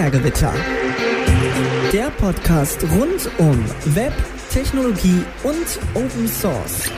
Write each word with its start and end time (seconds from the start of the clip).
Binärgewitter. 0.00 0.54
Der 1.92 2.08
Podcast 2.12 2.82
rund 2.84 3.30
um 3.36 3.62
Web, 3.94 4.14
Technologie 4.50 5.22
und 5.42 5.78
Open 5.92 6.26
Source. 6.26 6.90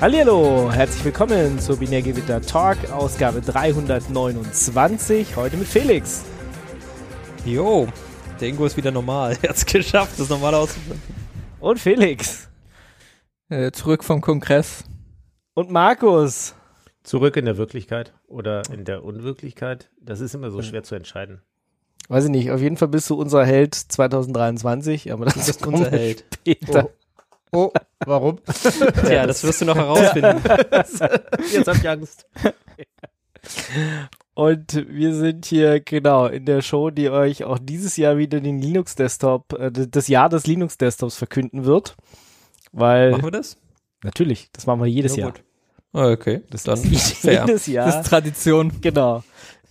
Hallo, 0.00 0.70
herzlich 0.72 1.04
willkommen 1.04 1.58
zur 1.58 1.76
Binärgewitter 1.76 2.40
Talk, 2.40 2.88
Ausgabe 2.92 3.40
329, 3.40 5.34
heute 5.34 5.56
mit 5.56 5.66
Felix. 5.66 6.22
Jo, 7.44 7.88
der 8.40 8.46
Ingo 8.46 8.64
ist 8.64 8.76
wieder 8.76 8.92
normal. 8.92 9.36
Er 9.42 9.48
hat 9.48 9.56
es 9.56 9.66
geschafft, 9.66 10.20
das 10.20 10.28
normal 10.28 10.54
auszuführen. 10.54 11.02
Und 11.58 11.80
Felix. 11.80 12.48
Äh, 13.48 13.72
zurück 13.72 14.04
vom 14.04 14.20
Kongress. 14.20 14.84
Und 15.54 15.72
Markus. 15.72 16.54
Zurück 17.04 17.36
in 17.36 17.44
der 17.44 17.56
Wirklichkeit 17.58 18.12
oder 18.26 18.62
in 18.72 18.84
der 18.84 19.04
Unwirklichkeit? 19.04 19.90
Das 20.00 20.20
ist 20.20 20.34
immer 20.34 20.50
so 20.50 20.62
schwer 20.62 20.82
zu 20.82 20.94
entscheiden. 20.94 21.42
Weiß 22.08 22.24
ich 22.24 22.30
nicht, 22.30 22.50
auf 22.50 22.60
jeden 22.60 22.76
Fall 22.76 22.88
bist 22.88 23.08
du 23.08 23.14
unser 23.14 23.44
Held 23.46 23.74
2023, 23.74 25.12
aber 25.12 25.26
das 25.26 25.48
ist 25.48 25.66
unser 25.66 25.90
Held. 25.90 26.24
Später. 26.34 26.90
Oh, 27.52 27.70
warum? 28.04 28.38
Tja, 29.06 29.26
das 29.26 29.44
wirst 29.44 29.60
du 29.60 29.66
noch 29.66 29.76
herausfinden. 29.86 30.42
Jetzt 31.52 31.68
hab 31.68 31.76
ich 31.76 31.88
Angst. 31.88 32.26
Und 34.34 34.86
wir 34.88 35.14
sind 35.14 35.44
hier 35.46 35.80
genau 35.80 36.26
in 36.26 36.44
der 36.44 36.60
Show, 36.62 36.90
die 36.90 37.08
euch 37.10 37.44
auch 37.44 37.58
dieses 37.60 37.96
Jahr 37.96 38.16
wieder 38.18 38.40
den 38.40 38.60
Linux 38.60 38.96
Desktop, 38.96 39.52
äh, 39.52 39.70
das 39.70 40.08
Jahr 40.08 40.28
des 40.28 40.46
Linux 40.46 40.76
Desktops 40.78 41.16
verkünden 41.16 41.64
wird. 41.64 41.96
Weil 42.72 43.12
Machen 43.12 43.24
wir 43.24 43.30
das? 43.30 43.56
natürlich, 44.02 44.50
das 44.52 44.66
machen 44.66 44.80
wir 44.80 44.86
jedes 44.86 45.14
Ja, 45.16 45.26
Jahr. 45.26 45.32
gut. 45.32 45.44
Ah, 45.94 46.10
Okay, 46.10 46.42
Das 46.50 46.64
dann 46.64 46.82
jedes 46.82 47.22
Jahr. 47.22 47.86
Das 47.86 47.96
ist 47.96 48.06
Tradition. 48.06 48.72
Genau. 48.80 49.22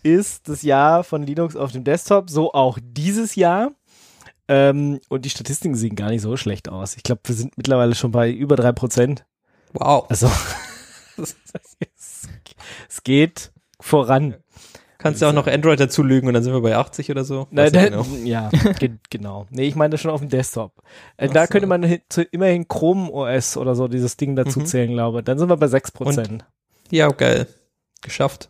Ist 0.01 0.49
das 0.49 0.63
Jahr 0.63 1.03
von 1.03 1.23
Linux 1.23 1.55
auf 1.55 1.71
dem 1.71 1.83
Desktop, 1.83 2.29
so 2.29 2.53
auch 2.53 2.79
dieses 2.81 3.35
Jahr. 3.35 3.71
Ähm, 4.47 4.99
und 5.09 5.23
die 5.25 5.29
Statistiken 5.29 5.75
sehen 5.75 5.95
gar 5.95 6.09
nicht 6.09 6.21
so 6.21 6.35
schlecht 6.35 6.67
aus. 6.69 6.97
Ich 6.97 7.03
glaube, 7.03 7.21
wir 7.25 7.35
sind 7.35 7.55
mittlerweile 7.57 7.95
schon 7.95 8.11
bei 8.11 8.31
über 8.31 8.55
drei 8.55 8.71
Prozent. 8.71 9.25
Wow. 9.73 10.05
Also, 10.09 10.29
es 11.17 13.03
geht 13.03 13.51
voran. 13.79 14.35
Kannst 15.03 15.21
du 15.21 15.25
auch 15.27 15.33
noch 15.33 15.47
Android 15.47 15.79
dazu 15.79 16.01
lügen 16.01 16.27
und 16.27 16.33
dann 16.33 16.43
sind 16.43 16.53
wir 16.53 16.61
bei 16.61 16.75
80 16.75 17.11
oder 17.11 17.23
so? 17.23 17.47
Nicht 17.51 17.75
da- 17.75 17.85
genau. 17.85 18.05
Ja, 18.23 18.49
ge 18.79 18.91
genau. 19.09 19.45
Nee, 19.51 19.65
ich 19.67 19.75
meine 19.75 19.97
schon 19.97 20.09
auf 20.11 20.21
dem 20.21 20.29
Desktop. 20.29 20.81
Äh, 21.17 21.27
da 21.29 21.43
so. 21.45 21.51
könnte 21.51 21.67
man 21.67 21.83
immerhin 22.31 22.67
Chrome 22.67 23.11
OS 23.11 23.57
oder 23.57 23.75
so 23.75 23.87
dieses 23.87 24.17
Ding 24.17 24.35
dazu 24.35 24.61
Mhm. 24.61 24.65
zählen, 24.65 24.91
glaube 24.91 25.19
ich. 25.19 25.25
Dann 25.25 25.37
sind 25.37 25.49
wir 25.49 25.57
bei 25.57 25.67
sechs 25.67 25.91
Prozent. 25.91 26.45
Ja, 26.89 27.09
geil. 27.09 27.47
Geschafft. 28.01 28.49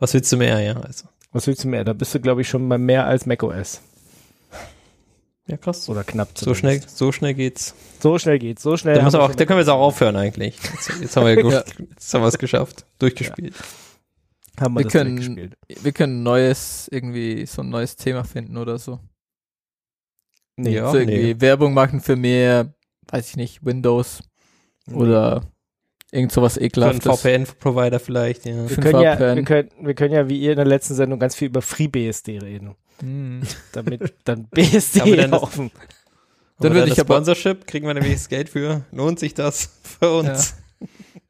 Was 0.00 0.12
willst 0.14 0.30
du 0.32 0.36
mehr, 0.36 0.60
ja? 0.60 0.74
Also. 0.80 1.06
Was 1.32 1.46
willst 1.46 1.64
du 1.64 1.68
mehr? 1.68 1.84
Da 1.84 1.92
bist 1.92 2.14
du, 2.14 2.20
glaube 2.20 2.40
ich, 2.40 2.48
schon 2.48 2.68
bei 2.68 2.78
mehr 2.78 3.06
als 3.06 3.24
macOS. 3.26 3.80
Ja, 5.46 5.56
krass. 5.56 5.88
Oder 5.88 6.04
knapp. 6.04 6.28
So 6.36 6.54
schnell, 6.54 6.74
zumindest. 6.74 6.98
so 6.98 7.10
schnell 7.12 7.34
geht's. 7.34 7.74
So 8.00 8.18
schnell 8.18 8.38
geht's. 8.38 8.62
So 8.62 8.76
schnell. 8.76 8.96
Da, 8.96 9.10
wir 9.12 9.20
auch, 9.22 9.34
da 9.34 9.44
können 9.46 9.56
wir 9.58 9.62
jetzt 9.62 9.68
auch 9.70 9.80
aufhören 9.80 10.16
eigentlich. 10.16 10.56
Jetzt, 10.62 10.90
jetzt 11.00 11.16
haben 11.16 11.24
wir, 11.26 11.34
Ja. 11.52 11.64
jetzt 11.90 12.12
haben 12.12 12.20
wir 12.22 12.28
es 12.28 12.38
geschafft. 12.38 12.84
Durchgespielt. 12.98 13.54
Haben 14.60 14.74
wir 14.74 14.80
Wir 14.80 14.84
das 14.84 14.92
können- 14.92 15.16
gespielt. 15.16 15.54
Wir 15.68 15.92
können 15.92 16.20
ein 16.20 16.22
neues, 16.22 16.88
irgendwie 16.90 17.46
so 17.46 17.62
ein 17.62 17.68
neues 17.70 17.96
Thema 17.96 18.24
finden 18.24 18.56
oder 18.56 18.78
so. 18.78 18.98
Nee, 20.56 20.74
Ja. 20.76 20.90
so 20.90 20.98
irgendwie 20.98 21.40
Werbung 21.40 21.72
machen 21.74 22.00
für 22.00 22.16
mehr, 22.16 22.74
weiß 23.10 23.30
ich 23.30 23.36
nicht, 23.36 23.64
Windows 23.64 24.22
oder 24.92 25.42
irgend 26.10 26.32
sowas 26.32 26.54
Für 26.54 26.60
einen 26.60 26.66
ekelhaftes. 26.66 27.20
VPN-Provider 27.20 28.00
vielleicht, 28.00 28.44
ja. 28.46 28.68
Wir 28.68 28.76
können, 28.76 29.00
ja, 29.00 29.18
wir, 29.36 29.44
können, 29.44 29.68
wir 29.80 29.94
können 29.94 30.14
ja 30.14 30.28
wie 30.28 30.40
ihr 30.40 30.50
in 30.52 30.56
der 30.56 30.64
letzten 30.66 30.94
Sendung 30.94 31.18
ganz 31.20 31.34
viel 31.36 31.48
über 31.48 31.62
FreeBSD 31.62 32.38
reden. 32.38 32.74
Hm. 33.00 33.42
Damit 33.72 34.14
dann 34.24 34.48
BSD 34.48 35.00
Aber 35.02 35.16
dann 35.16 35.30
das- 35.30 35.40
laufen. 35.42 35.70
Dann 36.60 36.74
würde 36.74 36.88
ich 36.88 36.94
das 36.96 37.00
aber- 37.04 37.14
Sponsorship, 37.14 37.66
kriegen 37.68 37.86
wir 37.86 37.94
nämlich 37.94 38.14
das 38.14 38.28
Geld 38.28 38.48
für. 38.48 38.84
Lohnt 38.90 39.20
sich 39.20 39.34
das 39.34 39.70
für 39.84 40.10
uns? 40.12 40.56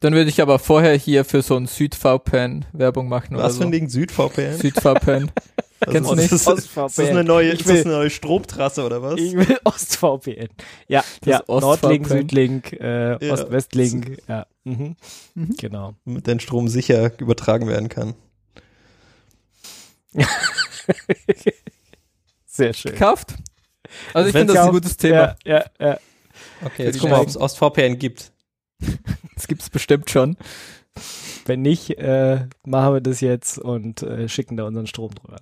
Dann 0.00 0.12
würde 0.14 0.30
ich 0.30 0.40
aber 0.42 0.58
vorher 0.58 0.94
hier 0.94 1.24
für 1.24 1.42
so 1.42 1.56
ein 1.56 1.66
SüdVPN 1.66 2.64
Werbung 2.72 3.08
machen 3.08 3.34
oder 3.36 3.44
Was 3.44 3.54
so. 3.54 3.60
für 3.60 3.66
ein 3.68 3.72
Ding? 3.72 3.88
SüdVPN? 3.88 4.58
SüdVPN. 4.58 5.30
Also, 5.80 5.92
Kennst 5.92 6.10
du 6.10 6.14
ist 6.14 6.20
nicht? 6.20 6.32
Das, 6.32 6.64
ist 6.64 6.76
das 6.76 6.98
eine 6.98 7.22
neue, 7.22 7.52
Ich 7.52 7.60
ist 7.60 7.68
das 7.68 7.68
will- 7.76 7.80
eine 7.84 7.92
neue 7.92 8.10
Stromtrasse 8.10 8.84
oder 8.84 9.00
was? 9.00 9.14
Ich 9.20 9.34
will 9.34 9.58
OstVPN. 9.62 10.48
Ja, 10.88 11.04
Das 11.20 11.30
ja. 11.30 11.42
Ost- 11.46 11.62
Nordlink. 11.62 12.08
Südlink, 12.08 12.72
äh, 12.72 13.24
Ja. 13.24 13.32
Ost-Westlink. 13.32 14.18
Ja. 14.26 14.46
Mhm. 14.64 14.96
Mhm. 15.36 15.54
Genau. 15.56 15.94
Damit 16.04 16.26
dein 16.26 16.40
Strom 16.40 16.66
sicher 16.66 17.12
übertragen 17.20 17.68
werden 17.68 17.88
kann. 17.88 18.14
Sehr 22.46 22.72
schön. 22.72 22.92
Gekauft? 22.92 23.34
Also 24.14 24.28
ich 24.28 24.32
finde, 24.34 24.54
das 24.54 24.62
ist 24.62 24.66
ein 24.68 24.72
gutes 24.72 24.96
Thema. 24.96 25.36
Ja, 25.44 25.58
ja, 25.58 25.64
ja. 25.80 25.98
Okay, 26.64 26.84
jetzt 26.86 26.98
gucken 26.98 27.14
wir, 27.14 27.20
ob 27.20 27.28
es 27.28 27.36
OstVPN 27.40 27.98
gibt. 28.00 28.32
Das 29.34 29.46
gibt's 29.46 29.70
bestimmt 29.70 30.10
schon. 30.10 30.36
Wenn 31.46 31.62
nicht, 31.62 31.90
äh, 31.98 32.46
machen 32.66 32.94
wir 32.94 33.00
das 33.00 33.20
jetzt 33.20 33.56
und 33.58 34.02
äh, 34.02 34.28
schicken 34.28 34.56
da 34.56 34.64
unseren 34.66 34.88
Strom 34.88 35.14
drüber. 35.14 35.36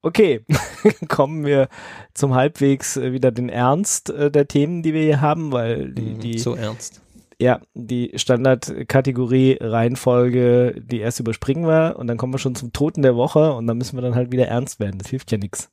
Okay, 0.00 0.44
kommen 1.08 1.44
wir 1.44 1.68
zum 2.14 2.34
halbwegs 2.34 2.96
äh, 2.96 3.12
wieder 3.12 3.32
den 3.32 3.48
Ernst 3.48 4.10
äh, 4.10 4.30
der 4.30 4.46
Themen, 4.46 4.82
die 4.84 4.94
wir 4.94 5.02
hier 5.02 5.20
haben, 5.20 5.50
weil 5.52 5.90
die, 5.92 6.02
Mhm, 6.02 6.20
die 6.20 6.38
so 6.38 6.54
ernst. 6.54 7.00
ja 7.40 7.60
die 7.74 8.12
Standardkategorie 8.14 9.58
Reihenfolge, 9.60 10.80
die 10.80 11.00
erst 11.00 11.18
überspringen 11.20 11.66
wir 11.66 11.96
und 11.98 12.06
dann 12.06 12.16
kommen 12.16 12.32
wir 12.32 12.38
schon 12.38 12.54
zum 12.54 12.72
Toten 12.72 13.02
der 13.02 13.16
Woche 13.16 13.52
und 13.54 13.66
dann 13.66 13.78
müssen 13.78 13.96
wir 13.96 14.02
dann 14.02 14.14
halt 14.14 14.30
wieder 14.30 14.46
ernst 14.46 14.78
werden. 14.80 14.98
Das 14.98 15.08
hilft 15.10 15.32
ja 15.32 15.38
nichts. 15.38 15.68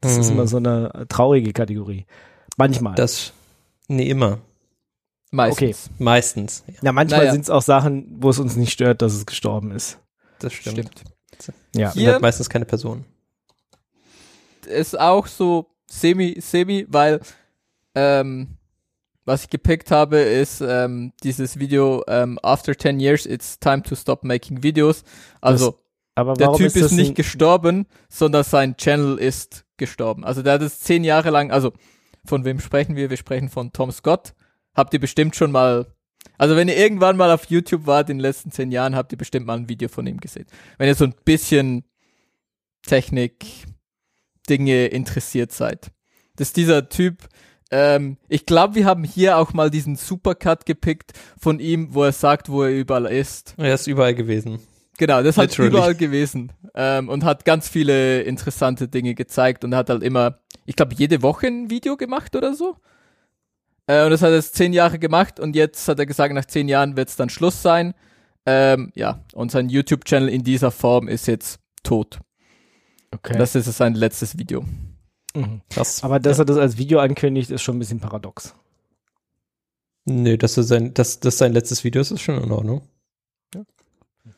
Das 0.00 0.16
ist 0.16 0.28
Mhm. 0.30 0.32
immer 0.38 0.46
so 0.46 0.56
eine 0.56 1.06
traurige 1.08 1.52
Kategorie. 1.52 2.06
Manchmal. 2.56 2.94
Das, 2.94 3.32
nee, 3.88 4.08
immer. 4.08 4.38
Meistens. 5.32 5.90
Meistens. 5.98 6.62
Ja, 6.68 6.74
ja, 6.82 6.92
manchmal 6.92 7.20
Naja. 7.20 7.32
sind 7.32 7.40
es 7.42 7.50
auch 7.50 7.62
Sachen, 7.62 8.06
wo 8.20 8.30
es 8.30 8.38
uns 8.38 8.54
nicht 8.54 8.72
stört, 8.72 9.02
dass 9.02 9.14
es 9.14 9.26
gestorben 9.26 9.72
ist. 9.72 9.98
das 10.38 10.52
stimmt. 10.52 10.78
Stimmt. 10.78 11.02
Ja. 11.74 11.92
Hier- 11.92 12.12
halt 12.12 12.22
meistens 12.22 12.48
keine 12.50 12.66
Person. 12.66 13.04
ist 14.66 14.98
auch 14.98 15.26
so 15.26 15.66
semi, 15.90 16.36
semi, 16.40 16.86
weil 16.88 17.20
ähm, 17.94 18.58
was 19.24 19.44
ich 19.44 19.50
gepickt 19.50 19.90
habe, 19.90 20.18
ist 20.18 20.60
ähm, 20.60 21.12
dieses 21.22 21.58
Video 21.58 22.02
ähm, 22.08 22.38
After 22.42 22.76
10 22.76 23.00
years, 23.00 23.26
it's 23.26 23.58
time 23.58 23.82
to 23.82 23.94
stop 23.94 24.24
making 24.24 24.62
videos. 24.62 25.04
Also 25.40 25.78
Aber 26.14 26.34
der 26.34 26.52
Typ 26.52 26.66
ist, 26.66 26.76
ist, 26.76 26.84
das 26.84 26.92
nicht 26.92 27.14
gestorben, 27.14 27.86
sondern 28.08 28.44
sein 28.44 28.76
Channel 28.76 29.18
ist 29.18 29.64
gestorben. 29.76 30.24
Also 30.24 30.42
der 30.42 30.54
hat 30.54 30.62
es 30.62 30.80
zehn 30.80 31.04
Jahre 31.04 31.30
lang, 31.30 31.50
also 31.50 31.72
von 32.24 32.44
wem 32.44 32.60
sprechen 32.60 32.96
wir? 32.96 33.10
Wir 33.10 33.16
sprechen 33.16 33.48
von 33.48 33.72
Tom 33.72 33.90
Scott. 33.92 34.34
Habt 34.74 34.94
ihr 34.94 35.00
bestimmt 35.00 35.36
schon 35.36 35.52
mal, 35.52 35.86
also 36.38 36.56
wenn 36.56 36.68
ihr 36.68 36.76
irgendwann 36.76 37.16
mal 37.16 37.30
auf 37.30 37.46
YouTube 37.46 37.86
wart 37.86 38.10
in 38.10 38.18
den 38.18 38.22
letzten 38.22 38.50
zehn 38.50 38.70
Jahren, 38.70 38.96
habt 38.96 39.12
ihr 39.12 39.18
bestimmt 39.18 39.46
mal 39.46 39.58
ein 39.58 39.68
Video 39.68 39.88
von 39.88 40.06
ihm 40.06 40.18
gesehen. 40.18 40.46
Wenn 40.78 40.88
ihr 40.88 40.94
so 40.94 41.04
ein 41.04 41.14
bisschen 41.24 41.84
Technik, 42.82 43.46
Dinge 44.48 44.86
interessiert 44.86 45.52
seid. 45.52 45.92
Das 46.36 46.48
ist 46.48 46.56
dieser 46.56 46.88
Typ, 46.88 47.28
ähm, 47.72 48.18
ich 48.28 48.44
glaube, 48.44 48.74
wir 48.74 48.84
haben 48.84 49.02
hier 49.02 49.38
auch 49.38 49.54
mal 49.54 49.70
diesen 49.70 49.96
Supercut 49.96 50.66
gepickt 50.66 51.12
von 51.38 51.58
ihm, 51.58 51.94
wo 51.94 52.04
er 52.04 52.12
sagt, 52.12 52.50
wo 52.50 52.62
er 52.62 52.70
überall 52.70 53.06
ist. 53.06 53.54
Er 53.56 53.74
ist 53.74 53.86
überall 53.86 54.14
gewesen. 54.14 54.60
Genau, 54.98 55.22
das 55.22 55.38
hat 55.38 55.50
Literally. 55.50 55.70
überall 55.70 55.94
gewesen 55.94 56.52
ähm, 56.74 57.08
und 57.08 57.24
hat 57.24 57.46
ganz 57.46 57.68
viele 57.68 58.22
interessante 58.22 58.88
Dinge 58.88 59.14
gezeigt 59.14 59.64
und 59.64 59.74
hat 59.74 59.88
halt 59.88 60.02
immer, 60.02 60.38
ich 60.66 60.76
glaube, 60.76 60.94
jede 60.94 61.22
Woche 61.22 61.46
ein 61.46 61.70
Video 61.70 61.96
gemacht 61.96 62.36
oder 62.36 62.54
so. 62.54 62.76
Äh, 63.86 64.04
und 64.04 64.10
das 64.10 64.22
hat 64.22 64.30
er 64.30 64.36
jetzt 64.36 64.54
zehn 64.54 64.72
Jahre 64.72 64.98
gemacht 64.98 65.40
und 65.40 65.56
jetzt 65.56 65.88
hat 65.88 65.98
er 65.98 66.06
gesagt, 66.06 66.34
nach 66.34 66.44
zehn 66.44 66.68
Jahren 66.68 66.96
wird 66.96 67.08
es 67.08 67.16
dann 67.16 67.28
Schluss 67.28 67.62
sein. 67.62 67.94
Ähm, 68.44 68.92
ja, 68.94 69.24
und 69.34 69.50
sein 69.50 69.68
YouTube-Channel 69.68 70.28
in 70.28 70.42
dieser 70.42 70.70
Form 70.70 71.08
ist 71.08 71.26
jetzt 71.26 71.60
tot. 71.82 72.20
Okay. 73.12 73.34
Und 73.34 73.38
das 73.38 73.54
ist 73.54 73.66
sein 73.66 73.94
letztes 73.94 74.38
Video. 74.38 74.64
Mhm. 75.34 75.62
Krass. 75.70 76.02
Aber 76.02 76.18
dass 76.18 76.38
er 76.38 76.44
das 76.44 76.56
als 76.56 76.78
Video 76.78 76.98
ankündigt, 76.98 77.50
ist 77.50 77.62
schon 77.62 77.76
ein 77.76 77.78
bisschen 77.78 78.00
paradox. 78.00 78.54
Nee, 80.04 80.36
dass 80.36 80.54
das 80.54 80.68
sein, 80.68 80.94
dass 80.94 81.20
das 81.20 81.38
sein 81.38 81.52
letztes 81.52 81.84
Video 81.84 82.00
ist, 82.00 82.10
ist 82.10 82.22
schon 82.22 82.42
in 82.42 82.50
Ordnung. 82.50 82.82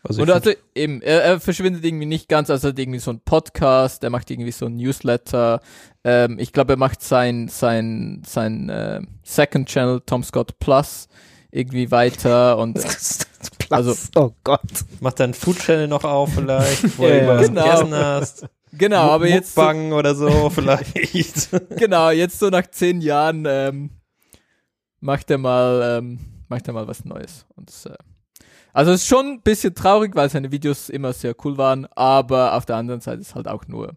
Also, 0.07 0.21
und 0.23 0.31
also 0.31 0.51
eben, 0.75 1.01
er, 1.01 1.23
er 1.25 1.41
verschwindet 1.41 1.85
irgendwie 1.85 2.05
nicht 2.07 2.29
ganz, 2.29 2.51
also 2.51 2.69
er 2.69 2.73
hat 2.73 2.79
irgendwie 2.79 2.99
so 2.99 3.11
einen 3.11 3.21
Podcast, 3.21 4.05
er 4.05 4.11
macht 4.11 4.31
irgendwie 4.31 4.53
so 4.53 4.67
ein 4.67 4.77
Newsletter. 4.77 5.61
Ähm, 6.05 6.39
ich 6.39 6.53
glaube, 6.53 6.75
er 6.75 6.77
macht 6.77 7.03
sein, 7.03 7.49
sein, 7.49 8.23
sein 8.27 8.69
äh, 8.69 9.01
Second 9.23 9.67
Channel, 9.69 10.03
Tom 10.05 10.23
Scott 10.23 10.59
Plus, 10.59 11.09
irgendwie 11.51 11.91
weiter 11.91 12.59
und 12.59 12.79
Also- 13.71 13.95
oh 14.17 14.33
Gott. 14.45 14.61
find, 14.73 15.01
mach 15.03 15.13
deinen 15.15 15.33
Food 15.35 15.59
Channel 15.59 15.89
noch 15.89 16.05
auf 16.05 16.35
vielleicht, 16.35 16.99
wo 16.99 17.07
Ja, 17.09 17.21
du 17.21 17.27
was 17.29 17.47
genau. 17.49 17.65
gegessen 17.65 17.95
hast. 17.95 18.47
genau, 18.73 19.11
aber 19.11 19.27
jetzt 19.29 19.55
so, 19.55 19.63
Mukbang 19.63 19.93
oder 19.93 20.15
so 20.15 20.51
vielleicht. 20.55 21.49
genau, 21.79 22.11
jetzt 22.11 22.39
so 22.39 22.51
nach 22.51 22.67
zehn 22.71 23.01
Jahren 23.01 23.45
ähm, 23.49 23.91
macht 25.01 25.31
er 25.31 25.39
mal, 25.39 25.99
ähm, 25.99 26.19
macht 26.49 26.69
er 26.69 26.75
mal 26.75 26.87
was 26.87 27.05
Neues. 27.07 27.47
Und, 27.57 27.71
äh, 27.87 27.95
Also 28.75 28.91
es 28.93 29.03
ist 29.03 29.09
schon 29.09 29.27
ein 29.27 29.41
bisschen 29.41 29.75
traurig, 29.75 30.15
weil 30.15 30.29
seine 30.29 30.51
Videos 30.53 30.91
immer 30.91 31.13
sehr 31.13 31.35
cool 31.45 31.57
waren, 31.57 31.87
aber 31.95 32.55
auf 32.55 32.67
der 32.67 32.77
anderen 32.77 33.01
Seite 33.01 33.21
ist 33.23 33.35
halt 33.35 33.49
auch 33.49 33.67
nur, 33.69 33.95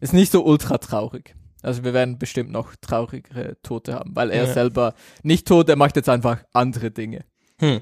ist 0.00 0.12
nicht 0.12 0.32
so 0.32 0.44
ultra 0.44 0.76
traurig. 0.78 1.34
Also 1.62 1.84
wir 1.84 1.94
werden 1.94 2.18
bestimmt 2.18 2.50
noch 2.50 2.74
traurigere 2.80 3.56
Tote 3.62 3.94
haben, 3.94 4.16
weil 4.16 4.30
er 4.30 4.46
Ja. 4.46 4.52
selber 4.52 4.94
nicht 5.22 5.46
tot, 5.46 5.68
er 5.68 5.76
macht 5.76 5.94
jetzt 5.96 6.08
einfach 6.08 6.38
andere 6.52 6.90
Dinge. 6.90 7.24
Hm. 7.58 7.80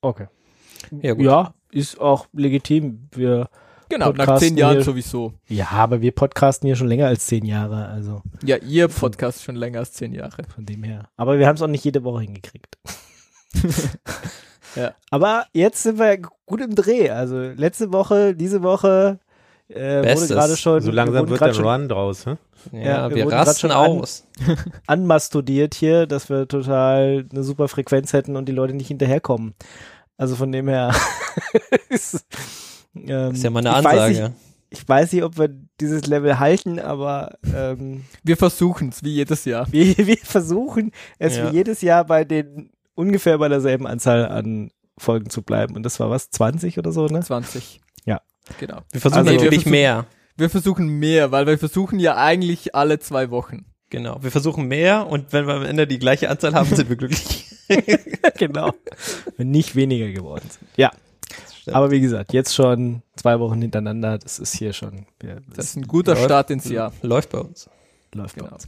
Okay. 0.00 0.26
Ja, 1.02 1.12
gut. 1.14 1.24
Ja, 1.24 1.54
ist 1.70 2.00
auch 2.00 2.28
legitim. 2.32 3.08
Wir, 3.12 3.48
Genau, 3.88 4.10
nach 4.12 4.38
zehn 4.38 4.56
Jahren 4.56 4.76
hier- 4.76 4.84
sowieso. 4.84 5.34
ja, 5.48 5.68
aber 5.70 6.00
wir 6.00 6.12
podcasten 6.12 6.66
hier 6.66 6.76
schon 6.76 6.88
länger 6.88 7.06
als 7.08 7.26
zehn 7.26 7.44
Jahre, 7.44 7.86
also 7.86 8.22
Ja, 8.42 8.56
ihr 8.56 8.88
Podcast 8.88 9.42
schon 9.44 9.54
länger 9.56 9.80
als 9.80 9.92
zehn 9.92 10.12
Jahre. 10.12 10.44
von 10.52 10.64
dem 10.64 10.82
her. 10.82 11.08
Aber 11.16 11.38
wir 11.38 11.46
haben 11.46 11.56
es 11.56 11.62
auch 11.62 11.66
nicht 11.68 11.84
jede 11.84 12.02
Woche 12.04 12.22
hingekriegt. 12.22 12.78
Ja. 14.76 14.92
Aber 15.10 15.46
jetzt 15.52 15.82
sind 15.82 15.98
wir 15.98 16.18
gut 16.46 16.60
im 16.60 16.74
Dreh. 16.74 17.10
Also 17.10 17.36
letzte 17.38 17.92
Woche, 17.92 18.34
diese 18.34 18.62
Woche 18.62 19.18
äh, 19.68 20.02
wurde 20.16 20.28
gerade 20.28 20.56
schon, 20.56 20.80
So 20.80 20.86
wir 20.88 20.94
langsam 20.94 21.20
wurden 21.22 21.30
wird 21.30 21.40
der 21.40 21.54
schon 21.54 21.64
Run 21.66 21.88
draus. 21.88 22.26
Hä? 22.26 22.36
Ja, 22.72 22.80
Ja, 22.80 23.10
wir 23.10 23.16
wir 23.28 23.32
rasten 23.32 23.60
schon 23.60 23.70
an- 23.70 23.90
aus. 24.00 24.26
anmastodiert 24.86 25.74
hier, 25.74 26.06
dass 26.06 26.28
wir 26.28 26.46
total 26.48 27.26
eine 27.30 27.42
super 27.42 27.68
Frequenz 27.68 28.12
hätten 28.12 28.36
und 28.36 28.46
die 28.48 28.52
Leute 28.52 28.74
nicht 28.74 28.88
hinterherkommen. 28.88 29.54
Also 30.16 30.36
von 30.36 30.50
dem 30.52 30.68
her 30.68 30.94
ist, 31.88 32.24
ähm, 32.94 33.32
ist 33.32 33.42
ja 33.44 33.50
mal 33.50 33.66
eine 33.66 33.78
ich 33.78 33.84
weiß, 33.84 34.00
Ansage. 34.00 34.22
nicht, 34.28 34.32
ich 34.70 34.88
weiß 34.88 35.12
nicht, 35.12 35.22
ob 35.24 35.38
wir 35.38 35.48
dieses 35.80 36.06
Level 36.06 36.38
halten, 36.38 36.78
aber 36.80 37.36
ähm, 37.54 38.04
Wir 38.24 38.36
versuchen 38.36 38.88
es, 38.88 39.02
wie 39.04 39.10
jedes 39.14 39.44
Jahr. 39.44 39.66
wir, 39.72 39.96
wir 39.96 40.16
versuchen 40.18 40.92
es 41.18 41.36
Ja. 41.36 41.50
wie 41.50 41.56
jedes 41.56 41.82
Jahr 41.82 42.04
bei 42.04 42.24
den 42.24 42.70
ungefähr 42.96 43.38
bei 43.38 43.48
derselben 43.48 43.86
Anzahl 43.86 44.26
an 44.28 44.70
Folgen 44.98 45.30
zu 45.30 45.42
bleiben. 45.42 45.76
Und 45.76 45.84
das 45.84 46.00
war 46.00 46.10
was, 46.10 46.30
20 46.30 46.78
oder 46.78 46.90
so, 46.90 47.06
ne? 47.06 47.20
20. 47.20 47.80
Ja. 48.04 48.20
Genau. 48.58 48.80
Wir 48.90 49.00
versuchen 49.00 49.18
Also- 49.20 49.30
natürlich 49.32 49.50
Wir 49.52 49.58
versuchen- 49.60 49.70
mehr. 49.70 50.06
Wir 50.38 50.50
versuchen 50.50 50.88
mehr, 50.98 51.30
weil 51.32 51.46
wir 51.46 51.58
versuchen 51.58 51.98
ja 52.00 52.16
eigentlich 52.16 52.74
alle 52.74 52.98
zwei 52.98 53.30
Wochen. 53.30 53.66
Genau. 53.88 54.18
Wir 54.22 54.30
versuchen 54.30 54.66
mehr 54.66 55.06
und 55.06 55.32
wenn 55.32 55.46
wir 55.46 55.54
am 55.54 55.62
Ende 55.64 55.86
die 55.86 55.98
gleiche 55.98 56.28
Anzahl 56.28 56.54
haben, 56.54 56.68
sind 56.74 56.88
wir 56.88 56.96
glücklich. 56.96 57.46
genau. 58.38 58.72
Wenn 59.36 59.50
nicht 59.50 59.76
weniger 59.76 60.08
geworden 60.10 60.44
sind. 60.50 60.68
Ja. 60.76 60.90
Aber 61.72 61.90
wie 61.90 62.00
gesagt, 62.00 62.32
jetzt 62.32 62.54
schon 62.54 63.02
zwei 63.16 63.40
Wochen 63.40 63.60
hintereinander, 63.60 64.18
das 64.18 64.38
ist 64.38 64.54
hier 64.54 64.72
schon, 64.72 65.06
ja, 65.22 65.36
Das 65.54 65.66
ist 65.66 65.76
ein 65.76 65.86
guter 65.86 66.12
Läuft. 66.14 66.24
Start 66.26 66.50
ins 66.50 66.68
Jahr. 66.68 66.92
Läuft 67.02 67.30
bei 67.30 67.38
uns. 67.38 67.68
läuft 68.14 68.36
bei 68.36 68.42
Genau. 68.42 68.54
uns. 68.54 68.66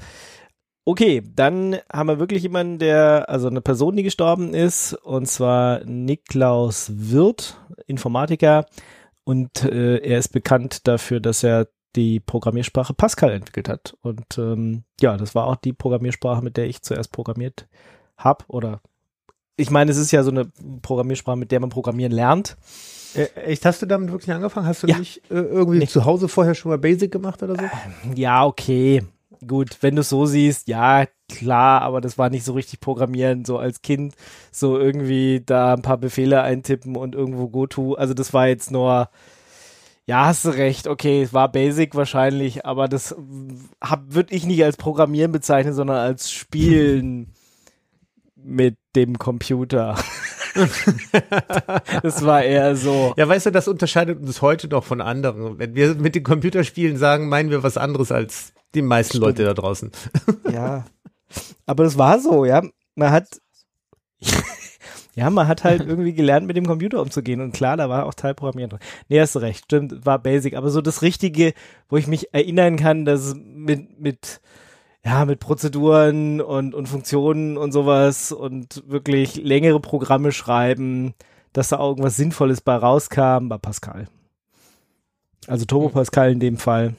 Okay, 0.89 1.23
dann 1.37 1.77
haben 1.93 2.07
wir 2.09 2.19
wirklich 2.19 2.43
jemanden, 2.45 2.79
der, 2.79 3.29
also 3.29 3.49
eine 3.49 3.61
Person, 3.61 3.95
die 3.95 4.03
gestorben 4.03 4.55
ist, 4.55 4.95
und 4.95 5.27
zwar 5.27 5.85
Niklaus 5.85 6.91
Wirth, 6.95 7.59
Informatiker, 7.87 8.65
und 9.25 9.65
äh, 9.65 9.99
er 9.99 10.19
ist 10.19 10.31
bekannt 10.31 10.89
dafür, 10.89 11.21
dass 11.21 11.43
er 11.43 11.69
die 11.95 12.21
Programmiersprache 12.21 12.95
Pascal 12.95 13.33
entwickelt 13.33 13.69
hat. 13.69 13.99
Und 14.01 14.39
ähm, 14.39 14.85
ja, 14.99 15.19
das 15.19 15.35
war 15.35 15.47
auch 15.49 15.57
die 15.57 15.75
Programmiersprache, 15.75 16.43
mit 16.43 16.57
der 16.57 16.69
ich 16.69 16.81
zuerst 16.81 17.13
programmiert 17.13 17.69
habe. 18.17 18.47
Oder 18.49 18.81
ich 19.57 19.71
meine, 19.71 19.91
es 19.91 19.99
ist 19.99 20.11
ja 20.11 20.23
so 20.23 20.31
eine 20.31 20.51
Programmiersprache, 20.81 21.37
mit 21.37 21.53
der 21.53 21.61
man 21.61 21.69
programmieren 21.69 22.13
lernt. 22.13 22.57
Echt, 23.45 23.67
hast 23.67 23.83
du 23.83 23.87
damit 23.87 24.11
wirklich 24.11 24.33
angefangen? 24.35 24.67
Hast 24.67 24.85
du 24.85 24.87
Ja. 24.87 24.97
nicht 24.99 25.19
äh, 25.31 25.35
irgendwie 25.35 25.81
Nee. 25.81 25.87
zu 25.87 26.07
Hause 26.07 26.29
vorher 26.29 26.55
schon 26.55 26.71
mal 26.71 26.79
Basic 26.79 27.13
gemacht 27.13 27.43
oder 27.43 27.57
so? 27.57 27.65
Ja, 28.15 28.47
okay. 28.47 29.03
Gut, 29.47 29.79
wenn 29.83 29.95
du 29.95 30.01
es 30.01 30.09
so 30.09 30.27
siehst, 30.27 30.69
ja, 30.69 31.07
klar, 31.31 31.83
aber 31.83 32.01
das 32.01 32.19
war 32.19 32.31
nicht 32.31 32.45
so 32.45 32.55
richtig 32.55 32.81
programmieren, 32.81 33.45
so 33.45 33.59
als 33.59 33.83
Kind, 33.83 34.15
so 34.51 34.79
irgendwie 34.79 35.43
da 35.45 35.75
ein 35.75 35.83
paar 35.83 35.99
Befehle 35.99 36.43
eintippen 36.43 36.97
und 36.97 37.15
irgendwo 37.15 37.49
GoTo. 37.49 37.95
Also 37.95 38.15
das 38.15 38.33
war 38.33 38.49
jetzt 38.49 38.71
nur, 38.71 39.09
ja, 40.07 40.27
hast 40.27 40.45
du 40.45 40.51
recht, 40.51 40.89
okay, 40.89 41.23
es 41.23 41.33
war 41.33 41.53
Basic 41.53 41.95
wahrscheinlich, 41.95 42.67
aber 42.67 42.89
das 42.89 43.15
würde 43.17 44.35
ich 44.35 44.45
nicht 44.45 44.65
als 44.65 44.77
Programmieren 44.77 45.31
bezeichnen, 45.31 45.75
sondern 45.75 45.99
als 45.99 46.33
Spielen 46.33 47.35
mit 48.35 48.77
dem 48.97 49.19
Computer. 49.19 49.97
das 52.03 52.25
war 52.25 52.43
eher 52.43 52.75
so. 52.75 53.15
Ja, 53.17 53.29
weißt 53.29 53.47
du, 53.47 53.51
das 53.53 53.69
unterscheidet 53.69 54.21
uns 54.21 54.43
heute 54.43 54.67
doch 54.67 54.83
von 54.83 55.01
anderen. 55.01 55.59
Wenn 55.59 55.75
wir 55.77 55.95
mit 55.95 56.15
den 56.15 56.25
Computerspielen 56.25 56.97
sagen, 56.97 57.29
meinen 57.29 57.51
wir 57.51 57.63
was 57.63 57.77
anderes 57.77 58.11
als 58.11 58.53
die 58.75 58.83
meisten 58.83 59.13
Stimmt. 59.13 59.25
Leute 59.25 59.45
da 59.45 59.55
draußen. 59.55 59.91
Ja. 60.53 60.85
Aber 61.67 61.85
das 61.85 61.99
war 61.99 62.19
so, 62.19 62.45
ja. 62.47 62.63
Man 62.95 63.11
hat, 63.11 63.27
ja, 65.15 65.29
man 65.31 65.47
hat 65.47 65.63
halt 65.63 65.83
irgendwie 65.87 66.15
gelernt, 66.15 66.47
mit 66.47 66.57
dem 66.57 66.67
Computer 66.67 67.03
umzugehen. 67.03 67.41
Und 67.41 67.53
klar, 67.53 67.77
da 67.77 67.89
war 67.89 68.07
auch 68.07 68.15
Teilprogrammieren 68.15 68.71
drin. 68.71 68.81
Nee, 69.09 69.21
hast 69.21 69.35
du 69.35 69.41
recht, 69.41 69.65
stimmt, 69.65 70.07
war 70.07 70.19
basic. 70.19 70.55
Aber 70.55 70.71
so 70.71 70.81
das 70.81 71.03
Richtige, 71.03 71.53
wo 71.89 71.97
ich 71.97 72.07
mich 72.07 72.33
erinnern 72.33 72.77
kann, 72.77 73.05
dass 73.05 73.35
mit, 73.35 74.01
mit, 74.01 74.41
ja, 75.05 75.25
mit 75.27 75.41
Prozeduren 75.41 76.41
und, 76.41 76.75
und 76.75 76.87
Funktionen 76.87 77.59
und 77.59 77.73
sowas 77.73 78.33
und 78.33 78.83
wirklich 78.87 79.37
längere 79.37 79.81
Programme 79.81 80.33
schreiben, 80.33 81.15
dass 81.53 81.69
da 81.69 81.79
auch 81.79 81.91
irgendwas 81.91 82.17
Sinnvolles 82.17 82.61
bei 82.63 82.77
rauskam, 82.77 83.51
war 83.51 83.59
Pascal. 83.59 84.09
Also 85.47 85.65
Turbo 85.65 85.89
Pascal 85.89 86.33
in 86.33 86.41
dem 86.41 86.57
Fall. 86.57 86.95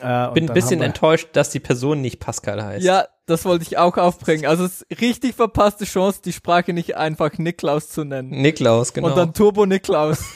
Äh, 0.00 0.28
Bin 0.32 0.48
ein 0.48 0.54
bisschen 0.54 0.82
enttäuscht, 0.82 1.28
dass 1.32 1.50
die 1.50 1.60
Person 1.60 2.00
nicht 2.02 2.20
Pascal 2.20 2.62
heißt. 2.62 2.84
Ja, 2.84 3.08
das 3.26 3.44
wollte 3.46 3.62
ich 3.64 3.78
auch 3.78 3.96
aufbringen. 3.96 4.44
Also 4.46 4.64
es 4.64 4.82
ist 4.82 5.00
richtig 5.00 5.34
verpasste 5.34 5.86
Chance, 5.86 6.20
die 6.22 6.32
Sprache 6.32 6.72
nicht 6.72 6.96
einfach 6.96 7.32
Niklaus 7.38 7.88
zu 7.88 8.04
nennen. 8.04 8.30
Niklaus, 8.30 8.92
genau. 8.92 9.08
Und 9.08 9.16
dann 9.16 9.32
Turbo 9.34 9.66
Niklaus. 9.66 10.18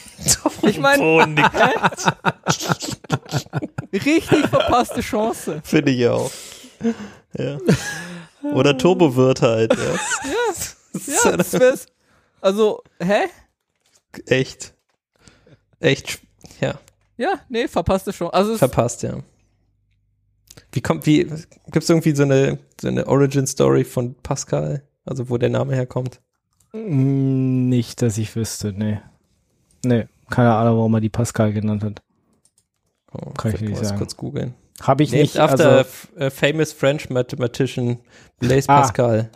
Ich 0.65 0.79
meine, 0.79 1.03
richtig 3.93 4.47
verpasste 4.47 5.01
Chance. 5.01 5.61
Finde 5.65 5.91
ich 5.91 6.07
auch. 6.07 6.31
Ja. 7.37 7.59
Oder 8.55 8.79
Turbo 8.79 9.17
wird 9.17 9.43
halt. 9.43 9.75
Ja. 9.77 9.95
Ja, 11.25 11.37
das 11.37 11.53
wär's. 11.55 11.87
Also, 12.41 12.83
hä? 13.03 13.25
Echt. 14.27 14.75
Echt, 15.81 16.21
ja, 16.61 16.75
Ja, 17.17 17.41
nee, 17.49 17.67
verpasste 17.67 18.13
Chance. 18.13 18.33
Also 18.35 18.57
verpasst, 18.57 19.03
ja. 19.03 19.17
Wie 20.73 20.81
kommt, 20.81 21.07
wie, 21.07 21.27
gibt's 21.71 21.89
irgendwie 21.89 22.15
so 22.15 22.23
eine, 22.25 22.59
so 22.81 22.89
eine 22.89 23.07
Origin-Story 23.07 23.85
von 23.85 24.15
Pascal? 24.23 24.83
Also, 25.05 25.29
wo 25.31 25.37
der 25.39 25.51
Name 25.51 25.75
herkommt? 25.75 26.21
Mm, 26.73 27.69
Nicht, 27.69 28.03
dass 28.03 28.19
ich 28.19 28.35
wüsste, 28.37 28.73
nee. 28.73 29.01
Nee, 29.85 30.07
keine 30.31 30.55
Ahnung, 30.55 30.77
warum 30.79 30.95
er 30.95 31.01
die 31.01 31.09
Pascal 31.09 31.53
genannt 31.53 31.83
hat. 31.85 32.03
Oh, 33.13 33.31
Kann 33.33 33.55
ich 33.55 33.61
nicht 33.61 33.85
sagen. 33.85 33.99
kurz 33.99 34.17
googeln. 34.17 34.55
Habe 34.81 35.03
ich 35.03 35.11
Named 35.11 35.23
nicht. 35.25 35.39
after 35.39 35.85
Also, 36.17 36.31
famous 36.31 36.73
French 36.73 37.11
mathematician 37.11 37.99
Blaise 38.39 38.69
Ah. 38.69 38.81
Pascal. 38.81 39.31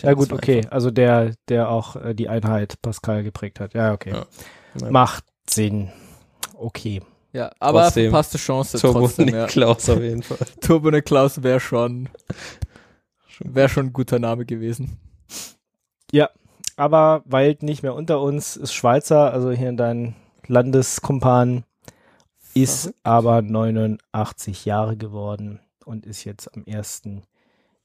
Ja 0.00 0.12
gut, 0.14 0.32
okay. 0.32 0.58
einfach- 0.58 0.72
Also 0.72 0.90
der, 0.90 1.34
der 1.48 1.68
auch 1.70 1.96
äh, 1.96 2.14
die 2.14 2.28
Einheit 2.28 2.80
Pascal 2.82 3.22
geprägt 3.22 3.60
hat. 3.60 3.74
Ja, 3.74 3.92
okay. 3.92 4.12
Ja. 4.12 4.90
Macht 4.90 5.24
Sinn. 5.48 5.90
Okay. 6.54 7.00
Ja, 7.34 7.50
aber 7.58 7.82
Trotzdem. 7.82 8.10
verpasste 8.10 8.38
Chance 8.38 8.78
Turbo 8.78 9.00
trotzdem. 9.00 9.28
Ja. 9.28 9.42
Niklaus 9.42 9.90
auf 9.90 10.00
jeden 10.00 10.22
Fall. 10.22 10.38
Turbo 10.60 10.90
Niklaus 10.90 11.42
wäre 11.42 11.60
schon, 11.60 12.08
wäre 13.40 13.68
schon 13.68 13.86
ein 13.86 13.92
guter 13.92 14.18
Name 14.18 14.46
gewesen. 14.46 14.98
Aber 16.76 17.22
weilt 17.24 17.62
nicht 17.62 17.82
mehr 17.82 17.94
unter 17.94 18.20
uns, 18.20 18.56
ist 18.56 18.74
Schweizer, 18.74 19.32
also 19.32 19.52
hier 19.52 19.72
dein 19.72 20.16
Landeskumpan, 20.46 21.64
ist 22.54 22.82
Verrückt. 22.82 22.98
aber 23.04 23.42
89 23.42 24.64
Jahre 24.64 24.96
geworden 24.96 25.60
und 25.84 26.06
ist 26.06 26.24
jetzt 26.24 26.52
am 26.54 26.64
1. 26.68 27.02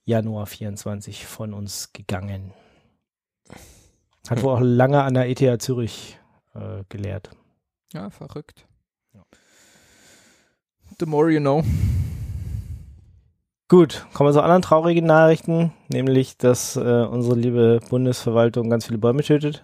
Januar 0.05 0.47
24 0.47 1.25
von 1.25 1.53
uns 1.53 1.93
gegangen. 1.93 2.53
Hat 4.27 4.41
wohl 4.41 4.55
auch 4.55 4.59
lange 4.63 5.03
an 5.03 5.13
der 5.13 5.29
ETH 5.29 5.61
Zürich 5.61 6.17
äh, 6.55 6.83
gelehrt. 6.89 7.29
Ja, 7.93 8.09
verrückt. 8.09 8.65
The 10.99 11.05
more 11.05 11.31
you 11.31 11.39
know. 11.39 11.63
Gut, 13.69 14.05
kommen 14.13 14.29
wir 14.29 14.33
zu 14.33 14.41
anderen 14.41 14.61
traurigen 14.63 15.05
Nachrichten, 15.05 15.71
nämlich, 15.89 16.37
dass 16.37 16.75
äh, 16.75 16.79
unsere 16.79 17.35
liebe 17.35 17.79
Bundesverwaltung 17.89 18.69
ganz 18.69 18.87
viele 18.87 18.97
Bäume 18.97 19.21
tötet. 19.21 19.63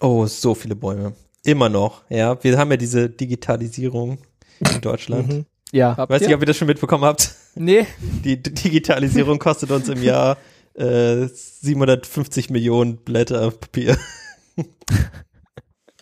Oh, 0.00 0.26
so 0.26 0.54
viele 0.54 0.74
Bäume. 0.74 1.12
Immer 1.44 1.68
noch, 1.68 2.02
ja. 2.08 2.42
Wir 2.42 2.56
haben 2.58 2.70
ja 2.70 2.78
diese 2.78 3.10
Digitalisierung 3.10 4.18
in 4.60 4.80
Deutschland. 4.80 5.28
Mhm. 5.28 5.46
Ja, 5.72 5.96
Habt 5.96 6.10
Weiß 6.10 6.22
ihr? 6.22 6.28
nicht, 6.28 6.36
ob 6.36 6.42
ihr 6.42 6.46
das 6.46 6.56
schon 6.56 6.68
mitbekommen 6.68 7.04
habt. 7.04 7.34
Nee, 7.54 7.86
Die 8.24 8.42
D- 8.42 8.50
Digitalisierung 8.50 9.38
kostet 9.38 9.70
uns 9.70 9.88
im 9.88 10.02
Jahr 10.02 10.38
äh, 10.74 11.26
750 11.26 12.48
Millionen 12.50 12.96
Blätter 12.96 13.50
Papier. 13.50 13.96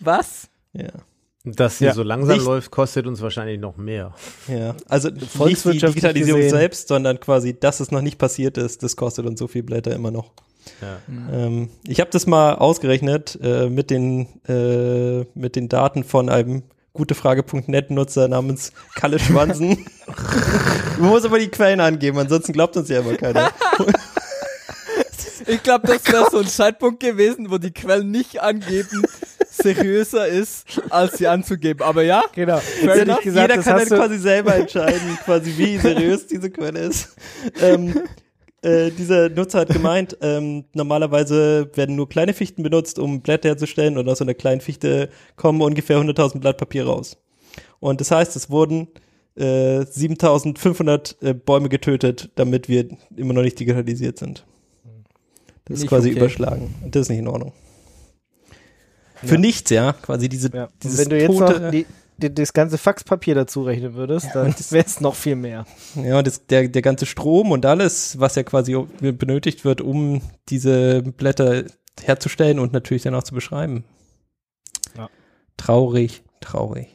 was? 0.01 0.47
Ja. 0.71 0.89
Dass 1.45 1.77
sie 1.79 1.85
Ja. 1.85 1.93
so 1.93 2.03
langsam 2.03 2.37
Nicht- 2.37 2.45
läuft, 2.45 2.71
kostet 2.71 3.05
uns 3.05 3.21
wahrscheinlich 3.21 3.59
noch 3.59 3.75
mehr. 3.75 4.13
Ja, 4.47 4.75
also 4.87 5.09
nicht 5.09 5.35
die 5.65 5.77
Digitalisierung 5.79 6.39
gesehen. 6.41 6.57
selbst, 6.57 6.87
sondern 6.87 7.19
quasi, 7.19 7.53
dass 7.59 7.81
es 7.81 7.91
noch 7.91 8.01
nicht 8.01 8.17
passiert 8.17 8.57
ist, 8.57 8.81
das 8.81 8.95
kostet 8.95 9.25
uns 9.25 9.39
so 9.39 9.47
viel 9.47 9.61
Blätter 9.63 9.93
immer 9.93 10.09
noch. 10.11 10.31
Ja. 10.81 10.99
Ähm, 11.33 11.69
ich 11.85 11.99
habe 11.99 12.09
das 12.11 12.25
mal 12.27 12.55
ausgerechnet 12.55 13.37
äh, 13.43 13.67
mit 13.69 13.89
den 13.89 14.27
äh, 14.47 15.25
mit 15.37 15.57
den 15.57 15.67
Daten 15.67 16.05
von 16.05 16.29
einem 16.29 16.63
gutefrage.net 16.93 17.91
Nutzer 17.91 18.29
namens 18.29 18.71
Kalle 18.95 19.19
Schwanzen. 19.19 19.85
Man 20.97 21.09
muss 21.09 21.25
aber 21.25 21.39
die 21.39 21.49
Quellen 21.49 21.81
angeben, 21.81 22.17
ansonsten 22.19 22.53
glaubt 22.53 22.77
uns 22.77 22.87
ja 22.87 23.01
immer 23.01 23.15
keiner. 23.15 23.51
Ich 25.45 25.61
glaube, 25.61 25.87
das 25.87 26.05
wäre 26.07 26.27
so 26.31 26.37
ein 26.37 26.47
Zeitpunkt 26.47 27.01
gewesen, 27.01 27.51
wo 27.51 27.57
die 27.57 27.71
Quellen 27.71 28.11
nicht 28.11 28.41
angeben, 28.41 29.03
seriöser 29.63 30.27
ist, 30.27 30.81
als 30.89 31.17
sie 31.17 31.27
anzugeben. 31.27 31.81
Aber 31.81 32.03
ja, 32.03 32.23
Genau. 32.33 32.57
Fair 32.57 33.05
gesagt, 33.05 33.25
Jeder 33.25 33.47
das 33.47 33.65
kann 33.65 33.79
hast 33.79 33.91
dann 33.91 33.99
quasi 33.99 34.17
selber 34.17 34.55
entscheiden, 34.55 35.17
quasi 35.23 35.53
wie 35.57 35.77
seriös 35.77 36.27
diese 36.27 36.49
Quelle 36.49 36.79
ist. 36.79 37.15
Ähm, 37.61 37.93
äh, 38.61 38.91
dieser 38.91 39.29
Nutzer 39.29 39.59
hat 39.59 39.69
gemeint, 39.69 40.17
ähm, 40.21 40.65
normalerweise 40.73 41.69
werden 41.75 41.95
nur 41.95 42.07
kleine 42.07 42.33
Fichten 42.33 42.63
benutzt, 42.63 42.97
um 42.97 43.21
Blätter 43.21 43.49
herzustellen 43.49 43.97
und 43.97 44.07
aus 44.07 44.19
so 44.19 44.23
einer 44.23 44.33
kleinen 44.33 44.61
Fichte 44.61 45.09
kommen 45.35 45.61
ungefähr 45.61 45.97
100.000 45.97 46.39
Blatt 46.39 46.57
Papier 46.57 46.85
raus. 46.85 47.17
Und 47.79 47.99
das 47.99 48.11
heißt, 48.11 48.35
es 48.35 48.49
wurden 48.49 48.87
äh, 49.35 49.79
7.500 49.81 51.15
äh, 51.21 51.33
Bäume 51.33 51.67
getötet, 51.67 52.29
damit 52.35 52.69
wir 52.69 52.87
immer 53.15 53.33
noch 53.33 53.41
nicht 53.41 53.59
digitalisiert 53.59 54.19
sind. 54.19 54.45
Das 55.65 55.79
ist 55.79 55.87
quasi 55.87 56.09
okay. 56.09 56.19
überschlagen. 56.19 56.73
Und 56.83 56.95
das 56.95 57.03
ist 57.03 57.09
nicht 57.09 57.19
in 57.19 57.27
Ordnung. 57.27 57.53
Für 59.23 59.37
nichts, 59.37 59.69
ja, 59.69 59.93
quasi 59.93 60.29
diese, 60.29 60.49
ja. 60.53 60.69
dieses 60.81 60.99
Wenn 60.99 61.09
du 61.09 61.17
jetzt 61.19 61.27
tote, 61.27 61.59
noch 61.59 61.71
die, 61.71 61.85
die, 62.17 62.33
das 62.33 62.53
ganze 62.53 62.77
Faxpapier 62.77 63.35
dazu 63.35 63.63
rechnen 63.63 63.95
würdest, 63.95 64.29
dann 64.33 64.53
wäre 64.69 64.85
es 64.85 65.01
noch 65.01 65.15
viel 65.15 65.35
mehr. 65.35 65.65
Ja, 65.95 66.21
das, 66.21 66.45
der, 66.47 66.67
der 66.67 66.81
ganze 66.81 67.05
Strom 67.05 67.51
und 67.51 67.65
alles, 67.65 68.19
was 68.19 68.35
ja 68.35 68.43
quasi 68.43 68.77
benötigt 68.99 69.65
wird, 69.65 69.81
um 69.81 70.21
diese 70.49 71.01
Blätter 71.01 71.63
herzustellen 72.01 72.59
und 72.59 72.73
natürlich 72.73 73.03
dann 73.03 73.15
auch 73.15 73.23
zu 73.23 73.33
beschreiben. 73.33 73.83
Ja. 74.97 75.09
Traurig, 75.57 76.23
traurig. 76.39 76.87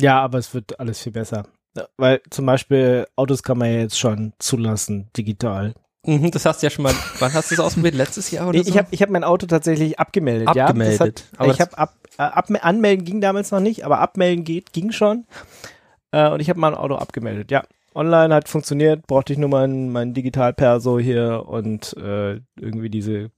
Ja, 0.00 0.20
aber 0.20 0.38
es 0.38 0.54
wird 0.54 0.78
alles 0.80 1.00
viel 1.00 1.12
besser. 1.12 1.46
Ja, 1.76 1.88
Weil 1.96 2.20
zum 2.30 2.46
Beispiel 2.46 3.06
Autos 3.16 3.42
kann 3.42 3.58
man 3.58 3.68
ja 3.72 3.78
jetzt 3.80 3.98
schon 3.98 4.32
zulassen, 4.38 5.10
digital. 5.16 5.74
Mhm, 6.04 6.30
das 6.32 6.44
hast 6.46 6.62
du 6.62 6.66
ja 6.66 6.70
schon 6.70 6.82
mal, 6.82 6.94
wann 7.20 7.32
hast 7.32 7.50
du 7.50 7.56
das 7.56 7.64
ausprobiert? 7.64 7.94
Letztes 7.94 8.30
Jahr 8.30 8.48
oder 8.48 8.58
Nee, 8.58 8.64
so? 8.64 8.70
ich 8.70 8.78
habe 8.78 8.88
ich 8.90 9.02
hab 9.02 9.10
mein 9.10 9.24
Auto 9.24 9.46
tatsächlich 9.46 9.98
abgemeldet. 9.98 10.48
Abgemeldet. 10.48 11.24
Ja, 11.32 11.38
hat, 11.38 11.54
ich 11.54 11.60
habe 11.60 11.78
ab, 11.78 11.94
äh, 12.18 12.22
ab, 12.22 12.48
anmelden 12.60 13.04
ging 13.04 13.20
damals 13.20 13.50
noch 13.50 13.60
nicht, 13.60 13.84
aber 13.84 14.00
abmelden 14.00 14.44
geht, 14.44 14.72
ging 14.72 14.90
schon. 14.90 15.24
Äh, 16.10 16.28
und 16.30 16.40
ich 16.40 16.48
habe 16.50 16.58
mein 16.58 16.74
Auto 16.74 16.96
abgemeldet. 16.96 17.50
Ja, 17.50 17.62
online 17.94 18.34
hat 18.34 18.48
funktioniert, 18.48 19.06
brauchte 19.06 19.32
ich 19.32 19.38
nur 19.38 19.48
mein, 19.48 19.90
mein 19.90 20.12
Digital-Perso 20.14 20.98
hier 20.98 21.44
und 21.46 21.96
äh, 21.96 22.40
irgendwie 22.58 22.90
diese 22.90 23.30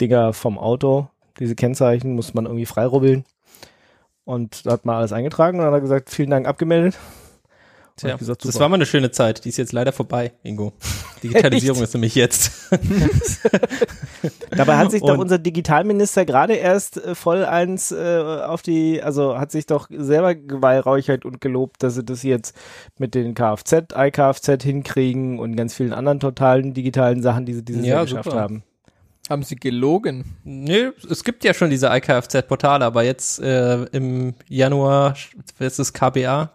Dinger 0.00 0.32
vom 0.32 0.58
Auto, 0.58 1.08
diese 1.38 1.54
Kennzeichen, 1.54 2.14
muss 2.14 2.34
man 2.34 2.46
irgendwie 2.46 2.66
freirubbeln. 2.66 3.24
Und 4.24 4.66
da 4.66 4.72
hat 4.72 4.84
man 4.84 4.96
alles 4.96 5.12
eingetragen 5.12 5.58
und 5.58 5.64
dann 5.64 5.72
hat 5.72 5.78
er 5.78 5.82
gesagt, 5.82 6.10
vielen 6.10 6.30
Dank 6.30 6.46
abgemeldet. 6.46 6.98
Tja, 7.96 8.16
gesagt, 8.16 8.44
das 8.44 8.60
war 8.60 8.68
mal 8.68 8.74
eine 8.74 8.84
schöne 8.86 9.10
Zeit. 9.10 9.44
Die 9.44 9.48
ist 9.48 9.56
jetzt 9.56 9.72
leider 9.72 9.90
vorbei, 9.90 10.32
Ingo. 10.42 10.74
Digitalisierung 11.22 11.82
ist 11.82 11.94
nämlich 11.94 12.14
jetzt. 12.14 12.52
Dabei 14.50 14.76
hat 14.76 14.90
sich 14.90 15.00
doch 15.02 15.14
Und- 15.14 15.20
unser 15.20 15.38
Digitalminister 15.38 16.24
gerade 16.24 16.54
erst 16.54 16.98
äh, 17.02 17.14
voll 17.14 17.44
eins 17.44 17.92
äh, 17.92 18.18
auf 18.46 18.62
die, 18.62 19.02
also 19.02 19.38
hat 19.38 19.50
sich 19.52 19.66
doch 19.66 19.88
selber 19.90 20.34
geweihräuchert 20.34 21.24
und 21.24 21.40
gelobt, 21.40 21.82
dass 21.82 21.94
sie 21.94 22.04
das 22.04 22.22
jetzt 22.22 22.56
mit 22.98 23.14
den 23.14 23.34
Kfz, 23.34 23.94
iKfz 23.94 24.62
hinkriegen 24.62 25.38
und 25.38 25.56
ganz 25.56 25.74
vielen 25.74 25.92
anderen 25.92 26.20
totalen 26.20 26.74
digitalen 26.74 27.22
Sachen, 27.22 27.46
die 27.46 27.54
sie 27.54 27.64
dieses 27.64 27.84
Ja, 27.86 27.94
Jahr 27.96 28.04
geschafft 28.04 28.24
super. 28.24 28.40
haben. 28.40 28.62
haben 29.30 29.42
sie 29.42 29.56
gelogen. 29.56 30.36
Nö, 30.44 30.92
es 31.10 31.24
gibt 31.24 31.44
ja 31.44 31.54
schon 31.54 31.70
diese 31.70 31.88
IKFZ-Portale, 31.88 32.84
aber 32.84 33.02
jetzt 33.04 33.40
äh, 33.40 33.84
im 33.92 34.34
Januar, 34.48 35.16
was 35.58 35.66
ist 35.66 35.78
das 35.78 35.92
KBA? 35.92 36.50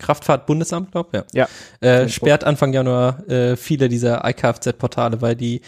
Kraftfahrtbundesamt, 0.00 0.90
glaube 0.90 1.10
ja. 1.32 1.46
Ja. 1.80 1.88
Äh, 1.88 2.08
sperrt 2.08 2.44
Anfang 2.44 2.72
Januar 2.72 3.28
äh, 3.28 3.56
viele 3.56 3.88
dieser 3.88 4.28
IKFZ-Portale, 4.28 5.20
weil 5.22 5.36
die 5.36 5.60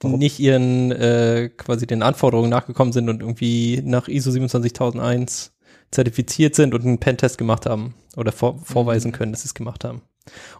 Warum? 0.00 0.18
nicht 0.18 0.38
ihren 0.38 0.92
äh, 0.92 1.50
quasi 1.56 1.86
den 1.86 2.02
Anforderungen 2.02 2.50
nachgekommen 2.50 2.92
sind 2.92 3.08
und 3.08 3.20
irgendwie 3.20 3.80
nach 3.82 4.08
ISO 4.08 4.30
27001 4.30 5.54
zertifiziert 5.90 6.54
sind 6.54 6.74
und 6.74 6.84
einen 6.84 6.98
Pentest 6.98 7.38
gemacht 7.38 7.64
haben 7.66 7.94
oder 8.16 8.32
vor, 8.32 8.58
vorweisen 8.62 9.12
können, 9.12 9.32
dass 9.32 9.42
sie 9.42 9.48
es 9.48 9.54
gemacht 9.54 9.84
haben. 9.84 10.02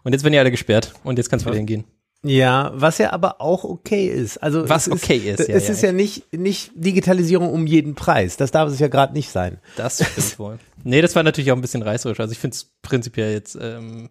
Und 0.03 0.13
jetzt 0.13 0.23
werden 0.23 0.33
die 0.33 0.39
alle 0.39 0.51
gesperrt 0.51 0.93
und 1.03 1.17
jetzt 1.17 1.29
kannst 1.29 1.45
du 1.45 1.49
wieder 1.49 1.57
hingehen. 1.57 1.83
Ja, 2.23 2.71
was 2.73 2.97
ja 2.97 3.13
aber 3.13 3.41
auch 3.41 3.63
okay 3.63 4.07
ist. 4.07 4.37
Also 4.37 4.67
Was 4.67 4.89
okay 4.89 5.17
ist, 5.17 5.41
Es 5.41 5.47
ja, 5.47 5.57
ja. 5.57 5.59
ist 5.59 5.81
ja 5.83 5.91
nicht, 5.91 6.33
nicht 6.33 6.71
Digitalisierung 6.75 7.51
um 7.53 7.67
jeden 7.67 7.95
Preis. 7.95 8.37
Das 8.37 8.51
darf 8.51 8.69
es 8.69 8.79
ja 8.79 8.87
gerade 8.87 9.13
nicht 9.13 9.29
sein. 9.29 9.59
Das 9.75 10.03
stimmt 10.11 10.39
wohl. 10.39 10.59
Nee, 10.83 11.01
das 11.01 11.15
war 11.15 11.23
natürlich 11.23 11.51
auch 11.51 11.55
ein 11.55 11.61
bisschen 11.61 11.83
reißerisch. 11.83 12.19
Also 12.19 12.31
ich 12.31 12.39
finde 12.39 12.55
es 12.55 12.71
prinzipiell 12.81 13.33
jetzt, 13.33 13.57
ähm, 13.61 14.09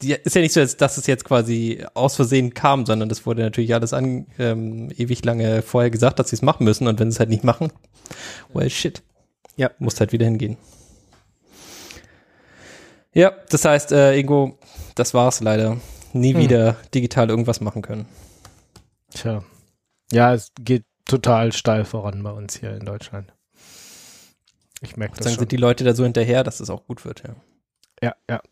die, 0.00 0.12
ist 0.12 0.34
ja 0.34 0.42
nicht 0.42 0.52
so, 0.52 0.64
dass 0.64 0.96
es 0.96 1.06
jetzt 1.06 1.24
quasi 1.24 1.84
aus 1.94 2.16
Versehen 2.16 2.54
kam, 2.54 2.86
sondern 2.86 3.08
das 3.08 3.26
wurde 3.26 3.42
natürlich 3.42 3.74
alles 3.74 3.92
an, 3.92 4.26
ähm, 4.38 4.90
ewig 4.96 5.24
lange 5.24 5.62
vorher 5.62 5.90
gesagt, 5.90 6.18
dass 6.18 6.30
sie 6.30 6.36
es 6.36 6.42
machen 6.42 6.64
müssen 6.64 6.88
und 6.88 6.98
wenn 6.98 7.10
sie 7.10 7.16
es 7.16 7.20
halt 7.20 7.30
nicht 7.30 7.44
machen, 7.44 7.70
well 8.52 8.68
shit. 8.70 9.02
Ja. 9.56 9.70
Musst 9.78 10.00
halt 10.00 10.12
wieder 10.12 10.24
hingehen. 10.24 10.56
Ja, 13.12 13.32
das 13.50 13.64
heißt, 13.66 13.92
äh, 13.92 14.16
Ingo, 14.16 14.58
das 14.94 15.12
war's 15.12 15.40
leider. 15.40 15.76
Nie 16.12 16.34
Hm. 16.34 16.40
wieder 16.40 16.76
digital 16.94 17.28
irgendwas 17.30 17.60
machen 17.60 17.82
können. 17.82 18.06
Tja. 19.10 19.42
Ja, 20.12 20.34
es 20.34 20.52
geht 20.60 20.84
total 21.06 21.52
steil 21.52 21.84
voran 21.84 22.22
bei 22.22 22.30
uns 22.30 22.56
hier 22.56 22.74
in 22.76 22.84
Deutschland. 22.84 23.32
Ich 24.80 24.96
merke 24.96 25.16
das 25.16 25.26
Dann 25.26 25.38
sind 25.38 25.52
die 25.52 25.56
Leute 25.56 25.84
da 25.84 25.94
so 25.94 26.02
hinterher, 26.04 26.42
dass 26.44 26.60
es 26.60 26.70
auch 26.70 26.86
gut 26.86 27.04
wird, 27.04 27.22
ja. 27.22 27.34
Ja, 28.02 28.14
ja. 28.28 28.42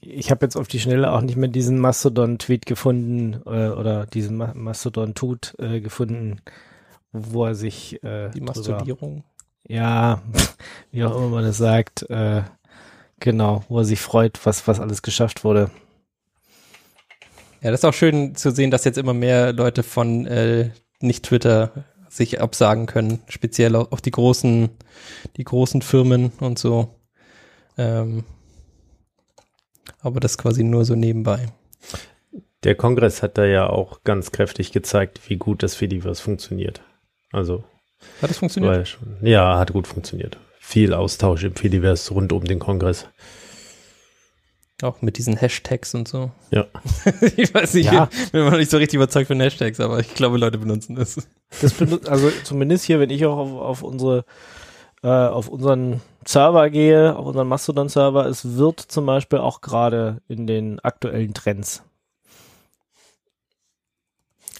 Ich 0.00 0.30
habe 0.30 0.44
jetzt 0.46 0.56
auf 0.56 0.68
die 0.68 0.80
Schnelle 0.80 1.12
auch 1.12 1.20
nicht 1.20 1.36
mehr 1.36 1.48
diesen 1.48 1.78
Mastodon-Tweet 1.78 2.66
gefunden 2.66 3.40
äh, 3.46 3.68
oder 3.68 4.06
diesen 4.06 4.36
Ma 4.36 4.52
Mastodon-Tut 4.54 5.54
äh, 5.58 5.80
gefunden, 5.80 6.40
wo 7.12 7.46
er 7.46 7.54
sich 7.54 8.02
äh, 8.04 8.30
Die 8.30 8.40
drüber- 8.40 8.52
Masturbierung. 8.54 9.24
ja, 9.66 10.22
wie 10.92 11.04
auch 11.04 11.16
immer 11.16 11.28
man 11.28 11.44
das 11.44 11.58
sagt, 11.58 12.08
äh, 12.10 12.42
genau, 13.20 13.64
wo 13.68 13.78
er 13.78 13.84
sich 13.84 14.00
freut, 14.00 14.38
was 14.44 14.66
was 14.68 14.78
alles 14.80 15.02
geschafft 15.02 15.42
wurde. 15.44 15.70
Ja, 17.60 17.70
das 17.70 17.80
ist 17.80 17.84
auch 17.84 17.94
schön 17.94 18.34
zu 18.34 18.50
sehen, 18.50 18.70
dass 18.70 18.84
jetzt 18.84 18.98
immer 18.98 19.14
mehr 19.14 19.52
Leute 19.52 19.82
von 19.82 20.26
äh, 20.26 20.70
nicht 21.00 21.24
Twitter 21.24 21.84
sich 22.08 22.40
absagen 22.40 22.86
können, 22.86 23.20
speziell 23.28 23.76
auch 23.76 24.00
die 24.00 24.10
großen, 24.10 24.70
die 25.36 25.44
großen 25.44 25.82
Firmen 25.82 26.32
und 26.40 26.58
so. 26.58 26.94
Ähm, 27.76 28.24
aber 30.00 30.20
das 30.20 30.38
quasi 30.38 30.62
nur 30.62 30.84
so 30.84 30.94
nebenbei. 30.94 31.48
Der 32.64 32.74
Kongress 32.74 33.22
hat 33.22 33.38
da 33.38 33.44
ja 33.44 33.68
auch 33.68 34.02
ganz 34.04 34.32
kräftig 34.32 34.72
gezeigt, 34.72 35.20
wie 35.28 35.36
gut 35.36 35.62
das 35.62 35.74
Fediverse 35.74 36.22
funktioniert. 36.22 36.80
Also, 37.30 37.64
Hat 38.20 38.30
das 38.30 38.38
funktioniert? 38.38 38.88
schon, 38.88 39.16
ja, 39.22 39.58
hat 39.58 39.72
gut 39.72 39.86
funktioniert. 39.86 40.38
Viel 40.58 40.92
Austausch 40.92 41.44
im 41.44 41.54
Fediverse 41.54 42.12
rund 42.12 42.32
um 42.32 42.44
den 42.44 42.58
Kongress. 42.58 43.06
Auch 44.82 45.02
mit 45.02 45.18
diesen 45.18 45.36
Hashtags 45.36 45.94
und 45.94 46.06
so. 46.06 46.30
Ja. 46.50 46.66
ich 47.36 47.52
weiß 47.52 47.74
nicht, 47.74 47.90
Ja. 47.90 48.08
ich 48.12 48.30
bin 48.30 48.42
immer 48.42 48.52
noch 48.52 48.58
nicht 48.58 48.70
so 48.70 48.76
richtig 48.76 48.96
überzeugt 48.96 49.26
von 49.26 49.40
Hashtags, 49.40 49.80
aber 49.80 49.98
ich 49.98 50.14
glaube, 50.14 50.38
Leute 50.38 50.58
benutzen 50.58 50.94
das. 50.94 51.28
Das 51.60 51.72
benutzt, 51.74 52.08
also 52.08 52.30
zumindest 52.44 52.84
hier, 52.84 53.00
wenn 53.00 53.10
ich 53.10 53.26
auch 53.26 53.36
auf, 53.38 53.52
auf 53.52 53.82
unsere 53.82 54.24
äh, 55.02 55.08
auf 55.08 55.48
unseren 55.48 56.00
Server 56.26 56.70
gehe, 56.70 57.16
auf 57.16 57.26
unseren 57.26 57.48
Mastodon-Server, 57.48 58.26
es 58.26 58.56
wird 58.56 58.80
zum 58.80 59.06
Beispiel 59.06 59.38
auch 59.38 59.60
gerade 59.60 60.20
in 60.28 60.46
den 60.46 60.80
aktuellen 60.80 61.34
Trends. 61.34 61.82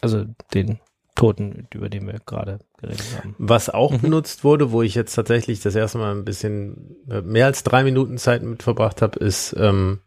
Also 0.00 0.24
den 0.54 0.78
Toten, 1.18 1.66
über 1.74 1.88
den 1.88 2.06
wir 2.06 2.20
gerade 2.24 2.60
geredet 2.78 3.04
haben. 3.18 3.34
Was 3.38 3.68
auch 3.68 3.90
Mhm. 3.90 4.00
benutzt 4.00 4.44
wurde, 4.44 4.70
wo 4.70 4.82
ich 4.82 4.94
jetzt 4.94 5.14
tatsächlich 5.14 5.60
das 5.60 5.74
erste 5.74 5.98
Mal 5.98 6.14
ein 6.14 6.24
bisschen 6.24 6.96
äh, 7.10 7.20
mehr 7.22 7.46
als 7.46 7.64
drei 7.64 7.82
Minuten 7.82 8.18
Zeit 8.18 8.42
mit 8.42 8.62
verbracht 8.62 9.02
habe, 9.02 9.18
ist 9.18 9.54
ähm, 9.58 10.00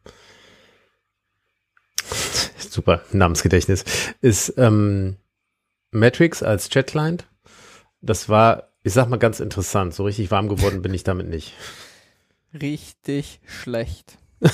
super 2.58 3.02
Namensgedächtnis, 3.12 3.84
ist 4.22 4.54
ähm, 4.58 5.18
Matrix 5.92 6.42
als 6.44 6.70
Chat-Client. 6.70 7.28
Das 8.02 8.30
war, 8.30 8.70
ich 8.84 8.94
sag 8.94 9.10
mal, 9.10 9.18
ganz 9.18 9.40
interessant. 9.42 9.94
So 9.94 10.06
richtig 10.06 10.32
warm 10.32 10.48
geworden 10.48 10.82
bin 10.82 10.94
ich 10.94 11.04
damit 11.04 11.28
nicht. 11.28 11.54
Richtig 12.54 13.40
schlecht. 13.46 14.18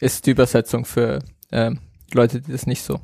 Ist 0.00 0.24
die 0.24 0.30
Übersetzung 0.30 0.86
für 0.86 1.18
ähm, 1.50 1.80
Leute, 2.14 2.40
die 2.40 2.52
das 2.52 2.66
nicht 2.66 2.82
so 2.82 3.00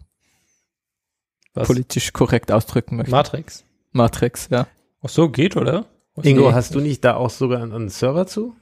Was? 1.58 1.66
politisch 1.66 2.12
korrekt 2.12 2.52
ausdrücken 2.52 2.96
möchten. 2.96 3.12
Matrix. 3.12 3.64
Matrix, 3.92 4.48
ja. 4.50 4.66
Ach 5.02 5.08
so, 5.08 5.28
geht, 5.28 5.56
oder? 5.56 5.86
Was 6.14 6.24
Ingo, 6.24 6.48
nee. 6.48 6.54
hast 6.54 6.74
du 6.74 6.80
nicht 6.80 7.04
da 7.04 7.14
auch 7.14 7.30
sogar 7.30 7.62
einen, 7.62 7.72
einen 7.72 7.88
Server 7.88 8.26
zu? 8.26 8.56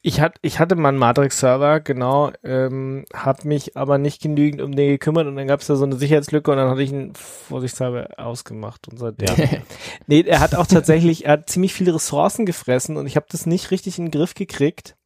Ich, 0.00 0.20
hat, 0.20 0.36
ich 0.42 0.58
hatte 0.58 0.76
mal 0.76 0.90
einen 0.90 0.98
Matrix-Server, 0.98 1.80
genau, 1.80 2.32
ähm, 2.42 3.04
habe 3.14 3.48
mich 3.48 3.76
aber 3.76 3.98
nicht 3.98 4.20
genügend 4.22 4.60
um 4.60 4.74
den 4.74 4.90
gekümmert 4.90 5.26
und 5.26 5.36
dann 5.36 5.46
gab 5.46 5.60
es 5.60 5.66
da 5.66 5.76
so 5.76 5.84
eine 5.84 5.96
Sicherheitslücke 5.96 6.50
und 6.50 6.56
dann 6.56 6.70
hatte 6.70 6.82
ich 6.82 6.92
ihn 6.92 7.14
vorsichtshalber 7.14 8.08
ausgemacht 8.16 8.88
und 8.88 8.98
seitdem. 8.98 9.34
nee, 10.06 10.22
er 10.22 10.40
hat 10.40 10.54
auch 10.54 10.66
tatsächlich, 10.66 11.26
er 11.26 11.32
hat 11.32 11.50
ziemlich 11.50 11.74
viele 11.74 11.94
Ressourcen 11.94 12.46
gefressen 12.46 12.96
und 12.96 13.06
ich 13.06 13.16
habe 13.16 13.26
das 13.30 13.46
nicht 13.46 13.70
richtig 13.70 13.98
in 13.98 14.06
den 14.06 14.10
Griff 14.10 14.34
gekriegt. 14.34 14.96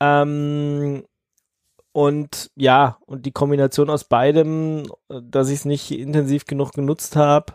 Ähm, 0.00 1.04
und 1.94 2.50
ja, 2.56 2.98
und 3.06 3.24
die 3.24 3.30
Kombination 3.30 3.88
aus 3.88 4.02
beidem, 4.02 4.82
dass 5.08 5.48
ich 5.48 5.60
es 5.60 5.64
nicht 5.64 5.92
intensiv 5.92 6.44
genug 6.44 6.72
genutzt 6.72 7.14
habe, 7.14 7.52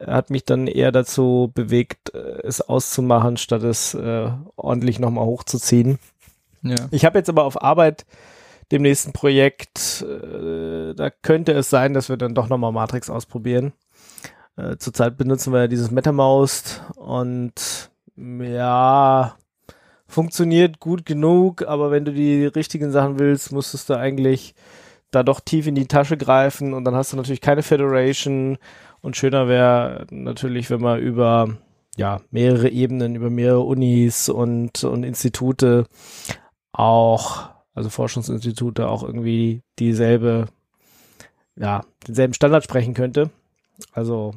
hat 0.00 0.30
mich 0.30 0.46
dann 0.46 0.66
eher 0.66 0.92
dazu 0.92 1.52
bewegt, 1.54 2.14
äh, 2.14 2.40
es 2.42 2.62
auszumachen, 2.62 3.36
statt 3.36 3.62
es 3.62 3.92
äh, 3.92 4.30
ordentlich 4.56 4.98
nochmal 4.98 5.26
hochzuziehen. 5.26 5.98
Ja. 6.62 6.88
Ich 6.90 7.04
habe 7.04 7.18
jetzt 7.18 7.28
aber 7.28 7.44
auf 7.44 7.62
Arbeit 7.62 8.06
dem 8.72 8.80
nächsten 8.80 9.12
Projekt, 9.12 10.00
äh, 10.00 10.94
da 10.94 11.10
könnte 11.10 11.52
es 11.52 11.68
sein, 11.68 11.92
dass 11.92 12.08
wir 12.08 12.16
dann 12.16 12.34
doch 12.34 12.48
nochmal 12.48 12.72
Matrix 12.72 13.10
ausprobieren. 13.10 13.74
Äh, 14.56 14.78
zurzeit 14.78 15.18
benutzen 15.18 15.52
wir 15.52 15.60
ja 15.60 15.68
dieses 15.68 15.90
MetaMouse 15.90 16.80
und 16.96 17.90
ja, 18.16 19.36
funktioniert 20.14 20.78
gut 20.78 21.04
genug, 21.04 21.62
aber 21.66 21.90
wenn 21.90 22.04
du 22.04 22.12
die 22.12 22.46
richtigen 22.46 22.92
Sachen 22.92 23.18
willst, 23.18 23.50
musstest 23.50 23.90
du 23.90 23.94
eigentlich 23.98 24.54
da 25.10 25.24
doch 25.24 25.40
tief 25.40 25.66
in 25.66 25.74
die 25.74 25.88
Tasche 25.88 26.16
greifen 26.16 26.72
und 26.72 26.84
dann 26.84 26.94
hast 26.94 27.12
du 27.12 27.16
natürlich 27.16 27.40
keine 27.40 27.64
Federation 27.64 28.56
und 29.00 29.16
schöner 29.16 29.48
wäre 29.48 30.06
natürlich, 30.10 30.70
wenn 30.70 30.80
man 30.80 31.00
über 31.00 31.56
ja, 31.96 32.20
mehrere 32.30 32.68
Ebenen, 32.68 33.16
über 33.16 33.28
mehrere 33.28 33.60
Unis 33.60 34.28
und, 34.28 34.84
und 34.84 35.02
Institute 35.02 35.86
auch, 36.72 37.50
also 37.74 37.90
Forschungsinstitute 37.90 38.88
auch 38.88 39.02
irgendwie 39.02 39.62
dieselbe, 39.80 40.46
ja, 41.56 41.82
denselben 42.06 42.34
Standard 42.34 42.62
sprechen 42.62 42.94
könnte. 42.94 43.30
Also 43.92 44.34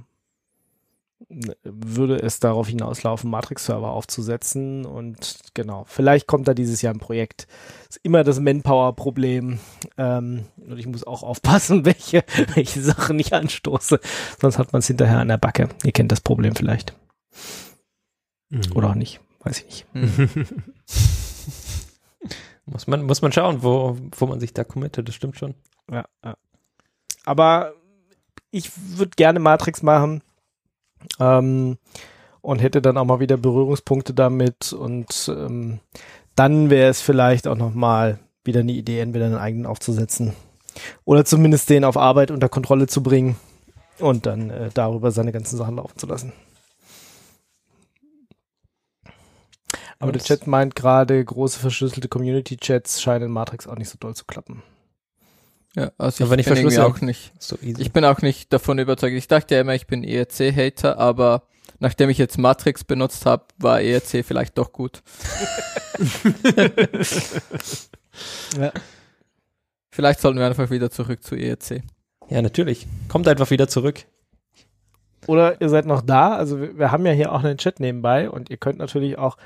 würde 1.29 2.21
es 2.21 2.39
darauf 2.39 2.69
hinauslaufen, 2.69 3.29
Matrix-Server 3.29 3.89
aufzusetzen 3.89 4.85
und 4.85 5.39
genau, 5.53 5.83
vielleicht 5.85 6.25
kommt 6.25 6.47
da 6.47 6.53
dieses 6.53 6.81
Jahr 6.81 6.93
ein 6.93 6.99
Projekt. 6.99 7.47
Ist 7.89 7.99
immer 8.03 8.23
das 8.23 8.39
Manpower-Problem 8.39 9.59
ähm, 9.97 10.45
und 10.57 10.77
ich 10.77 10.87
muss 10.87 11.05
auch 11.05 11.23
aufpassen, 11.23 11.85
welche, 11.85 12.23
welche 12.55 12.81
Sachen 12.81 13.19
ich 13.19 13.33
anstoße, 13.33 13.99
sonst 14.39 14.57
hat 14.57 14.71
man 14.71 14.79
es 14.79 14.87
hinterher 14.87 15.19
an 15.19 15.27
der 15.27 15.37
Backe. 15.37 15.67
Ihr 15.83 15.91
kennt 15.91 16.11
das 16.13 16.21
Problem 16.21 16.55
vielleicht. 16.55 16.95
Mhm. 18.49 18.61
Oder 18.73 18.91
auch 18.91 18.95
nicht, 18.95 19.19
weiß 19.41 19.65
ich 19.67 19.85
nicht. 19.93 20.15
muss, 22.65 22.87
man, 22.87 23.03
muss 23.03 23.21
man 23.21 23.33
schauen, 23.33 23.63
wo, 23.63 23.97
wo 24.17 24.25
man 24.27 24.39
sich 24.39 24.53
da 24.53 24.63
committet, 24.63 25.09
das 25.09 25.15
stimmt 25.15 25.37
schon. 25.37 25.55
Ja, 25.91 26.05
ja. 26.23 26.37
Aber 27.25 27.73
ich 28.49 28.71
würde 28.97 29.11
gerne 29.17 29.41
Matrix 29.41 29.83
machen 29.83 30.21
ähm, 31.19 31.77
und 32.41 32.59
hätte 32.59 32.81
dann 32.81 32.97
auch 32.97 33.05
mal 33.05 33.19
wieder 33.19 33.37
Berührungspunkte 33.37 34.13
damit 34.13 34.73
und 34.73 35.31
ähm, 35.35 35.79
dann 36.35 36.69
wäre 36.69 36.89
es 36.89 37.01
vielleicht 37.01 37.47
auch 37.47 37.57
noch 37.57 37.73
mal 37.73 38.19
wieder 38.43 38.61
eine 38.61 38.71
Idee, 38.71 38.99
entweder 38.99 39.25
einen 39.25 39.35
eigenen 39.35 39.65
aufzusetzen 39.65 40.33
oder 41.05 41.25
zumindest 41.25 41.69
den 41.69 41.83
auf 41.83 41.97
Arbeit 41.97 42.31
unter 42.31 42.49
Kontrolle 42.49 42.87
zu 42.87 43.03
bringen 43.03 43.35
und 43.99 44.25
dann 44.25 44.49
äh, 44.49 44.69
darüber 44.73 45.11
seine 45.11 45.31
ganzen 45.31 45.57
Sachen 45.57 45.77
laufen 45.77 45.97
zu 45.97 46.07
lassen. 46.07 46.33
Aber 49.99 50.11
der 50.11 50.21
Chat 50.21 50.45
meint 50.45 50.75
gerade, 50.75 51.23
große 51.23 51.59
verschlüsselte 51.59 52.07
Community-Chats 52.07 53.01
scheinen 53.01 53.25
in 53.25 53.31
Matrix 53.31 53.67
auch 53.67 53.75
nicht 53.75 53.89
so 53.89 53.97
doll 53.99 54.13
zu 54.13 54.25
klappen. 54.25 54.61
Ja, 55.77 55.91
also 55.99 56.23
Aber 56.23 56.39
ich 56.39 56.47
nicht 56.47 56.67
bin 56.67 56.79
auch 56.79 57.01
nicht. 57.01 57.31
So 57.37 57.55
easy. 57.61 57.79
Ich 57.83 57.91
bin 57.91 58.03
auch 58.03 58.23
nicht 58.23 58.51
davon 58.51 58.79
überzeugt. 58.79 59.15
Ich 59.15 59.27
dachte 59.27 59.53
ja 59.53 59.61
immer, 59.61 59.75
ich 59.75 59.85
bin 59.85 60.03
ERC-Hater, 60.03 60.97
aber 60.97 61.43
nachdem 61.77 62.09
ich 62.09 62.17
jetzt 62.17 62.39
Matrix 62.39 62.83
benutzt 62.83 63.27
habe, 63.27 63.45
war 63.59 63.79
ERC 63.79 64.25
vielleicht 64.25 64.57
doch 64.57 64.73
gut. 64.73 65.03
Ja. 68.57 68.71
Vielleicht 69.91 70.21
sollten 70.21 70.39
wir 70.39 70.47
einfach 70.47 70.71
wieder 70.71 70.89
zurück 70.89 71.23
zu 71.23 71.35
ERC. 71.35 71.83
ja, 72.29 72.41
natürlich. 72.41 72.87
Kommt 73.09 73.27
einfach 73.27 73.51
wieder 73.51 73.67
zurück. 73.67 74.05
Oder 75.27 75.61
ihr 75.61 75.69
seid 75.69 75.85
noch 75.85 76.01
da. 76.01 76.35
Also 76.35 76.59
wir, 76.59 76.77
wir 76.79 76.91
haben 76.91 77.05
ja 77.05 77.11
hier 77.11 77.31
auch 77.31 77.43
einen 77.43 77.59
Chat 77.59 77.79
nebenbei 77.79 78.27
und 78.27 78.49
ihr 78.49 78.57
könnt 78.57 78.79
natürlich 78.79 79.19
auch 79.19 79.37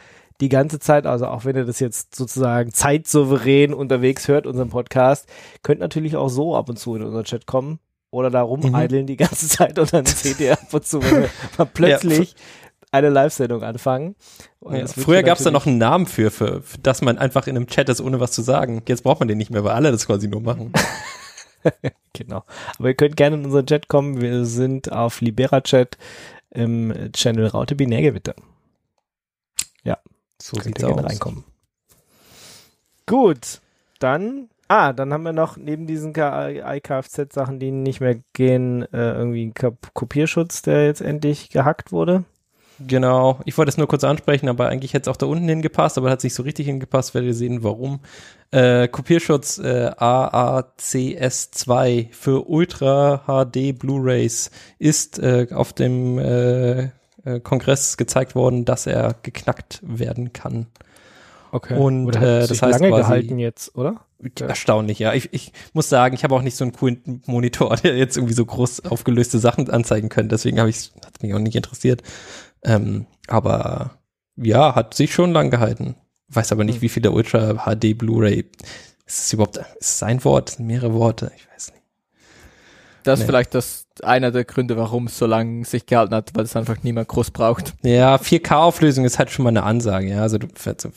die 0.41 0.49
ganze 0.49 0.79
Zeit, 0.79 1.05
also 1.05 1.27
auch 1.27 1.45
wenn 1.45 1.55
ihr 1.55 1.65
das 1.65 1.79
jetzt 1.79 2.15
sozusagen 2.15 2.73
zeitsouverän 2.73 3.73
unterwegs 3.73 4.27
hört, 4.27 4.47
unseren 4.47 4.69
Podcast, 4.69 5.29
könnt 5.61 5.79
natürlich 5.79 6.15
auch 6.15 6.29
so 6.29 6.55
ab 6.55 6.67
und 6.67 6.77
zu 6.77 6.95
in 6.95 7.03
unseren 7.03 7.23
Chat 7.23 7.45
kommen 7.45 7.79
oder 8.09 8.29
da 8.29 8.41
rumeideln 8.41 9.05
die 9.05 9.17
ganze 9.17 9.47
Zeit 9.47 9.79
und 9.79 9.93
dann 9.93 10.05
seht 10.05 10.39
ihr 10.39 10.53
ab 10.53 10.73
und 10.73 10.85
zu, 10.85 11.01
wenn 11.01 11.23
wir 11.23 11.29
mal 11.57 11.65
plötzlich 11.65 12.35
eine 12.91 13.09
Live-Sendung 13.09 13.63
anfangen. 13.63 14.15
Ja, 14.69 14.85
früher 14.87 15.23
gab 15.23 15.37
es 15.37 15.45
da 15.45 15.51
noch 15.51 15.65
einen 15.65 15.77
Namen 15.77 16.07
für, 16.07 16.29
für, 16.29 16.61
für, 16.61 16.77
dass 16.79 17.01
man 17.01 17.17
einfach 17.17 17.47
in 17.47 17.55
einem 17.55 17.67
Chat 17.67 17.87
ist, 17.87 18.01
ohne 18.01 18.19
was 18.19 18.31
zu 18.31 18.41
sagen. 18.41 18.81
Jetzt 18.87 19.03
braucht 19.03 19.19
man 19.19 19.29
den 19.29 19.37
nicht 19.37 19.51
mehr, 19.51 19.63
weil 19.63 19.71
alle 19.71 19.91
das 19.91 20.07
quasi 20.07 20.27
nur 20.27 20.41
machen. 20.41 20.73
Genau. 22.13 22.43
Aber 22.79 22.87
ihr 22.87 22.95
könnt 22.95 23.15
gerne 23.15 23.35
in 23.37 23.45
unseren 23.45 23.67
Chat 23.67 23.87
kommen. 23.87 24.19
Wir 24.19 24.45
sind 24.45 24.91
auf 24.91 25.21
Libera-Chat 25.21 25.97
im 26.49 27.11
Channel 27.13 27.47
Raute 27.47 27.75
Binärgewitter. 27.75 28.33
So 30.41 30.57
Könnt 30.57 30.79
ihr 30.79 30.87
gerne 30.87 31.03
aus. 31.03 31.11
reinkommen. 31.11 31.43
Gut, 33.05 33.61
dann, 33.99 34.49
ah, 34.67 34.93
dann 34.93 35.13
haben 35.13 35.23
wir 35.23 35.33
noch 35.33 35.57
neben 35.57 35.85
diesen 35.87 36.13
iKFZ-Sachen, 36.15 37.59
die 37.59 37.71
nicht 37.71 37.99
mehr 38.01 38.19
gehen, 38.33 38.83
äh, 38.93 39.13
irgendwie 39.13 39.43
einen 39.43 39.53
Kop 39.53 39.93
Kopierschutz, 39.93 40.61
der 40.61 40.85
jetzt 40.85 41.01
endlich 41.01 41.49
gehackt 41.49 41.91
wurde. 41.91 42.23
Genau, 42.87 43.39
ich 43.45 43.57
wollte 43.57 43.69
es 43.69 43.77
nur 43.77 43.87
kurz 43.87 44.03
ansprechen, 44.03 44.49
aber 44.49 44.67
eigentlich 44.69 44.93
hätte 44.93 45.09
es 45.09 45.13
auch 45.13 45.17
da 45.17 45.25
unten 45.27 45.47
hingepasst, 45.47 45.97
aber 45.97 46.09
hat 46.09 46.19
sich 46.21 46.33
so 46.33 46.43
richtig 46.43 46.65
hingepasst, 46.65 47.13
werdet 47.13 47.27
ihr 47.27 47.33
sehen, 47.35 47.63
warum. 47.63 47.99
Äh, 48.49 48.87
Kopierschutz 48.87 49.59
äh, 49.59 49.91
AACS2 49.95 52.07
für 52.11 52.49
Ultra 52.49 53.21
HD 53.27 53.77
Blu-rays 53.77 54.49
ist 54.79 55.19
äh, 55.19 55.47
auf 55.51 55.73
dem 55.73 56.17
äh, 57.25 57.39
Kongress 57.39 57.97
gezeigt 57.97 58.35
worden, 58.35 58.65
dass 58.65 58.87
er 58.87 59.15
geknackt 59.23 59.79
werden 59.83 60.33
kann. 60.33 60.67
Okay. 61.51 61.77
Und, 61.77 62.05
Oder 62.07 62.19
hat 62.21 62.27
äh, 62.27 62.41
sich 62.41 62.59
das 62.59 62.61
heißt 62.61 62.79
lange 62.79 62.91
quasi- 62.93 63.01
gehalten 63.01 63.39
jetzt, 63.39 63.75
oder? 63.75 64.05
Erstaunlich, 64.39 64.99
ja. 64.99 65.13
Ich, 65.13 65.33
ich 65.33 65.51
muss 65.73 65.89
sagen, 65.89 66.13
ich 66.13 66.23
habe 66.23 66.35
auch 66.35 66.43
nicht 66.43 66.55
so 66.55 66.63
einen 66.63 66.73
coolen 66.73 67.23
Monitor, 67.25 67.75
der 67.83 67.97
jetzt 67.97 68.17
irgendwie 68.17 68.35
so 68.35 68.45
groß 68.45 68.85
aufgelöste 68.85 69.39
Sachen 69.39 69.69
anzeigen 69.69 70.09
könnte. 70.09 70.35
Deswegen 70.35 70.59
habe 70.59 70.69
ich 70.69 70.91
hat 71.03 71.21
mich 71.23 71.33
auch 71.33 71.39
nicht 71.39 71.55
interessiert. 71.55 72.03
Ähm, 72.63 73.07
aber 73.27 73.97
ja, 74.37 74.75
hat 74.75 74.93
sich 74.93 75.13
schon 75.13 75.31
lang 75.33 75.49
gehalten. 75.49 75.95
Weiß 76.29 76.51
aber 76.51 76.63
nicht, 76.63 76.75
Hm. 76.75 76.81
wie 76.83 76.89
viel 76.89 77.01
der 77.03 77.13
Ultra 77.13 77.65
HD 77.65 77.97
Blu-ray. 77.97 78.45
Ist 79.05 79.25
es 79.25 79.33
überhaupt 79.33 79.57
ist 79.57 79.65
es 79.79 80.03
ein 80.03 80.23
Wort? 80.23 80.51
Sind 80.51 80.67
mehrere 80.67 80.93
Worte? 80.93 81.31
Ich 81.35 81.47
weiß 81.51 81.71
nicht. 81.73 81.80
Das 83.03 83.19
ist 83.19 83.25
Nee. 83.25 83.31
vielleicht 83.31 83.55
das 83.55 83.85
einer 84.03 84.31
der 84.31 84.43
Gründe, 84.45 84.77
warum 84.77 85.07
es 85.07 85.17
so 85.17 85.25
lange 85.25 85.65
sich 85.65 85.85
gehalten 85.85 86.13
hat, 86.15 86.31
weil 86.35 86.43
es 86.45 86.55
einfach 86.55 86.77
niemand 86.83 87.07
groß 87.07 87.31
braucht. 87.31 87.73
Ja, 87.83 88.15
4K-Auflösung 88.17 89.05
ist 89.05 89.19
halt 89.19 89.29
schon 89.31 89.43
mal 89.43 89.49
eine 89.49 89.63
Ansage, 89.63 90.07
ja. 90.07 90.21
Also 90.21 90.37
du, 90.37 90.47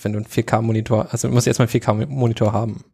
wenn 0.02 0.12
du 0.12 0.18
einen 0.18 0.26
4K-Monitor, 0.26 1.08
also 1.10 1.28
du 1.28 1.34
musst 1.34 1.46
erstmal 1.46 1.68
einen 1.68 1.80
4K-Monitor 2.08 2.52
haben. 2.52 2.84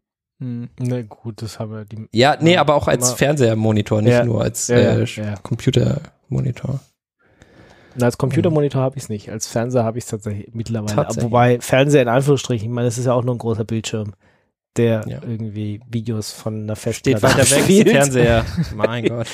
Hm. 0.41 0.69
Na 0.79 1.03
gut, 1.03 1.43
das 1.43 1.59
haben 1.59 1.71
wir 1.73 1.85
die. 1.85 2.09
Ja, 2.13 2.37
nee, 2.41 2.57
aber 2.57 2.75
auch 2.75 2.89
als 2.89 3.13
Fernsehermonitor, 3.13 4.01
nicht 4.01 4.13
Ja. 4.13 4.25
nur 4.25 4.43
als 4.43 4.69
Ja, 4.69 4.79
ja, 4.79 4.93
äh, 4.99 5.05
ja. 5.05 5.35
Computermonitor. 5.43 6.81
Na, 7.97 8.07
als 8.07 8.17
Computermonitor 8.19 8.81
habe 8.81 8.97
ich 8.97 9.03
es 9.05 9.09
nicht. 9.09 9.31
Als 9.31 9.49
Fernseher 9.49 9.85
habe 9.85 9.99
ich 9.99 10.05
es 10.05 10.11
tatsächlich 10.11 10.49
mittlerweile. 10.55 10.95
Tatsächlich. 10.95 11.25
Wobei 11.25 11.61
Fernseher 11.61 12.03
in 12.03 12.09
Anführungsstrichen, 12.09 12.69
ich 12.69 12.75
meine, 12.75 12.87
das 12.87 12.99
ist 12.99 13.07
ja 13.07 13.13
auch 13.13 13.25
nur 13.25 13.35
ein 13.35 13.39
großer 13.39 13.65
Bildschirm, 13.65 14.15
der 14.77 15.05
Ja. 15.07 15.21
irgendwie 15.23 15.81
Videos 15.91 16.31
von 16.33 16.63
einer 16.63 16.77
Steht 16.77 17.19
Festplatte 17.19 17.23
weiter 17.23 17.51
weg, 17.51 17.59
abspielt. 17.59 17.89
Fernseher. 17.91 18.47
mein 18.75 19.05
Gott. 19.07 19.27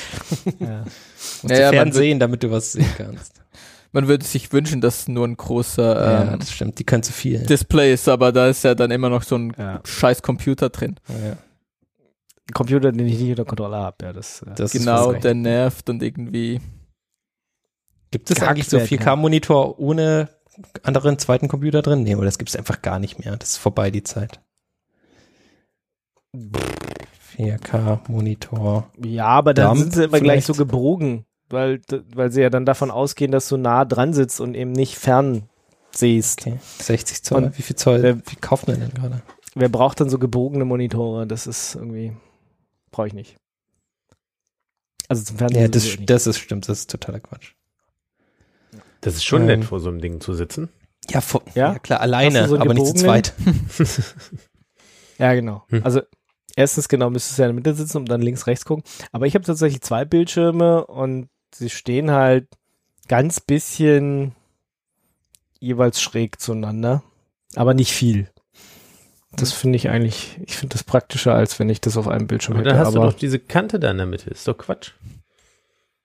Ja. 0.59 0.83
Musst 0.83 1.43
Ja, 1.43 1.49
ja, 1.49 1.57
du 1.57 1.63
man 1.63 1.73
Fernsehen, 1.73 2.19
damit 2.19 2.43
du 2.43 2.51
was 2.51 2.71
sehen 2.73 2.89
kannst. 2.97 3.41
Man 3.93 4.07
würde 4.07 4.25
sich 4.25 4.51
wünschen, 4.51 4.81
dass 4.81 5.07
nur 5.07 5.25
ein 5.25 5.37
großer 5.37 5.95
ja, 6.25 6.33
ähm, 6.33 6.39
das 6.39 6.51
stimmt. 6.51 6.77
Die 6.79 6.83
können 6.83 7.03
zu 7.03 7.13
viel. 7.13 7.39
Display 7.45 7.93
ist, 7.93 8.09
aber 8.09 8.31
da 8.31 8.47
ist 8.47 8.63
ja 8.63 8.75
dann 8.75 8.91
immer 8.91 9.09
noch 9.09 9.23
so 9.23 9.35
ein 9.37 9.53
Ja. 9.57 9.79
scheiß 9.85 10.21
Computer 10.21 10.69
drin. 10.69 10.99
ja, 11.07 11.37
Computer, 12.53 12.91
den 12.91 13.05
ich 13.07 13.19
nicht 13.19 13.29
unter 13.31 13.45
Kontrolle 13.45 13.75
habe. 13.77 13.97
Ja, 14.05 14.13
das, 14.13 14.41
äh, 14.41 14.51
das 14.55 14.71
genau, 14.71 15.13
der 15.13 15.33
nervt 15.33 15.89
und 15.89 16.01
irgendwie. 16.03 16.61
Gibt 18.11 18.31
es 18.31 18.41
eigentlich 18.41 18.69
so 18.69 18.77
werden, 18.77 18.87
4K-Monitor 18.87 19.79
ohne 19.79 20.29
anderen 20.83 21.19
zweiten 21.19 21.47
Computer 21.49 21.81
drin? 21.81 22.03
Nee, 22.03 22.13
aber 22.13 22.25
das 22.25 22.37
gibt 22.37 22.49
es 22.49 22.55
einfach 22.55 22.81
gar 22.81 22.99
nicht 22.99 23.19
mehr. 23.19 23.35
Das 23.37 23.51
ist 23.51 23.57
vorbei, 23.57 23.91
die 23.91 24.03
Zeit. 24.03 24.39
4K-Monitor. 27.37 28.89
ja, 29.03 29.25
aber 29.25 29.53
dann 29.53 29.67
Dump 29.69 29.79
sind 29.81 29.93
sie 29.93 30.03
immer 30.05 30.19
gleich 30.19 30.43
vielleicht. 30.43 30.47
so 30.47 30.53
gebogen, 30.53 31.25
weil, 31.49 31.81
weil 32.15 32.31
sie 32.31 32.41
ja 32.41 32.49
dann 32.49 32.65
davon 32.65 32.91
ausgehen, 32.91 33.31
dass 33.31 33.47
du 33.49 33.57
nah 33.57 33.85
dran 33.85 34.13
sitzt 34.13 34.39
und 34.41 34.55
eben 34.55 34.71
nicht 34.71 34.97
fern 34.97 35.43
siehst. 35.91 36.41
Okay. 36.47 36.57
60 36.79 37.23
Zoll. 37.23 37.43
Und 37.45 37.57
wie 37.57 37.61
viel 37.61 37.75
Zoll? 37.75 38.03
wer- 38.03 38.17
wie 38.17 38.35
kauft 38.39 38.67
man 38.67 38.79
denn 38.79 38.93
gerade? 38.93 39.21
Wer 39.55 39.69
braucht 39.69 39.99
dann 39.99 40.09
so 40.09 40.19
gebogene 40.19 40.65
Monitore? 40.65 41.25
Das 41.27 41.47
ist 41.47 41.75
irgendwie, 41.75 42.15
brauche 42.91 43.07
ich 43.07 43.13
nicht. 43.13 43.35
Also 45.09 45.23
zum 45.23 45.37
Fernsehen. 45.37 45.61
Ja, 45.61 45.67
das, 45.67 45.95
das 46.05 46.27
ist 46.27 46.37
stimmt, 46.39 46.67
das 46.69 46.79
ist 46.79 46.91
totaler 46.91 47.19
Quatsch. 47.19 47.53
Das 49.01 49.15
ist 49.15 49.23
schon 49.25 49.41
Ähm, 49.43 49.47
nett, 49.59 49.65
vor 49.65 49.79
so 49.79 49.89
einem 49.89 50.01
Ding 50.01 50.19
zu 50.21 50.33
sitzen. 50.33 50.69
Ja, 51.09 51.21
vor, 51.21 51.41
Ja? 51.55 51.73
ja? 51.73 51.79
klar, 51.79 52.01
alleine, 52.01 52.47
so 52.47 52.57
aber 52.59 52.73
nicht 52.73 52.85
zu 52.87 52.93
zweit. 52.93 53.33
Ja, 55.19 55.33
genau. 55.33 55.63
Hm. 55.69 55.81
Also 55.83 56.01
erstens 56.57 56.89
genau 56.89 57.09
müsstest 57.09 57.37
du 57.37 57.43
ja 57.43 57.49
in 57.49 57.55
der 57.55 57.63
Mitte 57.63 57.77
sitzen 57.77 57.97
und 57.97 58.09
dann 58.09 58.21
links, 58.21 58.47
rechts 58.47 58.65
gucken. 58.65 58.83
Aber 59.13 59.25
ich 59.27 59.35
habe 59.35 59.45
tatsächlich 59.45 59.81
zwei 59.81 60.03
Bildschirme 60.03 60.85
und 60.85 61.29
sie 61.53 61.69
stehen 61.69 62.11
halt 62.11 62.47
ganz 63.07 63.39
bisschen 63.39 64.35
jeweils 65.59 66.01
schräg 66.01 66.41
zueinander, 66.41 67.03
aber 67.55 67.73
nicht 67.73 67.93
viel. 67.93 68.29
Das 69.31 69.53
finde 69.53 69.77
ich 69.77 69.89
eigentlich, 69.89 70.39
ich 70.45 70.57
finde 70.57 70.73
das 70.73 70.83
praktischer, 70.83 71.33
als 71.33 71.59
wenn 71.59 71.69
ich 71.69 71.79
das 71.79 71.95
auf 71.95 72.07
einem 72.07 72.27
Bildschirm 72.27 72.55
Aber 72.55 72.61
hätte. 72.61 72.69
dann 72.71 72.79
hast 72.79 72.95
du 72.95 72.99
aber 72.99 73.11
doch 73.11 73.17
diese 73.17 73.39
Kante 73.39 73.79
da 73.79 73.91
in 73.91 73.97
der 73.97 74.05
Mitte. 74.07 74.29
Ist 74.29 74.47
doch 74.47 74.57
Quatsch. 74.57 74.91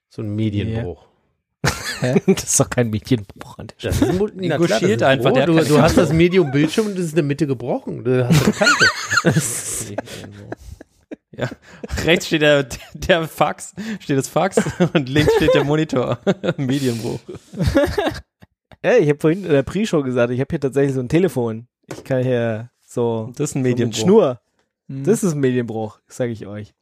So 0.09 0.21
ein 0.21 0.35
Medienbruch. 0.35 1.03
das 2.27 2.43
ist 2.43 2.59
doch 2.59 2.69
kein 2.69 2.89
Medienbruch 2.89 3.57
an 3.57 3.67
der 3.67 3.75
Stelle. 3.77 3.93
Das 3.93 4.01
ist 4.01 4.09
ein 4.09 4.17
Mo- 4.17 4.29
Na 4.35 4.57
klar, 4.57 5.09
einfach, 5.09 5.31
Du, 5.45 5.53
du 5.63 5.81
hast 5.81 5.97
das 5.97 6.11
Medium-Bildschirm 6.13 6.87
und 6.87 6.93
das 6.97 7.05
ist 7.05 7.11
in 7.11 7.15
der 7.17 7.23
Mitte 7.25 7.47
gebrochen. 7.47 8.03
Du 8.03 8.27
hast 8.27 8.43
eine 8.43 8.53
Kante. 8.53 8.85
ja. 11.31 11.49
Rechts 12.05 12.27
steht 12.27 12.41
der, 12.41 12.67
der 12.93 13.27
Fax, 13.27 13.73
steht 13.99 14.17
das 14.17 14.27
Fax 14.27 14.57
und 14.93 15.09
links 15.09 15.33
steht 15.35 15.53
der 15.53 15.63
Monitor. 15.63 16.19
Medienbruch. 16.57 17.19
Ja, 18.83 18.93
ich 18.97 19.07
habe 19.09 19.19
vorhin 19.19 19.45
in 19.45 19.51
der 19.51 19.63
Pre-Show 19.63 20.03
gesagt, 20.03 20.31
ich 20.31 20.39
habe 20.39 20.47
hier 20.51 20.59
tatsächlich 20.59 20.93
so 20.93 20.99
ein 20.99 21.09
Telefon. 21.09 21.67
Ich 21.91 22.03
kann 22.03 22.21
hier 22.23 22.69
so, 22.85 23.31
Das 23.35 23.49
ist 23.51 23.55
ein 23.55 23.59
so 23.63 23.67
mit 23.69 23.71
Medienbruch. 23.77 23.99
Schnur. 23.99 24.41
Hm. 24.89 25.03
Das 25.05 25.23
ist 25.23 25.33
ein 25.33 25.39
Medienbruch, 25.39 25.99
sage 26.07 26.31
ich 26.33 26.45
euch. 26.47 26.73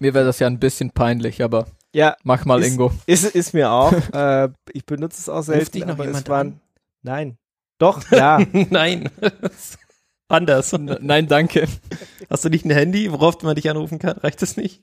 Mir 0.00 0.14
wäre 0.14 0.24
das 0.24 0.38
ja 0.38 0.46
ein 0.46 0.58
bisschen 0.58 0.90
peinlich, 0.90 1.42
aber 1.42 1.66
Ja, 1.96 2.14
mach 2.24 2.44
mal, 2.44 2.60
Ist- 2.60 2.72
Ingo. 2.72 2.92
Ist, 3.06 3.24
ist 3.24 3.54
mir 3.54 3.70
auch. 3.70 3.90
äh, 4.12 4.50
ich 4.72 4.84
benutze 4.84 5.18
es 5.18 5.28
auch 5.30 5.40
selten, 5.40 5.72
dich 5.72 5.82
noch 5.86 5.92
aber 5.94 6.04
es 6.04 6.08
jemand 6.08 6.28
waren. 6.28 6.46
an? 6.48 6.60
Nein. 7.02 7.38
Doch, 7.78 8.02
ja. 8.10 8.38
Nein. 8.68 9.08
Anders. 10.28 10.74
N 10.74 10.98
nein, 11.00 11.26
danke. 11.26 11.66
Hast 12.28 12.44
du 12.44 12.50
nicht 12.50 12.66
ein 12.66 12.70
Handy, 12.70 13.10
worauf 13.10 13.40
man 13.42 13.54
dich 13.54 13.70
anrufen 13.70 13.98
kann? 13.98 14.18
Reicht 14.18 14.42
das 14.42 14.58
nicht? 14.58 14.82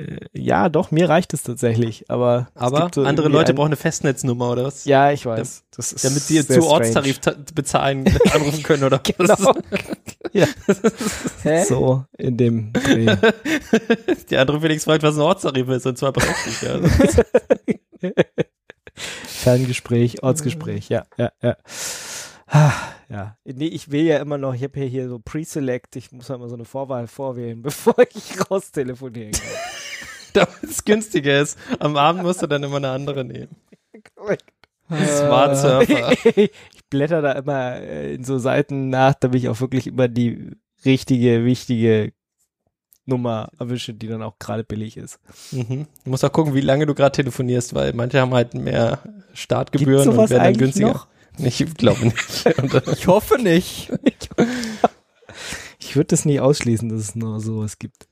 Äh, 0.00 0.18
ja, 0.32 0.68
doch, 0.68 0.90
mir 0.90 1.08
reicht 1.08 1.34
es 1.34 1.42
tatsächlich. 1.42 2.04
Aber, 2.08 2.48
Aber 2.54 2.90
so 2.94 3.02
andere 3.04 3.28
Leute 3.28 3.52
ein- 3.52 3.56
brauchen 3.56 3.68
eine 3.68 3.76
Festnetznummer 3.76 4.50
oder 4.50 4.64
was? 4.64 4.84
Ja, 4.84 5.10
ich 5.12 5.26
weiß. 5.26 5.64
Das 5.76 5.92
ist 5.92 6.04
Damit 6.04 6.22
sie 6.22 6.46
zu. 6.46 6.62
Ortstarif 6.66 7.18
ta- 7.18 7.34
bezahlen, 7.54 8.04
anrufen 8.32 8.62
können 8.62 8.84
oder 8.84 9.00
was? 9.18 9.38
Genau. 9.38 9.54
ja. 10.32 11.64
So, 11.64 12.04
in 12.16 12.36
dem 12.36 12.72
Dreh. 12.72 13.06
Der 14.30 14.40
andere 14.40 14.60
Felix 14.60 14.84
fragt, 14.84 15.02
was 15.02 15.16
ein 15.16 15.20
Ortstarif 15.22 15.68
ist 15.68 15.86
und 15.86 15.98
zwar 15.98 16.12
berechtigt. 16.12 16.62
Ja. 16.62 18.10
Ferngespräch, 18.94 20.22
Ortsgespräch, 20.22 20.88
ja, 20.88 21.04
ja, 21.16 21.30
ja. 21.42 21.56
Ja, 23.10 23.36
nee, 23.44 23.66
ich 23.66 23.90
will 23.90 24.04
ja 24.04 24.18
immer 24.18 24.38
noch, 24.38 24.54
ich 24.54 24.62
habe 24.62 24.78
ja 24.78 24.86
hier 24.86 25.08
so 25.08 25.18
Pre-Select, 25.18 25.96
ich 25.96 26.12
muss 26.12 26.28
ja 26.28 26.36
immer 26.36 26.48
so 26.48 26.54
eine 26.54 26.64
Vorwahl 26.64 27.08
vorwählen, 27.08 27.60
bevor 27.62 27.96
ich 27.98 28.50
raus 28.50 28.70
telefonieren 28.70 29.32
kann. 29.32 29.42
Damit 30.32 30.62
es 30.62 30.84
günstiger 30.84 31.40
ist. 31.40 31.58
Am 31.80 31.96
Abend 31.96 32.22
musst 32.22 32.40
du 32.40 32.46
dann 32.46 32.62
immer 32.62 32.76
eine 32.76 32.90
andere 32.90 33.24
nehmen. 33.24 33.56
Smart 34.88 35.56
Surfer. 35.56 36.12
ich 36.36 36.84
blätter 36.88 37.20
da 37.20 37.32
immer 37.32 37.76
äh, 37.76 38.14
in 38.14 38.22
so 38.22 38.38
Seiten 38.38 38.90
nach, 38.90 39.14
damit 39.14 39.40
ich 39.40 39.48
auch 39.48 39.60
wirklich 39.60 39.88
immer 39.88 40.06
die 40.06 40.52
richtige, 40.84 41.44
wichtige 41.44 42.12
Nummer 43.06 43.50
erwische, 43.58 43.92
die 43.92 44.06
dann 44.06 44.22
auch 44.22 44.38
gerade 44.38 44.62
billig 44.62 44.96
ist. 44.96 45.18
Mhm. 45.50 45.88
Du 46.04 46.10
musst 46.10 46.24
auch 46.24 46.30
gucken, 46.30 46.54
wie 46.54 46.60
lange 46.60 46.86
du 46.86 46.94
gerade 46.94 47.12
telefonierst, 47.12 47.74
weil 47.74 47.92
manche 47.92 48.20
haben 48.20 48.32
halt 48.32 48.54
mehr 48.54 49.00
Startgebühren 49.34 50.08
und 50.10 50.30
werden 50.30 50.44
dann 50.44 50.56
günstiger. 50.56 50.92
noch? 50.92 51.08
Ich 51.42 51.74
glaube 51.74 52.04
nicht. 52.06 52.44
Ich 52.92 53.06
hoffe 53.06 53.38
nicht. 53.40 53.90
Ich 55.78 55.96
würde 55.96 56.08
das 56.08 56.24
nie 56.24 56.40
ausschließen, 56.40 56.88
dass 56.88 57.00
es 57.00 57.14
noch 57.14 57.38
sowas 57.40 57.78
gibt. 57.78 58.08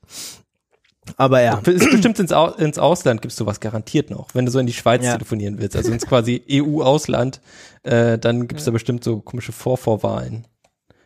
Aber 1.17 1.41
ja. 1.41 1.55
Bestimmt 1.57 2.19
ins, 2.19 2.31
Au 2.31 2.49
ins 2.53 2.77
Ausland 2.77 3.21
gibst 3.21 3.39
du 3.39 3.45
was 3.45 3.59
garantiert 3.59 4.09
noch, 4.11 4.35
wenn 4.35 4.45
du 4.45 4.51
so 4.51 4.59
in 4.59 4.67
die 4.67 4.73
Schweiz 4.73 5.03
Ja. 5.03 5.13
telefonieren 5.13 5.57
willst, 5.59 5.75
also 5.75 5.91
ins 5.91 6.05
quasi 6.05 6.43
EU-Ausland, 6.49 7.41
äh, 7.83 8.17
dann 8.19 8.47
gibt's 8.47 8.65
da 8.65 8.71
bestimmt 8.71 9.03
so 9.03 9.19
komische 9.19 9.51
Vorvorwahlen. 9.51 10.45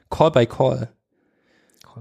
Call 0.10 0.32
by 0.32 0.46
Call. 0.46 0.90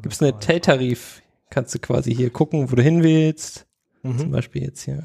Gibt's 0.03 0.21
eine 0.23 0.39
Teltarif, 0.39 1.23
kannst 1.51 1.75
du 1.75 1.79
quasi 1.79 2.15
hier 2.15 2.31
gucken, 2.31 2.71
wo 2.73 2.77
du 2.77 2.83
hin 2.83 3.03
willst. 3.03 3.67
Zum 4.03 4.17
Mhm. 4.17 4.31
Beispiel 4.33 4.63
jetzt 4.65 4.83
hier. 4.83 5.05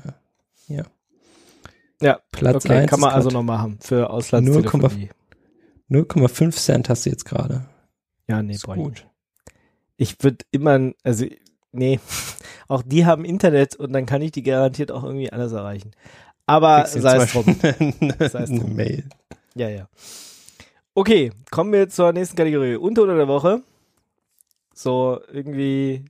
Ja. 0.68 0.84
Ja, 2.02 2.20
Platz 2.32 2.66
okay, 2.66 2.80
1 2.80 2.90
kann 2.90 3.00
man 3.00 3.12
also 3.12 3.30
noch 3.30 3.44
machen 3.44 3.80
für 3.82 4.10
Auslandstelefonie. 4.10 5.10
0,5 5.90 6.52
Cent 6.52 6.90
hast 6.90 7.06
du 7.06 7.10
jetzt 7.10 7.26
gerade. 7.26 7.66
Ja, 8.28 8.44
nee, 8.44 8.54
Ist 8.54 8.66
gut. 8.66 8.78
nicht. 8.78 9.08
Ich 9.96 10.24
würde 10.24 10.46
immer, 10.52 10.92
also, 11.04 11.26
nee, 11.72 12.00
auch 12.68 12.84
die 12.84 13.06
haben 13.06 13.26
Internet 13.26 13.76
und 13.76 13.94
dann 13.94 14.06
kann 14.06 14.22
ich 14.22 14.32
die 14.32 14.44
garantiert 14.44 14.92
auch 14.92 15.04
irgendwie 15.04 15.32
anders 15.32 15.54
erreichen. 15.54 15.92
Aber 16.46 16.86
sei 16.88 17.18
es 17.18 17.32
drum. 17.32 17.58
Sei 17.60 18.44
es 18.44 18.50
drum. 18.50 18.76
Mail. 18.76 19.06
Ja, 19.56 19.70
ja. 19.70 19.88
Okay, 20.94 21.32
kommen 21.52 21.72
wir 21.74 21.90
zur 21.90 22.12
nächsten 22.14 22.36
Kategorie. 22.36 22.76
Unter 22.76 23.04
oder 23.04 23.16
der 23.16 23.28
Woche. 23.28 23.62
So, 24.74 25.20
irgendwie, 25.32 26.06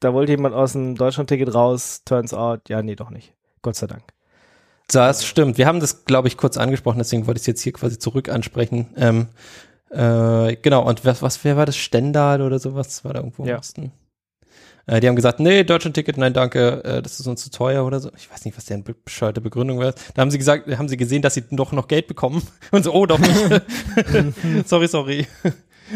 da 0.00 0.12
wollte 0.12 0.32
jemand 0.32 0.54
aus 0.54 0.72
dem 0.72 0.96
Deutschland-Ticket 0.96 1.54
raus, 1.54 2.02
turns 2.04 2.34
out, 2.34 2.68
ja, 2.68 2.82
nee, 2.82 2.96
doch 2.96 3.10
nicht. 3.10 3.34
Gott 3.62 3.76
sei 3.76 3.86
Dank. 3.86 4.02
Das 4.88 5.24
stimmt. 5.24 5.58
Wir 5.58 5.66
haben 5.66 5.80
das, 5.80 6.04
glaube 6.06 6.28
ich, 6.28 6.36
kurz 6.36 6.56
angesprochen, 6.56 6.98
deswegen 6.98 7.26
wollte 7.26 7.38
ich 7.38 7.42
es 7.42 7.46
jetzt 7.46 7.60
hier 7.62 7.72
quasi 7.72 7.98
zurück 7.98 8.28
ansprechen. 8.30 8.86
Ähm, 8.96 9.26
äh, 9.90 10.56
genau, 10.56 10.86
und 10.86 11.04
was, 11.04 11.20
was, 11.22 11.44
wer 11.44 11.56
war 11.56 11.66
das? 11.66 11.76
Stendal 11.76 12.40
oder 12.42 12.58
sowas? 12.58 13.04
War 13.04 13.12
da 13.12 13.20
irgendwo 13.20 13.42
im 13.42 13.50
Ja. 13.50 13.58
Osten? 13.58 13.92
Äh, 14.86 15.00
die 15.00 15.08
haben 15.08 15.16
gesagt, 15.16 15.40
nee, 15.40 15.62
Deutschland-Ticket, 15.64 16.16
nein, 16.16 16.32
danke, 16.32 16.82
äh, 16.84 17.02
das 17.02 17.20
ist 17.20 17.26
uns 17.26 17.42
zu 17.42 17.50
teuer 17.50 17.84
oder 17.84 18.00
so. 18.00 18.10
Ich 18.16 18.30
weiß 18.30 18.46
nicht, 18.46 18.56
was 18.56 18.64
deren 18.64 18.82
be- 18.84 18.94
bescheuerte 18.94 19.42
Begründung 19.42 19.78
war. 19.78 19.92
Da 20.14 20.22
haben 20.22 20.30
sie 20.30 20.38
gesagt, 20.38 20.66
haben 20.78 20.88
sie 20.88 20.96
gesehen, 20.96 21.20
dass 21.20 21.34
sie 21.34 21.44
doch 21.50 21.72
noch 21.72 21.86
Geld 21.88 22.06
bekommen. 22.06 22.42
Und 22.70 22.84
so, 22.84 22.94
oh, 22.94 23.04
doch 23.04 23.18
nicht. 23.18 23.36
sorry, 24.66 24.88
sorry. 24.88 25.26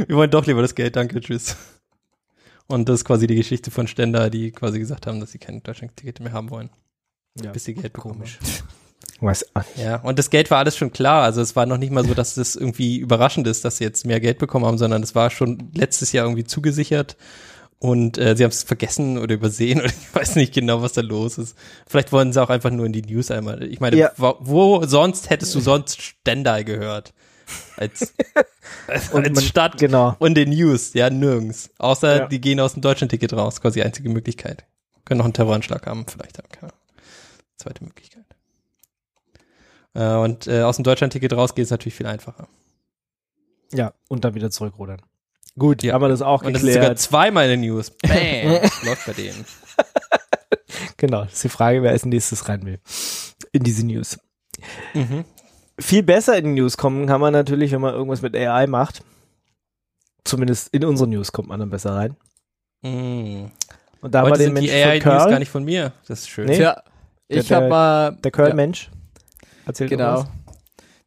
Wir 0.06 0.16
wollen 0.16 0.30
doch 0.30 0.44
lieber 0.46 0.60
das 0.60 0.74
Geld, 0.74 0.96
danke, 0.96 1.18
tschüss. 1.20 1.56
Und 2.66 2.88
das 2.90 2.96
ist 3.00 3.04
quasi 3.06 3.26
die 3.26 3.36
Geschichte 3.36 3.70
von 3.70 3.86
Stendal, 3.86 4.30
die 4.30 4.52
quasi 4.52 4.78
gesagt 4.78 5.06
haben, 5.06 5.20
dass 5.20 5.32
sie 5.32 5.38
kein 5.38 5.62
Deutschland-Ticket 5.62 6.20
mehr 6.20 6.32
haben 6.32 6.50
wollen, 6.50 6.68
Ja, 7.42 7.50
bis 7.52 7.64
sie 7.64 7.72
Geld 7.74 7.94
bekommen. 7.94 8.16
komisch. 8.16 8.38
Weiß 9.20 9.46
auch 9.54 9.62
nicht. 9.76 9.78
Ja, 9.78 9.96
und 9.96 10.18
das 10.18 10.30
Geld 10.30 10.50
war 10.50 10.58
alles 10.58 10.76
schon 10.76 10.92
klar. 10.92 11.22
Also 11.22 11.40
es 11.40 11.54
war 11.56 11.66
noch 11.66 11.78
nicht 11.78 11.92
mal 11.92 12.04
so, 12.06 12.14
dass 12.14 12.34
das 12.34 12.56
irgendwie 12.56 12.98
überraschend 12.98 13.46
ist, 13.46 13.64
dass 13.64 13.76
sie 13.76 13.84
jetzt 13.84 14.04
mehr 14.06 14.20
Geld 14.20 14.38
bekommen 14.38 14.64
haben, 14.66 14.78
sondern 14.78 15.02
es 15.02 15.14
war 15.14 15.30
schon 15.30 15.70
letztes 15.74 16.12
Jahr 16.12 16.26
irgendwie 16.26 16.44
zugesichert. 16.44 17.16
Und 17.78 18.16
äh, 18.16 18.36
sie 18.36 18.44
haben 18.44 18.50
es 18.50 18.62
vergessen 18.62 19.18
oder 19.18 19.34
übersehen 19.34 19.80
oder 19.80 19.88
ich 19.90 20.14
weiß 20.14 20.36
nicht 20.36 20.54
genau, 20.54 20.82
was 20.82 20.92
da 20.92 21.00
los 21.00 21.38
ist. 21.38 21.56
Vielleicht 21.86 22.12
wollen 22.12 22.32
sie 22.32 22.40
auch 22.42 22.50
einfach 22.50 22.70
nur 22.70 22.86
in 22.86 22.92
die 22.92 23.02
News 23.02 23.30
einmal. 23.30 23.62
Ich 23.64 23.80
meine, 23.80 23.96
Ja. 23.96 24.12
wo, 24.16 24.36
wo 24.40 24.86
sonst 24.86 25.30
hättest 25.30 25.54
du 25.54 25.60
sonst 25.60 26.00
Stendal 26.00 26.64
gehört? 26.64 27.12
Als, 27.76 28.14
als, 28.86 29.08
Und 29.12 29.26
als 29.26 29.34
man- 29.34 29.44
Stadt 29.44 29.78
Genau. 29.78 30.14
und 30.20 30.34
den 30.36 30.50
News, 30.50 30.94
ja, 30.94 31.10
nirgends. 31.10 31.70
Außer 31.78 32.16
Ja. 32.18 32.26
die 32.28 32.40
gehen 32.40 32.60
aus 32.60 32.74
dem 32.74 32.82
Deutschland-Ticket 32.82 33.32
raus, 33.34 33.60
quasi 33.60 33.80
die 33.80 33.84
einzige 33.84 34.08
Möglichkeit. 34.10 34.64
Können 35.04 35.18
noch 35.18 35.24
einen 35.24 35.34
Terroranschlag 35.34 35.84
haben, 35.86 36.06
vielleicht 36.06 36.36
keine 36.50 36.72
Ahnung. 36.72 36.76
Zweite 37.56 37.84
Möglichkeit. 37.84 38.11
Äh, 39.94 40.14
und 40.14 40.46
äh, 40.46 40.62
aus 40.62 40.76
dem 40.76 40.84
Deutschland-Ticket 40.84 41.32
rausgehen 41.34 41.64
ist 41.64 41.70
natürlich 41.70 41.94
viel 41.94 42.06
einfacher. 42.06 42.48
Ja, 43.72 43.92
und 44.08 44.24
dann 44.24 44.34
wieder 44.34 44.50
zurückrudern. 44.50 45.00
Gut, 45.58 45.82
Ja. 45.82 45.94
haben 45.94 46.02
wir 46.02 46.08
das 46.08 46.22
auch 46.22 46.42
Und 46.42 46.54
das 46.54 46.62
ist 46.62 46.68
sogar 46.74 46.80
geklärt. 46.90 46.98
zweimal 46.98 47.44
in 47.44 47.50
den 47.50 47.60
News. 47.60 47.90
Bam, 48.02 48.52
läuft 48.84 49.06
bei 49.06 49.12
denen. 49.12 49.44
Genau, 50.96 51.24
das 51.24 51.34
ist 51.34 51.44
die 51.44 51.48
Frage, 51.48 51.82
wer 51.82 51.90
als 51.90 52.04
nächstes 52.06 52.48
rein 52.48 52.64
will. 52.64 52.78
In 53.52 53.62
diese 53.62 53.84
News. 53.84 54.18
Mhm. 54.94 55.24
Viel 55.78 56.02
besser 56.02 56.36
in 56.38 56.44
die 56.44 56.60
News 56.60 56.76
kommen 56.76 57.06
kann 57.06 57.20
man 57.20 57.32
natürlich, 57.32 57.72
wenn 57.72 57.80
man 57.80 57.94
irgendwas 57.94 58.22
mit 58.22 58.36
AI 58.36 58.66
macht. 58.66 59.02
Zumindest 60.24 60.68
in 60.72 60.84
unsere 60.84 61.08
News 61.08 61.32
kommt 61.32 61.48
man 61.48 61.58
dann 61.60 61.70
besser 61.70 61.94
rein. 61.94 62.16
Mhm. 62.82 63.50
Und 64.00 64.14
da 64.14 64.22
Heute 64.22 64.38
den 64.38 64.54
sind 64.54 64.62
die 64.62 64.68
Mensch 64.68 65.02
von 65.02 65.12
AI-News 65.12 65.30
gar 65.30 65.38
nicht 65.38 65.50
von 65.50 65.64
mir. 65.64 65.92
Das 66.06 66.20
ist 66.20 66.28
schön. 66.30 66.46
Nee. 66.46 66.56
Tja, 66.56 66.82
ich 67.28 67.52
habe 67.52 67.68
mal 67.68 68.12
der 68.16 68.30
Curl-Mensch. 68.30 68.90
Erzählt 69.66 69.90
Genau. 69.90 70.14
irgendwas. 70.16 70.32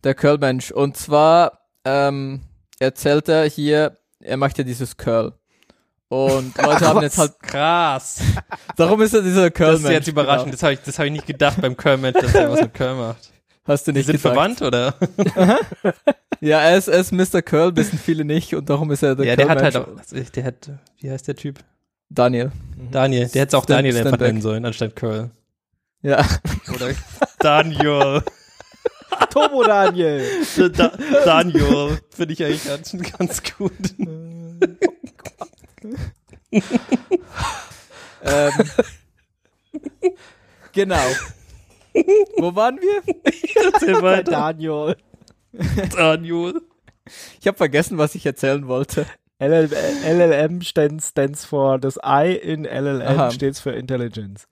Der 0.03 0.13
Curl-Mensch. 0.15 0.71
Und 0.71 0.97
zwar 0.97 1.59
ähm, 1.83 2.41
erzählt 2.79 3.27
er 3.29 3.45
hier, 3.45 3.97
er 4.19 4.37
macht 4.37 4.57
ja 4.57 4.63
dieses 4.63 4.97
Curl. 4.97 5.33
Und 6.07 6.55
Leute 6.61 6.87
haben 6.87 7.01
jetzt 7.01 7.17
halt, 7.17 7.39
Krass. 7.41 8.19
darum 8.77 9.01
ist 9.01 9.13
er 9.13 9.21
dieser 9.21 9.49
Das 9.49 9.53
Curl-Mensch. 9.53 9.83
ist 9.85 9.89
jetzt 9.91 10.07
überraschend. 10.07 10.45
Genau. 10.45 10.51
Das 10.53 10.63
habe 10.63 10.73
ich, 10.73 10.79
das 10.81 10.99
hab 10.99 11.05
ich 11.05 11.11
nicht 11.11 11.25
gedacht 11.27 11.59
beim 11.61 11.75
Curl-Mensch, 11.75 12.19
dass 12.19 12.33
er 12.35 12.51
was 12.51 12.61
mit 12.61 12.73
Curl 12.73 12.95
macht. 12.95 13.31
Hast 13.67 13.87
du 13.87 13.91
Die 13.91 13.97
nicht 13.97 14.05
sind 14.05 14.17
gesagt. 14.17 14.35
verwandt, 14.35 14.61
oder? 14.61 14.93
Ja, 16.41 16.59
er 16.59 16.77
ist, 16.77 16.87
er 16.89 16.99
ist 16.99 17.11
Mr. 17.13 17.41
Curl, 17.41 17.75
wissen 17.77 17.97
viele 17.97 18.25
nicht 18.25 18.53
und 18.53 18.69
darum 18.69 18.91
ist 18.91 19.01
er 19.01 19.15
der 19.15 19.25
ja, 19.25 19.35
der 19.37 19.47
hat 19.49 19.63
halt 19.63 19.75
auch, 19.77 19.87
also 19.97 20.15
der 20.35 20.43
hat, 20.43 20.69
wie 20.99 21.09
heißt 21.09 21.27
der 21.27 21.35
Typ? 21.35 21.59
Daniel. 22.09 22.51
Daniel, 22.91 23.27
der 23.29 23.41
hätte 23.43 23.57
auch 23.57 23.63
Stan- 23.63 23.77
Daniel 23.77 23.97
einfach 23.97 24.19
nennen 24.19 24.41
sollen, 24.41 24.65
anstatt 24.65 24.95
Curl. 24.95 25.31
Ja. 26.01 26.23
Oder 26.75 26.89
Daniel. 27.39 28.21
Turbo 29.29 29.63
Daniel. 29.63 30.25
da 30.73 30.91
Daniel, 31.23 31.99
finde 32.09 32.33
ich 32.33 32.43
eigentlich 32.43 32.65
ganz, 32.65 32.97
ganz 33.17 33.43
gut. 33.43 33.71
ähm, 38.23 38.51
genau. 40.71 41.05
Wo 42.37 42.55
waren 42.55 42.79
wir? 42.81 43.03
Erzähl 43.73 44.01
Bei. 44.01 44.23
Daniel. 44.23 44.95
Daniel. 45.95 46.61
Ich 47.39 47.47
habe 47.47 47.57
vergessen, 47.57 47.97
was 47.97 48.15
ich 48.15 48.25
erzählen 48.25 48.67
wollte. 48.67 49.05
LL, 49.39 49.69
LLM 50.05 50.61
stands, 50.61 51.09
stands 51.09 51.45
for, 51.45 51.77
das 51.77 51.99
I 52.03 52.39
in 52.41 52.63
LLM 52.63 53.01
Aha. 53.01 53.31
steht 53.31 53.57
für 53.57 53.71
Intelligence. 53.71 54.47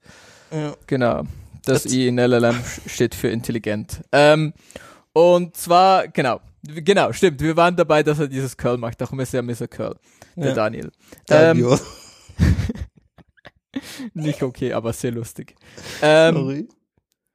Ja. 0.52 0.74
Genau. 0.86 1.24
Das 1.66 1.86
I 1.86 2.08
in 2.08 2.18
LLM 2.18 2.56
steht 2.86 3.14
für 3.14 3.28
intelligent. 3.28 4.02
Ähm, 4.12 4.52
und 5.12 5.56
zwar, 5.56 6.08
genau. 6.08 6.40
Genau, 6.62 7.12
stimmt. 7.12 7.40
Wir 7.40 7.56
waren 7.56 7.76
dabei, 7.76 8.02
dass 8.02 8.18
er 8.18 8.28
dieses 8.28 8.56
Curl 8.56 8.78
macht. 8.78 9.00
Darum 9.00 9.20
ist 9.20 9.34
er 9.34 9.42
Mr. 9.42 9.68
Curl. 9.68 9.96
Der 10.36 10.48
Ja. 10.48 10.54
Daniel. 10.54 10.90
Ähm, 11.28 11.58
Daniel. 11.60 11.78
nicht 14.14 14.42
okay, 14.42 14.72
aber 14.72 14.92
sehr 14.92 15.12
lustig. 15.12 15.54
Ähm, 16.00 16.34
Sorry. 16.34 16.68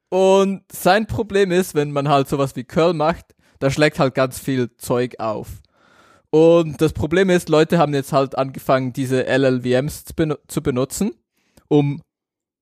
Und 0.09 0.63
sein 0.71 1.05
Problem 1.05 1.51
ist, 1.51 1.75
wenn 1.75 1.91
man 1.91 2.09
halt 2.09 2.27
sowas 2.27 2.55
wie 2.55 2.63
Curl 2.63 2.93
macht, 2.93 3.35
da 3.59 3.69
schlägt 3.69 3.99
halt 3.99 4.15
ganz 4.15 4.39
viel 4.39 4.75
Zeug 4.77 5.19
auf. 5.19 5.47
Und 6.31 6.81
das 6.81 6.93
Problem 6.93 7.29
ist, 7.29 7.49
Leute 7.49 7.77
haben 7.77 7.93
jetzt 7.93 8.13
halt 8.13 8.37
angefangen, 8.37 8.93
diese 8.93 9.25
LLVMs 9.25 10.05
zu 10.47 10.61
benutzen, 10.61 11.11
um 11.67 12.01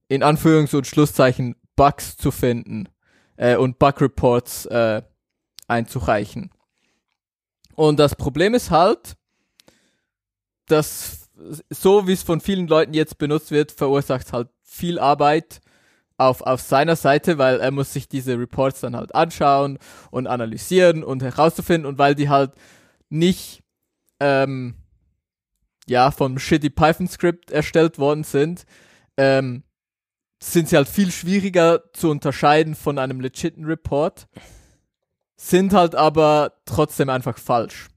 in 0.07 0.23
Anführungs- 0.23 0.75
und 0.75 0.87
Schlusszeichen 0.87 1.55
Bugs 1.75 2.17
zu 2.17 2.31
finden 2.31 2.89
äh, 3.35 3.55
und 3.55 3.79
Bug-Reports 3.79 4.65
äh, 4.67 5.01
einzureichen. 5.67 6.51
Und 7.75 7.99
das 7.99 8.15
Problem 8.15 8.53
ist 8.53 8.71
halt, 8.71 9.15
dass 10.65 11.29
so 11.69 12.07
wie 12.07 12.13
es 12.13 12.23
von 12.23 12.41
vielen 12.41 12.67
Leuten 12.67 12.93
jetzt 12.93 13.17
benutzt 13.17 13.51
wird, 13.51 13.71
verursacht 13.71 14.33
halt 14.33 14.49
viel 14.63 14.99
Arbeit 14.99 15.59
auf, 16.17 16.41
auf 16.41 16.61
seiner 16.61 16.95
Seite, 16.95 17.37
weil 17.37 17.59
er 17.59 17.71
muss 17.71 17.93
sich 17.93 18.07
diese 18.07 18.37
Reports 18.39 18.81
dann 18.81 18.95
halt 18.95 19.13
anschauen 19.13 19.77
und 20.09 20.27
analysieren 20.27 21.03
und 21.03 21.21
herauszufinden 21.21 21.85
und 21.85 21.99
weil 21.99 22.15
die 22.15 22.29
halt 22.29 22.53
nicht 23.09 23.61
ähm, 24.19 24.75
ja 25.87 26.11
vom 26.11 26.39
shitty 26.39 26.71
Python 26.71 27.07
Script 27.07 27.51
erstellt 27.51 27.99
worden 27.99 28.23
sind, 28.23 28.65
ähm, 29.15 29.63
sind 30.41 30.69
sie 30.69 30.77
halt 30.77 30.87
viel 30.87 31.11
schwieriger 31.11 31.83
zu 31.93 32.09
unterscheiden 32.09 32.75
von 32.75 32.99
einem 32.99 33.19
legiten 33.19 33.65
Report, 33.65 34.27
sind 35.35 35.73
halt 35.73 35.95
aber 35.95 36.53
trotzdem 36.65 37.09
einfach 37.09 37.37
falsch. 37.37 37.87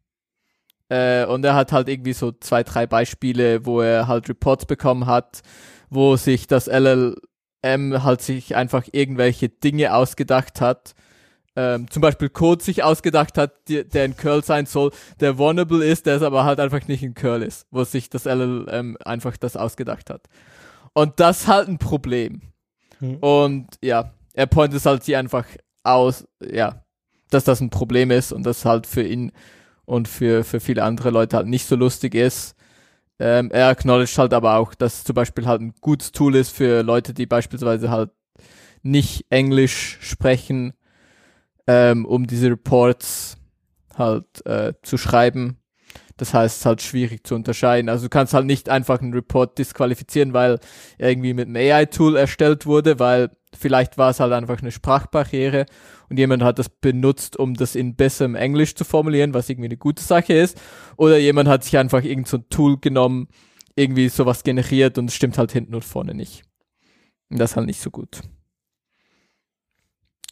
Äh, 0.89 1.25
und 1.27 1.45
er 1.45 1.55
hat 1.55 1.73
halt 1.73 1.89
irgendwie 1.89 2.13
so 2.13 2.33
zwei, 2.33 2.63
drei 2.63 2.87
Beispiele, 2.87 3.65
wo 3.65 3.81
er 3.81 4.09
halt 4.09 4.29
Reports 4.29 4.67
bekommen 4.67 5.07
hat, 5.07 5.43
wo 5.89 6.17
sich 6.17 6.47
das 6.47 6.67
LLM 6.67 8.03
halt 8.03 8.23
sich 8.23 8.57
einfach 8.57 8.85
irgendwelche 8.93 9.49
Dinge 9.49 9.95
ausgedacht 9.95 10.61
hat. 10.61 10.95
Ähm, 11.57 11.91
zum 11.91 12.01
Beispiel 12.01 12.29
Code 12.29 12.63
sich 12.63 12.83
ausgedacht 12.83 13.39
hat, 13.39 13.69
die, 13.69 13.87
der 13.87 14.05
in 14.05 14.17
Curl 14.17 14.45
sein 14.45 14.67
soll, 14.67 14.93
der 15.21 15.37
vulnerable 15.37 15.85
ist, 15.85 16.07
der 16.07 16.17
es 16.17 16.23
aber 16.23 16.45
halt 16.45 16.61
einfach 16.61 16.87
nicht 16.89 17.03
in 17.03 17.15
Curl 17.15 17.43
ist, 17.43 17.67
wo 17.71 17.85
sich 17.85 18.09
das 18.09 18.25
LLM 18.25 18.97
einfach 19.05 19.37
das 19.37 19.57
ausgedacht 19.57 20.11
hat. 20.11 20.29
Und 20.93 21.21
das 21.21 21.43
ist 21.43 21.49
halt 21.49 21.69
ein 21.69 21.79
Problem. 21.79 22.43
Hm. 22.99 23.17
Und 23.17 23.67
ja, 23.83 24.13
er 24.35 24.47
pointet 24.47 24.79
es 24.79 24.87
halt 24.87 25.05
hier 25.05 25.19
einfach 25.19 25.47
aus, 25.83 26.27
ja, 26.41 26.85
dass 27.31 27.45
das 27.45 27.61
ein 27.61 27.71
Problem 27.71 28.11
ist 28.11 28.33
und 28.33 28.45
das 28.45 28.65
halt 28.65 28.87
für 28.87 29.03
ihn 29.03 29.33
und 29.85 30.09
für, 30.09 30.45
für 30.45 30.61
viele 30.61 30.85
andere 30.85 31.11
Leute 31.11 31.37
halt 31.37 31.47
nicht 31.47 31.67
so 31.67 31.77
lustig 31.77 32.15
ist. 32.15 32.55
Ähm, 33.19 33.51
er 33.51 33.69
acknowledged 33.69 34.19
halt 34.19 34.33
aber 34.33 34.57
auch, 34.57 34.75
dass 34.75 34.99
es 34.99 35.05
zum 35.05 35.15
Beispiel 35.15 35.47
halt 35.47 35.61
ein 35.61 35.75
gutes 35.81 36.13
Tool 36.13 36.35
ist 36.35 36.51
für 36.51 36.83
Leute, 36.83 37.13
die 37.13 37.27
beispielsweise 37.27 37.91
halt 37.91 38.11
nicht 38.83 39.27
Englisch 39.31 39.99
sprechen, 40.01 40.73
ähm, 41.67 42.07
um 42.07 42.27
diese 42.27 42.51
Reports 42.51 43.37
halt 43.97 44.45
äh, 44.47 44.73
zu 44.83 44.97
schreiben. 44.97 45.60
Das 46.21 46.35
heißt, 46.35 46.57
es 46.57 46.61
ist 46.61 46.67
halt 46.67 46.83
schwierig 46.83 47.27
zu 47.27 47.35
unterscheiden. 47.35 47.89
Also 47.89 48.05
du 48.05 48.11
kannst 48.11 48.35
halt 48.35 48.45
nicht 48.45 48.69
einfach 48.69 49.01
einen 49.01 49.15
Report 49.15 49.57
disqualifizieren, 49.57 50.35
weil 50.35 50.61
irgendwie 50.99 51.33
mit 51.33 51.49
einem 51.49 51.57
AI-Tool 51.57 52.15
erstellt 52.15 52.67
wurde, 52.67 52.99
weil 52.99 53.31
vielleicht 53.59 53.97
war 53.97 54.11
es 54.11 54.21
halt 54.21 54.35
einfach 54.35 54.61
eine 54.61 54.71
Sprachbarriere 54.71 55.65
und 56.11 56.19
jemand 56.19 56.43
hat 56.43 56.59
das 56.59 56.69
benutzt, 56.69 57.39
um 57.39 57.55
das 57.55 57.75
in 57.75 57.97
besserem 57.97 58.35
Englisch 58.35 58.75
zu 58.75 58.85
formulieren, 58.85 59.33
was 59.33 59.49
irgendwie 59.49 59.69
eine 59.69 59.79
gute 59.79 60.03
Sache 60.03 60.35
ist. 60.35 60.61
Oder 60.99 61.17
jemand 61.17 61.49
hat 61.49 61.65
sich 61.65 61.79
einfach 61.79 62.05
irgend 62.05 62.29
so 62.29 62.37
Tool 62.37 62.79
genommen, 62.79 63.29
irgendwie 63.75 64.11
sowas 64.11 64.43
generiert 64.43 64.99
und 64.99 65.07
es 65.07 65.15
stimmt 65.15 65.39
halt 65.39 65.53
hinten 65.53 65.75
und 65.75 65.87
vorne 65.87 66.13
nicht. 66.13 66.43
Und 67.31 67.41
das 67.41 67.53
ist 67.53 67.57
halt 67.57 67.67
nicht 67.67 67.81
so 67.81 67.91
gut. 67.91 68.21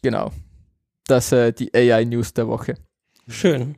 Genau. 0.03 0.31
Das 1.07 1.31
äh, 1.31 1.51
die 1.51 1.73
AI-News 1.73 2.35
der 2.35 2.47
Woche. 2.47 2.75
Schön. 3.27 3.75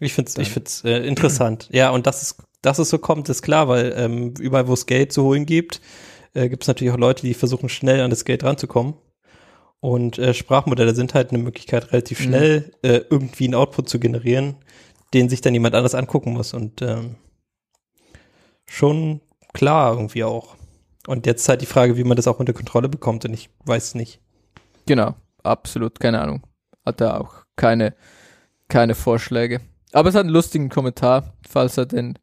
Ich 0.00 0.14
find's, 0.14 0.36
ich 0.38 0.50
find's 0.50 0.82
äh, 0.84 1.06
interessant. 1.06 1.68
Ja, 1.70 1.90
und 1.90 2.06
dass 2.06 2.22
es, 2.22 2.36
dass 2.62 2.78
es 2.78 2.88
so 2.88 2.98
kommt, 2.98 3.28
ist 3.28 3.42
klar, 3.42 3.68
weil 3.68 3.94
ähm, 3.96 4.34
überall, 4.40 4.66
wo 4.66 4.72
es 4.72 4.86
Geld 4.86 5.12
zu 5.12 5.22
holen 5.22 5.46
gibt, 5.46 5.80
äh, 6.34 6.48
gibt 6.48 6.64
es 6.64 6.68
natürlich 6.68 6.92
auch 6.92 6.98
Leute, 6.98 7.26
die 7.26 7.34
versuchen, 7.34 7.68
schnell 7.68 8.00
an 8.00 8.10
das 8.10 8.24
Geld 8.24 8.42
ranzukommen. 8.42 8.94
Und 9.80 10.18
äh, 10.18 10.34
Sprachmodelle 10.34 10.94
sind 10.94 11.14
halt 11.14 11.30
eine 11.30 11.42
Möglichkeit, 11.42 11.92
relativ 11.92 12.20
Mhm. 12.20 12.24
schnell 12.24 12.72
äh, 12.82 13.00
irgendwie 13.10 13.44
einen 13.44 13.54
Output 13.54 13.88
zu 13.88 13.98
generieren, 13.98 14.56
den 15.14 15.28
sich 15.28 15.40
dann 15.40 15.54
jemand 15.54 15.74
anders 15.74 15.94
angucken 15.94 16.32
muss. 16.32 16.52
Und 16.54 16.82
ähm, 16.82 17.16
schon 18.66 19.20
klar 19.52 19.92
irgendwie 19.94 20.24
auch. 20.24 20.56
Und 21.06 21.26
jetzt 21.26 21.48
halt 21.48 21.62
die 21.62 21.66
Frage, 21.66 21.96
wie 21.96 22.04
man 22.04 22.16
das 22.16 22.28
auch 22.28 22.38
unter 22.40 22.52
Kontrolle 22.52 22.88
bekommt. 22.88 23.24
Und 23.24 23.34
ich 23.34 23.50
weiß 23.64 23.84
es 23.88 23.94
nicht. 23.94 24.20
Genau, 24.86 25.14
absolut, 25.42 25.98
keine 25.98 26.20
Ahnung. 26.20 26.42
Hat 26.84 27.00
er 27.00 27.20
auch 27.20 27.44
keine, 27.56 27.94
keine 28.68 28.94
Vorschläge. 28.94 29.60
Aber 29.92 30.08
es 30.08 30.14
hat 30.14 30.22
einen 30.22 30.30
lustigen 30.30 30.68
Kommentar, 30.68 31.34
falls 31.48 31.76
er 31.76 31.86
den. 31.86 32.18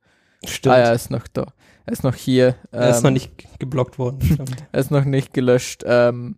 Stimmt. 0.46 0.76
Ah 0.76 0.80
ja, 0.80 0.86
er 0.86 0.94
ist 0.94 1.12
noch 1.12 1.28
da. 1.28 1.54
Er 1.86 1.94
ist 1.94 2.04
noch 2.04 2.16
hier. 2.16 2.56
er 2.72 2.90
ist 2.90 2.98
ähm, 2.98 3.04
noch 3.04 3.12
nicht 3.12 3.60
geblockt 3.60 3.98
worden. 4.00 4.22
Stimmt. 4.22 4.56
Er 4.72 4.80
ist 4.80 4.92
noch 4.92 5.06
nicht 5.06 5.34
gelöscht. 5.34 5.84
Ähm, 5.86 6.38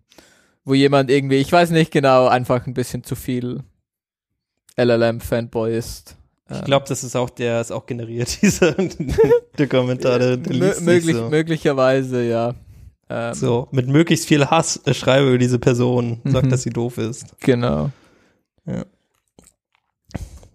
wo 0.65 0.73
jemand 0.73 1.09
irgendwie, 1.09 1.37
ich 1.37 1.51
weiß 1.51 1.71
nicht 1.71 1.91
genau, 1.91 2.27
einfach 2.27 2.67
ein 2.67 2.73
bisschen 2.75 3.03
zu 3.03 3.15
viel 3.15 3.63
LLM-Fanboy 4.77 5.75
ist. 5.75 6.15
Ich 6.49 6.57
Ähm, 6.57 6.63
glaube, 6.65 6.85
das 6.87 7.03
ist 7.03 7.15
auch, 7.15 7.29
der 7.29 7.61
ist 7.61 7.71
auch 7.71 7.85
generiert, 7.85 8.41
dieser 8.41 8.73
der 8.73 9.67
Kommentar, 9.67 10.19
der, 10.19 10.37
der 10.37 10.53
liest 10.53 10.81
möglich, 10.81 11.15
so. 11.15 11.29
möglicherweise, 11.29 12.23
ja. 12.23 12.53
Ähm, 13.09 13.33
so, 13.33 13.67
mit 13.71 13.87
möglichst 13.87 14.27
viel 14.27 14.45
Hass 14.45 14.79
schreibe 14.91 15.29
über 15.29 15.37
diese 15.39 15.57
Person, 15.59 16.21
sagt, 16.25 16.45
Mhm. 16.45 16.49
dass 16.51 16.61
sie 16.63 16.69
doof 16.69 16.97
ist. 16.99 17.25
Genau. 17.39 17.89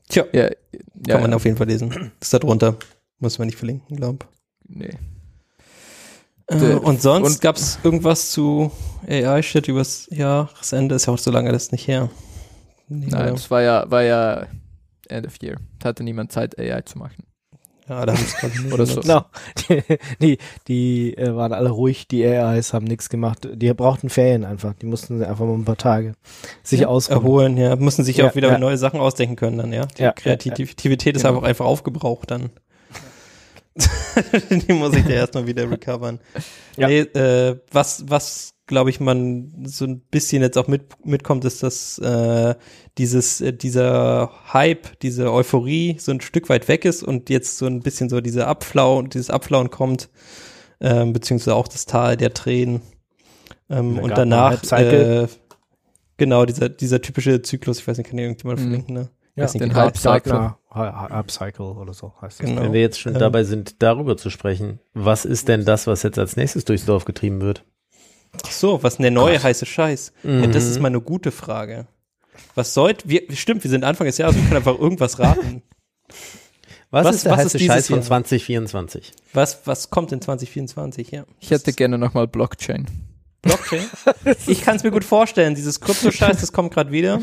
Tja, 0.08 0.24
Ja, 0.32 0.48
kann 0.48 0.56
ja, 1.06 1.18
man 1.20 1.30
ja. 1.30 1.36
auf 1.36 1.44
jeden 1.44 1.56
Fall 1.56 1.66
lesen. 1.68 2.12
Ist 2.20 2.32
da 2.34 2.38
drunter. 2.38 2.76
Muss 3.18 3.38
man 3.38 3.46
nicht 3.46 3.56
verlinken, 3.58 3.96
glaube 3.96 4.26
Nee. 4.66 4.96
äh, 6.48 6.58
Der- 6.58 6.82
Und 6.82 7.00
sonst 7.00 7.26
und- 7.34 7.40
gab 7.40 7.56
es 7.56 7.78
irgendwas 7.82 8.30
zu 8.30 8.70
AI-Shit 9.08 9.68
übers 9.68 10.08
Jahresende? 10.10 10.94
Ist 10.94 11.06
ja 11.06 11.12
auch 11.12 11.18
so 11.18 11.30
lange 11.30 11.52
das 11.52 11.72
nicht 11.72 11.86
her. 11.88 12.10
Nee, 12.88 13.06
Nein, 13.08 13.34
das 13.34 13.50
war 13.50 13.62
ja, 13.62 13.90
war 13.90 14.02
ja 14.02 14.46
End 15.08 15.26
of 15.26 15.40
Year. 15.42 15.56
Da 15.78 15.88
hatte 15.90 16.02
niemand 16.04 16.32
Zeit, 16.32 16.58
AI 16.58 16.82
zu 16.82 16.98
machen. 16.98 17.24
Ja, 17.88 18.06
da 18.06 18.14
haben 18.14 18.24
es 18.66 18.72
Oder 18.72 18.86
so. 18.86 19.00
Genau. 19.02 19.24
Die, 19.68 19.82
die, 20.20 20.38
die 20.68 21.16
äh, 21.18 21.34
waren 21.36 21.52
alle 21.52 21.68
ruhig, 21.70 22.08
die 22.08 22.24
AIs 22.24 22.72
haben 22.72 22.86
nichts 22.86 23.10
gemacht. 23.10 23.46
Die 23.52 23.72
brauchten 23.74 24.08
Ferien 24.08 24.44
einfach. 24.44 24.72
Die 24.74 24.86
mussten 24.86 25.22
einfach 25.22 25.44
mal 25.44 25.54
ein 25.54 25.64
paar 25.66 25.76
Tage 25.76 26.14
sich 26.62 26.80
ja, 26.80 26.88
ausruhen. 26.88 27.18
erholen, 27.18 27.56
ja. 27.58 27.76
Müssen 27.76 28.02
sich 28.04 28.16
Ja, 28.16 28.28
auch 28.30 28.34
wieder 28.36 28.48
ja. 28.52 28.58
neue 28.58 28.78
Sachen 28.78 29.00
ausdenken 29.00 29.36
können 29.36 29.58
dann, 29.58 29.72
ja. 29.72 29.84
Die 29.86 30.02
Ja, 30.02 30.12
Kreativität 30.12 31.16
ist 31.16 31.22
Genau. 31.22 31.34
einfach, 31.36 31.48
einfach 31.48 31.66
aufgebraucht 31.66 32.30
dann. 32.30 32.50
Die 34.50 34.72
muss 34.72 34.94
ich 34.94 35.04
ja 35.04 35.16
erstmal 35.16 35.46
wieder 35.46 35.68
recovern. 35.70 36.20
Ja. 36.76 36.86
Nee, 36.88 37.00
äh, 37.00 37.58
was, 37.72 38.04
was 38.08 38.53
glaube 38.66 38.90
ich, 38.90 38.98
man 39.00 39.53
so 39.66 39.85
ein 39.85 40.00
bisschen 40.00 40.42
jetzt 40.42 40.57
auch 40.57 40.68
mit, 40.68 41.05
mitkommt, 41.05 41.44
ist, 41.44 41.62
dass 41.62 41.98
äh, 41.98 42.55
dieses, 42.98 43.40
äh, 43.40 43.53
dieser 43.53 44.31
Hype, 44.53 44.98
diese 45.00 45.33
Euphorie 45.33 45.96
so 45.98 46.12
ein 46.12 46.20
Stück 46.20 46.48
weit 46.48 46.68
weg 46.68 46.85
ist 46.85 47.03
und 47.03 47.29
jetzt 47.31 47.59
so 47.59 47.66
ein 47.66 47.81
bisschen 47.81 48.09
so 48.09 48.20
diese 48.20 48.46
Abflauen, 48.46 49.11
dieses 49.11 49.31
Abflauen 49.31 49.70
kommt, 49.70 50.09
ähm, 50.81 51.12
beziehungsweise 51.12 51.55
auch 51.55 51.68
das 51.68 51.87
Tal 51.87 52.16
der 52.16 52.33
Tränen. 52.33 52.81
Ähm, 53.68 53.94
Der 53.94 54.05
und 54.05 54.11
danach, 54.16 54.62
äh, 54.72 55.27
genau, 56.16 56.44
dieser, 56.46 56.68
dieser 56.68 57.00
typische 57.03 57.42
Zyklus, 57.42 57.79
ich 57.81 57.87
weiß 57.87 57.98
nicht, 57.98 58.09
kann 58.09 58.18
hier 58.18 58.27
irgendjemand 58.29 58.61
Mhm. 58.61 58.64
verlinken, 58.64 58.94
ne? 58.94 59.09
Ja, 59.37 59.44
nicht, 59.44 59.55
den 59.61 59.70
wie 59.70 59.74
Hype 59.74 59.94
heißt. 59.94 60.03
Cycle. 60.03 60.33
Gardner 60.33 60.59
Hy- 60.70 61.11
Hype 61.11 61.31
Cycle 61.31 61.66
oder 61.66 61.92
so 61.92 62.12
heißt 62.20 62.40
es. 62.40 62.46
Genau. 62.46 62.62
Wenn 62.62 62.72
wir 62.72 62.81
jetzt 62.81 63.00
schon 63.00 63.14
Ähm, 63.14 63.18
dabei 63.18 63.42
sind, 63.44 63.83
darüber 63.83 64.16
zu 64.16 64.31
sprechen, 64.31 64.79
was 64.94 65.24
ist 65.24 65.48
denn 65.48 65.64
das, 65.64 65.87
was 65.88 66.03
jetzt 66.05 66.18
als 66.20 66.37
nächstes 66.37 66.64
durchs 66.64 66.85
Dorf 66.87 67.05
getrieben 67.05 67.40
wird? 67.40 67.64
Ach 68.46 68.50
so, 68.50 68.82
was 68.82 68.96
denn 68.96 69.02
der 69.04 69.10
neue 69.12 69.42
heiße 69.42 69.66
Scheiß? 69.66 70.12
Ja, 70.22 70.46
das 70.46 70.64
Mhm. 70.64 70.70
ist 70.70 70.80
mal 70.80 70.88
eine 70.88 71.00
gute 71.00 71.30
Frage. 71.30 71.86
Was 72.54 72.74
sollt, 72.74 73.08
wir, 73.08 73.22
stimmt, 73.34 73.64
wir 73.64 73.70
sind 73.70 73.84
Anfang 73.84 74.06
des 74.06 74.18
Jahres, 74.18 74.36
wir 74.36 74.42
können 74.42 74.56
einfach 74.56 74.78
irgendwas 74.78 75.18
raten. 75.18 75.62
Was, 76.90 77.06
Was- 77.06 77.16
ist 77.16 77.24
der 77.24 77.32
was 77.32 77.38
heiße 77.40 77.56
ist 77.58 77.64
Scheiß 77.64 77.86
von 77.88 77.96
Jahr? 77.96 78.04
2024? 78.04 79.12
Was, 79.32 79.62
was 79.64 79.90
kommt 79.90 80.12
in 80.12 80.20
2024? 80.20 81.10
Ja. 81.10 81.24
Ich 81.40 81.50
hätte 81.50 81.72
gerne 81.72 81.98
nochmal 81.98 82.28
Blockchain. 82.28 82.86
Blockchain. 83.42 83.82
ich 84.46 84.62
kann 84.62 84.76
es 84.76 84.84
mir 84.84 84.92
gut 84.92 85.02
vorstellen. 85.02 85.56
Dieses 85.56 85.80
Krypto-Scheiß, 85.80 86.40
das 86.40 86.52
kommt 86.52 86.72
gerade 86.72 86.92
wieder. 86.92 87.20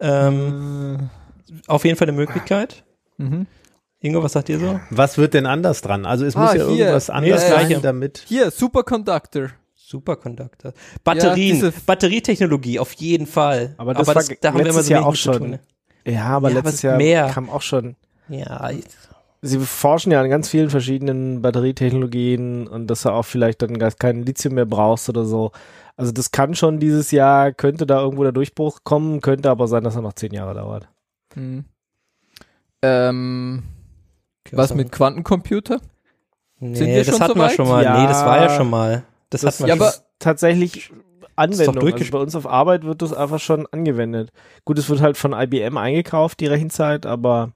Ähm, 0.00 1.10
auf 1.66 1.84
jeden 1.84 1.98
Fall 1.98 2.08
eine 2.08 2.16
Möglichkeit. 2.16 2.82
Mhm. 3.18 3.46
Ingo, 4.00 4.22
was 4.22 4.32
sagt 4.32 4.48
ihr 4.48 4.58
so? 4.58 4.80
Was 4.88 5.18
wird 5.18 5.34
denn 5.34 5.44
anders 5.44 5.82
dran? 5.82 6.06
Also 6.06 6.24
es 6.24 6.34
Ah, 6.34 6.40
muss 6.40 6.54
ja 6.54 6.66
hier. 6.66 6.78
irgendwas 6.86 7.10
anders 7.10 7.46
das 7.46 7.68
sein, 7.68 7.82
damit. 7.82 8.24
Hier, 8.26 8.50
Superconductor. 8.50 9.50
Superconductor. 9.86 10.72
Batterien, 11.04 11.56
diese- 11.56 11.72
Batterietechnologie, 11.84 12.78
auf 12.78 12.92
jeden 12.94 13.26
Fall. 13.26 13.74
Aber 13.76 13.92
das 13.94 14.06
war 14.06 14.14
da 14.14 14.20
haben 14.20 14.32
wir 14.32 14.48
immer 14.50 14.64
letztes 14.64 14.86
so 14.86 14.92
Jahr 14.94 15.06
auch 15.06 15.14
schon. 15.14 15.38
tun, 15.38 15.50
ne? 15.50 15.60
Ja, 16.06 16.24
aber 16.28 16.48
Ja, 16.50 16.56
letztes 16.56 16.84
aber 16.84 16.88
Jahr 16.92 16.96
mehr. 16.98 17.30
kam 17.32 17.50
auch 17.50 17.62
schon. 17.62 17.96
Ja, 18.28 18.70
ich- 18.70 18.84
Sie 19.42 19.58
forschen 19.58 20.10
ja 20.10 20.22
an 20.22 20.30
ganz 20.30 20.48
vielen 20.48 20.70
verschiedenen 20.70 21.42
Batterietechnologien 21.42 22.66
und 22.66 22.86
dass 22.86 23.02
du 23.02 23.10
auch 23.10 23.24
vielleicht 23.24 23.60
dann 23.60 23.78
gar 23.78 23.90
kein 23.92 24.22
Lithium 24.24 24.54
mehr 24.54 24.64
brauchst 24.64 25.10
oder 25.10 25.26
so. 25.26 25.52
Also 25.98 26.12
das 26.12 26.30
kann 26.30 26.54
schon 26.54 26.78
dieses 26.80 27.10
Jahr, 27.10 27.52
könnte 27.52 27.84
da 27.86 28.00
irgendwo 28.00 28.22
der 28.22 28.32
Durchbruch 28.32 28.80
kommen, 28.84 29.20
könnte 29.20 29.50
aber 29.50 29.68
sein, 29.68 29.84
dass 29.84 29.96
er 29.96 30.00
noch 30.02 30.14
zehn 30.14 30.32
Jahre 30.32 30.54
dauert. 30.54 30.88
Mhm. 31.34 31.66
Ähm, 32.82 33.62
was 34.50 34.74
mit 34.74 34.90
Quantencomputer? 34.92 35.80
Nee, 36.58 36.74
Sind 36.74 36.86
wir 36.88 36.96
das 37.04 37.06
schon 37.08 37.20
hatten 37.20 37.34
so 37.34 37.38
wir 37.40 37.50
schon 37.50 37.68
mal. 37.68 37.84
Ja. 37.84 38.00
nee, 38.00 38.06
das 38.06 38.24
war 38.24 38.40
ja 38.40 38.48
schon 38.56 38.70
mal. 38.70 39.02
Das, 39.30 39.40
Das 39.42 39.60
hatten 39.60 39.68
wir 39.78 39.86
ja, 39.86 39.92
tatsächlich 40.18 40.92
Anwendung. 41.36 41.92
Also 41.92 42.10
bei 42.10 42.18
uns 42.18 42.34
auf 42.36 42.46
Arbeit 42.46 42.84
wird 42.84 43.02
das 43.02 43.12
einfach 43.12 43.40
schon 43.40 43.66
angewendet. 43.66 44.30
Gut, 44.64 44.78
es 44.78 44.88
wird 44.88 45.00
halt 45.00 45.16
von 45.16 45.32
IBM 45.32 45.76
eingekauft, 45.76 46.40
die 46.40 46.46
Rechenzeit, 46.46 47.06
aber 47.06 47.52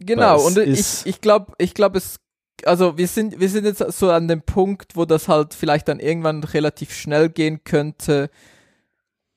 Genau, 0.00 0.44
und 0.44 0.56
ist- 0.56 1.06
ich, 1.06 1.14
ich 1.14 1.20
glaube, 1.20 1.52
ich 1.58 1.74
glaube, 1.74 1.98
es, 1.98 2.16
also 2.64 2.96
wir 2.98 3.06
sind, 3.06 3.38
wir 3.38 3.48
sind 3.48 3.64
jetzt 3.64 3.78
so 3.98 4.10
an 4.10 4.28
dem 4.28 4.42
Punkt, 4.42 4.96
wo 4.96 5.04
das 5.04 5.28
halt 5.28 5.54
vielleicht 5.54 5.88
dann 5.88 6.00
irgendwann 6.00 6.42
relativ 6.42 6.92
schnell 6.94 7.28
gehen 7.28 7.62
könnte. 7.64 8.30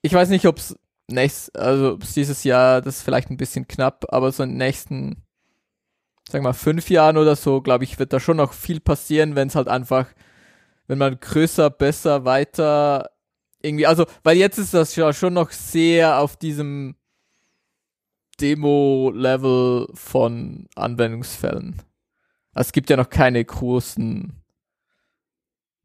Ich 0.02 0.12
weiß 0.12 0.30
nicht, 0.30 0.46
ob 0.46 0.58
es 0.58 0.76
nächst, 1.08 1.56
also 1.56 1.92
ob's 1.92 2.14
dieses 2.14 2.44
Jahr, 2.44 2.80
das 2.80 2.96
ist 2.96 3.02
vielleicht 3.02 3.30
ein 3.30 3.36
bisschen 3.36 3.68
knapp, 3.68 4.06
aber 4.08 4.32
so 4.32 4.42
in 4.42 4.50
den 4.50 4.58
nächsten, 4.58 5.22
sag 6.28 6.42
mal, 6.42 6.54
fünf 6.54 6.88
Jahren 6.90 7.18
oder 7.18 7.36
so, 7.36 7.60
glaube 7.60 7.84
ich, 7.84 7.98
wird 7.98 8.12
da 8.12 8.20
schon 8.20 8.38
noch 8.38 8.52
viel 8.54 8.80
passieren, 8.80 9.36
wenn 9.36 9.48
es 9.48 9.54
halt 9.54 9.68
einfach, 9.68 10.06
wenn 10.86 10.98
man 10.98 11.18
größer, 11.18 11.70
besser, 11.70 12.24
weiter 12.24 13.10
irgendwie, 13.64 13.86
also, 13.86 14.04
weil 14.22 14.36
jetzt 14.36 14.58
ist 14.58 14.74
das 14.74 14.94
ja 14.94 15.12
schon 15.12 15.34
noch 15.34 15.50
sehr 15.50 16.20
auf 16.20 16.36
diesem 16.36 16.96
Demo-Level 18.40 19.88
von 19.94 20.68
Anwendungsfällen. 20.74 21.80
Also 22.52 22.68
es 22.68 22.72
gibt 22.72 22.90
ja 22.90 22.96
noch 22.96 23.08
keine 23.08 23.42
großen 23.44 24.42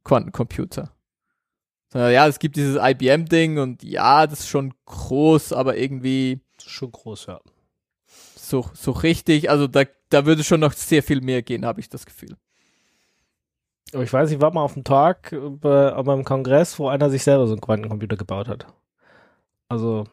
Quantencomputer. 0.03 0.93
Ja, 1.93 2.27
es 2.27 2.38
gibt 2.38 2.55
dieses 2.55 2.79
IBM-Ding 2.79 3.57
und 3.57 3.81
ja, 3.81 4.27
das 4.27 4.41
ist 4.41 4.49
schon 4.49 4.73
groß, 4.85 5.53
aber 5.53 5.77
irgendwie 5.77 6.41
schon 6.63 6.91
groß, 6.91 7.27
ja. 7.27 7.39
so, 8.35 8.69
so 8.73 8.91
richtig, 8.91 9.49
also 9.49 9.67
da, 9.67 9.85
da 10.09 10.25
würde 10.25 10.43
schon 10.43 10.59
noch 10.59 10.73
sehr 10.73 11.01
viel 11.01 11.21
mehr 11.21 11.41
gehen, 11.41 11.65
habe 11.65 11.79
ich 11.79 11.89
das 11.89 12.05
Gefühl. 12.05 12.35
Aber 13.93 14.04
ich 14.04 14.13
weiß, 14.13 14.30
ich 14.32 14.39
war 14.41 14.52
mal 14.54 14.62
auf 14.63 14.73
dem 14.73 14.84
Tag 14.84 15.32
äh, 15.32 15.38
bei, 15.49 15.91
beim 16.04 16.23
Kongress, 16.23 16.78
wo 16.80 16.88
einer 16.89 17.10
sich 17.10 17.23
selber 17.23 17.47
so 17.47 17.54
einen 17.54 17.62
Quantencomputer 17.62 18.17
gebaut 18.17 18.47
hat. 18.47 18.67
Also, 19.67 20.06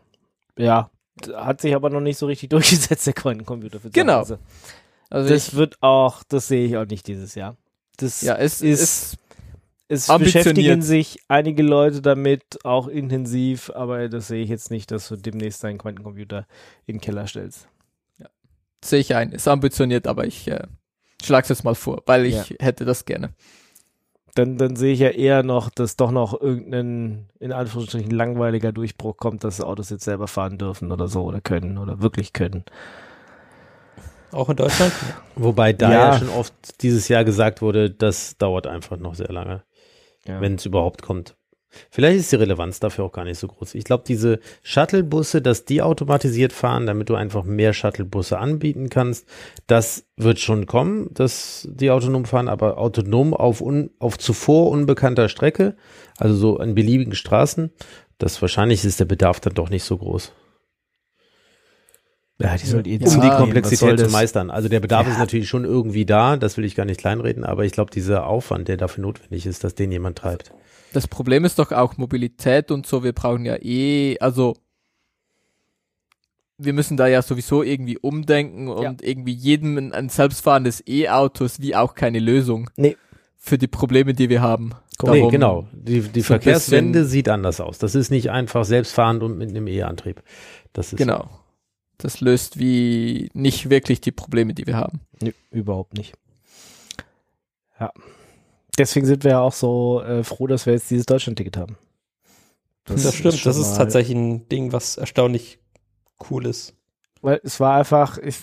ja, 0.58 0.90
hat 1.34 1.60
sich 1.60 1.74
aber 1.74 1.90
noch 1.90 2.00
nicht 2.00 2.18
so 2.18 2.26
richtig 2.26 2.48
durchgesetzt, 2.50 3.06
der 3.06 3.14
Quantencomputer. 3.14 3.80
Für 3.80 3.90
Genau. 3.90 4.20
Hause. 4.20 4.38
Also 5.10 5.28
Das 5.32 5.54
wird 5.54 5.80
auch, 5.82 6.22
das 6.28 6.48
sehe 6.48 6.66
ich 6.66 6.76
auch 6.76 6.86
nicht 6.86 7.06
dieses 7.06 7.34
Jahr. 7.34 7.56
Das 7.98 8.22
ja, 8.22 8.34
es 8.36 8.60
ist- 8.60 9.16
es 9.88 10.10
ambitioniert. 10.10 10.44
beschäftigen 10.56 10.82
sich 10.82 11.20
einige 11.28 11.62
Leute 11.62 12.02
damit, 12.02 12.58
auch 12.64 12.88
intensiv, 12.88 13.70
aber 13.70 14.08
das 14.08 14.26
sehe 14.26 14.42
ich 14.42 14.50
jetzt 14.50 14.72
nicht, 14.72 14.90
dass 14.90 15.06
du 15.08 15.14
demnächst 15.14 15.62
deinen 15.62 15.78
Quantencomputer 15.78 16.46
in 16.86 16.96
den 16.96 17.00
Keller 17.00 17.26
stellst. 17.28 17.68
sehe 18.84 18.98
ich 19.00 19.14
ein, 19.14 19.30
ist 19.32 19.46
ambitioniert, 19.48 20.06
aber 20.08 20.26
ich 20.26 20.48
äh, 20.48 20.66
schlag's 21.22 21.48
jetzt 21.50 21.62
mal 21.64 21.74
vor, 21.76 22.02
weil 22.06 22.26
ich 22.26 22.50
Ja. 22.50 22.56
hätte 22.60 22.84
das 22.84 23.04
gerne. 23.04 23.30
Dann, 24.36 24.58
dann 24.58 24.76
sehe 24.76 24.92
ich 24.92 25.00
ja 25.00 25.08
eher 25.08 25.42
noch, 25.42 25.70
dass 25.70 25.96
doch 25.96 26.10
noch 26.10 26.38
irgendein, 26.40 27.26
in 27.40 27.52
Anführungsstrichen, 27.52 28.10
langweiliger 28.10 28.70
Durchbruch 28.70 29.16
kommt, 29.16 29.42
dass 29.44 29.60
Autos 29.62 29.88
jetzt 29.90 30.04
selber 30.04 30.28
fahren 30.28 30.58
dürfen 30.58 30.92
oder 30.92 31.08
so 31.08 31.22
oder 31.24 31.40
können 31.40 31.78
oder 31.78 32.02
wirklich 32.02 32.32
können. 32.34 32.64
Auch 34.32 34.50
in 34.50 34.56
Deutschland? 34.56 34.92
Wobei 35.36 35.72
da 35.72 35.90
ja. 35.90 35.98
Ja. 36.12 36.18
schon 36.18 36.28
oft 36.28 36.52
dieses 36.82 37.08
Jahr 37.08 37.24
gesagt 37.24 37.62
wurde, 37.62 37.90
das 37.90 38.36
dauert 38.36 38.66
einfach 38.66 38.98
noch 38.98 39.14
sehr 39.14 39.32
lange, 39.32 39.62
Ja. 40.26 40.40
wenn 40.40 40.56
es 40.56 40.66
überhaupt 40.66 41.00
kommt. 41.02 41.34
Vielleicht 41.90 42.18
ist 42.18 42.32
die 42.32 42.36
Relevanz 42.36 42.80
dafür 42.80 43.04
auch 43.04 43.12
gar 43.12 43.24
nicht 43.24 43.38
so 43.38 43.48
groß. 43.48 43.74
Ich 43.74 43.84
glaube, 43.84 44.04
diese 44.06 44.40
Shuttlebusse, 44.62 45.42
dass 45.42 45.64
die 45.64 45.82
automatisiert 45.82 46.52
fahren, 46.52 46.86
damit 46.86 47.08
du 47.08 47.14
einfach 47.14 47.44
mehr 47.44 47.72
Shuttlebusse 47.72 48.38
anbieten 48.38 48.90
kannst, 48.90 49.26
das 49.66 50.06
wird 50.16 50.38
schon 50.38 50.66
kommen, 50.66 51.10
dass 51.12 51.68
die 51.70 51.90
autonom 51.90 52.24
fahren, 52.24 52.48
aber 52.48 52.78
autonom 52.78 53.34
auf, 53.34 53.60
un, 53.60 53.90
auf 53.98 54.18
zuvor 54.18 54.70
unbekannter 54.70 55.28
Strecke, 55.28 55.76
also 56.18 56.34
so 56.34 56.58
an 56.58 56.74
beliebigen 56.74 57.14
Straßen, 57.14 57.70
das 58.18 58.40
wahrscheinlich 58.40 58.84
ist 58.84 59.00
der 59.00 59.04
Bedarf 59.04 59.40
dann 59.40 59.54
doch 59.54 59.70
nicht 59.70 59.84
so 59.84 59.98
groß. 59.98 60.32
Ja, 62.38 62.54
die 62.56 62.66
soll 62.66 62.80
um 62.80 62.86
eh 62.86 62.98
die 62.98 63.04
Komplexität 63.30 63.98
zu 63.98 64.08
meistern. 64.10 64.50
Also 64.50 64.68
der 64.68 64.80
Bedarf 64.80 65.06
Ja. 65.06 65.12
ist 65.14 65.18
natürlich 65.18 65.48
schon 65.48 65.64
irgendwie 65.64 66.04
da, 66.04 66.36
das 66.36 66.56
will 66.58 66.64
ich 66.66 66.74
gar 66.74 66.84
nicht 66.84 67.00
kleinreden, 67.00 67.44
aber 67.44 67.64
ich 67.64 67.72
glaube, 67.72 67.90
dieser 67.90 68.26
Aufwand, 68.26 68.68
der 68.68 68.76
dafür 68.76 69.02
notwendig 69.02 69.46
ist, 69.46 69.64
dass 69.64 69.74
den 69.74 69.90
jemand 69.90 70.18
treibt. 70.18 70.52
Das 70.92 71.08
Problem 71.08 71.44
ist 71.46 71.58
doch 71.58 71.72
auch 71.72 71.96
Mobilität 71.96 72.70
und 72.70 72.86
so. 72.86 73.02
Wir 73.02 73.12
brauchen 73.14 73.44
ja 73.46 73.56
eh, 73.62 74.18
also 74.20 74.54
wir 76.58 76.72
müssen 76.72 76.96
da 76.96 77.06
ja 77.06 77.20
sowieso 77.22 77.62
irgendwie 77.62 77.98
umdenken 77.98 78.68
und 78.68 79.02
irgendwie 79.02 79.32
jedem 79.32 79.76
ein, 79.76 79.92
ein 79.92 80.08
selbstfahrendes 80.08 80.82
E-Auto 80.86 81.44
ist 81.44 81.60
wie 81.60 81.76
auch 81.76 81.94
keine 81.94 82.18
Lösung 82.18 82.70
Nee. 82.76 82.96
für 83.36 83.58
die 83.58 83.66
Probleme, 83.66 84.14
die 84.14 84.28
wir 84.30 84.40
haben. 84.40 84.70
nee, 85.02 85.18
Darum- 85.18 85.30
genau. 85.30 85.66
Die, 85.72 86.00
die 86.00 86.20
so 86.20 86.26
Verkehrswende 86.28 87.00
bisschen- 87.00 87.10
sieht 87.10 87.28
anders 87.28 87.60
aus. 87.60 87.76
Das 87.78 87.94
ist 87.94 88.10
nicht 88.10 88.30
einfach 88.30 88.64
selbstfahrend 88.64 89.22
und 89.22 89.36
mit 89.36 89.50
einem 89.50 89.66
E-Antrieb. 89.66 90.22
Das 90.72 90.92
ist 90.92 90.98
Genau. 90.98 91.28
Das 91.98 92.20
löst 92.20 92.58
wie 92.58 93.30
nicht 93.32 93.70
wirklich 93.70 94.00
die 94.00 94.12
Probleme, 94.12 94.54
die 94.54 94.66
wir 94.66 94.76
haben. 94.76 95.00
Nee, 95.20 95.34
überhaupt 95.50 95.94
nicht. 95.94 96.14
Ja. 97.80 97.92
Deswegen 98.78 99.06
sind 99.06 99.24
wir 99.24 99.32
ja 99.32 99.40
auch 99.40 99.52
so 99.52 100.02
äh, 100.02 100.22
froh, 100.22 100.46
dass 100.46 100.66
wir 100.66 100.74
jetzt 100.74 100.90
dieses 100.90 101.06
Deutschland-Ticket 101.06 101.56
haben. 101.56 101.78
Das, 102.84 103.04
ist 103.04 103.14
stimmt. 103.14 103.44
Das 103.46 103.56
ist 103.56 103.76
tatsächlich 103.76 104.16
ein 104.16 104.48
Ding, 104.48 104.72
was 104.72 104.96
erstaunlich 104.96 105.58
cool 106.30 106.46
ist. 106.46 106.74
Weil 107.22 107.40
es 107.42 107.58
war 107.58 107.76
einfach, 107.76 108.18
ich, 108.18 108.38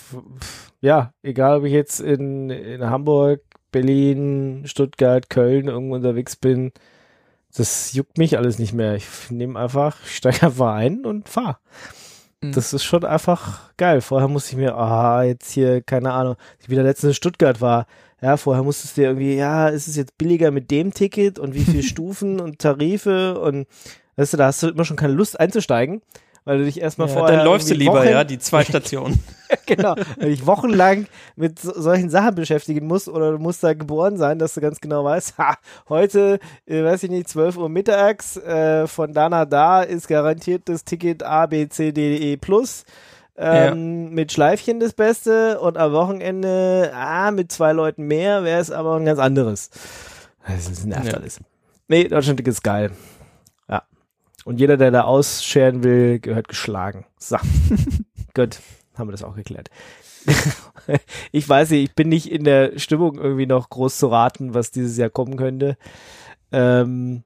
ja, 0.80 1.12
egal 1.22 1.58
ob 1.58 1.64
ich 1.64 1.72
jetzt 1.72 2.00
in, 2.00 2.50
in 2.50 2.84
Hamburg, 2.84 3.42
Berlin, 3.70 4.62
Stuttgart, 4.66 5.30
Köln 5.30 5.68
irgendwo 5.68 5.94
unterwegs 5.94 6.36
bin, 6.36 6.72
das 7.56 7.92
juckt 7.92 8.18
mich 8.18 8.36
alles 8.36 8.58
nicht 8.58 8.72
mehr. 8.72 8.96
Ich 8.96 9.06
nehme 9.30 9.58
einfach, 9.58 9.96
ich 10.04 10.16
steige 10.16 10.46
einfach 10.46 10.74
ein 10.74 11.04
und 11.04 11.28
fahre. 11.28 11.58
Mhm. 12.48 12.52
Das 12.52 12.72
ist 12.72 12.84
schon 12.84 13.04
einfach 13.04 13.74
geil. 13.76 14.00
Vorher 14.00 14.28
musste 14.28 14.52
ich 14.52 14.56
mir, 14.56 14.76
ah, 14.76 15.22
jetzt 15.22 15.50
hier, 15.50 15.82
keine 15.82 16.12
Ahnung, 16.12 16.34
als 16.34 16.64
ich 16.64 16.70
wieder 16.70 16.82
letztens 16.82 17.10
in 17.10 17.14
Stuttgart 17.14 17.60
war, 17.60 17.86
ja, 18.20 18.36
vorher 18.36 18.62
musstest 18.64 18.96
du 18.96 19.02
dir 19.02 19.08
irgendwie, 19.08 19.36
ja, 19.36 19.68
ist 19.68 19.88
es 19.88 19.96
jetzt 19.96 20.16
billiger 20.16 20.50
mit 20.50 20.70
dem 20.70 20.94
Ticket 20.94 21.38
und 21.38 21.54
wie 21.54 21.64
viele 21.64 21.82
Stufen 21.84 22.40
und 22.40 22.58
Tarife 22.58 23.38
und 23.38 23.66
weißt 24.16 24.32
du, 24.32 24.36
da 24.36 24.46
hast 24.46 24.62
du 24.62 24.68
immer 24.68 24.84
schon 24.84 24.96
keine 24.96 25.12
Lust 25.12 25.38
einzusteigen, 25.38 26.00
weil 26.44 26.58
du 26.58 26.64
dich 26.64 26.80
erstmal 26.80 27.08
Ja, 27.08 27.14
vorher 27.14 27.36
dann 27.38 27.46
läufst 27.46 27.70
du 27.70 27.74
lieber, 27.74 27.94
Wochen- 28.00 28.08
ja, 28.08 28.24
die 28.24 28.38
zwei 28.38 28.64
Stationen. 28.64 29.22
genau, 29.66 29.94
weil 30.18 30.28
ich 30.30 30.46
wochenlang 30.46 31.06
mit 31.36 31.58
so, 31.58 31.72
solchen 31.80 32.10
Sachen 32.10 32.34
beschäftigen 32.34 32.86
muss 32.86 33.08
oder 33.08 33.32
du 33.32 33.38
musst 33.38 33.62
da 33.64 33.72
geboren 33.74 34.16
sein, 34.16 34.38
dass 34.38 34.54
du 34.54 34.60
ganz 34.60 34.80
genau 34.80 35.04
weißt, 35.04 35.38
ha, 35.38 35.56
heute, 35.88 36.38
äh, 36.66 36.82
weiß 36.84 37.02
ich 37.04 37.10
nicht, 37.10 37.28
12 37.28 37.56
Uhr 37.56 37.68
mittags, 37.68 38.36
äh, 38.36 38.86
von 38.86 39.12
da 39.12 39.28
nach 39.28 39.46
da 39.46 39.82
ist 39.82 40.08
garantiert 40.08 40.62
das 40.66 40.84
Ticket 40.84 41.22
A, 41.22 41.46
B, 41.46 41.68
C, 41.68 41.92
D, 41.92 42.16
E 42.16 42.36
plus. 42.36 42.84
Ähm, 43.36 44.10
Mit 44.10 44.30
Schleifchen 44.30 44.78
das 44.78 44.92
Beste 44.92 45.58
und 45.58 45.76
am 45.76 45.90
Wochenende, 45.92 46.92
ah, 46.94 47.32
mit 47.32 47.50
zwei 47.50 47.72
Leuten 47.72 48.04
mehr 48.04 48.44
wäre 48.44 48.60
es 48.60 48.70
aber 48.70 48.94
ein 48.94 49.04
ganz 49.04 49.18
anderes. 49.18 49.70
Das 50.46 50.68
ist 50.68 50.86
nervt 50.86 51.06
Ja. 51.12 51.14
alles. 51.14 51.40
Nee, 51.88 52.06
Deutschland 52.06 52.40
ist 52.46 52.62
geil. 52.62 52.92
Und 54.44 54.60
jeder, 54.60 54.76
der 54.76 54.90
da 54.90 55.02
ausscheren 55.02 55.82
will, 55.82 56.20
gehört 56.20 56.48
geschlagen. 56.48 57.06
So. 57.18 57.36
Gut. 58.34 58.60
haben 58.94 59.08
wir 59.08 59.12
das 59.12 59.24
auch 59.24 59.34
geklärt. 59.34 59.70
ich 61.32 61.48
weiß 61.48 61.70
nicht, 61.70 61.90
ich 61.90 61.94
bin 61.94 62.08
nicht 62.08 62.30
in 62.30 62.44
der 62.44 62.78
Stimmung 62.78 63.18
irgendwie 63.18 63.46
noch 63.46 63.70
groß 63.70 63.98
zu 63.98 64.08
raten, 64.08 64.54
was 64.54 64.70
dieses 64.70 64.96
Jahr 64.96 65.10
kommen 65.10 65.36
könnte. 65.36 65.76
Ähm, 66.52 67.24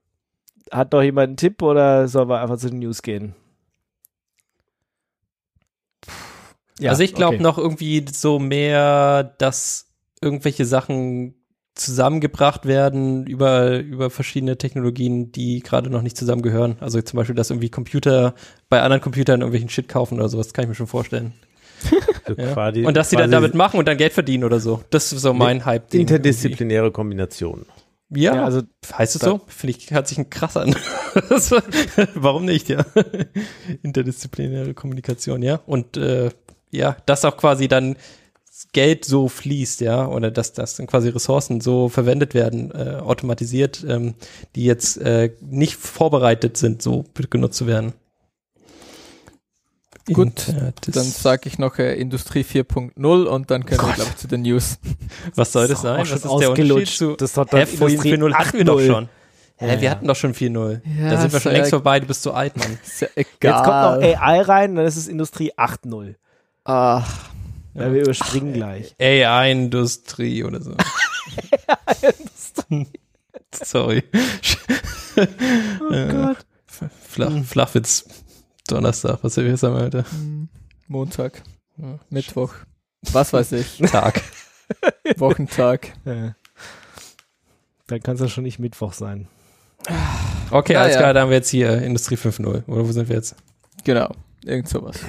hat 0.70 0.92
noch 0.92 1.02
jemand 1.02 1.28
einen 1.28 1.36
Tipp 1.36 1.62
oder 1.62 2.08
sollen 2.08 2.28
wir 2.28 2.40
einfach 2.40 2.58
zu 2.58 2.70
den 2.70 2.80
News 2.80 3.02
gehen? 3.02 3.34
Ja, 6.78 6.90
also 6.90 7.02
ich 7.02 7.14
glaube 7.14 7.36
okay. 7.36 7.42
noch 7.42 7.58
irgendwie 7.58 8.04
so 8.10 8.38
mehr, 8.38 9.24
dass 9.38 9.86
irgendwelche 10.20 10.64
Sachen 10.64 11.34
zusammengebracht 11.78 12.66
werden 12.66 13.26
über, 13.26 13.78
über 13.78 14.10
verschiedene 14.10 14.58
Technologien, 14.58 15.32
die 15.32 15.60
gerade 15.60 15.90
noch 15.90 16.02
nicht 16.02 16.16
zusammengehören. 16.16 16.76
Also 16.80 17.00
zum 17.00 17.16
Beispiel, 17.16 17.36
dass 17.36 17.50
irgendwie 17.50 17.70
Computer 17.70 18.34
bei 18.68 18.82
anderen 18.82 19.00
Computern 19.00 19.40
irgendwelchen 19.40 19.70
Shit 19.70 19.88
kaufen 19.88 20.18
oder 20.18 20.28
sowas, 20.28 20.52
kann 20.52 20.64
ich 20.64 20.68
mir 20.68 20.74
schon 20.74 20.86
vorstellen. 20.86 21.32
So 22.26 22.34
ja. 22.34 22.52
quasi, 22.52 22.84
und 22.84 22.94
dass 22.94 23.08
sie 23.08 23.16
dann 23.16 23.30
damit 23.30 23.54
machen 23.54 23.78
und 23.78 23.88
dann 23.88 23.96
Geld 23.96 24.12
verdienen 24.12 24.44
oder 24.44 24.60
so. 24.60 24.82
Das 24.90 25.14
ist 25.14 25.22
so 25.22 25.32
mein 25.32 25.64
Hype. 25.64 25.94
Interdisziplinäre 25.94 26.82
irgendwie. 26.82 26.92
Kombination. 26.92 27.64
Ja, 28.10 28.34
ja, 28.34 28.44
also 28.44 28.62
heißt 28.92 29.16
es 29.16 29.22
so? 29.22 29.40
Finde 29.46 29.76
ich, 29.78 29.90
hört 29.90 30.08
sich 30.08 30.18
ein 30.18 30.28
krass 30.28 30.58
an. 30.58 30.74
Warum 32.14 32.44
nicht, 32.44 32.68
ja? 32.68 32.84
Interdisziplinäre 33.82 34.74
Kommunikation, 34.74 35.42
ja. 35.42 35.60
Und 35.64 35.96
äh, 35.96 36.28
ja, 36.70 36.96
das 37.06 37.24
auch 37.24 37.38
quasi 37.38 37.68
dann 37.68 37.96
Geld 38.72 39.04
so 39.04 39.28
fließt, 39.28 39.80
ja, 39.80 40.06
oder 40.06 40.30
dass, 40.30 40.52
dass 40.52 40.76
dann 40.76 40.86
quasi 40.86 41.08
Ressourcen 41.08 41.60
so 41.60 41.88
verwendet 41.88 42.34
werden, 42.34 42.70
äh, 42.72 42.96
automatisiert, 42.96 43.84
ähm, 43.88 44.14
die 44.54 44.64
jetzt 44.64 44.98
äh, 44.98 45.32
nicht 45.40 45.76
vorbereitet 45.76 46.56
sind, 46.56 46.82
so 46.82 47.04
genutzt 47.30 47.56
zu 47.56 47.66
werden. 47.66 47.92
Gut, 50.12 50.48
äh, 50.48 50.72
dann 50.86 51.04
sage 51.04 51.48
ich 51.48 51.58
noch 51.58 51.78
äh, 51.78 51.94
Industrie 51.94 52.40
4.0 52.40 53.24
und 53.24 53.50
dann 53.50 53.66
können 53.66 53.80
Gott. 53.80 53.88
wir, 53.90 53.94
glaube 53.94 54.10
ich, 54.10 54.16
zu 54.16 54.28
den 54.28 54.42
News. 54.42 54.78
Was 55.34 55.52
soll 55.52 55.68
das 55.68 55.82
sein? 55.82 56.00
Was 56.00 56.10
ist 56.10 56.24
der 56.24 56.50
Unterschied 56.50 56.88
zu 56.88 57.16
das 57.16 57.36
hat 57.36 57.52
dann 57.52 57.68
Industrie 57.68 58.14
4.0 58.14 58.34
hatten 58.34 58.58
wir 58.58 58.64
doch 58.64 58.80
schon. 58.80 59.08
Hä, 59.56 59.74
ja, 59.74 59.80
wir 59.80 59.90
hatten 59.90 60.06
doch 60.06 60.16
schon 60.16 60.34
4.0 60.34 60.80
ja, 61.00 61.10
da 61.10 61.20
sind 61.20 61.32
wir 61.32 61.40
schon 61.40 61.52
längst 61.52 61.70
vorbei, 61.70 62.00
du 62.00 62.06
bist 62.06 62.22
zu 62.22 62.32
alt, 62.32 62.56
Mann. 62.56 62.78
Ja 63.00 63.08
Jetzt 63.16 63.38
kommt 63.40 63.66
noch 63.66 64.00
AI 64.00 64.40
rein, 64.40 64.76
dann 64.76 64.86
ist 64.86 64.96
es 64.96 65.08
Industrie 65.08 65.52
8.0. 65.54 66.14
Ach. 66.64 67.30
Ja, 67.74 67.92
wir 67.92 68.02
überspringen 68.02 68.50
Ach, 68.52 68.56
gleich. 68.56 68.94
AI-Industrie 69.00 70.44
oder 70.44 70.60
so. 70.62 70.72
AI-Industrie. 71.86 72.86
Sorry. 73.52 74.02
oh 75.16 76.08
Gott. 76.10 76.38
Flach, 77.02 77.44
Flachwitz 77.44 78.04
Donnerstag, 78.68 79.18
was 79.22 79.36
wir 79.36 79.56
sagen 79.56 79.74
heute? 79.74 80.04
Hm, 80.10 80.48
Montag, 80.86 81.42
ja, 81.76 81.98
Mittwoch, 82.10 82.54
was 83.12 83.32
weiß 83.32 83.52
ich. 83.52 83.78
Tag. 83.78 84.22
Wochentag. 85.16 85.94
Ja. 86.04 86.34
Dann 87.86 88.02
kann 88.02 88.14
es 88.16 88.20
ja 88.20 88.28
schon 88.28 88.44
nicht 88.44 88.58
Mittwoch 88.58 88.92
sein. 88.92 89.26
Okay, 90.50 90.74
ja, 90.74 90.82
alles 90.82 90.96
klar, 90.96 91.14
da 91.14 91.22
haben 91.22 91.30
wir 91.30 91.36
jetzt 91.36 91.48
hier 91.48 91.80
Industrie 91.82 92.16
5.0. 92.16 92.66
Oder 92.66 92.86
wo 92.86 92.92
sind 92.92 93.08
wir 93.08 93.16
jetzt? 93.16 93.36
Genau, 93.84 94.12
irgend 94.44 94.68
sowas. 94.68 95.00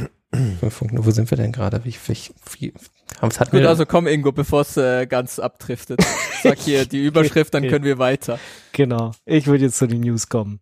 5.0, 0.59 0.89
wo 0.93 1.11
sind 1.11 1.29
wir 1.31 1.37
denn 1.37 1.51
gerade? 1.51 1.83
Wie, 1.83 1.95
wie, 2.07 2.17
wie, 2.59 2.73
haben's, 3.21 3.39
hatten 3.39 3.57
Gut, 3.57 3.65
also 3.65 3.85
komm 3.85 4.07
Ingo, 4.07 4.31
bevor 4.31 4.61
es 4.61 4.77
äh, 4.77 5.05
ganz 5.07 5.39
abdriftet. 5.39 5.99
Sag 6.43 6.59
hier 6.59 6.85
die 6.85 7.03
Überschrift, 7.03 7.53
dann 7.53 7.67
können 7.67 7.85
wir 7.85 7.97
weiter. 7.97 8.39
Genau, 8.71 9.11
ich 9.25 9.47
würde 9.47 9.65
jetzt 9.65 9.77
zu 9.77 9.87
den 9.87 10.01
News 10.01 10.29
kommen. 10.29 10.59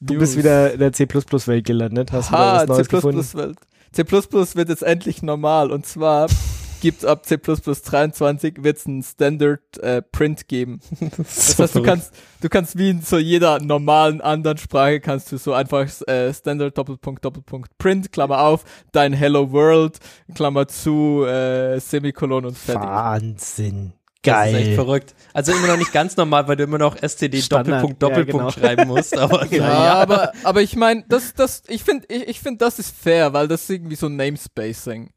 Du 0.00 0.14
News. 0.14 0.20
bist 0.20 0.38
wieder 0.38 0.72
in 0.72 0.80
der 0.80 0.92
C++-Welt 0.92 1.64
gelandet, 1.66 2.12
hast 2.12 2.30
du 2.30 2.34
was 2.34 2.66
Neues 2.66 2.88
C++ 2.88 2.96
gefunden? 2.96 3.34
Welt. 3.34 3.58
C++ 3.92 4.02
wird 4.04 4.68
jetzt 4.68 4.82
endlich 4.82 5.22
normal 5.22 5.70
und 5.70 5.86
zwar 5.86 6.28
gibt's 6.80 7.04
ab 7.04 7.26
C++ 7.26 7.36
23 7.38 8.62
wird's 8.62 8.86
ein 8.86 9.02
Standard 9.02 9.78
äh, 9.78 10.02
Print 10.02 10.48
geben. 10.48 10.80
Das, 11.16 11.58
heißt, 11.58 11.74
du 11.74 11.82
kannst, 11.82 12.14
du 12.40 12.48
kannst 12.48 12.76
wie 12.78 12.90
in 12.90 13.02
so 13.02 13.18
jeder 13.18 13.60
normalen 13.60 14.20
anderen 14.20 14.58
Sprache 14.58 15.00
kannst 15.00 15.32
du 15.32 15.36
so 15.36 15.52
einfach 15.52 15.88
äh, 16.06 16.32
Standard 16.32 16.76
Doppelpunkt 16.76 17.24
Doppelpunkt 17.24 17.76
Print 17.78 18.12
Klammer 18.12 18.40
auf, 18.40 18.64
dein 18.92 19.12
Hello 19.12 19.52
World 19.52 19.98
Klammer 20.34 20.68
zu 20.68 21.24
äh, 21.24 21.78
Semikolon 21.80 22.46
und 22.46 22.58
fertig. 22.58 22.82
Wahnsinn. 22.82 23.92
Geil. 24.24 24.52
Das 24.52 24.60
ist 24.60 24.66
echt 24.68 24.74
verrückt. 24.74 25.14
Also 25.34 25.52
immer 25.52 25.66
noch 25.68 25.76
nicht 25.76 25.92
ganz 25.92 26.16
normal, 26.16 26.48
weil 26.48 26.56
du 26.56 26.64
immer 26.64 26.78
noch 26.78 26.96
STD 26.96 27.42
Standard, 27.42 27.82
Doppelpunkt 27.82 28.02
Doppelpunkt 28.02 28.32
ja, 28.32 28.38
genau. 28.38 28.50
schreiben 28.50 28.88
musst. 28.88 29.16
Aber 29.18 29.46
ja, 29.46 29.56
ja, 29.56 29.94
aber 29.94 30.32
aber 30.42 30.62
ich 30.62 30.76
meine, 30.76 31.04
das 31.08 31.34
das 31.34 31.62
ich 31.68 31.84
finde 31.84 32.06
ich, 32.08 32.28
ich 32.28 32.40
finde 32.40 32.58
das 32.58 32.78
ist 32.78 32.96
fair, 32.96 33.32
weil 33.32 33.48
das 33.48 33.64
ist 33.64 33.70
irgendwie 33.70 33.96
so 33.96 34.08
Namespacing. 34.08 35.10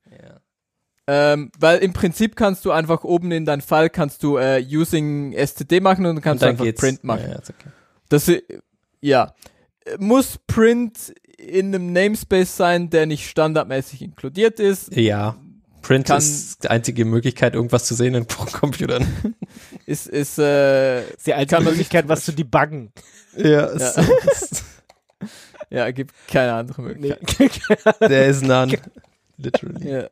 Ja. 1.07 1.33
Ähm, 1.33 1.51
weil 1.59 1.79
im 1.79 1.93
Prinzip 1.93 2.35
kannst 2.35 2.65
du 2.65 2.71
einfach 2.71 3.03
oben 3.03 3.31
in 3.31 3.45
dein 3.45 3.61
File 3.61 3.89
kannst 3.89 4.23
du 4.23 4.37
äh, 4.37 4.61
using 4.61 5.33
std 5.33 5.79
machen 5.79 6.05
und 6.05 6.15
dann 6.15 6.21
kannst 6.21 6.43
und 6.43 6.47
dann 6.47 6.55
du 6.57 6.63
einfach 6.63 6.65
geht's. 6.65 6.81
print 6.81 7.03
machen. 7.03 7.29
Ja, 7.29 7.37
okay. 7.37 7.69
Das 8.09 8.31
ja 8.99 9.33
muss 9.99 10.37
print 10.47 11.13
in 11.37 11.73
einem 11.73 11.93
Namespace 11.93 12.57
sein, 12.57 12.89
der 12.89 13.05
nicht 13.05 13.29
standardmäßig 13.29 14.01
inkludiert 14.01 14.59
ist. 14.59 14.95
Ja. 14.95 15.37
Print 15.81 16.07
kann, 16.07 16.17
ist 16.17 16.63
die 16.63 16.69
einzige 16.69 17.05
Möglichkeit, 17.05 17.53
irgendwas 17.53 17.85
zu 17.85 17.95
sehen 17.95 18.15
in 18.15 18.27
Computern. 18.53 19.07
ist, 19.85 20.07
ist, 20.07 20.37
äh, 20.39 21.07
ist 21.09 21.27
die 21.27 21.33
einzige 21.33 21.61
Möglichkeit, 21.61 22.07
was 22.07 22.25
zu 22.25 22.33
debuggen. 22.33 22.91
Ja, 23.37 23.73
ja. 23.75 23.93
ja, 25.69 25.91
gibt 25.91 26.13
keine 26.27 26.53
andere 26.53 26.81
Möglichkeit. 26.81 27.95
Nee. 28.01 28.07
Der 28.07 28.27
ist 28.27 28.43
none. 28.43 28.77
Literally. 29.37 29.89
Ja. 29.89 30.07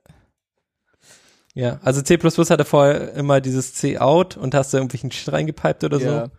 Ja, 1.56 1.80
also 1.84 2.02
C++ 2.02 2.18
hatte 2.18 2.66
vorher 2.66 3.14
immer 3.14 3.40
dieses 3.40 3.74
C-Out 3.74 4.36
und 4.36 4.54
hast 4.54 4.74
da 4.74 4.78
irgendwelchen 4.78 5.12
Shit 5.12 5.32
reingepiped 5.32 5.86
oder 5.86 6.00
ja. 6.00 6.26
so. 6.26 6.32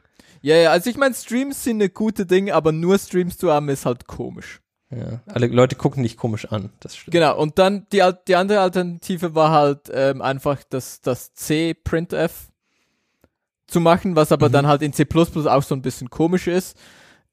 Ja, 0.42 0.56
ja, 0.56 0.70
also 0.70 0.90
ich 0.90 0.96
meine, 0.96 1.14
Streams 1.14 1.64
sind 1.64 1.76
eine 1.76 1.88
gute 1.88 2.26
Ding, 2.26 2.50
aber 2.50 2.70
nur 2.70 2.98
Streams 2.98 3.38
zu 3.38 3.50
haben 3.50 3.70
ist 3.70 3.86
halt 3.86 4.06
komisch. 4.06 4.60
Ja, 4.90 5.20
alle 5.26 5.48
Leute 5.48 5.74
gucken 5.74 6.02
dich 6.02 6.16
komisch 6.16 6.46
an, 6.52 6.70
das 6.80 6.96
stimmt. 6.96 7.12
Genau, 7.12 7.36
und 7.36 7.58
dann 7.58 7.86
die, 7.92 8.08
die 8.28 8.36
andere 8.36 8.60
Alternative 8.60 9.34
war 9.34 9.50
halt 9.50 9.90
ähm, 9.92 10.22
einfach 10.22 10.62
das, 10.68 11.00
das 11.00 11.34
C-Printf 11.34 12.50
zu 13.66 13.80
machen, 13.80 14.14
was 14.14 14.30
aber 14.30 14.48
mhm. 14.48 14.52
dann 14.52 14.66
halt 14.66 14.82
in 14.82 14.92
C++ 14.92 15.04
auch 15.04 15.62
so 15.62 15.74
ein 15.74 15.82
bisschen 15.82 16.10
komisch 16.10 16.46
ist. 16.46 16.76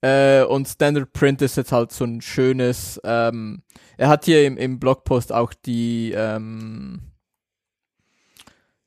Äh, 0.02 0.44
und 0.44 0.68
Standard 0.68 1.14
Print 1.14 1.42
ist 1.42 1.58
jetzt 1.58 1.72
halt 1.72 1.92
so 1.92 2.06
ein 2.06 2.22
schönes, 2.22 3.00
ähm, 3.04 3.62
er 3.98 4.08
hat 4.08 4.26
hier 4.26 4.48
im, 4.48 4.58
im 4.58 4.80
Blogpost 4.80 5.32
auch 5.32 5.54
die, 5.54 6.14
ähm, 6.16 7.13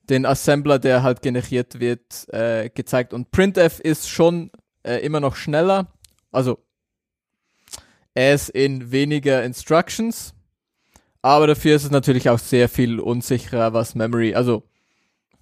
den 0.09 0.25
Assembler, 0.25 0.79
der 0.79 1.03
halt 1.03 1.21
generiert 1.21 1.79
wird, 1.79 2.27
äh, 2.33 2.69
gezeigt. 2.69 3.13
Und 3.13 3.31
printf 3.31 3.79
ist 3.79 4.09
schon 4.09 4.51
äh, 4.83 4.97
immer 4.97 5.19
noch 5.19 5.35
schneller, 5.35 5.87
also 6.31 6.59
as 8.15 8.49
in 8.49 8.91
weniger 8.91 9.43
Instructions. 9.43 10.33
Aber 11.21 11.47
dafür 11.47 11.75
ist 11.75 11.83
es 11.83 11.91
natürlich 11.91 12.29
auch 12.29 12.39
sehr 12.39 12.69
viel 12.69 12.99
unsicherer, 12.99 13.73
was 13.73 13.95
Memory, 13.95 14.33
also 14.33 14.63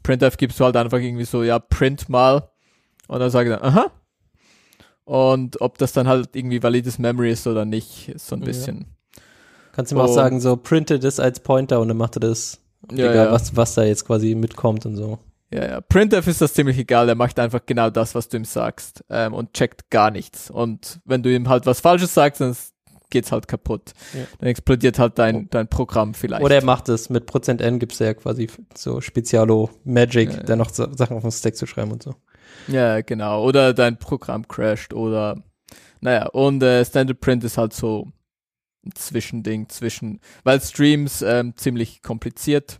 printf 0.03 0.37
gibst 0.37 0.59
du 0.59 0.65
halt 0.65 0.77
einfach 0.77 0.99
irgendwie 0.99 1.25
so, 1.25 1.43
ja, 1.43 1.59
print 1.59 2.09
mal. 2.09 2.49
Und 3.07 3.19
dann 3.19 3.29
sage 3.29 3.51
ich 3.51 3.59
dann, 3.59 3.67
aha. 3.67 3.91
Und 5.03 5.61
ob 5.61 5.77
das 5.77 5.93
dann 5.93 6.07
halt 6.07 6.35
irgendwie 6.35 6.63
valides 6.63 6.97
Memory 6.97 7.31
ist 7.31 7.45
oder 7.45 7.65
nicht, 7.65 8.09
ist 8.09 8.27
so 8.27 8.35
ein 8.35 8.41
bisschen. 8.41 8.79
Ja. 8.79 9.21
Kannst 9.73 9.91
du 9.91 9.97
mal 9.97 10.05
auch 10.05 10.13
sagen, 10.13 10.39
so 10.39 10.55
printet 10.55 11.03
es 11.03 11.19
als 11.19 11.41
Pointer 11.41 11.79
und 11.81 11.89
dann 11.89 11.97
macht 11.97 12.15
er 12.17 12.21
das, 12.21 12.61
ja, 12.91 13.11
egal 13.11 13.25
ja. 13.27 13.31
Was, 13.31 13.55
was 13.55 13.75
da 13.75 13.83
jetzt 13.83 14.05
quasi 14.05 14.35
mitkommt 14.35 14.85
und 14.85 14.95
so. 14.95 15.19
Ja, 15.53 15.65
ja. 15.65 15.81
Printf 15.81 16.27
ist 16.27 16.41
das 16.41 16.53
ziemlich 16.53 16.77
egal. 16.77 17.07
Er 17.07 17.15
macht 17.15 17.39
einfach 17.39 17.61
genau 17.65 17.89
das, 17.89 18.15
was 18.15 18.29
du 18.29 18.37
ihm 18.37 18.45
sagst 18.45 19.03
ähm, 19.09 19.33
und 19.33 19.53
checkt 19.53 19.89
gar 19.89 20.11
nichts. 20.11 20.49
Und 20.49 20.99
wenn 21.05 21.23
du 21.23 21.33
ihm 21.33 21.49
halt 21.49 21.65
was 21.65 21.79
Falsches 21.79 22.13
sagst, 22.13 22.41
dann 22.41 22.55
geht's 23.09 23.31
halt 23.31 23.47
kaputt. 23.47 23.93
Ja. 24.13 24.25
Dann 24.39 24.49
explodiert 24.49 24.99
halt 24.99 25.17
dein, 25.19 25.35
oh. 25.35 25.47
dein 25.49 25.67
Programm 25.67 26.13
vielleicht. 26.13 26.43
Oder 26.43 26.55
er 26.55 26.63
macht 26.63 26.89
es. 26.89 27.09
Mit 27.09 27.25
Prozent 27.25 27.61
N 27.61 27.79
gibt's 27.79 27.99
ja 27.99 28.13
quasi 28.13 28.49
so 28.75 29.01
Spezialo 29.01 29.69
Magic, 29.83 30.31
ja, 30.31 30.37
ja. 30.37 30.43
der 30.43 30.55
noch 30.55 30.69
so 30.69 30.91
Sachen 30.95 31.17
auf 31.17 31.23
den 31.23 31.31
Stack 31.31 31.55
zu 31.55 31.67
schreiben 31.67 31.91
und 31.91 32.03
so. 32.03 32.15
Ja, 32.67 33.01
genau. 33.01 33.43
Oder 33.43 33.73
dein 33.73 33.97
Programm 33.97 34.47
crasht 34.47 34.93
oder 34.93 35.43
naja, 36.01 36.27
und 36.27 36.61
äh, 36.61 36.85
Standard 36.85 37.19
Print 37.19 37.43
ist 37.43 37.57
halt 37.57 37.73
so 37.73 38.11
Zwischending 38.93 39.69
zwischen, 39.69 40.19
weil 40.43 40.61
Streams 40.61 41.21
ähm, 41.21 41.55
ziemlich 41.55 42.01
kompliziert 42.01 42.79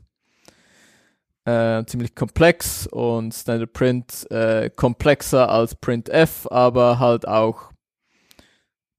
äh, 1.46 1.86
ziemlich 1.86 2.16
komplex 2.16 2.88
und 2.88 3.34
Standard 3.34 3.72
Print 3.74 4.30
äh, 4.32 4.70
komplexer 4.70 5.50
als 5.50 5.76
Printf, 5.76 6.48
aber 6.48 7.00
halt 7.00 7.28
auch 7.28 7.72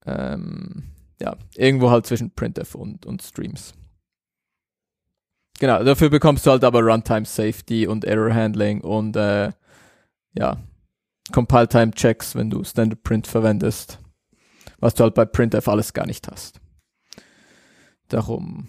ähm, 0.06 0.84
ja, 1.20 1.36
irgendwo 1.54 1.90
halt 1.90 2.06
zwischen 2.06 2.32
Printf 2.34 2.74
und, 2.74 3.04
und 3.04 3.22
Streams. 3.22 3.74
Genau, 5.58 5.82
dafür 5.82 6.10
bekommst 6.10 6.46
du 6.46 6.50
halt 6.50 6.64
aber 6.64 6.82
Runtime 6.82 7.24
Safety 7.24 7.86
und 7.86 8.04
Error 8.04 8.32
Handling 8.32 8.82
und 8.82 9.16
äh, 9.16 9.52
ja, 10.34 10.58
Compile 11.32 11.66
Time 11.66 11.90
Checks, 11.92 12.36
wenn 12.36 12.50
du 12.50 12.62
Standard 12.62 13.02
Print 13.02 13.26
verwendest, 13.26 13.98
was 14.78 14.94
du 14.94 15.02
halt 15.02 15.14
bei 15.14 15.24
Printf 15.24 15.66
alles 15.66 15.92
gar 15.92 16.06
nicht 16.06 16.28
hast. 16.30 16.60
Darum 18.08 18.66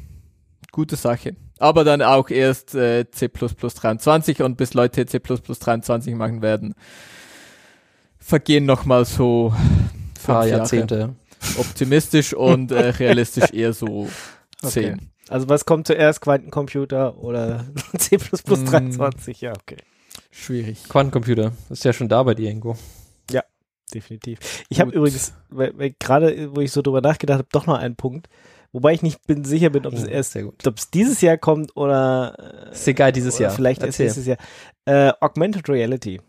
gute 0.72 0.96
Sache. 0.96 1.36
Aber 1.60 1.84
dann 1.84 2.02
auch 2.02 2.30
erst 2.30 2.76
äh, 2.76 3.10
C++ 3.10 3.30
23 3.30 4.42
und 4.44 4.58
bis 4.58 4.74
Leute 4.74 5.06
C++ 5.06 5.20
23 5.20 6.14
machen 6.16 6.42
werden, 6.42 6.76
vergehen 8.20 8.66
nochmal 8.66 9.06
so 9.06 9.50
Paar 9.50 9.60
fünf 10.20 10.28
Jahre. 10.28 10.50
Jahrzehnte. 10.50 11.16
Optimistisch 11.58 12.34
und 12.34 12.72
äh, 12.72 12.90
realistisch 13.00 13.52
eher 13.54 13.74
so 13.74 14.08
Okay. 14.64 14.96
10. 14.98 15.12
Also 15.30 15.50
was 15.50 15.66
kommt 15.66 15.86
zuerst, 15.88 16.22
Quantencomputer 16.22 17.18
oder 17.18 17.66
C++ 17.98 18.18
Mm. 18.18 18.66
23? 18.66 19.42
Ja, 19.42 19.52
okay. 19.54 19.78
Schwierig. 20.32 20.84
Quantencomputer. 20.90 21.52
Ist 21.70 21.86
ja 21.86 21.94
schon 21.94 22.10
da 22.10 22.24
bei 22.24 22.34
dir 22.34 22.50
irgendwo. 22.50 22.76
Definitiv. 23.94 24.40
Ich 24.68 24.82
habe 24.82 24.92
übrigens, 24.92 25.34
gerade, 26.00 26.54
wo 26.54 26.60
ich 26.60 26.74
so 26.74 26.82
drüber 26.82 27.00
nachgedacht 27.00 27.38
habe, 27.38 27.48
doch 27.54 27.68
noch 27.68 27.78
einen 27.78 27.96
Punkt, 27.96 28.28
wobei 28.72 28.94
ich 28.94 29.02
nicht 29.04 29.26
bin, 29.28 29.44
sicher 29.44 29.70
bin, 29.70 29.86
ob 29.86 29.94
es 29.94 30.04
erst, 30.04 30.34
Sehr 30.34 30.44
gut. 30.44 30.66
ob 30.68 30.78
es 30.78 30.90
dieses 30.92 31.22
Jahr 31.22 31.38
kommt 31.38 31.76
oder, 31.78 32.68
äh, 32.70 32.72
Ist 32.72 32.88
egal, 32.88 33.12
dieses 33.12 33.38
Jahr. 33.40 33.52
vielleicht 33.52 33.84
erst 33.84 34.00
nächstes 34.00 34.26
Jahr. 34.26 34.38
Äh, 34.86 35.12
Augmented 35.20 35.68
Reality. 35.70 36.22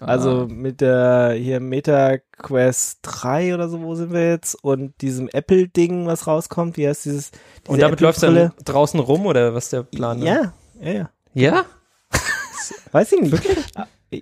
Also 0.00 0.42
Ah. 0.42 0.46
mit 0.48 0.80
der 0.80 1.34
hier 1.38 1.60
Meta 1.60 2.16
Quest 2.38 3.00
3 3.02 3.54
oder 3.54 3.68
so, 3.68 3.82
wo 3.82 3.94
sind 3.94 4.12
wir 4.12 4.30
jetzt? 4.30 4.54
Und 4.64 5.00
diesem 5.00 5.28
Apple-Ding, 5.28 6.06
was 6.06 6.26
rauskommt, 6.26 6.76
wie 6.76 6.88
heißt 6.88 7.04
dieses? 7.04 7.30
Und 7.68 7.80
damit 7.80 8.00
läuft 8.00 8.20
dann 8.22 8.34
Apple-Brille? 8.36 8.64
draußen 8.64 8.98
rum 8.98 9.26
oder 9.26 9.54
was 9.54 9.64
ist 9.64 9.72
der 9.74 9.82
Plan? 9.84 10.18
ne? 10.18 10.26
Ja, 10.26 10.52
ja, 10.80 10.92
ja. 10.92 11.10
Ja? 11.34 11.64
Weiß 12.92 13.12
ich 13.12 13.20
nicht. 13.20 13.42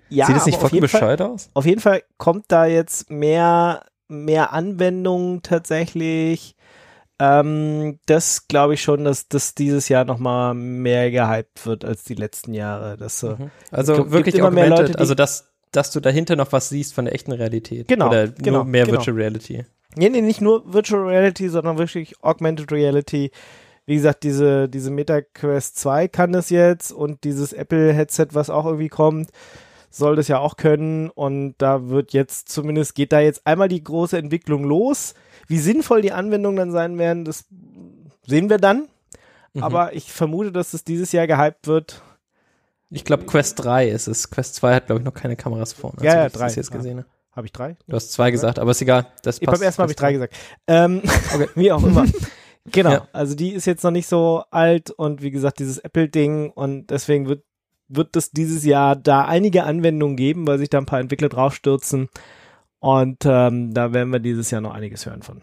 Ja, 0.08 0.26
Sieht 0.26 0.36
das 0.36 0.46
nicht 0.46 0.60
Fall, 0.60 0.70
bescheuert 0.78 1.20
aus? 1.20 1.50
auf 1.52 1.66
jeden 1.66 1.80
Fall 1.80 2.04
kommt 2.16 2.44
da 2.46 2.64
jetzt 2.64 3.10
mehr, 3.10 3.84
mehr 4.06 4.52
Anwendung 4.52 5.42
tatsächlich. 5.42 6.54
Ähm, 7.20 7.98
das 8.06 8.48
glaube 8.48 8.74
ich 8.74 8.82
schon, 8.82 9.04
dass 9.04 9.28
das 9.28 9.54
dieses 9.54 9.90
Jahr 9.90 10.06
nochmal 10.06 10.54
mehr 10.54 11.10
gehypt 11.10 11.66
wird 11.66 11.84
als 11.84 12.02
die 12.02 12.14
letzten 12.14 12.54
Jahre. 12.54 12.96
Das 12.96 13.20
so. 13.20 13.36
Mhm. 13.36 13.50
Also 13.70 13.94
gibt 13.96 14.10
wirklich 14.10 14.34
immer 14.36 14.50
mehr 14.50 14.64
augmented, 14.64 14.88
Leute, 14.88 14.98
also 14.98 15.14
dass, 15.14 15.52
dass 15.70 15.92
du 15.92 16.00
dahinter 16.00 16.34
noch 16.34 16.52
was 16.52 16.70
siehst 16.70 16.94
von 16.94 17.04
der 17.04 17.14
echten 17.14 17.32
Realität. 17.32 17.88
Genau, 17.88 18.08
Oder 18.08 18.28
genau, 18.28 18.58
nur 18.58 18.64
mehr 18.64 18.86
genau. 18.86 18.98
Virtual 18.98 19.16
Reality. 19.16 19.66
Nee, 19.96 20.08
nee, 20.08 20.22
nicht 20.22 20.40
nur 20.40 20.72
Virtual 20.72 21.02
Reality, 21.02 21.48
sondern 21.50 21.76
wirklich 21.76 22.14
Augmented 22.22 22.72
Reality. 22.72 23.30
Wie 23.84 23.96
gesagt, 23.96 24.22
diese, 24.22 24.68
diese 24.68 24.90
Meta 24.90 25.20
Quest 25.20 25.78
2 25.78 26.08
kann 26.08 26.32
das 26.32 26.48
jetzt 26.48 26.92
und 26.92 27.24
dieses 27.24 27.52
Apple 27.52 27.92
Headset, 27.92 28.28
was 28.32 28.48
auch 28.48 28.64
irgendwie 28.64 28.88
kommt, 28.88 29.30
soll 29.90 30.16
das 30.16 30.28
ja 30.28 30.38
auch 30.38 30.56
können. 30.56 31.10
Und 31.10 31.54
da 31.58 31.88
wird 31.88 32.12
jetzt 32.12 32.48
zumindest, 32.48 32.94
geht 32.94 33.12
da 33.12 33.20
jetzt 33.20 33.46
einmal 33.46 33.68
die 33.68 33.82
große 33.82 34.16
Entwicklung 34.16 34.64
los. 34.64 35.14
Wie 35.46 35.58
sinnvoll 35.58 36.02
die 36.02 36.12
Anwendungen 36.12 36.56
dann 36.56 36.72
sein 36.72 36.98
werden, 36.98 37.24
das 37.24 37.44
sehen 38.26 38.48
wir 38.48 38.58
dann. 38.58 38.88
Mhm. 39.52 39.62
Aber 39.62 39.94
ich 39.94 40.12
vermute, 40.12 40.52
dass 40.52 40.74
es 40.74 40.84
dieses 40.84 41.12
Jahr 41.12 41.26
gehypt 41.26 41.66
wird. 41.66 42.02
Ich 42.90 43.04
glaube, 43.04 43.24
Quest 43.24 43.62
3 43.62 43.88
ist 43.88 44.08
es. 44.08 44.30
Quest 44.30 44.56
2 44.56 44.74
hat, 44.74 44.86
glaube 44.86 45.00
ich, 45.00 45.04
noch 45.04 45.14
keine 45.14 45.36
Kameras 45.36 45.72
vorne. 45.72 45.98
Ja, 46.02 46.16
ja, 46.16 46.28
drei, 46.28 46.46
das 46.46 46.56
jetzt 46.56 46.70
ja. 46.70 46.76
gesehen 46.76 46.98
habe. 46.98 47.08
Habe 47.32 47.46
ich 47.46 47.52
drei? 47.52 47.76
Du 47.86 47.94
hast 47.94 48.12
zwei 48.12 48.32
gesagt, 48.32 48.58
aber 48.58 48.72
ist 48.72 48.82
egal. 48.82 49.06
Das 49.22 49.38
Ich 49.40 49.46
beim 49.46 49.62
ersten 49.62 49.80
Mal 49.80 49.84
habe 49.84 49.92
ich 49.92 49.96
drei 49.96 50.12
gesagt. 50.12 50.34
Ähm, 50.66 51.02
wie 51.54 51.72
auch 51.72 51.82
immer. 51.82 52.06
Genau, 52.66 52.90
Ja. 52.90 53.08
also 53.12 53.34
die 53.34 53.52
ist 53.54 53.64
jetzt 53.64 53.82
noch 53.82 53.90
nicht 53.90 54.06
so 54.06 54.44
alt 54.50 54.90
und 54.90 55.22
wie 55.22 55.30
gesagt, 55.30 55.60
dieses 55.60 55.78
Apple-Ding 55.78 56.50
und 56.50 56.90
deswegen 56.90 57.26
wird, 57.26 57.42
wird 57.90 58.16
es 58.16 58.30
dieses 58.30 58.64
Jahr 58.64 58.96
da 58.96 59.24
einige 59.26 59.64
Anwendungen 59.64 60.16
geben, 60.16 60.46
weil 60.46 60.58
sich 60.58 60.70
da 60.70 60.78
ein 60.78 60.86
paar 60.86 61.00
Entwickler 61.00 61.28
draufstürzen 61.28 62.08
und 62.78 63.18
ähm, 63.24 63.74
da 63.74 63.92
werden 63.92 64.12
wir 64.12 64.20
dieses 64.20 64.50
Jahr 64.50 64.60
noch 64.60 64.72
einiges 64.72 65.04
hören 65.06 65.22
von. 65.22 65.42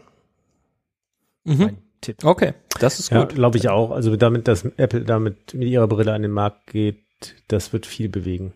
Mhm. 1.43 1.57
Mein 1.57 1.77
Tipp. 2.01 2.23
Okay, 2.23 2.53
das 2.79 2.99
ist 2.99 3.11
Ja, 3.11 3.21
gut. 3.25 3.35
glaube 3.35 3.57
ich 3.57 3.69
auch. 3.69 3.91
Also 3.91 4.15
damit, 4.15 4.47
dass 4.47 4.65
Apple 4.65 5.01
damit 5.01 5.53
mit 5.53 5.67
ihrer 5.67 5.87
Brille 5.87 6.13
an 6.13 6.21
den 6.23 6.31
Markt 6.31 6.67
geht, 6.67 7.03
das 7.47 7.73
wird 7.73 7.85
viel 7.85 8.09
bewegen. 8.09 8.53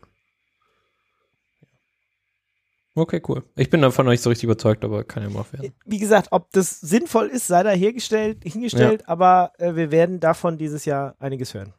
Okay, 2.93 3.21
cool. 3.29 3.43
Ich 3.55 3.69
bin 3.69 3.81
davon 3.81 4.05
noch 4.05 4.11
nicht 4.11 4.21
so 4.21 4.29
richtig 4.29 4.43
überzeugt, 4.43 4.83
aber 4.83 5.05
kann 5.05 5.23
ja 5.23 5.29
mal 5.29 5.45
werden. 5.53 5.73
Wie 5.85 5.97
gesagt, 5.97 6.27
ob 6.31 6.51
das 6.51 6.81
sinnvoll 6.81 7.27
ist, 7.27 7.47
sei 7.47 7.63
da 7.63 7.69
hergestellt, 7.69 8.39
hingestellt, 8.43 9.07
aber 9.07 9.53
äh, 9.59 9.75
wir 9.75 9.91
werden 9.91 10.19
davon 10.19 10.57
dieses 10.57 10.83
Jahr 10.83 11.15
einiges 11.19 11.53
hören. 11.53 11.73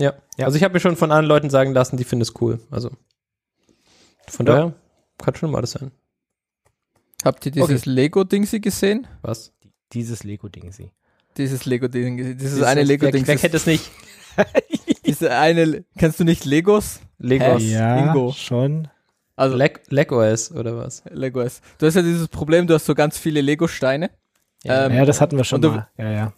Ja. 0.00 0.14
Ja. 0.36 0.46
Also 0.46 0.56
ich 0.56 0.64
habe 0.64 0.74
mir 0.74 0.80
schon 0.80 0.96
von 0.96 1.10
anderen 1.10 1.26
Leuten 1.26 1.50
sagen 1.50 1.72
lassen, 1.72 1.96
die 1.96 2.04
finden 2.04 2.22
es 2.22 2.32
cool. 2.40 2.60
Also 2.70 2.90
von 4.28 4.46
Ja. 4.46 4.52
daher 4.54 4.74
kann 5.18 5.34
schon 5.34 5.50
mal 5.50 5.58
alles 5.58 5.72
sein. 5.72 5.90
Habt 7.24 7.44
ihr 7.46 7.52
dieses 7.52 7.84
Lego-Ding 7.86 8.46
sie 8.46 8.60
gesehen? 8.60 9.06
Was? 9.22 9.52
Dieses 9.92 10.24
Lego-Ding 10.24 10.72
sie. 10.72 10.90
Dieses 11.36 11.64
Lego-Ding, 11.66 12.16
dieses 12.16 12.36
Dieses- 12.38 12.62
eine 12.62 12.82
Lego-Ding. 12.82 13.26
Wer, 13.26 13.34
wer 13.34 13.36
kennt 13.36 13.54
es 13.54 13.66
nicht? 13.66 13.90
Diese 15.04 15.32
eine, 15.36 15.84
kennst 15.98 16.20
du 16.20 16.24
nicht 16.24 16.44
Legos? 16.44 17.00
Legos. 17.18 17.62
Ja. 17.62 17.98
Ingo. 17.98 18.32
schon. 18.32 18.88
Also 19.36 19.56
Leg 19.56 19.80
LegOS 19.88 20.52
oder 20.52 20.76
was? 20.76 21.02
Legos. 21.10 21.60
Du 21.78 21.86
hast 21.86 21.94
ja 21.94 22.02
dieses 22.02 22.28
Problem, 22.28 22.66
du 22.66 22.74
hast 22.74 22.84
so 22.86 22.94
ganz 22.94 23.16
viele 23.18 23.40
Lego-Steine. 23.40 24.10
Ähm, 24.64 24.92
ja, 24.92 25.04
das 25.06 25.20
hatten 25.20 25.36
wir 25.36 25.44
schon 25.44 25.56
und 25.56 25.62
du- 25.62 25.70
mal. 25.70 25.88
Ja, 25.96 26.10
ja. 26.10 26.32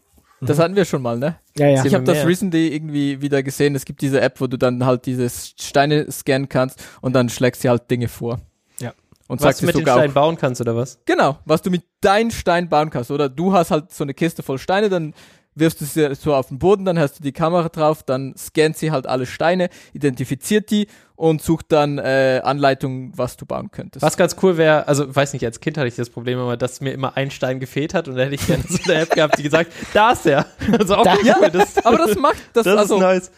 Das 0.47 0.59
hatten 0.59 0.77
wir 0.77 0.85
schon 0.85 1.03
mal, 1.03 1.19
ne? 1.19 1.37
Ja, 1.57 1.69
ja. 1.69 1.85
Ich 1.85 1.95
habe 1.95 2.05
das 2.05 2.27
recently 2.27 2.75
irgendwie 2.75 3.21
wieder 3.21 3.43
gesehen. 3.43 3.75
Es 3.75 3.85
gibt 3.85 4.03
diese 4.03 4.21
App, 4.21 4.41
wo 4.41 4.47
du 4.47 4.57
dann 4.57 4.85
halt 4.85 5.07
diese 5.07 5.29
Steine 5.31 6.11
scannen 6.11 6.49
kannst 6.49 6.83
und 7.01 7.13
dann 7.15 7.29
schlägst 7.29 7.63
du 7.65 7.69
halt 7.69 7.91
Dinge 7.91 8.09
vor. 8.09 8.41
Ja. 8.81 8.93
Und 9.29 9.41
Was 9.41 9.59
sagst 9.59 9.63
du 9.63 9.67
dir 9.67 9.79
mit 9.79 9.83
Steinen 9.89 10.11
auch, 10.11 10.15
bauen 10.15 10.37
kannst 10.37 10.61
oder 10.61 10.75
was? 10.77 10.99
genau, 11.05 11.39
was 11.45 11.63
du 11.63 11.71
mit 11.71 11.85
deinen 12.01 12.31
Stein 12.31 12.69
bauen 12.69 12.91
kannst. 12.91 13.11
Oder 13.11 13.29
du 13.29 13.53
hast 13.53 13.71
halt 13.71 13.93
so 13.93 14.05
eine 14.05 14.15
Kiste 14.15 14.43
voll 14.43 14.59
Steine, 14.59 14.89
dann 14.89 15.15
wirfst 15.55 15.81
du 15.81 15.85
sie 15.85 16.15
so 16.15 16.35
auf 16.35 16.49
den 16.49 16.59
Boden, 16.59 16.85
dann 16.85 16.99
hast 16.99 17.19
du 17.19 17.23
die 17.23 17.33
Kamera 17.33 17.69
drauf, 17.69 18.03
dann 18.03 18.35
scannt 18.37 18.77
sie 18.77 18.91
halt 18.91 19.07
alle 19.07 19.27
Steine, 19.27 19.69
identifiziert 19.93 20.71
die 20.71 20.87
und 21.15 21.43
sucht 21.43 21.67
dann 21.71 21.99
äh, 21.99 22.41
Anleitungen, 22.43 23.13
was 23.17 23.37
du 23.37 23.47
bauen 23.47 23.71
könntest. 23.71 24.03
Was 24.03 24.17
ganz 24.17 24.37
cool 24.43 24.57
wäre, 24.57 24.89
also 24.89 25.15
weiß 25.15 25.33
nicht, 25.35 25.45
als 25.45 25.61
Kind 25.61 25.77
hatte 25.79 25.89
ich 25.89 25.97
das 25.97 26.11
Problem 26.11 26.39
immer, 26.39 26.57
dass 26.57 26.81
mir 26.81 26.93
immer 26.93 27.17
ein 27.17 27.31
Stein 27.31 27.61
gefehlt 27.61 27.95
hat 27.95 28.09
und 28.09 28.17
da 28.17 28.23
hätte 28.23 28.35
ich 28.35 28.47
gerne 28.47 28.65
so 28.69 28.79
eine 28.85 29.03
App 29.03 29.11
gehabt, 29.11 29.39
die 29.39 29.43
gesagt, 29.43 29.71
da 29.93 30.13
ist 30.13 30.25
der. 30.25 30.47
Also 30.79 30.97
auch 30.97 31.05
Da- 31.05 31.17
cool, 31.17 31.51
das, 31.51 31.85
Aber 31.85 31.99
das 31.99 32.17
macht, 32.17 32.37
das, 32.55 32.65
das 32.65 32.79
also, 32.79 32.95
ist 32.97 33.01
nice. 33.01 33.31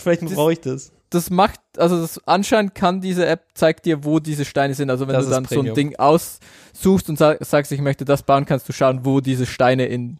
Vielleicht 0.00 0.22
brauche 0.26 0.52
ich 0.52 0.60
das. 0.60 0.92
das 1.10 1.28
macht, 1.28 1.60
also 1.76 2.00
das 2.00 2.20
anscheinend 2.26 2.74
kann 2.74 3.00
diese 3.00 3.26
App 3.26 3.42
zeigt 3.54 3.84
dir, 3.84 4.04
wo 4.04 4.20
diese 4.20 4.44
Steine 4.44 4.74
sind. 4.74 4.90
Also 4.90 5.06
wenn 5.08 5.14
Das 5.14 5.24
du 5.26 5.30
dann 5.32 5.44
so 5.44 5.54
ein 5.56 5.56
Premium. 5.56 5.74
Ding 5.74 5.96
aussuchst 5.96 7.08
und 7.08 7.18
sag, 7.18 7.44
sagst, 7.44 7.72
ich 7.72 7.80
möchte 7.80 8.04
das 8.04 8.22
bauen, 8.22 8.44
kannst 8.46 8.68
du 8.68 8.72
schauen, 8.72 9.00
wo 9.04 9.20
diese 9.20 9.44
Steine 9.46 9.86
in, 9.86 10.18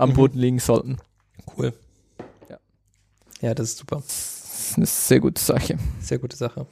am 0.00 0.10
Mhm. 0.10 0.14
Boden 0.14 0.38
liegen 0.38 0.58
sollten. 0.58 0.98
Cool. 1.56 1.72
Ja. 2.48 2.58
Ja, 3.40 3.54
das 3.54 3.70
ist 3.70 3.78
super. 3.78 3.96
Das 3.96 4.70
ist 4.70 4.76
eine 4.76 4.86
sehr 4.86 5.20
gute 5.20 5.40
Sache. 5.42 5.78
Sehr 6.00 6.18
gute 6.18 6.36
Sache. 6.36 6.66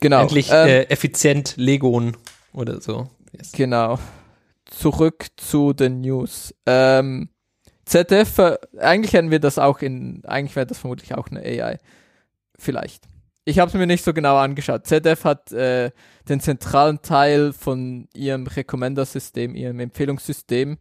Genau. 0.00 0.22
Endlich 0.22 0.48
ähm, 0.50 0.68
äh, 0.68 0.82
effizient 0.84 1.54
Legon 1.56 2.16
oder 2.52 2.80
so. 2.80 3.08
Yes. 3.32 3.52
Genau. 3.52 3.98
Zurück 4.66 5.26
zu 5.36 5.72
den 5.72 6.00
News. 6.00 6.54
Ähm, 6.66 7.28
ZDF, 7.84 8.38
äh, 8.38 8.58
eigentlich 8.78 9.12
hätten 9.12 9.30
wir 9.30 9.38
das 9.38 9.58
auch 9.58 9.80
in, 9.80 10.24
eigentlich 10.24 10.56
wäre 10.56 10.66
das 10.66 10.78
vermutlich 10.78 11.14
auch 11.14 11.28
eine 11.28 11.40
AI. 11.40 11.78
Vielleicht. 12.58 13.04
Ich 13.44 13.58
habe 13.60 13.68
es 13.68 13.74
mir 13.74 13.86
nicht 13.86 14.04
so 14.04 14.12
genau 14.12 14.36
angeschaut. 14.38 14.86
ZDF 14.86 15.24
hat 15.24 15.52
äh, 15.52 15.92
den 16.28 16.40
zentralen 16.40 17.00
Teil 17.00 17.52
von 17.52 18.08
ihrem 18.12 18.46
Recommender-System, 18.48 19.54
ihrem 19.54 19.78
Empfehlungssystem 19.78 20.78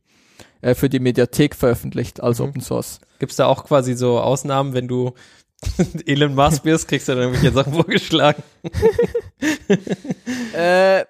äh, 0.61 0.75
für 0.75 0.89
die 0.89 0.99
Mediathek 0.99 1.55
veröffentlicht 1.55 2.21
als 2.21 2.39
Mhm. 2.39 2.45
Open 2.45 2.61
Source. 2.61 2.99
Gibt 3.19 3.31
es 3.31 3.37
da 3.37 3.45
auch 3.45 3.65
quasi 3.65 3.95
so 3.95 4.19
Ausnahmen, 4.19 4.73
wenn 4.73 4.87
du 4.87 5.13
Elon 6.05 6.35
Musk 6.35 6.63
bist, 6.63 6.87
kriegst 6.87 7.07
du 7.07 7.13
dann 7.13 7.23
irgendwelche 7.23 7.53
Sachen 7.53 7.73
vorgeschlagen? 7.81 8.43
äh, 10.55 11.05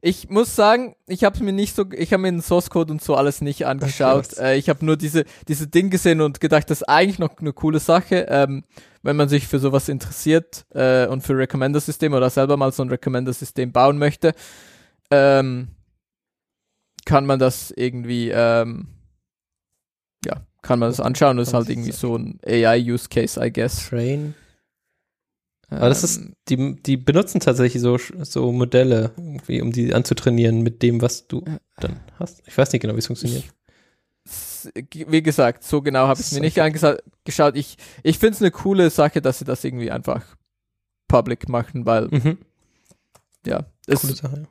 ich 0.00 0.30
muss 0.30 0.54
sagen, 0.54 0.94
ich 1.08 1.24
habe 1.24 1.42
mir 1.42 1.52
nicht 1.52 1.74
so, 1.74 1.84
ich 1.90 2.12
habe 2.12 2.22
mir 2.22 2.30
den 2.30 2.42
Source 2.42 2.70
Code 2.70 2.92
und 2.92 3.02
so 3.02 3.16
alles 3.16 3.40
nicht 3.40 3.66
angeschaut. 3.66 4.38
Äh, 4.38 4.56
ich 4.56 4.68
habe 4.68 4.84
nur 4.84 4.96
diese 4.96 5.24
diese 5.48 5.66
Ding 5.66 5.90
gesehen 5.90 6.20
und 6.20 6.40
gedacht, 6.40 6.70
das 6.70 6.82
ist 6.82 6.88
eigentlich 6.88 7.18
noch 7.18 7.38
eine 7.38 7.52
coole 7.52 7.80
Sache, 7.80 8.26
ähm, 8.28 8.62
wenn 9.02 9.16
man 9.16 9.28
sich 9.28 9.48
für 9.48 9.58
sowas 9.58 9.88
interessiert 9.88 10.64
äh, 10.74 11.06
und 11.06 11.22
für 11.22 11.36
Recommender-Systeme 11.36 12.16
oder 12.16 12.30
selber 12.30 12.56
mal 12.56 12.72
so 12.72 12.82
ein 12.84 12.88
Recommender-System 12.88 13.72
bauen 13.72 13.98
möchte, 13.98 14.32
ähm, 15.10 15.68
kann 17.06 17.24
man 17.24 17.38
das 17.38 17.70
irgendwie, 17.70 18.28
ähm, 18.28 18.88
ja, 20.26 20.44
kann 20.60 20.78
man 20.78 20.90
das 20.90 21.00
anschauen. 21.00 21.38
Das 21.38 21.48
ist 21.48 21.54
halt 21.54 21.70
irgendwie 21.70 21.92
so 21.92 22.16
ein 22.16 22.38
AI-Use-Case, 22.44 23.42
I 23.42 23.50
guess. 23.50 23.88
Train. 23.88 24.34
Aber 25.68 25.88
das 25.88 26.04
ist, 26.04 26.20
die, 26.48 26.76
die 26.76 26.96
benutzen 26.96 27.40
tatsächlich 27.40 27.82
so, 27.82 27.98
so 28.22 28.52
Modelle, 28.52 29.12
irgendwie, 29.16 29.60
um 29.62 29.72
die 29.72 29.92
anzutrainieren 29.94 30.62
mit 30.62 30.80
dem, 30.82 31.02
was 31.02 31.26
du 31.26 31.42
dann 31.78 31.98
hast. 32.20 32.42
Ich 32.46 32.56
weiß 32.56 32.72
nicht 32.72 32.82
genau, 32.82 32.94
wie 32.94 33.00
es 33.00 33.06
funktioniert. 33.08 33.44
S- 34.24 34.70
wie 34.92 35.22
gesagt, 35.22 35.64
so 35.64 35.82
genau 35.82 36.06
habe 36.06 36.20
ich 36.20 36.26
es 36.26 36.32
mir 36.32 36.40
nicht 36.40 36.60
angeschaut. 36.60 37.02
Ich, 37.56 37.76
ich 38.04 38.18
finde 38.18 38.34
es 38.34 38.42
eine 38.42 38.52
coole 38.52 38.90
Sache, 38.90 39.20
dass 39.20 39.40
sie 39.40 39.44
das 39.44 39.64
irgendwie 39.64 39.90
einfach 39.90 40.24
public 41.08 41.48
machen, 41.48 41.84
weil, 41.84 42.08
Mhm. 42.08 42.38
ja, 43.44 43.64
es, 43.88 44.00
Coole 44.02 44.14
Sache. 44.14 44.36
ja. 44.42 44.48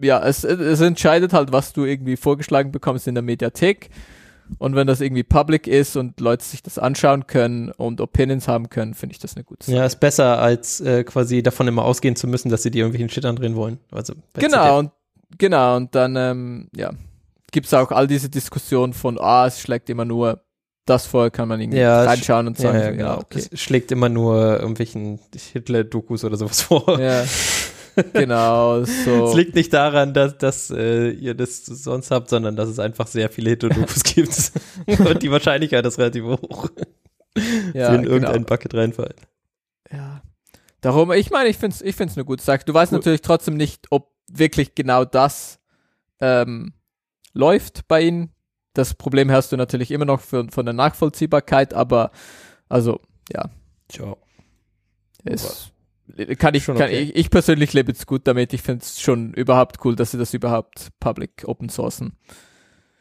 Ja 0.00 0.24
es, 0.26 0.44
es 0.44 0.80
entscheidet 0.80 1.32
halt, 1.32 1.52
was 1.52 1.72
du 1.72 1.84
irgendwie 1.84 2.16
vorgeschlagen 2.16 2.72
bekommst 2.72 3.06
in 3.08 3.14
der 3.14 3.22
Mediathek. 3.22 3.90
Und 4.58 4.76
wenn 4.76 4.86
das 4.86 5.00
irgendwie 5.00 5.24
public 5.24 5.66
ist 5.66 5.96
und 5.96 6.20
Leute 6.20 6.44
sich 6.44 6.62
das 6.62 6.78
anschauen 6.78 7.26
können 7.26 7.72
und 7.72 8.00
Opinions 8.00 8.46
haben 8.46 8.70
können, 8.70 8.94
finde 8.94 9.14
ich 9.14 9.18
das 9.18 9.34
eine 9.34 9.42
gute 9.42 9.66
Sache. 9.66 9.76
Ja, 9.76 9.84
ist 9.84 9.98
besser, 9.98 10.38
als 10.38 10.80
äh, 10.80 11.02
quasi 11.02 11.42
davon 11.42 11.66
immer 11.66 11.84
ausgehen 11.84 12.14
zu 12.14 12.28
müssen, 12.28 12.48
dass 12.48 12.62
sie 12.62 12.70
dir 12.70 12.84
irgendwelchen 12.84 13.08
Shit 13.08 13.24
andrehen 13.24 13.56
wollen. 13.56 13.78
Also 13.90 14.14
Genau, 14.34 14.78
und 14.78 14.92
genau, 15.36 15.76
und 15.76 15.94
dann, 15.96 16.14
ähm, 16.14 16.68
ja, 16.76 16.92
gibt's 17.50 17.74
auch 17.74 17.90
all 17.90 18.06
diese 18.06 18.28
Diskussionen 18.28 18.92
von, 18.92 19.18
ah, 19.18 19.46
es 19.46 19.60
schlägt 19.60 19.90
immer 19.90 20.04
nur 20.04 20.42
das 20.84 21.06
vor, 21.06 21.30
kann 21.30 21.48
man 21.48 21.60
irgendwie 21.60 21.80
Ja, 21.80 22.02
es 22.02 22.08
reinschauen 22.10 22.46
und 22.46 22.58
Ja, 22.58 22.62
sagen, 22.62 22.78
ja, 22.78 22.84
so, 22.84 22.96
genau. 22.96 23.08
ja, 23.08 23.18
okay. 23.18 23.42
Es 23.50 23.60
schlägt 23.60 23.90
immer 23.90 24.08
nur 24.08 24.60
irgendwelchen 24.60 25.18
Hitler-Dokus 25.52 26.24
oder 26.24 26.36
sowas 26.36 26.62
vor. 26.62 27.00
Ja, 27.00 27.24
genau, 28.12 28.84
so. 28.84 29.28
Es 29.28 29.34
liegt 29.34 29.54
nicht 29.54 29.72
daran, 29.72 30.12
dass, 30.12 30.36
dass 30.38 30.70
äh, 30.70 31.10
ihr 31.10 31.34
das 31.34 31.64
sonst 31.64 32.10
habt, 32.10 32.28
sondern 32.28 32.56
dass 32.56 32.68
es 32.68 32.78
einfach 32.78 33.06
sehr 33.06 33.30
viele 33.30 33.50
Hitler-Dokus 33.50 34.02
gibt. 34.04 34.52
Und 34.86 35.22
die 35.22 35.30
Wahrscheinlichkeit 35.30 35.84
ist 35.86 35.98
relativ 35.98 36.24
hoch, 36.24 36.68
ja, 37.72 37.92
wenn 37.92 38.02
genau. 38.02 38.14
irgendein 38.14 38.44
Bucket 38.44 38.74
reinfällt. 38.74 39.16
Ja. 39.90 40.22
Darum, 40.80 41.12
ich 41.12 41.30
meine, 41.30 41.48
ich 41.48 41.56
finde 41.56 41.74
es 41.74 41.82
ich 41.82 41.96
find's 41.96 42.16
eine 42.16 42.24
gute 42.24 42.42
Sache. 42.44 42.64
Du 42.64 42.74
weißt 42.74 42.92
Cool. 42.92 42.98
natürlich 42.98 43.22
trotzdem 43.22 43.56
nicht, 43.56 43.86
ob 43.90 44.12
wirklich 44.30 44.74
genau 44.74 45.04
das 45.04 45.58
ähm, 46.20 46.74
läuft 47.32 47.88
bei 47.88 48.02
ihnen. 48.02 48.32
Das 48.74 48.94
Problem 48.94 49.30
hast 49.30 49.52
du 49.52 49.56
natürlich 49.56 49.90
immer 49.90 50.04
noch 50.04 50.20
für, 50.20 50.46
von 50.50 50.66
der 50.66 50.74
Nachvollziehbarkeit, 50.74 51.72
aber 51.72 52.10
also, 52.68 53.00
ja, 53.32 53.48
Tja. 53.88 54.16
es 55.24 55.72
kann 56.38 56.54
ich, 56.54 56.64
Schon 56.64 56.76
kann 56.76 56.86
okay. 56.88 57.00
ich, 57.00 57.16
ich 57.16 57.30
persönlich 57.30 57.72
lebe 57.72 57.92
jetzt 57.92 58.06
gut 58.06 58.26
damit. 58.26 58.52
Ich 58.52 58.62
finde 58.62 58.82
es 58.82 59.00
schon 59.00 59.34
überhaupt 59.34 59.84
cool, 59.84 59.96
dass 59.96 60.12
sie 60.12 60.18
das 60.18 60.34
überhaupt 60.34 60.88
public 61.00 61.44
open 61.46 61.68
sourcen. 61.68 62.12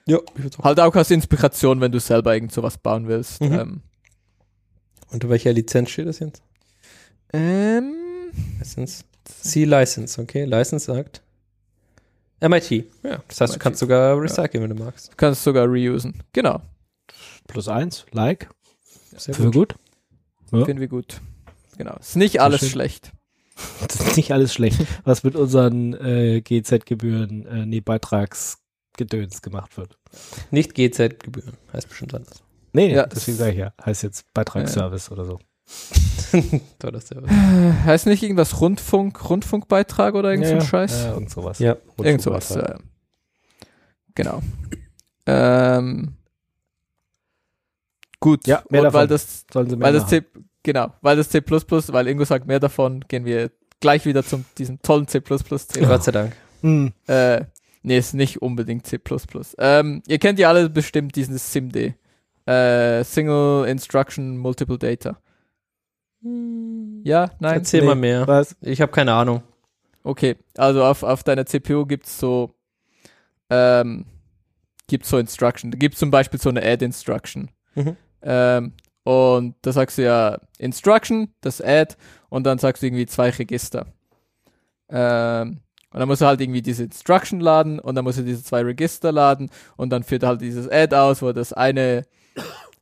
Ja, 0.07 0.19
ich 0.37 0.59
auch. 0.59 0.63
Halt 0.63 0.79
auch 0.79 0.95
als 0.95 1.11
Inspiration, 1.11 1.81
wenn 1.81 1.91
du 1.91 1.99
selber 1.99 2.33
irgend 2.33 2.51
sowas 2.51 2.77
bauen 2.77 3.07
willst. 3.07 3.41
Mhm. 3.41 3.53
Ähm, 3.53 3.81
Unter 5.09 5.29
welcher 5.29 5.53
Lizenz 5.53 5.89
steht 5.91 6.07
das 6.07 6.19
jetzt? 6.19 6.41
ähm, 7.33 7.93
License. 8.59 9.03
C-License, 9.25 10.21
okay. 10.21 10.45
License 10.45 10.85
sagt 10.85 11.21
MIT. 12.41 12.69
Ja, 13.03 13.23
das 13.27 13.41
heißt, 13.41 13.53
du 13.53 13.57
MIT. 13.57 13.59
kannst 13.59 13.79
sogar 13.79 14.21
recyceln, 14.21 14.63
wenn 14.63 14.77
du 14.77 14.83
magst. 14.83 15.11
du 15.11 15.15
kannst 15.15 15.43
sogar 15.43 15.65
reusen. 15.65 16.21
Genau, 16.33 16.61
Plus 17.47 17.67
eins, 17.67 18.05
like. 18.11 18.49
Sehr 19.17 19.33
Für 19.33 19.51
gut. 19.51 19.75
Ja. 20.51 20.65
finden 20.65 20.81
wir 20.81 20.87
gut. 20.87 21.21
Genau, 21.77 21.95
ist 21.99 22.15
nicht 22.15 22.41
alles 22.41 22.61
schön. 22.61 22.69
schlecht. 22.69 23.11
Das 23.87 23.95
ist 24.01 24.17
nicht 24.17 24.33
alles 24.33 24.53
schlecht, 24.53 24.81
was 25.05 25.23
mit 25.23 25.35
unseren 25.37 25.93
äh, 25.93 26.41
GZ-Gebühren, 26.41 27.45
äh, 27.45 27.65
nee, 27.65 27.79
Beitragsgedöns 27.79 29.41
gemacht 29.41 29.77
wird. 29.77 29.97
Nicht 30.51 30.75
GZ-Gebühren, 30.75 31.53
heißt 31.71 31.87
bestimmt 31.87 32.13
anders. 32.15 32.43
Nee, 32.73 32.93
Ja. 32.93 33.05
deswegen 33.05 33.37
sage 33.37 33.51
ich 33.53 33.57
ja. 33.59 33.73
Heißt 33.85 34.03
jetzt 34.03 34.25
Beitragsservice 34.33 35.09
oder 35.09 35.23
so. 35.23 35.39
Toller 36.79 36.99
Service. 36.99 37.31
Äh, 37.31 37.73
heißt 37.85 38.07
nicht 38.07 38.23
irgendwas 38.23 38.59
Rundfunk, 38.59 39.29
Rundfunkbeitrag 39.29 40.15
oder 40.15 40.31
irgend 40.31 40.47
so 40.47 40.53
ein 40.53 40.59
ja, 40.59 40.65
Scheiß? 40.65 41.03
Ja, 41.05 41.13
irgend 41.13 41.29
sowas. 41.29 41.59
Ja. 41.59 41.77
Irgend 41.97 42.21
sowas. 42.21 42.51
Äh, 42.51 42.75
genau. 44.15 44.41
Ähm, 45.25 46.13
gut. 48.19 48.45
Ja, 48.47 48.63
mehr 48.69 48.81
und 48.81 48.93
weil 48.93 49.07
davon. 49.07 49.09
das, 49.09 49.45
Sollen 49.51 49.69
sie 49.69 49.75
mehr 49.77 49.85
weil 49.87 49.93
das 49.93 50.09
genau, 50.65 50.91
weil 51.01 51.15
das 51.15 51.29
C++, 51.29 51.41
weil 51.41 52.07
Ingo 52.07 52.25
sagt 52.25 52.47
mehr 52.47 52.59
davon, 52.59 53.05
gehen 53.07 53.23
wir 53.23 53.51
gleich 53.79 54.05
wieder 54.05 54.23
zum 54.23 54.43
diesem 54.57 54.81
tollen 54.81 55.07
C++ 55.07 55.21
Thema. 55.21 55.87
Gott 55.87 56.03
sei 56.03 56.11
Dank. 56.11 56.35
Hm. 56.61 56.91
Äh, 57.07 57.45
nee, 57.83 57.97
ist 57.97 58.13
nicht 58.13 58.41
unbedingt 58.41 58.85
C++. 58.85 58.99
Ähm, 59.59 60.03
ihr 60.07 60.19
kennt 60.19 60.39
ja 60.39 60.49
alle 60.49 60.69
bestimmt 60.69 61.15
diesen 61.15 61.37
SIMD. 61.37 61.93
Äh, 62.45 63.03
Single 63.03 63.67
Instruction 63.67 64.37
Multiple 64.37 64.77
Data. 64.77 65.17
Ja, 66.21 67.29
nein. 67.39 67.57
Erzähl 67.57 67.81
nee. 67.81 67.87
mal 67.87 67.95
mehr. 67.95 68.27
Was? 68.27 68.55
Ich 68.61 68.81
habe 68.81 68.91
keine 68.91 69.13
Ahnung. 69.13 69.43
Okay, 70.03 70.35
also 70.57 70.83
auf, 70.83 71.03
auf 71.03 71.23
deiner 71.23 71.45
CPU 71.45 71.85
gibt's 71.85 72.19
so, 72.19 72.55
ähm, 73.49 74.05
gibt's 74.87 75.09
so 75.09 75.17
Instruction. 75.17 75.71
Da 75.71 75.77
gibt's 75.77 75.99
zum 75.99 76.11
Beispiel 76.11 76.39
so 76.39 76.49
eine 76.49 76.63
Add-Instruction. 76.63 77.51
Mhm. 77.75 77.97
Ähm, 78.23 78.73
und 79.05 79.55
da 79.61 79.71
sagst 79.71 79.99
du 79.99 80.03
ja 80.03 80.39
Instruction, 80.57 81.29
das 81.41 81.61
Add, 81.61 81.95
und 82.29 82.43
dann 82.43 82.57
sagst 82.57 82.81
du 82.81 82.87
irgendwie 82.87 83.05
zwei 83.05 83.29
Register. 83.29 83.85
Ähm, 84.89 85.59
und 85.91 85.99
dann 85.99 86.07
musst 86.07 86.21
du 86.21 86.25
halt 86.25 86.41
irgendwie 86.41 86.63
diese 86.63 86.85
Instruction 86.85 87.39
laden 87.39 87.79
und 87.79 87.93
dann 87.93 88.03
musst 88.03 88.17
du 88.17 88.23
diese 88.23 88.43
zwei 88.43 88.61
Register 88.61 89.11
laden 89.11 89.51
und 89.77 89.91
dann 89.91 90.01
führt 90.01 90.23
er 90.23 90.29
halt 90.29 90.41
dieses 90.41 90.67
Add 90.67 90.95
aus, 90.95 91.21
wo 91.21 91.31
das 91.33 91.53
eine 91.53 92.07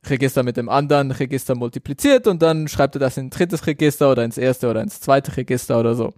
Register 0.06 0.42
mit 0.42 0.56
dem 0.56 0.70
anderen 0.70 1.10
Register 1.10 1.54
multipliziert 1.54 2.26
und 2.26 2.40
dann 2.40 2.68
schreibt 2.68 2.96
er 2.96 3.00
das 3.00 3.18
in 3.18 3.26
ein 3.26 3.30
drittes 3.30 3.66
Register 3.66 4.10
oder 4.10 4.24
ins 4.24 4.38
erste 4.38 4.70
oder 4.70 4.80
ins 4.80 5.02
zweite 5.02 5.36
Register 5.36 5.78
oder 5.78 5.94
so. 5.94 6.14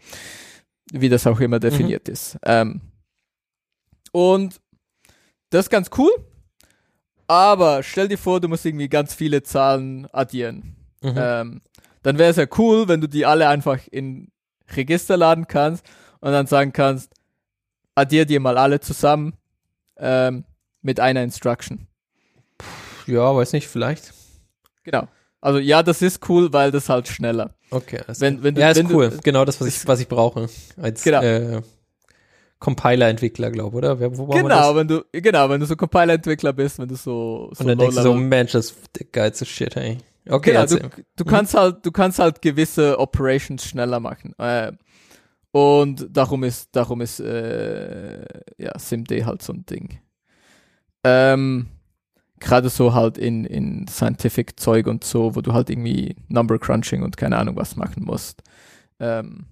Wie 0.92 1.08
das 1.08 1.26
auch 1.26 1.40
immer 1.40 1.58
definiert 1.58 2.08
ist. 2.08 2.38
Ähm, 2.44 2.80
und 4.12 4.60
das 5.50 5.66
ist 5.66 5.70
ganz 5.70 5.90
cool. 5.98 6.12
Aber 7.26 7.82
stell 7.82 8.08
dir 8.08 8.18
vor, 8.18 8.40
du 8.40 8.48
musst 8.48 8.64
irgendwie 8.64 8.88
ganz 8.88 9.14
viele 9.14 9.42
Zahlen 9.42 10.06
addieren. 10.12 10.76
Mhm. 11.02 11.14
Ähm, 11.16 11.60
dann 12.02 12.18
wäre 12.18 12.30
es 12.30 12.36
ja 12.36 12.46
cool, 12.58 12.88
wenn 12.88 13.00
du 13.00 13.08
die 13.08 13.26
alle 13.26 13.48
einfach 13.48 13.80
in 13.90 14.30
Register 14.76 15.16
laden 15.16 15.46
kannst 15.48 15.84
und 16.20 16.32
dann 16.32 16.46
sagen 16.46 16.72
kannst, 16.72 17.12
addier 17.94 18.26
dir 18.26 18.40
mal 18.40 18.58
alle 18.58 18.80
zusammen 18.80 19.34
ähm, 19.96 20.44
mit 20.82 21.00
einer 21.00 21.22
Instruction. 21.22 21.86
Ja, 23.06 23.34
weiß 23.34 23.52
nicht, 23.52 23.68
vielleicht. 23.68 24.12
Genau. 24.84 25.08
Also 25.40 25.58
ja, 25.58 25.82
das 25.82 26.02
ist 26.02 26.28
cool, 26.28 26.52
weil 26.52 26.70
das 26.70 26.88
halt 26.88 27.08
schneller. 27.08 27.54
Okay. 27.70 28.00
alles 28.06 28.20
Wenn, 28.20 28.42
wenn 28.42 28.54
du, 28.54 28.60
ja, 28.60 28.70
ist 28.70 28.76
wenn 28.76 28.92
cool. 28.94 29.10
Du, 29.10 29.18
genau 29.18 29.44
das, 29.44 29.60
was 29.60 29.68
ich, 29.68 29.86
was 29.86 30.00
ich 30.00 30.08
brauche. 30.08 30.48
Als 30.80 31.02
Genau. 31.02 31.22
äh, 31.22 31.62
Compiler-Entwickler, 32.58 33.50
glaube 33.50 33.76
oder? 33.76 34.00
Wo 34.00 34.26
genau, 34.26 34.74
wenn 34.74 34.88
du, 34.88 35.04
genau, 35.12 35.48
wenn 35.50 35.60
du 35.60 35.66
so 35.66 35.76
Compiler-Entwickler 35.76 36.52
bist, 36.52 36.78
wenn 36.78 36.88
du 36.88 36.94
so, 36.96 37.50
so 37.52 37.60
Und 37.60 37.68
dann 37.68 37.78
denkst 37.78 37.96
du 37.96 38.02
so, 38.02 38.14
Mensch, 38.14 38.52
das 38.52 38.70
ist 38.70 38.78
der 38.98 39.06
geilste 39.06 39.44
Shit, 39.44 39.76
ey. 39.76 39.98
Okay, 40.28 40.52
genau, 40.52 40.66
du, 40.66 40.90
du 41.16 41.24
kannst 41.24 41.54
halt, 41.54 41.84
du 41.86 41.92
kannst 41.92 42.18
halt 42.18 42.42
gewisse 42.42 42.98
Operations 42.98 43.64
schneller 43.64 44.00
machen. 44.00 44.34
Äh, 44.38 44.72
und 45.52 46.08
darum 46.10 46.44
ist, 46.44 46.74
darum 46.74 47.00
ist, 47.00 47.20
äh, 47.20 48.24
ja, 48.58 48.78
SIMD 48.78 49.24
halt 49.24 49.42
so 49.42 49.52
ein 49.52 49.64
Ding. 49.66 50.00
Ähm, 51.04 51.68
gerade 52.40 52.68
so 52.68 52.94
halt 52.94 53.18
in, 53.18 53.44
in 53.44 53.86
Scientific 53.88 54.58
Zeug 54.58 54.86
und 54.86 55.04
so, 55.04 55.36
wo 55.36 55.40
du 55.40 55.52
halt 55.52 55.70
irgendwie 55.70 56.16
Number 56.28 56.58
Crunching 56.58 57.02
und 57.02 57.16
keine 57.16 57.38
Ahnung 57.38 57.56
was 57.56 57.76
machen 57.76 58.04
musst. 58.04 58.42
Ähm, 58.98 59.46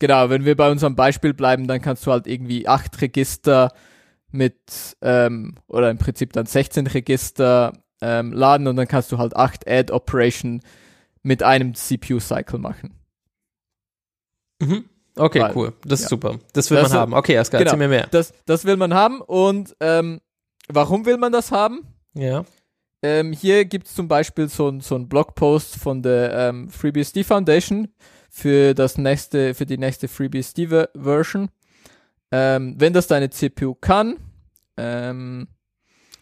genau, 0.00 0.28
wenn 0.30 0.44
wir 0.44 0.56
bei 0.56 0.68
unserem 0.70 0.96
Beispiel 0.96 1.32
bleiben, 1.34 1.68
dann 1.68 1.80
kannst 1.80 2.04
du 2.06 2.10
halt 2.10 2.26
irgendwie 2.26 2.66
acht 2.66 3.00
Register 3.00 3.72
mit, 4.32 4.96
ähm, 5.02 5.54
oder 5.68 5.90
im 5.90 5.98
Prinzip 5.98 6.32
dann 6.32 6.46
16 6.46 6.88
Register 6.88 7.72
ähm, 8.00 8.32
laden 8.32 8.66
und 8.66 8.74
dann 8.76 8.88
kannst 8.88 9.12
du 9.12 9.18
halt 9.18 9.36
acht 9.36 9.68
Add 9.68 9.92
Operation 9.92 10.60
mit 11.22 11.42
einem 11.42 11.74
CPU-Cycle 11.74 12.58
machen. 12.58 12.94
Mhm. 14.60 14.84
Okay, 15.16 15.40
Weil- 15.40 15.56
cool. 15.56 15.72
Das 15.84 16.00
ist 16.00 16.04
ja. 16.04 16.08
super. 16.10 16.38
Das 16.52 16.70
will 16.70 16.78
Das 16.78 16.90
man 16.90 16.98
haben. 16.98 17.14
Okay, 17.14 17.36
Aska, 17.38 17.58
genau. 17.58 17.70
erzähl 17.72 17.78
mir 17.78 17.88
mehr. 17.88 18.06
Das, 18.10 18.32
das 18.46 18.64
will 18.64 18.76
man 18.76 18.94
haben 18.94 19.20
und 19.20 19.76
ähm, 19.80 20.20
warum 20.68 21.04
will 21.06 21.16
man 21.18 21.32
das 21.32 21.50
haben? 21.50 21.80
Ja. 22.14 22.44
Ähm, 23.02 23.32
hier 23.32 23.64
gibt 23.64 23.86
es 23.86 23.94
zum 23.94 24.08
Beispiel 24.08 24.48
so, 24.48 24.68
ein- 24.68 24.80
so 24.80 24.94
einen 24.94 25.08
Blogpost 25.08 25.76
von 25.76 26.02
der 26.02 26.32
ähm, 26.50 26.70
FreeBSD 26.70 27.24
Foundation 27.24 27.88
für 28.30 28.74
das 28.74 28.96
nächste, 28.96 29.54
für 29.54 29.66
die 29.66 29.78
nächste 29.78 30.08
FreeBSD 30.08 30.68
Ver- 30.68 30.90
Version. 30.94 31.50
Ähm, 32.32 32.76
wenn 32.78 32.92
das 32.92 33.08
deine 33.08 33.28
CPU 33.30 33.74
kann, 33.74 34.16
ähm, 34.76 35.48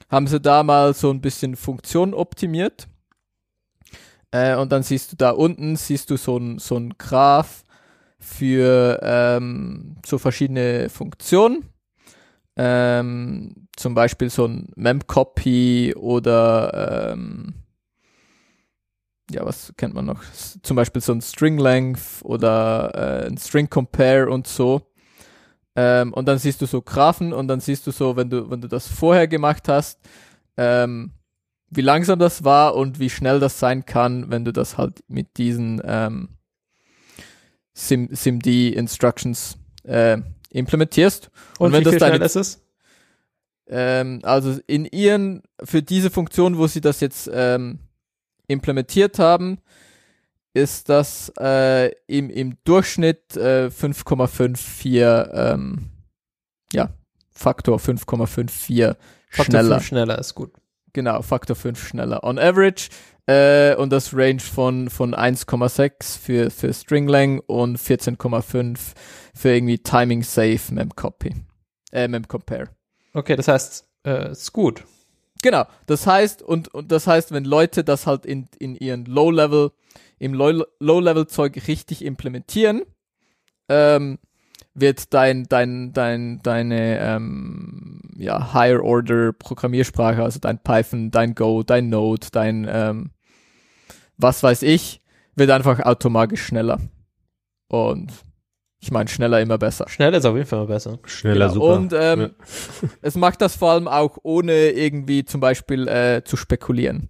haben 0.09 0.27
sie 0.27 0.41
da 0.41 0.63
mal 0.63 0.95
so 0.95 1.11
ein 1.11 1.21
bisschen 1.21 1.55
Funktion 1.55 2.15
optimiert. 2.15 2.89
Äh, 4.31 4.57
und 4.57 4.73
dann 4.73 4.83
siehst 4.83 5.13
du 5.13 5.17
da 5.17 5.31
unten, 5.31 5.77
siehst 5.77 6.11
du 6.11 6.17
so 6.17 6.39
ein, 6.39 6.59
so 6.59 6.77
ein 6.77 6.95
Graph 6.99 7.65
für 8.19 8.99
ähm, 9.03 9.97
so 10.05 10.19
verschiedene 10.19 10.89
Funktionen. 10.89 11.69
Ähm, 12.57 13.69
zum 13.77 13.95
Beispiel 13.95 14.31
so 14.31 14.47
ein 14.47 14.73
Memcopy 14.75 15.95
oder 15.95 17.13
ähm, 17.13 17.55
ja, 19.31 19.45
was 19.45 19.73
kennt 19.77 19.95
man 19.95 20.07
noch? 20.07 20.23
Zum 20.63 20.77
Beispiel 20.77 21.03
so 21.03 21.13
ein 21.13 21.21
String 21.21 21.59
Length 21.59 22.23
oder 22.23 23.25
äh, 23.25 23.27
ein 23.27 23.37
String 23.39 23.69
Compare 23.69 24.31
und 24.31 24.47
so. 24.47 24.83
Ähm, 25.77 26.13
und 26.13 26.27
dann 26.27 26.39
siehst 26.39 26.61
du 26.63 26.67
so 26.67 26.83
Graphen 26.83 27.33
und 27.33 27.47
dann 27.49 27.61
siehst 27.61 27.87
du 27.87 27.91
so, 27.91 28.17
wenn 28.17 28.31
du, 28.31 28.51
wenn 28.51 28.61
du 28.61 28.69
das 28.69 28.89
vorher 28.89 29.29
gemacht 29.29 29.69
hast, 29.69 30.01
ähm, 30.57 31.13
wie 31.71 31.83
langsam 31.83 32.19
das 32.19 32.43
war 32.45 32.75
und 32.75 32.99
wie 32.99 33.11
schnell 33.11 33.39
das 33.41 33.59
sein 33.59 33.85
kann, 33.85 34.31
wenn 34.31 34.45
du 34.45 34.53
das 34.53 34.79
halt 34.79 35.05
mit 35.09 35.37
diesen 35.37 35.81
ähm, 35.85 36.31
Sim 37.75 38.09
SIMD 38.13 38.47
Instructions 38.75 39.57
äh, 39.85 40.19
implementierst. 40.51 41.31
Und, 41.59 41.73
wenn 41.73 41.81
wie 41.81 41.85
das 41.85 41.93
viel 41.93 42.01
deine- 42.01 42.17
schnell 42.17 42.27
ist 42.27 42.37
es? 42.37 42.63
Ähm, 43.71 44.21
also 44.23 44.59
in 44.67 44.87
ihren, 44.87 45.43
für 45.63 45.83
diese 45.83 46.11
Funktion, 46.11 46.57
wo 46.57 46.67
sie 46.67 46.81
das 46.81 47.01
jetzt 47.01 47.31
ähm, 47.33 47.79
implementiert 48.49 49.19
haben, 49.19 49.59
ist 50.55 50.89
das 50.89 51.33
äh, 51.39 51.93
im, 52.07 52.31
im 52.31 52.57
Durchschnitt 52.65 53.37
äh, 53.37 53.69
5,54, 53.69 55.31
ähm, 55.33 55.91
ja, 56.73 56.91
Faktor 57.31 57.79
5,54 57.79 58.97
Faktor 59.31 59.45
schneller. 59.45 59.77
fünf 59.77 59.87
schneller 59.87 60.19
ist 60.19 60.35
gut. 60.35 60.53
Genau, 60.93 61.23
Faktor 61.23 61.55
5 61.55 61.87
schneller 61.87 62.25
on 62.25 62.39
average. 62.39 62.89
Äh, 63.27 63.77
und 63.77 63.93
das 63.93 64.15
Range 64.15 64.41
von, 64.41 64.89
von 64.89 65.15
1,6 65.15 66.19
für, 66.19 66.51
für 66.51 66.73
Stringlang 66.73 67.41
und 67.41 67.79
14,5 67.79 68.79
für 69.35 69.51
irgendwie 69.51 69.79
Timing 69.79 70.23
Safe 70.23 70.61
Memcopy. 70.73 71.35
Äh, 71.93 72.09
Memcompare. 72.09 72.71
Okay, 73.13 73.37
das 73.37 73.49
heißt, 73.49 73.89
äh, 74.07 74.33
ist 74.33 74.53
gut. 74.53 74.85
Genau, 75.43 75.65
das 75.87 76.07
heißt, 76.07 76.43
und, 76.43 76.69
und 76.75 76.91
das 76.91 77.07
heißt, 77.07 77.33
wenn 77.33 77.45
Leute 77.45 77.85
das 77.85 78.07
halt 78.07 78.27
in, 78.27 78.49
in 78.59 78.75
ihren 78.75 79.05
Low-Level, 79.05 79.71
im 80.19 80.35
Low- 80.35 80.65
Low-Level-Zeug 80.81 81.69
richtig 81.69 82.05
implementieren, 82.05 82.83
ähm, 83.69 84.19
wird 84.75 85.13
dein, 85.15 85.45
dein, 85.45 85.93
dein, 85.93 86.41
deine 86.43 86.99
ähm, 87.01 88.01
ja, 88.17 88.53
Higher 88.53 88.83
Order 88.83 89.33
Programmiersprache, 89.33 90.23
also 90.23 90.41
dein 90.41 90.63
Python, 90.63 91.11
dein 91.11 91.35
Go, 91.35 91.63
dein 91.63 91.89
Node, 91.89 92.27
dein 92.33 92.67
ähm, 92.69 93.11
was 94.17 94.43
weiß 94.43 94.63
ich, 94.63 95.01
wird 95.37 95.51
einfach 95.51 95.81
automatisch 95.81 96.43
schneller. 96.43 96.81
Und 97.69 98.13
ich 98.81 98.91
meine, 98.93 99.09
schneller 99.09 99.41
immer 99.41 99.59
besser. 99.59 99.89
Schnell 99.89 100.15
ist 100.15 100.25
auf 100.25 100.37
jeden 100.37 100.47
Fall 100.49 100.61
mal 100.61 100.67
besser. 100.67 100.99
Schneller 101.05 101.49
Genau. 101.49 101.55
super. 101.55 101.75
Und 101.77 101.93
ähm, 101.97 102.31
es 103.03 103.17
macht 103.17 103.41
das 103.41 103.57
vor 103.57 103.73
allem 103.73 103.89
auch 103.89 104.19
ohne 104.23 104.71
irgendwie 104.71 105.25
zum 105.25 105.41
Beispiel 105.41 105.89
äh, 105.89 106.23
zu 106.25 106.37
spekulieren. 106.37 107.09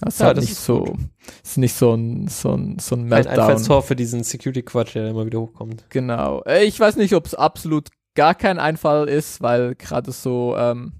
Das 0.00 0.14
ist 0.14 0.20
Ja, 0.20 0.26
halt 0.26 0.38
das 0.38 0.44
nicht 0.44 0.52
ist 0.52 0.64
so, 0.64 0.96
ist 1.42 1.58
nicht 1.58 1.74
so 1.74 1.92
ein, 1.94 2.28
so 2.28 2.54
ein, 2.54 2.78
so 2.78 2.94
ein 2.94 3.02
Ein 3.02 3.08
Meltdown. 3.08 3.38
Einfallstor 3.40 3.82
für 3.82 3.96
diesen 3.96 4.22
Security-Quatsch, 4.22 4.94
der 4.94 5.08
immer 5.08 5.26
wieder 5.26 5.40
hochkommt. 5.40 5.84
Genau. 5.90 6.42
Äh, 6.44 6.64
Ich 6.64 6.78
weiß 6.80 6.96
nicht, 6.96 7.14
ob 7.14 7.26
es 7.26 7.34
absolut 7.34 7.88
gar 8.14 8.34
kein 8.34 8.58
Einfall 8.58 9.08
ist, 9.08 9.42
weil 9.42 9.74
gerade 9.74 10.10
so, 10.12 10.56
ähm, 10.56 10.92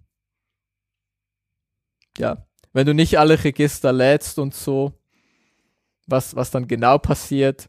ja, 2.18 2.46
wenn 2.72 2.86
du 2.86 2.94
nicht 2.94 3.18
alle 3.18 3.42
Register 3.42 3.92
lädst 3.92 4.38
und 4.38 4.54
so, 4.54 4.92
was, 6.06 6.34
was 6.36 6.50
dann 6.50 6.68
genau 6.68 6.98
passiert, 6.98 7.68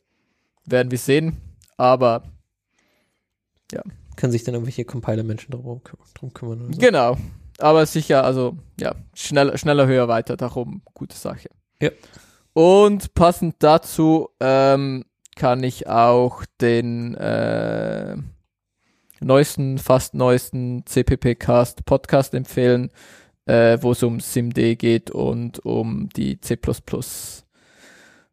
werden 0.66 0.92
wir 0.92 0.98
sehen. 0.98 1.38
Aber 1.82 2.22
Können 4.16 4.32
sich 4.32 4.44
dann 4.44 4.54
irgendwelche 4.54 4.86
Compiler-Menschen 4.86 5.50
drum, 5.50 5.82
drum 6.14 6.32
kümmern 6.32 6.62
oder 6.62 6.74
so. 6.74 6.80
genau. 6.80 7.18
Aber 7.58 7.88
sicher, 7.88 8.24
also 8.24 8.56
ja, 8.80 8.94
schneller, 9.16 9.58
schneller, 9.58 9.88
höher, 9.88 10.08
weiter, 10.08 10.38
darum 10.38 10.84
gute 10.94 11.16
Sache. 11.16 11.50
Ja. 11.82 11.90
Und 12.54 13.16
passend 13.16 13.56
dazu 13.60 14.30
ähm, 14.40 15.06
kann 15.36 15.64
ich 15.64 15.88
auch 15.88 16.46
den 16.60 17.16
äh, 17.16 18.16
neuesten, 19.20 19.80
fast 19.80 20.14
neuesten 20.14 20.86
CPP-Cast 20.86 21.84
Podcast 21.86 22.36
empfehlen, 22.36 22.92
äh, 23.48 23.80
wo 23.82 23.94
es 23.94 24.04
um 24.04 24.20
SIMD 24.20 24.78
geht 24.78 25.10
und 25.10 25.66
um 25.66 26.10
die 26.10 26.40
C++ 26.40 26.60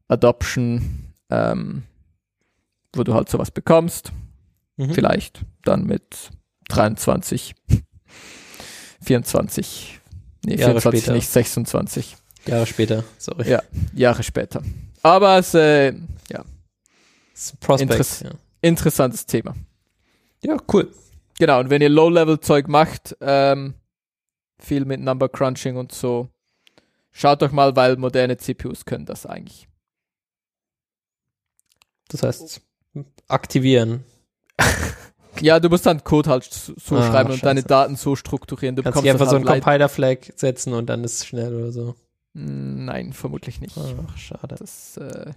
Adoption, 0.08 1.14
ähm, 1.30 1.84
wo 2.94 3.02
du 3.04 3.14
halt 3.14 3.28
sowas 3.28 3.50
bekommst. 3.50 4.12
Mhm. 4.76 4.94
Vielleicht 4.94 5.44
dann 5.64 5.84
mit 5.84 6.30
23, 6.68 7.54
24, 9.02 10.00
nee, 10.44 10.54
Jahre 10.56 10.72
24 10.80 11.00
später. 11.02 11.12
nicht, 11.14 11.28
26 11.28 12.16
Jahre 12.46 12.66
später, 12.66 13.04
sorry. 13.18 13.48
Ja. 13.50 13.62
Jahre 13.94 14.22
später. 14.22 14.62
Aber 15.02 15.38
es 15.38 15.48
ist 15.48 15.54
äh, 15.54 15.88
ein 15.88 16.44
Prospect. 17.60 17.92
Interess- 17.92 18.24
Ja. 18.24 18.30
interessantes 18.62 19.26
Thema. 19.26 19.54
ja, 20.42 20.56
cool. 20.72 20.92
Genau, 21.38 21.60
und 21.60 21.70
wenn 21.70 21.80
ihr 21.82 21.88
Low-Level-Zeug 21.88 22.66
macht, 22.66 23.16
ähm, 23.20 23.74
viel 24.58 24.84
mit 24.84 25.00
Number 25.00 25.28
Crunching 25.28 25.76
und 25.76 25.92
so, 25.92 26.28
schaut 27.12 27.42
doch 27.42 27.52
mal, 27.52 27.76
weil 27.76 27.96
moderne 27.96 28.36
CPUs 28.36 28.84
können 28.84 29.06
das 29.06 29.24
eigentlich. 29.24 29.68
Das 32.08 32.22
heißt, 32.24 32.60
aktivieren. 33.28 34.04
Ja, 35.40 35.60
du 35.60 35.68
musst 35.68 35.86
dann 35.86 36.02
Code 36.02 36.28
halt 36.30 36.42
so 36.52 36.96
Ah, 36.96 37.08
schreiben 37.08 37.28
und 37.30 37.36
scheiße. 37.36 37.44
deine 37.44 37.62
Daten 37.62 37.94
so 37.94 38.16
strukturieren. 38.16 38.74
Du 38.74 38.82
Kannst 38.82 38.98
einfach 39.06 39.30
so 39.30 39.36
einen 39.36 39.46
halt 39.48 39.58
leid- 39.58 39.62
Compiler-Flag 39.62 40.18
setzen 40.34 40.72
und 40.72 40.86
dann 40.86 41.04
ist 41.04 41.18
es 41.18 41.26
schnell 41.26 41.54
oder 41.54 41.70
so. 41.70 41.94
Nein, 42.34 43.12
vermutlich 43.12 43.60
nicht. 43.60 43.76
Ach, 43.78 44.16
schade. 44.18 44.56
Das, 44.58 44.96
äh, 44.96 45.30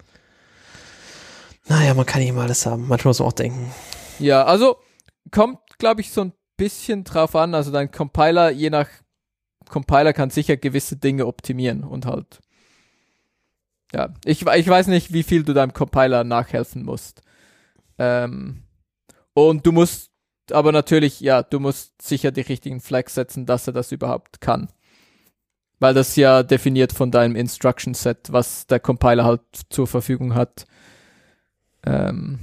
Naja, 1.67 1.93
man 1.93 2.07
kann 2.07 2.21
nicht 2.21 2.29
immer 2.29 2.41
alles 2.41 2.65
haben. 2.65 2.87
Manchmal 2.87 3.09
muss 3.11 3.19
man 3.19 3.27
auch 3.27 3.33
denken. 3.33 3.71
Ja, 4.17 4.43
also 4.43 4.77
kommt, 5.29 5.59
glaube 5.77 6.01
ich, 6.01 6.11
so 6.11 6.21
ein 6.21 6.33
bisschen 6.57 7.03
drauf 7.03 7.35
an. 7.35 7.53
Also 7.53 7.71
dein 7.71 7.91
Compiler, 7.91 8.49
je 8.49 8.71
nach 8.71 8.87
Compiler 9.69 10.13
kann 10.13 10.31
sicher 10.31 10.57
gewisse 10.57 10.95
Dinge 10.97 11.27
optimieren 11.27 11.83
und 11.83 12.07
halt. 12.07 12.39
Ja, 13.93 14.13
ich, 14.25 14.47
ich 14.47 14.67
weiß 14.67 14.87
nicht, 14.87 15.13
wie 15.13 15.21
viel 15.21 15.43
du 15.43 15.53
deinem 15.53 15.73
Compiler 15.73 16.23
nachhelfen 16.23 16.83
musst. 16.83 17.21
Ähm, 17.97 18.63
und 19.33 19.65
du 19.65 19.71
musst 19.71 20.11
aber 20.51 20.71
natürlich, 20.71 21.19
ja, 21.21 21.43
du 21.43 21.59
musst 21.59 22.01
sicher 22.01 22.31
die 22.31 22.41
richtigen 22.41 22.79
Flags 22.79 23.15
setzen, 23.15 23.45
dass 23.45 23.67
er 23.67 23.73
das 23.73 23.91
überhaupt 23.91 24.41
kann. 24.41 24.69
Weil 25.79 25.93
das 25.93 26.15
ja 26.15 26.43
definiert 26.43 26.93
von 26.93 27.11
deinem 27.11 27.35
Instruction 27.35 27.93
Set, 27.93 28.27
was 28.31 28.67
der 28.67 28.79
Compiler 28.79 29.23
halt 29.23 29.41
zur 29.69 29.87
Verfügung 29.87 30.35
hat. 30.35 30.65
Ähm, 31.85 32.39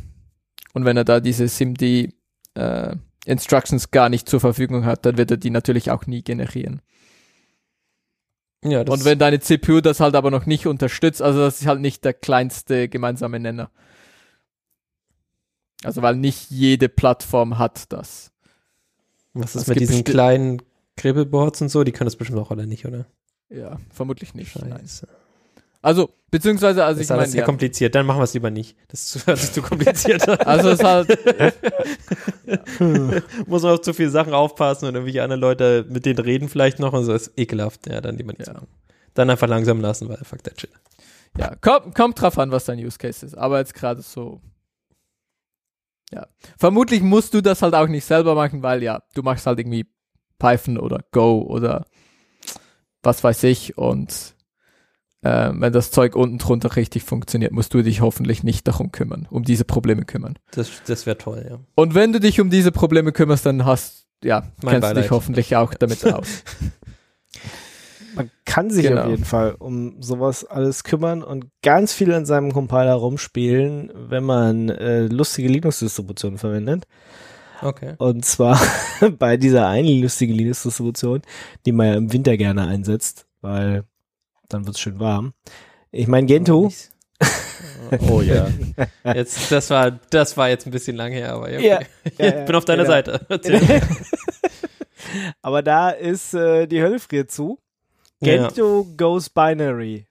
und 0.72 0.84
wenn 0.84 0.96
er 0.96 1.04
da 1.04 1.20
diese 1.20 1.46
SIMD 1.48 2.12
äh, 2.54 2.96
Instructions 3.26 3.90
gar 3.90 4.08
nicht 4.08 4.28
zur 4.28 4.40
Verfügung 4.40 4.84
hat, 4.84 5.04
dann 5.06 5.18
wird 5.18 5.30
er 5.30 5.36
die 5.36 5.50
natürlich 5.50 5.90
auch 5.90 6.06
nie 6.06 6.22
generieren. 6.22 6.80
Ja, 8.64 8.80
Und 8.80 9.04
wenn 9.04 9.18
deine 9.18 9.38
CPU 9.38 9.80
das 9.80 10.00
halt 10.00 10.16
aber 10.16 10.30
noch 10.30 10.46
nicht 10.46 10.66
unterstützt, 10.66 11.22
also 11.22 11.40
das 11.40 11.60
ist 11.60 11.66
halt 11.66 11.80
nicht 11.80 12.04
der 12.04 12.14
kleinste 12.14 12.88
gemeinsame 12.88 13.38
Nenner. 13.38 13.70
Also 15.84 16.02
weil 16.02 16.16
nicht 16.16 16.50
jede 16.50 16.88
Plattform 16.88 17.58
hat 17.58 17.92
das. 17.92 18.32
was 19.32 19.54
ist 19.54 19.62
es 19.62 19.68
mit 19.68 19.80
diesen 19.80 20.04
kleinen 20.04 20.62
Kribbelboards 20.96 21.62
und 21.62 21.68
so? 21.68 21.84
Die 21.84 21.92
können 21.92 22.06
das 22.06 22.16
bestimmt 22.16 22.38
auch 22.40 22.50
alle 22.50 22.66
nicht, 22.66 22.86
oder? 22.86 23.06
Ja, 23.48 23.78
vermutlich 23.90 24.34
nicht. 24.34 24.56
Nein. 24.56 24.78
Scheiße. 24.80 25.08
Also, 25.80 26.10
beziehungsweise, 26.30 26.84
also 26.84 26.98
das 26.98 27.06
ich 27.06 27.10
ist 27.10 27.16
meine, 27.16 27.28
sehr 27.28 27.40
ja, 27.40 27.44
kompliziert. 27.44 27.94
Dann 27.94 28.04
machen 28.04 28.18
wir 28.18 28.24
es 28.24 28.34
lieber 28.34 28.50
nicht. 28.50 28.76
Das 28.88 29.00
ist 29.00 29.10
zu, 29.10 29.18
das 29.26 29.44
ist 29.44 29.54
zu 29.54 29.62
kompliziert. 29.62 30.28
also 30.46 30.70
es 30.70 30.80
ist 30.80 30.84
halt, 30.84 31.08
muss 33.46 33.62
man 33.62 33.72
auf 33.72 33.80
zu 33.80 33.94
viele 33.94 34.10
Sachen 34.10 34.34
aufpassen 34.34 34.86
und 34.86 34.94
irgendwelche 34.94 35.22
anderen 35.22 35.40
Leute 35.40 35.86
mit 35.88 36.04
denen 36.04 36.18
reden 36.18 36.48
vielleicht 36.48 36.80
noch 36.80 36.92
und 36.92 37.04
so. 37.04 37.12
Das 37.12 37.28
ist 37.28 37.38
ekelhaft. 37.38 37.86
Ja, 37.86 38.00
dann 38.00 38.16
lieber 38.16 38.32
nicht. 38.32 38.48
Ja. 38.48 38.62
Dann 39.14 39.30
einfach 39.30 39.48
langsam 39.48 39.80
lassen, 39.80 40.08
weil 40.08 40.18
fuck 40.18 40.42
that 40.42 40.60
shit. 40.60 40.70
ja, 41.38 41.54
kommt, 41.56 41.94
kommt 41.94 42.20
drauf 42.20 42.38
an, 42.38 42.50
was 42.50 42.64
dein 42.64 42.78
Use 42.78 42.98
Case 42.98 43.24
ist. 43.24 43.38
Aber 43.38 43.58
jetzt 43.58 43.74
gerade 43.74 44.02
so, 44.02 44.40
ja. 46.12 46.26
Vermutlich 46.58 47.02
musst 47.02 47.34
du 47.34 47.40
das 47.40 47.62
halt 47.62 47.74
auch 47.74 47.88
nicht 47.88 48.04
selber 48.04 48.34
machen, 48.34 48.62
weil 48.62 48.82
ja, 48.82 49.02
du 49.14 49.22
machst 49.22 49.46
halt 49.46 49.58
irgendwie 49.58 49.86
Python 50.38 50.78
oder 50.78 51.00
Go 51.12 51.42
oder 51.42 51.86
was 53.02 53.22
weiß 53.22 53.44
ich 53.44 53.76
und 53.78 54.34
äh, 55.22 55.50
wenn 55.52 55.72
das 55.72 55.90
Zeug 55.90 56.14
unten 56.14 56.38
drunter 56.38 56.76
richtig 56.76 57.02
funktioniert, 57.02 57.52
musst 57.52 57.74
du 57.74 57.82
dich 57.82 58.00
hoffentlich 58.00 58.44
nicht 58.44 58.68
darum 58.68 58.92
kümmern, 58.92 59.26
um 59.30 59.42
diese 59.42 59.64
Probleme 59.64 60.04
kümmern. 60.04 60.38
Das, 60.52 60.70
das 60.86 61.06
wäre 61.06 61.18
toll, 61.18 61.44
ja. 61.48 61.58
Und 61.74 61.94
wenn 61.94 62.12
du 62.12 62.20
dich 62.20 62.40
um 62.40 62.50
diese 62.50 62.70
Probleme 62.72 63.12
kümmerst, 63.12 63.44
dann 63.46 63.64
hast, 63.64 64.06
ja, 64.22 64.44
Mein 64.62 64.74
kennst 64.74 64.90
du 64.90 64.94
dich 64.94 64.94
Beileid. 64.94 65.10
hoffentlich 65.10 65.56
auch 65.56 65.74
damit 65.74 66.04
aus. 66.12 66.44
Man 68.14 68.30
kann 68.44 68.70
sich 68.70 68.86
Genau. 68.86 69.02
auf 69.02 69.10
jeden 69.10 69.24
Fall 69.24 69.54
um 69.58 70.00
sowas 70.02 70.44
alles 70.44 70.82
kümmern 70.84 71.22
und 71.22 71.46
ganz 71.62 71.92
viel 71.92 72.12
an 72.12 72.24
seinem 72.26 72.52
Compiler 72.52 72.94
rumspielen, 72.94 73.92
wenn 73.94 74.24
man 74.24 74.68
äh, 74.70 75.02
lustige 75.06 75.48
Linux-Distributionen 75.48 76.38
verwendet. 76.38 76.86
Okay. 77.60 77.94
Und 77.98 78.24
zwar 78.24 78.60
bei 79.18 79.36
dieser 79.36 79.68
einen 79.68 80.00
lustigen 80.00 80.32
Linux-Distribution, 80.34 81.22
die 81.66 81.72
man 81.72 81.86
ja 81.86 81.94
im 81.94 82.12
Winter 82.12 82.36
gerne 82.36 82.66
einsetzt, 82.66 83.26
weil 83.40 83.84
dann 84.48 84.66
wird's 84.66 84.80
schön 84.80 84.98
warm. 85.00 85.32
Ich 85.90 86.06
meine, 86.06 86.26
Gentoo. 86.26 86.70
Oh 88.10 88.20
ja. 88.20 88.48
Jetzt, 89.14 89.50
das 89.50 89.70
war, 89.70 89.92
das 90.10 90.36
war 90.36 90.50
jetzt 90.50 90.66
ein 90.66 90.72
bisschen 90.72 90.94
lang 90.94 91.10
her, 91.10 91.32
aber 91.32 91.50
ja. 91.50 91.58
Ja. 91.58 91.76
Okay. 91.76 91.86
Ja, 92.18 92.26
Ich 92.28 92.34
ja, 92.34 92.44
bin 92.44 92.54
auf 92.54 92.66
deiner 92.66 92.82
genau. 92.82 92.94
Seite. 92.94 93.26
Aber 95.42 95.62
da 95.62 95.90
ist 95.90 96.34
äh, 96.34 96.66
die 96.66 96.82
Hölle 96.82 96.98
friert 96.98 97.30
zu. 97.30 97.58
Ja. 98.20 98.48
Gentoo 98.48 98.84
goes 98.96 99.28
binary. 99.28 100.06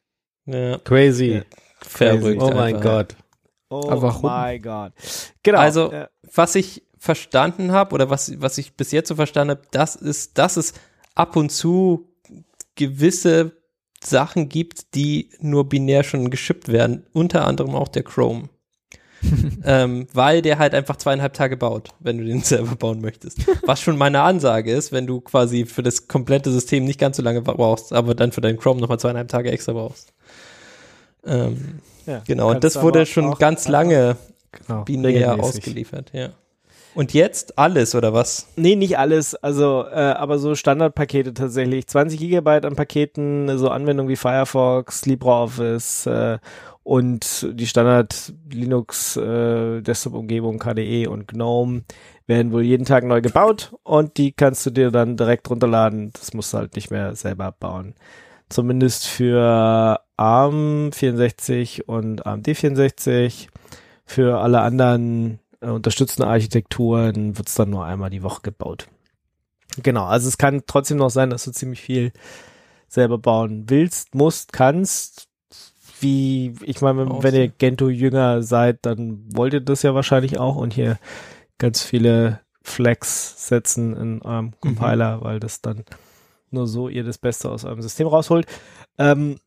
ja. 0.45 0.77
Crazy. 0.79 1.25
Ja. 1.25 1.41
Verrückt. 1.81 2.41
Oh 2.41 2.51
mein. 2.51 2.79
Gott. 2.81 3.15
Oh 3.69 3.89
Aber 3.89 4.17
my 4.21 4.59
God. 4.59 4.93
Genau. 5.43 5.59
Also, 5.59 5.91
äh, 5.91 6.07
Was 6.33 6.55
ich, 6.55 6.83
verstanden 6.97 7.71
habe 7.71 7.93
oder 7.93 8.09
was, 8.09 8.39
was 8.41 8.57
ich 8.57 8.73
bis 8.75 8.91
jetzt 8.91 9.09
so 9.09 9.15
verstanden 9.15 9.51
habe, 9.51 9.61
das 9.71 9.95
ist, 9.95 10.37
dass 10.37 10.57
es 10.57 10.73
ab 11.15 11.35
und 11.35 11.51
zu 11.51 12.09
gewisse 12.75 13.53
Sachen 14.03 14.49
gibt, 14.49 14.93
die 14.95 15.29
nur 15.39 15.67
binär 15.69 16.03
schon 16.03 16.29
geschippt 16.29 16.69
werden, 16.69 17.05
unter 17.13 17.45
anderem 17.45 17.75
auch 17.75 17.87
der 17.87 18.03
Chrome. 18.03 18.49
ähm, 19.65 20.07
weil 20.13 20.41
der 20.41 20.59
halt 20.59 20.73
einfach 20.73 20.95
zweieinhalb 20.97 21.33
Tage 21.33 21.57
baut, 21.57 21.89
wenn 21.99 22.17
du 22.17 22.25
den 22.25 22.41
selber 22.43 22.75
bauen 22.75 23.01
möchtest. 23.01 23.39
Was 23.65 23.81
schon 23.81 23.97
meine 23.97 24.21
Ansage 24.21 24.71
ist, 24.71 24.91
wenn 24.91 25.07
du 25.07 25.21
quasi 25.21 25.65
für 25.65 25.83
das 25.83 26.07
komplette 26.07 26.51
System 26.51 26.85
nicht 26.85 26.99
ganz 26.99 27.17
so 27.17 27.23
lange 27.23 27.41
brauchst, 27.41 27.93
aber 27.93 28.15
dann 28.15 28.31
für 28.31 28.41
deinen 28.41 28.57
Chrome 28.57 28.79
nochmal 28.81 28.99
zweieinhalb 28.99 29.27
Tage 29.27 29.51
extra 29.51 29.73
brauchst. 29.73 30.13
Ähm, 31.25 31.79
Ja, 32.05 32.21
genau, 32.25 32.51
und 32.51 32.63
das 32.63 32.81
wurde 32.81 33.05
schon 33.05 33.33
ganz 33.35 33.67
lange 33.67 34.17
genau, 34.51 34.83
binär 34.83 35.11
regelmäßig. 35.11 35.43
ausgeliefert, 35.43 36.11
ja. 36.13 36.29
Und 36.95 37.13
jetzt 37.13 37.59
alles, 37.59 37.93
oder 37.93 38.13
was? 38.13 38.47
Nee, 38.55 38.75
nicht 38.75 38.97
alles, 38.97 39.35
also 39.35 39.85
äh, 39.85 39.93
aber 39.93 40.39
so 40.39 40.55
Standardpakete 40.55 41.33
tatsächlich. 41.33 41.85
20 41.85 42.19
Gigabyte 42.19 42.65
an 42.65 42.75
Paketen, 42.75 43.55
so 43.59 43.69
Anwendungen 43.69 44.09
wie 44.09 44.15
Firefox, 44.15 45.05
LibreOffice 45.05 46.07
äh, 46.07 46.39
und 46.87 47.45
die 47.51 47.67
Standard 47.67 48.33
Linux 48.49 49.17
äh, 49.17 49.81
Desktop-Umgebung 49.81 50.57
KDE 50.57 51.07
und 51.07 51.27
GNOME 51.27 51.83
werden 52.27 52.53
wohl 52.53 52.61
jeden 52.61 52.85
Tag 52.85 53.03
neu 53.03 53.19
gebaut 53.19 53.75
und 53.83 54.17
die 54.17 54.31
kannst 54.31 54.65
du 54.65 54.69
dir 54.69 54.89
dann 54.89 55.17
direkt 55.17 55.49
runterladen. 55.49 56.11
Das 56.13 56.33
musst 56.33 56.53
du 56.53 56.59
halt 56.59 56.77
nicht 56.77 56.89
mehr 56.89 57.13
selber 57.13 57.51
bauen. 57.51 57.93
Zumindest 58.47 59.05
für 59.05 59.99
ARM 60.15 60.91
64 60.93 61.89
und 61.89 62.25
AMD 62.25 62.55
64. 62.55 63.49
Für 64.05 64.39
alle 64.39 64.61
anderen 64.61 65.41
äh, 65.59 65.67
unterstützende 65.67 66.29
Architekturen 66.29 67.37
wird's 67.37 67.55
dann 67.55 67.69
nur 67.69 67.83
einmal 67.83 68.11
die 68.11 68.23
Woche 68.23 68.43
gebaut. 68.43 68.87
Genau, 69.83 70.05
also 70.05 70.29
es 70.29 70.37
kann 70.37 70.63
trotzdem 70.65 70.99
noch 70.99 71.09
sein, 71.09 71.31
dass 71.31 71.43
du 71.43 71.51
ziemlich 71.51 71.81
viel 71.81 72.13
selber 72.87 73.17
bauen 73.17 73.65
willst, 73.67 74.15
musst, 74.15 74.53
kannst. 74.53 75.26
Wie, 75.99 76.53
ich 76.63 76.81
meine, 76.81 76.99
wenn, 76.99 77.23
wenn 77.23 77.35
ihr 77.35 77.47
Gentoo-Jünger 77.47 78.43
seid, 78.43 78.79
dann 78.83 79.23
wollt 79.33 79.53
ihr 79.53 79.61
das 79.61 79.83
ja 79.83 79.95
wahrscheinlich 79.95 80.39
auch 80.39 80.55
und 80.55 80.73
hier 80.73 80.99
ganz 81.57 81.81
viele 81.83 82.41
Flex 82.61 83.47
setzen 83.47 83.95
in 83.95 84.21
eurem 84.21 84.53
Compiler, 84.59 85.21
weil 85.21 85.39
das 85.39 85.61
dann 85.61 85.85
nur 86.51 86.67
so 86.67 86.89
ihr 86.89 87.03
das 87.03 87.17
Beste 87.17 87.49
aus 87.49 87.65
eurem 87.65 87.81
System 87.81 88.07
rausholt. 88.07 88.45
Ähm, 88.97 89.37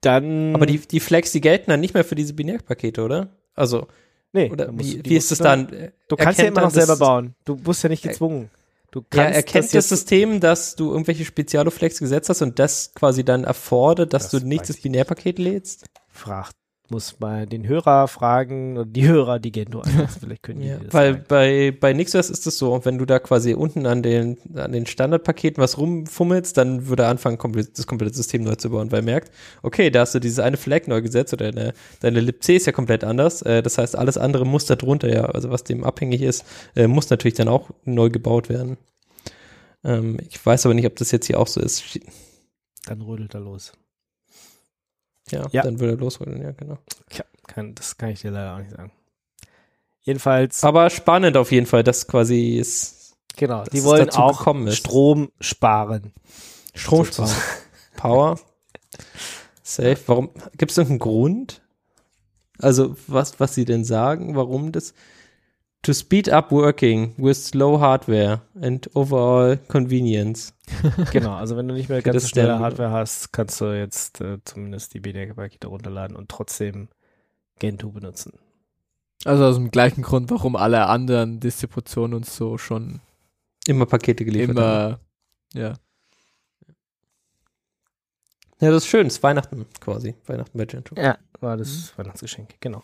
dann. 0.00 0.54
Aber 0.54 0.66
die, 0.66 0.78
die 0.78 1.00
Flex, 1.00 1.32
die 1.32 1.40
gelten 1.40 1.70
dann 1.70 1.80
nicht 1.80 1.94
mehr 1.94 2.04
für 2.04 2.14
diese 2.14 2.34
Binärpakete, 2.34 3.02
oder? 3.02 3.28
Also, 3.54 3.86
nee, 4.32 4.50
oder 4.50 4.70
wie, 4.78 5.04
wie 5.04 5.16
ist 5.16 5.30
es 5.32 5.38
du 5.38 5.44
dann? 5.44 5.92
Du 6.08 6.16
kannst 6.16 6.40
ja 6.40 6.46
immer 6.46 6.62
noch 6.62 6.70
selber 6.70 6.92
das- 6.92 6.98
bauen. 6.98 7.34
Du 7.44 7.56
bist 7.56 7.82
ja 7.82 7.88
nicht 7.88 8.02
gezwungen. 8.02 8.50
Du 8.92 9.00
Ja, 9.14 9.24
kannst 9.24 9.36
erkennt 9.36 9.64
das, 9.66 9.72
jetzt- 9.72 9.88
System, 9.88 10.40
dass 10.40 10.74
du 10.76 10.90
irgendwelche 10.90 11.24
Spezialo-Flex 11.24 11.98
gesetzt 12.00 12.28
hast 12.28 12.42
und 12.42 12.58
das 12.58 12.92
quasi 12.94 13.24
dann 13.24 13.44
erfordert, 13.44 14.12
dass 14.12 14.30
Das 14.30 14.40
du 14.42 14.46
nicht 14.46 14.68
das 14.68 14.78
Binärpaket 14.80 15.38
lädst? 15.38 15.84
fragt, 16.08 16.56
muss 16.90 17.20
mal 17.20 17.46
den 17.46 17.66
Hörer 17.66 18.08
fragen 18.08 18.76
oder 18.76 18.86
die 18.86 19.06
Hörer, 19.06 19.38
die 19.38 19.52
Gento 19.52 19.80
einsetzen. 19.80 20.20
Vielleicht 20.20 20.42
können 20.42 20.60
die 20.60 20.68
Ja, 20.68 20.78
das 20.78 20.92
weil 20.92 21.12
sagen. 21.14 21.24
bei, 21.28 21.70
bei 21.78 21.92
NixOS 21.92 22.30
ist 22.30 22.46
es 22.46 22.58
so, 22.58 22.84
wenn 22.84 22.98
du 22.98 23.06
da 23.06 23.18
quasi 23.18 23.54
unten 23.54 23.86
an 23.86 24.02
den, 24.02 24.38
an 24.56 24.72
den 24.72 24.86
Standardpaketen 24.86 25.62
was 25.62 25.78
rumfummelst, 25.78 26.56
dann 26.56 26.88
würde 26.88 27.04
er 27.04 27.08
anfangen, 27.10 27.38
komplett, 27.38 27.78
das 27.78 27.86
komplette 27.86 28.14
System 28.14 28.42
neu 28.44 28.54
zu 28.56 28.70
bauen, 28.70 28.90
weil 28.92 29.00
er 29.00 29.04
merkt, 29.04 29.32
okay, 29.62 29.90
da 29.90 30.00
hast 30.00 30.14
du 30.14 30.18
dieses 30.20 30.38
eine 30.38 30.56
Flag 30.56 30.86
neu 30.86 31.02
gesetzt 31.02 31.32
oder 31.32 31.52
deine, 31.52 31.72
deine 32.00 32.20
libc 32.20 32.48
ist 32.48 32.66
ja 32.66 32.72
komplett 32.72 33.04
anders. 33.04 33.42
Äh, 33.42 33.62
das 33.62 33.78
heißt, 33.78 33.96
alles 33.96 34.18
andere 34.18 34.44
muss 34.46 34.66
da 34.66 34.76
drunter, 34.76 35.12
ja, 35.12 35.24
also 35.26 35.50
was 35.50 35.64
dem 35.64 35.84
abhängig 35.84 36.22
ist, 36.22 36.44
äh, 36.76 36.86
muss 36.86 37.10
natürlich 37.10 37.34
dann 37.34 37.48
auch 37.48 37.70
neu 37.84 38.10
gebaut 38.10 38.48
werden. 38.48 38.76
Ähm, 39.84 40.18
ich 40.28 40.44
weiß 40.44 40.66
aber 40.66 40.74
nicht, 40.74 40.86
ob 40.86 40.96
das 40.96 41.10
jetzt 41.10 41.26
hier 41.26 41.38
auch 41.40 41.46
so 41.46 41.60
ist. 41.60 41.98
Dann 42.86 43.00
rödelt 43.02 43.34
er 43.34 43.40
los. 43.40 43.72
Ja, 45.30 45.46
Ja. 45.52 45.62
dann 45.62 45.78
würde 45.80 45.94
er 45.94 45.98
losholen, 45.98 46.40
ja, 46.42 46.52
genau. 46.52 46.78
Tja, 47.08 47.24
kann, 47.46 47.74
das 47.74 47.96
kann 47.96 48.10
ich 48.10 48.20
dir 48.20 48.30
leider 48.30 48.54
auch 48.54 48.58
nicht 48.58 48.70
sagen. 48.70 48.92
Jedenfalls, 50.02 50.64
Aber 50.64 50.88
spannend 50.90 51.36
auf 51.36 51.52
jeden 51.52 51.66
Fall, 51.66 51.84
dass 51.84 52.06
quasi 52.06 52.58
es 52.58 53.16
genau, 53.36 53.60
dass 53.60 53.68
die 53.70 53.78
es 53.78 53.84
wollen 53.84 54.10
auch 54.10 54.46
ist. 54.66 54.76
Strom 54.76 55.30
sparen. 55.40 56.12
Strom 56.74 57.04
sparen. 57.04 57.30
Power. 57.96 58.40
Safe. 59.62 59.98
Warum? 60.06 60.30
Gibt 60.56 60.72
es 60.72 60.78
irgendeinen 60.78 61.00
Grund? 61.00 61.62
Also, 62.58 62.96
was, 63.06 63.38
was 63.40 63.54
sie 63.54 63.64
denn 63.64 63.84
sagen, 63.84 64.34
warum 64.36 64.72
das? 64.72 64.94
To 65.82 65.94
speed 65.94 66.28
up 66.28 66.52
working 66.52 67.14
with 67.16 67.36
slow 67.38 67.78
hardware 67.80 68.42
and 68.60 68.88
overall 68.94 69.56
convenience. 69.68 70.52
Genau, 71.12 71.34
also 71.34 71.56
wenn 71.56 71.66
du 71.66 71.74
nicht 71.74 71.88
mehr 71.88 72.02
ganz 72.02 72.14
das 72.14 72.22
so 72.24 72.28
schnelle. 72.28 72.58
Hardware 72.58 72.90
hast, 72.90 73.32
kannst 73.32 73.60
du 73.60 73.76
jetzt 73.76 74.20
äh, 74.20 74.38
zumindest 74.44 74.92
die 74.94 75.00
BDR-Pakete 75.00 75.66
runterladen 75.66 76.16
und 76.16 76.28
trotzdem 76.28 76.88
Gentoo 77.58 77.90
benutzen. 77.92 78.34
Also 79.24 79.44
aus 79.44 79.56
dem 79.56 79.70
gleichen 79.70 80.02
Grund, 80.02 80.30
warum 80.30 80.54
alle 80.54 80.86
anderen 80.86 81.40
Distributionen 81.40 82.14
uns 82.14 82.36
so 82.36 82.56
schon 82.58 83.00
Immer 83.66 83.86
Pakete 83.86 84.24
geliefert. 84.24 84.56
haben. 84.58 84.96
immer, 85.54 85.60
ja. 85.60 85.74
Ja, 88.60 88.70
das 88.70 88.84
ist 88.84 88.90
schön. 88.90 89.06
Es 89.06 89.14
ist 89.14 89.22
Weihnachten 89.22 89.66
quasi. 89.80 90.14
Weihnachten 90.26 90.56
bei 90.56 90.66
Gentoo. 90.66 90.94
Ja, 90.96 91.18
war 91.40 91.56
das 91.56 91.92
Weihnachtsgeschenk, 91.96 92.60
genau. 92.60 92.82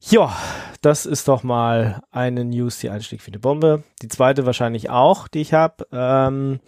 Ja, 0.00 0.36
das 0.80 1.06
ist 1.06 1.28
doch 1.28 1.42
mal 1.42 2.02
eine 2.10 2.44
News, 2.44 2.78
die 2.78 2.90
einschlägt 2.90 3.26
wie 3.26 3.32
eine 3.32 3.40
Bombe. 3.40 3.82
Die 4.02 4.08
zweite 4.08 4.46
wahrscheinlich 4.46 4.90
auch, 4.90 5.28
die 5.28 5.40
ich 5.40 5.52
habe. 5.52 5.86
Ähm, 5.92 6.60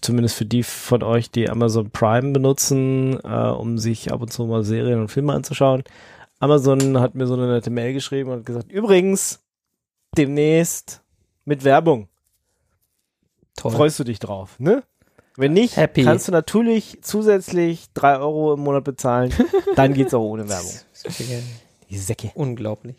zumindest 0.00 0.36
für 0.36 0.44
die 0.44 0.62
von 0.62 1.02
euch, 1.02 1.30
die 1.30 1.48
Amazon 1.48 1.90
Prime 1.90 2.32
benutzen, 2.32 3.18
äh, 3.24 3.28
um 3.28 3.78
sich 3.78 4.12
ab 4.12 4.20
und 4.20 4.32
zu 4.32 4.44
mal 4.44 4.64
Serien 4.64 5.00
und 5.00 5.08
Filme 5.08 5.32
anzuschauen. 5.32 5.84
Amazon 6.38 7.00
hat 7.00 7.14
mir 7.14 7.26
so 7.26 7.34
eine 7.34 7.46
nette 7.46 7.70
Mail 7.70 7.94
geschrieben 7.94 8.30
und 8.30 8.44
gesagt, 8.44 8.70
übrigens, 8.70 9.40
demnächst 10.16 11.02
mit 11.44 11.64
Werbung. 11.64 12.08
Toll. 13.56 13.72
Freust 13.72 13.98
du 13.98 14.04
dich 14.04 14.18
drauf, 14.18 14.58
ne? 14.60 14.82
Wenn 15.38 15.52
nicht, 15.52 15.76
Happy. 15.76 16.02
kannst 16.02 16.28
du 16.28 16.32
natürlich 16.32 16.98
zusätzlich 17.02 17.86
drei 17.94 18.18
Euro 18.18 18.54
im 18.54 18.60
Monat 18.60 18.84
bezahlen. 18.84 19.32
Dann 19.76 19.92
geht's 19.94 20.14
auch 20.14 20.22
ohne 20.22 20.48
Werbung. 20.48 20.72
Die 21.90 21.98
Säcke. 21.98 22.30
Unglaublich. 22.34 22.96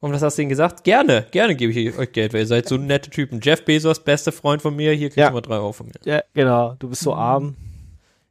Und 0.00 0.12
was 0.12 0.22
hast 0.22 0.36
du 0.36 0.42
ihnen 0.42 0.50
gesagt? 0.50 0.84
Gerne, 0.84 1.26
gerne 1.30 1.54
gebe 1.56 1.72
ich 1.72 1.98
euch 1.98 2.12
Geld, 2.12 2.32
weil 2.34 2.40
ihr 2.40 2.46
seid 2.46 2.68
so 2.68 2.76
nette 2.76 3.08
Typen. 3.10 3.40
Jeff 3.42 3.64
Bezos, 3.64 4.00
bester 4.00 4.30
Freund 4.30 4.60
von 4.60 4.76
mir, 4.76 4.92
hier 4.92 5.08
kriegst 5.08 5.16
Ja. 5.18 5.28
du 5.28 5.34
mal 5.34 5.40
drei 5.40 5.56
Euro 5.56 5.72
von 5.72 5.86
mir. 5.86 5.94
Ja, 6.04 6.22
genau. 6.34 6.74
Du 6.78 6.88
bist 6.90 7.02
so 7.02 7.14
arm. 7.14 7.56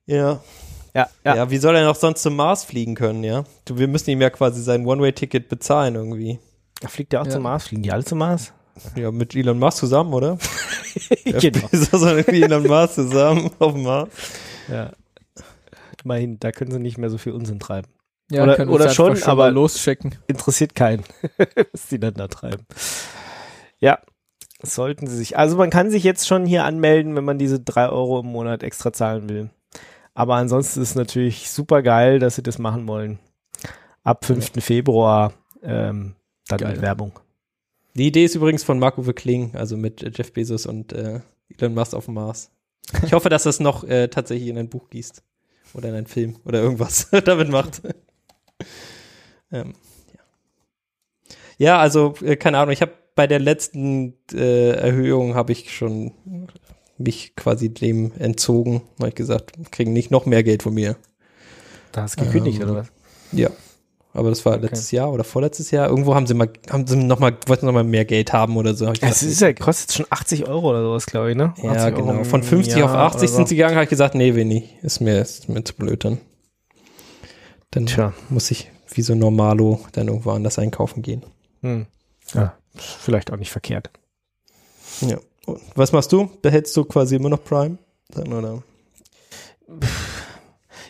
Ja. 0.06 0.40
Ja, 0.94 1.10
Ja. 1.26 1.36
ja. 1.36 1.50
wie 1.50 1.58
soll 1.58 1.76
er 1.76 1.84
noch 1.86 1.96
sonst 1.96 2.22
zum 2.22 2.36
Mars 2.36 2.64
fliegen 2.64 2.94
können, 2.96 3.24
ja? 3.24 3.44
Du, 3.66 3.78
wir 3.80 3.88
müssen 3.88 4.12
ihm 4.12 4.22
ja 4.22 4.30
quasi 4.30 4.62
sein 4.62 4.86
One-Way-Ticket 4.86 5.50
bezahlen 5.50 5.96
irgendwie. 5.96 6.40
Da 6.82 6.88
fliegt 6.88 7.12
der 7.14 7.22
auch 7.22 7.26
Ja. 7.26 7.32
zum 7.32 7.44
Mars. 7.44 7.68
Fliegen 7.68 7.82
die 7.84 7.92
alle 7.92 8.06
zum 8.06 8.20
Mars? 8.20 8.54
Ja, 8.96 9.10
mit 9.12 9.36
Elon 9.36 9.58
Musk 9.58 9.78
zusammen, 9.80 10.14
oder? 10.14 10.38
Jeff 11.26 11.42
genau. 11.42 11.68
Bezos 11.68 12.02
und 12.04 12.28
Elon 12.28 12.68
Musk 12.68 12.94
zusammen 12.94 13.50
auf 13.60 13.74
dem 13.74 13.84
Mars. 13.84 14.10
Ja. 14.70 14.92
Immerhin, 16.04 16.40
da 16.40 16.52
können 16.52 16.72
sie 16.72 16.80
nicht 16.80 16.98
mehr 17.00 17.10
so 17.10 17.18
viel 17.18 17.32
Unsinn 17.34 17.60
treiben. 17.60 17.88
Ja, 18.32 18.44
Oder- 18.44 18.56
können 18.56 18.72
oder 18.72 18.90
schon, 18.90 19.12
einfach 19.12 19.28
aber- 19.28 19.52
losschicken. 19.52 20.16
Interessiert 20.28 20.74
keinen, 20.76 21.04
was 21.72 21.88
die 21.88 22.00
dann 22.00 22.16
da 22.16 22.28
treiben. 22.28 22.66
Ja, 23.80 24.00
sollten 24.64 25.06
sie 25.08 25.16
sich. 25.16 25.38
Also 25.38 25.58
man 25.58 25.70
kann 25.70 25.92
sich 25.92 26.04
jetzt 26.04 26.28
schon 26.28 26.46
hier 26.46 26.64
anmelden, 26.64 27.16
wenn 27.16 27.26
man 27.26 27.38
diese 27.38 27.60
drei 27.60 27.88
Euro 27.90 28.20
im 28.22 28.28
Monat 28.28 28.64
extra 28.64 28.92
zahlen 28.94 29.30
will. 29.30 29.50
Aber 30.14 30.36
ansonsten 30.36 30.82
ist 30.82 30.90
es 30.90 30.96
natürlich 30.96 31.50
super 31.52 31.82
geil, 31.84 32.20
dass 32.20 32.36
sie 32.36 32.44
das 32.44 32.58
machen 32.58 32.88
wollen. 32.88 33.20
Ab 34.04 34.26
5. 34.26 34.54
Februar 34.64 35.34
ähm, 35.62 36.16
dann 36.48 36.60
Geil. 36.60 36.72
mit 36.74 36.82
Werbung. 36.82 37.12
Die 37.96 38.08
Idee 38.08 38.26
ist 38.26 38.36
übrigens 38.36 38.64
von 38.64 38.80
Marco 38.80 39.02
Kling, 39.14 39.56
also 39.56 39.78
mit 39.78 40.02
äh, 40.04 40.12
Jeff 40.14 40.32
Bezos 40.34 40.66
und 40.66 40.94
äh, 40.94 41.20
Elon 41.58 41.74
Musk 41.74 41.94
auf 41.94 42.06
dem 42.06 42.16
Mars. 42.16 42.50
Ich 43.04 43.14
hoffe, 43.14 43.30
dass 43.30 43.44
das 43.44 43.60
noch 43.60 43.84
äh, 43.84 44.08
tatsächlich 44.08 44.48
in 44.50 44.58
ein 44.58 44.70
Buch 44.70 44.90
gießt. 44.90 45.22
Oder 45.74 45.90
in 45.90 45.96
einen 45.96 46.08
Film 46.08 46.38
oder 46.46 46.62
irgendwas 46.62 47.10
damit 47.26 47.50
macht. 47.50 47.82
Ähm, 49.62 49.74
ja. 50.14 50.20
ja, 51.58 51.80
also, 51.80 52.14
äh, 52.24 52.36
keine 52.36 52.58
Ahnung, 52.60 52.74
ich 52.74 52.82
habe 52.82 52.92
bei 53.16 53.28
der 53.28 53.40
letzten 53.40 54.14
äh, 54.34 54.72
Erhöhung 54.72 55.36
habe 55.36 55.54
ich 55.54 55.74
schon 55.76 56.12
mich 56.98 57.36
quasi 57.36 57.74
dem 57.74 58.12
entzogen, 58.18 58.82
weil 58.98 59.10
ich 59.10 59.16
gesagt, 59.16 59.54
kriegen 59.72 59.94
nicht 59.94 60.12
noch 60.12 60.26
mehr 60.26 60.44
Geld 60.44 60.64
von 60.64 60.74
mir. 60.74 60.96
Da 61.92 62.04
hast 62.04 62.20
du 62.20 62.26
gekündigt, 62.26 62.62
Ähm, 62.62 62.70
oder 62.70 62.80
was? 62.82 62.88
Ja. 63.32 63.50
Aber 64.14 64.30
das 64.30 64.46
war 64.46 64.54
Okay. 64.54 64.64
letztes 64.68 64.92
Jahr 64.92 65.12
oder 65.12 65.26
vorletztes 65.26 65.72
Jahr. 65.72 65.90
Irgendwo 65.90 66.16
haben 66.16 66.26
sie 66.26 66.34
mal, 66.34 66.50
haben 66.70 66.88
sie 66.88 66.96
noch 66.96 67.20
mal, 67.20 67.38
wollten 67.48 67.66
noch 67.66 67.74
mal 67.74 67.84
mehr 67.84 68.06
Geld 68.06 68.32
haben 68.32 68.56
oder 68.56 68.74
so. 68.74 68.92
Es 69.02 69.24
ist 69.24 69.42
ja, 69.42 69.52
kostet 69.52 69.92
schon 69.92 70.06
80 70.10 70.48
Euro 70.48 70.70
oder 70.70 70.84
sowas, 70.84 71.06
glaube 71.06 71.32
ich, 71.32 71.36
ne? 71.38 71.54
Ja, 71.62 71.72
80 71.72 71.94
Euro 71.98 72.08
genau. 72.08 72.20
im 72.20 72.26
Von 72.26 72.42
50 72.44 72.76
auf 72.84 72.92
Jahr 72.92 73.08
80 73.08 73.20
oder 73.20 73.28
sind 73.28 73.44
so. 73.44 73.50
sie 73.50 73.56
gegangen, 73.58 73.76
habe 73.76 73.84
ich 73.84 73.90
gesagt, 73.90 74.16
nee, 74.16 74.34
wenig. 74.36 74.78
Ist 74.82 75.02
mir, 75.02 75.20
ist 75.20 75.50
mir 75.50 75.64
zu 75.66 75.74
blöd 75.74 76.06
dann. 76.06 76.20
Dann 77.72 77.88
Tja. 77.88 78.14
muss 78.30 78.52
ich 78.52 78.72
wie 78.94 79.02
so 79.02 79.16
Normalo 79.16 79.80
dann 79.94 80.08
irgendwo 80.08 80.32
anders 80.32 80.60
einkaufen 80.60 81.02
gehen. 81.02 81.24
Hm. 81.62 81.86
Ja, 82.34 82.56
vielleicht 82.76 83.32
auch 83.32 83.38
nicht 83.38 83.52
verkehrt. 83.52 83.90
Ja. 85.02 85.18
Und 85.46 85.62
was 85.76 85.92
machst 85.92 86.12
du? 86.12 86.30
Behältst 86.42 86.76
du 86.76 86.86
quasi 86.86 87.16
immer 87.16 87.30
noch 87.30 87.44
Prime? 87.44 87.78
Dann, 88.10 88.34
oder? 88.34 88.64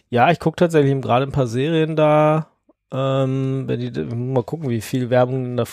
Ja, 0.09 0.31
ich 0.31 0.39
gucke 0.39 0.57
tatsächlich 0.57 1.01
gerade 1.01 1.25
ein 1.25 1.31
paar 1.31 1.47
Serien 1.47 1.95
da. 1.95 2.49
Ähm, 2.91 3.63
wenn 3.67 3.79
die, 3.79 3.91
mal 4.15 4.43
gucken, 4.43 4.69
wie 4.69 4.81
viel 4.81 5.09
Werbung 5.09 5.57
da. 5.57 5.65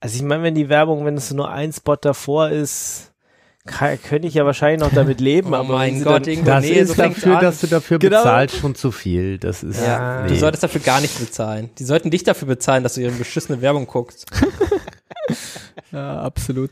Also 0.00 0.16
ich 0.16 0.22
meine, 0.22 0.42
wenn 0.42 0.54
die 0.54 0.68
Werbung, 0.68 1.04
wenn 1.04 1.16
es 1.16 1.32
nur 1.32 1.50
ein 1.50 1.72
Spot 1.72 1.96
davor 1.96 2.48
ist, 2.48 3.12
kann, 3.66 4.00
könnte 4.02 4.28
ich 4.28 4.34
ja 4.34 4.44
wahrscheinlich 4.46 4.80
noch 4.80 4.94
damit 4.94 5.20
leben. 5.20 5.52
Oh 5.52 5.56
aber 5.56 5.74
mein 5.74 6.02
Gott, 6.02 6.26
dann, 6.26 6.32
Ingo, 6.32 6.44
Das 6.46 6.64
nee, 6.64 6.74
so 6.84 6.92
ist 6.92 6.94
fängt's 6.94 7.20
dafür, 7.20 7.36
an. 7.38 7.44
dass 7.44 7.60
du 7.60 7.66
dafür 7.66 7.98
Genau. 7.98 8.18
bezahlst, 8.18 8.56
schon 8.56 8.74
zu 8.74 8.90
viel. 8.92 9.38
Das 9.38 9.62
ist, 9.62 9.84
Ja, 9.84 10.22
nee. 10.22 10.28
du 10.28 10.36
solltest 10.36 10.62
dafür 10.62 10.80
gar 10.80 11.00
nicht 11.00 11.18
bezahlen. 11.18 11.70
Die 11.78 11.84
sollten 11.84 12.10
dich 12.10 12.22
dafür 12.24 12.48
bezahlen, 12.48 12.82
dass 12.82 12.94
du 12.94 13.02
ihre 13.02 13.12
beschissene 13.12 13.60
Werbung 13.60 13.86
guckst. 13.86 14.26
Ja, 15.92 16.20
absolut. 16.22 16.70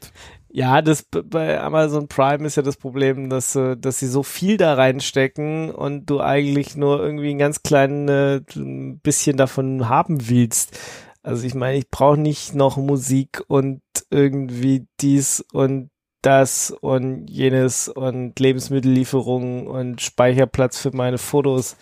Ja, 0.51 0.83
das 0.83 1.03
bei 1.11 1.61
Amazon 1.61 2.09
Prime 2.09 2.47
ist 2.47 2.57
ja 2.57 2.63
das 2.63 2.77
Problem, 2.77 3.29
dass, 3.31 3.57
äh, 3.57 3.77
dass 3.77 3.99
sie 3.99 4.07
so 4.07 4.23
viel 4.23 4.57
da 4.57 4.75
reinstecken 4.75 5.71
und 5.71 6.07
du 6.07 6.21
eigentlich 6.21 6.77
nur 6.77 7.03
irgendwie 7.03 7.31
ein 7.31 7.39
ganz 7.39 7.63
kleines 7.63 8.43
äh, 8.57 8.95
bisschen 9.03 9.37
davon 9.37 9.89
haben 9.89 10.29
willst. 10.29 10.79
Also 11.23 11.47
ich 11.47 11.55
meine, 11.55 11.79
ich 11.79 11.91
brauche 11.91 12.19
nicht 12.19 12.55
noch 12.55 12.77
Musik 12.77 13.43
und 13.49 13.81
irgendwie 14.11 14.87
dies 15.01 15.45
und 15.53 15.91
das 16.25 16.71
und 16.81 17.29
jenes 17.29 17.89
und 17.89 18.39
Lebensmittellieferungen 18.39 19.67
und 19.67 20.01
Speicherplatz 20.01 20.79
für 20.79 20.95
meine 20.95 21.19
Fotos. 21.19 21.77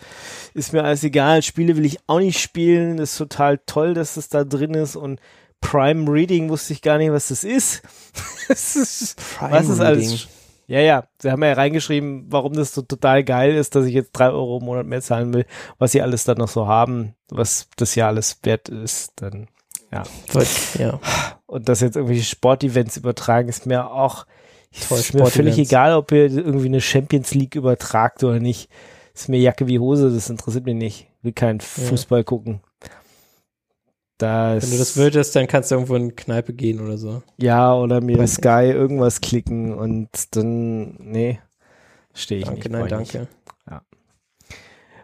Ist 0.53 0.73
mir 0.73 0.83
alles 0.83 1.03
egal. 1.03 1.41
Spiele 1.41 1.77
will 1.77 1.85
ich 1.85 1.99
auch 2.07 2.19
nicht 2.19 2.39
spielen. 2.39 2.97
ist 2.97 3.17
total 3.17 3.59
toll, 3.65 3.93
dass 3.93 4.17
es 4.17 4.29
da 4.29 4.43
drin 4.43 4.73
ist 4.73 4.95
und 4.95 5.19
Prime 5.61 6.11
Reading 6.11 6.49
wusste 6.49 6.73
ich 6.73 6.81
gar 6.81 6.97
nicht, 6.97 7.11
was 7.11 7.29
das 7.29 7.43
ist. 7.43 7.81
das 8.47 8.75
ist 8.75 9.15
was 9.39 9.69
ist 9.69 9.79
alles? 9.79 10.27
Ja, 10.67 10.79
ja. 10.79 11.03
Sie 11.19 11.31
haben 11.31 11.43
ja 11.43 11.53
reingeschrieben, 11.53 12.25
warum 12.29 12.53
das 12.53 12.73
so 12.73 12.81
total 12.81 13.23
geil 13.23 13.55
ist, 13.55 13.75
dass 13.75 13.85
ich 13.85 13.93
jetzt 13.93 14.11
drei 14.11 14.29
Euro 14.29 14.57
im 14.57 14.65
Monat 14.65 14.85
mehr 14.85 15.01
zahlen 15.01 15.33
will, 15.33 15.45
was 15.77 15.93
sie 15.93 16.01
alles 16.01 16.25
dann 16.25 16.37
noch 16.37 16.47
so 16.49 16.67
haben, 16.67 17.15
was 17.29 17.67
das 17.77 17.95
ja 17.95 18.07
alles 18.07 18.39
wert 18.43 18.69
ist, 18.69 19.13
dann. 19.17 19.47
Ja. 19.91 20.99
Und 21.53 21.69
das 21.69 21.81
jetzt 21.81 21.95
irgendwelche 21.95 22.23
Sportevents 22.23 22.97
übertragen, 22.97 23.47
ist 23.47 23.67
mir 23.67 23.91
auch 23.91 24.25
Toll, 24.87 24.97
ist 24.97 25.13
mir 25.13 25.27
völlig 25.27 25.59
egal, 25.59 25.93
ob 25.93 26.11
ihr 26.11 26.31
irgendwie 26.31 26.65
eine 26.65 26.81
Champions 26.81 27.35
League 27.35 27.53
übertragt 27.53 28.23
oder 28.23 28.39
nicht. 28.39 28.71
Ist 29.13 29.29
mir 29.29 29.37
Jacke 29.37 29.67
wie 29.67 29.77
Hose, 29.77 30.11
das 30.11 30.31
interessiert 30.31 30.65
mich 30.65 30.73
nicht. 30.73 31.07
Will 31.21 31.31
kein 31.31 31.59
Fußball 31.59 32.23
gucken. 32.23 32.61
Das, 34.17 34.63
Wenn 34.63 34.71
du 34.71 34.77
das 34.79 34.97
würdest, 34.97 35.35
dann 35.35 35.45
kannst 35.45 35.69
du 35.69 35.75
irgendwo 35.75 35.93
in 35.95 36.03
eine 36.03 36.13
Kneipe 36.13 36.53
gehen 36.53 36.79
oder 36.79 36.97
so. 36.97 37.21
Ja, 37.37 37.75
oder 37.75 38.01
mir 38.01 38.17
Weiß 38.17 38.35
Sky 38.35 38.71
irgendwas 38.71 39.21
klicken 39.21 39.75
und 39.75 40.09
dann, 40.35 40.95
nee, 40.95 41.39
stehe 42.15 42.39
ich 42.39 42.45
Danke, 42.45 42.61
nicht. 42.61 42.71
nein, 42.71 42.87
brauch 42.87 43.01
ich 43.01 43.11
danke. 43.11 43.27
Nicht. 43.67 43.81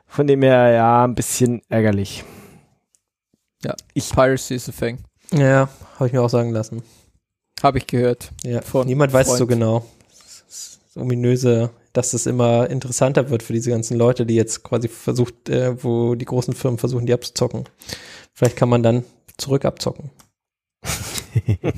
Von 0.07 0.25
dem 0.25 0.41
her, 0.41 0.71
ja, 0.71 1.03
ein 1.03 1.13
bisschen 1.13 1.61
ärgerlich. 1.69 2.23
Piracy 4.15 4.55
is 4.55 4.67
a 4.67 4.71
thing. 4.71 5.03
Ja, 5.31 5.69
habe 5.95 6.07
ich 6.07 6.13
mir 6.13 6.21
auch 6.21 6.29
sagen 6.29 6.51
lassen. 6.51 6.83
Habe 7.61 7.77
ich 7.77 7.87
gehört. 7.87 8.31
Ja, 8.43 8.61
Von 8.61 8.87
niemand 8.87 9.13
weiß 9.13 9.27
es 9.27 9.33
so 9.33 9.45
Freund. 9.45 9.49
genau. 9.49 9.85
Das 10.09 10.43
ist 10.47 10.79
das 10.87 10.97
ominöse, 10.97 11.71
dass 11.93 12.13
es 12.13 12.25
immer 12.25 12.69
interessanter 12.69 13.29
wird 13.29 13.43
für 13.43 13.53
diese 13.53 13.69
ganzen 13.69 13.97
Leute, 13.97 14.25
die 14.25 14.35
jetzt 14.35 14.63
quasi 14.63 14.87
versucht, 14.87 15.49
äh, 15.49 15.83
wo 15.83 16.15
die 16.15 16.25
großen 16.25 16.53
Firmen 16.53 16.79
versuchen, 16.79 17.05
die 17.05 17.13
abzuzocken. 17.13 17.65
Vielleicht 18.33 18.55
kann 18.55 18.69
man 18.69 18.81
dann 18.83 19.03
zurück 19.37 19.65
abzocken. 19.65 20.09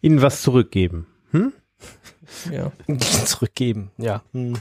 Ihnen 0.00 0.22
was 0.22 0.42
zurückgeben. 0.42 1.06
Hm? 1.32 1.52
Ja. 2.50 2.72
Zurückgeben, 3.26 3.90
ja. 3.98 4.22
Hm. 4.32 4.54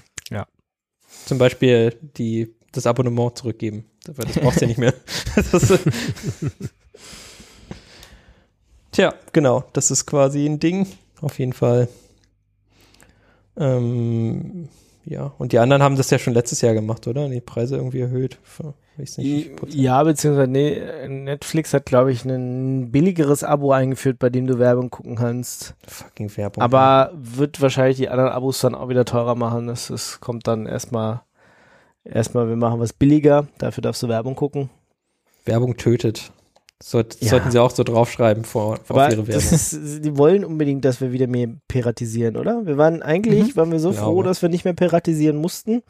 Zum 1.26 1.38
Beispiel 1.38 1.96
die, 2.18 2.56
das 2.72 2.86
Abonnement 2.88 3.38
zurückgeben. 3.38 3.86
Das 4.04 4.16
brauchst 4.16 4.58
du 4.58 4.62
ja 4.62 4.68
nicht 4.68 4.78
mehr. 4.80 4.94
Das 5.36 5.54
ist, 5.54 5.80
Tja, 8.94 9.14
genau. 9.34 9.66
Das 9.74 9.92
ist 9.92 10.06
quasi 10.06 10.46
ein 10.46 10.60
Ding. 10.60 10.88
Auf 11.20 11.40
jeden 11.40 11.54
Fall. 11.54 11.90
Ähm, 13.58 14.70
ja, 15.06 15.34
und 15.38 15.52
die 15.52 15.60
anderen 15.60 15.84
haben 15.84 15.98
das 15.98 16.10
ja 16.10 16.20
schon 16.20 16.34
letztes 16.34 16.62
Jahr 16.62 16.74
gemacht, 16.74 17.08
oder? 17.08 17.28
Die 17.28 17.42
Preise 17.42 17.76
irgendwie 17.76 18.02
erhöht. 18.02 18.40
Nicht. 18.96 19.50
Ja, 19.70 20.04
beziehungsweise 20.04 20.50
nee, 20.50 20.80
Netflix 21.08 21.74
hat, 21.74 21.88
glaube 21.88 22.12
ich, 22.12 22.24
ein 22.26 22.92
billigeres 22.92 23.44
Abo 23.44 23.72
eingeführt, 23.72 24.20
bei 24.20 24.30
dem 24.30 24.46
du 24.46 24.60
Werbung 24.60 24.92
gucken 24.92 25.16
kannst. 25.16 25.74
Fucking 25.88 26.36
Werbung. 26.38 26.62
Aber 26.62 27.12
wird 27.16 27.60
wahrscheinlich 27.60 27.98
die 27.98 28.10
anderen 28.10 28.32
Abos 28.32 28.62
dann 28.62 28.76
auch 28.76 28.90
wieder 28.90 29.06
teurer 29.06 29.34
machen. 29.34 29.66
Das, 29.66 29.88
das 29.88 30.22
kommt 30.22 30.48
dann 30.48 30.68
erstmal, 30.68 31.22
erstmal, 32.04 32.48
wir 32.48 32.56
machen 32.56 32.80
was 32.80 32.94
billiger, 32.94 33.48
dafür 33.58 33.82
darfst 33.82 34.04
du 34.04 34.10
Werbung 34.10 34.36
gucken. 34.36 34.70
Werbung 35.46 35.76
tötet. 35.78 36.32
Sollt, 36.86 37.16
Ja. 37.22 37.30
Sollten 37.30 37.50
sie 37.52 37.60
auch 37.60 37.72
so 37.72 37.84
draufschreiben 37.84 38.44
vor, 38.44 38.78
Aber 38.90 39.06
auf 39.06 39.12
ihre 39.14 39.26
Werbung. 39.28 39.42
ist, 39.54 39.72
die 40.04 40.18
wollen 40.18 40.44
unbedingt, 40.44 40.84
dass 40.84 41.00
wir 41.00 41.14
wieder 41.14 41.28
mehr 41.28 41.48
piratisieren, 41.70 42.36
oder? 42.36 42.66
Wir 42.66 42.78
waren 42.78 43.02
eigentlich, 43.02 43.54
Mhm. 43.54 43.56
waren 43.56 43.72
wir 43.72 43.80
so 43.80 43.92
Glaube. 43.92 44.04
froh, 44.06 44.22
dass 44.24 44.42
wir 44.42 44.50
nicht 44.50 44.66
mehr 44.66 44.74
piratisieren 44.74 45.38
mussten 45.38 45.82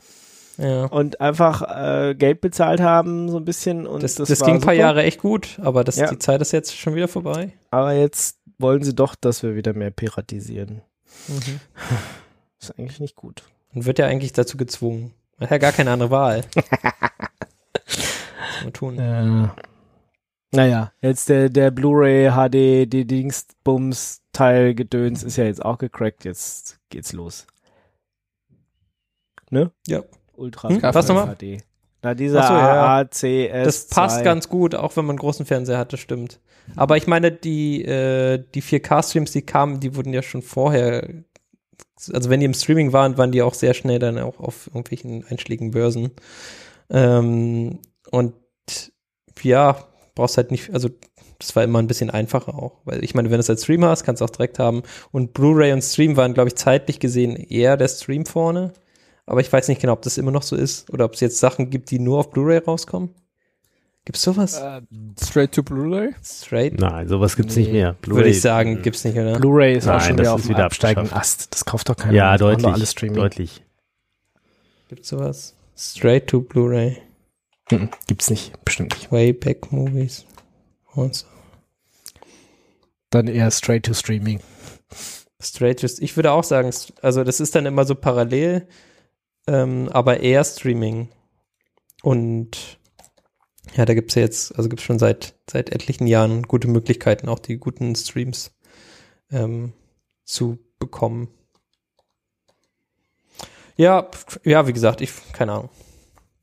ja. 0.59 0.85
und 0.85 1.19
einfach 1.19 1.63
äh, 1.63 2.13
Geld 2.13 2.41
bezahlt 2.41 2.79
haben, 2.79 3.27
so 3.27 3.37
ein 3.37 3.43
bisschen. 3.45 3.87
Und 3.87 4.03
Das, 4.03 4.13
das, 4.15 4.29
das, 4.29 4.43
ging 4.45 4.55
ein 4.55 4.61
paar. 4.61 4.75
Jahre 4.75 5.01
echt 5.01 5.19
gut, 5.19 5.57
aber 5.63 5.83
das, 5.83 5.95
Ja. 5.95 6.11
die 6.11 6.19
Zeit 6.19 6.41
ist 6.41 6.51
jetzt 6.51 6.77
schon 6.77 6.93
wieder 6.93 7.07
vorbei. 7.07 7.53
Aber 7.71 7.93
jetzt 7.93 8.37
wollen 8.59 8.83
sie 8.83 8.93
doch, 8.93 9.15
dass 9.15 9.41
wir 9.41 9.55
wieder 9.55 9.73
mehr 9.73 9.89
piratisieren. 9.89 10.81
Mhm. 11.27 11.59
Ist 12.61 12.77
eigentlich 12.77 12.99
nicht 12.99 13.15
gut. 13.15 13.41
Und 13.73 13.85
wird 13.87 13.97
ja 13.97 14.05
eigentlich 14.05 14.31
dazu 14.33 14.57
gezwungen. 14.57 15.11
Man 15.39 15.49
hat 15.49 15.51
ja 15.51 15.57
gar 15.57 15.71
keine 15.71 15.89
andere 15.89 16.11
Wahl. 16.11 16.43
Was 16.53 17.95
soll 18.53 18.63
man 18.63 18.73
tun? 18.73 18.99
Äh, 18.99 19.47
naja, 20.53 20.91
jetzt 21.01 21.29
der, 21.29 21.49
der 21.49 21.71
Blu-ray 21.71 22.31
HD, 22.31 22.91
die 22.91 23.05
Dingsbums 23.05 24.21
Teil 24.33 24.73
Gedöns 24.73 25.23
ist 25.23 25.37
ja 25.37 25.45
jetzt 25.45 25.63
auch 25.63 25.77
gecrackt. 25.77 26.25
Jetzt 26.25 26.79
geht's 26.89 27.13
los. 27.13 27.45
Ne? 29.49 29.71
Ja. 29.87 30.01
Ultra 30.35 30.69
Hm, 30.69 30.81
was 30.81 31.07
nochmal? 31.07 31.35
HD. 31.35 31.63
Na, 32.01 32.13
dieser 32.15 32.43
so, 32.43 32.53
ja. 32.53 32.97
AACS. 32.97 33.65
Das 33.65 33.87
passt 33.87 34.23
ganz 34.23 34.49
gut, 34.49 34.75
auch 34.75 34.97
wenn 34.97 35.05
man 35.05 35.13
einen 35.13 35.19
großen 35.19 35.45
Fernseher 35.45 35.77
hat, 35.77 35.93
das 35.93 36.01
stimmt. 36.01 36.39
Aber 36.75 36.97
ich 36.97 37.07
meine, 37.07 37.31
die, 37.31 37.83
äh, 37.85 38.43
die 38.53 38.61
4K-Streams, 38.61 39.31
die 39.31 39.43
kamen, 39.43 39.79
die 39.79 39.95
wurden 39.95 40.13
ja 40.13 40.21
schon 40.21 40.41
vorher, 40.41 41.07
also 42.11 42.29
wenn 42.29 42.39
die 42.39 42.45
im 42.45 42.53
Streaming 42.53 42.91
waren, 42.91 43.17
waren 43.17 43.31
die 43.31 43.41
auch 43.41 43.53
sehr 43.53 43.73
schnell 43.73 43.99
dann 43.99 44.17
auch 44.17 44.39
auf 44.39 44.67
irgendwelchen 44.67 45.25
einschlägigen 45.27 45.71
Börsen. 45.71 46.11
Ähm, 46.89 47.79
und 48.11 48.33
ja, 49.41 49.77
brauchst 50.15 50.37
halt 50.37 50.51
nicht, 50.51 50.73
also 50.73 50.89
das 51.39 51.55
war 51.55 51.63
immer 51.63 51.79
ein 51.79 51.87
bisschen 51.87 52.09
einfacher 52.09 52.55
auch, 52.55 52.79
weil 52.85 53.03
ich 53.03 53.15
meine, 53.15 53.29
wenn 53.29 53.37
du 53.37 53.41
es 53.41 53.49
als 53.49 53.63
Streamer 53.63 53.89
hast, 53.89 54.03
kannst 54.03 54.21
du 54.21 54.25
auch 54.25 54.29
direkt 54.29 54.59
haben. 54.59 54.83
Und 55.11 55.33
Blu-ray 55.33 55.73
und 55.73 55.81
Stream 55.81 56.15
waren, 56.17 56.33
glaube 56.33 56.49
ich, 56.49 56.55
zeitlich 56.55 56.99
gesehen 56.99 57.35
eher 57.35 57.75
der 57.77 57.87
Stream 57.87 58.25
vorne. 58.25 58.71
Aber 59.25 59.41
ich 59.41 59.51
weiß 59.51 59.67
nicht 59.69 59.81
genau, 59.81 59.93
ob 59.93 60.01
das 60.01 60.17
immer 60.17 60.31
noch 60.31 60.43
so 60.43 60.55
ist 60.55 60.89
oder 60.91 61.05
ob 61.05 61.13
es 61.13 61.19
jetzt 61.21 61.39
Sachen 61.39 61.69
gibt, 61.69 61.91
die 61.91 61.99
nur 61.99 62.19
auf 62.19 62.29
Blu-ray 62.31 62.59
rauskommen. 62.59 63.09
Gibt's 64.05 64.21
sowas? 64.21 64.59
Äh, 64.59 64.81
straight 65.23 65.53
to 65.53 65.63
Blu-ray? 65.63 66.13
Straight? 66.21 66.77
Nein, 66.77 67.07
sowas 67.07 67.37
gibt's 67.37 67.55
nicht 67.55 67.67
Nee, 67.67 67.73
mehr. 67.73 67.95
Würde 68.05 68.27
ich 68.29 68.33
Blu-ray- 68.35 68.39
sagen, 68.39 68.81
gibt's 68.81 69.05
nicht, 69.05 69.17
oder? 69.17 69.39
Blu-ray 69.39 69.77
ist 69.77 69.87
auch 69.87 69.93
Nein, 69.93 70.01
schon 70.01 70.17
das 70.17 70.25
wieder 70.25 70.35
ist 70.35 70.43
auf 70.43 70.49
wieder 70.49 70.65
absteigenden. 70.65 71.13
Ast. 71.13 71.53
Das 71.53 71.63
kauft 71.63 71.87
doch 71.87 71.95
keiner. 71.95 72.13
Ja, 72.13 72.37
deutlich. 72.37 72.67
Alles 72.67 72.91
Streaming. 72.91 73.15
Deutlich. 73.21 73.63
Gibt's 74.89 75.07
sowas? 75.07 75.55
Straight 75.77 76.27
to 76.27 76.41
Blu-ray. 76.41 76.97
Mhm. 77.71 77.89
Gibt's 78.07 78.29
nicht. 78.29 78.53
Bestimmt 78.65 78.93
nicht. 78.95 79.11
Wayback 79.11 79.71
Movies. 79.71 80.25
Und 80.93 81.15
so. 81.15 81.27
Dann 83.09 83.27
eher 83.27 83.51
straight 83.51 83.85
to 83.85 83.93
Streaming. 83.93 84.39
Straight 85.39 85.79
to, 85.79 85.87
ich 85.99 86.15
würde 86.15 86.31
auch 86.31 86.43
sagen, 86.43 86.71
also 87.01 87.23
das 87.23 87.39
ist 87.39 87.53
dann 87.55 87.65
immer 87.65 87.85
so 87.85 87.95
parallel, 87.95 88.67
ähm, 89.47 89.89
aber 89.89 90.21
eher 90.21 90.43
Streaming. 90.43 91.09
Und 92.01 92.79
ja, 93.75 93.85
da 93.85 93.93
gibt's 93.93 94.15
ja 94.15 94.21
jetzt, 94.21 94.55
also 94.55 94.69
gibt's 94.69 94.83
schon 94.83 94.99
seit, 94.99 95.35
seit 95.49 95.71
etlichen 95.71 96.07
Jahren 96.07 96.43
gute 96.43 96.67
Möglichkeiten, 96.67 97.29
auch 97.29 97.39
die 97.39 97.57
guten 97.57 97.95
Streams 97.95 98.51
ähm, 99.31 99.73
zu 100.23 100.59
bekommen. 100.79 101.29
Ja, 103.75 104.09
ja, 104.43 104.67
wie 104.67 104.73
gesagt, 104.73 105.01
ich, 105.01 105.11
keine 105.33 105.53
Ahnung. 105.53 105.69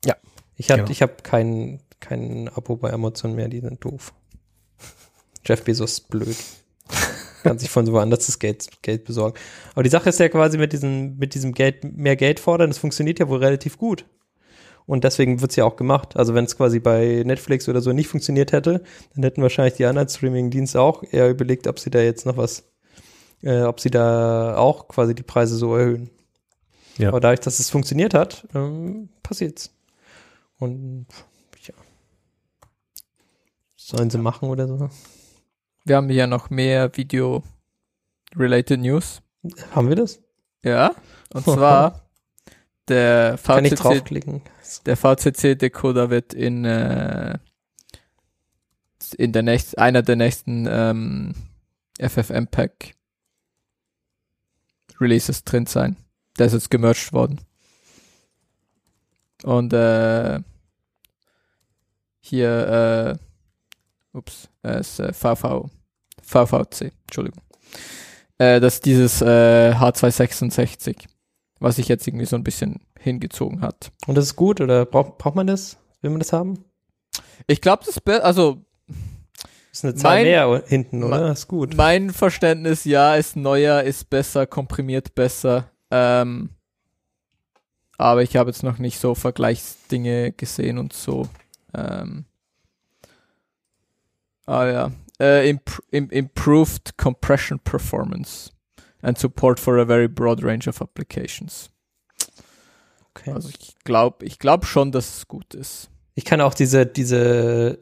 Ja, 0.05 0.17
Ich 0.61 0.71
hab, 0.71 0.81
genau. 0.81 0.91
ich 0.91 1.01
habe 1.01 1.15
kein, 1.23 1.81
kein 2.01 2.51
Abo 2.55 2.77
bei 2.77 2.93
Amazon 2.93 3.35
mehr, 3.35 3.49
die 3.49 3.61
sind 3.61 3.83
doof. 3.83 4.13
Jeff 5.47 5.65
Bezos 5.65 5.93
ist 5.93 6.11
blöd. 6.11 6.37
Kann 7.43 7.59
sich 7.59 7.71
von 7.71 7.87
so 7.87 7.95
woanders 7.95 8.27
das 8.27 8.39
Geld, 8.39 8.69
Geld 8.83 9.05
besorgen. 9.05 9.39
Aber 9.73 9.85
die 9.85 9.89
Sache 9.89 10.11
ist 10.11 10.21
ja 10.21 10.29
quasi 10.29 10.59
mit 10.59 10.75
diesem, 10.75 11.17
mit 11.17 11.33
diesem 11.33 11.55
Geld, 11.55 11.83
mehr 11.97 12.15
Geld 12.15 12.41
fordern, 12.41 12.69
das 12.69 12.77
funktioniert 12.77 13.19
ja 13.19 13.31
wohl 13.31 13.39
relativ 13.39 13.79
gut. 13.79 14.05
Und 14.85 15.05
deswegen 15.05 15.41
wird's 15.41 15.57
ja 15.57 15.65
auch 15.65 15.77
gemacht. 15.77 16.19
Also 16.19 16.35
wenn 16.35 16.45
es 16.45 16.59
quasi 16.59 16.79
bei 16.79 17.23
Netflix 17.25 17.67
oder 17.67 17.81
so 17.81 17.95
nicht 17.95 18.09
funktioniert 18.09 18.53
hätte, 18.53 18.83
dann 19.15 19.25
hätten 19.25 19.41
wahrscheinlich 19.41 19.75
die 19.75 19.87
anderen 19.87 20.11
Streaming-Dienste 20.11 20.79
auch 20.79 21.03
eher 21.11 21.31
überlegt, 21.31 21.69
ob 21.69 21.79
sie 21.79 21.89
da 21.89 22.01
jetzt 22.01 22.27
noch 22.27 22.37
was, 22.37 22.65
äh, 23.43 23.63
ob 23.63 23.81
sie 23.81 23.91
da 23.91 24.59
auch 24.59 24.89
quasi 24.89 25.15
die 25.15 25.23
Preise 25.23 25.57
so 25.57 25.75
erhöhen. 25.75 26.11
Ja. 26.99 27.09
Aber 27.09 27.21
dadurch, 27.21 27.41
dass 27.41 27.61
es 27.61 27.71
funktioniert 27.71 28.13
hat, 28.13 28.47
ähm, 28.55 29.09
passiert's. 29.23 29.71
Und 30.61 31.07
ja. 31.63 31.75
Sollen 33.77 34.11
sie 34.11 34.19
machen 34.19 34.49
oder 34.51 34.69
so? 34.69 34.91
Wir 35.85 35.97
haben 35.97 36.11
hier 36.11 36.27
noch 36.27 36.51
mehr 36.51 36.95
Video-related 36.97 38.79
News. 38.79 39.23
Haben 39.75 39.89
wir 39.89 39.97
das? 39.97 40.21
Ja, 40.63 40.95
und 41.33 41.45
zwar 41.45 42.03
der 42.89 43.39
Kann 43.43 43.65
ich 43.65 43.73
VCC, 43.73 43.83
draufklicken? 43.83 44.43
der 44.85 44.97
VCC-Decoder 44.99 46.11
wird 46.11 46.35
in, 46.35 46.67
äh, 46.67 47.39
in 49.17 49.33
der 49.33 49.43
nächsten, 49.43 49.79
einer 49.79 50.03
der 50.03 50.17
nächsten 50.17 50.69
ähm, 50.71 51.35
FFmpeg 51.99 52.95
Releases 55.01 55.43
drin 55.45 55.65
sein. 55.65 55.97
Der 56.39 56.47
ist 56.47 56.53
jetzt 56.53 56.71
gemerged 56.71 57.15
worden. 57.15 57.41
Und 59.43 59.73
äh, 59.73 60.41
hier, 62.31 63.19
äh, 64.13 64.17
ups, 64.17 64.49
äh, 64.65 64.81
ist 64.81 64.99
äh, 65.01 65.13
VV, 65.13 65.69
VVC, 66.23 66.93
Entschuldigung. 67.07 67.43
Äh, 68.39 68.61
das 68.61 68.75
ist 68.75 68.87
dieses 68.87 69.21
äh, 69.21 69.73
H266, 69.75 70.97
was 71.59 71.77
sich 71.77 71.89
jetzt 71.89 72.07
irgendwie 72.07 72.27
so 72.27 72.37
ein 72.37 72.45
bisschen 72.45 72.81
hingezogen 72.99 73.61
hat. 73.61 73.91
Und 74.07 74.15
das 74.17 74.25
ist 74.27 74.37
gut 74.37 74.61
oder 74.61 74.87
braucht, 74.87 75.19
braucht 75.19 75.35
man 75.37 75.47
das? 75.47 75.77
Will 76.01 76.11
man 76.11 76.21
das 76.21 76.33
haben? 76.33 76.65
Ich 77.47 77.61
glaube, 77.61 77.85
das 77.85 77.97
ist 77.97 78.09
also 78.09 78.63
Das 78.87 79.49
ist 79.73 79.85
eine 79.85 79.95
Zahl 79.95 80.17
Mein- 80.17 80.25
mehr 80.25 80.65
hinten, 80.67 81.03
oder? 81.05 81.21
mein- 81.21 81.33
ist 81.33 81.49
gut. 81.49 81.77
mein 81.77 82.11
Verständnis, 82.11 82.85
ja, 82.85 83.15
ist 83.17 83.37
neuer, 83.37 83.83
ist 83.83 84.09
besser, 84.11 84.47
komprimiert 84.47 85.15
besser. 85.15 85.71
Ähm, 85.91 86.51
aber 87.99 88.23
ich 88.23 88.37
habe 88.37 88.51
jetzt 88.51 88.63
noch 88.63 88.79
nicht 88.79 88.99
so 88.99 89.15
Vergleichsdinge 89.15 90.33
gesehen 90.33 90.79
und 90.79 90.93
so. 90.95 91.29
Ähm, 91.75 92.25
ah 94.47 94.67
ja. 94.67 94.91
Äh, 95.21 95.51
imp 95.51 95.83
im 95.91 96.09
improved 96.11 96.97
compression 96.97 97.59
performance 97.61 98.51
and 99.03 99.19
support 99.19 99.61
for 99.61 99.79
a 99.79 99.85
very 99.85 100.09
broad 100.09 100.43
range 100.43 100.67
of 100.69 100.81
applications. 100.81 101.71
Okay. 103.15 103.33
Also 103.33 103.51
ich 103.51 103.75
glaube, 103.85 104.25
ich 104.25 104.39
glaube 104.39 104.67
schon, 104.67 104.93
dass 104.93 105.19
es 105.19 105.29
gut 105.29 105.55
ist. 105.55 105.91
Ich 106.15 106.25
kann 106.25 106.41
auch 106.41 106.55
diese, 106.55 106.87
diese 106.87 107.19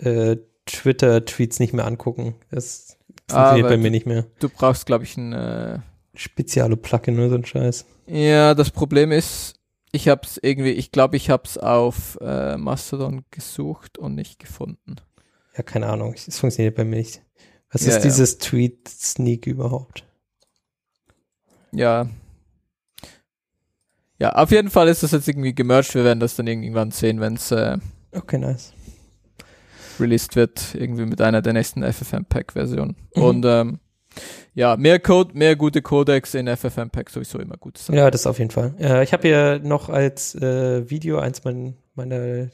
äh, 0.00 0.36
Twitter-Tweets 0.66 1.60
nicht 1.60 1.72
mehr 1.72 1.86
angucken. 1.86 2.34
Das 2.50 2.96
Ah, 3.30 3.50
funktioniert 3.50 3.64
weil 3.64 3.76
bei 3.76 3.82
mir 3.82 3.90
nicht 3.90 4.06
mehr. 4.06 4.26
Du 4.38 4.48
brauchst, 4.48 4.86
glaube 4.86 5.04
ich, 5.04 5.16
ein 5.16 5.32
äh, 5.34 5.80
Speziale 6.14 6.76
Plugin 6.76 7.18
oder 7.18 7.28
so 7.28 7.34
ein 7.36 7.44
Scheiß. 7.44 7.84
Ja, 8.06 8.54
das 8.54 8.70
Problem 8.70 9.12
ist, 9.12 9.54
ich 9.92 10.08
hab's 10.08 10.38
irgendwie, 10.42 10.70
ich 10.72 10.92
glaube, 10.92 11.16
ich 11.16 11.30
hab's 11.30 11.56
auf 11.58 12.18
äh, 12.20 12.56
Mastodon 12.56 13.24
gesucht 13.30 13.98
und 13.98 14.14
nicht 14.14 14.38
gefunden. 14.38 14.96
Ja, 15.56 15.62
keine 15.62 15.86
Ahnung. 15.88 16.14
Es 16.14 16.38
funktioniert 16.38 16.74
bei 16.76 16.84
mir 16.84 16.96
nicht. 16.96 17.22
Was 17.70 17.82
Ja, 17.82 17.88
ist 17.88 17.96
ja. 17.96 18.02
dieses 18.10 18.38
Tweet-Sneak 18.38 19.46
überhaupt? 19.46 20.04
Ja. 21.72 22.08
Ja, 24.20 24.32
auf 24.32 24.50
jeden 24.50 24.70
Fall 24.70 24.88
ist 24.88 25.02
das 25.02 25.12
jetzt 25.12 25.28
irgendwie 25.28 25.54
gemerged. 25.54 25.94
Wir 25.94 26.04
werden 26.04 26.20
das 26.20 26.34
dann 26.36 26.46
irgendwann 26.46 26.90
sehen, 26.90 27.20
wenn 27.20 27.34
es 27.34 27.50
äh, 27.52 27.78
Okay, 28.12 28.38
nice. 28.38 28.72
released 30.00 30.34
wird, 30.34 30.74
irgendwie 30.74 31.04
mit 31.06 31.20
einer 31.20 31.40
der 31.42 31.52
nächsten 31.52 31.82
FFmpeg-Versionen. 31.84 32.96
Mhm. 33.14 33.22
Und 33.22 33.44
ähm, 33.46 33.80
ja, 34.54 34.76
mehr 34.76 34.98
Code, 34.98 35.36
mehr 35.36 35.56
gute 35.56 35.82
Codecs 35.82 36.34
in 36.34 36.46
FFmpeg 36.48 37.10
sowieso 37.10 37.38
immer 37.38 37.56
gut 37.56 37.78
sein. 37.78 37.96
Ja, 37.96 38.10
das 38.10 38.26
auf 38.26 38.38
jeden 38.38 38.50
Fall. 38.50 38.74
Äh, 38.78 39.04
ich 39.04 39.12
habe 39.12 39.28
hier 39.28 39.60
noch 39.62 39.88
als 39.88 40.34
äh, 40.34 40.88
Video 40.90 41.18
eins 41.18 41.44
mein, 41.44 41.76
meiner 41.94 42.48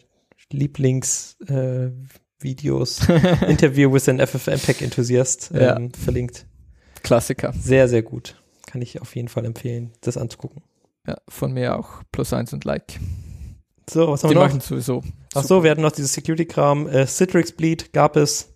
Lieblings-Videos 0.53 3.09
äh, 3.09 3.47
Interview 3.51 3.93
with 3.93 4.09
an 4.09 4.21
FFmpeg-Enthusiast 4.21 5.51
ähm, 5.55 5.61
Ja. 5.61 5.79
verlinkt. 6.03 6.47
Klassiker. 7.03 7.53
Sehr, 7.59 7.89
sehr 7.89 8.03
gut. 8.03 8.37
Kann 8.67 8.83
ich 8.83 9.01
auf 9.01 9.15
jeden 9.15 9.29
Fall 9.29 9.45
empfehlen, 9.45 9.93
das 10.01 10.17
anzugucken. 10.17 10.63
Ja, 11.07 11.17
von 11.29 11.53
mir 11.53 11.79
auch 11.79 12.03
plus 12.13 12.33
eins 12.33 12.53
und 12.53 12.65
Like. 12.65 12.99
So, 13.91 14.09
was 14.09 14.23
haben 14.25 14.31
Die 14.31 14.37
wir 14.37 14.41
noch? 14.43 14.49
machen 14.49 14.61
sowieso. 14.61 15.03
Ach 15.35 15.45
so, 15.45 15.63
wir 15.63 15.71
hatten 15.71 15.83
noch 15.83 15.93
dieses 15.93 16.15
Security-Kram. 16.15 16.89
Äh, 16.89 17.07
Citrix 17.07 17.53
Bleed 17.53 17.93
gab 17.93 18.17
es. 18.17 18.54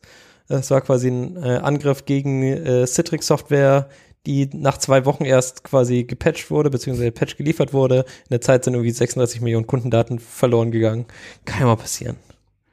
Es 0.49 0.71
war 0.71 0.81
quasi 0.81 1.09
ein 1.09 1.37
äh, 1.37 1.59
Angriff 1.59 2.05
gegen 2.07 2.43
äh, 2.43 2.87
Citrix-Software, 2.87 3.89
die 4.27 4.49
nach 4.55 4.79
zwei 4.79 5.05
Wochen 5.05 5.25
erst 5.25 5.63
quasi 5.65 6.05
gepatcht 6.05 6.51
wurde, 6.51 6.71
beziehungsweise 6.71 7.13
Patch 7.13 7.37
geliefert 7.37 7.73
wurde. 7.73 8.01
In 8.25 8.31
der 8.31 8.41
Zeit 8.41 8.65
sind 8.65 8.75
irgendwie 8.75 8.91
36 8.91 9.41
Millionen 9.41 9.67
Kundendaten 9.67 10.19
verloren 10.19 10.71
gegangen. 10.71 11.07
Kann 11.45 11.61
ja 11.61 11.67
mal 11.67 11.77
passieren. 11.77 12.17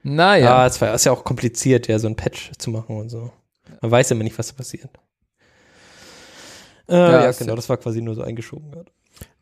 Naja. 0.04 0.46
Ja, 0.46 0.66
es 0.68 0.80
war 0.82 0.94
ist 0.94 1.06
ja 1.06 1.12
auch 1.12 1.24
kompliziert, 1.24 1.88
ja, 1.88 1.98
so 2.00 2.08
ein 2.08 2.16
Patch 2.16 2.52
zu 2.58 2.70
machen 2.72 2.98
und 2.98 3.10
so. 3.10 3.32
Man 3.82 3.92
weiß 3.92 4.12
immer 4.12 4.24
nicht, 4.24 4.38
was 4.38 4.48
da 4.48 4.54
passiert. 4.54 4.90
Äh, 6.88 6.96
ja, 6.96 7.26
ist 7.30 7.40
genau, 7.40 7.52
ja- 7.52 7.56
das 7.56 7.68
war 7.70 7.78
quasi 7.78 8.02
nur 8.02 8.16
so 8.16 8.22
eingeschoben 8.22 8.72
gerade. 8.72 8.92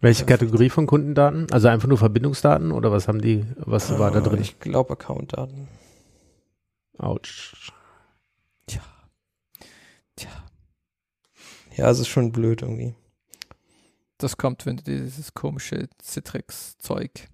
Welche 0.02 0.26
Kategorie 0.26 0.70
von 0.70 0.86
Kundendaten? 0.86 1.48
Also 1.52 1.68
einfach 1.68 1.88
nur 1.88 1.98
Verbindungsdaten 1.98 2.72
oder 2.72 2.92
was 2.92 3.08
haben 3.08 3.22
die, 3.22 3.44
was 3.58 3.98
war 3.98 4.12
da 4.12 4.20
Ah, 4.20 4.22
drin? 4.22 4.40
Ich 4.42 4.60
glaube 4.60 4.94
Account-Daten. 4.94 5.68
Autsch. 6.98 7.72
Ja, 11.76 11.90
es 11.90 12.00
ist 12.00 12.08
schon 12.08 12.32
blöd 12.32 12.62
irgendwie. 12.62 12.96
Das 14.18 14.38
kommt, 14.38 14.66
wenn 14.66 14.78
du 14.78 14.84
dieses 14.84 15.34
komische 15.34 15.90
Citrix-Zeug. 16.02 17.28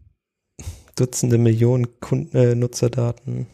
Dutzende 0.96 1.38
Millionen 1.38 2.00
Kunden, 2.00 2.36
äh, 2.36 2.56
Nutzerdaten. 2.56 3.48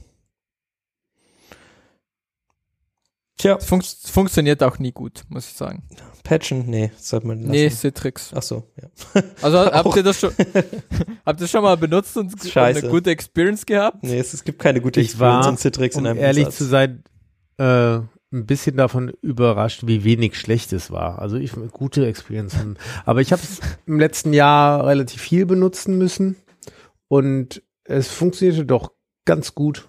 Tja, 3.37 3.57
Es 3.57 3.65
fun 3.65 3.81
funktioniert 3.81 4.63
auch 4.63 4.79
nie 4.79 4.93
gut, 4.93 5.23
muss 5.27 5.49
ich 5.49 5.55
sagen. 5.55 5.83
patchen? 6.23 6.67
Nee, 6.67 6.91
das 6.95 7.09
sollte 7.09 7.27
man 7.27 7.39
lassen. 7.39 7.51
Nee, 7.51 7.69
Citrix. 7.69 8.31
Ach 8.33 8.41
so, 8.41 8.63
ja. 8.81 9.21
Also 9.41 9.57
habt 9.71 9.95
ihr 9.97 10.03
das 10.03 10.19
schon, 10.19 10.31
habt 11.25 11.41
ihr 11.41 11.47
schon 11.47 11.61
mal 11.63 11.75
benutzt 11.75 12.15
und, 12.15 12.31
und 12.33 12.49
Scheiße. 12.49 12.79
eine 12.79 12.89
gute 12.89 13.09
Experience 13.11 13.65
gehabt? 13.65 14.01
Nee, 14.03 14.19
es, 14.19 14.33
es 14.33 14.43
gibt 14.45 14.59
keine 14.59 14.79
gute 14.79 15.01
Ich 15.01 15.19
war, 15.19 15.47
in 15.49 15.57
Citrix 15.57 15.95
in 15.95 16.01
Um 16.01 16.07
einem 16.07 16.19
ehrlich 16.19 16.45
Umsatz. 16.45 16.57
zu 16.57 16.63
sein, 16.65 17.03
äh, 17.57 17.99
ein 18.35 18.45
bisschen 18.45 18.77
davon 18.77 19.13
überrascht, 19.21 19.87
wie 19.87 20.03
wenig 20.03 20.37
schlecht 20.37 20.73
es 20.73 20.91
war. 20.91 21.19
Also 21.19 21.37
ich 21.37 21.53
gute 21.71 22.05
Experience. 22.05 22.55
Aber 23.05 23.21
ich 23.21 23.31
habe 23.31 23.41
es 23.41 23.59
im 23.85 23.99
letzten 23.99 24.33
Jahr 24.33 24.85
relativ 24.85 25.21
viel 25.21 25.45
benutzen 25.45 25.97
müssen 25.97 26.35
und 27.07 27.63
es 27.83 28.09
funktionierte 28.09 28.65
doch 28.65 28.91
ganz 29.25 29.55
gut. 29.55 29.87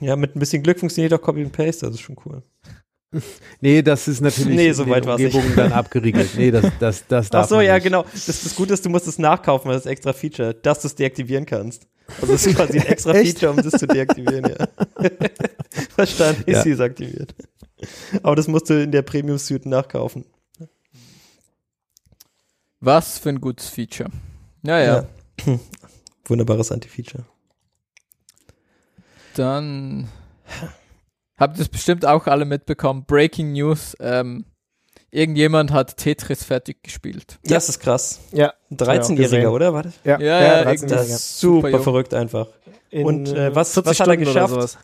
Ja, 0.00 0.16
mit 0.16 0.36
ein 0.36 0.38
bisschen 0.38 0.62
Glück 0.62 0.78
funktioniert 0.78 1.12
auch 1.12 1.22
Copy 1.22 1.42
and 1.42 1.52
Paste, 1.52 1.86
das 1.86 1.96
ist 1.96 2.00
schon 2.02 2.16
cool. 2.24 2.42
Nee, 3.60 3.82
das 3.82 4.06
ist 4.08 4.20
natürlich 4.20 4.56
Nee, 4.56 4.68
in 4.68 4.74
so 4.74 4.88
weit 4.88 5.04
nicht. 5.04 5.34
Umgebungen 5.34 5.56
dann 5.56 5.72
abgeriegelt. 5.72 6.30
Nee, 6.36 6.50
das, 6.50 6.64
das, 6.78 7.06
das 7.08 7.28
darf 7.28 7.44
Ach 7.44 7.48
so, 7.48 7.56
man 7.56 7.64
ja, 7.66 7.74
nicht. 7.74 7.84
genau. 7.84 8.04
Das, 8.12 8.24
das 8.26 8.54
Gute 8.54 8.72
ist, 8.74 8.84
du 8.84 8.88
musst 8.90 9.06
es 9.08 9.18
nachkaufen, 9.18 9.68
weil 9.68 9.74
das 9.76 9.84
ist 9.86 9.90
extra 9.90 10.12
Feature, 10.12 10.54
dass 10.54 10.80
du 10.82 10.86
es 10.88 10.94
deaktivieren 10.94 11.44
kannst. 11.44 11.86
Also 12.20 12.32
es 12.34 12.46
ist 12.46 12.56
quasi 12.56 12.78
ein 12.78 12.86
extra 12.86 13.12
Echt? 13.14 13.38
Feature, 13.38 13.52
um 13.52 13.62
das 13.62 13.78
zu 13.80 13.86
deaktivieren, 13.86 14.44
ja. 14.48 14.68
Verstanden, 15.94 16.42
ist 16.46 16.56
Ja. 16.56 16.62
sie 16.62 16.70
ist 16.70 16.80
aktiviert. 16.80 17.34
Aber 18.22 18.36
das 18.36 18.46
musst 18.48 18.70
du 18.70 18.82
in 18.82 18.92
der 18.92 19.02
Premium-Suite 19.02 19.66
nachkaufen. 19.66 20.24
Was 22.80 23.18
für 23.18 23.28
ein 23.30 23.40
gutes 23.40 23.68
Feature. 23.68 24.10
Naja, 24.62 25.06
Ja. 25.46 25.58
Wunderbares 26.26 26.70
Anti-Feature. 26.72 27.24
dann 29.34 30.08
habt 31.40 31.56
ihr 31.58 31.62
es 31.62 31.68
bestimmt 31.68 32.06
auch 32.06 32.26
alle 32.28 32.44
mitbekommen. 32.44 33.04
Breaking 33.06 33.50
News. 33.52 33.96
Ähm, 33.98 34.44
irgendjemand 35.10 35.72
hat 35.72 35.96
Tetris 35.96 36.44
fertig 36.44 36.84
gespielt. 36.84 37.40
Das 37.44 37.68
ist 37.68 37.80
krass. 37.80 38.20
Ja. 38.30 38.52
Ein 38.70 38.76
Ja, 38.78 38.96
gesehen. 38.98 39.16
13-Jähriger, 39.18 39.50
oder? 39.50 39.74
War 39.74 39.82
das? 39.82 39.94
Ja, 40.04 40.20
Ja, 40.20 40.40
ja, 40.40 40.62
13 40.64 40.88
irgendwie 40.88 40.94
Das 40.94 41.08
ist 41.08 41.40
super, 41.40 41.70
Super 41.70 41.82
verrückt 41.82 42.14
einfach. 42.14 42.46
In, 42.90 43.06
Und, 43.06 43.28
äh, 43.32 43.52
was- 43.54 43.72
40 43.74 43.90
was 43.90 44.00
hat 44.00 44.08
er 44.08 44.16
geschafft? 44.16 44.54
sowas. 44.54 44.78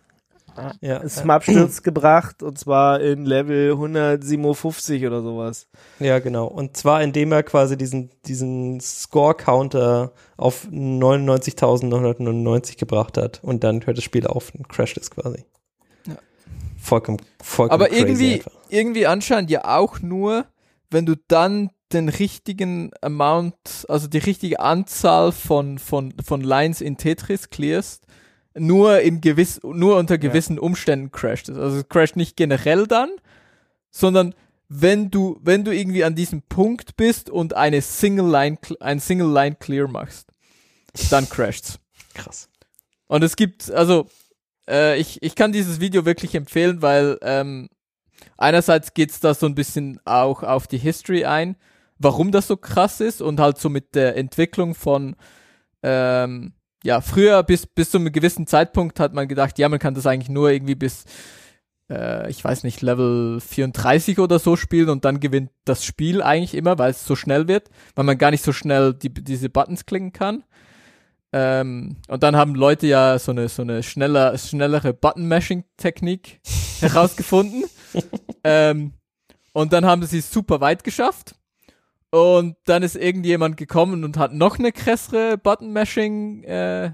Ja. 0.80 0.96
Ist 0.98 1.18
zum 1.18 1.28
Absturz 1.28 1.82
gebracht 1.82 2.42
und 2.42 2.58
zwar 2.58 3.00
in 3.02 3.26
Level 3.26 3.72
157 3.76 5.04
oder 5.06 5.20
sowas. 5.20 5.66
Ja, 6.00 6.18
genau. 6.18 6.46
Und 6.46 6.78
zwar, 6.78 7.02
indem 7.02 7.32
er 7.32 7.42
quasi 7.42 7.76
diesen, 7.76 8.08
diesen 8.24 8.80
Score-Counter 8.80 10.12
auf 10.38 10.66
99.999 10.70 12.78
gebracht 12.78 13.18
hat 13.18 13.40
und 13.42 13.64
dann 13.64 13.84
hört 13.84 13.98
das 13.98 14.04
Spiel 14.04 14.26
auf 14.26 14.54
und 14.54 14.66
crasht 14.68 14.96
es 14.96 15.10
quasi. 15.10 15.44
Ja. 16.86 16.88
Vollkommen, 16.88 17.18
vollkommen 17.42 17.82
Aber 17.82 17.88
crazy 17.88 18.00
irgendwie, 18.00 18.34
einfach. 18.34 18.52
irgendwie 18.68 19.06
anscheinend 19.06 19.50
ja 19.50 19.64
auch 19.64 20.00
nur, 20.00 20.46
wenn 20.90 21.06
du 21.06 21.16
dann 21.28 21.70
den 21.92 22.08
richtigen 22.08 22.90
Amount, 23.00 23.86
also 23.88 24.08
die 24.08 24.18
richtige 24.18 24.60
Anzahl 24.60 25.32
von, 25.32 25.78
von, 25.78 26.14
von 26.24 26.40
Lines 26.40 26.80
in 26.80 26.96
Tetris 26.96 27.50
clearst, 27.50 28.04
nur 28.54 29.00
in 29.00 29.20
gewiss, 29.20 29.60
nur 29.62 29.96
unter 29.98 30.18
gewissen 30.18 30.58
Umständen 30.58 31.12
crasht 31.12 31.48
es. 31.48 31.58
Also 31.58 31.78
es 31.78 31.88
crasht 31.88 32.16
nicht 32.16 32.36
generell 32.36 32.86
dann, 32.86 33.10
sondern 33.90 34.34
wenn 34.68 35.10
du, 35.10 35.38
wenn 35.42 35.64
du 35.64 35.72
irgendwie 35.72 36.04
an 36.04 36.14
diesem 36.14 36.42
Punkt 36.42 36.96
bist 36.96 37.30
und 37.30 37.54
eine 37.54 37.82
Single 37.82 38.30
Line, 38.30 38.58
ein 38.80 38.98
Single 38.98 39.32
Line 39.32 39.56
Clear 39.56 39.88
machst, 39.88 40.28
dann 41.10 41.28
crasht's. 41.28 41.78
Krass. 42.14 42.48
Und 43.06 43.22
es 43.22 43.36
gibt, 43.36 43.70
also, 43.70 44.08
äh, 44.68 44.98
ich, 44.98 45.22
ich 45.22 45.34
kann 45.34 45.52
dieses 45.52 45.80
Video 45.80 46.04
wirklich 46.04 46.34
empfehlen, 46.34 46.82
weil 46.82 47.18
ähm, 47.22 47.68
einerseits 48.36 48.94
geht's 48.94 49.20
da 49.20 49.34
so 49.34 49.46
ein 49.46 49.54
bisschen 49.54 50.00
auch 50.04 50.42
auf 50.42 50.66
die 50.66 50.78
History 50.78 51.24
ein, 51.24 51.56
warum 51.98 52.32
das 52.32 52.46
so 52.46 52.56
krass 52.56 53.00
ist 53.00 53.22
und 53.22 53.40
halt 53.40 53.58
so 53.58 53.68
mit 53.68 53.94
der 53.94 54.16
Entwicklung 54.16 54.74
von, 54.74 55.16
ähm, 55.82 56.52
ja, 56.82 57.00
früher 57.00 57.42
bis, 57.42 57.66
bis 57.66 57.90
zu 57.90 57.98
einem 57.98 58.12
gewissen 58.12 58.46
Zeitpunkt 58.46 59.00
hat 59.00 59.14
man 59.14 59.28
gedacht, 59.28 59.58
ja, 59.58 59.68
man 59.68 59.78
kann 59.78 59.94
das 59.94 60.06
eigentlich 60.06 60.28
nur 60.28 60.50
irgendwie 60.50 60.74
bis, 60.74 61.04
äh, 61.90 62.30
ich 62.30 62.42
weiß 62.44 62.64
nicht, 62.64 62.82
Level 62.82 63.40
34 63.40 64.18
oder 64.18 64.38
so 64.38 64.56
spielen 64.56 64.90
und 64.90 65.04
dann 65.04 65.20
gewinnt 65.20 65.50
das 65.64 65.84
Spiel 65.84 66.22
eigentlich 66.22 66.54
immer, 66.54 66.78
weil 66.78 66.90
es 66.90 67.06
so 67.06 67.16
schnell 67.16 67.48
wird, 67.48 67.70
weil 67.94 68.04
man 68.04 68.18
gar 68.18 68.30
nicht 68.30 68.44
so 68.44 68.52
schnell 68.52 68.94
die, 68.94 69.12
diese 69.12 69.48
Buttons 69.48 69.86
klicken 69.86 70.12
kann. 70.12 70.44
Ähm, 71.32 71.96
und 72.08 72.22
dann 72.22 72.36
haben 72.36 72.54
Leute 72.54 72.86
ja 72.86 73.18
so 73.18 73.32
eine, 73.32 73.48
so 73.48 73.62
eine 73.62 73.82
schneller, 73.82 74.36
schnellere 74.38 74.92
Button-Mashing-Technik 74.92 76.40
herausgefunden. 76.80 77.64
ähm, 78.44 78.92
und 79.52 79.72
dann 79.72 79.84
haben 79.84 80.04
sie 80.04 80.18
es 80.18 80.30
super 80.30 80.60
weit 80.60 80.84
geschafft. 80.84 81.34
Und 82.10 82.56
dann 82.64 82.82
ist 82.82 82.96
irgendjemand 82.96 83.56
gekommen 83.56 84.04
und 84.04 84.16
hat 84.16 84.32
noch 84.32 84.58
eine 84.58 84.72
krassere 84.72 85.36
Button-Mashing, 85.38 86.44
äh, 86.44 86.92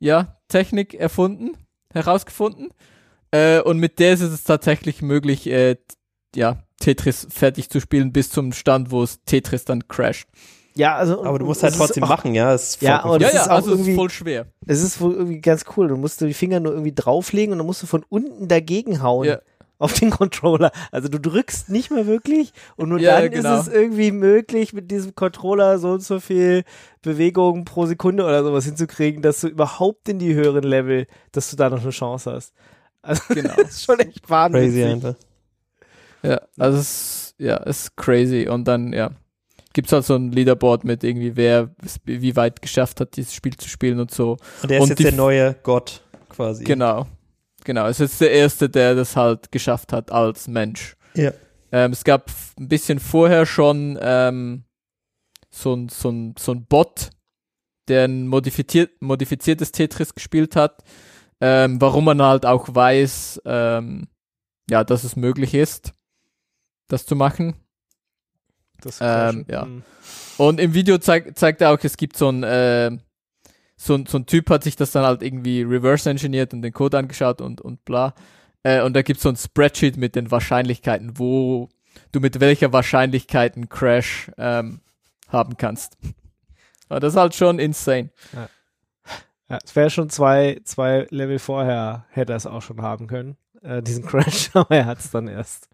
ja, 0.00 0.36
Technik 0.48 0.94
erfunden, 0.94 1.56
herausgefunden. 1.92 2.68
Äh, 3.30 3.60
und 3.60 3.78
mit 3.78 3.98
der 3.98 4.14
ist 4.14 4.22
es 4.22 4.44
tatsächlich 4.44 5.02
möglich, 5.02 5.46
äh, 5.46 5.76
ja, 6.34 6.62
Tetris 6.80 7.26
fertig 7.30 7.70
zu 7.70 7.80
spielen 7.80 8.12
bis 8.12 8.30
zum 8.30 8.52
Stand, 8.52 8.90
wo 8.90 9.02
es 9.02 9.22
Tetris 9.24 9.64
dann 9.64 9.88
crasht. 9.88 10.28
Ja, 10.74 10.96
also. 10.96 11.24
Aber 11.24 11.38
du 11.38 11.44
musst 11.46 11.62
halt 11.62 11.74
trotzdem 11.74 12.04
auch, 12.04 12.08
machen, 12.08 12.34
ja. 12.34 12.54
Es 12.54 12.70
ist 12.70 12.82
ja, 12.82 13.02
und 13.04 13.20
ja, 13.20 13.26
das 13.28 13.34
ja, 13.34 13.40
ist 13.42 13.48
auch 13.48 13.56
also 13.56 13.70
irgendwie, 13.72 13.90
ist 13.90 13.96
voll 13.96 14.10
schwer. 14.10 14.46
Es 14.66 14.82
ist 14.82 15.00
wohl 15.00 15.14
irgendwie 15.14 15.40
ganz 15.40 15.64
cool. 15.76 15.88
Du 15.88 15.96
musst 15.96 16.20
die 16.20 16.34
Finger 16.34 16.60
nur 16.60 16.72
irgendwie 16.72 16.94
drauflegen 16.94 17.52
und 17.52 17.58
dann 17.58 17.66
musst 17.66 17.82
du 17.82 17.86
von 17.86 18.04
unten 18.08 18.48
dagegen 18.48 19.02
hauen. 19.02 19.26
Ja. 19.26 19.40
Auf 19.80 19.92
den 19.92 20.10
Controller. 20.10 20.72
Also 20.90 21.08
du 21.08 21.20
drückst 21.20 21.68
nicht 21.68 21.92
mehr 21.92 22.04
wirklich 22.08 22.52
und 22.74 22.88
nur 22.88 22.98
Ja, 22.98 23.20
dann 23.20 23.30
genau. 23.30 23.60
ist 23.60 23.68
es 23.68 23.72
irgendwie 23.72 24.10
möglich, 24.10 24.72
mit 24.72 24.90
diesem 24.90 25.14
Controller 25.14 25.78
so 25.78 25.92
und 25.92 26.02
so 26.02 26.18
viel 26.18 26.64
Bewegung 27.00 27.64
pro 27.64 27.86
Sekunde 27.86 28.24
oder 28.24 28.42
sowas 28.42 28.64
hinzukriegen, 28.64 29.22
dass 29.22 29.40
du 29.40 29.46
überhaupt 29.46 30.08
in 30.08 30.18
die 30.18 30.34
höheren 30.34 30.64
Level, 30.64 31.06
dass 31.30 31.50
du 31.50 31.56
da 31.56 31.70
noch 31.70 31.80
eine 31.82 31.90
Chance 31.90 32.32
hast. 32.32 32.54
Also 33.02 33.22
Genau. 33.34 33.54
das 33.56 33.70
ist 33.70 33.84
schon 33.84 34.00
echt 34.00 34.24
crazy 34.24 34.28
wahnsinnig. 34.30 34.84
einfach. 34.84 35.14
Ja, 36.24 36.40
also 36.58 36.78
es 36.78 36.82
ist, 36.90 37.34
ja, 37.38 37.58
es 37.64 37.82
ist 37.84 37.96
crazy. 37.96 38.48
Und 38.48 38.64
dann, 38.66 38.92
ja, 38.92 39.12
gibt's 39.72 39.92
halt 39.92 40.04
so 40.04 40.14
ein 40.14 40.32
Leaderboard 40.32 40.84
mit 40.84 41.04
irgendwie, 41.04 41.36
wer 41.36 41.70
es 41.84 42.00
wie 42.04 42.36
weit 42.36 42.62
geschafft 42.62 43.00
hat, 43.00 43.16
dieses 43.16 43.34
Spiel 43.34 43.56
zu 43.56 43.68
spielen 43.68 44.00
und 44.00 44.10
so. 44.10 44.36
Und 44.62 44.70
der 44.70 44.78
ist 44.78 44.82
Und 44.82 44.88
jetzt 44.90 45.04
der 45.04 45.12
neue 45.12 45.54
Gott 45.62 46.02
quasi. 46.28 46.64
Genau. 46.64 47.06
Genau. 47.64 47.86
Es 47.86 48.00
ist 48.00 48.20
der 48.20 48.32
Erste, 48.32 48.68
der 48.68 48.94
das 48.94 49.16
halt 49.16 49.52
geschafft 49.52 49.92
hat 49.92 50.10
als 50.10 50.48
Mensch. 50.48 50.96
Ja. 51.14 51.32
Ähm, 51.70 51.92
es 51.92 52.04
gab 52.04 52.30
ein 52.58 52.68
bisschen 52.68 52.98
vorher 52.98 53.44
schon 53.44 53.98
ähm, 54.00 54.64
so 55.50 55.74
ein, 55.74 55.88
so 55.88 56.10
ein, 56.10 56.34
so 56.38 56.52
ein 56.52 56.64
Bot, 56.66 57.10
der 57.88 58.04
ein 58.04 58.26
modifiziert, 58.28 59.02
modifiziertes 59.02 59.72
Tetris 59.72 60.14
gespielt 60.14 60.56
hat, 60.56 60.82
ähm, 61.40 61.80
warum 61.80 62.04
man 62.04 62.22
halt 62.22 62.46
auch 62.46 62.74
weiß, 62.74 63.42
ähm, 63.44 64.08
ja, 64.70 64.84
dass 64.84 65.04
es 65.04 65.16
möglich 65.16 65.54
ist, 65.54 65.92
das 66.88 67.06
zu 67.06 67.16
machen. 67.16 67.54
Das 68.80 68.98
Ähm, 69.00 69.44
ja. 69.48 69.62
Hm. 69.64 69.82
Und 70.38 70.60
im 70.60 70.72
Video 70.74 70.98
zeig, 70.98 71.36
zeigt 71.36 71.60
er 71.60 71.72
auch, 71.72 71.78
es 71.82 71.96
gibt 71.96 72.16
so 72.16 72.28
ein, 72.30 72.42
äh, 72.44 72.96
so, 73.76 73.94
ein- 73.94 74.06
so 74.06 74.18
ein 74.18 74.26
Typ 74.26 74.50
hat 74.50 74.64
sich 74.64 74.76
das 74.76 74.92
dann 74.92 75.04
halt 75.04 75.22
irgendwie 75.22 75.62
reverse 75.62 76.08
engineert 76.08 76.52
und 76.54 76.62
den 76.62 76.72
Code 76.72 76.98
angeschaut 76.98 77.40
und, 77.40 77.60
und 77.60 77.84
bla. 77.84 78.14
Äh, 78.62 78.82
und 78.82 78.94
da 78.94 79.02
gibt 79.02 79.18
es 79.18 79.22
so 79.22 79.28
ein 79.28 79.36
Spreadsheet 79.36 79.96
mit 79.96 80.14
den 80.14 80.30
Wahrscheinlichkeiten, 80.30 81.18
wo 81.18 81.68
du 82.12 82.20
mit 82.20 82.40
welcher 82.40 82.72
Wahrscheinlichkeit 82.72 83.56
einen 83.56 83.68
Crash 83.68 84.30
ähm, 84.38 84.80
haben 85.28 85.56
kannst. 85.56 85.96
Aber 86.88 87.00
das 87.00 87.14
ist 87.14 87.18
halt 87.18 87.34
schon 87.34 87.58
insane. 87.58 88.10
Ja, 89.50 89.58
es 89.64 89.74
wäre 89.76 89.90
schon 89.90 90.10
zwei, 90.10 90.60
zwei 90.64 91.06
Level 91.10 91.38
vorher, 91.38 92.04
hätte 92.10 92.32
er 92.32 92.36
es 92.36 92.46
auch 92.46 92.62
schon 92.62 92.82
haben 92.82 93.06
können, 93.06 93.36
äh, 93.62 93.82
diesen 93.82 94.04
Crash, 94.04 94.50
aber 94.54 94.74
er 94.76 94.86
hat 94.86 94.98
es 94.98 95.10
dann 95.10 95.26
erst 95.28 95.68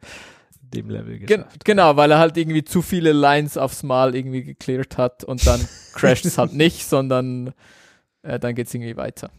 dem 0.74 0.90
Level 0.90 1.18
Gen 1.18 1.26
geschafft. 1.26 1.64
genau, 1.64 1.96
weil 1.96 2.10
er 2.10 2.18
halt 2.18 2.36
irgendwie 2.36 2.64
zu 2.64 2.82
viele 2.82 3.12
Lines 3.12 3.56
aufs 3.56 3.82
Mal 3.82 4.14
irgendwie 4.14 4.42
gecleared 4.42 4.98
hat 4.98 5.24
und 5.24 5.46
dann 5.46 5.66
crasht 5.94 6.24
es 6.26 6.38
halt 6.38 6.52
nicht, 6.52 6.86
sondern 6.86 7.52
äh, 8.22 8.38
dann 8.38 8.54
geht's 8.54 8.74
irgendwie 8.74 8.96
weiter. 8.96 9.30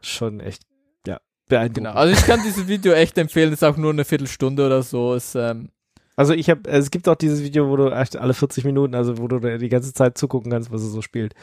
Schon 0.00 0.40
echt, 0.40 0.62
ja, 1.06 1.20
beeindruckend. 1.48 1.86
Genau. 1.88 1.98
Also 1.98 2.14
ich 2.14 2.24
kann 2.24 2.42
dieses 2.42 2.66
Video 2.68 2.92
echt 2.92 3.18
empfehlen, 3.18 3.52
ist 3.52 3.64
auch 3.64 3.76
nur 3.76 3.90
eine 3.92 4.04
Viertelstunde 4.04 4.64
oder 4.64 4.82
so. 4.82 5.14
Ist, 5.14 5.34
ähm, 5.34 5.70
Also 6.16 6.32
ich 6.32 6.48
habe, 6.48 6.68
es 6.70 6.90
gibt 6.90 7.08
auch 7.08 7.16
dieses 7.16 7.42
Video, 7.42 7.68
wo 7.68 7.76
du 7.76 7.90
echt 7.90 8.16
alle 8.16 8.34
40 8.34 8.64
Minuten, 8.64 8.94
also 8.94 9.18
wo 9.18 9.28
du 9.28 9.58
die 9.58 9.68
ganze 9.68 9.92
Zeit 9.92 10.16
zugucken 10.16 10.50
kannst, 10.50 10.70
was 10.70 10.82
er 10.82 10.88
so 10.88 11.02
spielt. 11.02 11.34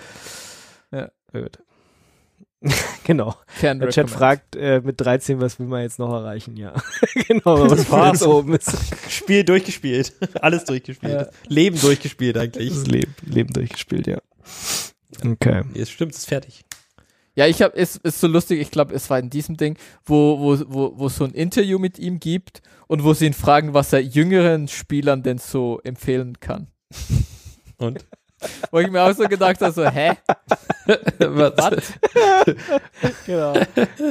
Ja. 0.91 1.10
Gut. 1.32 1.60
genau. 3.04 3.36
can 3.60 3.80
Der 3.80 3.90
Chat 3.90 4.06
recommend. 4.06 4.18
fragt 4.18 4.56
äh, 4.56 4.82
mit 4.82 5.00
13, 5.00 5.40
was 5.40 5.60
will 5.60 5.68
man 5.68 5.82
jetzt 5.82 6.00
noch 6.00 6.12
erreichen? 6.12 6.56
Ja. 6.58 6.74
genau, 7.28 7.70
was 7.70 7.90
war's. 7.92 8.24
oben 8.24 8.56
ist. 8.56 8.76
Spiel 9.10 9.44
durchgespielt. 9.44 10.14
Alles 10.42 10.66
durchgespielt. 10.66 11.14
Ja. 11.14 11.28
Leben 11.48 11.80
durchgespielt 11.80 12.38
eigentlich. 12.38 12.70
Das 12.70 12.88
Leben, 12.88 13.14
Leben 13.26 13.54
durchgespielt, 13.54 14.08
ja. 14.08 14.20
Okay. 15.24 15.64
Es 15.74 15.90
stimmt, 15.90 16.14
es 16.14 16.20
ist 16.20 16.28
fertig. 16.28 16.66
Ja, 17.36 17.48
ich 17.48 17.62
habe, 17.62 17.76
es 17.76 17.98
ist 17.98 18.22
so 18.22 18.28
lustig, 18.28 18.62
ich 18.62 18.72
glaube, 18.72 18.94
es 18.94 19.10
war 19.10 19.20
in 19.20 19.30
diesem 19.30 19.58
Ding, 19.58 19.78
wo, 20.06 20.40
wo, 20.40 20.58
wo, 20.68 20.98
wo 20.98 21.08
es 21.08 21.18
so 21.18 21.26
ein 21.26 21.34
Interview 21.34 21.80
mit 21.80 22.00
ihm 22.00 22.20
gibt 22.20 22.62
und 22.88 23.04
wo 23.04 23.14
sie 23.14 23.26
ihn 23.26 23.34
fragen, 23.34 23.74
was 23.74 23.92
er 23.92 24.00
jüngeren 24.00 24.70
Spielern 24.70 25.22
denn 25.22 25.38
so 25.38 25.82
empfehlen 25.84 26.40
kann. 26.40 26.68
Und? 27.78 28.06
Wo 28.72 28.80
ich 28.80 28.90
mir 28.90 29.02
auch 29.02 29.14
so 29.14 29.28
gedacht 29.28 29.62
habe, 29.62 29.72
so, 29.72 29.86
hä? 29.90 30.14
Was? 31.20 31.94
Genau. 33.26 33.53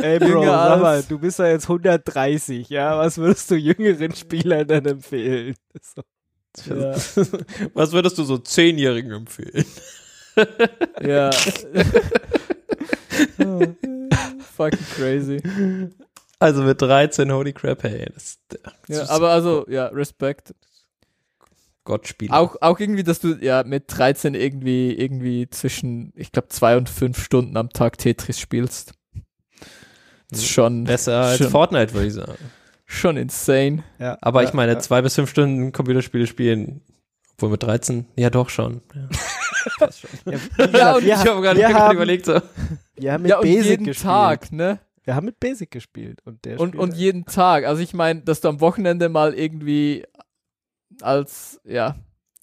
Ey, 0.03 0.19
Bro, 0.19 0.29
Jünger 0.29 0.69
sag 0.69 0.81
mal, 0.81 1.03
du 1.03 1.19
bist 1.19 1.39
ja 1.39 1.47
jetzt 1.47 1.65
130, 1.65 2.69
ja? 2.69 2.99
Was 2.99 3.19
würdest 3.19 3.51
du 3.51 3.57
jüngeren 3.57 4.15
Spielern 4.15 4.67
dann 4.67 4.87
empfehlen? 4.87 5.55
So. 5.81 6.03
Ja. 6.69 6.93
Was 7.75 7.93
würdest 7.93 8.17
du 8.19 8.25
so 8.25 8.39
Zehnjährigen 8.39 9.13
empfehlen? 9.13 9.67
ja. 11.01 11.31
Fucking 14.57 14.87
crazy. 14.97 15.43
Also 16.39 16.63
mit 16.63 16.81
13, 16.81 17.33
holy 17.33 17.53
crap, 17.53 17.83
hey. 17.83 18.07
Das, 18.15 18.39
das 18.49 18.63
Ja, 18.89 19.09
aber 19.09 19.31
also, 19.31 19.65
ja, 19.69 19.87
Respekt. 19.87 20.55
Gottspiel. 21.85 22.31
Auch, 22.31 22.57
auch 22.61 22.81
irgendwie, 22.81 23.03
dass 23.03 23.21
du 23.21 23.35
ja 23.41 23.63
mit 23.65 23.85
13 23.89 24.35
irgendwie, 24.35 24.93
irgendwie 24.95 25.49
zwischen, 25.51 26.13
ich 26.17 26.33
glaube, 26.33 26.49
zwei 26.49 26.77
und 26.77 26.89
fünf 26.89 27.23
Stunden 27.23 27.57
am 27.57 27.71
Tag 27.71 27.99
Tetris 27.99 28.41
spielst. 28.41 28.95
Das 30.31 30.41
ist 30.41 30.49
schon, 30.49 30.85
Besser 30.85 31.21
als 31.21 31.39
schon, 31.39 31.51
Fortnite, 31.51 31.93
würde 31.95 32.07
ich 32.07 32.15
sagen. 32.15 32.35
schon 32.87 33.17
insane. 33.17 33.85
Ja, 33.99 34.19
Aber 34.23 34.43
ja, 34.43 34.49
ich 34.49 34.55
meine, 34.55 34.73
ja. 34.73 34.79
zwei 34.79 35.03
bis 35.03 35.15
fünf 35.15 35.31
Stunden 35.31 35.73
Computerspiele 35.73 36.27
spielen, 36.27 36.81
obwohl 37.35 37.51
mit 37.51 37.63
13, 37.63 38.07
ja 38.17 38.31
doch 38.31 38.49
schon. 38.49 38.81
Ja. 38.95 39.09
Schon. 39.93 40.11
Ja, 40.75 40.95
und 40.95 41.05
wir, 41.05 41.15
ich 41.15 41.21
habe 41.27 41.41
gerade 41.41 41.59
wir 41.59 41.69
gerade 41.69 41.75
haben- 41.75 41.97
überlegt, 41.97 42.27
so. 42.27 42.39
wir 42.97 43.13
haben 43.15 43.23
mit 43.23 43.31
Ja, 43.31 43.39
und 43.39 43.43
Basic 43.45 43.65
jeden 43.65 43.85
gespielt. 43.87 44.05
Tag, 44.07 44.53
ne? 44.53 44.79
Wir 45.05 45.15
haben 45.15 45.25
mit 45.25 45.41
Basic 45.41 45.71
gespielt. 45.71 46.21
Und, 46.27 46.45
der 46.45 46.61
Und, 46.61 46.77
und 46.77 46.95
jeden 46.95 47.25
Tag. 47.25 47.65
Also 47.65 47.83
ich 47.83 47.95
meine, 47.95 48.21
dass 48.21 48.43
du 48.43 48.49
am 48.49 48.61
Wochenende 48.61 49.09
mal 49.09 49.33
irgendwie 49.33 50.05
als, 51.03 51.61
ja, 51.65 51.97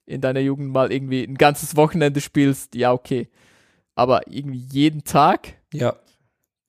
in 0.06 0.22
deiner 0.22 0.40
Jugend 0.42 0.72
mal 0.72 0.92
irgendwie 0.92 1.24
ein 1.24 1.36
ganzes 1.36 1.76
Wochenende 1.76 2.22
spielst, 2.22 2.76
ja, 2.76 2.92
okay. 2.92 3.30
Aber 3.96 4.28
irgendwie 4.28 4.60
jeden 4.72 5.04
Tag, 5.04 5.56
Ja. 5.74 5.96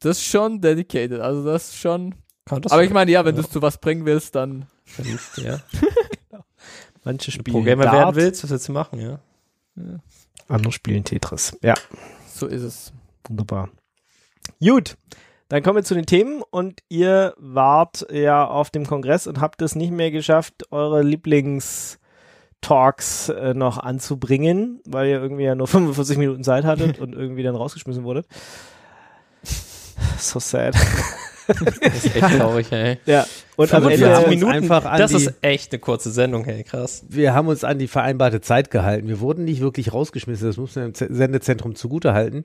das 0.00 0.18
ist 0.18 0.24
schon 0.24 0.60
dedicated. 0.60 1.20
Also 1.20 1.44
das 1.44 1.68
ist 1.70 1.76
schon. 1.78 2.14
Kann 2.44 2.60
das 2.62 2.72
Aber 2.72 2.82
ich 2.84 2.90
meine, 2.90 3.10
ja, 3.10 3.24
wenn 3.24 3.34
Ja. 3.36 3.40
du 3.42 3.46
es 3.46 3.52
zu 3.52 3.62
was 3.62 3.78
bringen 3.78 4.04
willst, 4.04 4.34
dann. 4.34 4.66
Verliebt, 4.84 5.22
ja. 5.38 5.60
manche 7.04 7.30
spielen 7.30 7.54
Pro-Gamer 7.54 7.84
Dart, 7.84 7.94
werden 7.96 8.14
willst, 8.16 8.42
was 8.44 8.50
willst 8.50 8.68
du 8.68 8.72
machen, 8.72 9.00
ja? 9.00 9.20
andere 10.48 10.72
spielen 10.72 11.02
Tetris. 11.04 11.56
Ja, 11.62 11.74
So 12.28 12.46
ist 12.46 12.62
es. 12.62 12.92
wunderbar. 13.26 13.70
Gut, 14.60 14.96
Dann 15.52 15.62
kommen 15.62 15.76
wir 15.76 15.84
zu 15.84 15.94
den 15.94 16.06
Themen 16.06 16.42
und 16.50 16.82
ihr 16.88 17.34
wart 17.36 18.06
ja 18.10 18.46
auf 18.46 18.70
dem 18.70 18.86
Kongress 18.86 19.26
und 19.26 19.38
habt 19.38 19.60
es 19.60 19.74
nicht 19.74 19.92
mehr 19.92 20.10
geschafft, 20.10 20.72
eure 20.72 21.02
Lieblingstalks 21.02 23.28
äh, 23.28 23.52
noch 23.52 23.76
anzubringen, 23.76 24.80
weil 24.86 25.08
ihr 25.08 25.20
irgendwie 25.20 25.42
ja 25.42 25.54
nur 25.54 25.66
45 25.68 26.16
Minuten 26.16 26.42
Zeit 26.42 26.64
hattet 26.64 26.98
und 26.98 27.14
irgendwie 27.14 27.42
dann 27.42 27.54
rausgeschmissen 27.54 28.02
wurdet. 28.02 28.26
So 30.16 30.40
sad. 30.40 30.74
Das 31.48 32.04
ist 32.04 32.16
echt 32.16 32.38
traurig, 32.38 32.70
ey. 32.72 32.98
Ja. 33.06 33.26
Und 33.56 33.72
am 33.74 33.82
45 33.82 34.02
Ende, 34.06 34.18
uns 34.20 34.28
Minuten, 34.28 34.52
einfach 34.52 34.84
an 34.86 34.98
das 34.98 35.10
die- 35.10 35.16
ist 35.18 35.34
echt 35.42 35.72
eine 35.72 35.78
kurze 35.80 36.10
Sendung, 36.10 36.44
hey, 36.44 36.62
krass. 36.64 37.04
Wir 37.08 37.34
haben 37.34 37.48
uns 37.48 37.64
an 37.64 37.78
die 37.78 37.86
vereinbarte 37.88 38.40
Zeit 38.40 38.70
gehalten. 38.70 39.08
Wir 39.08 39.20
wurden 39.20 39.44
nicht 39.44 39.60
wirklich 39.60 39.92
rausgeschmissen, 39.92 40.46
das 40.46 40.56
muss 40.56 40.74
man 40.74 40.86
im 40.86 40.94
Z- 40.94 41.08
Sendezentrum 41.14 41.74
zugutehalten. 41.74 42.44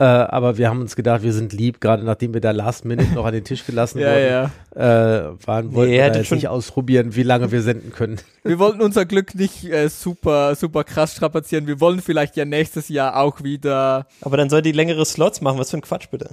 Äh, 0.00 0.04
aber 0.04 0.58
wir 0.58 0.68
haben 0.68 0.80
uns 0.80 0.96
gedacht, 0.96 1.22
wir 1.22 1.32
sind 1.32 1.52
lieb, 1.52 1.80
gerade 1.80 2.04
nachdem 2.04 2.34
wir 2.34 2.40
da 2.40 2.50
Last 2.52 2.84
Minute 2.84 3.12
noch 3.14 3.24
an 3.24 3.32
den 3.34 3.44
Tisch 3.44 3.64
gelassen 3.66 3.98
Ja, 4.00 4.08
wurden, 4.12 4.50
ja. 4.76 5.28
Äh, 5.28 5.46
waren, 5.46 5.74
wollten 5.74 5.90
Nee, 5.92 5.98
wir 5.98 6.14
jetzt 6.14 6.30
nicht 6.32 6.48
ausprobieren, 6.48 7.14
wie 7.14 7.22
lange 7.22 7.50
wir 7.52 7.62
senden 7.62 7.92
können. 7.92 8.16
Wir 8.44 8.58
wollten 8.58 8.80
unser 8.80 9.04
Glück 9.04 9.34
nicht 9.34 9.64
äh, 9.64 9.88
super, 9.88 10.54
super 10.54 10.82
krass 10.82 11.12
strapazieren. 11.12 11.66
Wir 11.66 11.80
wollen 11.80 12.00
vielleicht 12.00 12.34
ja 12.36 12.44
nächstes 12.46 12.88
Jahr 12.88 13.16
auch 13.16 13.42
wieder. 13.42 14.06
Aber 14.22 14.36
dann 14.38 14.48
soll 14.48 14.62
die 14.62 14.72
längere 14.72 15.04
Slots 15.04 15.40
machen. 15.42 15.58
Was 15.58 15.70
für 15.70 15.76
ein 15.76 15.82
Quatsch, 15.82 16.08
bitte. 16.10 16.30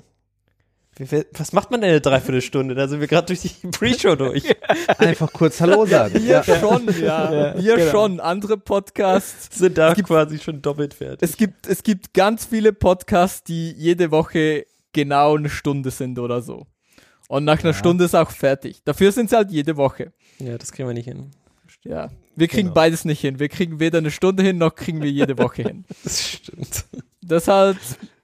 Was 1.34 1.52
macht 1.52 1.72
man 1.72 1.82
denn 1.82 1.90
eine 1.90 2.00
Dreiviertelstunde? 2.02 2.74
Da 2.74 2.88
sind 2.88 3.02
wir 3.02 3.08
gerade 3.08 3.28
durch 3.28 3.42
die 3.42 3.68
Pre-Show 3.68 4.16
durch. 4.16 4.46
Einfach 4.98 5.32
kurz 5.34 5.60
Hallo 5.60 5.86
sagen. 5.86 6.24
Wir 6.24 6.42
schon, 6.44 6.88
ja. 7.02 7.34
Ja, 7.54 7.62
wir 7.62 7.76
genau. 7.76 7.92
schon. 7.92 8.20
Andere 8.22 8.58
Podcasts. 8.58 9.50
Sind 9.60 9.78
da 9.78 9.94
quasi 9.94 10.40
schon 10.40 10.62
doppelt 10.62 10.94
fertig. 10.94 11.20
Es 11.30 11.36
gibt, 11.36 11.68
es 11.68 11.84
gibt 11.84 12.14
ganz 12.14 12.46
viele 12.46 12.72
Podcasts, 12.72 13.44
die 13.44 13.72
jede 13.72 14.10
Woche 14.12 14.66
genau 14.94 15.36
eine 15.36 15.50
Stunde 15.50 15.92
sind 15.92 16.18
oder 16.18 16.42
so. 16.42 16.66
Und 17.28 17.44
nach 17.44 17.62
einer 17.62 17.74
Stunde 17.74 18.06
ist 18.06 18.16
auch 18.16 18.32
fertig. 18.32 18.82
Dafür 18.86 19.12
sind 19.12 19.30
sie 19.30 19.36
halt 19.36 19.52
jede 19.52 19.76
Woche. 19.76 20.14
Ja, 20.40 20.58
das 20.58 20.72
kriegen 20.72 20.88
wir 20.88 20.94
nicht 20.94 21.08
hin. 21.10 21.32
Ja. 21.84 22.10
Wir 22.38 22.48
kriegen 22.48 22.68
Genau. 22.68 22.74
beides 22.76 23.04
nicht 23.04 23.20
hin. 23.20 23.40
Wir 23.40 23.50
kriegen 23.50 23.80
weder 23.82 23.98
eine 23.98 24.12
Stunde 24.12 24.44
hin, 24.44 24.58
noch 24.58 24.76
kriegen 24.76 25.02
wir 25.02 25.12
jede 25.12 25.38
Woche 25.38 25.64
hin. 25.64 25.86
Das 26.04 26.22
stimmt. 26.22 26.86
Deshalb, 27.22 27.78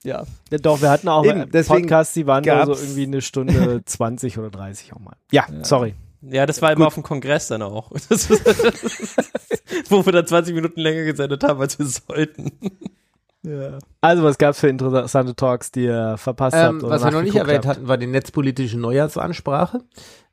ja. 0.04 0.24
Ja, 0.52 0.58
doch, 0.58 0.82
wir 0.82 0.90
hatten 0.90 1.08
auch 1.08 1.26
Eben, 1.26 1.50
deswegen 1.52 1.82
Podcasts, 1.82 2.14
die 2.14 2.26
waren 2.26 2.44
nur 2.44 2.76
so 2.76 2.82
irgendwie 2.82 3.04
eine 3.04 3.22
Stunde 3.22 3.82
20 3.86 4.38
oder 4.38 4.50
30 4.50 4.94
auch 4.94 5.00
mal. 5.00 5.16
Ja, 5.32 5.46
sorry. 5.64 5.96
Ja, 6.22 6.46
das 6.46 6.62
war 6.62 6.72
immer 6.72 6.88
auf 6.88 6.94
dem 6.94 7.04
Kongress 7.04 7.48
dann 7.48 7.62
auch. 7.62 7.92
Das 8.10 8.30
ist, 8.30 8.30
wo 9.90 10.06
wir 10.06 10.14
dann 10.14 10.28
20 10.28 10.54
Minuten 10.54 10.80
länger 10.80 11.04
gesendet 11.04 11.44
haben, 11.44 11.60
als 11.60 11.80
wir 11.80 11.86
sollten. 11.86 12.52
Also, 14.02 14.22
was 14.22 14.38
gab's 14.38 14.60
für 14.60 14.68
interessante 14.68 15.36
Talks, 15.36 15.72
die 15.72 15.86
ihr 15.86 16.16
verpasst 16.18 16.56
habt? 16.56 16.74
Ähm, 16.74 16.84
oder 16.84 16.90
was 16.92 17.04
wir 17.04 17.12
noch 17.12 17.24
nicht 17.24 17.36
erwähnt 17.36 17.66
habt? 17.66 17.78
hatten, 17.78 17.88
war 17.88 17.98
die 17.98 18.06
netzpolitische 18.06 18.78
Neujahrsansprache. 18.78 19.82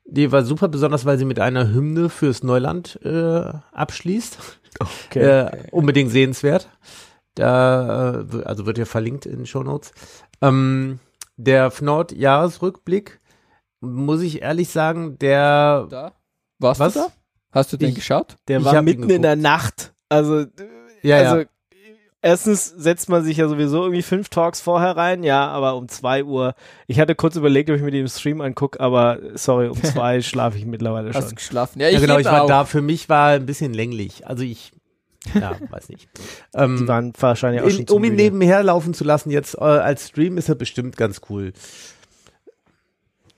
Die 0.05 0.31
war 0.31 0.43
super, 0.43 0.67
besonders 0.67 1.05
weil 1.05 1.17
sie 1.17 1.25
mit 1.25 1.39
einer 1.39 1.71
Hymne 1.73 2.09
fürs 2.09 2.43
Neuland 2.43 2.99
äh, 3.03 3.51
abschließt. 3.71 4.37
Okay. 5.07 5.19
Äh, 5.19 5.67
unbedingt 5.71 6.11
sehenswert. 6.11 6.69
Da, 7.35 8.21
äh, 8.31 8.43
also 8.43 8.65
wird 8.65 8.77
ja 8.77 8.85
verlinkt 8.85 9.25
in 9.25 9.37
den 9.37 9.45
Shownotes. 9.45 9.91
Ähm, 10.41 10.99
der 11.37 11.71
FNORD-Jahresrückblick, 11.71 13.19
muss 13.81 14.21
ich 14.21 14.41
ehrlich 14.41 14.69
sagen, 14.69 15.17
der 15.19 15.87
Da? 15.89 16.11
Warst 16.59 16.79
Was? 16.79 16.93
du 16.93 16.99
da? 16.99 17.07
Hast 17.51 17.71
du 17.73 17.77
den 17.77 17.89
Ich- 17.89 17.95
geschaut? 17.95 18.35
Der 18.47 18.59
ich 18.59 18.65
war 18.65 18.81
mitten 18.81 19.09
in 19.09 19.21
der 19.21 19.35
Nacht. 19.35 19.93
Also, 20.09 20.39
äh, 20.41 20.47
Ja, 21.01 21.17
also 21.17 21.37
ja. 21.39 21.45
erstens 22.21 22.65
setzt 22.67 23.07
man 23.09 23.23
sich 23.23 23.37
ja 23.37 23.47
sowieso 23.47 23.83
irgendwie 23.83 24.01
fünf 24.01 24.27
Talks 24.29 24.59
vorher 24.59 24.97
rein, 24.97 25.23
ja, 25.23 25.47
aber 25.47 25.75
um 25.77 25.87
zwei 25.87 26.23
Uhr. 26.25 26.53
Ich 26.87 26.99
hatte 26.99 27.15
kurz 27.15 27.37
überlegt, 27.37 27.69
ob 27.69 27.77
ich 27.77 27.81
mir 27.81 27.91
im 27.97 28.07
Stream 28.07 28.41
angucke, 28.41 28.79
aber 28.81 29.19
sorry, 29.35 29.69
um 29.69 29.81
zwei 29.83 30.21
schlafe 30.21 30.57
ich 30.57 30.65
mittlerweile 30.65 31.09
Hast 31.09 31.15
du 31.17 31.21
schon. 31.29 31.35
geschlafen? 31.35 31.79
Ja, 31.79 31.87
ich 31.87 31.93
ja, 31.93 31.99
genau, 32.01 32.17
ich 32.19 32.25
war 32.25 32.43
auch. 32.43 32.47
da. 32.47 32.65
Für 32.65 32.81
mich 32.81 33.07
war 33.07 33.29
ein 33.29 33.45
bisschen 33.45 33.73
länglich. 33.73 34.27
Also 34.27 34.43
ich, 34.43 34.73
ja, 35.33 35.57
weiß 35.69 35.89
nicht. 35.89 36.07
Ähm, 36.55 36.77
Die 36.77 36.87
waren 36.87 37.13
wahrscheinlich 37.19 37.61
auch 37.61 37.69
schon 37.69 37.81
in, 37.81 37.89
um 37.89 38.03
ihn 38.03 38.11
müde. 38.11 38.23
nebenher 38.23 38.63
laufen 38.63 38.93
zu 38.93 39.03
lassen, 39.03 39.29
jetzt 39.29 39.55
äh, 39.55 39.59
als 39.59 40.07
Stream 40.07 40.37
ist 40.37 40.49
er 40.49 40.55
bestimmt 40.55 40.97
ganz 40.97 41.21
cool. 41.29 41.53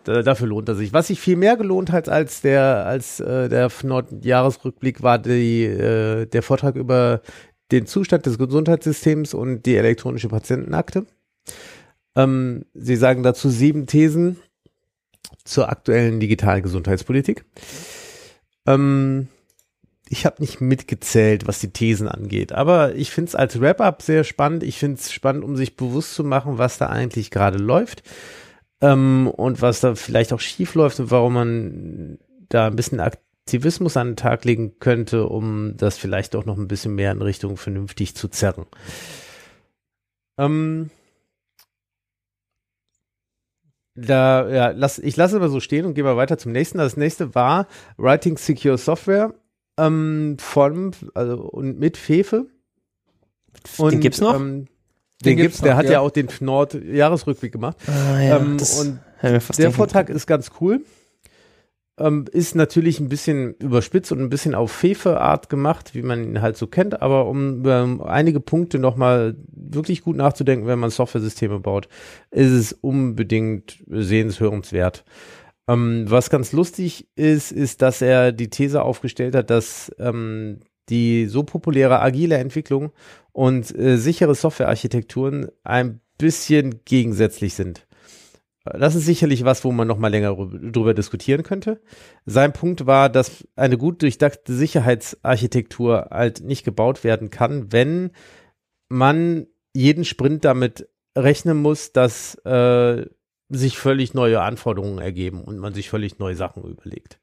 Da, 0.03 0.23
dafür 0.23 0.47
lohnt 0.47 0.67
er 0.69 0.75
sich. 0.75 0.93
Was 0.93 1.07
sich 1.07 1.19
viel 1.19 1.35
mehr 1.35 1.57
gelohnt 1.57 1.91
hat 1.91 2.09
als 2.09 2.41
der 2.41 2.85
als 2.85 3.19
äh, 3.19 3.49
der 3.49 3.69
Nord-Jahresrückblick 3.83 5.03
war 5.03 5.19
die, 5.19 5.65
äh, 5.65 6.25
der 6.25 6.41
Vortrag 6.41 6.75
über 6.75 7.21
den 7.71 7.85
Zustand 7.85 8.25
des 8.25 8.37
Gesundheitssystems 8.37 9.33
und 9.33 9.65
die 9.65 9.75
elektronische 9.75 10.29
Patientenakte. 10.29 11.05
Ähm, 12.15 12.65
Sie 12.73 12.95
sagen 12.95 13.23
dazu 13.23 13.49
sieben 13.49 13.85
Thesen 13.85 14.37
zur 15.43 15.69
aktuellen 15.69 16.19
digitalen 16.19 16.63
Gesundheitspolitik. 16.63 17.45
Ähm, 18.65 19.27
ich 20.11 20.25
habe 20.25 20.41
nicht 20.41 20.59
mitgezählt, 20.59 21.47
was 21.47 21.59
die 21.59 21.71
Thesen 21.71 22.09
angeht, 22.09 22.51
aber 22.51 22.95
ich 22.95 23.11
finde 23.11 23.29
es 23.29 23.35
als 23.35 23.61
Wrap-up 23.61 24.01
sehr 24.01 24.25
spannend. 24.25 24.61
Ich 24.61 24.77
finde 24.77 24.99
es 24.99 25.11
spannend, 25.13 25.45
um 25.45 25.55
sich 25.55 25.77
bewusst 25.77 26.15
zu 26.15 26.25
machen, 26.25 26.57
was 26.57 26.77
da 26.77 26.87
eigentlich 26.87 27.31
gerade 27.31 27.57
läuft 27.57 28.03
ähm, 28.81 29.31
und 29.33 29.61
was 29.61 29.79
da 29.79 29.95
vielleicht 29.95 30.33
auch 30.33 30.41
schief 30.41 30.75
läuft 30.75 30.99
und 30.99 31.11
warum 31.11 31.33
man 31.33 32.17
da 32.49 32.67
ein 32.67 32.75
bisschen 32.75 32.99
Aktivismus 32.99 33.95
an 33.95 34.09
den 34.09 34.15
Tag 34.17 34.43
legen 34.43 34.79
könnte, 34.79 35.27
um 35.27 35.77
das 35.77 35.97
vielleicht 35.97 36.35
auch 36.35 36.43
noch 36.43 36.57
ein 36.57 36.67
bisschen 36.67 36.93
mehr 36.93 37.13
in 37.13 37.21
Richtung 37.21 37.55
vernünftig 37.55 38.13
zu 38.13 38.27
zerren. 38.27 38.65
Ähm, 40.37 40.89
da, 43.95 44.49
ja, 44.49 44.71
lass, 44.71 44.99
ich 44.99 45.15
lasse 45.15 45.37
es 45.37 45.41
mal 45.41 45.49
so 45.49 45.61
stehen 45.61 45.85
und 45.85 45.93
gehe 45.93 46.03
mal 46.03 46.17
weiter 46.17 46.37
zum 46.37 46.51
nächsten. 46.51 46.79
Das 46.79 46.97
nächste 46.97 47.33
war 47.33 47.67
Writing 47.95 48.37
Secure 48.37 48.77
Software 48.77 49.33
ähm, 49.77 50.37
von 50.39 50.91
also 51.13 51.37
und 51.37 51.79
mit 51.79 51.97
Fefe. 51.97 52.47
Und, 53.77 53.93
Den 53.93 53.99
gibt's 53.99 54.21
noch? 54.21 54.35
Ähm, 54.35 54.65
den, 55.23 55.35
Den 55.35 55.37
gibt's, 55.37 55.57
gibt's 55.57 55.61
der 55.61 55.71
noch, 55.73 55.77
hat 55.79 55.85
ja, 55.85 55.91
ja. 55.93 55.99
auch 55.99 56.11
den 56.11 56.27
Nord-Jahresrückblick 56.39 57.51
gemacht. 57.51 57.77
Ah, 57.87 58.19
ähm, 58.19 58.57
und 58.79 58.99
der 59.57 59.71
Vortrag 59.71 60.09
ist 60.09 60.25
ganz 60.25 60.51
cool. 60.59 60.81
Ähm, 61.99 62.25
ist 62.31 62.55
natürlich 62.55 62.99
ein 62.99 63.09
bisschen 63.09 63.53
überspitzt 63.55 64.11
und 64.11 64.21
ein 64.21 64.29
bisschen 64.29 64.55
auf 64.55 64.71
Fefe-Art 64.71 65.49
gemacht, 65.49 65.93
wie 65.93 66.01
man 66.01 66.23
ihn 66.23 66.41
halt 66.41 66.57
so 66.57 66.65
kennt, 66.65 67.01
aber 67.01 67.27
um 67.27 67.59
über 67.59 67.99
einige 68.05 68.39
Punkte 68.39 68.79
nochmal 68.79 69.35
wirklich 69.51 70.01
gut 70.01 70.15
nachzudenken, 70.15 70.65
wenn 70.65 70.79
man 70.79 70.89
Software-Systeme 70.89 71.59
baut, 71.59 71.89
ist 72.31 72.51
es 72.51 72.73
unbedingt 72.73 73.83
sehenswert. 73.87 75.03
Ähm, 75.71 76.05
was 76.07 76.29
ganz 76.29 76.51
lustig 76.51 77.07
ist, 77.15 77.51
ist, 77.51 77.81
dass 77.81 78.01
er 78.01 78.31
die 78.31 78.49
These 78.49 78.83
aufgestellt 78.83 79.35
hat, 79.35 79.49
dass 79.49 79.91
ähm, 79.99 80.59
die 80.89 81.27
so 81.27 81.43
populäre 81.43 82.01
agile 82.01 82.37
Entwicklung 82.37 82.91
und 83.31 83.73
äh, 83.77 83.97
sichere 83.97 84.35
Softwarearchitekturen 84.35 85.47
ein 85.63 86.01
bisschen 86.17 86.81
gegensätzlich 86.85 87.53
sind. 87.53 87.87
Das 88.63 88.93
ist 88.93 89.05
sicherlich 89.05 89.43
was, 89.43 89.63
wo 89.63 89.71
man 89.71 89.87
noch 89.87 89.97
mal 89.97 90.09
länger 90.09 90.31
rü- 90.31 90.71
drüber 90.71 90.93
diskutieren 90.93 91.41
könnte. 91.41 91.81
Sein 92.25 92.53
Punkt 92.53 92.85
war, 92.85 93.09
dass 93.09 93.47
eine 93.55 93.77
gut 93.77 94.03
durchdachte 94.03 94.53
Sicherheitsarchitektur 94.53 96.09
halt 96.11 96.41
nicht 96.41 96.63
gebaut 96.63 97.03
werden 97.03 97.31
kann, 97.31 97.71
wenn 97.71 98.11
man 98.87 99.47
jeden 99.73 100.05
Sprint 100.05 100.45
damit 100.45 100.87
rechnen 101.17 101.57
muss, 101.57 101.91
dass 101.91 102.35
äh, 102.45 103.07
sich 103.51 103.77
völlig 103.77 104.13
neue 104.13 104.41
Anforderungen 104.41 104.99
ergeben 104.99 105.43
und 105.43 105.59
man 105.59 105.73
sich 105.73 105.89
völlig 105.89 106.19
neue 106.19 106.35
Sachen 106.35 106.63
überlegt. 106.63 107.19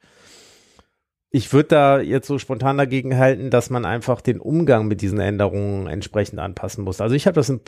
Ich 1.30 1.52
würde 1.52 1.68
da 1.68 2.00
jetzt 2.00 2.26
so 2.26 2.38
spontan 2.38 2.78
dagegen 2.78 3.18
halten, 3.18 3.50
dass 3.50 3.68
man 3.70 3.84
einfach 3.84 4.20
den 4.20 4.40
Umgang 4.40 4.88
mit 4.88 5.02
diesen 5.02 5.20
Änderungen 5.20 5.86
entsprechend 5.86 6.38
anpassen 6.38 6.84
muss. 6.84 7.00
Also 7.00 7.14
ich 7.14 7.26
habe 7.26 7.34
das 7.34 7.50
in 7.50 7.60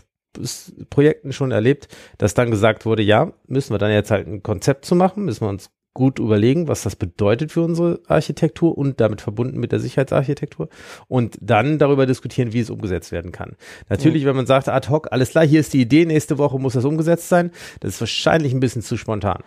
Projekten 0.89 1.33
schon 1.33 1.51
erlebt, 1.51 1.89
dass 2.17 2.35
dann 2.35 2.51
gesagt 2.51 2.87
wurde, 2.87 3.03
ja, 3.03 3.33
müssen 3.47 3.75
wir 3.75 3.79
dann 3.79 3.91
jetzt 3.91 4.11
halt 4.11 4.27
ein 4.27 4.43
Konzept 4.43 4.85
zu 4.85 4.95
machen, 4.95 5.25
müssen 5.25 5.45
wir 5.45 5.51
uns 5.51 5.71
gut 5.93 6.19
überlegen, 6.21 6.69
was 6.69 6.83
das 6.83 6.95
bedeutet 6.95 7.51
für 7.53 7.63
unsere 7.63 8.01
Architektur 8.07 8.79
und 8.79 9.01
damit 9.01 9.21
verbunden 9.21 9.59
mit 9.59 9.73
der 9.73 9.81
Sicherheitsarchitektur 9.81 10.69
und 11.09 11.37
dann 11.41 11.79
darüber 11.79 12.07
diskutieren, 12.07 12.53
wie 12.53 12.61
es 12.61 12.71
umgesetzt 12.71 13.11
werden 13.11 13.33
kann. 13.33 13.57
Natürlich, 13.89 14.25
wenn 14.25 14.37
man 14.37 14.47
sagt, 14.47 14.69
ad 14.69 14.89
hoc, 14.89 15.09
alles 15.11 15.31
klar, 15.31 15.45
hier 15.45 15.61
ist 15.61 15.73
die 15.73 15.81
Idee, 15.81 16.05
nächste 16.07 16.39
Woche 16.39 16.59
muss 16.61 16.75
das 16.75 16.85
umgesetzt 16.85 17.29
sein, 17.29 17.51
das 17.81 17.95
ist 17.95 18.01
wahrscheinlich 18.01 18.53
ein 18.53 18.61
bisschen 18.61 18.83
zu 18.83 18.97
spontan. 18.97 19.43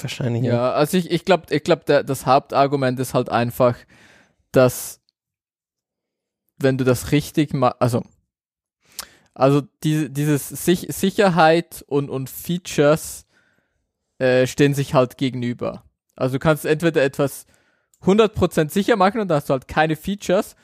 Wahrscheinlich, 0.00 0.42
ja. 0.44 0.52
Ja, 0.54 0.72
also 0.72 0.96
ich, 0.98 1.10
ich 1.10 1.24
glaube, 1.24 1.44
ich 1.54 1.62
glaub, 1.64 1.86
der- 1.86 2.02
das 2.04 2.26
Hauptargument 2.26 3.00
ist 3.00 3.14
halt 3.14 3.28
einfach, 3.30 3.76
dass 4.52 5.00
wenn 6.58 6.76
du 6.78 6.84
das 6.84 7.10
richtig 7.12 7.54
machst, 7.54 7.76
also 7.80 8.02
also 9.34 9.62
diese, 9.82 10.10
dieses 10.10 10.48
Sich 10.50 10.86
Sicherheit 10.90 11.82
und, 11.88 12.10
und 12.10 12.28
Features 12.28 13.24
äh, 14.22 14.46
stehen 14.46 14.74
sich 14.74 14.94
halt 14.94 15.18
gegenüber. 15.18 15.84
Also 16.16 16.34
du 16.34 16.38
kannst 16.38 16.64
entweder 16.64 17.02
etwas 17.02 17.46
100% 18.02 18.70
sicher 18.70 18.96
machen 18.96 19.20
und 19.20 19.28
da 19.28 19.36
hast 19.36 19.48
du 19.48 19.52
halt 19.52 19.68
keine 19.68 19.96
Features 19.96 20.56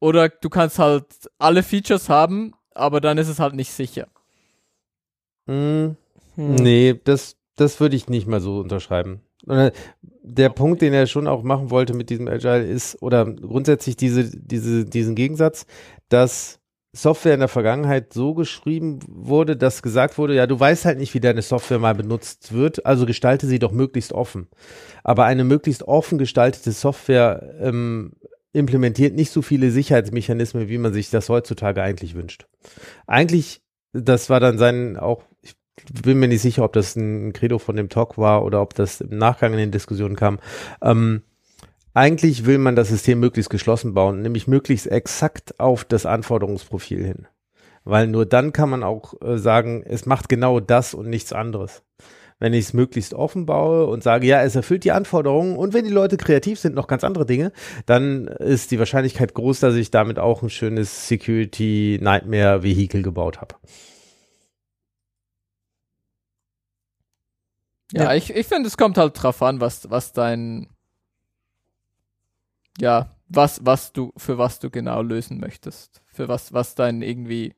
oder 0.00 0.28
du 0.28 0.48
kannst 0.50 0.78
halt 0.78 1.06
alle 1.38 1.62
Features 1.62 2.08
haben, 2.08 2.54
aber 2.74 3.00
dann 3.00 3.18
ist 3.18 3.28
es 3.28 3.38
halt 3.38 3.54
nicht 3.54 3.72
sicher. 3.72 4.08
Mm, 5.46 5.96
Hm. 6.34 6.54
Nee, 6.54 7.00
das 7.04 7.36
das 7.56 7.80
würde 7.80 7.96
ich 7.96 8.08
nicht 8.08 8.26
mal 8.26 8.40
so 8.40 8.60
unterschreiben. 8.60 9.20
Der 10.22 10.48
Punkt, 10.48 10.82
den 10.82 10.92
er 10.94 11.06
schon 11.06 11.26
auch 11.26 11.42
machen 11.42 11.70
wollte 11.70 11.94
mit 11.94 12.10
diesem 12.10 12.28
Agile 12.28 12.64
ist, 12.64 13.02
oder 13.02 13.26
grundsätzlich 13.26 13.96
diese, 13.96 14.30
diese, 14.30 14.84
diesen 14.84 15.14
Gegensatz, 15.14 15.66
dass 16.08 16.60
Software 16.94 17.34
in 17.34 17.40
der 17.40 17.48
Vergangenheit 17.48 18.12
so 18.12 18.34
geschrieben 18.34 18.98
wurde, 19.08 19.56
dass 19.56 19.82
gesagt 19.82 20.18
wurde, 20.18 20.34
ja, 20.34 20.46
du 20.46 20.60
weißt 20.60 20.84
halt 20.84 20.98
nicht, 20.98 21.14
wie 21.14 21.20
deine 21.20 21.40
Software 21.40 21.78
mal 21.78 21.94
benutzt 21.94 22.52
wird, 22.52 22.84
also 22.84 23.06
gestalte 23.06 23.46
sie 23.46 23.58
doch 23.58 23.72
möglichst 23.72 24.12
offen. 24.12 24.48
Aber 25.02 25.24
eine 25.24 25.44
möglichst 25.44 25.84
offen 25.84 26.18
gestaltete 26.18 26.72
Software 26.72 27.54
ähm, 27.60 28.12
implementiert 28.52 29.14
nicht 29.14 29.30
so 29.30 29.40
viele 29.40 29.70
Sicherheitsmechanismen, 29.70 30.68
wie 30.68 30.76
man 30.76 30.92
sich 30.92 31.08
das 31.08 31.30
heutzutage 31.30 31.82
eigentlich 31.82 32.14
wünscht. 32.14 32.46
Eigentlich, 33.06 33.62
das 33.94 34.28
war 34.28 34.40
dann 34.40 34.58
sein 34.58 34.98
auch, 34.98 35.24
ich 35.40 35.54
bin 36.02 36.18
mir 36.18 36.28
nicht 36.28 36.42
sicher, 36.42 36.62
ob 36.62 36.74
das 36.74 36.94
ein 36.94 37.32
Credo 37.32 37.58
von 37.58 37.76
dem 37.76 37.88
Talk 37.88 38.18
war 38.18 38.44
oder 38.44 38.60
ob 38.60 38.74
das 38.74 39.00
im 39.00 39.16
Nachgang 39.16 39.52
in 39.52 39.58
den 39.58 39.70
Diskussionen 39.70 40.16
kam. 40.16 40.38
Ähm, 40.82 41.22
eigentlich 41.94 42.46
will 42.46 42.58
man 42.58 42.76
das 42.76 42.88
System 42.88 43.20
möglichst 43.20 43.50
geschlossen 43.50 43.94
bauen, 43.94 44.22
nämlich 44.22 44.48
möglichst 44.48 44.86
exakt 44.86 45.58
auf 45.60 45.84
das 45.84 46.06
Anforderungsprofil 46.06 47.04
hin. 47.04 47.28
Weil 47.84 48.06
nur 48.06 48.26
dann 48.26 48.52
kann 48.52 48.70
man 48.70 48.82
auch 48.82 49.14
äh, 49.20 49.38
sagen, 49.38 49.82
es 49.84 50.06
macht 50.06 50.28
genau 50.28 50.60
das 50.60 50.94
und 50.94 51.08
nichts 51.08 51.32
anderes. 51.32 51.82
Wenn 52.38 52.54
ich 52.54 52.66
es 52.66 52.72
möglichst 52.72 53.14
offen 53.14 53.46
baue 53.46 53.86
und 53.86 54.02
sage, 54.02 54.26
ja, 54.26 54.42
es 54.42 54.56
erfüllt 54.56 54.84
die 54.84 54.92
Anforderungen 54.92 55.56
und 55.56 55.74
wenn 55.74 55.84
die 55.84 55.90
Leute 55.90 56.16
kreativ 56.16 56.58
sind, 56.58 56.74
noch 56.74 56.88
ganz 56.88 57.04
andere 57.04 57.26
Dinge, 57.26 57.52
dann 57.86 58.26
ist 58.26 58.70
die 58.70 58.78
Wahrscheinlichkeit 58.78 59.34
groß, 59.34 59.60
dass 59.60 59.74
ich 59.74 59.90
damit 59.90 60.18
auch 60.18 60.42
ein 60.42 60.50
schönes 60.50 61.08
Security 61.08 61.98
Nightmare 62.00 62.62
Vehikel 62.62 63.02
gebaut 63.02 63.40
habe. 63.40 63.54
Ja, 67.92 68.04
ja, 68.04 68.14
ich, 68.14 68.34
ich 68.34 68.46
finde, 68.46 68.68
es 68.68 68.76
kommt 68.76 68.96
halt 68.96 69.22
drauf 69.22 69.42
an, 69.42 69.60
was, 69.60 69.90
was 69.90 70.12
dein, 70.12 70.71
ja, 72.80 73.10
was, 73.28 73.64
was 73.64 73.92
du, 73.92 74.12
für 74.16 74.38
was 74.38 74.58
du 74.58 74.70
genau 74.70 75.02
lösen 75.02 75.38
möchtest. 75.38 76.02
Für 76.06 76.28
was, 76.28 76.52
was 76.52 76.74
dein 76.74 77.02
irgendwie, 77.02 77.54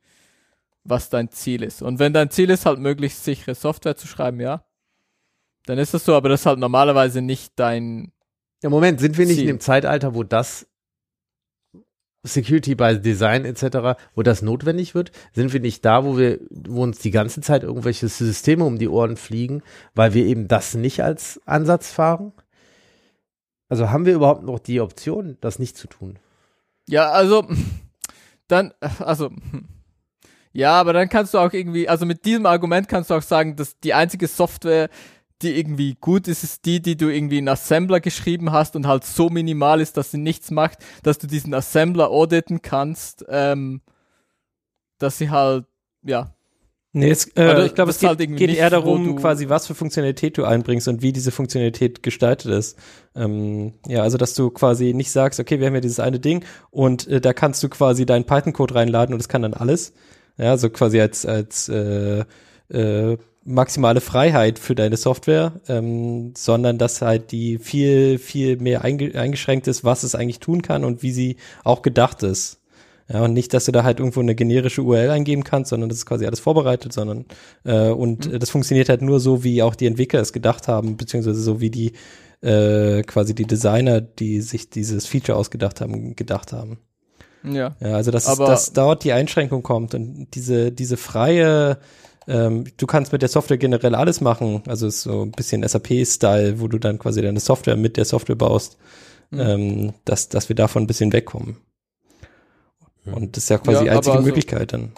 was 0.84 1.10
dein 1.10 1.30
Ziel 1.30 1.62
ist. 1.62 1.82
Und 1.82 1.98
wenn 1.98 2.12
dein 2.12 2.30
Ziel 2.30 2.50
ist, 2.50 2.66
halt 2.66 2.78
möglichst 2.78 3.24
sichere 3.24 3.54
Software 3.54 3.96
zu 3.96 4.06
schreiben, 4.06 4.40
ja, 4.40 4.64
dann 5.66 5.78
ist 5.78 5.94
das 5.94 6.04
so, 6.04 6.14
aber 6.14 6.28
das 6.28 6.40
ist 6.40 6.46
halt 6.46 6.58
normalerweise 6.58 7.22
nicht 7.22 7.54
dein. 7.56 8.12
Ja, 8.62 8.70
Moment, 8.70 9.00
sind 9.00 9.18
wir 9.18 9.26
nicht 9.26 9.36
Ziel. 9.36 9.44
in 9.44 9.48
dem 9.56 9.60
Zeitalter, 9.60 10.14
wo 10.14 10.22
das 10.22 10.66
Security 12.22 12.74
by 12.74 12.98
Design 12.98 13.44
etc., 13.44 14.00
wo 14.14 14.22
das 14.22 14.42
notwendig 14.42 14.94
wird? 14.94 15.12
Sind 15.32 15.52
wir 15.52 15.60
nicht 15.60 15.84
da, 15.84 16.04
wo 16.04 16.16
wir, 16.16 16.40
wo 16.50 16.82
uns 16.82 16.98
die 16.98 17.10
ganze 17.10 17.40
Zeit 17.40 17.62
irgendwelche 17.62 18.08
Systeme 18.08 18.64
um 18.64 18.78
die 18.78 18.88
Ohren 18.88 19.16
fliegen, 19.16 19.62
weil 19.94 20.14
wir 20.14 20.24
eben 20.24 20.48
das 20.48 20.74
nicht 20.74 21.02
als 21.02 21.40
Ansatz 21.44 21.92
fahren? 21.92 22.32
Also 23.74 23.90
haben 23.90 24.06
wir 24.06 24.14
überhaupt 24.14 24.44
noch 24.44 24.60
die 24.60 24.80
Option, 24.80 25.36
das 25.40 25.58
nicht 25.58 25.76
zu 25.76 25.88
tun? 25.88 26.20
Ja, 26.88 27.10
also 27.10 27.44
dann, 28.46 28.72
also 29.00 29.32
ja, 30.52 30.74
aber 30.74 30.92
dann 30.92 31.08
kannst 31.08 31.34
du 31.34 31.38
auch 31.38 31.52
irgendwie, 31.52 31.88
also 31.88 32.06
mit 32.06 32.24
diesem 32.24 32.46
Argument 32.46 32.86
kannst 32.88 33.10
du 33.10 33.14
auch 33.14 33.22
sagen, 33.22 33.56
dass 33.56 33.80
die 33.80 33.92
einzige 33.92 34.28
Software, 34.28 34.90
die 35.42 35.58
irgendwie 35.58 35.96
gut 36.00 36.28
ist, 36.28 36.44
ist 36.44 36.66
die, 36.66 36.80
die 36.80 36.96
du 36.96 37.08
irgendwie 37.08 37.38
in 37.38 37.48
Assembler 37.48 37.98
geschrieben 37.98 38.52
hast 38.52 38.76
und 38.76 38.86
halt 38.86 39.02
so 39.02 39.28
minimal 39.28 39.80
ist, 39.80 39.96
dass 39.96 40.12
sie 40.12 40.18
nichts 40.18 40.52
macht, 40.52 40.78
dass 41.02 41.18
du 41.18 41.26
diesen 41.26 41.52
Assembler 41.52 42.10
auditen 42.10 42.62
kannst, 42.62 43.24
ähm, 43.28 43.82
dass 44.98 45.18
sie 45.18 45.30
halt, 45.30 45.66
ja, 46.04 46.33
Nee, 46.96 47.10
es, 47.10 47.26
äh, 47.36 47.66
ich 47.66 47.74
glaube, 47.74 47.90
es 47.90 47.98
geht, 47.98 48.08
halt 48.08 48.20
geht 48.20 48.54
eher 48.54 48.70
darum, 48.70 49.16
quasi, 49.16 49.48
was 49.48 49.66
für 49.66 49.74
Funktionalität 49.74 50.38
du 50.38 50.44
einbringst 50.44 50.86
und 50.86 51.02
wie 51.02 51.12
diese 51.12 51.32
Funktionalität 51.32 52.04
gestaltet 52.04 52.52
ist. 52.52 52.78
Ähm, 53.16 53.74
ja, 53.88 54.02
also, 54.02 54.16
dass 54.16 54.34
du 54.34 54.50
quasi 54.50 54.94
nicht 54.94 55.10
sagst, 55.10 55.40
okay, 55.40 55.58
wir 55.58 55.66
haben 55.66 55.74
ja 55.74 55.80
dieses 55.80 55.98
eine 55.98 56.20
Ding 56.20 56.44
und 56.70 57.08
äh, 57.08 57.20
da 57.20 57.32
kannst 57.32 57.64
du 57.64 57.68
quasi 57.68 58.06
deinen 58.06 58.26
Python-Code 58.26 58.76
reinladen 58.76 59.12
und 59.12 59.18
das 59.18 59.28
kann 59.28 59.42
dann 59.42 59.54
alles. 59.54 59.92
Ja, 60.38 60.56
so 60.56 60.70
quasi 60.70 61.00
als, 61.00 61.26
als 61.26 61.68
äh, 61.68 62.24
äh, 62.68 63.18
maximale 63.44 64.00
Freiheit 64.00 64.60
für 64.60 64.76
deine 64.76 64.96
Software, 64.96 65.60
ähm, 65.66 66.32
sondern 66.36 66.78
dass 66.78 67.02
halt 67.02 67.32
die 67.32 67.58
viel, 67.58 68.18
viel 68.18 68.56
mehr 68.58 68.84
einge 68.84 69.18
eingeschränkt 69.18 69.66
ist, 69.66 69.82
was 69.82 70.04
es 70.04 70.14
eigentlich 70.14 70.38
tun 70.38 70.62
kann 70.62 70.84
und 70.84 71.02
wie 71.02 71.10
sie 71.10 71.36
auch 71.64 71.82
gedacht 71.82 72.22
ist. 72.22 72.60
Ja, 73.08 73.22
und 73.22 73.34
nicht, 73.34 73.52
dass 73.52 73.66
du 73.66 73.72
da 73.72 73.84
halt 73.84 73.98
irgendwo 73.98 74.20
eine 74.20 74.34
generische 74.34 74.82
URL 74.82 75.10
eingeben 75.10 75.44
kannst, 75.44 75.70
sondern 75.70 75.90
das 75.90 75.98
ist 75.98 76.06
quasi 76.06 76.24
alles 76.24 76.40
vorbereitet, 76.40 76.92
sondern 76.92 77.26
äh, 77.64 77.88
und 77.90 78.32
mhm. 78.32 78.38
das 78.38 78.48
funktioniert 78.50 78.88
halt 78.88 79.02
nur 79.02 79.20
so, 79.20 79.44
wie 79.44 79.62
auch 79.62 79.74
die 79.74 79.86
Entwickler 79.86 80.20
es 80.20 80.32
gedacht 80.32 80.68
haben, 80.68 80.96
beziehungsweise 80.96 81.40
so 81.40 81.60
wie 81.60 81.70
die 81.70 81.92
äh, 82.40 83.02
quasi 83.02 83.34
die 83.34 83.46
Designer, 83.46 84.00
die 84.00 84.40
sich 84.40 84.70
dieses 84.70 85.06
Feature 85.06 85.36
ausgedacht 85.36 85.80
haben, 85.82 86.16
gedacht 86.16 86.52
haben. 86.52 86.78
Ja. 87.42 87.76
Ja, 87.80 87.94
also 87.94 88.10
dass, 88.10 88.26
Aber 88.26 88.46
dass 88.46 88.72
dort 88.72 89.04
die 89.04 89.12
Einschränkung 89.12 89.62
kommt 89.62 89.94
und 89.94 90.28
diese, 90.34 90.72
diese 90.72 90.96
freie 90.96 91.78
ähm, 92.26 92.64
du 92.76 92.86
kannst 92.86 93.12
mit 93.12 93.22
der 93.22 93.28
Software 93.28 93.58
generell 93.58 93.94
alles 93.94 94.20
machen, 94.20 94.62
also 94.66 94.88
so 94.88 95.22
ein 95.22 95.32
bisschen 95.32 95.66
SAP-Style, 95.66 96.60
wo 96.60 96.68
du 96.68 96.78
dann 96.78 96.98
quasi 96.98 97.20
deine 97.20 97.40
Software 97.40 97.76
mit 97.76 97.96
der 97.96 98.06
Software 98.06 98.36
baust, 98.36 98.78
mhm. 99.30 99.40
ähm, 99.40 99.92
dass, 100.04 100.28
dass 100.28 100.48
wir 100.48 100.56
davon 100.56 100.84
ein 100.84 100.86
bisschen 100.86 101.12
wegkommen. 101.12 101.58
Und 103.06 103.36
das 103.36 103.44
ist 103.44 103.50
ja 103.50 103.58
quasi 103.58 103.78
ja, 103.78 103.82
die 103.82 103.90
einzige 103.90 104.16
also, 104.16 104.26
Möglichkeit 104.26 104.72
dann. 104.72 104.92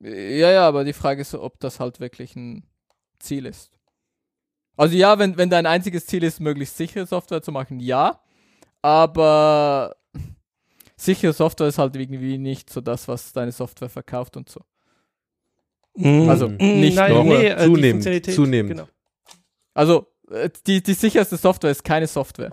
Ja, 0.00 0.50
ja, 0.50 0.68
aber 0.68 0.84
die 0.84 0.92
Frage 0.92 1.20
ist, 1.20 1.34
ob 1.34 1.58
das 1.60 1.80
halt 1.80 2.00
wirklich 2.00 2.36
ein 2.36 2.64
Ziel 3.18 3.46
ist. 3.46 3.72
Also 4.76 4.94
ja, 4.96 5.18
wenn, 5.18 5.36
wenn 5.36 5.50
dein 5.50 5.66
einziges 5.66 6.06
Ziel 6.06 6.22
ist, 6.22 6.40
möglichst 6.40 6.76
sichere 6.76 7.06
Software 7.06 7.42
zu 7.42 7.50
machen, 7.50 7.80
ja. 7.80 8.20
Aber 8.80 9.96
sichere 10.96 11.32
Software 11.32 11.66
ist 11.66 11.78
halt 11.78 11.96
irgendwie 11.96 12.38
nicht 12.38 12.70
so 12.70 12.80
das, 12.80 13.08
was 13.08 13.32
deine 13.32 13.50
Software 13.50 13.88
verkauft 13.88 14.36
und 14.36 14.48
so. 14.48 14.60
Mm, 15.96 16.28
also 16.28 16.48
mm, 16.48 16.56
nicht 16.58 16.96
nein, 16.96 17.12
nur 17.12 17.24
nee, 17.24 17.48
äh, 17.48 17.64
zunehmend. 17.64 18.26
zunehmend. 18.26 18.70
Genau. 18.76 18.88
Also 19.74 20.06
äh, 20.30 20.48
die, 20.66 20.80
die 20.80 20.94
sicherste 20.94 21.36
Software 21.36 21.72
ist 21.72 21.82
keine 21.82 22.06
Software. 22.06 22.52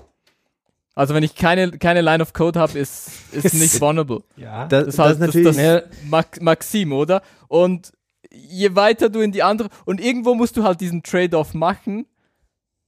Also 0.95 1.13
wenn 1.13 1.23
ich 1.23 1.35
keine, 1.35 1.71
keine 1.71 1.99
Line 1.99 2.23
of 2.23 2.31
Code 2.31 2.57
habe, 2.57 2.79
ist, 2.79 3.11
ist 3.33 3.53
nicht 3.53 3.79
vulnerable. 3.81 4.23
Ja, 4.37 4.65
das, 4.65 4.95
das, 4.95 4.99
heißt, 4.99 5.21
das 5.21 5.35
ist 5.35 5.57
das 5.57 5.83
Max 6.05 6.39
Maxim, 6.39 6.93
oder? 6.93 7.21
Und 7.49 7.91
je 8.31 8.75
weiter 8.75 9.09
du 9.09 9.19
in 9.19 9.33
die 9.33 9.43
andere, 9.43 9.69
und 9.83 10.01
irgendwo 10.01 10.33
musst 10.35 10.55
du 10.55 10.63
halt 10.63 10.79
diesen 10.79 11.03
Trade-off 11.03 11.53
machen. 11.53 12.07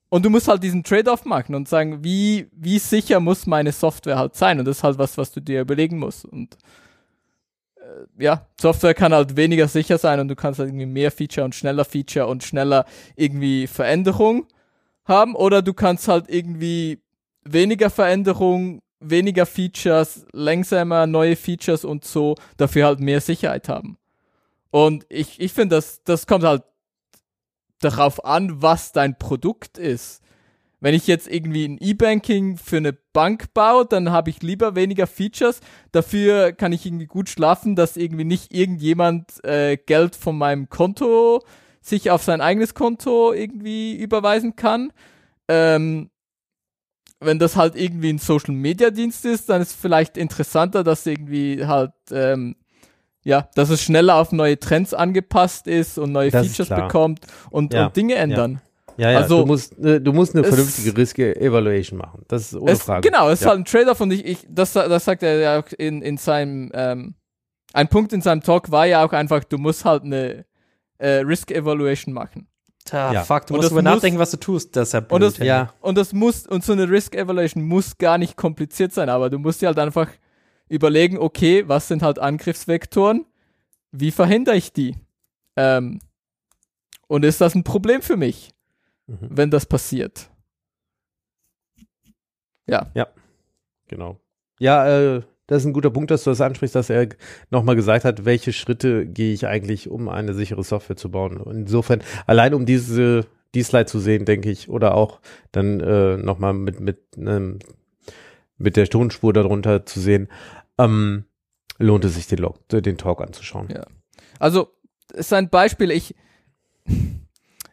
Und 0.09 0.23
du 0.23 0.29
musst 0.29 0.47
halt 0.47 0.63
diesen 0.63 0.83
Trade-off 0.83 1.25
machen 1.25 1.53
und 1.53 1.67
sagen, 1.67 2.01
wie, 2.01 2.47
wie 2.53 2.79
sicher 2.79 3.19
muss 3.19 3.45
meine 3.45 3.73
Software 3.73 4.17
halt 4.17 4.35
sein? 4.35 4.57
Und 4.57 4.65
das 4.65 4.77
ist 4.77 4.83
halt 4.83 4.97
was, 4.97 5.17
was 5.17 5.33
du 5.33 5.41
dir 5.41 5.59
überlegen 5.59 5.99
musst. 5.99 6.23
Und 6.23 6.57
äh, 7.75 8.23
ja, 8.23 8.47
Software 8.59 8.93
kann 8.93 9.13
halt 9.13 9.35
weniger 9.35 9.67
sicher 9.67 9.97
sein 9.97 10.21
und 10.21 10.29
du 10.29 10.35
kannst 10.37 10.59
halt 10.59 10.69
irgendwie 10.69 10.85
mehr 10.85 11.11
Feature 11.11 11.43
und 11.43 11.55
schneller 11.55 11.83
Feature 11.83 12.27
und 12.27 12.45
schneller 12.45 12.85
irgendwie 13.17 13.67
Veränderung 13.67 14.47
haben. 15.03 15.35
Oder 15.35 15.61
du 15.61 15.73
kannst 15.73 16.07
halt 16.07 16.29
irgendwie 16.29 17.01
weniger 17.51 17.89
Veränderung, 17.89 18.81
weniger 18.99 19.45
Features, 19.45 20.25
langsamer 20.31 21.07
neue 21.07 21.35
Features 21.35 21.85
und 21.85 22.05
so, 22.05 22.35
dafür 22.57 22.85
halt 22.85 22.99
mehr 22.99 23.21
Sicherheit 23.21 23.69
haben. 23.69 23.97
Und 24.71 25.05
ich, 25.09 25.39
ich 25.39 25.53
finde, 25.53 25.75
das, 25.75 26.03
das 26.03 26.27
kommt 26.27 26.43
halt 26.43 26.63
darauf 27.79 28.23
an, 28.25 28.61
was 28.61 28.91
dein 28.91 29.17
Produkt 29.17 29.77
ist. 29.77 30.21
Wenn 30.79 30.93
ich 30.93 31.07
jetzt 31.07 31.27
irgendwie 31.27 31.67
ein 31.67 31.77
E-Banking 31.79 32.57
für 32.57 32.77
eine 32.77 32.93
Bank 32.93 33.53
baue, 33.55 33.85
dann 33.85 34.11
habe 34.11 34.29
ich 34.29 34.43
lieber 34.43 34.75
weniger 34.75 35.07
Features. 35.07 35.59
Dafür 35.91 36.51
kann 36.51 36.71
ich 36.71 36.85
irgendwie 36.85 37.07
gut 37.07 37.29
schlafen, 37.29 37.75
dass 37.75 37.97
irgendwie 37.97 38.25
nicht 38.25 38.53
irgendjemand 38.53 39.43
äh, 39.43 39.77
Geld 39.77 40.15
von 40.15 40.37
meinem 40.37 40.69
Konto 40.69 41.43
sich 41.81 42.11
auf 42.11 42.21
sein 42.21 42.41
eigenes 42.41 42.75
Konto 42.75 43.33
irgendwie 43.33 43.95
überweisen 43.95 44.55
kann. 44.55 44.93
Ähm, 45.47 46.11
wenn 47.19 47.39
das 47.39 47.55
halt 47.55 47.75
irgendwie 47.75 48.09
ein 48.09 48.19
Social 48.19 48.53
Media 48.53 48.89
Dienst 48.89 49.25
ist, 49.25 49.49
dann 49.49 49.61
ist 49.61 49.71
es 49.71 49.75
vielleicht 49.75 50.17
interessanter, 50.17 50.83
dass 50.83 51.05
irgendwie 51.05 51.65
halt, 51.65 51.91
ähm, 52.11 52.55
ja, 53.23 53.49
dass 53.55 53.69
es 53.69 53.81
schneller 53.81 54.15
auf 54.15 54.31
neue 54.31 54.59
Trends 54.59 54.93
angepasst 54.93 55.67
ist 55.67 55.97
und 55.97 56.11
neue 56.11 56.31
das 56.31 56.47
Features 56.47 56.69
bekommt 56.69 57.21
und, 57.49 57.73
ja. 57.73 57.87
und, 57.87 57.95
Dinge 57.95 58.15
ändern. 58.15 58.61
Ja, 58.97 59.11
ja, 59.11 59.19
also, 59.19 59.41
du 59.41 59.45
musst, 59.45 59.77
äh, 59.77 60.01
du 60.01 60.11
musst 60.11 60.35
eine 60.35 60.43
vernünftige 60.43 60.97
Risk-Evaluation 60.97 61.99
machen. 61.99 62.23
Das 62.27 62.53
ist 62.53 62.55
ohne 62.55 62.71
es, 62.71 62.81
Frage. 62.81 63.07
Genau, 63.07 63.29
es 63.29 63.41
ist 63.41 63.47
halt 63.47 63.59
ein 63.59 63.65
Trade-off 63.65 64.01
und 64.01 64.11
ich, 64.11 64.25
ich, 64.25 64.47
das, 64.49 64.73
das 64.73 65.05
sagt 65.05 65.21
er 65.21 65.37
ja 65.37 65.59
auch 65.59 65.71
in, 65.77 66.01
in 66.01 66.17
seinem, 66.17 66.71
ähm, 66.73 67.15
ein 67.73 67.87
Punkt 67.89 68.11
in 68.13 68.21
seinem 68.21 68.41
Talk 68.41 68.71
war 68.71 68.87
ja 68.87 69.05
auch 69.05 69.13
einfach, 69.13 69.43
du 69.43 69.57
musst 69.57 69.85
halt 69.85 70.03
eine 70.03 70.45
äh, 70.97 71.17
Risk-Evaluation 71.17 72.13
machen. 72.13 72.47
Ta, 72.87 73.13
ja. 73.13 73.23
fuck, 73.23 73.45
du 73.45 73.53
und 73.53 73.59
musst 73.59 73.71
darüber 73.71 73.81
nachdenken, 73.81 74.19
was 74.19 74.31
du 74.31 74.37
tust, 74.37 74.75
das 74.75 74.89
ist 74.89 74.93
ja 74.93 74.99
blöd. 75.01 75.11
Und 75.11 75.21
das, 75.21 75.37
ja. 75.37 75.73
und 75.81 75.97
das 75.97 76.13
muss, 76.13 76.47
und 76.47 76.63
so 76.63 76.73
eine 76.73 76.89
Risk 76.89 77.15
Evaluation 77.15 77.63
muss 77.63 77.97
gar 77.97 78.17
nicht 78.17 78.37
kompliziert 78.37 78.93
sein, 78.93 79.09
aber 79.09 79.29
du 79.29 79.39
musst 79.39 79.61
dir 79.61 79.67
halt 79.67 79.79
einfach 79.79 80.09
überlegen, 80.69 81.17
okay, 81.17 81.67
was 81.67 81.87
sind 81.87 82.01
halt 82.01 82.19
Angriffsvektoren, 82.19 83.25
wie 83.91 84.11
verhindere 84.11 84.55
ich 84.55 84.73
die? 84.73 84.95
Ähm, 85.55 85.99
und 87.07 87.25
ist 87.25 87.41
das 87.41 87.55
ein 87.55 87.63
Problem 87.63 88.01
für 88.01 88.17
mich? 88.17 88.53
Mhm. 89.07 89.29
wenn 89.31 89.49
das 89.49 89.65
passiert. 89.65 90.29
Ja, 92.67 92.89
Genau. 93.87 94.19
Ja, 94.59 94.87
äh, 94.87 95.21
das 95.47 95.63
ist 95.63 95.65
ein 95.65 95.73
guter 95.73 95.89
Punkt, 95.91 96.11
dass 96.11 96.23
du 96.23 96.29
das 96.29 96.41
ansprichst, 96.41 96.75
dass 96.75 96.89
er 96.89 97.07
nochmal 97.49 97.75
gesagt 97.75 98.05
hat, 98.05 98.25
welche 98.25 98.53
Schritte 98.53 99.05
gehe 99.05 99.33
ich 99.33 99.47
eigentlich, 99.47 99.89
um 99.89 100.09
eine 100.09 100.33
sichere 100.33 100.63
Software 100.63 100.97
zu 100.97 101.09
bauen. 101.09 101.41
Insofern, 101.49 102.01
allein 102.25 102.53
um 102.53 102.65
diese, 102.65 103.25
die 103.55 103.63
Slide 103.63 103.85
zu 103.85 103.99
sehen, 103.99 104.25
denke 104.25 104.51
ich, 104.51 104.69
oder 104.69 104.93
auch 104.95 105.21
dann 105.53 105.79
äh, 105.79 106.17
nochmal 106.17 106.53
mit, 106.53 106.79
mit, 106.81 106.99
ähm, 107.17 107.59
mit 108.57 108.75
der 108.75 108.87
Tonspur 108.87 109.31
darunter 109.33 109.85
zu 109.85 109.99
sehen, 110.01 110.27
ähm, 110.77 111.23
lohnt 111.79 112.03
es 112.05 112.15
sich, 112.15 112.27
den, 112.27 112.39
Log, 112.39 112.67
den 112.69 112.97
Talk 112.97 113.21
anzuschauen. 113.21 113.69
Ja. 113.73 113.85
Also, 114.39 114.69
ist 115.13 115.31
ein 115.31 115.49
Beispiel, 115.49 115.91
ich, 115.91 116.13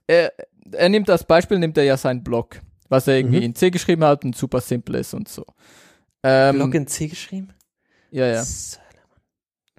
er, 0.06 0.32
er 0.72 0.88
nimmt 0.88 1.08
das 1.08 1.24
Beispiel, 1.24 1.58
nimmt 1.58 1.76
er 1.76 1.84
ja 1.84 1.96
sein 1.96 2.22
Blog, 2.22 2.60
was 2.88 3.08
er 3.08 3.16
irgendwie 3.16 3.38
Mhm. 3.38 3.42
in 3.44 3.54
C 3.54 3.70
geschrieben 3.70 4.04
hat 4.04 4.24
und 4.24 4.36
super 4.36 4.60
simpel 4.60 4.94
ist 4.96 5.14
und 5.14 5.28
so. 5.28 5.44
Ähm, 6.22 6.56
Blog 6.56 6.74
in 6.74 6.86
C 6.86 7.08
geschrieben? 7.08 7.48
Ja, 8.14 8.26
ja, 8.28 8.44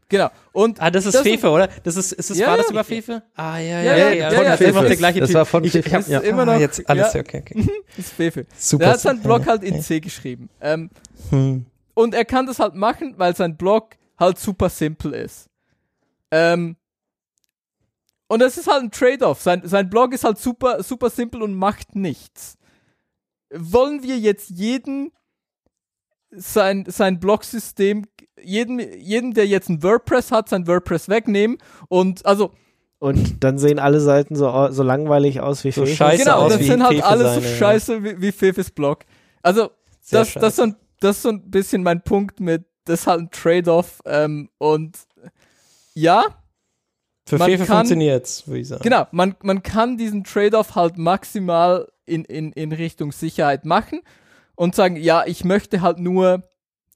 genau. 0.09 0.29
Und 0.51 0.79
Ah, 0.81 0.91
das 0.91 1.05
ist 1.05 1.15
Das- 1.15 1.23
Fefe, 1.23 1.49
oder? 1.49 1.67
Das 1.83 1.95
ist, 1.95 2.11
ist 2.11 2.29
das, 2.29 2.37
Ja, 2.37 2.47
war 2.47 2.57
ja. 2.57 2.61
das 2.61 2.71
über 2.71 2.83
Fefe? 2.83 3.23
Ah, 3.35 3.57
ja, 3.57 3.81
Ja, 3.81 3.81
ja, 3.81 3.97
ja, 3.97 4.09
ja. 4.09 4.13
ja, 4.13 4.31
Von 4.31 4.45
ja, 4.45 4.57
Fefe 4.57 4.71
das 4.73 4.83
auch 4.83 4.87
der 4.87 4.95
gleiche 4.97 5.19
das 5.19 5.29
Typ. 5.29 5.35
war 5.35 5.45
von 5.45 5.63
ich, 5.63 5.75
ich 5.75 5.83
Fefe, 5.83 5.95
hab, 5.97 6.07
ja. 6.07 6.19
Immer 6.19 6.45
noch- 6.45 6.53
ah, 6.53 6.59
jetzt 6.59 6.87
alles, 6.89 7.13
ja. 7.13 7.19
okay, 7.21 7.41
okay. 7.41 7.67
ist 7.97 8.13
Fefe. 8.13 8.45
Super. 8.57 8.85
Er 8.85 8.91
hat 8.91 8.99
seinen 8.99 9.21
Blog 9.21 9.45
halt 9.47 9.63
in. 9.63 9.81
C 9.81 9.99
geschrieben. 9.99 10.49
Ähm, 10.61 10.89
Hm. 11.29 11.65
und 11.95 12.13
er 12.13 12.25
kann 12.25 12.45
das 12.45 12.59
halt 12.59 12.75
machen, 12.75 13.15
weil 13.17 13.35
sein 13.35 13.57
Blog 13.57 13.95
halt 14.19 14.37
super 14.39 14.69
simpel 14.69 15.13
ist. 15.13 15.49
Ähm, 16.31 16.75
und 18.27 18.41
es 18.41 18.57
ist 18.57 18.67
halt 18.67 18.83
ein 18.83 18.91
Trade-off. 18.91 19.41
Sein, 19.41 19.61
sein 19.65 19.89
Blog 19.89 20.13
ist 20.13 20.23
halt 20.23 20.37
super, 20.39 20.81
super 20.83 21.09
simpel 21.09 21.41
und 21.43 21.53
macht 21.53 21.95
nichts. 21.95 22.57
Wollen 23.53 24.01
wir 24.03 24.17
jetzt 24.17 24.49
jeden 24.49 25.11
sein, 26.31 26.85
sein 26.87 27.19
Blog-System, 27.19 28.05
jeden, 28.41 28.79
jeden, 28.99 29.33
der 29.33 29.47
jetzt 29.47 29.69
ein 29.69 29.81
WordPress 29.83 30.31
hat, 30.31 30.49
sein 30.49 30.67
WordPress 30.67 31.09
wegnehmen 31.09 31.57
und 31.87 32.25
also 32.25 32.51
Und 32.99 33.43
dann 33.43 33.57
sehen 33.57 33.79
alle 33.79 33.99
Seiten 33.99 34.35
so, 34.35 34.69
so 34.71 34.83
langweilig 34.83 35.41
aus 35.41 35.63
wie 35.63 35.71
So 35.71 35.85
Fefe. 35.85 35.95
scheiße 35.95 36.23
genau, 36.23 36.39
und 36.39 36.45
aus 36.45 36.51
dann 36.53 36.59
wie 36.61 36.65
sind 36.65 36.83
halt 36.83 36.95
Fefe 36.95 37.05
alle 37.05 37.23
so 37.23 37.29
seine, 37.41 37.45
ja. 37.45 37.55
scheiße 37.55 38.03
wie, 38.03 38.21
wie 38.21 38.31
Fefes 38.31 38.71
Blog. 38.71 39.05
Also 39.41 39.69
Sehr 40.01 40.19
das, 40.19 40.33
das, 40.33 40.49
ist 40.49 40.55
so 40.55 40.63
ein, 40.63 40.75
das 40.99 41.15
ist 41.17 41.21
so 41.23 41.29
ein 41.29 41.49
bisschen 41.49 41.83
mein 41.83 42.01
Punkt 42.01 42.39
mit, 42.39 42.65
das 42.85 43.01
ist 43.01 43.07
halt 43.07 43.21
ein 43.21 43.31
Trade-off 43.31 44.01
ähm, 44.05 44.49
und 44.57 44.97
ja, 45.93 46.23
Für 47.25 47.37
man 47.37 47.49
Fefe 47.49 47.65
funktioniert's, 47.65 48.47
würde 48.47 48.59
ich 48.59 48.67
sagen. 48.67 48.83
genau, 48.83 49.07
man, 49.11 49.35
man 49.41 49.63
kann 49.63 49.97
diesen 49.97 50.23
Trade-off 50.23 50.75
halt 50.75 50.97
maximal 50.97 51.87
in, 52.05 52.25
in, 52.25 52.51
in 52.51 52.71
Richtung 52.71 53.11
Sicherheit 53.11 53.65
machen 53.65 54.01
und 54.55 54.75
sagen, 54.75 54.95
ja, 54.95 55.23
ich 55.25 55.43
möchte 55.43 55.81
halt 55.81 55.99
nur 55.99 56.43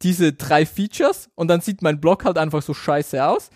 diese 0.01 0.33
drei 0.33 0.65
Features 0.65 1.29
und 1.35 1.47
dann 1.49 1.61
sieht 1.61 1.81
mein 1.81 1.99
Blog 1.99 2.25
halt 2.25 2.37
einfach 2.37 2.61
so 2.61 2.73
scheiße 2.73 3.25
aus. 3.25 3.49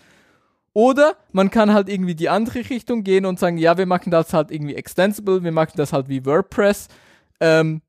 Oder 0.72 1.16
man 1.32 1.50
kann 1.50 1.72
halt 1.72 1.88
irgendwie 1.88 2.16
die 2.16 2.28
andere 2.28 2.68
Richtung 2.68 3.04
gehen 3.04 3.26
und 3.26 3.38
sagen, 3.38 3.58
ja, 3.58 3.78
wir 3.78 3.86
machen 3.86 4.10
das 4.10 4.32
halt 4.32 4.50
irgendwie 4.50 4.74
extensible, 4.74 5.44
wir 5.44 5.52
machen 5.52 5.74
das 5.76 5.92
halt 5.92 6.08
wie 6.08 6.26
WordPress. 6.26 6.88
Ähm, 7.40 7.80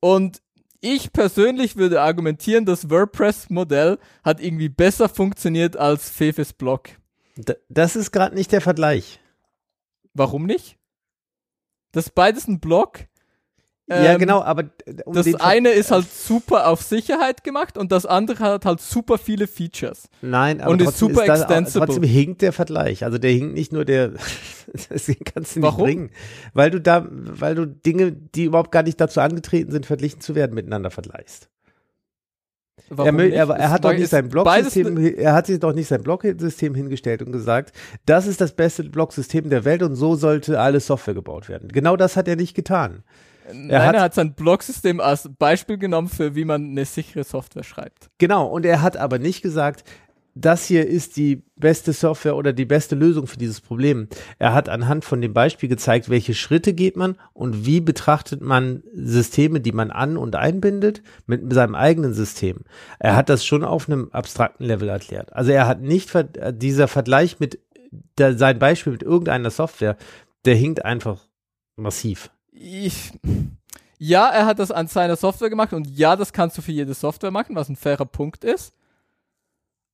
und 0.00 0.42
ich 0.80 1.12
persönlich 1.12 1.76
würde 1.76 2.00
argumentieren, 2.00 2.64
das 2.64 2.90
WordPress-Modell 2.90 3.98
hat 4.24 4.40
irgendwie 4.40 4.68
besser 4.68 5.08
funktioniert 5.08 5.76
als 5.76 6.10
Fefes 6.10 6.52
Blog. 6.54 6.88
D- 7.36 7.54
Das 7.68 7.96
ist 7.96 8.10
gerade 8.10 8.34
nicht 8.34 8.50
der 8.50 8.62
Vergleich. 8.62 9.20
Warum 10.14 10.46
nicht? 10.46 10.76
Das 11.92 12.06
ist 12.06 12.14
beides 12.14 12.48
ein 12.48 12.60
Blog. 12.60 13.00
Ja, 13.90 14.12
Ähm, 14.12 14.18
genau, 14.20 14.40
aber 14.42 14.62
äh, 14.86 15.02
um 15.04 15.14
das 15.14 15.34
eine 15.34 15.70
ist 15.70 15.90
halt 15.90 16.06
super 16.10 16.68
auf 16.68 16.80
Sicherheit 16.82 17.42
gemacht 17.42 17.76
und 17.76 17.90
das 17.90 18.06
andere 18.06 18.44
hat 18.44 18.64
halt 18.64 18.80
super 18.80 19.18
viele 19.18 19.48
Features. 19.48 20.08
Nein, 20.22 20.60
aber 20.60 20.70
Und 20.70 20.80
ist 20.80 20.86
trotzdem 20.86 21.08
super 21.08 21.26
das, 21.26 21.40
extensible. 21.40 21.86
Trotzdem 21.86 22.04
hinkt 22.04 22.42
der 22.42 22.52
Vergleich. 22.52 23.04
Also 23.04 23.18
der 23.18 23.32
hinkt 23.32 23.54
nicht 23.54 23.72
nur 23.72 23.84
der, 23.84 24.12
das 24.88 25.10
kannst 25.24 25.56
du 25.56 25.60
nicht 25.60 25.62
Warum? 25.62 25.84
bringen. 25.84 26.10
Weil 26.54 26.70
du 26.70 26.80
da, 26.80 27.06
weil 27.10 27.56
du 27.56 27.66
Dinge, 27.66 28.12
die 28.12 28.44
überhaupt 28.44 28.70
gar 28.70 28.84
nicht 28.84 29.00
dazu 29.00 29.20
angetreten 29.20 29.72
sind, 29.72 29.86
verglichen 29.86 30.20
zu 30.20 30.36
werden, 30.36 30.54
miteinander 30.54 30.90
vergleichst. 30.90 31.48
Er, 32.96 33.06
er, 33.06 33.48
er 33.50 33.70
hat 33.70 33.84
doch 33.84 33.92
nicht 33.92 34.02
ist 34.02 34.10
sein 34.10 34.28
Blocksystem, 34.28 34.96
er 34.96 35.32
hat 35.32 35.46
sich 35.46 35.60
doch 35.60 35.72
nicht 35.72 35.86
sein 35.86 36.02
Blocksystem 36.02 36.74
hingestellt 36.74 37.22
und 37.22 37.30
gesagt, 37.30 37.72
das 38.04 38.26
ist 38.26 38.40
das 38.40 38.52
beste 38.52 38.84
Blocksystem 38.84 39.48
der 39.48 39.64
Welt 39.64 39.82
und 39.82 39.94
so 39.94 40.16
sollte 40.16 40.58
alle 40.58 40.80
Software 40.80 41.14
gebaut 41.14 41.48
werden. 41.48 41.68
Genau 41.68 41.96
das 41.96 42.16
hat 42.16 42.26
er 42.26 42.34
nicht 42.34 42.54
getan. 42.54 43.04
Nein, 43.46 43.70
er 43.70 43.80
er 43.80 43.86
hat- 43.86 43.98
hat, 43.98 44.14
sein 44.14 44.34
Blogsystem 44.34 45.00
als 45.00 45.28
Beispiel 45.38 45.78
genommen, 45.78 46.08
für 46.08 46.34
wie 46.34 46.44
man 46.44 46.64
eine 46.70 46.84
sichere 46.84 47.24
Software 47.24 47.64
schreibt. 47.64 48.10
Genau, 48.18 48.46
und 48.46 48.64
er 48.66 48.82
hat 48.82 48.96
aber 48.96 49.18
nicht 49.18 49.42
gesagt, 49.42 49.84
das 50.36 50.64
hier 50.66 50.86
ist 50.86 51.16
die 51.16 51.42
beste 51.56 51.92
Software 51.92 52.36
oder 52.36 52.52
die 52.52 52.64
beste 52.64 52.94
Lösung 52.94 53.26
für 53.26 53.36
dieses 53.36 53.60
Problem. 53.60 54.06
Er 54.38 54.54
hat 54.54 54.68
anhand 54.68 55.04
von 55.04 55.20
dem 55.20 55.34
Beispiel 55.34 55.68
gezeigt, 55.68 56.08
welche 56.08 56.34
Schritte 56.34 56.72
geht 56.72 56.96
man 56.96 57.16
und 57.32 57.66
wie 57.66 57.80
betrachtet 57.80 58.40
man 58.40 58.84
Systeme, 58.94 59.60
die 59.60 59.72
man 59.72 59.90
an- 59.90 60.16
und 60.16 60.36
einbindet, 60.36 61.02
mit 61.26 61.52
seinem 61.52 61.74
eigenen 61.74 62.14
System. 62.14 62.60
Er 63.00 63.16
hat 63.16 63.28
das 63.28 63.44
schon 63.44 63.64
auf 63.64 63.88
einem 63.88 64.08
abstrakten 64.12 64.64
Level 64.64 64.88
erklärt. 64.88 65.32
Also 65.32 65.50
er 65.50 65.66
hat 65.66 65.80
nicht, 65.82 66.08
ver 66.10 66.22
dieser 66.24 66.86
Vergleich 66.86 67.40
mit, 67.40 67.58
der, 68.16 68.38
sein 68.38 68.60
Beispiel 68.60 68.92
mit 68.92 69.02
irgendeiner 69.02 69.50
Software, 69.50 69.96
der 70.44 70.54
hinkt 70.54 70.84
einfach 70.84 71.26
massiv. 71.76 72.30
Ich, 72.62 73.12
ja, 73.98 74.28
er 74.28 74.44
hat 74.44 74.58
das 74.58 74.70
an 74.70 74.86
seiner 74.86 75.16
Software 75.16 75.48
gemacht 75.48 75.72
und 75.72 75.86
ja, 75.86 76.14
das 76.14 76.34
kannst 76.34 76.58
du 76.58 76.62
für 76.62 76.72
jede 76.72 76.92
Software 76.92 77.30
machen, 77.30 77.56
was 77.56 77.70
ein 77.70 77.76
fairer 77.76 78.04
Punkt 78.04 78.44
ist. 78.44 78.74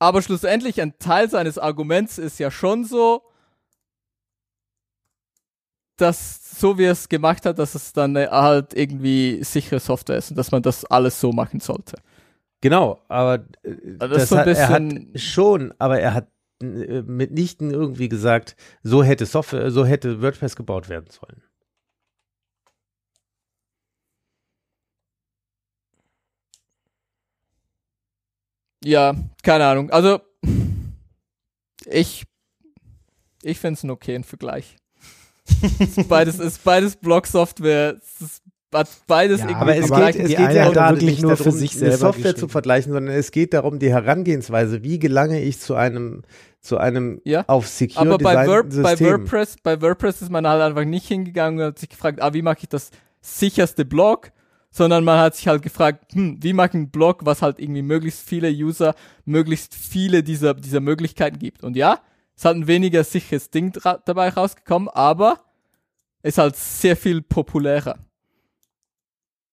Aber 0.01 0.21
schlussendlich 0.21 0.81
ein 0.81 0.99
Teil 0.99 1.31
seines 1.31 1.59
Arguments 1.59 2.19
ist 2.19 2.41
ja 2.41 2.51
schon 2.51 2.85
so, 2.85 3.23
dass 5.97 6.59
so 6.59 6.77
wie 6.77 6.85
er 6.85 6.93
es 6.93 7.09
gemacht 7.09 7.47
hat, 7.47 7.61
dass 7.61 7.77
es 7.77 7.93
dann 7.93 8.17
halt 8.17 8.75
irgendwie 8.75 9.45
sichere 9.45 9.79
Software 9.79 10.19
ist 10.19 10.31
und 10.31 10.37
dass 10.37 10.51
man 10.51 10.63
das 10.63 10.85
alles 10.87 11.21
so 11.21 11.31
machen 11.31 11.61
sollte. 11.61 11.97
Genau, 12.61 13.01
aber 13.07 13.45
Also 14.01 14.15
das 14.15 14.33
ein 14.33 14.39
hat, 14.39 14.47
er 14.49 14.69
hat 14.71 14.83
schon, 15.15 15.73
aber 15.79 16.01
er 16.01 16.15
hat 16.15 16.29
äh, 16.61 17.03
mitnichten 17.03 17.71
irgendwie 17.71 18.09
gesagt, 18.09 18.57
so 18.83 19.05
hätte 19.05 19.25
Software, 19.25 19.71
so 19.71 19.87
hätte 19.87 20.21
WordPress 20.21 20.57
gebaut 20.57 20.89
werden 20.89 21.09
sollen. 21.11 21.43
Ja, 28.87 29.17
keine 29.43 29.67
Ahnung. 29.67 29.91
Also, 29.91 30.21
ich, 31.87 32.25
ich 33.43 33.59
finde 33.59 33.75
es 33.75 33.83
einen 33.83 33.91
okayen 33.91 34.23
Vergleich. 34.23 34.77
Beides 36.09 36.39
ist 36.39 36.63
beides 36.63 36.95
Blog-Software. 36.95 37.97
Es 38.01 38.21
ist, 38.21 38.43
hat 38.73 38.89
beides 39.09 39.41
Ja, 39.41 39.57
Aber 39.57 39.77
es 39.77 39.91
geht, 39.91 40.15
es 40.17 40.29
geht 40.29 40.39
ja 40.39 40.71
gerade 40.71 41.01
wirklich 41.01 41.21
nur 41.21 41.37
für 41.37 41.45
darum, 41.45 41.59
sich 41.59 41.73
eine 41.73 41.81
selber 41.81 41.97
Software 41.97 42.37
zu 42.37 42.47
vergleichen, 42.47 42.93
sondern 42.93 43.13
es 43.13 43.33
geht 43.33 43.55
darum, 43.55 43.81
die 43.81 43.91
Herangehensweise, 43.91 44.85
wie 44.85 45.01
gelange 45.01 45.43
ich 45.43 45.59
zu 45.59 45.75
einem, 45.75 46.23
zu 46.61 46.79
einem 46.79 47.21
Ja. 47.25 47.45
auf 47.49 47.67
Secure 47.67 48.01
Aber 48.01 48.19
bei, 48.19 48.31
Design 48.37 48.49
Word, 48.49 48.69
bei, 48.69 48.91
System. 48.91 49.07
WordPress, 49.09 49.57
bei 49.65 49.83
WordPress 49.83 50.23
ist 50.23 50.31
man 50.31 50.47
halt 50.47 50.63
einfach 50.63 50.85
nicht 50.85 51.09
hingegangen 51.09 51.59
und 51.59 51.67
hat 51.67 51.79
sich 51.81 51.89
gefragt, 51.89 52.23
ah, 52.23 52.33
wie 52.35 52.43
mache 52.43 52.59
ich 52.61 52.69
das 52.69 52.91
sicherste 53.21 53.85
Blog? 53.85 54.31
Sondern 54.77 55.05
man 55.05 55.19
hat 55.19 55.35
sich 55.35 55.49
halt 55.49 55.63
gefragt, 55.63 56.13
hm, 56.13 56.37
wie 56.43 56.51
ich 56.51 56.59
einen 56.75 56.91
Blog, 56.91 57.25
was 57.25 57.41
halt 57.41 57.59
irgendwie 57.59 57.81
möglichst 57.81 58.29
viele 58.29 58.51
User, 58.51 58.95
möglichst 59.25 59.75
viele 59.75 60.23
dieser, 60.23 60.53
dieser 60.53 60.81
Möglichkeiten 60.81 61.39
gibt. 61.39 61.65
Und 61.65 61.77
ja, 61.77 62.01
es 62.37 62.45
hat 62.45 62.57
ein 62.57 62.67
weniger 62.67 63.03
sicheres 63.03 63.49
Ding 63.49 63.73
dabei 64.05 64.29
rausgekommen, 64.29 64.91
aber 64.91 65.41
ist 66.23 66.37
halt 66.37 66.57
sehr 66.57 66.95
viel 66.95 67.23
populärer. 67.23 67.99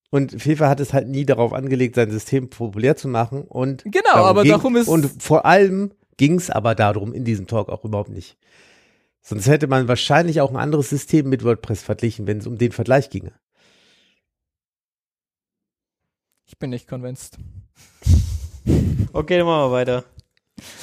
Und 0.09 0.41
FIFA 0.41 0.67
hat 0.67 0.81
es 0.81 0.91
halt 0.91 1.07
nie 1.07 1.25
darauf 1.25 1.53
angelegt, 1.53 1.95
sein 1.95 2.11
System 2.11 2.49
populär 2.49 2.97
zu 2.97 3.07
machen. 3.07 3.43
Und 3.43 3.83
Genau, 3.85 4.01
darum 4.11 4.27
aber 4.27 4.43
ging, 4.43 4.51
darum 4.51 4.75
ist- 4.75 4.89
Und 4.89 5.23
vor 5.23 5.45
allem 5.45 5.93
ging 6.17 6.35
es 6.35 6.49
aber 6.49 6.75
darum 6.75 7.13
in 7.13 7.23
diesem 7.23 7.47
Talk 7.47 7.69
auch 7.69 7.85
überhaupt 7.85 8.09
nicht. 8.09 8.37
Sonst 9.21 9.47
hätte 9.47 9.67
man 9.67 9.87
wahrscheinlich 9.87 10.41
auch 10.41 10.49
ein 10.49 10.57
anderes 10.57 10.89
System 10.89 11.29
mit 11.29 11.45
WordPress 11.45 11.81
verglichen, 11.81 12.27
wenn 12.27 12.39
es 12.39 12.47
um 12.47 12.57
den 12.57 12.73
Vergleich 12.73 13.09
ginge. 13.09 13.31
Ich 16.53 16.59
bin 16.59 16.69
nicht 16.69 16.88
convinced. 16.88 17.39
Okay, 19.11 19.38
dann 19.38 19.45
machen 19.45 19.69
wir 19.69 19.71
weiter. 19.71 20.03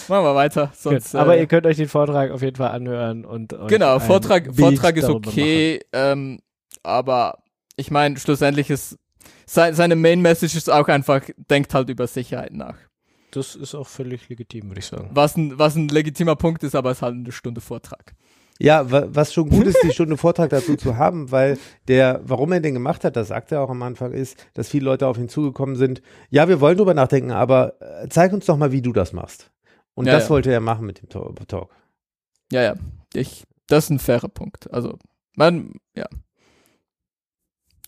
Machen 0.08 0.24
wir 0.24 0.34
weiter. 0.34 0.72
Sonst, 0.76 1.14
aber 1.16 1.36
äh, 1.36 1.40
ihr 1.40 1.46
könnt 1.46 1.64
euch 1.64 1.78
den 1.78 1.88
Vortrag 1.88 2.30
auf 2.30 2.42
jeden 2.42 2.56
Fall 2.56 2.70
anhören 2.70 3.24
und 3.24 3.54
euch 3.54 3.68
Genau, 3.68 3.94
ein 3.94 4.00
Vortrag, 4.00 4.44
Bild 4.44 4.58
Vortrag 4.58 4.96
ist 4.96 5.08
okay, 5.08 5.80
ähm, 5.92 6.40
aber 6.82 7.38
ich 7.76 7.90
meine, 7.90 8.18
schlussendlich 8.18 8.68
ist 8.68 8.98
sei, 9.46 9.72
seine 9.72 9.96
Main 9.96 10.20
Message 10.20 10.54
ist 10.54 10.68
auch 10.70 10.86
einfach, 10.88 11.22
denkt 11.36 11.72
halt 11.72 11.88
über 11.88 12.06
Sicherheit 12.06 12.52
nach. 12.52 12.76
Das 13.30 13.56
ist 13.56 13.74
auch 13.74 13.88
völlig 13.88 14.28
legitim, 14.28 14.68
würde 14.68 14.80
ich 14.80 14.86
sagen. 14.86 15.10
Was 15.12 15.36
ein, 15.36 15.58
was 15.58 15.76
ein 15.76 15.88
legitimer 15.88 16.36
Punkt 16.36 16.62
ist, 16.62 16.74
aber 16.74 16.90
es 16.90 16.98
ist 16.98 17.02
halt 17.02 17.14
eine 17.14 17.32
Stunde 17.32 17.60
Vortrag. 17.60 18.14
Ja, 18.62 18.90
wa- 18.90 19.06
was 19.08 19.32
schon 19.32 19.48
gut 19.48 19.66
ist, 19.66 19.78
die 19.82 19.90
Stunde 19.92 20.16
Vortrag 20.18 20.50
dazu 20.50 20.76
zu 20.76 20.96
haben, 20.98 21.30
weil 21.30 21.58
der, 21.88 22.20
warum 22.24 22.52
er 22.52 22.60
den 22.60 22.74
gemacht 22.74 23.04
hat, 23.04 23.16
das 23.16 23.28
sagt 23.28 23.52
er 23.52 23.62
auch 23.62 23.70
am 23.70 23.82
Anfang, 23.82 24.12
ist, 24.12 24.36
dass 24.54 24.68
viele 24.68 24.84
Leute 24.84 25.06
auf 25.06 25.16
ihn 25.16 25.28
zugekommen 25.30 25.76
sind. 25.76 26.02
Ja, 26.28 26.46
wir 26.48 26.60
wollen 26.60 26.76
drüber 26.76 26.92
nachdenken, 26.94 27.30
aber 27.30 27.80
äh, 27.80 28.08
zeig 28.10 28.32
uns 28.34 28.44
doch 28.46 28.56
mal, 28.58 28.70
wie 28.72 28.82
du 28.82 28.92
das 28.92 29.12
machst. 29.14 29.50
Und 29.94 30.06
Ja, 30.06 30.12
das 30.12 30.24
ja. 30.24 30.30
wollte 30.30 30.52
er 30.52 30.60
machen 30.60 30.84
mit 30.86 31.00
dem 31.00 31.08
Talk. 31.08 31.70
Ja, 32.52 32.62
ja. 32.62 32.74
Ich, 33.14 33.44
das 33.66 33.84
ist 33.84 33.90
ein 33.90 33.98
fairer 33.98 34.28
Punkt. 34.28 34.70
Also, 34.72 34.98
man, 35.36 35.72
ja. 35.96 36.06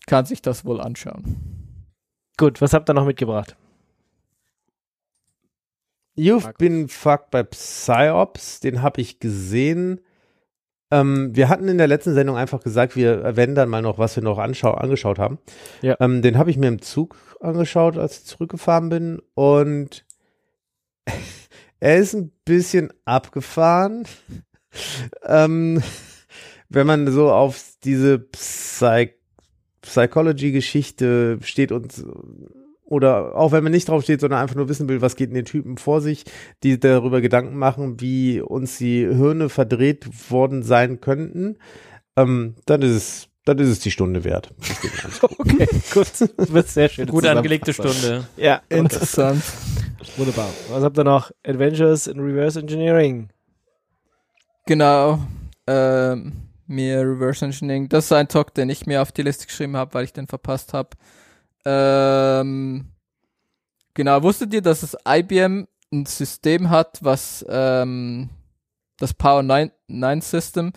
Kann 0.07 0.25
sich 0.25 0.41
das 0.41 0.65
wohl 0.65 0.81
anschauen. 0.81 1.85
Gut, 2.37 2.61
was 2.61 2.73
habt 2.73 2.89
ihr 2.89 2.93
noch 2.95 3.05
mitgebracht? 3.05 3.55
You've 6.17 6.43
Markus. 6.43 6.57
been 6.57 6.87
fucked 6.89 7.31
by 7.31 7.43
Psyops, 7.43 8.59
den 8.59 8.81
habe 8.81 9.01
ich 9.01 9.19
gesehen. 9.19 9.99
Ähm, 10.93 11.35
wir 11.35 11.49
hatten 11.49 11.67
in 11.67 11.79
der 11.79 11.87
letzten 11.87 12.13
Sendung 12.13 12.37
einfach 12.37 12.61
gesagt, 12.61 12.95
wir 12.95 13.21
erwähnen 13.21 13.55
dann 13.55 13.67
mal 13.67 13.81
noch, 13.81 13.97
was 13.97 14.15
wir 14.15 14.21
noch 14.21 14.37
angeschaut 14.37 15.17
haben. 15.17 15.39
Ja. 15.81 15.97
Ähm, 15.99 16.21
den 16.21 16.37
habe 16.37 16.51
ich 16.51 16.57
mir 16.57 16.67
im 16.67 16.83
Zug 16.83 17.15
angeschaut, 17.39 17.97
als 17.97 18.19
ich 18.19 18.25
zurückgefahren 18.25 18.89
bin. 18.89 19.19
Und 19.33 20.05
er 21.79 21.97
ist 21.97 22.13
ein 22.13 22.31
bisschen 22.45 22.93
abgefahren. 23.05 24.03
ähm, 25.25 25.81
wenn 26.69 26.85
man 26.85 27.11
so 27.11 27.31
auf 27.31 27.59
diese 27.83 28.19
Psy 28.19 29.13
Psychology-Geschichte 29.81 31.39
steht 31.41 31.73
und 31.73 32.05
oder 32.93 33.35
auch 33.35 33.51
wenn 33.51 33.63
man 33.63 33.71
nicht 33.71 33.89
drauf 33.89 34.03
steht, 34.03 34.21
sondern 34.21 34.39
einfach 34.39 34.55
nur 34.55 34.69
wissen 34.69 34.87
will, 34.87 35.01
was 35.01 35.15
geht 35.15 35.29
in 35.29 35.35
den 35.35 35.45
Typen 35.45 35.77
vor 35.77 35.99
sich, 35.99 36.25
die 36.61 36.79
darüber 36.79 37.21
Gedanken 37.21 37.57
machen, 37.57 37.99
wie 37.99 38.39
uns 38.39 38.77
die 38.77 38.99
Hirne 38.99 39.49
verdreht 39.49 40.07
worden 40.29 40.61
sein 40.61 41.01
könnten, 41.01 41.57
ähm, 42.15 42.53
dann 42.67 42.83
ist 42.83 42.91
es, 42.91 43.27
dann 43.45 43.57
ist 43.57 43.69
es 43.69 43.79
die 43.79 43.91
Stunde 43.91 44.23
wert. 44.23 44.53
Okay, 45.39 45.67
gut. 45.93 46.07
Das 46.37 46.53
wird 46.53 46.67
sehr 46.67 46.89
schön. 46.89 47.07
Gut 47.07 47.25
angelegte 47.25 47.73
Stunde. 47.73 48.27
Ja, 48.37 48.61
Interessant. 48.69 49.43
wunderbar. 50.17 50.49
Was 50.69 50.83
habt 50.83 50.97
ihr 50.97 51.03
noch? 51.03 51.31
Adventures 51.45 52.07
in 52.07 52.19
Reverse 52.19 52.59
Engineering. 52.59 53.29
Genau. 54.65 55.19
Ähm, 55.65 56.33
mir 56.67 57.01
Reverse 57.01 57.45
Engineering. 57.45 57.89
Das 57.89 58.05
ist 58.05 58.11
ein 58.11 58.27
Talk, 58.27 58.53
den 58.53 58.69
ich 58.69 58.85
mir 58.85 59.01
auf 59.01 59.11
die 59.11 59.23
Liste 59.23 59.47
geschrieben 59.47 59.75
habe, 59.75 59.93
weil 59.95 60.05
ich 60.05 60.13
den 60.13 60.27
verpasst 60.27 60.73
habe. 60.73 60.89
Ähm, 61.65 62.85
genau, 63.93 64.21
wusstet 64.23 64.53
ihr, 64.53 64.61
dass 64.61 64.81
das 64.81 64.97
IBM 65.07 65.67
ein 65.91 66.05
System 66.05 66.69
hat, 66.69 66.99
was 67.03 67.45
ähm, 67.47 68.29
das 68.97 69.13
Power 69.13 69.43
9, 69.43 69.71
9 69.87 70.21
System, 70.21 70.73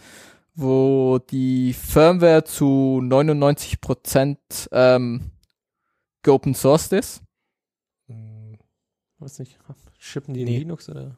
wo 0.54 1.18
die 1.18 1.72
Firmware 1.72 2.44
zu 2.44 3.00
99% 3.02 4.68
ähm, 4.72 5.30
geopen 6.22 6.54
sourced 6.54 6.92
ist? 6.92 7.22
Hm, 8.06 8.58
Weiß 9.18 9.38
nicht, 9.38 9.58
schippen 9.98 10.34
die 10.34 10.40
in 10.42 10.46
Nee. 10.46 10.58
Linux 10.58 10.88
oder? 10.88 11.16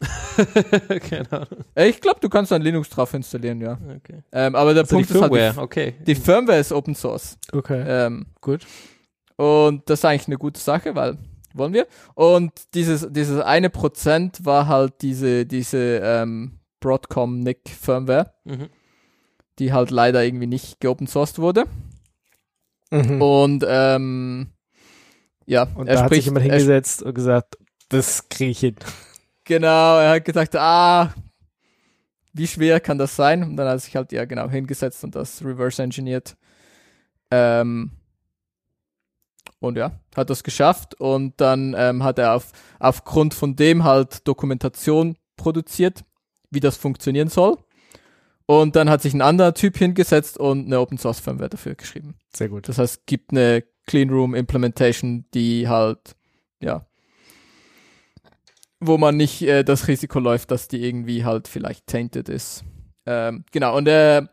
Keine 1.08 1.32
Ahnung. 1.32 1.64
Äh, 1.74 1.88
Ich 1.88 2.00
glaube, 2.00 2.20
du 2.20 2.28
kannst 2.28 2.52
dann 2.52 2.62
Linux 2.62 2.88
drauf 2.90 3.12
installieren, 3.14 3.60
ja. 3.60 3.78
Okay. 3.96 4.22
Ähm, 4.32 4.54
aber 4.54 4.74
der 4.74 4.84
Also 4.84 4.96
die 4.96 5.04
Punkt 5.04 5.10
ist 5.10 5.20
halt, 5.20 5.32
Firmware, 5.32 5.52
die, 5.54 5.60
okay. 5.60 5.94
die 6.06 6.14
Firmware 6.14 6.58
ist 6.58 6.72
Open 6.72 6.94
Source. 6.94 7.36
Okay. 7.52 7.82
Ähm, 7.86 8.26
Gut. 8.40 8.66
Und 9.36 9.88
das 9.88 10.00
ist 10.00 10.04
eigentlich 10.04 10.26
eine 10.28 10.36
gute 10.38 10.60
Sache, 10.60 10.94
weil 10.94 11.16
wollen 11.54 11.72
wir. 11.72 11.86
Und 12.14 12.52
dieses, 12.74 13.06
dieses 13.10 13.40
eine 13.40 13.70
Prozent 13.70 14.44
war 14.44 14.66
halt 14.68 14.94
diese, 15.02 15.46
diese 15.46 16.00
ähm, 16.02 16.58
Broadcom 16.80 17.40
NIC 17.40 17.68
Firmware, 17.68 18.32
Mhm. 18.44 18.68
die 19.58 19.72
halt 19.72 19.90
leider 19.90 20.24
irgendwie 20.24 20.46
nicht 20.46 20.78
geopen 20.80 21.06
sourced 21.08 21.38
wurde. 21.40 21.64
Mhm. 22.90 23.20
Und 23.20 23.64
ähm, 23.68 24.48
ja, 25.46 25.66
Und 25.74 25.88
er 25.88 25.96
da 25.96 26.02
hat 26.02 26.08
sich 26.10 26.18
spricht, 26.18 26.26
jemand 26.26 26.44
hingesetzt 26.44 27.02
und 27.02 27.14
gesagt, 27.14 27.58
das 27.88 28.28
kriege 28.28 28.50
ich 28.50 28.60
hin. 28.60 28.76
Genau, 29.48 29.98
er 29.98 30.10
hat 30.10 30.24
gesagt, 30.24 30.54
ah, 30.54 31.12
wie 32.32 32.46
schwer 32.46 32.78
kann 32.78 32.98
das 32.98 33.16
sein? 33.16 33.42
Und 33.42 33.56
dann 33.56 33.66
hat 33.66 33.74
er 33.74 33.78
sich 33.80 33.96
halt 33.96 34.12
ja 34.12 34.24
genau 34.24 34.48
hingesetzt 34.48 35.02
und 35.02 35.16
das 35.16 35.44
reverse 35.44 35.82
engineert. 35.82 36.36
Ähm, 37.32 37.90
und 39.58 39.76
ja, 39.76 39.98
hat 40.16 40.30
das 40.30 40.44
geschafft 40.44 40.94
und 41.00 41.40
dann 41.40 41.74
ähm, 41.76 42.04
hat 42.04 42.18
er 42.20 42.34
auf, 42.34 42.52
aufgrund 42.78 43.34
von 43.34 43.56
dem 43.56 43.82
halt 43.82 44.28
Dokumentation 44.28 45.16
produziert, 45.36 46.04
wie 46.50 46.60
das 46.60 46.76
funktionieren 46.76 47.28
soll. 47.28 47.58
Und 48.46 48.76
dann 48.76 48.88
hat 48.88 49.02
sich 49.02 49.12
ein 49.12 49.20
anderer 49.20 49.52
Typ 49.52 49.76
hingesetzt 49.76 50.38
und 50.38 50.66
eine 50.66 50.80
Open 50.80 50.96
Source 50.96 51.20
Firmware 51.20 51.50
dafür 51.50 51.74
geschrieben. 51.74 52.14
Sehr 52.34 52.48
gut. 52.48 52.68
Das 52.68 52.78
heißt, 52.78 53.00
es 53.00 53.06
gibt 53.06 53.32
eine 53.32 53.64
Clean 53.86 54.08
Room 54.08 54.34
Implementation, 54.34 55.26
die 55.34 55.68
halt, 55.68 56.14
ja, 56.60 56.87
wo 58.80 58.98
man 58.98 59.16
nicht 59.16 59.42
äh, 59.42 59.64
das 59.64 59.88
Risiko 59.88 60.18
läuft, 60.18 60.50
dass 60.50 60.68
die 60.68 60.84
irgendwie 60.84 61.24
halt 61.24 61.48
vielleicht 61.48 61.86
tainted 61.86 62.28
ist. 62.28 62.64
Ähm, 63.06 63.44
genau, 63.52 63.76
und 63.76 63.88
er 63.88 64.30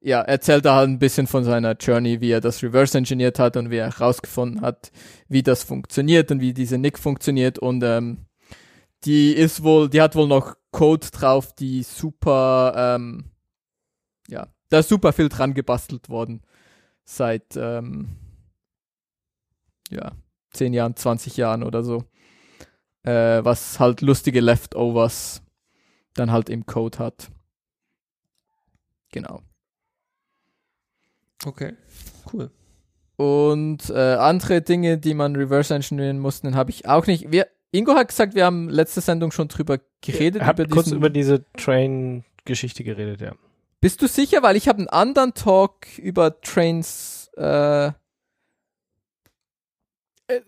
ja, 0.00 0.22
erzählt 0.22 0.64
da 0.64 0.76
halt 0.76 0.88
ein 0.88 0.98
bisschen 0.98 1.26
von 1.26 1.44
seiner 1.44 1.76
Journey, 1.76 2.20
wie 2.20 2.30
er 2.30 2.40
das 2.40 2.62
reverse 2.62 2.96
engineert 2.96 3.38
hat 3.38 3.56
und 3.56 3.70
wie 3.70 3.76
er 3.76 3.90
herausgefunden 3.90 4.62
hat, 4.62 4.90
wie 5.28 5.42
das 5.42 5.62
funktioniert 5.62 6.30
und 6.30 6.40
wie 6.40 6.54
diese 6.54 6.78
NIC 6.78 6.98
funktioniert 6.98 7.58
und 7.58 7.82
ähm, 7.84 8.26
die 9.04 9.32
ist 9.32 9.62
wohl, 9.62 9.88
die 9.88 10.00
hat 10.00 10.14
wohl 10.14 10.26
noch 10.26 10.56
Code 10.72 11.06
drauf, 11.12 11.54
die 11.54 11.82
super, 11.82 12.74
ähm, 12.76 13.30
ja, 14.28 14.46
da 14.70 14.78
ist 14.78 14.88
super 14.88 15.12
viel 15.12 15.28
dran 15.28 15.54
gebastelt 15.54 16.08
worden 16.08 16.42
seit, 17.04 17.56
ähm, 17.56 18.16
ja, 19.90 20.12
10 20.52 20.72
Jahren, 20.72 20.96
20 20.96 21.36
Jahren 21.36 21.62
oder 21.62 21.82
so. 21.82 22.04
Äh, 23.02 23.44
was 23.44 23.80
halt 23.80 24.02
lustige 24.02 24.40
Leftovers 24.40 25.42
dann 26.14 26.30
halt 26.30 26.50
im 26.50 26.66
Code 26.66 26.98
hat. 26.98 27.30
Genau. 29.12 29.42
Okay. 31.44 31.74
Cool. 32.32 32.50
Und 33.16 33.90
äh, 33.90 34.14
andere 34.14 34.62
Dinge, 34.62 34.98
die 34.98 35.14
man 35.14 35.36
reverse 35.36 35.74
engineeren 35.74 36.18
musste, 36.18 36.46
den 36.46 36.56
habe 36.56 36.70
ich 36.70 36.86
auch 36.86 37.06
nicht. 37.06 37.30
Wir, 37.30 37.48
Ingo 37.70 37.94
hat 37.94 38.08
gesagt, 38.08 38.34
wir 38.34 38.44
haben 38.44 38.68
letzte 38.68 39.00
Sendung 39.00 39.30
schon 39.30 39.48
drüber 39.48 39.78
geredet. 40.00 40.42
Ich 40.42 40.48
habe 40.48 40.66
kurz 40.66 40.84
diesen, 40.84 40.98
über 40.98 41.10
diese 41.10 41.44
Train-Geschichte 41.52 42.84
geredet, 42.84 43.20
ja. 43.20 43.32
Bist 43.80 44.02
du 44.02 44.08
sicher? 44.08 44.42
Weil 44.42 44.56
ich 44.56 44.68
habe 44.68 44.78
einen 44.78 44.88
anderen 44.88 45.34
Talk 45.34 45.98
über 45.98 46.40
Trains. 46.40 47.30
Äh, 47.36 47.92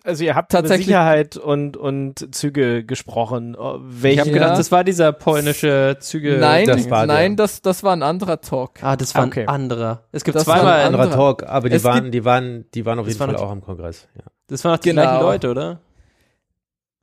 Also 0.04 0.24
ihr 0.24 0.34
habt 0.34 0.52
Tatsächlich- 0.52 0.86
über 0.88 0.92
Sicherheit 0.98 1.36
und, 1.36 1.76
und 1.76 2.34
Züge 2.34 2.84
gesprochen. 2.84 3.56
Oh, 3.56 3.80
Ich 4.02 4.18
habe 4.18 4.30
gedacht, 4.30 4.58
das 4.58 4.70
war 4.72 4.84
dieser 4.84 5.12
polnische 5.12 5.96
Züge. 6.00 6.38
nein, 6.38 6.66
das 6.66 6.88
war 6.90 7.06
der. 7.06 7.16
nein, 7.16 7.36
das, 7.36 7.62
das 7.62 7.82
war 7.82 7.92
ein 7.94 8.02
anderer 8.02 8.40
Talk. 8.40 8.82
Ah, 8.82 8.96
das 8.96 9.14
war 9.14 9.26
Okay. 9.26 9.42
ein 9.42 9.48
anderer. 9.48 10.04
Es 10.12 10.24
gibt 10.24 10.36
Das 10.36 10.46
war 10.46 10.56
zweimal 10.56 10.80
ein 10.80 10.86
Anderer. 10.94 11.10
Talk, 11.10 11.42
aber 11.44 11.68
die 11.68 11.76
Es 11.76 11.84
waren, 11.84 12.04
gibt- 12.04 12.14
die 12.14 12.24
waren, 12.24 12.64
die 12.74 12.84
waren 12.86 12.98
auf 12.98 13.06
jeden 13.06 13.18
war 13.20 13.26
Fall 13.28 13.34
noch- 13.36 13.42
auch 13.42 13.50
am 13.50 13.60
Kongress. 13.62 14.08
Ja. 14.16 14.24
Das 14.48 14.64
waren 14.64 14.72
noch 14.72 14.78
die 14.80 14.90
Genau. 14.90 15.02
gleichen 15.02 15.22
Leute, 15.22 15.50
oder? 15.50 15.80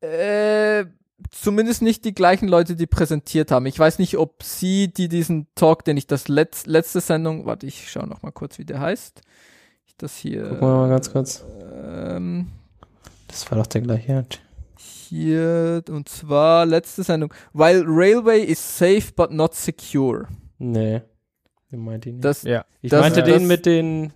Äh, 0.02 0.86
zumindest 1.32 1.82
nicht 1.82 2.06
die 2.06 2.14
gleichen 2.14 2.48
Leute, 2.48 2.76
die 2.76 2.88
präsentiert 2.88 3.52
haben. 3.52 3.66
Ich 3.66 3.78
weiß 3.78 4.00
nicht, 4.00 4.18
ob 4.18 4.44
sie, 4.44 4.88
die 4.94 5.10
diesen 5.10 5.48
Talk, 5.56 5.84
den 5.84 5.98
ich 5.98 6.08
das 6.08 6.28
letz, 6.28 6.66
letzte 6.66 7.02
Sendung, 7.02 7.46
warte, 7.46 7.66
ich 7.66 7.92
schaue 7.92 8.08
noch 8.08 8.22
mal 8.22 8.32
kurz, 8.32 8.58
wie 8.60 8.66
der 8.66 8.80
heißt. 8.80 9.22
Ich 9.86 9.96
das 9.98 10.16
hier. 10.16 10.44
Gucken 10.44 10.62
wir 10.62 10.76
mal 10.76 10.90
ganz 10.90 11.12
kurz. 11.12 11.44
Ähm, 11.84 12.48
Das 13.30 13.50
war 13.50 13.58
doch 13.58 13.68
der 13.68 13.82
gleiche. 13.82 14.26
hier, 14.78 15.82
und 15.90 16.10
zwar 16.10 16.66
letzte 16.66 17.04
Sendung. 17.04 17.34
While 17.54 17.84
Railway 17.88 18.42
is 18.44 18.60
safe 18.78 19.12
but 19.16 19.32
not 19.32 19.56
secure. 19.56 20.28
Nee. 20.58 21.02
Den 21.72 21.80
meinte 21.84 22.10
ich 22.10 22.16
nicht. 22.16 22.26
Das, 22.26 22.44
ja. 22.44 22.66
ich 22.82 22.90
das- 22.92 23.02
meinte 23.02 23.22
das- 23.24 23.30
den 23.38 23.48
mit 23.48 23.66
den 23.66 24.14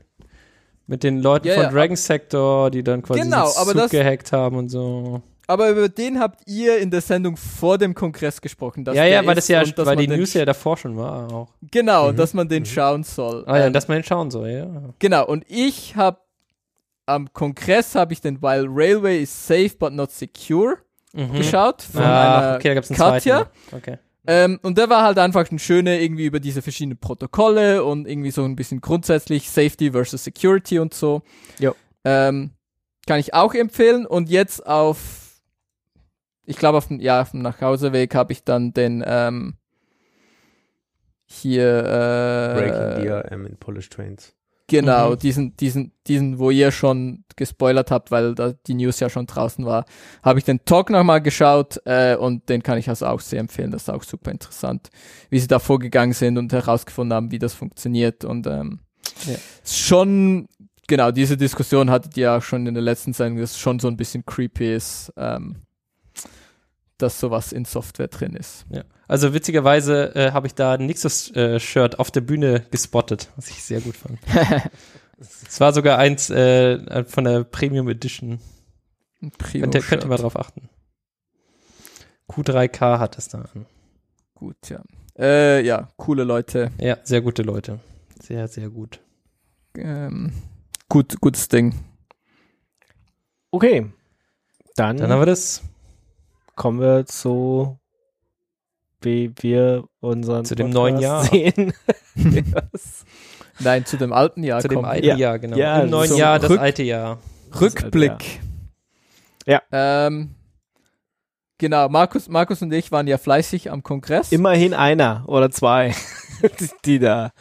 mit 0.86 1.04
den 1.04 1.20
Leuten 1.22 1.48
Ja, 1.48 1.54
von 1.54 1.64
ja, 1.64 1.70
Dragon 1.72 1.96
Sector, 1.96 2.70
die 2.70 2.84
dann 2.84 3.02
quasi 3.02 3.22
Genau, 3.22 3.48
den 3.48 3.58
aber 3.58 3.72
Zug 3.72 3.82
das- 3.82 3.92
gehackt 3.92 4.34
haben 4.34 4.58
und 4.58 4.68
so. 4.70 5.22
aber 5.48 5.70
über 5.70 5.88
den 5.88 6.20
habt 6.20 6.42
ihr 6.46 6.78
in 6.80 6.92
der 6.92 7.00
Sendung 7.02 7.38
vor 7.38 7.78
dem 7.78 7.94
Kongress 7.96 8.42
gesprochen. 8.42 8.84
dass 8.84 8.96
ja, 8.96 9.06
ja, 9.06 9.26
weil 9.26 9.36
das 9.36 9.48
ja, 9.48 9.64
weil 9.78 9.96
die 9.96 10.08
News 10.10 10.34
ja 10.34 10.44
davor 10.46 10.76
schon 10.76 10.98
war 10.98 11.32
auch. 11.32 11.50
Genau, 11.72 12.12
Mhm. 12.12 12.18
dass 12.18 12.34
man 12.34 12.50
den 12.50 12.64
Mhm. 12.64 12.68
schauen 12.68 13.04
soll. 13.04 13.44
Ah 13.48 13.60
ja, 13.60 13.66
Ähm, 13.68 13.74
dass 13.74 13.88
man 13.88 13.98
den 13.98 14.04
schauen 14.04 14.30
soll, 14.30 14.50
ja. 14.50 14.68
Genau, 15.00 15.26
und 15.26 15.46
ich 15.48 15.96
habe 15.96 16.18
am 17.06 17.32
Kongress 17.34 17.96
habe 17.96 18.14
ich 18.14 18.22
den 18.22 18.42
While 18.42 18.68
Railway 18.70 19.22
is 19.22 19.48
safe 19.48 19.72
but 19.78 19.94
not 19.94 20.12
secure 20.12 20.78
Mhm. 21.16 21.34
geschaut 21.34 21.82
von 21.84 22.02
Ah, 22.02 22.40
einer 22.50 22.56
okay, 22.58 22.70
da 22.70 22.74
gab's 22.76 22.90
einen 22.90 22.98
Katja. 22.98 23.38
zweiten. 23.70 23.76
Okay. 23.76 23.98
Ähm, 24.26 24.60
und 24.64 24.78
der 24.78 24.90
war 24.90 25.04
halt 25.04 25.20
einfach 25.20 25.52
ein 25.52 25.60
schöner 25.60 26.00
irgendwie 26.00 26.26
über 26.26 26.40
diese 26.40 26.62
verschiedenen 26.62 26.98
Protokolle 26.98 27.84
und 27.84 28.08
irgendwie 28.08 28.32
so 28.32 28.44
ein 28.46 28.56
bisschen 28.56 28.80
grundsätzlich 28.82 29.50
Safety 29.50 29.92
versus 29.92 30.24
Security 30.24 30.80
und 30.80 30.94
so. 30.94 31.22
Jo. 31.60 31.76
Ähm, 32.06 32.52
kann 33.06 33.20
ich 33.20 33.34
auch 33.34 33.54
empfehlen. 33.54 34.06
Und 34.06 34.30
jetzt 34.30 34.66
auf, 34.66 35.42
ich 36.46 36.56
glaube 36.58 36.78
auf 36.78 36.88
dem, 36.88 37.00
ja, 37.02 37.22
auf 37.22 37.32
dem 37.32 37.42
Nachhauseweg 37.42 38.16
habe 38.16 38.32
ich 38.32 38.44
dann 38.46 38.74
den, 38.74 39.04
ähm, 39.06 39.56
hier 41.26 41.80
äh, 41.80 42.54
Breaking 42.60 43.06
DRM 43.06 43.46
in 43.46 43.58
Polish 43.58 43.90
Trains. 43.90 44.34
Genau, 44.68 45.12
Mhm. 45.12 45.20
diesen, 45.20 45.58
diesen, 45.58 45.92
diesen, 46.08 46.40
wo 46.40 46.50
ihr 46.50 46.72
schon 46.72 47.26
gespoilert 47.36 47.92
habt, 47.92 48.12
weil 48.12 48.34
da 48.34 48.54
die 48.66 48.76
News 48.76 49.00
ja 49.02 49.10
schon 49.10 49.26
draußen 49.28 49.66
war, 49.66 49.86
habe 50.24 50.40
ich 50.40 50.46
den 50.46 50.64
Talk 50.64 50.90
nochmal 50.90 51.22
geschaut 51.22 51.82
äh, 51.86 52.16
und 52.16 52.48
den 52.48 52.64
kann 52.64 52.78
ich 52.78 52.88
also 52.88 53.08
auch 53.08 53.20
sehr 53.20 53.40
empfehlen. 53.42 53.72
Das 53.72 53.84
ist 53.84 53.90
auch 53.90 54.04
super 54.04 54.32
interessant, 54.32 54.90
wie 55.30 55.40
sie 55.40 55.48
da 55.48 55.60
vorgegangen 55.60 56.14
sind 56.14 56.38
und 56.38 56.54
herausgefunden 56.54 57.14
haben, 57.14 57.32
wie 57.32 57.40
das 57.40 57.54
funktioniert. 57.54 58.24
Und 58.24 58.48
ähm, 58.48 58.80
Ja. 59.26 59.36
schon, 59.66 60.48
genau, 60.88 61.12
diese 61.12 61.36
Diskussion 61.36 61.90
hattet 61.90 62.16
ihr 62.16 62.32
auch 62.34 62.42
schon 62.44 62.66
in 62.66 62.74
der 62.74 62.84
letzten 62.84 63.12
Sendung, 63.14 63.42
dass 63.42 63.52
es 63.52 63.60
schon 63.60 63.80
so 63.80 63.90
ein 63.90 63.98
bisschen 63.98 64.26
creepy 64.26 64.74
ist, 64.76 65.12
ähm, 65.18 65.58
dass 66.98 67.20
sowas 67.20 67.52
in 67.52 67.66
Software 67.66 68.08
drin 68.08 68.36
ist. 68.36 68.66
Ja. 68.70 68.84
Also 69.08 69.34
witzigerweise 69.34 70.16
äh, 70.16 70.32
habe 70.32 70.48
ich 70.48 70.56
da 70.56 70.74
ein 70.74 70.86
Nixus-Shirt 70.86 72.00
auf 72.00 72.12
der 72.12 72.22
Bühne 72.22 72.66
gespottet, 72.72 73.30
was 73.36 73.50
ich 73.50 73.64
sehr 73.64 73.82
gut 73.82 73.96
fand. 73.96 74.20
Es 75.48 75.60
war 75.60 75.72
sogar 75.72 76.00
eins 76.00 76.30
äh, 76.30 77.06
von 77.06 77.24
der 77.24 77.44
Premium 77.44 77.88
Edition. 77.88 78.40
Primo 79.38 79.64
Könnt 79.64 79.76
ihr, 79.76 79.82
könnt 79.82 80.04
ihr 80.04 80.08
mal 80.10 80.18
drauf 80.18 80.38
achten. 80.38 80.70
Q3K 82.30 83.00
hat 83.00 83.18
es 83.18 83.30
da 83.30 83.40
an. 83.40 83.66
Gut, 84.34 84.58
ja. 84.70 84.82
Äh, 85.18 85.64
ja, 85.66 85.90
coole 85.98 86.24
Leute. 86.24 86.72
Ja, 86.80 86.98
sehr 87.04 87.22
gute 87.22 87.44
Leute. 87.44 87.80
Sehr, 88.22 88.48
sehr 88.48 88.70
gut. 88.70 89.00
Ähm, 89.76 90.34
gut, 90.90 91.20
gutes 91.22 91.48
Ding. 91.48 91.74
Okay. 93.52 93.92
Dann, 94.76 94.98
Dann 94.98 95.12
haben 95.12 95.22
wir 95.22 95.26
das 95.26 95.62
kommen 96.56 96.80
wir 96.80 97.06
zu, 97.06 97.80
wie 99.02 99.32
wir 99.40 99.84
unseren 100.00 100.46
Zu 100.46 100.56
dem 100.56 100.70
neuen 100.70 101.00
Jahr. 101.00 101.24
sehen. 101.26 101.74
Yes. 102.16 103.06
Nein, 103.60 103.86
zu 103.86 103.98
dem 103.98 104.14
alten 104.14 104.44
Jahr 104.44 104.62
zu 104.62 104.68
dem 104.68 104.84
alten 104.86 105.06
Ja. 105.06 105.16
Jahr, 105.16 105.40
genau. 105.40 105.58
Ja, 105.58 105.82
Im 105.82 105.90
neuen 105.90 106.16
Jahr, 106.16 106.40
das 106.40 106.50
Rück- 106.52 106.58
alte 106.58 106.84
Jahr. 106.84 107.20
Rückblick. 107.60 108.40
Ja. 109.46 109.62
Ähm, 109.72 110.34
genau, 111.60 111.88
Markus, 111.90 112.28
Markus 112.30 112.62
und 112.62 112.72
ich 112.74 112.92
waren 112.92 113.06
ja 113.08 113.18
fleißig 113.18 113.70
am 113.72 113.84
Kongress. 113.84 114.32
Immerhin 114.32 114.74
einer 114.74 115.24
oder 115.28 115.52
zwei, 115.52 115.94
die, 116.60 116.70
die 116.86 117.00
da 117.00 117.32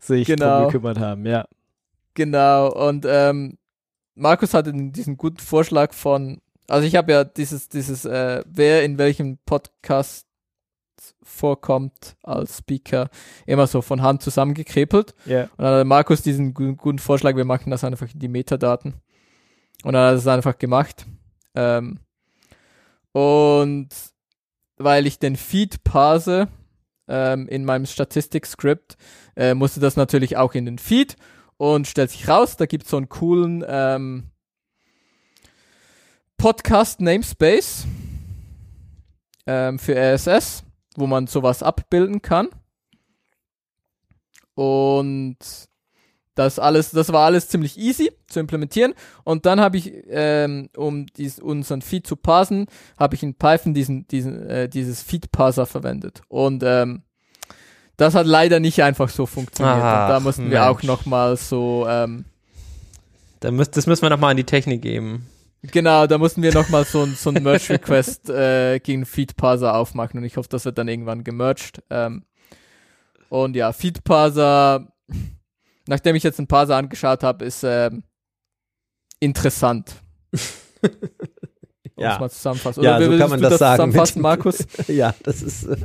sich 0.00 0.26
Genau. 0.28 0.58
drum 0.60 0.66
gekümmert 0.72 1.00
haben, 1.00 1.26
ja. 1.26 1.46
Genau, 2.14 2.72
und 2.72 3.04
ähm, 3.08 3.58
Markus 4.14 4.54
hatte 4.54 4.72
diesen 4.72 5.16
guten 5.16 5.38
Vorschlag 5.38 5.92
von, 5.92 6.40
also 6.68 6.86
ich 6.86 6.96
habe 6.96 7.12
ja 7.12 7.24
dieses, 7.24 7.68
dieses, 7.68 8.04
äh, 8.04 8.42
wer 8.46 8.84
in 8.84 8.98
welchem 8.98 9.38
Podcast 9.44 10.26
vorkommt 11.22 12.16
als 12.22 12.58
Speaker, 12.58 13.10
immer 13.44 13.66
so 13.66 13.82
von 13.82 14.02
Hand 14.02 14.22
zusammengekrepelt. 14.22 15.14
Ja. 15.26 15.44
Und 15.56 15.64
dann 15.64 15.80
hat 15.80 15.86
Markus 15.86 16.22
diesen 16.22 16.54
gu 16.54 16.74
guten 16.74 16.98
Vorschlag, 16.98 17.36
wir 17.36 17.44
machen 17.44 17.70
das 17.70 17.84
einfach 17.84 18.12
in 18.12 18.18
die 18.18 18.28
Metadaten. 18.28 18.94
Und 19.84 19.92
dann 19.92 20.06
hat 20.06 20.14
er 20.14 20.18
es 20.18 20.26
einfach 20.26 20.58
gemacht. 20.58 21.06
Ähm, 21.54 22.00
und 23.12 23.88
weil 24.78 25.06
ich 25.06 25.18
den 25.18 25.36
Feed 25.36 25.84
parse 25.84 26.48
ähm, 27.08 27.48
in 27.48 27.64
meinem 27.64 27.86
Statistik-Script, 27.86 28.96
äh, 29.36 29.54
musste 29.54 29.80
das 29.80 29.96
natürlich 29.96 30.36
auch 30.36 30.54
in 30.54 30.64
den 30.64 30.78
Feed 30.78 31.16
und 31.56 31.86
stellt 31.86 32.10
sich 32.10 32.28
raus, 32.28 32.56
da 32.56 32.66
gibt 32.66 32.84
es 32.84 32.90
so 32.90 32.96
einen 32.96 33.08
coolen 33.08 33.64
ähm, 33.66 34.30
Podcast-Namespace 36.38 37.86
ähm, 39.46 39.78
für 39.78 39.94
RSS, 39.96 40.64
wo 40.96 41.06
man 41.06 41.26
sowas 41.26 41.62
abbilden 41.62 42.22
kann. 42.22 42.48
Und 44.54 45.36
das 46.34 46.58
alles, 46.58 46.90
das 46.90 47.12
war 47.12 47.24
alles 47.24 47.48
ziemlich 47.48 47.78
easy 47.78 48.12
zu 48.28 48.40
implementieren. 48.40 48.94
Und 49.24 49.46
dann 49.46 49.60
habe 49.60 49.78
ich, 49.78 49.92
ähm, 50.08 50.68
um 50.76 51.06
dies, 51.06 51.38
unseren 51.40 51.80
Feed 51.82 52.06
zu 52.06 52.16
parsen, 52.16 52.66
habe 52.98 53.14
ich 53.14 53.22
in 53.22 53.34
Python 53.34 53.74
diesen, 53.74 54.06
diesen, 54.08 54.46
äh, 54.48 54.68
dieses 54.68 55.02
Feed-Parser 55.02 55.66
verwendet. 55.66 56.20
Und 56.28 56.62
ähm, 56.64 57.02
das 57.96 58.14
hat 58.14 58.26
leider 58.26 58.60
nicht 58.60 58.82
einfach 58.82 59.08
so 59.08 59.24
funktioniert. 59.24 59.78
Ach, 59.82 60.08
da 60.08 60.20
mussten 60.20 60.50
wir 60.50 60.68
auch 60.68 60.76
Mensch. 60.82 60.86
nochmal 60.86 61.36
so, 61.38 61.86
ähm, 61.88 62.26
Da 63.40 63.50
müsst, 63.50 63.76
das 63.76 63.86
müssen 63.86 64.02
wir 64.02 64.10
nochmal 64.10 64.32
an 64.32 64.36
die 64.36 64.44
Technik 64.44 64.82
geben. 64.82 65.26
Genau, 65.70 66.06
da 66.06 66.18
mussten 66.18 66.42
wir 66.42 66.52
nochmal 66.52 66.84
so, 66.84 67.02
ein- 67.02 67.14
so 67.14 67.30
ein 67.30 67.42
Merge-Request 67.42 68.30
äh, 68.30 68.78
gegen 68.80 69.04
Feed-Parser 69.06 69.74
aufmachen. 69.76 70.18
Und 70.18 70.24
ich 70.24 70.36
hoffe, 70.36 70.48
das 70.48 70.64
wird 70.64 70.78
dann 70.78 70.88
irgendwann 70.88 71.24
gemerged. 71.24 71.82
Ähm, 71.90 72.24
und 73.28 73.56
ja, 73.56 73.72
Feed-Parser, 73.72 74.92
nachdem 75.88 76.16
ich 76.16 76.22
jetzt 76.22 76.38
einen 76.38 76.48
Parser 76.48 76.76
angeschaut 76.76 77.22
habe, 77.22 77.44
ist 77.44 77.62
ähm, 77.64 78.02
interessant. 79.20 79.96
Ja. 81.98 82.18
mal 82.18 82.28
zusammenfassen. 82.28 82.82
Ja, 82.84 83.00
so 83.02 83.16
kann 83.16 83.30
man 83.30 83.40
das 83.40 83.52
das 83.52 83.58
sagen. 83.58 83.76
zusammenfassen, 83.76 84.20
Markus? 84.22 84.58
ja, 84.88 85.14
das 85.22 85.40
ist, 85.42 85.64
äh, 85.64 85.76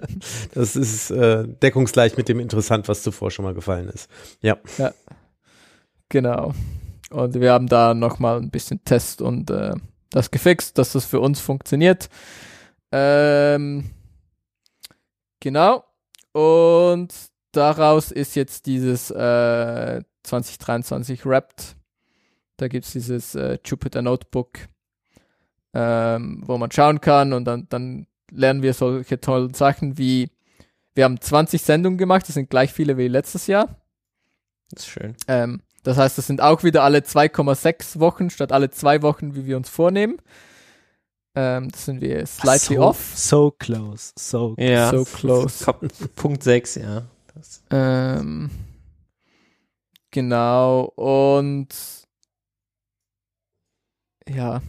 das 0.53 0.76
ist 0.76 1.10
äh, 1.12 1.48
deckungsgleich 1.48 2.18
mit 2.18 2.28
dem 2.28 2.40
Interessant, 2.41 2.90
was 2.90 3.02
zuvor 3.02 3.32
schon 3.32 3.45
mal 3.45 3.53
gefallen 3.53 3.88
ist. 3.88 4.10
Ja. 4.41 4.58
Genau. 6.10 6.53
Und 7.12 7.40
wir 7.40 7.52
haben 7.52 7.68
da 7.68 7.94
nochmal 7.94 8.38
ein 8.38 8.50
bisschen 8.50 8.84
Test 8.86 9.22
und 9.22 9.50
äh, 9.50 9.74
das 10.10 10.32
gefixt, 10.32 10.78
dass 10.78 10.94
das 10.94 11.06
für 11.06 11.20
uns 11.20 11.40
funktioniert. 11.40 12.10
Ähm, 12.92 13.92
genau. 15.40 15.84
Und 16.32 17.14
daraus 17.52 18.12
ist 18.12 18.36
jetzt 18.36 18.66
dieses 18.66 19.12
äh, 19.12 20.02
2023 20.24 21.26
Wrapped. 21.26 21.76
Da 22.58 22.68
gibt 22.68 22.86
es 22.86 22.94
dieses 22.94 23.36
äh, 23.36 23.58
Jupyter 23.66 24.02
Notebook, 24.02 24.60
ähm, 25.74 26.44
wo 26.46 26.58
man 26.58 26.72
schauen 26.72 27.02
kann 27.02 27.34
und 27.34 27.46
dann, 27.46 27.68
dann 27.70 28.08
lernen 28.32 28.62
wir 28.62 28.74
solche 28.74 29.20
tollen 29.20 29.54
Sachen 29.54 29.98
wie, 29.98 30.30
wir 30.94 31.06
haben 31.06 31.20
20 31.20 31.62
Sendungen 31.62 31.98
gemacht, 31.98 32.28
das 32.28 32.36
sind 32.36 32.50
gleich 32.50 32.72
viele 32.72 32.98
wie 32.98 33.08
letztes 33.08 33.48
Jahr. 33.48 33.82
Das 34.70 34.84
ist 34.84 34.90
schön. 34.90 35.16
Ähm, 35.28 35.62
das 35.84 35.98
heißt, 35.98 36.18
das 36.18 36.28
sind 36.28 36.41
auch 36.41 36.64
wieder 36.64 36.84
alle 36.84 36.99
2,6 36.99 37.99
Wochen 37.99 38.30
statt 38.30 38.52
alle 38.52 38.70
zwei 38.70 39.02
Wochen, 39.02 39.36
wie 39.36 39.45
wir 39.45 39.58
uns 39.58 39.70
vornehmen. 39.70 40.18
Ähm, 41.36 41.70
das 41.72 41.86
sind 41.86 42.02
wir 42.02 42.26
slightly 42.26 42.76
so, 42.76 42.82
off. 42.82 43.12
So 43.16 43.52
close, 43.52 44.12
so 44.18 44.56
Ja. 44.58 44.91
So 44.91 45.06
close. 45.06 45.66
Punkt 46.16 46.44
6, 46.44 46.76
ja. 46.76 47.03
Ähm, 47.70 48.49
genau. 50.12 50.91
Und 50.95 51.70
ja, 54.28 54.62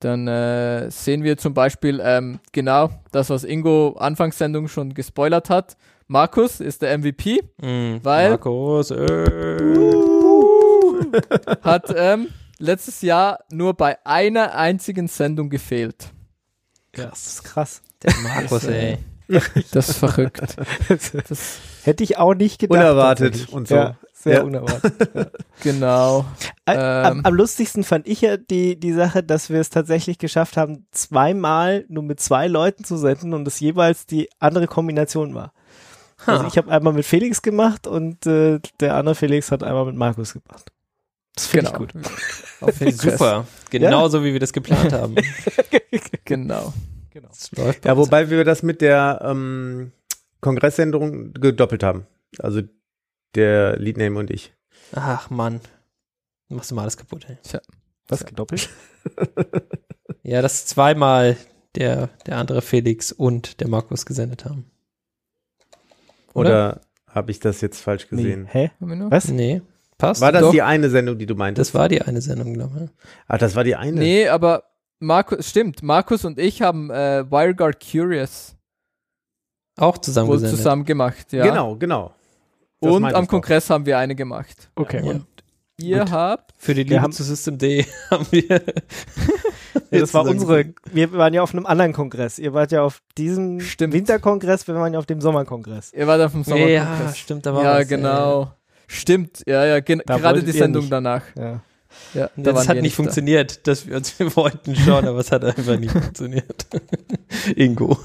dann 0.00 0.28
äh, 0.28 0.90
sehen 0.90 1.22
wir 1.24 1.36
zum 1.38 1.54
Beispiel 1.54 2.00
ähm, 2.02 2.38
genau 2.52 2.90
das, 3.10 3.30
was 3.30 3.42
Ingo 3.44 3.94
Anfangssendung 3.98 4.68
schon 4.68 4.94
gespoilert 4.94 5.50
hat. 5.50 5.76
Markus 6.06 6.60
ist 6.60 6.82
der 6.82 6.96
MVP, 6.98 7.40
mm, 7.60 7.96
Weil- 8.02 8.30
Markus, 8.30 8.90
äh, 8.90 9.56
hat 11.62 11.92
ähm, 11.96 12.28
letztes 12.58 13.02
Jahr 13.02 13.40
nur 13.50 13.74
bei 13.74 13.96
einer 14.04 14.54
einzigen 14.54 15.08
Sendung 15.08 15.50
gefehlt. 15.50 16.10
Das 16.92 17.26
ist 17.26 17.44
krass. 17.44 17.82
der 18.02 18.14
Markus, 18.22 18.62
Das, 18.62 18.64
äh, 18.66 18.92
ey. 18.92 18.98
Das 19.72 19.88
ist 19.88 19.98
verrückt. 19.98 20.40
Das, 20.88 21.58
Hätte 21.82 22.04
ich 22.04 22.18
auch 22.18 22.34
nicht 22.34 22.58
gedacht. 22.60 22.78
Unerwartet 22.78 23.48
und 23.50 23.68
so. 23.68 23.74
Ja, 23.74 23.96
sehr 24.12 24.36
Ja. 24.36 24.42
unerwartet. 24.42 25.32
genau. 25.62 26.24
Ä- 26.66 26.72
Ähm. 26.74 27.06
am, 27.18 27.20
am 27.26 27.34
lustigsten 27.34 27.84
fand 27.84 28.06
ich 28.06 28.20
ja 28.22 28.36
die, 28.36 28.78
die 28.78 28.92
Sache, 28.92 29.22
dass 29.22 29.50
wir 29.50 29.60
es 29.60 29.70
tatsächlich 29.70 30.18
geschafft 30.18 30.56
haben, 30.56 30.86
zweimal 30.92 31.84
nur 31.88 32.02
mit 32.04 32.20
zwei 32.20 32.46
Leuten 32.48 32.84
zu 32.84 32.96
senden 32.96 33.34
und 33.34 33.46
es 33.48 33.60
jeweils 33.60 34.06
die 34.06 34.28
andere 34.38 34.66
Kombination 34.66 35.34
war. 35.34 35.52
Also 36.26 36.46
ich 36.46 36.56
habe 36.56 36.70
einmal 36.70 36.92
mit 36.94 37.04
Felix 37.04 37.42
gemacht 37.42 37.86
und 37.86 38.24
äh, 38.26 38.60
der 38.80 38.94
andere 38.94 39.14
Felix 39.14 39.50
hat 39.50 39.62
einmal 39.62 39.84
mit 39.84 39.96
Markus 39.96 40.32
gemacht. 40.34 40.70
Das 41.34 41.46
finde 41.46 41.70
Genau. 41.72 41.84
ich 41.84 41.92
gut. 41.92 42.04
Auf 42.60 42.80
jeden 42.80 42.92
Fall. 42.98 43.10
Super. 43.18 43.46
Genauso 43.70 44.22
wie 44.24 44.32
wir 44.32 44.40
das 44.40 44.52
geplant 44.52 44.92
haben. 44.92 45.16
Genau. 46.24 46.72
Das 47.12 47.52
läuft 47.52 47.82
bei 47.82 47.88
Ja, 47.90 47.94
uns. 47.94 48.06
wobei 48.06 48.28
wir 48.30 48.44
das 48.44 48.62
mit 48.62 48.80
der 48.80 49.20
ähm, 49.22 49.92
Kongressänderung 50.40 51.32
gedoppelt 51.34 51.82
haben. 51.84 52.06
Also 52.38 52.62
der 53.34 53.76
Leadname 53.78 54.18
und 54.18 54.30
ich. 54.30 54.52
Ach, 54.92 55.30
Mann. 55.30 55.60
Machst 56.48 56.70
du 56.70 56.74
mal 56.74 56.82
alles 56.82 56.96
kaputt, 56.96 57.26
ey. 57.28 57.36
Was 58.08 58.24
gedoppelt? 58.24 58.68
Ja, 60.26 60.40
dass 60.40 60.64
zweimal 60.64 61.36
der, 61.74 62.08
der 62.26 62.38
andere 62.38 62.62
Felix 62.62 63.12
und 63.12 63.60
der 63.60 63.68
Markus 63.68 64.06
gesendet 64.06 64.46
haben. 64.46 64.64
Oder? 66.32 66.48
Oder, 66.48 66.80
habe 67.08 67.30
ich 67.30 67.40
das 67.40 67.60
jetzt 67.60 67.80
falsch 67.82 68.08
gesehen? 68.08 68.44
Nee. 68.54 68.70
Hä? 68.70 68.70
Was? 68.80 69.28
Nee. 69.28 69.60
Passt? 70.08 70.20
War 70.20 70.32
das 70.32 70.42
Doch. 70.42 70.50
die 70.52 70.62
eine 70.62 70.90
Sendung, 70.90 71.18
die 71.18 71.26
du 71.26 71.34
meintest? 71.34 71.70
Das 71.70 71.78
war 71.80 71.88
die 71.88 72.02
eine 72.02 72.20
Sendung, 72.20 72.54
glaube 72.54 72.84
ich. 72.84 72.90
Ach, 73.28 73.38
das 73.38 73.54
war 73.56 73.64
die 73.64 73.76
eine. 73.76 73.98
Nee, 73.98 74.28
aber 74.28 74.64
Markus, 75.00 75.48
stimmt, 75.48 75.82
Markus 75.82 76.24
und 76.24 76.38
ich 76.38 76.62
haben 76.62 76.90
äh, 76.90 77.24
WireGuard 77.30 77.76
Curious 77.80 78.54
Auch 79.76 79.98
zusammen 79.98 80.28
wohl 80.28 80.38
zusammen 80.38 80.84
gemacht, 80.84 81.32
ja. 81.32 81.44
Genau, 81.44 81.76
genau. 81.76 82.12
Das 82.80 82.92
Und 82.92 83.04
am. 83.14 83.26
Kongress 83.26 83.70
haben 83.70 83.86
wir 83.86 83.98
eine 83.98 84.14
gemacht. 84.14 84.70
Okay. 84.74 85.00
Ja. 85.04 85.10
Und 85.10 85.26
ihr 85.78 86.04
habt, 86.10 86.52
Für 86.58 86.74
die 86.74 86.82
Liebe 86.84 87.00
haben- 87.02 87.12
zu 87.12 87.24
System 87.24 87.58
D 87.58 87.84
haben 88.10 88.26
wir. 88.30 88.62
Ja, 89.90 90.00
das 90.00 90.14
war 90.14 90.24
unsere, 90.24 90.72
wir 90.92 91.12
waren 91.12 91.34
ja 91.34 91.42
auf 91.42 91.52
einem 91.52 91.66
anderen 91.66 91.92
Kongress. 91.92 92.38
Ihr 92.38 92.52
wart 92.54 92.70
ja 92.70 92.82
auf 92.82 93.02
diesem 93.18 93.58
Stimmt. 93.60 93.92
Winterkongress, 93.92 94.66
wir 94.68 94.74
waren 94.76 94.92
ja 94.92 95.00
auf 95.00 95.06
dem 95.06 95.20
Sommerkongress. 95.20 95.92
ihr 95.92 96.06
wart 96.06 96.20
auf 96.20 96.30
dem 96.32 96.42
Ja, 96.42 96.46
Sommerkongress. 96.46 97.18
stimmt, 97.18 97.44
da 97.46 97.54
war 97.54 97.64
Ja, 97.64 97.78
was, 97.80 97.88
genau. 97.88 98.52
Stimmt, 98.86 99.42
ja, 99.46 99.64
ja, 99.64 99.80
gen 99.80 100.02
Da 100.06 100.18
gerade 100.18 100.42
die 100.42 100.52
Sendung 100.52 100.82
nicht. 100.82 100.92
danach. 100.92 101.22
Ja. 101.36 101.62
Ja, 102.12 102.28
da 102.36 102.52
das 102.52 102.68
hat 102.68 102.80
nicht 102.80 102.94
da. 102.94 102.96
funktioniert, 102.96 103.66
dass 103.66 103.86
wir 103.86 103.96
uns, 103.96 104.18
wir 104.18 104.34
wollten 104.36 104.74
schon, 104.74 105.06
aber 105.06 105.18
es 105.18 105.30
hat 105.30 105.44
einfach 105.44 105.78
nicht 105.78 105.92
funktioniert. 105.92 106.66
Ingo. 107.56 107.98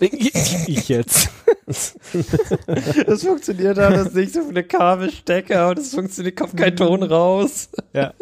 Ich 0.00 0.88
jetzt. 0.88 1.30
Das 1.66 3.22
funktioniert 3.22 3.78
aber, 3.78 3.96
das 3.96 4.12
nicht 4.12 4.34
so 4.34 4.42
viele 4.42 4.64
Kabel, 4.64 5.10
Stecker 5.10 5.68
und 5.70 5.78
es 5.78 5.94
funktioniert, 5.94 6.36
kommt 6.36 6.56
kein 6.56 6.74
Ton 6.76 7.02
raus. 7.04 7.68
Ja. 7.92 8.12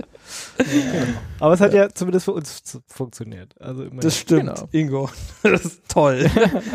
Aber 1.40 1.54
es 1.54 1.60
hat 1.60 1.72
ja 1.74 1.88
zumindest 1.88 2.24
für 2.24 2.32
uns 2.32 2.62
funktioniert. 2.86 3.54
Also. 3.60 3.84
Das 3.90 4.16
stimmt, 4.16 4.40
Genau. 4.54 4.68
Ingo. 4.72 5.10
Das 5.42 5.64
ist 5.64 5.82
toll. 5.88 6.26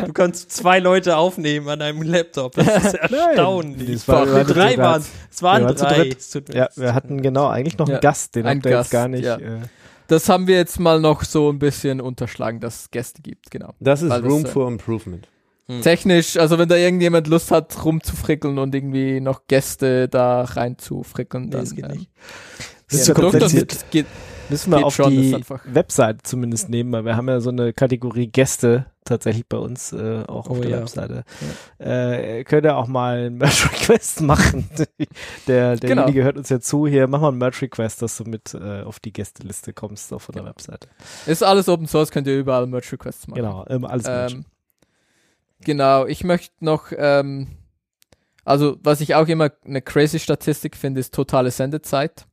Du 0.06 0.12
kannst 0.12 0.50
zwei 0.52 0.78
Leute 0.78 1.16
aufnehmen 1.16 1.68
an 1.68 1.80
einem 1.82 2.02
Laptop. 2.02 2.52
Das 2.54 2.84
ist 2.84 2.94
erstaunlich. 2.94 3.90
das 3.92 4.08
war- 4.08 4.26
wir 4.26 4.44
drei 4.44 4.76
waren 4.76 5.00
es. 5.30 5.42
Waren 5.42 5.66
wir 5.66 5.74
drei. 5.74 6.12
ja, 6.52 6.68
wir 6.76 6.94
hatten 6.94 7.22
genau 7.22 7.48
eigentlich 7.48 7.78
noch 7.78 7.88
Ja, 7.88 7.94
einen 7.94 8.00
Gast, 8.02 8.34
den 8.34 8.46
habt 8.46 8.66
ihr 8.66 8.72
jetzt 8.72 8.90
gar 8.90 9.08
nicht. 9.08 9.24
ja. 9.24 9.36
Äh, 9.36 9.60
Das 10.08 10.28
haben 10.28 10.46
wir 10.46 10.56
jetzt 10.56 10.78
mal 10.80 11.00
noch 11.00 11.22
so 11.24 11.50
ein 11.50 11.58
bisschen 11.58 12.00
unterschlagen, 12.00 12.60
dass 12.60 12.80
es 12.82 12.90
Gäste 12.90 13.22
gibt, 13.22 13.50
genau. 13.50 13.74
Das 13.80 14.02
ist 14.02 14.10
Weil 14.10 14.22
das, 14.22 14.30
Room 14.32 14.44
äh, 14.44 14.48
for 14.48 14.68
Improvement. 14.68 15.28
Technisch, 15.82 16.38
also 16.38 16.58
wenn 16.58 16.66
da 16.70 16.76
irgendjemand 16.76 17.26
Lust 17.26 17.50
hat, 17.50 17.84
rumzufrickeln 17.84 18.56
und 18.58 18.74
irgendwie 18.74 19.20
noch 19.20 19.42
Gäste 19.48 20.08
da 20.08 20.40
reinzufrickeln, 20.44 21.44
Nee, 21.44 21.50
dann 21.50 21.60
das 21.60 21.74
geht 21.74 21.84
ähm, 21.84 21.90
nicht. 21.90 22.10
Das 22.90 23.00
ist 23.00 23.08
ja, 23.08 23.14
zu 23.14 23.20
kompliziert. 23.20 23.90
geht, 23.90 24.06
Müssen 24.48 24.70
wir 24.70 24.84
auf 24.84 24.94
schon, 24.94 25.10
die 25.10 25.36
Webseite 25.64 26.22
zumindest 26.22 26.70
nehmen, 26.70 26.90
weil 26.92 27.04
wir 27.04 27.16
haben 27.16 27.28
ja 27.28 27.40
so 27.40 27.50
eine 27.50 27.72
Kategorie 27.72 28.28
Gäste 28.28 28.86
tatsächlich 29.04 29.46
bei 29.46 29.58
uns 29.58 29.92
äh, 29.92 30.22
auch 30.26 30.48
auf 30.48 30.58
Oh 30.58 30.60
der 30.60 30.70
ja. 30.70 30.80
Webseite. 30.80 31.24
Äh, 31.78 32.44
könnt 32.44 32.64
ihr 32.64 32.76
auch 32.76 32.86
mal 32.86 33.26
einen 33.26 33.36
Merch-Request 33.38 34.22
machen. 34.22 34.68
der, 35.46 35.76
derjenige 35.76 36.12
Genau. 36.12 36.24
hört 36.24 36.38
uns 36.38 36.48
ja 36.48 36.60
zu. 36.60 36.86
Hier, 36.86 37.06
mach 37.08 37.20
mal 37.20 37.28
einen 37.28 37.38
Merch-Request, 37.38 38.02
dass 38.02 38.16
du 38.16 38.24
mit 38.24 38.54
äh, 38.54 38.82
auf 38.82 39.00
die 39.00 39.12
Gästeliste 39.12 39.72
kommst 39.72 40.12
auf 40.12 40.28
unserer 40.28 40.46
Webseite. 40.46 40.88
ist 41.26 41.42
alles 41.42 41.68
Open 41.68 41.86
Source, 41.86 42.10
könnt 42.10 42.26
ihr 42.26 42.38
überall 42.38 42.66
Merch 42.66 42.90
Requests 42.92 43.28
machen. 43.28 43.42
Genau, 43.42 43.64
immer 43.64 43.90
alles 43.90 44.06
Merch. 44.06 44.32
Ähm, 44.32 44.44
genau, 45.60 46.06
ich 46.06 46.24
möchte 46.24 46.54
noch, 46.64 46.86
ähm, 46.96 47.48
also 48.44 48.78
was 48.82 49.00
ich 49.02 49.14
auch 49.14 49.28
immer 49.28 49.50
eine 49.64 49.82
crazy 49.82 50.18
Statistik 50.18 50.76
finde, 50.76 51.00
ist 51.00 51.12
totale 51.12 51.50
Sendezeit. 51.50 52.27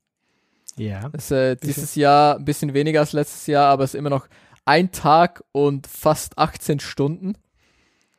Ja. 0.78 1.10
Das, 1.10 1.32
äh, 1.32 1.56
dieses 1.56 1.96
Jahr 1.96 2.38
ein 2.38 2.46
bisschen 2.46 2.74
weniger 2.74 3.00
als 3.02 3.14
letztes 3.14 3.48
Jahr, 3.48 3.68
aber 3.68 3.84
es 3.84 3.94
ist 3.94 4.00
immer 4.00 4.10
noch 4.10 4.28
ein 4.66 4.92
Tag 4.92 5.44
und 5.52 5.88
fast 5.88 6.38
18 6.38 6.80
Stunden, 6.80 7.34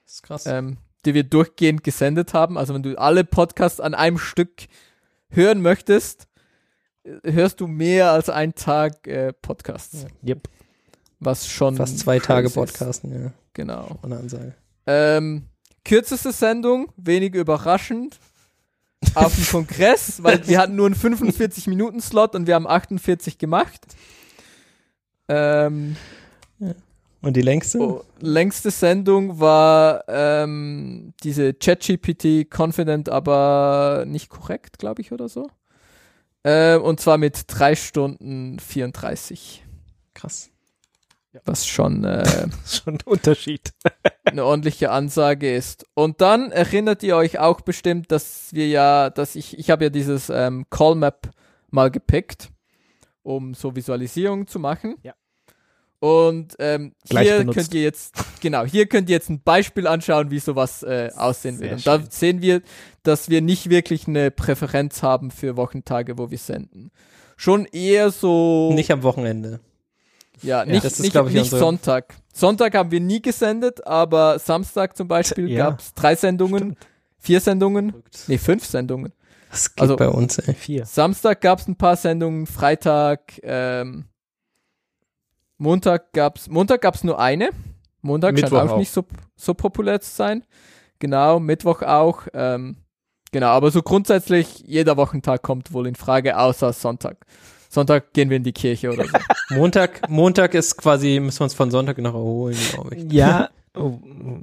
Das 0.05 0.15
ist 0.15 0.23
krass. 0.23 0.47
ähm, 0.47 0.78
die 1.05 1.15
wir 1.15 1.24
durchgehend 1.24 1.85
gesendet 1.85 2.35
haben. 2.35 2.57
Also 2.59 2.74
wenn 2.74 2.83
du 2.83 2.97
alle 2.99 3.24
Podcasts 3.24 3.81
an 3.81 3.95
einem 3.95 4.19
Stück 4.19 4.66
hören 5.28 5.61
möchtest, 5.61 6.28
äh, 7.05 7.33
hörst 7.33 7.61
du 7.61 7.66
mehr 7.66 8.11
als 8.12 8.28
ein 8.28 8.55
Tag 8.55 9.07
äh, 9.07 9.33
Podcasts. 9.33 10.07
Yep. 10.27 10.49
Was 11.19 11.49
schon 11.49 11.77
Fast 11.77 11.99
zwei 11.99 12.19
Tage 12.19 12.49
crazy 12.49 12.61
ist. 12.61 12.78
Podcasten, 12.78 13.23
ja. 13.24 13.33
Genau. 13.55 13.99
Der 14.05 14.19
Ansage. 14.19 14.55
Ähm, 14.87 15.47
kürzeste 15.85 16.31
Sendung, 16.33 16.93
wenig 16.97 17.35
überraschend. 17.35 18.19
Auf 19.14 19.35
dem 19.35 19.47
Kongress, 19.47 20.23
weil 20.23 20.47
wir 20.47 20.59
hatten 20.59 20.74
nur 20.77 20.86
einen 20.86 20.94
45-Minuten-Slot 20.94 22.35
und 22.35 22.47
wir 22.47 22.55
haben 22.55 22.66
48 22.66 23.39
gemacht. 23.39 23.81
Ähm, 25.28 25.97
Und 27.20 27.36
die 27.36 27.43
längste? 27.43 27.78
oh, 27.78 28.05
längste 28.20 28.70
Sendung 28.70 29.40
war 29.40 30.05
ähm, 30.09 31.12
diese 31.23 31.55
ChatGPT 31.55 32.48
Confident, 32.51 33.09
aber 33.09 34.05
nicht 34.06 34.28
korrekt, 34.28 34.78
glaube 34.78 35.02
ich, 35.02 35.12
oder 35.12 35.28
so. 35.28 35.48
Ähm, 36.44 36.82
und 36.82 37.01
zwar 37.01 37.18
mit 37.18 37.44
3 37.48 37.74
Stunden 37.74 38.59
34. 38.60 39.64
Krass. 40.14 40.51
Was 41.44 41.66
schon 41.66 42.04
äh, 42.04 42.48
schon 42.66 42.94
ein 42.94 43.00
Unterschied. 43.04 43.72
eine 44.24 44.44
ordentliche 44.44 44.90
Ansage 44.90 45.54
ist. 45.54 45.86
Und 45.94 46.20
dann 46.20 46.52
erinnert 46.52 47.02
ihr 47.02 47.16
euch 47.16 47.38
auch 47.38 47.60
bestimmt, 47.60 48.10
dass 48.10 48.52
wir 48.52 48.68
ja, 48.68 49.10
dass 49.10 49.36
ich, 49.36 49.58
ich 49.58 49.70
habe 49.70 49.84
ja 49.84 49.90
dieses 49.90 50.30
ähm, 50.30 50.66
Call 50.70 50.94
Map 50.94 51.30
mal 51.70 51.90
gepickt, 51.90 52.50
um 53.22 53.54
so 53.54 53.74
Visualisierungen 53.74 54.46
zu 54.46 54.58
machen. 54.58 54.96
Ja. 55.02 55.14
Und 55.98 56.54
ähm, 56.58 56.92
hier 57.08 57.44
könnt 57.46 57.72
ihr 57.72 57.82
jetzt, 57.82 58.14
genau, 58.40 58.64
hier 58.64 58.86
könnt 58.86 59.08
ihr 59.08 59.14
jetzt 59.14 59.30
ein 59.30 59.42
Beispiel 59.42 59.86
anschauen, 59.86 60.30
wie 60.30 60.38
sowas 60.38 60.82
äh, 60.82 61.10
aussehen 61.16 61.56
Sehr 61.56 61.70
wird. 61.70 61.78
Und 61.78 61.86
da 61.86 61.98
schön. 61.98 62.10
sehen 62.10 62.42
wir, 62.42 62.62
dass 63.02 63.30
wir 63.30 63.40
nicht 63.40 63.70
wirklich 63.70 64.06
eine 64.06 64.30
Präferenz 64.30 65.02
haben 65.02 65.30
für 65.30 65.56
Wochentage, 65.56 66.18
wo 66.18 66.30
wir 66.30 66.38
senden. 66.38 66.90
Schon 67.36 67.64
eher 67.66 68.10
so. 68.10 68.72
Nicht 68.74 68.90
am 68.90 69.02
Wochenende. 69.02 69.60
Ja, 70.42 70.64
nicht, 70.64 70.84
ist, 70.84 71.00
nicht, 71.00 71.14
ich, 71.14 71.32
nicht 71.32 71.50
Sonntag. 71.50 72.14
Sonntag 72.32 72.74
haben 72.74 72.90
wir 72.90 73.00
nie 73.00 73.22
gesendet, 73.22 73.86
aber 73.86 74.38
Samstag 74.38 74.96
zum 74.96 75.08
Beispiel 75.08 75.50
Ja, 75.50 75.70
gab 75.70 75.80
es 75.80 75.94
drei 75.94 76.14
Sendungen, 76.14 76.76
vier 77.18 77.40
Sendungen, 77.40 78.02
nee, 78.26 78.38
fünf 78.38 78.64
Sendungen. 78.64 79.12
Das 79.50 79.74
geht 79.74 79.80
Also- 79.82 79.96
bei 79.96 80.08
uns, 80.08 80.38
ey. 80.38 80.54
Vier. 80.54 80.84
Samstag 80.84 81.40
gab 81.40 81.60
es 81.60 81.68
ein 81.68 81.76
paar 81.76 81.96
Sendungen, 81.96 82.46
Freitag, 82.46 83.40
ähm, 83.42 84.04
Montag 85.58 86.12
gab's, 86.12 86.48
Montag 86.48 86.82
gab's 86.82 87.02
nur 87.04 87.18
eine. 87.18 87.50
Montag 88.02 88.38
scheint 88.38 88.52
Mittwoch 88.52 88.64
auch, 88.66 88.72
auch. 88.72 88.78
nicht 88.78 88.92
so, 88.92 89.04
so 89.36 89.54
populär 89.54 90.00
zu 90.00 90.10
sein. 90.14 90.44
Genau, 90.98 91.40
Mittwoch 91.40 91.82
auch. 91.82 92.22
Ähm, 92.34 92.76
genau, 93.32 93.48
aber 93.48 93.70
so 93.70 93.82
grundsätzlich, 93.82 94.60
jeder 94.66 94.96
Wochentag 94.96 95.42
kommt 95.42 95.72
wohl 95.72 95.86
in 95.86 95.94
Frage, 95.94 96.38
außer 96.38 96.72
Sonntag. 96.72 97.24
Sonntag 97.77 98.15
gehen 98.15 98.31
wir 98.31 98.39
in 98.39 98.43
die 98.43 98.55
Kirche 98.55 98.90
oder 98.90 99.05
so. 99.05 99.19
Montag, 99.55 100.09
Montag 100.09 100.55
ist 100.55 100.78
quasi, 100.78 101.20
müssen 101.20 101.40
wir 101.40 101.44
uns 101.44 101.53
von 101.53 101.70
Sonntag 101.70 101.98
noch 101.98 102.15
erholen, 102.15 102.57
glaube 102.73 102.97
ich. 102.97 103.12
Ja, 103.12 103.51
oh, 103.77 104.01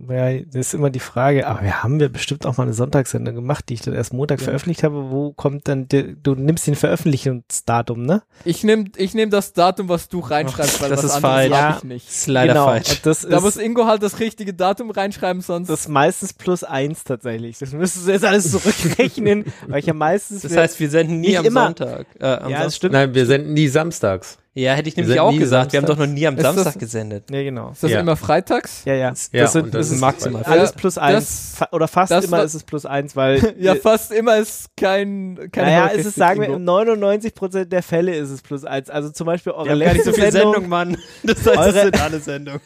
ja, 0.10 0.40
das 0.40 0.56
ist 0.68 0.74
immer 0.74 0.90
die 0.90 1.00
Frage, 1.00 1.48
aber 1.48 1.62
wir 1.62 1.84
haben 1.84 2.00
ja 2.00 2.08
bestimmt 2.08 2.46
auch 2.46 2.58
mal 2.58 2.64
eine 2.64 2.74
Sonntagssendung 2.74 3.36
gemacht, 3.36 3.66
die 3.70 3.76
ich 3.76 3.82
dann 3.82 3.94
erst 3.94 4.14
Montag 4.14 4.40
Ja. 4.40 4.46
veröffentlicht 4.46 4.84
habe. 4.84 5.12
Wo 5.12 5.32
kommt 5.34 5.68
dann, 5.68 5.88
der, 5.88 6.04
du 6.04 6.36
nimmst 6.36 6.68
den 6.68 6.76
Veröffentlichungsdatum, 6.76 8.04
ne? 8.06 8.24
Ich 8.46 8.64
nehme 8.64 8.86
ich 8.96 9.14
nehm 9.14 9.30
das 9.30 9.54
Datum, 9.54 9.90
was 9.90 10.10
du 10.10 10.20
reinschreibst, 10.20 10.82
weil 10.82 10.90
das 10.90 11.00
was 11.00 11.06
ist 11.06 11.12
anderes 11.24 11.34
falsch. 11.36 11.52
Ja. 11.52 11.78
ich 11.78 11.84
nicht. 11.84 12.08
Das 12.08 12.16
ist 12.16 12.28
leider 12.28 12.54
genau, 12.54 12.66
falsch. 12.66 13.02
das 13.02 13.22
Da 13.22 13.40
muss 13.42 13.58
Ingo 13.58 13.86
halt 13.86 14.04
das 14.04 14.20
richtige 14.20 14.54
Datum 14.54 14.92
reinschreiben, 14.92 15.42
sonst. 15.42 15.70
das 15.70 15.82
ist 15.82 15.90
meistens 15.90 16.34
plus 16.34 16.64
eins 16.64 17.04
tatsächlich. 17.04 17.58
Das 17.60 17.72
müsstest 17.74 18.08
du 18.08 18.12
jetzt 18.12 18.26
alles 18.26 18.52
zurückrechnen, 18.52 19.46
weil 19.68 19.80
ich 19.80 19.86
ja 19.86 19.94
meistens. 19.94 20.42
Das 20.42 20.56
heißt, 20.56 20.80
wir 20.80 20.90
senden 20.90 21.22
nie 21.22 21.30
Nicht 21.30 21.40
am 21.40 21.46
immer. 21.46 21.66
Sonntag. 21.66 22.06
Äh, 22.20 22.26
am 22.26 22.30
ja, 22.30 22.38
das 22.38 22.60
Samstag. 22.60 22.74
stimmt. 22.76 22.94
Nein, 22.94 23.14
wir 23.16 23.26
senden 23.26 23.54
nie 23.54 23.68
samstags. 23.68 24.38
Ja, 24.56 24.74
hätte 24.74 24.88
ich 24.88 24.96
nämlich 24.96 25.20
auch 25.20 25.36
gesagt. 25.36 25.74
Wir 25.74 25.78
haben 25.80 25.86
doch 25.88 25.96
samstags. 25.98 26.10
noch 26.10 26.14
nie 26.16 26.28
am 26.28 26.36
Ist 26.38 26.44
das- 26.44 26.56
Samstag 26.56 26.80
gesendet. 26.80 27.24
Ja, 27.32 27.42
genau. 27.42 27.72
ist 27.72 27.82
das 27.84 27.90
Ja. 27.90 28.00
immer 28.02 28.16
freitags? 28.16 28.84
Ja, 28.86 28.94
ja. 28.94 29.00
Ja, 29.32 29.42
das 29.42 29.54
sind, 29.54 29.64
und 29.66 29.74
das 29.74 29.88
das 29.88 29.96
ist 29.96 30.02
maximal. 30.02 30.44
alles 30.44 30.70
Ja, 30.70 30.76
plus 30.78 30.94
das- 30.94 31.04
eins. 31.04 31.54
Fa- 31.58 31.70
oder 31.72 31.88
fast 31.88 32.12
immer 32.24 32.44
ist 32.44 32.54
es 32.54 32.64
plus 32.64 32.86
eins, 32.86 33.16
weil. 33.16 33.42
Ja, 33.60 33.74
fast 33.76 34.12
immer 34.12 34.38
ist 34.38 34.70
kein, 34.78 35.50
keine 35.52 35.68
naja, 35.72 35.88
ist 35.88 36.06
es, 36.06 36.16
sagen 36.16 36.40
wir, 36.42 36.50
in 36.50 36.64
99% 36.66 37.66
der 37.72 37.82
Fälle 37.82 38.14
ist 38.16 38.30
es 38.30 38.42
plus 38.44 38.64
eins. 38.64 38.90
Also 38.92 39.10
zum 39.10 39.26
Beispiel 39.26 39.54
eure 39.54 39.66
Wir 39.66 39.72
haben 39.72 39.80
gar 39.80 39.94
nicht 39.94 40.06
letzte 40.06 40.12
so 40.12 40.16
viel 40.22 40.32
Sendung, 40.32 40.54
Sendung, 40.54 40.70
Mann. 40.70 40.98
Das 41.24 41.38
heißt, 41.38 41.48
Eure- 41.58 41.70
es 41.70 41.82
sind 41.84 42.02
alle 42.02 42.20
Sendungen. 42.20 42.62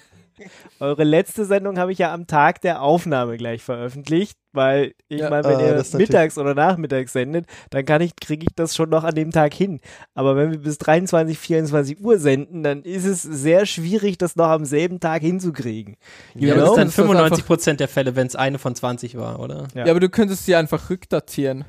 Eure 0.80 1.04
letzte 1.04 1.46
Sendung 1.46 1.80
habe 1.80 1.92
ich 1.92 1.98
ja 2.00 2.14
am 2.14 2.28
Tag 2.28 2.62
der 2.62 2.82
Aufnahme 2.82 3.38
gleich 3.38 3.64
veröffentlicht, 3.64 4.38
weil 4.54 4.94
ich 5.08 5.20
Ja, 5.22 5.30
meine, 5.30 5.44
wenn 5.48 5.60
äh, 5.60 5.78
ihr 5.78 5.98
mittags 5.98 6.38
oder 6.38 6.54
nachmittags 6.54 7.14
sendet, 7.14 7.46
dann 7.72 7.86
kann 7.86 8.02
ich, 8.02 8.16
kriege 8.16 8.44
ich 8.48 8.56
das 8.56 8.76
schon 8.76 8.90
noch 8.90 9.04
an 9.04 9.16
dem 9.16 9.32
Tag 9.32 9.54
hin. 9.54 9.80
Aber 10.14 10.36
wenn 10.36 10.52
wir 10.52 10.60
bis 10.60 10.78
23, 10.78 11.38
24 11.38 12.00
Uhr 12.02 12.20
senden, 12.20 12.64
dann 12.64 12.84
ist 12.84 13.06
es 13.06 13.22
sehr 13.24 13.66
schwierig, 13.66 14.18
das 14.18 14.36
noch 14.36 14.48
am 14.50 14.66
selben 14.66 15.00
Tag 15.00 15.22
hinzukriegen. 15.22 15.96
You 16.36 16.50
Ja, 16.50 16.54
know? 16.56 16.62
das 16.62 16.70
ist 16.72 16.78
dann 16.78 16.88
ist 16.90 16.98
das 16.98 17.06
95 17.06 17.46
Prozent 17.46 17.80
der 17.80 17.88
Fälle, 17.88 18.16
wenn 18.16 18.28
es 18.28 18.36
eine 18.36 18.60
von 18.60 18.76
20 18.76 19.18
war, 19.18 19.40
oder? 19.40 19.68
Ja. 19.74 19.86
Ja, 19.86 19.92
aber 19.92 20.00
du 20.00 20.10
könntest 20.10 20.46
sie 20.46 20.56
einfach 20.56 20.90
rückdatieren. 20.90 21.66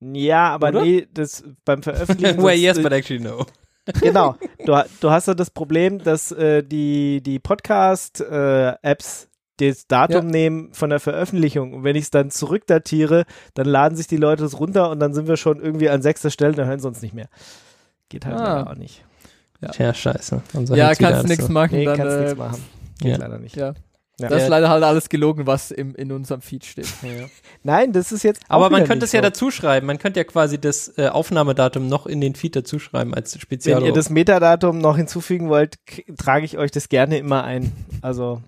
ja, 0.00 0.48
aber 0.48 0.68
Oder? 0.70 0.82
nee, 0.82 1.06
das 1.12 1.44
beim 1.64 1.82
Veröffentlichen. 1.82 2.38
Well, 2.42 2.56
sonst- 2.56 2.62
yes, 2.62 2.82
but 2.82 2.92
actually 2.92 3.22
no. 3.22 3.44
Genau. 4.00 4.36
Du, 4.64 4.76
du 5.00 5.10
hast 5.10 5.28
ja 5.28 5.34
das 5.34 5.50
Problem, 5.50 5.98
dass 6.02 6.32
äh, 6.32 6.62
die, 6.62 7.22
die 7.22 7.38
Podcast-Apps 7.38 9.28
das 9.58 9.86
Datum 9.86 10.26
Ja. 10.26 10.32
nehmen 10.32 10.72
von 10.72 10.88
der 10.90 11.00
Veröffentlichung. 11.00 11.74
Und 11.74 11.84
wenn 11.84 11.94
ich 11.96 12.04
es 12.04 12.10
dann 12.10 12.30
zurückdatiere, 12.30 13.24
dann 13.54 13.66
laden 13.66 13.94
sich 13.96 14.06
die 14.06 14.16
Leute 14.16 14.42
das 14.42 14.58
runter 14.58 14.90
und 14.90 15.00
dann 15.00 15.12
sind 15.12 15.28
wir 15.28 15.36
schon 15.36 15.60
irgendwie 15.60 15.90
an 15.90 16.00
sechster 16.02 16.30
Stelle, 16.30 16.54
dann 16.54 16.66
hören 16.66 16.80
sie 16.80 16.88
uns 16.88 17.02
nicht 17.02 17.12
mehr. 17.14 17.28
Geht 18.08 18.24
halt 18.24 18.36
Ah. 18.38 18.58
leider 18.58 18.70
auch 18.70 18.74
nicht. 18.76 19.04
Tja, 19.72 19.92
scheiße. 19.92 20.40
Ja, 20.74 20.94
kannst 20.94 21.28
nichts 21.28 21.46
so. 21.46 21.52
machen. 21.52 21.76
Nee, 21.76 21.84
dann, 21.84 21.96
kannst 21.98 22.16
äh, 22.16 22.20
nichts 22.22 22.36
machen. 22.38 22.64
Geht 23.00 23.10
ja. 23.12 23.16
leider 23.18 23.38
nicht. 23.38 23.56
Ja. 23.56 23.74
Ja. 24.20 24.28
Das 24.28 24.38
ist 24.38 24.42
Ja. 24.44 24.48
leider 24.50 24.68
halt 24.68 24.84
alles 24.84 25.08
gelogen, 25.08 25.46
was 25.46 25.70
im, 25.70 25.94
in 25.94 26.12
unserem 26.12 26.40
Feed 26.40 26.64
steht. 26.64 26.88
Nein, 27.62 27.92
das 27.92 28.12
ist 28.12 28.22
jetzt. 28.22 28.42
Aber 28.48 28.70
man 28.70 28.84
könnte 28.84 29.04
es 29.04 29.12
ja 29.12 29.20
so. 29.20 29.22
dazu 29.28 29.50
schreiben. 29.50 29.86
Man 29.86 29.98
könnte 29.98 30.20
ja 30.20 30.24
quasi 30.24 30.58
das 30.60 30.92
äh, 30.98 31.08
Aufnahmedatum 31.08 31.88
noch 31.88 32.06
in 32.06 32.20
den 32.20 32.34
Feed 32.34 32.56
dazu 32.56 32.78
schreiben 32.78 33.14
als 33.14 33.38
Spezial. 33.40 33.78
Wenn 33.80 33.86
ihr 33.86 33.92
das 33.92 34.10
Metadatum 34.10 34.78
noch 34.78 34.96
hinzufügen 34.96 35.48
wollt, 35.48 35.76
trage 36.18 36.44
ich 36.44 36.58
euch 36.58 36.70
das 36.70 36.88
gerne 36.88 37.18
immer 37.18 37.44
ein. 37.44 37.72
Also 38.02 38.42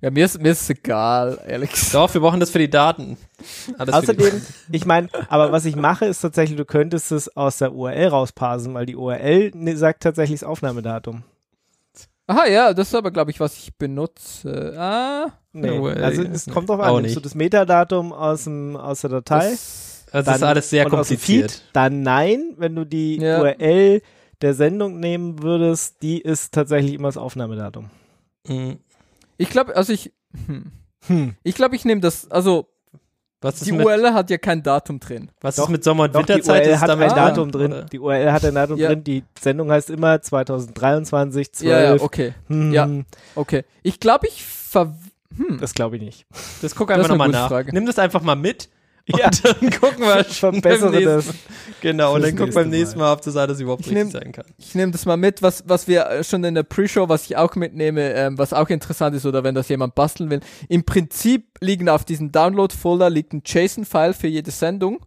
Ja, 0.00 0.10
mir 0.10 0.24
ist, 0.24 0.40
mir 0.40 0.50
ist 0.52 0.62
es 0.62 0.70
egal, 0.70 1.40
ehrlich 1.46 1.70
gesagt. 1.72 1.94
Doch, 1.94 2.14
wir 2.14 2.20
brauchen 2.20 2.38
das 2.40 2.50
für 2.50 2.58
die 2.60 2.70
Daten. 2.70 3.16
Alles 3.78 3.96
für 4.04 4.14
die 4.14 4.22
außerdem, 4.22 4.42
ich 4.72 4.86
meine, 4.86 5.08
aber 5.28 5.50
was 5.50 5.64
ich 5.64 5.74
mache, 5.76 6.04
ist 6.06 6.20
tatsächlich, 6.20 6.56
du 6.56 6.64
könntest 6.64 7.10
es 7.10 7.36
aus 7.36 7.58
der 7.58 7.72
URL 7.74 8.06
rausparsen, 8.08 8.74
weil 8.74 8.86
die 8.86 8.94
URL 8.96 9.50
ne- 9.54 9.76
sagt 9.76 10.02
tatsächlich 10.04 10.40
das 10.40 10.48
Aufnahmedatum. 10.48 11.24
Aha, 12.30 12.46
ja, 12.46 12.74
das 12.74 12.88
ist 12.88 12.94
aber, 12.94 13.10
glaube 13.10 13.30
ich, 13.30 13.40
was 13.40 13.56
ich 13.58 13.74
benutze. 13.76 14.74
Ah, 14.78 15.32
Nee, 15.52 15.70
URL 15.78 16.04
also 16.04 16.22
es 16.22 16.46
kommt 16.46 16.68
drauf 16.68 16.78
Auch 16.78 16.96
an, 16.96 17.02
nimmst 17.02 17.16
du 17.16 17.20
das 17.20 17.34
Metadatum 17.34 18.12
aus, 18.12 18.44
dem, 18.44 18.76
aus 18.76 19.00
der 19.00 19.10
Datei, 19.10 19.50
das, 19.50 20.04
Also 20.12 20.12
das 20.12 20.24
dann- 20.26 20.34
ist 20.36 20.42
alles 20.42 20.70
sehr 20.70 20.84
kompliziert. 20.88 21.50
Feed, 21.50 21.62
dann 21.72 22.02
nein, 22.02 22.54
wenn 22.58 22.76
du 22.76 22.84
die 22.84 23.16
Ja. 23.16 23.40
URL 23.40 24.02
der 24.42 24.54
Sendung 24.54 25.00
nehmen 25.00 25.42
würdest, 25.42 26.02
die 26.02 26.20
ist 26.20 26.52
tatsächlich 26.54 26.94
immer 26.94 27.08
das 27.08 27.16
Aufnahmedatum. 27.16 27.90
Mhm. 28.46 28.78
ich 29.36 29.48
glaube, 29.50 29.74
also 29.74 29.92
ich, 29.92 30.12
hm. 30.46 30.70
Hm. 31.06 31.34
ich 31.42 31.54
glaube, 31.54 31.76
ich 31.76 31.84
nehme 31.84 32.00
das, 32.02 32.30
also 32.30 32.68
Was 33.40 33.54
ist 33.56 33.66
die 33.66 33.72
mit, 33.72 33.86
URL 33.86 34.12
hat 34.14 34.30
ja 34.30 34.38
kein 34.38 34.62
Datum 34.62 34.98
drin. 34.98 35.30
was 35.40 35.56
Doch, 35.56 35.64
ist 35.64 35.68
mit 35.70 35.84
Sommer- 35.84 36.04
und 36.04 36.14
Doch, 36.14 36.22
die 36.22 36.30
Winterzeit? 36.34 36.64
URL 36.64 36.74
Ist 36.74 36.80
hat 36.80 36.90
ein 36.90 36.98
Datum 37.08 37.50
drin, 37.52 37.72
oder? 37.72 37.84
Die 37.84 37.98
URL 38.00 38.32
hat 38.32 38.44
ein 38.44 38.54
Datum 38.54 38.76
Ja. 38.78 38.88
drin. 38.88 39.04
Die 39.04 39.22
Sendung 39.40 39.70
heißt 39.70 39.90
immer 39.90 40.20
2023, 40.20 41.52
12. 41.52 41.70
Ja, 41.70 41.94
ja, 41.94 42.02
okay, 42.02 42.34
Hm, 42.48 42.72
Ja. 42.72 42.88
okay. 43.34 43.64
Ich 43.82 44.00
glaube, 44.00 44.26
ich 44.26 44.44
ver... 44.44 44.94
Hm. 45.36 45.58
Das 45.60 45.74
glaube 45.74 45.96
ich 45.96 46.02
nicht. 46.02 46.26
Das 46.62 46.74
guck 46.74 46.90
einfach 46.90 47.08
nochmal 47.08 47.28
nach. 47.28 47.48
Frage. 47.48 47.72
Nimm 47.72 47.86
das 47.86 47.98
einfach 47.98 48.22
mal 48.22 48.34
mit 48.34 48.68
und 49.12 49.18
Ja. 49.20 49.30
dann 49.30 49.70
gucken 49.70 50.00
wir 50.00 50.24
Verbessere 50.24 50.90
beim 50.92 51.04
das. 51.04 51.34
Genau, 51.80 52.14
und 52.14 52.22
dann 52.22 52.36
gucken 52.36 52.54
wir 52.54 52.54
beim 52.62 52.70
nächste 52.70 52.78
nächsten 52.78 52.98
Mal, 52.98 53.12
ob 53.12 53.22
das 53.22 53.36
alles 53.36 53.60
überhaupt 53.60 53.82
Ich 53.82 53.86
richtig 53.92 54.04
nehm- 54.04 54.10
sein 54.12 54.32
kann. 54.32 54.44
Ich 54.58 54.74
nehme 54.74 54.92
das 54.92 55.06
mal 55.06 55.16
mit, 55.16 55.42
was, 55.42 55.64
was 55.66 55.86
wir 55.88 56.06
äh, 56.06 56.24
schon 56.24 56.42
in 56.44 56.54
der 56.54 56.62
Pre-Show, 56.64 57.08
was 57.08 57.24
ich 57.26 57.36
auch 57.36 57.54
mitnehme, 57.56 58.12
ähm, 58.14 58.36
was 58.38 58.52
auch 58.52 58.68
interessant 58.68 59.14
ist 59.16 59.26
oder 59.26 59.44
wenn 59.44 59.54
das 59.54 59.68
jemand 59.68 59.94
basteln 59.94 60.30
will. 60.30 60.40
Im 60.68 60.84
Prinzip 60.84 61.46
liegen 61.60 61.88
auf 61.88 62.04
diesem 62.04 62.32
Download-Folder 62.32 63.10
liegt 63.10 63.32
ein 63.32 63.42
JSON-File 63.44 64.14
für 64.14 64.26
jede 64.28 64.50
Sendung, 64.50 65.04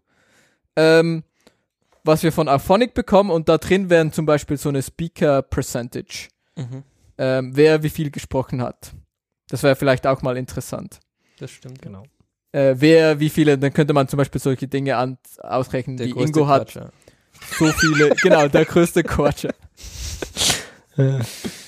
ähm, 0.75 1.23
was 2.03 2.23
wir 2.23 2.31
von 2.31 2.47
Auphonic 2.47 2.93
bekommen 2.93 3.29
und 3.29 3.47
da 3.49 3.57
drin 3.57 3.89
wären 3.89 4.11
zum 4.11 4.25
Beispiel 4.25 4.57
so 4.57 4.69
eine 4.69 4.81
Speaker-Percentage, 4.81 6.29
Mhm. 6.57 6.83
ähm, 7.17 7.51
wer 7.55 7.83
wie 7.83 7.89
viel 7.89 8.09
gesprochen 8.11 8.61
hat. 8.61 8.93
Das 9.49 9.63
wäre 9.63 9.75
vielleicht 9.75 10.07
auch 10.07 10.21
mal 10.21 10.37
interessant. 10.37 10.99
Das 11.39 11.51
stimmt. 11.51 11.81
Genau. 11.81 12.03
Äh, 12.51 12.75
wer 12.77 13.19
wie 13.19 13.29
viele, 13.29 13.57
dann 13.57 13.73
könnte 13.73 13.93
man 13.93 14.07
zum 14.07 14.17
Beispiel 14.17 14.41
solche 14.41 14.67
Dinge 14.67 14.97
an, 14.97 15.17
ausrechnen, 15.39 15.97
Der 15.97 16.07
wie 16.07 16.11
größte 16.11 16.39
Ingo 16.39 16.47
hat 16.47 16.71
Quatsch, 16.71 16.75
ja. 16.75 16.89
so 17.57 17.67
viele, 17.67 18.09
genau, 18.21 18.47
der 18.47 18.65
größte 18.65 19.03
Quatsch. 19.03 19.47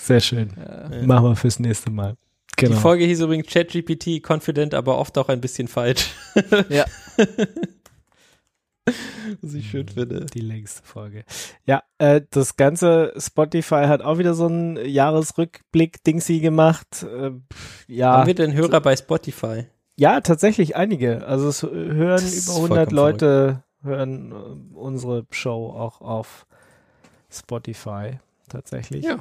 Sehr 0.02 0.20
schön. 0.20 0.50
Äh, 0.58 1.06
Machen 1.06 1.26
wir 1.30 1.36
fürs 1.36 1.60
nächste 1.60 1.90
Mal. 1.90 2.18
Genau. 2.58 2.76
Die 2.76 2.82
Folge 2.82 3.06
hieß 3.06 3.22
übrigens 3.22 3.48
ChatGPT, 3.48 4.22
confident, 4.22 4.74
aber 4.74 4.98
oft 4.98 5.18
auch 5.18 5.30
ein 5.30 5.42
bisschen 5.42 5.68
falsch. 5.68 6.12
Ja. 6.70 6.86
Was 9.42 9.54
ich 9.54 9.70
schön 9.70 9.88
finde. 9.88 10.26
Die 10.26 10.42
längste 10.42 10.84
Folge. 10.84 11.24
Ja, 11.66 11.84
äh, 11.98 12.22
das 12.30 12.58
ganze 12.58 13.14
Spotify 13.18 13.86
hat 13.88 14.02
auch 14.02 14.18
wieder 14.18 14.34
so 14.34 14.48
einen 14.48 14.76
Jahresrückblick-Dingsy 14.76 16.40
gemacht. 16.42 17.04
Äh, 17.04 17.32
ja, 17.88 18.18
Haben 18.18 18.28
wir 18.28 18.36
denn 18.36 18.54
Hörer 18.54 18.82
bei 18.82 18.96
Spotify? 18.96 19.68
Ja, 19.96 20.22
tatsächlich 20.22 20.76
einige. 20.76 21.26
Also 21.26 21.48
es 21.48 21.64
hören 21.64 22.22
Das 22.22 22.46
über 22.48 22.56
100 22.56 22.78
vollkommen 22.78 22.96
Leute 22.96 23.64
hören 23.84 24.32
äh, 24.32 24.76
unsere 24.78 25.26
Show 25.32 25.74
auch 25.78 26.02
auf 26.02 26.46
Spotify 27.30 28.20
tatsächlich. 28.50 29.06
Ja. 29.06 29.20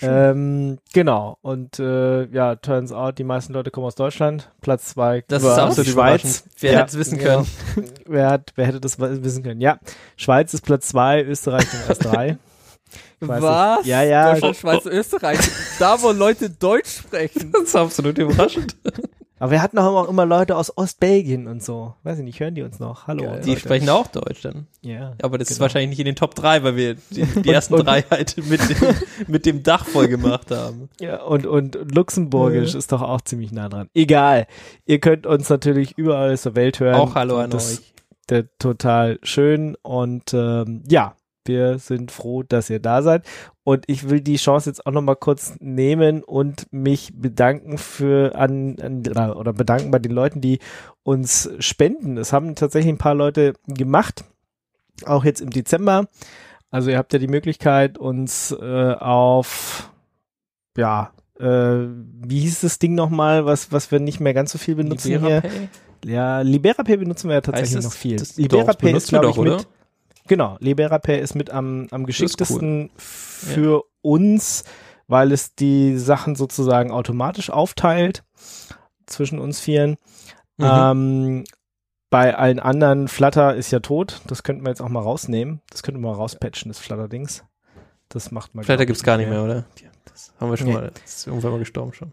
Ähm, 0.00 0.78
genau. 0.92 1.38
Und 1.42 1.80
äh, 1.80 2.26
ja, 2.26 2.54
turns 2.56 2.92
out, 2.92 3.18
die 3.18 3.24
meisten 3.24 3.52
Leute 3.52 3.70
kommen 3.72 3.86
aus 3.86 3.96
Deutschland. 3.96 4.50
Platz 4.60 4.90
zwei 4.90 5.24
Das 5.26 5.42
ist 5.42 5.48
absolut 5.50 5.86
die 5.88 5.90
Schweiz. 5.90 6.44
Wer 6.60 6.72
Ja, 6.72 6.78
hätte 6.78 6.90
es 6.90 6.98
wissen 6.98 7.18
genau. 7.18 7.44
können? 7.74 7.90
wer, 8.06 8.30
hat, 8.30 8.52
wer 8.54 8.66
hätte 8.66 8.80
das 8.80 8.98
wissen 9.00 9.42
können? 9.42 9.60
Ja, 9.60 9.80
Schweiz 10.16 10.54
ist 10.54 10.62
Platz 10.62 10.88
zwei, 10.88 11.22
Österreich 11.24 11.64
ist 11.64 11.84
Platz 11.86 11.98
drei. 11.98 12.38
Was? 13.20 13.78
nicht. 13.78 13.88
Ja, 13.88 14.02
ja. 14.02 14.32
Deutschland, 14.32 14.56
Schweiz, 14.56 14.86
Österreich. 14.86 15.38
da, 15.78 16.00
wo 16.00 16.12
Leute 16.12 16.50
Deutsch 16.50 16.98
sprechen. 16.98 17.50
Das 17.52 17.62
ist 17.62 17.76
absolut 17.76 18.16
überraschend. 18.18 18.76
Aber 19.40 19.50
wir 19.52 19.62
hatten 19.62 19.78
auch 19.78 20.08
immer 20.08 20.26
Leute 20.26 20.56
aus 20.56 20.76
Ostbelgien 20.76 21.46
und 21.46 21.62
so. 21.62 21.94
Weiß 22.02 22.18
ich 22.18 22.24
nicht, 22.24 22.40
hören 22.40 22.54
die 22.54 22.62
uns 22.62 22.78
noch? 22.78 23.06
Hallo. 23.06 23.24
Geil. 23.24 23.40
Die 23.44 23.50
Leute. 23.50 23.60
sprechen 23.60 23.88
auch 23.88 24.06
Deutsch 24.08 24.42
dann. 24.42 24.66
Ja. 24.82 25.14
Aber 25.22 25.38
das 25.38 25.48
ist 25.50 25.56
Genau. 25.56 25.62
wahrscheinlich 25.64 25.90
nicht 25.90 26.00
in 26.00 26.06
den 26.06 26.16
Top 26.16 26.34
3, 26.34 26.62
weil 26.64 26.76
wir 26.76 26.94
die, 27.10 27.22
die 27.42 27.48
ersten 27.50 27.74
und- 27.74 27.86
drei 27.86 28.02
halt 28.02 28.36
mit 28.48 28.60
dem, 28.68 28.94
mit 29.26 29.46
dem 29.46 29.62
Dach 29.62 29.84
voll 29.86 30.08
gemacht 30.08 30.50
haben. 30.50 30.88
Ja, 31.00 31.22
und, 31.22 31.46
und 31.46 31.78
Luxemburgisch 31.94 32.74
ist 32.74 32.90
doch 32.92 33.02
auch 33.02 33.20
ziemlich 33.20 33.52
nah 33.52 33.68
dran. 33.68 33.88
Egal. 33.94 34.46
Ihr 34.86 34.98
könnt 34.98 35.26
uns 35.26 35.48
natürlich 35.48 35.96
überall 35.96 36.32
aus 36.32 36.42
der 36.42 36.56
Welt 36.56 36.80
hören. 36.80 36.94
Auch 36.96 37.14
Hallo 37.14 37.38
an 37.38 37.50
das, 37.50 37.78
euch. 37.78 37.92
Der, 38.30 38.44
total 38.58 39.18
schön. 39.22 39.76
Und 39.82 40.34
ähm, 40.34 40.82
ja, 40.88 41.14
wir 41.48 41.78
sind 41.78 42.10
froh, 42.10 42.42
dass 42.42 42.70
ihr 42.70 42.80
da 42.80 43.02
seid. 43.02 43.26
Und 43.64 43.84
ich 43.86 44.08
will 44.08 44.20
die 44.20 44.36
Chance 44.36 44.70
jetzt 44.70 44.86
auch 44.86 44.92
nochmal 44.92 45.16
kurz 45.16 45.54
nehmen 45.58 46.22
und 46.22 46.66
mich 46.72 47.10
bedanken 47.14 47.78
für 47.78 48.34
an, 48.36 48.76
an 48.80 49.32
oder 49.32 49.52
bedanken 49.52 49.90
bei 49.90 49.98
den 49.98 50.12
Leuten, 50.12 50.40
die 50.40 50.58
uns 51.02 51.50
spenden. 51.58 52.16
Es 52.16 52.32
haben 52.32 52.54
tatsächlich 52.54 52.92
ein 52.92 52.98
paar 52.98 53.14
Leute 53.14 53.54
gemacht, 53.66 54.24
auch 55.04 55.24
jetzt 55.24 55.40
im 55.40 55.50
Dezember. 55.50 56.08
Also 56.70 56.90
ihr 56.90 56.98
habt 56.98 57.12
ja 57.12 57.18
die 57.18 57.28
Möglichkeit, 57.28 57.98
uns 57.98 58.52
äh, 58.52 58.92
auf 58.92 59.90
ja, 60.76 61.12
äh, 61.38 61.44
wie 61.44 62.40
hieß 62.40 62.60
das 62.60 62.78
Ding 62.78 62.94
nochmal, 62.94 63.46
was, 63.46 63.72
was 63.72 63.90
wir 63.90 64.00
nicht 64.00 64.20
mehr 64.20 64.34
ganz 64.34 64.52
so 64.52 64.58
viel 64.58 64.76
benutzen 64.76 65.08
hier? 65.08 65.18
Liberapay? 65.18 65.68
Ja, 66.04 66.40
LiberaPay 66.40 66.96
benutzen 66.96 67.28
wir 67.28 67.34
ja 67.34 67.40
tatsächlich 67.40 67.82
noch 67.82 67.92
viel. 67.92 68.16
LiberaPay 68.36 68.92
ist, 68.96 69.10
benutzen 69.10 69.12
wir 69.12 69.20
glaube 69.20 69.48
ich, 69.48 69.56
mit, 69.56 69.68
genau, 70.28 70.56
LiberaPay 70.60 71.20
ist 71.20 71.34
mit 71.34 71.50
am, 71.50 71.88
am 71.90 72.06
geschicktesten 72.06 72.90
für 72.96 73.84
uns, 74.02 74.64
weil 75.06 75.32
es 75.32 75.54
die 75.54 75.96
Sachen 75.98 76.36
sozusagen 76.36 76.90
automatisch 76.90 77.50
aufteilt 77.50 78.24
zwischen 79.06 79.38
uns 79.38 79.58
Vieren. 79.60 79.96
Mhm. 80.58 80.64
Ähm, 80.70 81.44
bei 82.10 82.36
allen 82.36 82.58
anderen, 82.60 83.08
Flutter 83.08 83.54
ist 83.54 83.70
ja 83.70 83.80
tot. 83.80 84.22
Das 84.26 84.42
könnten 84.42 84.62
wir 84.64 84.70
jetzt 84.70 84.80
auch 84.80 84.88
mal 84.88 85.00
rausnehmen. 85.02 85.60
Das 85.70 85.82
könnten 85.82 86.00
wir 86.00 86.08
mal 86.10 86.14
rauspatchen, 86.16 86.70
das 86.70 86.78
Flutter-Dings. 86.78 87.44
Das 88.08 88.30
macht 88.30 88.54
man. 88.54 88.64
Flatter 88.64 88.78
glaub 88.78 88.86
gibt's 88.88 89.00
ich, 89.02 89.06
gar 89.06 89.16
nicht 89.18 89.28
mehr, 89.28 89.42
oder? 89.44 89.66
Ja, 89.82 89.90
Das 90.06 90.32
haben 90.40 90.50
wir 90.50 90.56
schon 90.56 90.68
Nee. 90.68 90.74
mal, 90.74 90.90
das 91.04 91.16
ist 91.16 91.26
irgendwann 91.26 91.52
mal 91.52 91.58
gestorben 91.58 91.92
schon. 91.92 92.12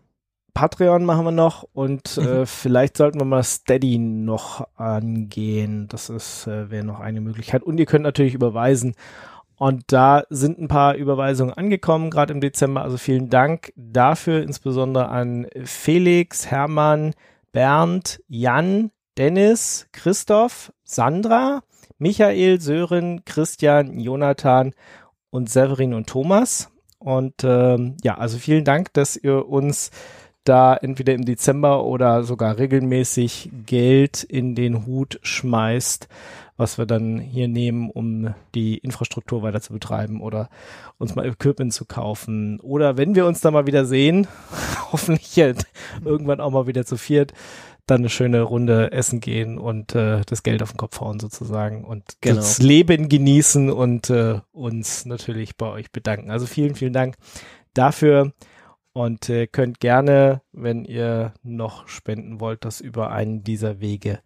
Patreon 0.56 1.06
machen 1.06 1.26
wir 1.26 1.32
noch 1.32 1.68
und 1.74 2.18
Mhm. 2.18 2.28
äh, 2.28 2.46
vielleicht 2.48 2.98
sollten 2.98 3.20
wir 3.20 3.26
mal 3.26 3.44
Steady 3.44 4.00
noch 4.00 4.66
angehen. 4.78 5.88
Das 5.90 6.10
ist 6.10 6.48
äh, 6.48 6.72
wäre 6.72 6.84
noch 6.84 7.00
eine 7.00 7.22
Möglichkeit. 7.22 7.62
Und 7.62 7.78
ihr 7.78 7.86
könnt 7.86 8.04
natürlich 8.04 8.34
überweisen. 8.34 8.96
Und 9.58 9.84
da 9.94 10.24
sind 10.30 10.58
ein 10.60 10.68
paar 10.68 10.96
Überweisungen 10.96 11.54
angekommen, 11.54 12.10
gerade 12.10 12.34
im 12.34 12.42
Dezember. 12.42 12.82
Also 12.82 12.98
vielen 12.98 13.30
Dank 13.30 13.72
dafür, 13.76 14.42
insbesondere 14.42 15.10
an 15.10 15.46
Felix, 15.64 16.50
Hermann, 16.50 17.14
Bernd, 17.52 18.22
Jan, 18.28 18.92
Dennis, 19.18 19.88
Christoph, 19.94 20.74
Sandra, 20.84 21.62
Michael, 22.00 22.60
Sören, 22.60 23.24
Christian, 23.26 24.00
Jonathan 24.00 24.74
und 25.30 25.50
Severin 25.50 25.94
und 25.94 26.08
Thomas. 26.08 26.70
Und 27.00 27.44
ähm, 27.44 27.96
ja, 28.04 28.18
also 28.18 28.38
vielen 28.38 28.66
Dank, 28.66 28.94
dass 28.94 29.16
ihr 29.16 29.48
uns 29.48 29.92
da 30.46 30.76
entweder 30.76 31.14
im 31.14 31.26
Dezember 31.26 31.84
oder 31.84 32.24
sogar 32.24 32.58
regelmäßig 32.58 33.50
Geld 33.66 34.24
in 34.24 34.56
den 34.56 34.86
Hut 34.86 35.20
schmeißt, 35.24 36.08
was 36.56 36.78
wir 36.78 36.86
dann 36.86 37.20
hier 37.20 37.48
nehmen, 37.48 37.90
um 37.90 38.34
die 38.54 38.78
Infrastruktur 38.78 39.42
weiter 39.42 39.60
zu 39.60 39.74
betreiben 39.74 40.22
oder 40.22 40.50
uns 40.98 41.16
mal 41.16 41.26
Equipment 41.26 41.74
zu 41.74 41.86
kaufen. 41.86 42.60
Oder 42.62 42.96
wenn 42.96 43.16
wir 43.16 43.26
uns 43.26 43.42
da 43.42 43.52
mal 43.52 43.68
wieder 43.68 43.86
sehen, 43.86 44.28
hoffentlich 44.92 45.38
irgendwann 46.06 46.40
auch 46.40 46.52
mal 46.52 46.68
wieder 46.68 46.86
zu 46.86 46.96
viert, 46.96 47.34
dann 47.88 48.02
eine 48.02 48.10
schöne 48.10 48.42
Runde 48.42 48.92
essen 48.92 49.20
gehen 49.20 49.58
und 49.58 49.94
äh, 49.94 50.22
das 50.26 50.42
Geld 50.44 50.64
auf 50.64 50.72
den 50.72 50.78
Kopf 50.78 51.00
hauen 51.02 51.20
sozusagen 51.20 51.84
und 51.84 52.04
Genau. 52.22 52.38
das 52.38 52.60
Leben 52.60 53.10
genießen 53.10 53.70
und 53.72 54.10
äh, 54.10 54.40
uns 54.54 55.06
natürlich 55.06 55.56
bei 55.56 55.68
euch 55.68 55.92
bedanken. 55.92 56.32
Also 56.32 56.46
vielen, 56.48 56.76
vielen 56.76 56.94
Dank 56.94 57.16
dafür 57.76 58.32
und 58.96 59.30
äh, 59.30 59.46
könnt 59.46 59.80
gerne, 59.82 60.42
wenn 60.54 60.86
ihr 60.86 61.34
noch 61.44 61.90
spenden 61.90 62.40
wollt, 62.40 62.64
das 62.64 62.80
über 62.80 63.12
einen 63.12 63.44
dieser 63.44 63.82
Wege 63.82 64.22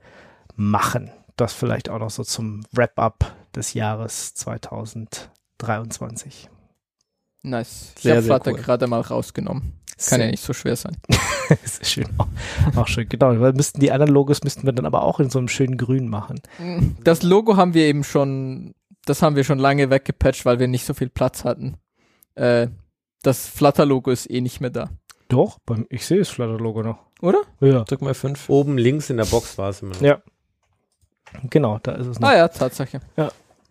machen. 0.55 1.09
Das 1.37 1.53
vielleicht 1.53 1.89
auch 1.89 1.97
noch 1.97 2.11
so 2.11 2.23
zum 2.23 2.61
Wrap-up 2.71 3.35
des 3.55 3.73
Jahres 3.73 4.35
2023. 4.35 6.51
Nice. 7.41 7.93
Ich 7.95 8.03
Sehr, 8.03 8.17
habe 8.17 8.21
sehr 8.21 8.35
Flutter 8.35 8.51
cool. 8.51 8.59
gerade 8.59 8.85
mal 8.85 9.01
rausgenommen. 9.01 9.73
Kann 10.07 10.21
ja 10.21 10.27
nicht 10.27 10.43
so 10.43 10.53
schwer 10.53 10.75
sein. 10.75 10.97
das 11.49 11.79
ist 11.79 11.89
schön. 11.89 12.05
Auch, 12.19 12.27
auch 12.75 12.87
schön, 12.87 13.09
genau. 13.09 13.39
Weil 13.39 13.53
müssten 13.53 13.79
die 13.79 13.91
anderen 13.91 14.13
Logos 14.13 14.43
müssten 14.43 14.67
wir 14.67 14.73
dann 14.73 14.85
aber 14.85 15.01
auch 15.01 15.19
in 15.19 15.31
so 15.31 15.39
einem 15.39 15.47
schönen 15.47 15.77
Grün 15.77 16.09
machen. 16.09 16.41
Das 17.03 17.23
Logo 17.23 17.57
haben 17.57 17.73
wir 17.73 17.85
eben 17.85 18.03
schon, 18.03 18.75
das 19.05 19.23
haben 19.23 19.35
wir 19.35 19.43
schon 19.43 19.57
lange 19.57 19.89
weggepatcht, 19.89 20.45
weil 20.45 20.59
wir 20.59 20.67
nicht 20.67 20.85
so 20.85 20.93
viel 20.93 21.09
Platz 21.09 21.43
hatten. 21.43 21.77
Äh, 22.35 22.67
das 23.23 23.47
Flutter-Logo 23.47 24.11
ist 24.11 24.29
eh 24.29 24.41
nicht 24.41 24.61
mehr 24.61 24.69
da. 24.69 24.89
Doch, 25.27 25.59
beim, 25.65 25.85
ich 25.89 26.05
sehe 26.05 26.19
das 26.19 26.29
Flutter-Logo 26.29 26.83
noch. 26.83 26.99
Oder? 27.21 27.41
Ja. 27.59 27.83
Drück 27.83 28.01
mal 28.01 28.13
fünf. 28.13 28.49
Oben 28.49 28.77
links 28.77 29.09
in 29.09 29.17
der 29.17 29.25
Box 29.25 29.57
war 29.57 29.69
es 29.69 29.81
immer 29.81 29.93
noch. 29.93 30.01
Ja. 30.01 30.21
Genau, 31.49 31.79
da 31.83 31.91
ist 31.93 32.07
es 32.07 32.19
noch. 32.19 32.29
Ah 32.29 32.35
ja, 32.37 32.47
Tatsache. 32.47 33.01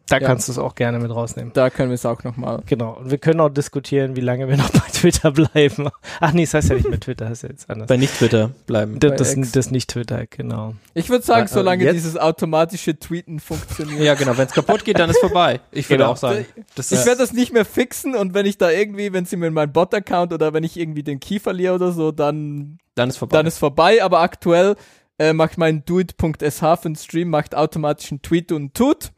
Da 0.09 0.19
ja. 0.19 0.27
kannst 0.27 0.49
du 0.49 0.53
es 0.53 0.59
auch 0.59 0.75
gerne 0.75 0.99
mit 0.99 1.11
rausnehmen. 1.11 1.53
Da 1.53 1.69
können 1.71 1.91
wir 1.91 1.95
es 1.95 2.07
auch 2.07 2.25
nochmal. 2.25 2.63
Genau. 2.67 2.95
Und 2.95 3.11
wir 3.11 3.19
können 3.19 3.41
auch 3.41 3.51
diskutieren, 3.51 4.17
wie 4.17 4.21
lange 4.21 4.49
wir 4.49 4.57
noch 4.57 4.71
bei 4.71 4.81
Twitter 4.93 5.31
bleiben. 5.33 5.89
Ach 6.21 6.33
nee, 6.33 6.45
das 6.45 6.55
heißt 6.55 6.71
ja 6.71 6.77
nicht 6.77 6.89
mehr 6.89 6.99
Twitter, 7.01 7.27
das 7.27 7.39
ist 7.39 7.43
ja 7.43 7.49
jetzt 7.51 7.71
anders. 7.71 7.89
Bei 7.89 7.97
Nicht-Twitter 7.97 8.51
bleiben. 8.67 8.99
Das, 9.01 9.11
bei 9.11 9.17
das, 9.41 9.53
das 9.53 9.71
nicht 9.71 9.91
Twitter, 9.91 10.27
genau. 10.27 10.75
Ich 10.95 11.11
würde 11.11 11.25
sagen, 11.25 11.47
Äh, 11.47 11.49
solange 11.49 11.85
jetzt- 11.85 11.95
dieses 11.95 12.17
automatische 12.17 12.99
Tweeten 12.99 13.39
funktioniert. 13.39 14.01
Ja, 14.01 14.15
genau. 14.15 14.37
Wenn 14.39 14.47
es 14.47 14.53
kaputt 14.53 14.85
geht, 14.85 14.99
dann 14.99 15.11
ist 15.11 15.21
vorbei. 15.21 15.61
Ich 15.73 15.89
würde 15.91 15.99
Genau. 16.05 16.13
auch 16.13 16.17
sagen. 16.17 16.47
Das 16.75 16.91
Ich 16.91 17.05
werde 17.05 17.19
das 17.19 17.33
nicht 17.33 17.53
mehr 17.53 17.65
fixen 17.65 18.15
und 18.15 18.35
wenn 18.35 18.47
ich 18.47 18.57
da 18.59 18.71
irgendwie, 18.71 19.13
wenn 19.13 19.27
sie 19.27 19.37
mir 19.37 19.51
meinen 19.51 19.73
Bot-Account 19.73 20.33
oder 20.33 20.53
wenn 20.55 20.65
ich 20.65 20.79
irgendwie 20.79 21.03
den 21.03 21.21
Key 21.21 21.39
verliere 21.39 21.75
oder 21.75 21.93
so, 21.93 22.13
dann, 22.13 22.79
dann 22.95 23.11
ist 23.11 23.19
vorbei. 23.19 23.37
dann 23.37 23.47
ist 23.47 23.59
vorbei. 23.59 24.03
Aber 24.03 24.21
aktuell 24.21 24.77
äh, 25.19 25.33
macht 25.33 25.59
mein 25.59 25.85
doit.sh 25.85 26.61
für 26.61 26.79
den 26.85 26.97
Stream, 26.97 27.29
macht 27.29 27.55
automatisch 27.55 28.11
einen 28.11 28.23
Tweet 28.23 28.53
und 28.53 28.75
tut. 28.75 29.11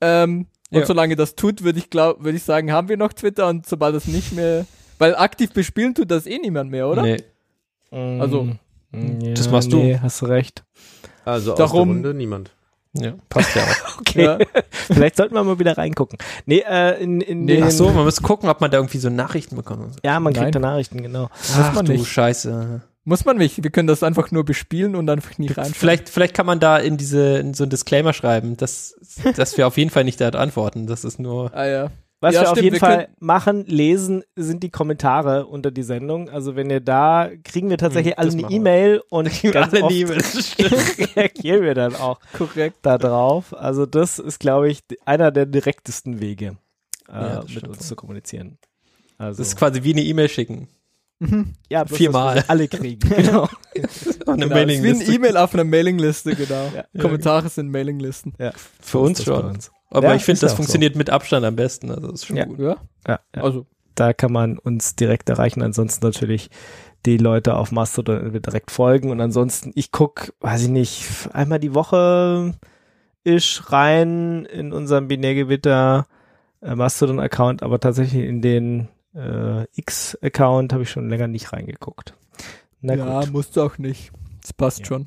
Ähm, 0.00 0.46
und 0.70 0.80
Ja. 0.80 0.86
solange 0.86 1.16
das 1.16 1.34
tut, 1.34 1.62
würde 1.64 1.78
ich 1.78 1.90
glaub, 1.90 2.22
würde 2.22 2.36
ich 2.36 2.44
sagen, 2.44 2.72
haben 2.72 2.88
wir 2.88 2.96
noch 2.96 3.12
Twitter 3.12 3.48
und 3.48 3.66
sobald 3.66 3.94
das 3.94 4.06
nicht 4.06 4.32
mehr, 4.32 4.66
weil 4.98 5.16
aktiv 5.16 5.52
bespielen 5.52 5.94
tut 5.94 6.10
das 6.10 6.26
eh 6.26 6.38
niemand 6.38 6.70
mehr, 6.70 6.88
oder? 6.88 7.02
Nee. 7.02 7.22
Also, 7.90 8.48
Mm, 8.90 9.20
ja, 9.20 9.34
das 9.34 9.50
machst 9.50 9.70
du. 9.70 9.76
Nee, 9.76 9.98
hast 10.00 10.22
du 10.22 10.26
recht. 10.26 10.64
Also 11.26 11.52
aus 11.52 11.58
Darum- 11.58 11.88
der 11.88 11.94
Runde 12.10 12.14
niemand. 12.14 12.52
Ja, 12.94 13.12
passt 13.28 13.54
ja 13.54 13.62
auch. 13.62 13.98
Okay. 14.00 14.24
Ja. 14.24 14.38
Vielleicht 14.70 15.16
sollten 15.16 15.34
wir 15.34 15.44
mal 15.44 15.58
wieder 15.58 15.76
reingucken. 15.76 16.18
Nee, 16.46 16.64
äh, 16.66 17.02
in, 17.02 17.20
in 17.20 17.44
Nee, 17.44 17.56
den, 17.56 17.64
Ach 17.64 17.70
so, 17.70 17.90
man 17.90 18.04
muss 18.04 18.22
gucken, 18.22 18.48
ob 18.48 18.62
man 18.62 18.70
da 18.70 18.78
irgendwie 18.78 18.96
so 18.96 19.10
Nachrichten 19.10 19.56
bekommt. 19.56 19.96
Ja, 20.02 20.18
man 20.20 20.32
Nein. 20.32 20.42
kriegt 20.44 20.54
da 20.54 20.58
Nachrichten, 20.60 21.02
genau. 21.02 21.28
Ach 21.54 21.82
du 21.82 21.92
nicht. 21.92 22.06
Scheiße. 22.06 22.80
Muss 23.08 23.24
man 23.24 23.38
nicht. 23.38 23.62
Wir 23.62 23.70
können 23.70 23.88
das 23.88 24.02
einfach 24.02 24.30
nur 24.30 24.44
bespielen 24.44 24.94
und 24.94 25.08
einfach 25.08 25.38
nie 25.38 25.48
rein. 25.50 25.72
Vielleicht, 25.72 26.08
vielleicht 26.10 26.34
kann 26.34 26.44
man 26.46 26.60
da 26.60 26.76
in 26.78 26.96
diese, 26.98 27.38
in 27.38 27.54
so 27.54 27.64
ein 27.64 27.70
Disclaimer 27.70 28.12
schreiben, 28.12 28.56
dass, 28.58 28.94
dass 29.36 29.56
wir 29.56 29.66
auf 29.66 29.78
jeden 29.78 29.90
Fall 29.90 30.04
nicht 30.04 30.20
da 30.20 30.28
antworten. 30.28 30.86
Das 30.86 31.04
ist 31.04 31.18
nur, 31.18 31.52
Ah 31.54 31.66
ja. 31.66 31.90
Was 32.20 32.34
Ja, 32.34 32.40
wir 32.42 32.50
auf 32.50 32.58
stimmt, 32.58 32.64
jeden 32.64 32.74
wir 32.74 32.80
Fall 32.80 33.08
machen, 33.20 33.64
lesen, 33.66 34.24
sind 34.34 34.62
die 34.64 34.70
Kommentare 34.70 35.46
unter 35.46 35.70
die 35.70 35.84
Sendung. 35.84 36.28
Also 36.28 36.56
wenn 36.56 36.68
ihr 36.68 36.80
da, 36.80 37.30
kriegen 37.44 37.70
wir 37.70 37.78
tatsächlich 37.78 38.14
Hm, 38.16 38.18
alle 38.18 38.32
eine. 38.32 38.50
E-Mail 38.50 39.02
und 39.08 39.30
ganz 39.52 39.72
alle 39.72 39.84
oft 39.84 40.36
stimmt. 40.44 41.16
reagieren 41.16 41.62
wir 41.62 41.74
dann 41.74 41.94
auch 41.94 42.18
Korrekt. 42.36 42.78
da 42.82 42.98
drauf. 42.98 43.54
Also 43.56 43.86
das 43.86 44.18
ist, 44.18 44.40
glaube 44.40 44.68
ich, 44.68 44.80
einer 45.06 45.30
der 45.30 45.46
direktesten 45.46 46.20
Wege, 46.20 46.56
äh, 47.08 47.12
Ja, 47.12 47.36
das 47.42 47.54
mit 47.54 47.68
uns 47.68 47.78
wohl. 47.78 47.86
zu 47.86 47.96
kommunizieren. 47.96 48.58
Also, 49.16 49.38
das 49.38 49.48
ist 49.48 49.56
quasi 49.56 49.82
wie 49.84 49.92
eine 49.92 50.02
E-Mail 50.02 50.28
schicken. 50.28 50.68
Mhm. 51.20 51.54
ja, 51.68 51.84
bloß, 51.84 51.98
viermal. 51.98 52.34
dass 52.36 52.44
wir 52.44 52.50
alle 52.50 52.68
kriegen. 52.68 53.08
genau. 53.16 53.48
Eine 53.48 53.48
Genau, 53.74 53.82
das 53.86 54.06
ist 54.06 54.26
wie 54.26 54.30
eine 54.32 54.46
Mailingliste. 54.46 55.12
E-Mail 55.12 55.36
auf 55.36 55.54
einer 55.54 55.64
Mailingliste, 55.64 56.36
genau. 56.36 56.70
Ja. 56.74 56.84
Kommentare 57.02 57.48
sind 57.48 57.70
Mailinglisten. 57.70 58.34
Für 58.80 58.98
uns 58.98 59.24
schon. 59.24 59.44
uns. 59.44 59.70
Aber 59.90 60.08
Ja, 60.08 60.14
ich 60.14 60.22
finde, 60.24 60.34
ist 60.34 60.42
das 60.44 60.52
ja 60.52 60.56
funktioniert 60.56 60.96
mit 60.96 61.10
Abstand 61.10 61.44
am 61.44 61.56
besten. 61.56 61.90
Also 61.90 62.08
das 62.10 62.20
ist 62.20 62.26
schon 62.26 62.36
Ja. 62.36 62.44
gut. 62.44 62.58
Ja, 62.58 62.76
Ja, 63.06 63.20
ja. 63.34 63.42
also. 63.42 63.66
da 63.94 64.12
kann 64.12 64.32
man 64.32 64.58
uns 64.58 64.94
direkt 64.96 65.28
erreichen. 65.28 65.62
Ansonsten 65.62 66.04
natürlich 66.04 66.50
die 67.06 67.16
Leute 67.16 67.54
auf 67.56 67.72
Mastodon 67.72 68.32
direkt 68.40 68.70
folgen. 68.70 69.10
Und 69.10 69.20
ansonsten, 69.20 69.72
ich 69.74 69.90
guck, 69.92 70.34
weiß 70.40 70.62
ich 70.62 70.68
nicht, 70.68 71.04
einmal 71.32 71.58
die 71.58 71.74
Woche 71.74 72.54
isch 73.24 73.62
rein 73.72 74.44
in 74.46 74.72
unserem 74.72 75.08
Binärgewitter 75.08 76.06
äh, 76.60 76.74
Mastodon-Account, 76.74 77.62
aber 77.62 77.80
tatsächlich 77.80 78.24
in 78.24 78.40
den 78.42 78.88
äh, 79.14 79.64
X-Account 79.74 80.72
habe 80.72 80.82
ich 80.84 80.90
schon 80.90 81.08
länger 81.08 81.28
nicht 81.28 81.52
reingeguckt. 81.52 82.14
Na 82.80 82.94
ja, 82.94 83.20
gut. 83.20 83.32
musst 83.32 83.56
du 83.56 83.62
auch 83.62 83.78
nicht. 83.78 84.12
Das 84.42 84.52
passt 84.52 84.80
Ja. 84.80 84.86
schon. 84.86 85.06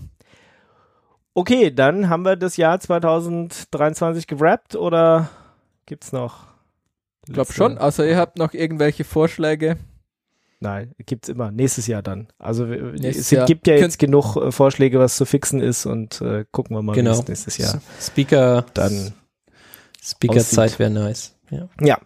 Okay, 1.34 1.72
dann 1.72 2.10
haben 2.10 2.24
wir 2.26 2.36
das 2.36 2.58
Jahr 2.58 2.80
2023 2.80 4.28
gewrappt 4.28 4.76
oder 4.76 5.30
gibt's 5.86 6.12
noch? 6.12 6.48
Ich 7.28 7.34
glaube 7.34 7.54
schon. 7.54 7.78
Also 7.78 8.04
ihr 8.04 8.18
habt 8.18 8.38
noch 8.38 8.54
irgendwelche 8.54 9.04
Vorschläge. 9.06 9.78
Nein, 10.60 10.94
gibt's 11.06 11.30
immer. 11.30 11.50
Nächstes 11.50 11.88
Jahr 11.88 12.04
dann. 12.04 12.28
Also 12.38 12.66
Nächstes 12.66 13.18
es 13.28 13.32
Jahr. 13.32 13.46
gibt 13.46 13.66
ja 13.68 13.76
jetzt 13.76 13.98
genug 13.98 14.36
äh, 14.36 14.52
Vorschläge, 14.52 15.00
was 15.00 15.16
zu 15.18 15.26
fixen 15.26 15.60
ist 15.62 15.86
und 15.86 16.22
äh, 16.22 16.46
gucken 16.52 16.76
wir 16.76 16.82
mal, 16.82 16.94
Genau. 16.94 17.12
es 17.12 17.28
nächstes 17.28 17.58
Jahr 17.58 17.82
Speaker, 18.00 18.66
dann. 18.74 19.14
Speaker-Zeit 20.04 20.66
aussieht. 20.72 20.80
wäre 20.80 20.90
nice. 20.92 21.36
Ja. 21.50 21.68
Ja, 21.80 21.98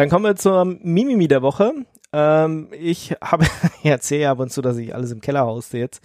dann 0.00 0.08
kommen 0.08 0.24
wir 0.24 0.34
zur 0.34 0.64
Mimimi 0.64 1.28
der 1.28 1.42
Woche. 1.42 1.74
Ähm, 2.14 2.68
ich 2.72 3.14
habe, 3.22 3.44
erzähle 3.84 4.22
ja 4.22 4.30
ab 4.32 4.38
und 4.38 4.50
zu, 4.50 4.62
dass 4.62 4.78
ich 4.78 4.94
alles 4.94 5.12
im 5.12 5.20
Keller 5.20 5.40
hauste 5.40 5.76
jetzt. 5.76 6.02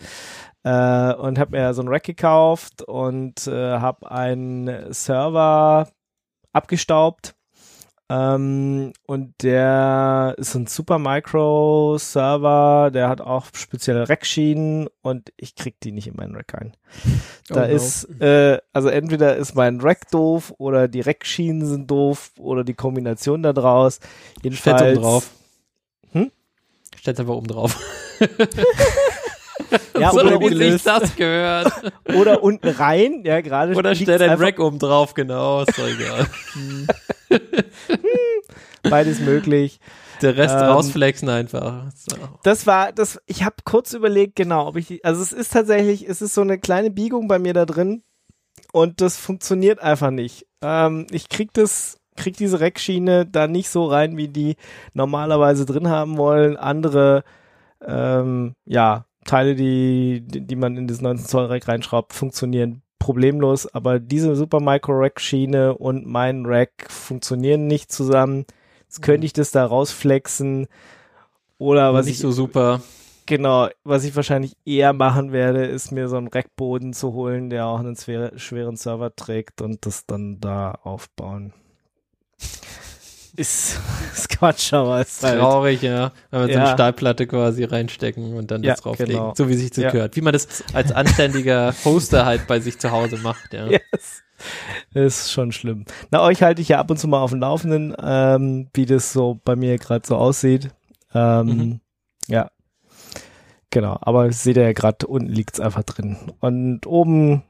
Äh, 0.64 1.14
und 1.14 1.40
habe 1.40 1.52
mir 1.52 1.74
so 1.74 1.82
ein 1.82 1.88
Rack 1.88 2.04
gekauft 2.04 2.82
und 2.82 3.48
äh, 3.48 3.80
habe 3.80 4.12
einen 4.12 4.92
Server 4.92 5.88
abgestaubt. 6.52 7.36
Ähm, 8.07 8.94
und 9.07 9.34
der 9.41 10.36
ist 10.38 10.53
ein 10.53 10.68
Supermicro 10.68 11.98
Server, 11.98 12.91
der 12.94 13.10
hat 13.10 13.19
auch 13.19 13.48
spezielle 13.56 14.07
Rackschienen 14.07 14.88
und 15.02 15.34
ich 15.38 15.56
krieg 15.56 15.80
die 15.82 15.91
nicht 15.91 16.07
in 16.07 16.15
meinen 16.15 16.36
Rack 16.36 16.53
ein. 16.53 16.77
Da 17.48 17.64
Oh 17.64 17.68
no. 17.68 17.73
ist, 17.73 18.03
äh, 18.22 18.60
also 18.73 18.90
entweder 18.90 19.36
ist 19.38 19.56
mein 19.56 19.82
Rack 19.82 20.11
doof 20.11 20.53
oder 20.60 20.88
die 20.88 21.02
Rackschienen 21.02 21.65
sind 21.65 21.90
doof 21.90 22.32
oder 22.38 22.64
die 22.64 22.76
Kombination 22.76 23.41
da 23.41 23.53
draus. 23.53 23.99
Jedenfalls. 24.44 24.82
Stell's 24.82 24.98
oben 24.98 25.02
drauf. 25.03 25.32
Hm? 26.11 26.32
Stell's 26.95 27.19
einfach 27.19 27.34
oben 27.34 27.48
drauf. 27.48 27.80
Ja, 29.98 30.11
so 30.11 30.19
oder, 30.19 30.40
wie 30.40 30.72
sich 30.72 30.84
das 30.84 31.15
gehört. 31.15 31.72
oder 32.14 32.44
unten 32.44 32.68
rein, 32.68 33.23
ja, 33.23 33.41
gerade. 33.41 33.76
Oder 33.76 33.95
stell 33.95 34.18
dein 34.18 34.38
Rack 34.38 34.60
oben 34.60 34.80
drauf, 34.80 35.14
genau, 35.14 35.61
ist 35.61 35.77
doch 35.77 35.88
egal. 35.88 36.27
Beides 38.84 39.19
möglich. 39.19 39.80
Der 40.22 40.38
Rest 40.38 40.56
Ähm, 40.56 40.64
rausflexen 40.64 41.30
einfach. 41.30 41.86
So. 41.95 42.15
Das 42.44 42.68
war, 42.68 42.91
das, 42.91 43.19
ich 43.26 43.44
habe 43.44 43.56
kurz 43.65 43.94
überlegt, 43.94 44.36
genau, 44.36 44.68
ob 44.68 44.77
ich, 44.77 45.03
also 45.06 45.22
es 45.22 45.32
ist 45.32 45.53
tatsächlich, 45.53 46.07
es 46.07 46.22
ist 46.22 46.34
so 46.34 46.41
eine 46.41 46.57
kleine 46.57 46.91
Biegung 46.91 47.27
bei 47.27 47.40
mir 47.40 47.53
da 47.53 47.65
drin 47.65 48.03
und 48.72 49.02
das 49.02 49.18
funktioniert 49.18 49.80
einfach 49.80 50.11
nicht. 50.11 50.45
Ähm, 50.61 51.07
ich 51.11 51.30
krieg 51.30 51.53
das, 51.53 51.99
krieg 52.15 52.38
diese 52.38 52.60
Reckschiene 52.60 53.26
da 53.26 53.48
nicht 53.48 53.69
so 53.69 53.86
rein, 53.86 54.15
wie 54.18 54.30
die 54.30 54.56
normalerweise 54.94 55.65
drin 55.65 55.90
haben 55.90 56.18
wollen. 56.18 56.56
Andere, 56.56 57.23
ähm, 57.86 58.53
ja, 58.65 59.06
Teile, 59.26 59.56
die, 59.56 60.22
die 60.26 60.56
man 60.56 60.77
in 60.77 60.88
das 60.88 61.02
19 61.02 61.27
Zoll 61.27 61.45
Rack 61.45 61.68
reinschraubt, 61.68 62.14
funktionieren 62.14 62.81
problemlos, 62.99 63.68
aber 63.68 63.99
diese 63.99 64.35
Supermicro 64.35 64.93
Rack 64.93 65.19
Schiene 65.19 65.77
und 65.77 66.07
mein 66.07 66.45
Rack 66.45 66.88
funktionieren 66.89 67.68
nicht 67.68 67.91
zusammen. 67.91 68.45
Jetzt 68.84 69.02
könnte 69.02 69.26
ich 69.26 69.34
das 69.34 69.52
da 69.52 69.65
rausflexen. 69.65 70.68
Oder 71.57 71.93
was 71.93 72.06
nicht 72.06 72.15
ich 72.15 72.22
so 72.22 72.31
super. 72.31 72.81
Genau, 73.26 73.69
was 73.84 74.03
ich 74.03 74.15
wahrscheinlich 74.15 74.56
eher 74.65 74.93
machen 74.93 75.31
werde, 75.31 75.65
ist 75.65 75.91
mir 75.91 76.07
so 76.07 76.18
einen 76.18 76.27
Rackboden 76.27 76.93
zu 76.93 77.14
holen, 77.14 77.49
der 77.49 77.65
auch 77.65 77.80
einen 77.80 77.95
schwer, 77.95 78.38
schweren 78.38 78.76
Server 78.76 79.15
trägt 79.15 79.61
und 79.61 79.85
das 79.85 80.06
dann 80.06 80.39
da 80.39 80.72
aufbauen. 80.84 81.53
Ist, 83.36 83.80
ist 84.14 84.30
Quatsch, 84.30 84.74
aber 84.74 85.02
ist 85.02 85.24
halt. 85.24 85.40
Traurig, 85.40 85.82
ja. 85.82 86.12
Wenn 86.32 86.41
wir 86.41 86.48
so 86.53 86.60
eine 86.60 86.68
Ja. 86.70 86.74
Stahlplatte 86.74 87.28
quasi 87.28 87.64
reinstecken 87.64 88.34
und 88.36 88.52
dann 88.52 88.64
Ja, 88.64 88.74
das 88.74 88.82
drauflegen. 88.82 89.14
genau. 89.16 89.34
So 89.36 89.49
wie 89.49 89.56
sich 89.56 89.70
das 89.72 89.84
Ja. 89.86 89.91
gehört. 89.91 90.16
Wie 90.16 90.22
man 90.22 90.34
das 90.34 90.64
als 90.74 90.91
anständiger 90.91 91.74
Hoster 91.86 92.26
halt 92.26 92.48
bei 92.48 92.60
sich 92.60 92.80
zu 92.80 92.91
Hause 92.91 93.18
macht, 93.18 93.53
ja. 93.53 93.68
Yes. 93.68 94.22
Ist 94.94 95.32
schon 95.32 95.52
schlimm. 95.52 95.86
Na, 96.12 96.22
euch 96.22 96.44
halte 96.44 96.62
ich 96.62 96.68
ja 96.70 96.80
ab 96.80 96.91
und 96.91 96.98
zu 96.98 97.07
mal 97.07 97.20
auf 97.22 97.32
dem 97.32 97.40
Laufenden, 97.40 97.95
ähm, 98.02 98.68
wie 98.74 98.86
das 98.86 99.14
so 99.14 99.40
bei 99.45 99.56
mir 99.56 99.78
gerade 99.78 100.06
so 100.06 100.16
aussieht. 100.18 100.70
Ähm, 101.14 101.45
Mhm. 101.48 101.80
Ja. 102.28 102.52
Genau, 103.70 103.98
aber 104.02 104.32
seht 104.32 104.57
ihr 104.57 104.64
ja 104.64 104.74
gerade, 104.74 105.06
unten 105.07 105.28
liegt's 105.30 105.60
einfach 105.60 105.84
drin. 105.84 106.18
Und 106.40 106.86
oben 106.86 107.44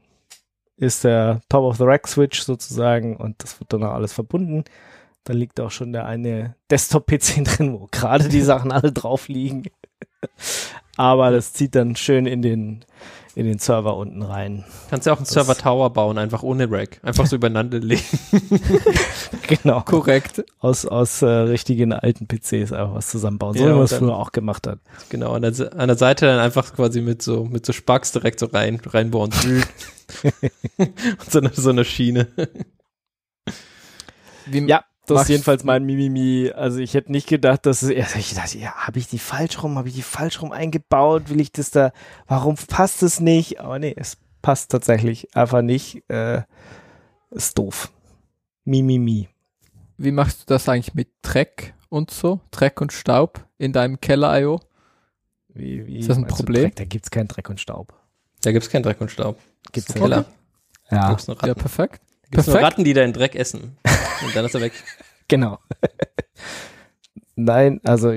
ist 0.76 1.04
der 1.04 1.40
Top 1.48 1.62
of 1.64 1.76
the 1.76 1.84
Rack 1.84 2.06
Switch 2.08 2.40
sozusagen 2.42 3.16
und 3.16 3.42
das 3.42 3.58
wird 3.60 3.72
dann 3.72 3.84
auch 3.84 3.92
alles 3.94 4.12
verbunden. 4.12 4.64
Da 5.26 5.32
liegt 5.32 5.58
auch 5.60 5.72
schon 5.72 5.92
der 5.92 6.06
eine 6.06 6.54
Desktop-PC 6.70 7.44
drin, 7.44 7.72
wo 7.80 7.88
gerade 7.90 8.28
die 8.28 8.42
Sachen 8.42 8.70
alle 8.70 8.92
drauf 8.92 9.26
liegen. 9.28 9.64
Aber 10.96 11.30
das 11.32 11.52
zieht 11.52 11.74
dann 11.74 11.96
schön 11.96 12.26
in 12.26 12.42
den, 12.42 12.84
in 13.34 13.44
den 13.44 13.58
Server 13.58 13.96
unten 13.96 14.22
rein. 14.22 14.64
Kannst 14.88 15.06
ja 15.06 15.12
auch 15.12 15.16
einen 15.18 15.24
Das- 15.24 15.34
Server 15.34 15.56
Tower 15.56 15.90
bauen, 15.92 16.16
einfach 16.16 16.42
ohne 16.44 16.70
Rack. 16.70 17.00
Einfach 17.02 17.26
so 17.26 17.34
übereinander 17.36 17.80
legen. 17.80 18.02
Genau. 19.48 19.80
Korrekt. 19.82 20.44
Aus, 20.60 20.86
aus 20.86 21.22
äh, 21.22 21.26
richtigen 21.26 21.92
alten 21.92 22.26
PCs 22.26 22.72
einfach 22.72 22.94
was 22.94 23.08
zusammenbauen. 23.08 23.54
So 23.56 23.64
Ja, 23.64 23.70
wie 23.70 23.74
man 23.74 23.82
es 23.84 23.92
früher 23.94 24.16
auch 24.16 24.32
gemacht 24.32 24.66
hat. 24.66 24.78
Genau, 25.08 25.32
an 25.34 25.42
der, 25.42 25.52
an 25.76 25.88
der 25.88 25.96
Seite 25.96 26.26
dann 26.26 26.38
einfach 26.40 26.74
quasi 26.74 27.00
mit 27.00 27.22
so, 27.22 27.44
mit 27.44 27.66
so 27.66 27.72
Sparks 27.72 28.12
direkt 28.12 28.38
so 28.40 28.46
rein, 28.46 28.80
reinbohren. 28.84 29.32
Und 29.32 29.66
so 31.30 31.38
eine, 31.40 31.50
so 31.52 31.70
eine 31.70 31.84
Schiene. 31.84 32.28
Wie, 34.46 34.66
Ja, 34.66 34.84
das 35.06 35.22
ist 35.22 35.28
jedenfalls 35.28 35.64
mein 35.64 35.84
Mimimi. 35.84 36.50
Also 36.54 36.78
ich 36.78 36.94
hätte 36.94 37.12
nicht 37.12 37.28
gedacht, 37.28 37.66
dass 37.66 37.82
es, 37.82 37.90
also 37.96 38.18
ich 38.18 38.34
dachte, 38.34 38.58
ja, 38.58 38.72
habe 38.72 38.98
ich 38.98 39.08
die 39.08 39.18
falsch 39.18 39.62
rum, 39.62 39.78
habe 39.78 39.88
ich 39.88 39.94
die 39.94 40.02
falsch 40.02 40.42
rum 40.42 40.52
eingebaut, 40.52 41.28
will 41.28 41.40
ich 41.40 41.52
das 41.52 41.70
da, 41.70 41.92
warum 42.26 42.56
passt 42.56 43.02
es 43.02 43.20
nicht? 43.20 43.60
Aber 43.60 43.78
nee, 43.78 43.94
es 43.96 44.18
passt 44.42 44.70
tatsächlich 44.70 45.34
einfach 45.36 45.62
nicht. 45.62 46.08
Äh, 46.08 46.42
ist 47.30 47.58
doof. 47.58 47.92
Mimimi. 48.64 49.28
Wie 49.98 50.12
machst 50.12 50.42
du 50.42 50.44
das 50.46 50.68
eigentlich 50.68 50.94
mit 50.94 51.08
Dreck 51.22 51.74
und 51.88 52.10
so? 52.10 52.40
Dreck 52.50 52.80
und 52.80 52.92
Staub 52.92 53.46
in 53.58 53.72
deinem 53.72 54.00
Keller.io? 54.00 54.60
Wie, 55.48 55.86
wie 55.86 55.98
Ist 55.98 56.10
das 56.10 56.18
ein 56.18 56.26
Problem? 56.26 56.70
Da 56.74 56.84
gibt's 56.84 57.10
keinen 57.10 57.28
Dreck 57.28 57.48
und 57.48 57.60
Staub. 57.60 57.94
Da 58.42 58.52
gibt's 58.52 58.68
keinen 58.68 58.82
Dreck 58.82 59.00
und 59.00 59.10
Staub. 59.10 59.38
Gibt's 59.72 59.94
Im 59.94 60.02
Keller. 60.02 60.26
Ja, 60.90 61.16
Ja, 61.44 61.54
perfekt. 61.54 62.00
Da 62.30 62.36
gibt's 62.36 62.46
nur 62.46 62.54
perfekt. 62.56 62.72
Ratten, 62.72 62.84
die 62.84 62.92
deinen 62.94 63.12
Dreck 63.12 63.34
essen. 63.34 63.76
Und 64.24 64.34
dann 64.34 64.44
ist 64.44 64.54
er 64.54 64.60
weg. 64.60 64.72
genau. 65.28 65.58
Nein, 67.34 67.80
also 67.84 68.12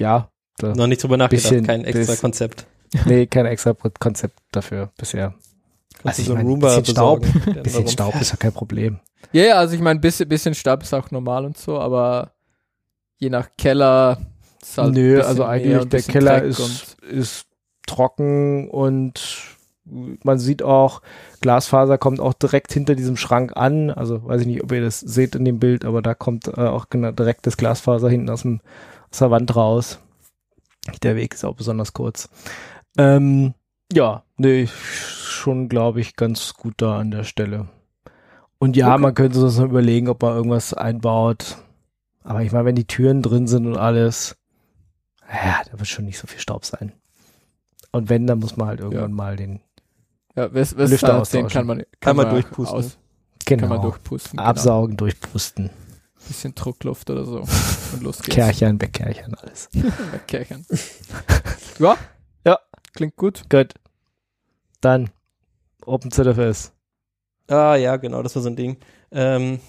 ja, 0.00 0.30
da, 0.58 0.74
Noch 0.74 0.86
nicht 0.86 1.02
drüber 1.02 1.16
nachgedacht, 1.16 1.44
Bisschen- 1.50 1.66
kein 1.66 1.84
extra 1.84 2.12
bis- 2.12 2.20
Konzept. 2.20 2.66
nee, 3.06 3.26
kein 3.26 3.46
extra 3.46 3.74
Konzept 3.98 4.38
dafür 4.52 4.90
bisher. 4.96 5.34
Kannst 6.02 6.18
Also 6.18 6.22
ich 6.22 6.28
ein 6.30 6.34
meine, 6.34 6.48
Roomba 6.48 6.68
bisschen 6.76 6.94
Staub, 6.96 7.20
besorgen, 7.22 7.52
der 7.54 7.62
Bisschen 7.62 7.88
Staub 7.88 8.20
ist 8.20 8.30
ja 8.30 8.36
kein 8.36 8.52
Problem. 8.52 9.00
Ja, 9.32 9.44
ja, 9.44 9.54
also 9.56 9.74
ich 9.74 9.80
meine, 9.80 10.00
bisschen, 10.00 10.28
bisschen 10.28 10.54
Staub 10.54 10.82
ist 10.82 10.92
auch 10.94 11.10
normal 11.10 11.44
und 11.44 11.56
so, 11.58 11.78
aber 11.78 12.32
je 13.18 13.30
nach 13.30 13.50
Keller 13.56 14.18
ist 14.60 14.78
halt 14.78 14.94
Nö, 14.94 15.20
also 15.22 15.44
eigentlich 15.44 15.88
der 15.88 16.02
Keller 16.02 16.40
Dreck 16.40 16.50
ist, 16.50 17.00
ist 17.02 17.46
trocken 17.86 18.68
und 18.70 19.20
man 19.84 20.38
sieht 20.38 20.62
auch, 20.62 21.02
Glasfaser 21.40 21.98
kommt 21.98 22.20
auch 22.20 22.34
direkt 22.34 22.72
hinter 22.72 22.94
diesem 22.94 23.16
Schrank 23.16 23.56
an. 23.56 23.90
Also 23.90 24.24
weiß 24.24 24.42
ich 24.42 24.46
nicht, 24.46 24.62
ob 24.62 24.72
ihr 24.72 24.80
das 24.80 25.00
seht 25.00 25.34
in 25.34 25.44
dem 25.44 25.58
Bild, 25.58 25.84
aber 25.84 26.02
da 26.02 26.14
kommt 26.14 26.48
äh, 26.48 26.52
auch 26.60 26.88
genau 26.88 27.10
direkt 27.12 27.46
das 27.46 27.56
Glasfaser 27.56 28.08
hinten 28.08 28.30
aus, 28.30 28.42
dem, 28.42 28.60
aus 29.10 29.18
der 29.18 29.30
Wand 29.30 29.54
raus. 29.56 29.98
Der 31.02 31.16
Weg 31.16 31.34
ist 31.34 31.44
auch 31.44 31.54
besonders 31.56 31.92
kurz. 31.92 32.28
Ähm, 32.98 33.54
ja, 33.92 34.22
nee, 34.36 34.68
schon 34.68 35.68
glaube 35.68 36.00
ich 36.00 36.16
ganz 36.16 36.54
gut 36.54 36.74
da 36.78 36.98
an 36.98 37.10
der 37.10 37.24
Stelle. 37.24 37.68
Und 38.58 38.76
ja, 38.76 38.92
Okay. 38.92 39.00
man 39.02 39.14
könnte 39.14 39.48
sich 39.48 39.58
noch 39.58 39.68
überlegen, 39.68 40.08
ob 40.08 40.22
man 40.22 40.36
irgendwas 40.36 40.74
einbaut. 40.74 41.56
Aber 42.22 42.42
ich 42.42 42.52
meine, 42.52 42.64
wenn 42.66 42.76
die 42.76 42.86
Türen 42.86 43.22
drin 43.22 43.48
sind 43.48 43.66
und 43.66 43.76
alles, 43.76 44.36
ja, 45.28 45.62
da 45.70 45.78
wird 45.78 45.88
schon 45.88 46.04
nicht 46.04 46.18
so 46.18 46.28
viel 46.28 46.38
Staub 46.40 46.64
sein. 46.64 46.92
Und 47.90 48.08
wenn, 48.08 48.26
dann 48.26 48.38
muss 48.38 48.56
man 48.56 48.68
halt 48.68 48.80
irgendwann 48.80 49.12
mal 49.12 49.36
den, 49.36 49.60
Ja, 50.34 50.52
was, 50.54 50.76
was 50.76 50.90
Lüfter 50.90 51.08
den 51.08 51.16
austauschen. 51.16 51.48
kann 51.48 51.66
man, 51.66 51.82
kann 52.00 52.10
Einmal 52.10 52.26
man 52.26 52.34
durchpusten. 52.34 52.76
Aus, 52.78 52.98
genau, 53.44 53.60
Kann 53.60 53.68
man 53.68 53.82
durchpusten. 53.82 54.36
Genau. 54.38 54.42
absaugen, 54.48 54.96
durchpusten, 54.96 55.70
Bisschen 56.26 56.54
Druckluft 56.54 57.10
oder 57.10 57.24
so. 57.24 57.38
Und 57.92 58.02
los 58.02 58.22
geht's. 58.22 58.34
Kerchern, 58.34 58.78
Bekerchern, 58.78 59.34
alles. 59.34 59.68
Wegkerchern. 60.12 60.64
ja. 61.78 61.96
Ja. 62.46 62.58
Klingt 62.94 63.16
gut. 63.16 63.44
Gut. 63.50 63.74
Dann 64.80 65.10
OpenZFS. 65.84 66.72
Ah 67.48 67.76
ja, 67.76 67.96
genau, 67.96 68.22
das 68.22 68.34
war 68.34 68.42
so 68.42 68.48
ein 68.48 68.56
Ding. 68.56 68.78
Ähm, 69.10 69.60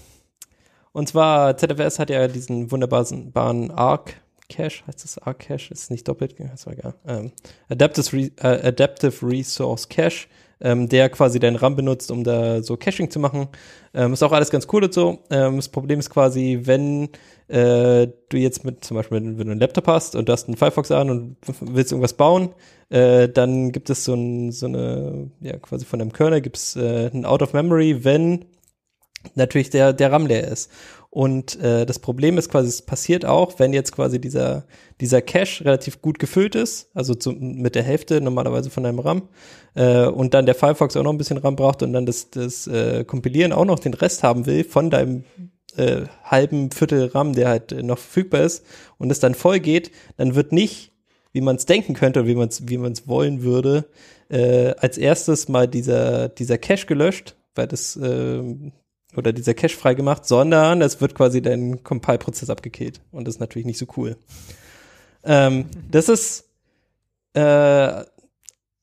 und 0.92 1.08
zwar, 1.08 1.56
ZFS 1.56 1.98
hat 1.98 2.08
ja 2.08 2.28
diesen 2.28 2.70
wunderbaren 2.70 3.70
Arc 3.72 4.14
Cache, 4.48 4.86
heißt 4.86 5.02
das 5.02 5.18
Arc 5.18 5.40
Cache? 5.40 5.72
Ist 5.72 5.90
nicht 5.90 6.06
doppelt, 6.06 6.36
das 6.38 6.66
war 6.66 6.72
egal. 6.74 6.94
Ähm, 7.06 7.32
Adaptive, 7.68 8.12
Re 8.16 8.30
äh, 8.36 8.68
Adaptive 8.68 9.26
Resource 9.26 9.88
Cache, 9.88 10.28
ähm, 10.64 10.88
der 10.88 11.10
quasi 11.10 11.38
deinen 11.38 11.56
RAM 11.56 11.76
benutzt, 11.76 12.10
um 12.10 12.24
da 12.24 12.62
so 12.62 12.76
Caching 12.76 13.10
zu 13.10 13.20
machen. 13.20 13.48
Ähm, 13.92 14.14
ist 14.14 14.22
auch 14.22 14.32
alles 14.32 14.50
ganz 14.50 14.66
cool 14.72 14.82
und 14.82 14.94
so. 14.94 15.20
Ähm, 15.30 15.56
das 15.56 15.68
Problem 15.68 16.00
ist 16.00 16.08
quasi, 16.08 16.60
wenn 16.62 17.10
äh, 17.48 18.08
du 18.30 18.36
jetzt 18.38 18.64
mit, 18.64 18.82
zum 18.82 18.96
Beispiel, 18.96 19.20
wenn 19.20 19.36
du 19.36 19.42
einen 19.42 19.60
Laptop 19.60 19.86
hast 19.86 20.16
und 20.16 20.28
du 20.28 20.32
hast 20.32 20.48
einen 20.48 20.56
Firefox 20.56 20.90
an 20.90 21.10
und 21.10 21.36
willst 21.60 21.92
irgendwas 21.92 22.14
bauen, 22.14 22.54
äh, 22.88 23.28
dann 23.28 23.72
gibt 23.72 23.90
es 23.90 24.04
so, 24.04 24.14
ein, 24.14 24.52
so 24.52 24.66
eine, 24.66 25.30
ja, 25.40 25.58
quasi 25.58 25.84
von 25.84 26.00
einem 26.00 26.12
Kernel 26.12 26.40
gibt 26.40 26.56
es 26.56 26.76
äh, 26.76 27.10
ein 27.12 27.26
Out 27.26 27.42
of 27.42 27.52
Memory, 27.52 28.02
wenn 28.04 28.46
natürlich 29.34 29.68
der, 29.68 29.92
der 29.92 30.12
RAM 30.12 30.26
leer 30.26 30.48
ist. 30.48 30.70
Und 31.14 31.60
äh, 31.60 31.86
das 31.86 32.00
Problem 32.00 32.38
ist 32.38 32.48
quasi, 32.48 32.66
es 32.66 32.82
passiert 32.82 33.24
auch, 33.24 33.60
wenn 33.60 33.72
jetzt 33.72 33.92
quasi 33.92 34.20
dieser, 34.20 34.64
dieser 35.00 35.22
Cache 35.22 35.64
relativ 35.64 36.02
gut 36.02 36.18
gefüllt 36.18 36.56
ist, 36.56 36.90
also 36.92 37.14
zu, 37.14 37.30
mit 37.30 37.76
der 37.76 37.84
Hälfte 37.84 38.20
normalerweise 38.20 38.68
von 38.68 38.82
deinem 38.82 38.98
RAM, 38.98 39.28
äh, 39.76 40.06
und 40.06 40.34
dann 40.34 40.44
der 40.44 40.56
Firefox 40.56 40.96
auch 40.96 41.04
noch 41.04 41.12
ein 41.12 41.18
bisschen 41.18 41.38
RAM 41.38 41.54
braucht 41.54 41.84
und 41.84 41.92
dann 41.92 42.04
das, 42.04 42.30
das 42.30 42.66
äh, 42.66 43.04
Kompilieren 43.04 43.52
auch 43.52 43.64
noch 43.64 43.78
den 43.78 43.94
Rest 43.94 44.24
haben 44.24 44.44
will 44.46 44.64
von 44.64 44.90
deinem 44.90 45.22
äh, 45.76 46.00
halben 46.24 46.72
Viertel 46.72 47.06
RAM, 47.06 47.32
der 47.32 47.46
halt 47.46 47.70
äh, 47.70 47.84
noch 47.84 47.98
verfügbar 47.98 48.40
ist, 48.40 48.66
und 48.98 49.12
es 49.12 49.20
dann 49.20 49.36
voll 49.36 49.60
geht, 49.60 49.92
dann 50.16 50.34
wird 50.34 50.50
nicht, 50.50 50.90
wie 51.30 51.42
man 51.42 51.54
es 51.54 51.64
denken 51.64 51.94
könnte 51.94 52.22
oder 52.22 52.28
wie 52.28 52.34
man 52.34 52.48
es 52.48 52.68
wie 52.68 52.76
man's 52.76 53.06
wollen 53.06 53.44
würde, 53.44 53.84
äh, 54.30 54.74
als 54.78 54.98
erstes 54.98 55.46
mal 55.46 55.68
dieser, 55.68 56.28
dieser 56.28 56.58
Cache 56.58 56.86
gelöscht, 56.86 57.36
weil 57.54 57.68
das 57.68 57.94
ähm, 58.02 58.72
oder 59.16 59.32
dieser 59.32 59.54
Cache 59.54 59.76
freigemacht, 59.76 60.26
sondern 60.26 60.82
es 60.82 61.00
wird 61.00 61.14
quasi 61.14 61.42
dein 61.42 61.82
Compile-Prozess 61.84 62.50
abgekillt. 62.50 63.00
Und 63.12 63.26
das 63.26 63.36
ist 63.36 63.40
natürlich 63.40 63.66
nicht 63.66 63.78
so 63.78 63.86
cool. 63.96 64.16
Ähm, 65.24 65.66
das 65.90 66.08
ist 66.08 66.44
äh, 67.34 68.04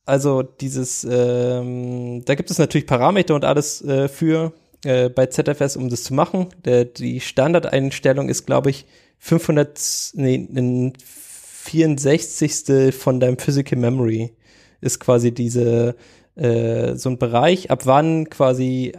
also 0.06 0.41
dieses, 0.41 1.08
ähm, 1.10 2.24
da 2.26 2.36
gibt 2.36 2.52
es 2.52 2.58
natürlich 2.58 2.88
Parameter 2.88 3.36
und 3.36 3.45
alles 3.45 3.82
äh, 3.84 4.08
für 4.08 4.53
äh, 4.84 5.10
bei 5.10 5.28
ZFS, 5.28 5.78
um 5.78 5.90
das 5.90 6.03
zu 6.03 6.14
machen. 6.14 6.48
Der, 6.66 6.86
die 6.86 7.20
Standardeinstellung 7.20 8.28
ist, 8.28 8.45
glaube 8.45 8.72
ich, 8.72 8.86
500, 9.20 10.12
nee, 10.16 10.48
ein 10.53 10.94
64. 10.98 12.94
von 12.94 13.20
deinem 13.20 13.38
Physical 13.38 13.78
Memory 13.78 14.34
ist 14.82 14.99
quasi 14.99 15.32
diese 15.32 15.95
äh, 16.36 16.95
so 16.95 17.10
ein 17.10 17.20
Bereich, 17.20 17.70
ab 17.70 17.86
wann 17.86 18.30
quasi 18.30 18.94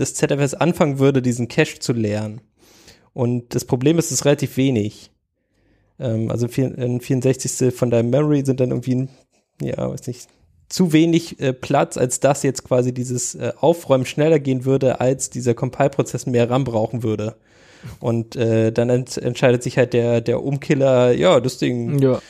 das 0.00 0.14
ZFS 0.14 0.54
anfangen 0.54 0.98
würde, 0.98 1.22
diesen 1.22 1.48
Cache 1.48 1.78
zu 1.78 1.92
leeren. 1.92 2.40
Und 3.12 3.54
das 3.54 3.64
Problem 3.64 3.98
ist, 3.98 4.06
es 4.06 4.12
ist 4.20 4.24
relativ 4.24 4.56
wenig. 4.56 5.10
Ähm, 5.98 6.30
also 6.30 6.46
ein 6.46 7.00
64. 7.00 7.74
von 7.74 7.90
deinem 7.90 8.10
Memory 8.10 8.44
sind 8.44 8.60
dann 8.60 8.70
irgendwie, 8.70 9.08
ja, 9.60 9.90
weiß 9.90 10.06
nicht, 10.06 10.28
zu 10.68 10.92
wenig 10.92 11.40
äh, 11.40 11.52
Platz, 11.52 11.96
als 11.96 12.20
dass 12.20 12.42
jetzt 12.42 12.62
quasi 12.64 12.92
dieses 12.92 13.34
äh, 13.34 13.52
Aufräumen 13.58 14.04
schneller 14.06 14.38
gehen 14.38 14.64
würde, 14.64 15.00
als 15.00 15.30
dieser 15.30 15.54
Compile-Prozess 15.54 16.26
mehr 16.26 16.50
RAM 16.50 16.64
brauchen 16.64 17.02
würde. 17.02 17.36
Und 18.00 18.36
äh, 18.36 18.70
dann 18.72 18.90
ent 18.90 19.16
entscheidet 19.16 19.62
sich 19.62 19.78
halt 19.78 19.92
der, 19.92 20.20
der 20.20 20.42
Umkiller, 20.42 21.12
ja, 21.12 21.40
das 21.40 21.58
Ding 21.58 21.98
Ja. 22.00 22.20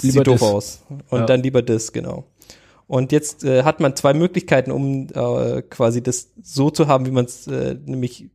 sieht 0.00 0.12
Lieber 0.12 0.24
doof 0.24 0.42
aus. 0.42 0.82
Und 1.10 1.20
Ja. 1.20 1.26
dann 1.26 1.42
lieber 1.42 1.62
das, 1.62 1.92
genau. 1.92 2.24
Und 2.90 3.12
jetzt 3.12 3.44
äh, 3.44 3.62
hat 3.62 3.78
man 3.78 3.94
zwei 3.94 4.14
Möglichkeiten, 4.14 4.72
um 4.72 5.06
äh, 5.14 5.62
quasi 5.62 6.02
das 6.02 6.32
so 6.42 6.70
zu 6.70 6.88
haben, 6.88 7.06
wie 7.06 7.12
man 7.12 7.24
es 7.24 7.46
äh, 7.46 7.76
nämlich 7.84 8.30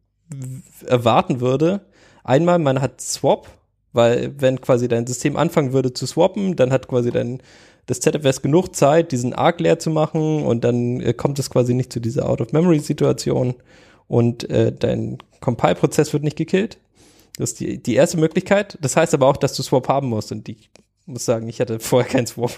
erwarten 0.86 1.42
würde. 1.42 1.82
Einmal, 2.24 2.60
man 2.60 2.80
hat 2.80 3.02
Swap, 3.02 3.50
weil 3.92 4.34
wenn 4.38 4.62
quasi 4.62 4.88
dein 4.88 5.06
System 5.08 5.36
anfangen 5.36 5.74
würde 5.74 5.92
zu 5.92 6.06
swappen, 6.06 6.56
dann 6.56 6.72
hat 6.72 6.88
quasi 6.88 7.12
dein 7.12 7.44
das 7.86 8.00
ZFS 8.00 8.42
genug 8.42 8.74
Zeit, 8.74 9.12
diesen 9.12 9.34
Arc 9.34 9.60
leer 9.60 9.78
zu 9.78 9.90
machen 9.90 10.46
und 10.46 10.64
dann 10.64 11.02
äh, 11.02 11.14
kommt 11.14 11.38
es 11.38 11.50
quasi 11.50 11.74
nicht 11.74 11.92
zu 11.92 12.00
dieser 12.00 12.30
Out-of-Memory-Situation 12.30 13.56
und 14.08 14.50
äh, 14.50 14.72
dein 14.72 15.18
Compile-Prozess 15.42 16.14
wird 16.14 16.24
nicht 16.24 16.38
gekillt. 16.38 16.78
Das 17.38 17.52
ist 17.52 17.60
die, 17.60 17.84
die 17.84 17.96
erste 17.96 18.16
Möglichkeit. 18.16 18.78
Das 18.80 18.96
heißt 18.96 19.14
aber 19.14 19.28
auch, 19.28 19.36
dass 19.36 19.54
du 19.54 19.64
Swap 19.64 19.90
haben 19.90 20.08
musst 20.08 20.32
und 20.32 20.48
ich 20.48 20.70
muss 21.06 21.26
sagen, 21.26 21.48
ich 21.48 21.60
hatte 21.60 21.80
vorher 21.80 22.10
keinen 22.10 22.28
Swap. 22.28 22.52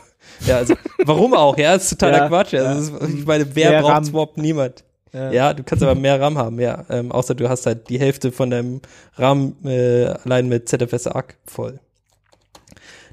Ja, 0.45 0.57
also 0.57 0.75
warum 1.05 1.33
auch? 1.33 1.57
Ja, 1.57 1.75
ist 1.75 1.89
totaler 1.89 2.17
Ja, 2.17 2.27
Quatsch. 2.27 2.53
ja. 2.53 2.63
Also, 2.63 2.97
ist, 2.97 3.13
ich 3.13 3.25
meine, 3.25 3.55
wer 3.55 3.71
Mehr 3.71 3.81
braucht 3.81 3.93
RAM. 3.93 4.03
Swap? 4.05 4.37
Niemand. 4.37 4.83
Ja. 5.13 5.31
Ja, 5.31 5.53
du 5.53 5.63
kannst 5.63 5.83
aber 5.83 5.95
mehr 5.95 6.19
RAM 6.19 6.37
haben, 6.37 6.59
ja. 6.59 6.85
Ähm, 6.89 7.11
außer 7.11 7.33
du 7.33 7.49
hast 7.49 7.65
halt 7.65 7.89
die 7.89 7.99
Hälfte 7.99 8.31
von 8.31 8.49
deinem 8.49 8.81
RAM 9.15 9.55
äh, 9.63 10.05
allein 10.05 10.47
mit 10.47 10.69
ZFS 10.69 11.07
Arc 11.07 11.37
voll. 11.45 11.79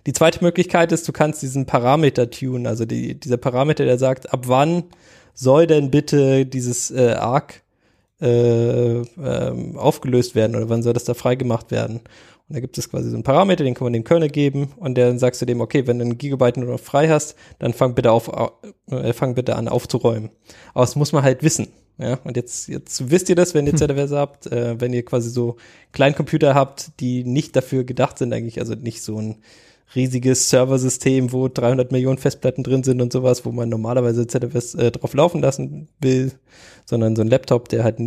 Die 0.06 0.12
zweite 0.12 0.44
Möglichkeit 0.44 0.92
ist, 0.92 1.08
du 1.08 1.12
kannst 1.12 1.40
diesen 1.40 1.64
Parameter 1.66 2.30
tunen, 2.30 2.66
also 2.66 2.84
die, 2.84 3.18
dieser 3.18 3.38
Parameter, 3.38 3.84
der 3.84 3.98
sagt, 3.98 4.32
ab 4.34 4.42
wann 4.46 4.84
soll 5.32 5.66
denn 5.66 5.90
bitte 5.90 6.44
dieses 6.44 6.90
äh, 6.90 7.12
Arc 7.12 7.62
äh, 8.20 8.98
ähm, 8.98 9.76
aufgelöst 9.78 10.34
werden 10.34 10.56
oder 10.56 10.68
wann 10.68 10.82
soll 10.82 10.92
das 10.92 11.04
da 11.04 11.14
freigemacht 11.14 11.70
werden. 11.70 12.00
Und 12.48 12.56
da 12.56 12.60
gibt 12.60 12.76
es 12.76 12.90
quasi 12.90 13.08
so 13.08 13.16
einen 13.16 13.22
Parameter, 13.22 13.64
den 13.64 13.74
kann 13.74 13.86
man 13.86 13.94
dem 13.94 14.04
Kernel 14.04 14.28
geben 14.28 14.72
und 14.76 14.98
dann 14.98 15.18
sagst 15.18 15.40
du 15.40 15.46
dem, 15.46 15.62
okay, 15.62 15.86
wenn 15.86 15.98
du 15.98 16.04
einen 16.04 16.18
Gigabyte 16.18 16.58
nur 16.58 16.72
noch 16.72 16.80
frei 16.80 17.08
hast, 17.08 17.36
dann 17.58 17.72
fang 17.72 17.94
bitte 17.94 18.12
auf, 18.12 18.30
äh, 18.90 19.12
fang 19.14 19.34
bitte 19.34 19.56
an 19.56 19.68
aufzuräumen. 19.68 20.30
Aber 20.74 20.84
das 20.84 20.94
muss 20.94 21.12
man 21.12 21.22
halt 21.22 21.42
wissen. 21.42 21.68
Ja, 21.96 22.18
und 22.24 22.36
jetzt, 22.36 22.68
jetzt 22.68 23.10
wisst 23.10 23.28
ihr 23.28 23.36
das, 23.36 23.54
wenn 23.54 23.66
ihr 23.66 23.76
ZFS 23.76 24.10
habt, 24.12 24.46
äh, 24.48 24.80
wenn 24.80 24.92
ihr 24.92 25.04
quasi 25.04 25.30
so 25.30 25.56
Kleincomputer 25.92 26.54
habt, 26.54 27.00
die 27.00 27.24
nicht 27.24 27.54
dafür 27.54 27.84
gedacht 27.84 28.18
sind 28.18 28.32
eigentlich, 28.32 28.58
also 28.58 28.74
nicht 28.74 29.02
so 29.02 29.16
ein 29.16 29.36
riesiges 29.94 30.50
Serversystem, 30.50 31.32
wo 31.32 31.48
300 31.48 31.92
Millionen 31.92 32.18
Festplatten 32.18 32.64
drin 32.64 32.82
sind 32.82 33.00
und 33.00 33.12
sowas, 33.12 33.44
wo 33.44 33.52
man 33.52 33.68
normalerweise 33.68 34.26
ZFS 34.26 34.74
äh, 34.74 34.90
drauf 34.90 35.14
laufen 35.14 35.40
lassen 35.40 35.88
will, 36.00 36.32
sondern 36.84 37.14
so 37.14 37.22
ein 37.22 37.28
Laptop, 37.28 37.68
der 37.68 37.84
halt 37.84 37.98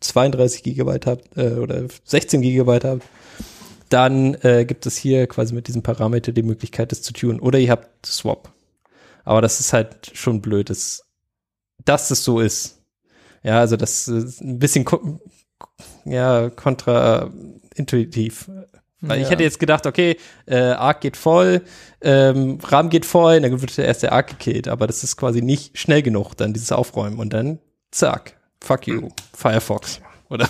32 0.00 0.62
Gigabyte 0.62 1.06
hat 1.06 1.24
äh, 1.36 1.54
oder 1.54 1.84
16 2.04 2.40
Gigabyte 2.40 2.84
hat, 2.84 3.02
dann 3.88 4.34
äh, 4.42 4.64
gibt 4.64 4.86
es 4.86 4.96
hier 4.96 5.26
quasi 5.26 5.54
mit 5.54 5.68
diesem 5.68 5.82
Parameter 5.82 6.32
die 6.32 6.42
Möglichkeit, 6.42 6.92
das 6.92 7.02
zu 7.02 7.12
tunen. 7.12 7.40
Oder 7.40 7.58
ihr 7.58 7.70
habt 7.70 8.06
Swap. 8.06 8.52
Aber 9.24 9.40
das 9.40 9.60
ist 9.60 9.72
halt 9.72 10.10
schon 10.14 10.40
blöd, 10.40 10.70
dass, 10.70 11.02
dass 11.84 12.10
es 12.10 12.24
so 12.24 12.40
ist. 12.40 12.80
Ja, 13.42 13.60
also 13.60 13.76
das 13.76 14.08
ist 14.08 14.40
ein 14.40 14.58
bisschen 14.58 14.84
ko 14.84 15.20
ja, 16.04 16.50
kontraintuitiv. 16.50 18.50
Weil 19.00 19.18
ich 19.20 19.24
Ja. 19.24 19.30
hätte 19.32 19.42
jetzt 19.42 19.58
gedacht, 19.58 19.86
okay, 19.86 20.16
äh, 20.46 20.56
Arc 20.56 21.02
geht 21.02 21.16
voll, 21.16 21.62
ähm, 22.00 22.58
RAM 22.62 22.88
geht 22.88 23.04
voll, 23.04 23.40
dann 23.40 23.60
wird 23.60 23.78
erst 23.78 24.02
der 24.02 24.12
Arc 24.12 24.28
gekillt, 24.28 24.68
aber 24.68 24.86
das 24.86 25.04
ist 25.04 25.16
quasi 25.16 25.42
nicht 25.42 25.78
schnell 25.78 26.02
genug, 26.02 26.34
dann 26.34 26.54
dieses 26.54 26.72
Aufräumen 26.72 27.18
und 27.18 27.32
dann 27.32 27.58
zack, 27.90 28.36
fuck 28.64 28.86
you, 28.86 29.10
Firefox. 29.34 30.00
Oder? 30.28 30.48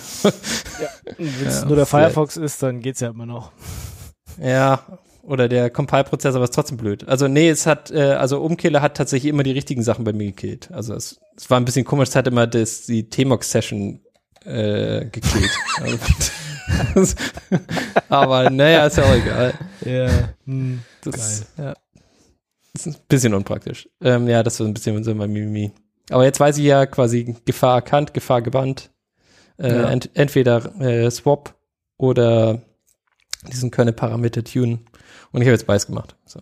Wenn 1.17 1.47
es 1.47 1.61
Ja, 1.61 1.65
nur 1.65 1.75
der 1.75 1.85
vielleicht. 1.85 2.13
Firefox 2.13 2.37
ist, 2.37 2.61
dann 2.63 2.79
geht's 2.81 2.99
ja 2.99 3.09
immer 3.09 3.25
noch. 3.25 3.51
Ja, 4.41 4.99
oder 5.23 5.49
der 5.49 5.69
Compile-Prozessor, 5.69 6.37
aber 6.37 6.45
ist 6.45 6.53
trotzdem 6.53 6.77
blöd. 6.77 7.07
Also 7.07 7.27
nee, 7.27 7.49
es 7.49 7.65
hat, 7.65 7.91
äh, 7.91 8.13
also 8.13 8.41
Umkehler 8.41 8.81
hat 8.81 8.95
tatsächlich 8.95 9.29
immer 9.29 9.43
die 9.43 9.51
richtigen 9.51 9.83
Sachen 9.83 10.05
bei 10.05 10.13
mir 10.13 10.27
gekillt. 10.27 10.69
Also 10.71 10.93
es, 10.93 11.19
es 11.35 11.49
war 11.49 11.59
ein 11.59 11.65
bisschen 11.65 11.85
komisch, 11.85 12.09
es 12.09 12.15
hat 12.15 12.27
immer 12.27 12.47
das, 12.47 12.85
die 12.85 13.09
T-Mox-Session 13.09 13.99
äh, 14.45 15.05
gekillt. 15.05 15.51
Also, 16.95 17.15
aber 18.09 18.49
naja, 18.49 18.85
ist 18.87 18.97
ja 18.97 19.03
auch 19.05 19.15
egal. 19.15 19.53
Ja. 19.85 20.09
Hm. 20.45 20.79
Das, 21.01 21.45
ja, 21.57 21.73
das 22.73 22.87
ist 22.87 22.95
ein 22.95 23.01
bisschen 23.07 23.33
unpraktisch. 23.33 23.89
Ähm, 24.01 24.27
ja, 24.27 24.43
das 24.43 24.59
war 24.59 24.67
ein 24.67 24.73
bisschen 24.73 25.03
so 25.03 25.13
mein 25.15 25.31
Mimimi. 25.31 25.71
Aber 26.09 26.23
jetzt 26.23 26.39
weiß 26.39 26.57
ich 26.57 26.65
ja 26.65 26.85
quasi 26.85 27.35
Gefahr 27.45 27.75
erkannt, 27.75 28.13
Gefahr 28.13 28.41
gebannt. 28.41 28.91
Äh, 29.57 29.69
Ja. 29.69 29.89
ent, 29.89 30.09
entweder 30.13 30.79
äh, 30.79 31.09
Swap 31.09 31.55
oder 31.97 32.61
diesen 33.47 33.71
Kernel-Parameter 33.71 34.43
tune. 34.43 34.79
Und 35.31 35.41
ich 35.41 35.47
habe 35.47 35.51
jetzt 35.51 35.67
beides 35.67 35.87
gemacht. 35.87 36.15
So. 36.25 36.41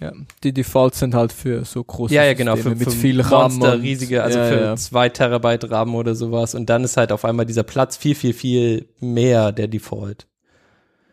Ja, 0.00 0.12
die 0.44 0.52
Defaults 0.52 1.00
sind 1.00 1.14
halt 1.14 1.32
für 1.32 1.64
so 1.64 1.82
große 1.82 2.14
Ja, 2.14 2.22
ja, 2.24 2.34
genau, 2.34 2.52
für, 2.54 2.62
Systeme 2.62 2.76
mit 2.76 2.88
für 2.88 2.96
viel 2.96 3.20
RAM 3.20 3.56
Monster, 3.56 3.82
riesige, 3.82 4.22
also 4.22 4.38
ja, 4.38 4.44
für 4.46 4.60
ja. 4.60 4.76
zwei 4.76 5.08
Terabyte 5.08 5.70
RAM 5.70 5.94
oder 5.94 6.14
sowas. 6.14 6.54
Und 6.54 6.70
dann 6.70 6.84
ist 6.84 6.96
halt 6.96 7.10
auf 7.10 7.24
einmal 7.24 7.46
dieser 7.46 7.64
Platz 7.64 7.96
viel, 7.96 8.14
viel, 8.14 8.32
viel 8.32 8.88
mehr 9.00 9.50
der 9.50 9.66
Default. 9.66 10.26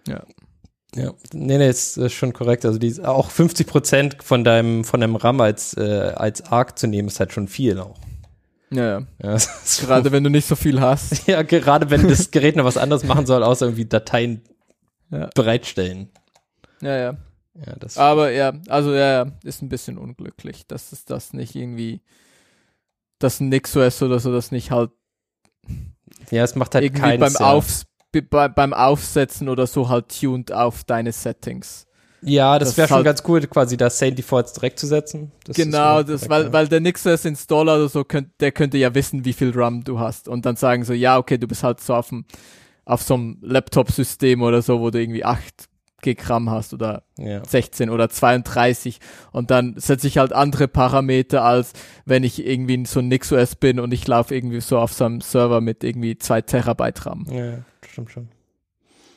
Ja. 0.07 0.23
Ja, 0.95 1.11
nee, 1.33 1.57
nee, 1.57 1.67
ist, 1.69 1.97
ist 1.97 2.13
schon 2.13 2.31
korrekt. 2.31 2.63
Also 2.63 2.79
die, 2.79 3.03
auch 3.03 3.29
50 3.29 3.67
Prozent 3.67 4.17
von 4.23 4.43
deinem, 4.45 4.85
von 4.85 5.01
deinem 5.01 5.17
RAM 5.17 5.41
als, 5.41 5.75
äh, 5.75 6.13
als 6.15 6.43
Arc 6.43 6.79
zu 6.79 6.87
nehmen, 6.87 7.09
ist 7.09 7.19
halt 7.19 7.33
schon 7.33 7.47
viel 7.47 7.79
auch. 7.79 7.99
Ja, 8.71 8.99
ja. 8.99 9.07
Ja, 9.21 9.37
Gerade 9.81 10.11
wenn 10.11 10.23
du 10.23 10.29
nicht 10.29 10.47
so 10.47 10.55
viel 10.55 10.81
hast. 10.81 11.27
ja, 11.27 11.43
gerade 11.43 11.89
wenn 11.89 12.07
das 12.07 12.31
Gerät 12.31 12.55
noch 12.55 12.65
was 12.65 12.77
anderes 12.77 13.03
machen 13.03 13.25
soll, 13.25 13.43
außer 13.43 13.67
irgendwie 13.67 13.85
Dateien 13.85 14.41
Ja. 15.11 15.29
bereitstellen. 15.35 16.09
Ja, 16.81 16.97
ja. 16.97 17.17
Ja, 17.65 17.75
das, 17.79 17.97
Aber 17.97 18.31
ja, 18.31 18.51
also 18.67 18.93
ja, 18.93 19.23
ja, 19.23 19.31
ist 19.43 19.61
ein 19.61 19.69
bisschen 19.69 19.97
unglücklich, 19.97 20.67
dass 20.67 20.91
es 20.91 21.05
das 21.05 21.31
nicht 21.31 21.55
irgendwie, 21.55 22.01
dass 23.17 23.39
ein 23.39 23.47
NixOS 23.47 24.01
oder 24.03 24.19
so 24.19 24.33
das 24.33 24.51
nicht 24.51 24.71
halt 24.71 24.91
ja, 26.31 26.43
es 26.43 26.55
macht 26.55 26.75
halt 26.75 26.83
irgendwie 26.83 27.01
keinen 27.01 27.19
beim, 27.21 27.29
Sinn. 27.31 27.45
Aufs, 27.45 27.85
be- 28.11 28.21
bei, 28.21 28.49
beim 28.49 28.73
Aufsetzen 28.73 29.47
oder 29.47 29.67
so 29.67 29.87
halt 29.89 30.19
tuned 30.19 30.51
auf 30.51 30.83
deine 30.83 31.11
Settings. 31.13 31.84
Ja, 32.25 32.59
das, 32.59 32.69
das 32.69 32.77
wäre 32.77 32.87
schon 32.87 32.95
halt- 32.97 33.05
ganz 33.05 33.23
cool, 33.27 33.41
quasi 33.41 33.77
da 33.77 33.89
Sane 33.89 34.13
Defaults 34.13 34.53
direkt 34.53 34.79
zu 34.79 34.87
setzen. 34.87 35.31
Das 35.45 35.55
genau, 35.55 35.97
schon 35.97 36.07
das, 36.07 36.29
weil, 36.29 36.51
weil 36.51 36.67
der 36.67 36.79
NixOS 36.79 37.25
Installer 37.25 37.75
oder 37.75 37.89
so, 37.89 38.03
könnt, 38.03 38.29
der 38.39 38.51
könnte 38.51 38.77
ja 38.77 38.93
wissen, 38.95 39.25
wie 39.25 39.33
viel 39.33 39.51
RAM 39.55 39.83
du 39.83 39.99
hast 39.99 40.27
und 40.27 40.45
dann 40.45 40.55
sagen 40.55 40.83
so, 40.83 40.93
ja, 40.93 41.17
okay, 41.17 41.37
du 41.37 41.47
bist 41.47 41.63
halt 41.63 41.79
so 41.81 41.93
auf, 41.93 42.09
dem, 42.09 42.25
auf 42.85 43.01
so 43.03 43.13
einem 43.13 43.37
Laptop-System 43.41 44.41
oder 44.41 44.61
so, 44.61 44.79
wo 44.79 44.89
du 44.89 44.99
irgendwie 44.99 45.23
8 45.23 45.69
Gig 46.01 46.29
RAM 46.29 46.51
hast 46.51 46.73
oder 46.73 47.03
ja. 47.17 47.43
16 47.43 47.89
oder 47.89 48.09
32 48.09 48.99
und 49.31 49.49
dann 49.49 49.73
setze 49.77 50.07
ich 50.07 50.19
halt 50.19 50.33
andere 50.33 50.67
Parameter 50.67 51.43
als 51.43 51.73
wenn 52.05 52.23
ich 52.23 52.45
irgendwie 52.45 52.75
in 52.75 52.85
so 52.85 52.99
ein 52.99 53.07
NixOS 53.07 53.55
bin 53.55 53.79
und 53.79 53.91
ich 53.91 54.07
laufe 54.07 54.35
irgendwie 54.35 54.61
so 54.61 54.77
auf 54.77 54.93
so 54.93 55.05
einem 55.05 55.21
Server 55.21 55.61
mit 55.61 55.83
irgendwie 55.83 56.17
2 56.17 56.41
Terabyte 56.41 57.05
RAM. 57.07 57.25
Ja, 57.31 57.59
stimmt 57.89 58.11
schon. 58.11 58.29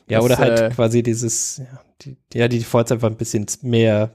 Ja, 0.09 0.17
Das, 0.19 0.25
oder 0.25 0.37
halt 0.37 0.59
äh, 0.59 0.69
quasi 0.69 1.03
dieses, 1.03 1.57
ja, 1.57 1.65
die, 2.01 2.17
ja, 2.33 2.47
die 2.47 2.59
Defaults 2.59 2.91
einfach 2.91 3.09
ein 3.09 3.17
bisschen 3.17 3.45
mehr 3.61 4.11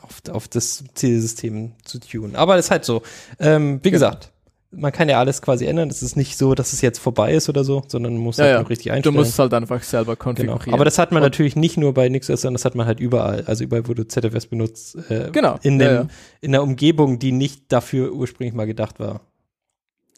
auf, 0.00 0.20
auf 0.30 0.48
das 0.48 0.84
Zielsystem 0.94 1.72
zu 1.84 1.98
tunen. 2.00 2.36
Aber 2.36 2.58
ist 2.58 2.70
halt 2.70 2.84
so. 2.84 3.02
Ähm, 3.38 3.78
wie 3.82 3.90
Genau. 3.90 3.92
gesagt, 3.92 4.32
man 4.76 4.90
kann 4.90 5.08
ja 5.08 5.20
alles 5.20 5.40
quasi 5.40 5.66
ändern. 5.66 5.88
Es 5.88 6.02
ist 6.02 6.16
nicht 6.16 6.36
so, 6.36 6.54
dass 6.56 6.72
es 6.72 6.80
jetzt 6.80 6.98
vorbei 6.98 7.32
ist 7.32 7.48
oder 7.48 7.62
so, 7.62 7.84
sondern 7.86 8.14
man 8.14 8.22
muss 8.22 8.38
Ja, 8.38 8.44
halt 8.44 8.52
ja. 8.54 8.60
nur 8.60 8.70
richtig 8.70 8.86
Du 8.86 8.92
einstellen. 8.92 9.14
musst 9.14 9.30
es 9.30 9.38
halt 9.38 9.54
einfach 9.54 9.82
selber 9.84 10.16
genau. 10.16 10.24
konfigurieren. 10.24 10.74
Aber 10.74 10.84
das 10.84 10.98
hat 10.98 11.12
man 11.12 11.22
Und- 11.22 11.26
natürlich 11.30 11.54
nicht 11.54 11.76
nur 11.76 11.94
bei 11.94 12.08
NixOS, 12.08 12.40
sondern 12.42 12.54
das 12.56 12.64
hat 12.64 12.74
man 12.74 12.86
halt 12.86 12.98
überall. 12.98 13.44
Also 13.46 13.62
überall, 13.64 13.86
wo 13.88 13.94
du 13.94 14.06
ZFS 14.06 14.46
benutzt. 14.46 14.96
Äh, 15.10 15.30
Genau, 15.30 15.58
In, 15.62 15.80
ja, 15.80 15.86
dem, 15.88 15.94
ja. 16.08 16.14
in 16.40 16.52
der 16.52 16.62
Umgebung, 16.64 17.20
die 17.20 17.30
nicht 17.32 17.70
dafür 17.72 18.12
ursprünglich 18.12 18.52
mal 18.54 18.66
gedacht 18.66 18.98
war. 18.98 19.20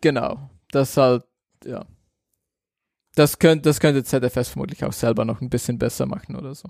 Genau. 0.01 0.39
Das 0.73 0.97
halt, 0.97 1.25
ja. 1.65 1.85
Das 3.17 3.41
könnte, 3.41 3.69
das 3.69 3.81
könnte 3.81 4.05
ZFS 4.05 4.51
vermutlich 4.51 4.85
auch 4.85 4.93
selber 4.93 5.25
noch 5.25 5.41
ein 5.41 5.51
bisschen 5.51 5.79
besser 5.79 6.07
machen 6.07 6.37
oder 6.37 6.55
so. 6.55 6.69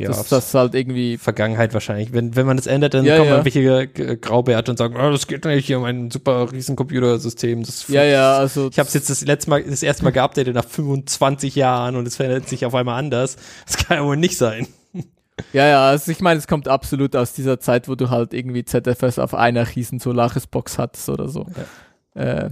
Ja, 0.00 0.10
aufs- 0.10 0.30
das 0.30 0.54
halt 0.54 0.74
irgendwie, 0.74 1.18
Vergangenheit 1.18 1.74
wahrscheinlich. 1.74 2.12
Wenn, 2.14 2.34
wenn 2.34 2.46
man 2.46 2.56
das 2.56 2.66
ändert, 2.66 2.94
dann 2.94 3.04
Ja, 3.04 3.16
kommen 3.18 3.28
ja. 3.28 3.36
irgendwelche 3.36 3.86
G- 3.88 4.16
Graubärte 4.16 4.70
und 4.70 4.78
sagen, 4.78 4.96
oh, 4.96 5.10
das 5.10 5.26
geht 5.26 5.44
nicht, 5.44 5.66
hier 5.66 5.78
mein 5.78 6.10
super 6.10 6.50
riesen 6.52 6.74
Computersystem. 6.74 7.62
Das 7.62 7.86
ja, 7.88 8.02
ja, 8.04 8.36
also. 8.38 8.68
Ich 8.70 8.78
habe 8.78 8.86
es 8.88 8.94
jetzt 8.94 9.10
das 9.10 9.20
letzte 9.26 9.50
Mal, 9.50 9.62
das 9.62 9.82
erste 9.82 10.04
Mal 10.04 10.10
geupdatet 10.10 10.54
nach 10.54 10.64
25 10.64 11.54
Jahren 11.54 11.96
und 11.96 12.06
es 12.08 12.16
verändert 12.16 12.48
sich 12.48 12.64
auf 12.64 12.74
einmal 12.74 12.98
anders. 12.98 13.36
Das 13.66 13.76
kann 13.76 13.98
ja 13.98 14.04
wohl 14.04 14.16
nicht 14.16 14.36
sein. 14.36 14.66
Ja, 15.54 15.66
ja, 15.66 15.88
also 15.88 16.12
ich 16.12 16.20
meine, 16.20 16.36
es 16.38 16.46
kommt 16.46 16.68
absolut 16.68 17.16
aus 17.16 17.32
dieser 17.32 17.58
Zeit, 17.58 17.88
wo 17.88 17.94
du 17.94 18.10
halt 18.10 18.34
irgendwie 18.34 18.62
ZFS 18.62 19.18
auf 19.18 19.32
einer 19.32 19.74
riesen 19.74 19.98
Solaris-Box 19.98 20.76
hattest 20.76 21.08
oder 21.08 21.28
so. 21.30 21.46
Äh, 22.14 22.50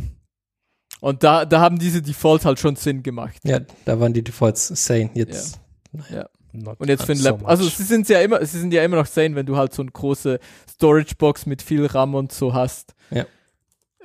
und 1.00 1.22
da, 1.22 1.44
da 1.44 1.60
haben 1.60 1.78
diese 1.78 2.02
Defaults 2.02 2.44
halt 2.44 2.58
schon 2.58 2.76
Sinn 2.76 3.02
gemacht. 3.02 3.36
Ja, 3.44 3.60
da 3.84 4.00
waren 4.00 4.12
die 4.12 4.22
Defaults 4.22 4.68
sane. 4.68 5.10
Jetzt. 5.14 5.60
Not 6.52 6.80
Und 6.80 6.88
jetzt 6.88 7.04
für 7.04 7.12
ein 7.12 7.18
so 7.18 7.24
Lab, 7.28 7.40
much. 7.42 7.48
also 7.48 7.64
sie 7.68 7.82
sind 7.82 8.08
ja 8.08 8.20
immer, 8.20 8.44
sie 8.44 8.58
sind 8.58 8.72
ja 8.72 8.82
immer 8.82 8.96
noch 8.96 9.06
sane, 9.06 9.34
wenn 9.34 9.46
du 9.46 9.56
halt 9.56 9.72
so 9.74 9.82
eine 9.82 9.90
große 9.90 10.38
Storage-Box 10.70 11.46
mit 11.46 11.60
viel 11.62 11.84
RAM 11.86 12.14
und 12.14 12.32
so 12.32 12.54
hast. 12.54 12.94
Ja. 13.10 13.26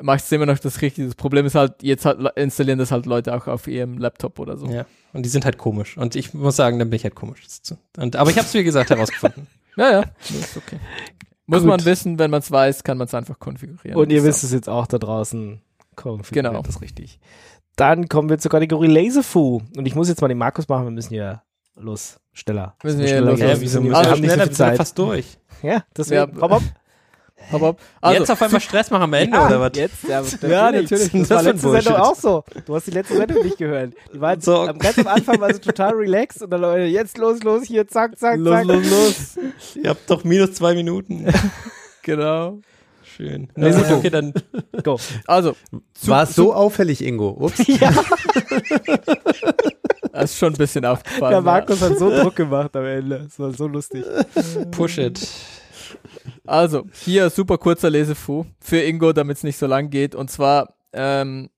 Machst 0.02 0.30
du 0.32 0.36
immer 0.36 0.46
noch 0.48 0.60
das 0.60 0.82
Richtige. 0.82 1.08
Das 1.08 1.16
Problem 1.16 1.46
ist 1.46 1.56
halt, 1.56 1.82
jetzt 1.82 2.06
halt, 2.06 2.20
installieren 2.38 2.80
das 2.80 2.92
halt 2.92 3.06
Leute 3.06 3.34
auch 3.34 3.48
auf 3.48 3.68
ihrem 3.68 3.98
Laptop 3.98 4.40
oder 4.40 4.58
so. 4.58 4.68
Ja. 4.68 4.86
Und 5.14 5.24
die 5.24 5.30
sind 5.30 5.46
halt 5.46 5.58
komisch. 5.58 5.98
Und 5.98 6.16
ich 6.16 6.34
muss 6.34 6.56
sagen, 6.58 6.80
dann 6.80 6.90
bin 6.90 6.98
ich 6.98 7.04
halt 7.06 7.16
komisch. 7.16 7.44
So- 7.48 7.78
Und, 7.98 8.16
aber 8.18 8.30
ich 8.30 8.38
habe 8.38 8.46
es, 8.48 8.54
wie 8.54 8.64
gesagt, 8.64 8.90
herausgefunden. 8.90 9.48
Ja, 9.76 9.92
ja, 9.92 10.04
ist 10.30 10.56
okay. 10.56 10.78
Muss 11.48 11.62
Gut. 11.62 11.68
man 11.70 11.84
wissen, 11.86 12.20
wenn 12.20 12.30
man 12.30 12.42
es 12.42 12.52
weiß, 12.52 12.84
kann 12.84 13.00
man 13.00 13.08
es 13.08 13.16
einfach 13.16 13.40
konfigurieren. 13.40 13.98
Und 14.00 14.12
ihr 14.12 14.22
So. 14.22 14.28
wisst 14.28 14.44
es 14.44 14.52
jetzt 14.52 14.70
auch 14.70 14.86
da 14.86 15.00
draußen. 15.00 15.62
Konfiguriert 15.96 16.46
Genau. 16.52 16.62
Das 16.64 16.82
richtig. 16.82 17.20
Dann 17.76 18.08
kommen 18.08 18.30
wir 18.30 18.38
zur 18.38 18.52
Kategorie 18.52 18.88
Laserfu. 18.88 19.62
Und 19.76 19.86
ich 19.86 19.96
muss 19.96 20.08
jetzt 20.10 20.22
mal 20.22 20.28
den 20.28 20.38
Markus 20.38 20.68
machen. 20.68 20.86
Wir 20.86 20.92
müssen 20.92 21.14
ja 21.14 21.42
los. 21.76 22.20
Schneller. 22.34 22.76
Müssen 22.84 23.00
Wir 23.00 23.08
schneller 23.08 23.32
los, 23.32 23.40
gehen. 23.40 23.48
los. 23.50 23.62
Wir 23.62 23.82
haben 23.82 24.22
nicht 24.22 24.30
so 24.30 24.34
schneller, 24.36 24.44
viel 24.48 24.52
Zeit. 24.56 24.78
fast 24.78 24.98
durch. 24.98 25.38
Ja, 25.62 25.84
deswegen. 25.96 26.36
Ja, 26.36 26.42
Hopp, 26.42 26.52
hopp. 26.52 26.64
Hopp, 27.52 27.62
hopp. 27.62 27.80
Also, 28.00 28.20
jetzt 28.20 28.32
auf 28.32 28.42
einmal 28.42 28.62
Stress 28.62 28.90
machen 28.90 29.04
am 29.04 29.14
Ende, 29.14 29.36
Ja, 29.36 29.48
oder 29.48 29.60
was? 29.60 29.72
jetzt, 29.76 30.04
ja, 30.04 30.22
Ja, 30.48 30.72
natürlich. 30.72 30.92
natürlich. 30.92 31.14
Was 31.14 31.28
Das 31.28 31.30
war 31.30 31.44
letzte 31.44 31.72
Sendung 31.72 31.96
auch 31.96 32.16
so. 32.16 32.44
Du 32.66 32.76
hast 32.76 32.88
die 32.88 32.92
letzte 32.92 33.18
Sendung 33.18 33.44
nicht 33.44 33.58
gehört. 33.58 33.94
Die 34.14 34.22
war 34.22 34.40
So. 34.40 34.62
am, 34.62 34.78
ganz 34.80 34.98
am 35.00 35.08
Anfang 35.08 35.42
war 35.42 35.54
sie 35.54 35.60
total 35.60 35.94
relaxed 35.94 36.42
und 36.42 36.52
dann 36.52 36.62
Leute, 36.62 36.84
jetzt 36.84 37.18
los, 37.18 37.44
los, 37.44 37.64
hier, 37.64 37.86
zack, 37.88 38.18
zack, 38.18 38.38
Los, 38.40 38.54
zack. 38.54 38.66
los, 38.66 38.90
los. 38.90 39.38
Ihr 39.84 39.90
habt 39.90 40.10
doch 40.10 40.24
minus 40.24 40.54
zwei 40.54 40.74
Minuten. 40.76 41.26
Genau. 42.06 42.60
Schön. 43.16 43.48
Na 43.56 43.72
gut, 43.72 43.92
okay, 43.92 44.10
dann 44.10 44.34
Go. 44.84 45.00
Also, 45.28 45.56
War 46.06 46.24
es 46.24 46.36
so 46.36 46.54
auffällig, 46.54 47.04
Ingo? 47.04 47.30
Ups. 47.40 47.58
das 50.12 50.32
ist 50.32 50.38
schon 50.38 50.54
ein 50.54 50.58
bisschen 50.58 50.86
aufgefallen. 50.86 51.32
Der 51.32 51.42
Markus 51.42 51.82
hat 51.82 51.98
so 51.98 52.10
Druck 52.10 52.36
gemacht 52.36 52.76
am 52.76 52.86
Ende. 52.86 53.22
Das 53.26 53.40
war 53.40 53.54
so 53.54 53.68
lustig. 53.68 54.04
push 54.72 54.98
it. 54.98 55.20
Ja. 55.20 55.28
Also, 56.46 56.86
hier 56.94 57.30
super 57.30 57.58
kurzer 57.58 57.90
Lesefu 57.90 58.46
für 58.60 58.82
Ingo, 58.82 59.14
damit 59.14 59.38
es 59.38 59.44
nicht 59.44 59.58
so 59.58 59.68
lang 59.68 59.90
geht. 59.90 60.16
Und 60.16 60.32
zwar, 60.32 60.76
ähm, 60.92 61.50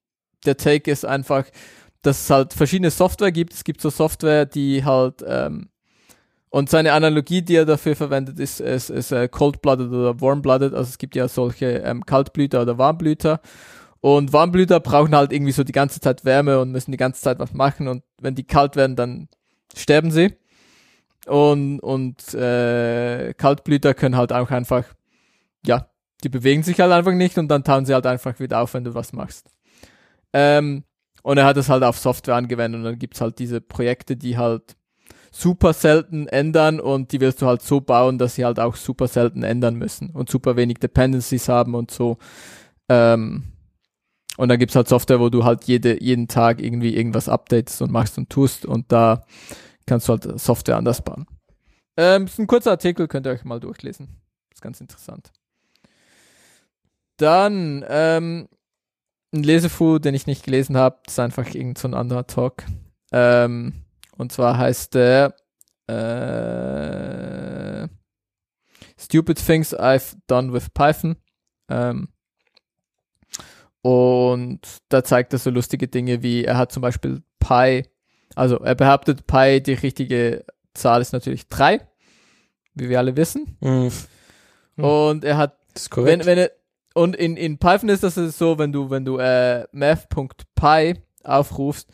der 0.45 0.57
Take 0.57 0.91
ist 0.91 1.05
einfach, 1.05 1.45
dass 2.01 2.23
es 2.23 2.29
halt 2.29 2.53
verschiedene 2.53 2.91
Software 2.91 3.31
gibt. 3.31 3.53
Es 3.53 3.63
gibt 3.63 3.81
so 3.81 3.89
Software, 3.89 4.45
die 4.45 4.83
halt 4.83 5.23
ähm, 5.25 5.69
und 6.55 6.69
seine 6.69 6.93
Analogie, 6.93 7.41
die 7.41 7.57
er 7.57 7.65
dafür 7.65 7.97
verwendet, 7.97 8.39
ist, 8.39 8.61
ist, 8.61 8.89
ist 8.89 9.11
äh, 9.11 9.27
Cold-Blooded 9.27 9.89
oder 9.89 10.21
Warm-Blooded. 10.21 10.73
Also 10.73 10.87
es 10.87 10.97
gibt 10.97 11.13
ja 11.13 11.27
solche 11.27 11.79
ähm, 11.79 12.05
Kaltblüter 12.05 12.61
oder 12.61 12.77
Warmblüter. 12.77 13.41
Und 13.99 14.31
Warmblüter 14.31 14.79
brauchen 14.79 15.13
halt 15.13 15.33
irgendwie 15.33 15.51
so 15.51 15.65
die 15.65 15.73
ganze 15.73 15.99
Zeit 15.99 16.23
Wärme 16.23 16.61
und 16.61 16.71
müssen 16.71 16.93
die 16.93 16.97
ganze 16.97 17.21
Zeit 17.21 17.39
was 17.39 17.51
machen. 17.51 17.89
Und 17.89 18.03
wenn 18.21 18.35
die 18.35 18.45
kalt 18.45 18.77
werden, 18.77 18.95
dann 18.95 19.27
sterben 19.75 20.11
sie. 20.11 20.33
Und, 21.27 21.81
und 21.81 22.33
äh, 22.33 23.33
Kaltblüter 23.33 23.93
können 23.93 24.15
halt 24.15 24.31
auch 24.31 24.49
einfach, 24.49 24.85
ja, 25.65 25.89
die 26.23 26.29
bewegen 26.29 26.63
sich 26.63 26.79
halt 26.79 26.93
einfach 26.93 27.11
nicht 27.11 27.37
und 27.37 27.49
dann 27.49 27.65
tauen 27.65 27.85
sie 27.85 27.93
halt 27.93 28.05
einfach 28.05 28.39
wieder 28.39 28.61
auf, 28.61 28.73
wenn 28.75 28.85
du 28.85 28.93
was 28.93 29.11
machst. 29.11 29.49
Ähm, 30.31 30.85
und 31.21 31.37
er 31.37 31.47
hat 31.47 31.57
es 31.57 31.67
halt 31.67 31.83
auf 31.83 31.97
Software 31.97 32.35
angewendet 32.35 32.79
und 32.79 32.85
dann 32.85 32.97
gibt's 32.97 33.19
halt 33.19 33.39
diese 33.39 33.59
Projekte, 33.59 34.15
die 34.15 34.37
halt 34.37 34.77
super 35.35 35.73
selten 35.73 36.27
ändern 36.27 36.79
und 36.79 37.11
die 37.11 37.19
willst 37.19 37.41
du 37.41 37.45
halt 37.45 37.61
so 37.61 37.81
bauen, 37.81 38.17
dass 38.17 38.35
sie 38.35 38.45
halt 38.45 38.57
auch 38.57 38.77
super 38.77 39.09
selten 39.09 39.43
ändern 39.43 39.75
müssen 39.75 40.11
und 40.11 40.29
super 40.29 40.55
wenig 40.55 40.77
Dependencies 40.77 41.49
haben 41.49 41.75
und 41.75 41.91
so. 41.91 42.17
Ähm, 42.87 43.43
und 44.37 44.47
dann 44.47 44.59
gibt's 44.59 44.77
halt 44.77 44.87
Software, 44.87 45.19
wo 45.19 45.29
du 45.29 45.43
halt 45.43 45.65
jede, 45.65 46.01
jeden 46.01 46.29
Tag 46.29 46.61
irgendwie 46.61 46.95
irgendwas 46.95 47.27
updatest 47.27 47.81
und 47.81 47.91
machst 47.91 48.17
und 48.17 48.29
tust 48.29 48.65
und 48.65 48.91
da 48.93 49.25
kannst 49.85 50.07
du 50.07 50.13
halt 50.13 50.39
Software 50.39 50.77
anders 50.77 51.01
bauen. 51.01 51.27
Ähm, 51.97 52.25
ist 52.25 52.39
ein 52.39 52.47
kurzer 52.47 52.71
Artikel, 52.71 53.09
könnt 53.09 53.27
ihr 53.27 53.33
euch 53.33 53.43
mal 53.43 53.59
durchlesen. 53.59 54.21
Ist 54.53 54.61
ganz 54.61 54.79
interessant. 54.79 55.33
Dann 57.17 57.83
ähm, 57.89 58.47
ein 59.33 59.43
Lesefu, 59.43 59.99
den 59.99 60.15
ich 60.15 60.27
nicht 60.27 60.45
gelesen 60.45 60.77
habe, 60.77 60.99
ist 61.07 61.19
einfach 61.19 61.53
irgend 61.53 61.77
so 61.77 61.89
ein 61.89 61.93
anderer 61.93 62.25
Talk. 62.25 62.63
Ähm, 63.11 63.84
und 64.17 64.31
zwar 64.31 64.57
heißt 64.57 64.95
der 64.95 65.35
äh, 65.87 67.87
Stupid 68.97 69.45
Things 69.45 69.77
I've 69.77 70.15
Done 70.27 70.53
with 70.53 70.69
Python. 70.73 71.15
Ähm, 71.69 72.09
und 73.81 74.61
da 74.89 75.03
zeigt 75.03 75.33
er 75.33 75.39
so 75.39 75.51
lustige 75.51 75.87
Dinge 75.87 76.23
wie, 76.23 76.43
er 76.43 76.57
hat 76.57 76.71
zum 76.71 76.81
Beispiel 76.81 77.21
Pi, 77.39 77.83
also 78.35 78.57
er 78.57 78.75
behauptet, 78.75 79.27
Pi, 79.27 79.61
die 79.61 79.73
richtige 79.73 80.45
Zahl 80.73 81.01
ist 81.01 81.13
natürlich 81.13 81.47
3, 81.47 81.87
wie 82.73 82.89
wir 82.89 82.97
alle 82.97 83.15
wissen. 83.15 83.57
Mhm. 83.59 83.91
Und 84.77 85.23
er 85.23 85.37
hat, 85.37 85.57
wenn, 85.95 86.25
wenn 86.25 86.37
er, 86.37 86.51
und 86.95 87.15
in, 87.15 87.37
in 87.37 87.59
Python 87.59 87.89
ist 87.89 88.03
das 88.03 88.15
so, 88.15 88.57
wenn 88.57 88.71
du, 88.71 88.89
wenn 88.89 89.05
du 89.05 89.17
äh, 89.17 89.67
math.py 89.71 90.95
aufrufst, 91.23 91.89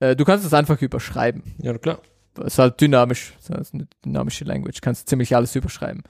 äh, 0.00 0.16
du 0.16 0.24
kannst 0.24 0.44
das 0.44 0.54
einfach 0.54 0.80
überschreiben. 0.80 1.42
ja, 1.58 1.76
klar. 1.78 2.00
Das 2.34 2.52
ist 2.52 2.58
halt 2.58 2.80
dynamisch, 2.80 3.32
das 3.48 3.68
ist 3.68 3.74
eine 3.74 3.88
dynamische 4.04 4.44
Language, 4.44 4.80
kannst 4.82 5.08
ziemlich 5.08 5.34
alles 5.34 5.56
überschreiben. 5.56 6.02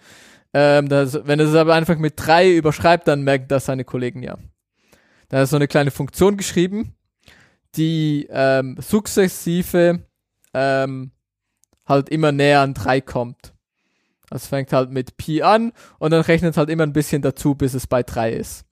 Ähm, 0.53 0.89
das, 0.89 1.21
wenn 1.25 1.39
er 1.39 1.47
es 1.47 1.55
aber 1.55 1.75
einfach 1.75 1.99
mit 1.99 2.15
drei 2.17 2.53
überschreibt, 2.57 3.07
dann 3.07 3.23
merken 3.23 3.47
das 3.49 3.67
seine 3.67 3.85
Kollegen 3.85 4.23
ja. 4.23 4.37
Da 5.29 5.43
ist 5.43 5.51
so 5.51 5.57
eine 5.57 5.69
kleine 5.69 5.91
Funktion 5.91 6.37
geschrieben, 6.37 6.95
die 7.77 8.27
ähm, 8.31 8.77
sukzessive 8.81 10.01
ähm, 10.55 11.11
halt 11.85 12.09
immer 12.09 12.33
näher 12.33 12.61
an 12.61 12.75
drei 12.75 13.01
kommt. 13.01 13.53
Das 14.29 14.49
fängt 14.49 14.73
halt 14.73 14.91
mit 14.91 15.17
Pi 15.17 15.43
an 15.43 15.73
und 15.99 16.11
dann 16.11 16.23
rechnet 16.23 16.53
es 16.53 16.57
halt 16.57 16.71
immer 16.71 16.83
ein 16.83 16.93
bisschen 16.93 17.23
dazu, 17.23 17.55
bis 17.55 17.75
es 17.75 17.87
bei 17.87 18.03
drei 18.03 18.33
ist. 18.33 18.65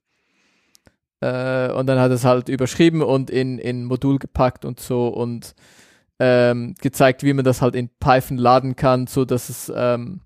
Äh, 1.21 1.71
und 1.71 1.87
dann 1.87 1.99
hat 1.99 2.11
es 2.11 2.25
halt 2.25 2.49
überschrieben 2.49 3.01
und 3.01 3.29
in, 3.29 3.57
in 3.57 3.85
Modul 3.85 4.19
gepackt 4.19 4.65
und 4.65 4.79
so 4.79 5.07
und 5.07 5.55
ähm, 6.19 6.75
gezeigt, 6.81 7.23
wie 7.23 7.33
man 7.33 7.45
das 7.45 7.61
halt 7.61 7.75
in 7.75 7.89
Python 7.99 8.37
laden 8.37 8.75
kann, 8.75 9.07
so 9.07 9.25
dass 9.25 9.49
es, 9.49 9.71
ähm, 9.75 10.21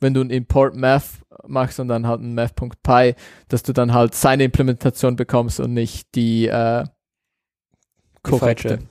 wenn 0.00 0.14
du 0.14 0.20
ein 0.20 0.30
Import 0.30 0.74
Math 0.76 1.04
machst 1.46 1.80
und 1.80 1.88
dann 1.88 2.06
halt 2.06 2.20
ein 2.20 2.34
Math.py, 2.34 3.14
dass 3.48 3.62
du 3.62 3.72
dann 3.72 3.92
halt 3.92 4.14
seine 4.14 4.44
Implementation 4.44 5.16
bekommst 5.16 5.60
und 5.60 5.74
nicht 5.74 6.14
die, 6.14 6.46
äh, 6.48 6.84
Die 6.84 8.30
korrekte. 8.30 8.68
falsche. 8.68 8.88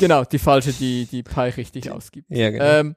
Genau, 0.00 0.24
die 0.24 0.38
falsche, 0.38 0.72
die 0.72 1.06
die 1.06 1.22
Pi 1.22 1.40
richtig 1.56 1.90
ausgibt. 1.90 2.28
Ja, 2.30 2.50
genau. 2.50 2.64
Ähm, 2.64 2.96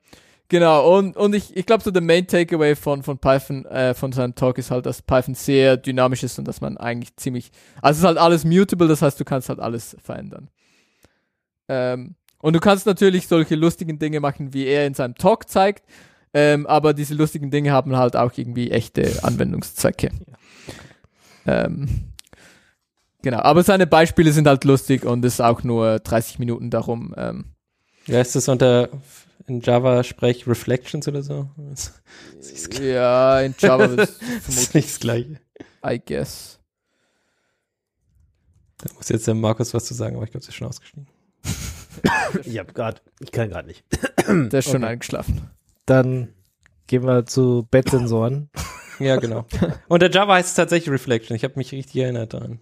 genau, 0.52 0.98
und, 0.98 1.16
und 1.16 1.34
ich, 1.34 1.56
ich 1.56 1.66
glaube, 1.66 1.82
so 1.82 1.92
der 1.92 2.02
Main 2.02 2.28
Takeaway 2.28 2.76
von, 2.76 3.04
von 3.04 3.18
Python, 3.18 3.66
äh, 3.68 3.94
von 3.94 4.12
seinem 4.12 4.36
Talk 4.36 4.58
ist 4.58 4.70
halt, 4.70 4.86
dass 4.86 5.02
Python 5.02 5.34
sehr 5.34 5.78
dynamisch 5.78 6.24
ist 6.24 6.38
und 6.38 6.46
dass 6.46 6.60
man 6.60 6.78
eigentlich 6.78 7.16
ziemlich, 7.16 7.52
also 7.82 7.98
es 7.98 8.00
ist 8.00 8.06
halt 8.06 8.18
alles 8.18 8.44
mutable, 8.44 8.90
das 8.90 9.02
heißt, 9.02 9.18
du 9.18 9.24
kannst 9.24 9.48
halt 9.48 9.62
alles 9.62 9.96
verändern. 10.04 10.50
Ähm, 11.70 12.16
und 12.40 12.54
du 12.54 12.60
kannst 12.60 12.86
natürlich 12.86 13.30
solche 13.30 13.56
lustigen 13.56 13.98
Dinge 13.98 14.20
machen, 14.20 14.54
wie 14.54 14.66
er 14.66 14.86
in 14.86 14.94
seinem 14.94 15.16
Talk 15.16 15.48
zeigt, 15.48 15.86
ähm, 16.34 16.68
aber 16.68 16.94
diese 16.94 17.14
lustigen 17.14 17.50
Dinge 17.50 17.72
haben 17.72 17.96
halt 17.96 18.18
auch 18.18 18.34
irgendwie 18.36 18.72
echte 18.72 19.24
Anwendungszwecke. 19.24 20.10
Ähm, 21.48 22.12
genau, 23.22 23.40
aber 23.40 23.64
seine 23.64 23.88
Beispiele 23.88 24.34
sind 24.34 24.48
halt 24.48 24.66
lustig 24.66 25.06
und 25.06 25.24
es 25.24 25.36
ist 25.36 25.42
auch 25.42 25.64
nur 25.64 26.00
30 26.00 26.40
Minuten 26.40 26.70
darum. 26.70 27.16
Ähm, 27.16 27.46
ja, 28.06 28.20
ist 28.20 28.36
das 28.36 28.50
unter 28.50 28.90
in 29.48 29.62
Java 29.62 30.04
Sprech 30.04 30.48
Reflections 30.48 31.08
oder 31.08 31.24
so? 31.24 31.50
Das 31.58 32.02
ist, 32.40 32.80
ja, 32.80 33.42
in 33.42 33.56
Java 33.58 33.86
es 33.86 33.96
das 33.96 34.10
ist 34.10 34.18
vermutlich, 34.44 34.74
nicht 34.74 34.90
das 34.90 35.00
Gleiche. 35.00 35.40
I 35.86 36.02
guess. 36.06 36.60
Da 38.78 38.94
muss 38.96 39.10
jetzt 39.10 39.28
der 39.28 39.36
Markus 39.36 39.74
was 39.74 39.86
zu 39.86 39.94
sagen, 39.94 40.16
aber 40.16 40.26
ich 40.26 40.32
glaube, 40.32 40.44
sie 40.44 40.50
ist 40.50 40.56
schon 40.56 40.68
ausgestiegen. 40.68 41.08
Ich 42.46 42.58
hab 42.58 42.74
grad, 42.74 43.02
ich 43.20 43.32
kann 43.32 43.50
gerade 43.50 43.68
nicht. 43.68 43.84
Der 44.28 44.60
ist 44.60 44.66
schon 44.66 44.78
Okay. 44.84 44.94
eingeschlafen. 44.94 45.50
Dann 45.86 46.30
gehen 46.88 47.04
wir 47.04 47.26
zu 47.26 47.68
Bettsensoren. 47.70 48.50
Ja, 49.00 49.18
genau. 49.18 49.46
Und 49.90 50.02
der 50.02 50.10
Java 50.10 50.36
heißt 50.36 50.50
es 50.50 50.56
tatsächlich 50.56 50.90
Reflection. 50.94 51.36
Ich 51.36 51.44
habe 51.44 51.56
mich 51.58 51.72
richtig 51.74 52.02
erinnert 52.02 52.34
daran. 52.34 52.60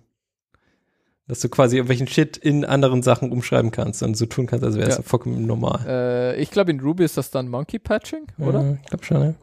Dass 1.30 1.40
du 1.42 1.48
quasi 1.48 1.76
irgendwelchen 1.78 2.08
Shit 2.08 2.38
in 2.38 2.66
anderen 2.66 3.04
Sachen 3.04 3.32
umschreiben 3.32 3.70
kannst 3.72 4.02
und 4.04 4.18
so 4.18 4.26
tun 4.26 4.48
kannst, 4.48 4.66
als 4.66 4.76
wäre 4.76 4.90
es 4.90 4.98
Ja. 4.98 5.04
vollkommen 5.04 5.46
normal. 5.46 5.86
Äh, 5.88 6.42
ich 6.42 6.50
glaube, 6.50 6.72
in 6.72 6.80
Ruby 6.80 7.04
ist 7.06 7.18
das 7.18 7.30
dann 7.30 7.48
Monkey 7.48 7.78
Patching, 7.80 8.26
oder? 8.40 8.62
Ja, 8.62 8.74
ich 8.74 8.86
glaube 8.90 9.06
schon, 9.06 9.22
ja. 9.22 9.34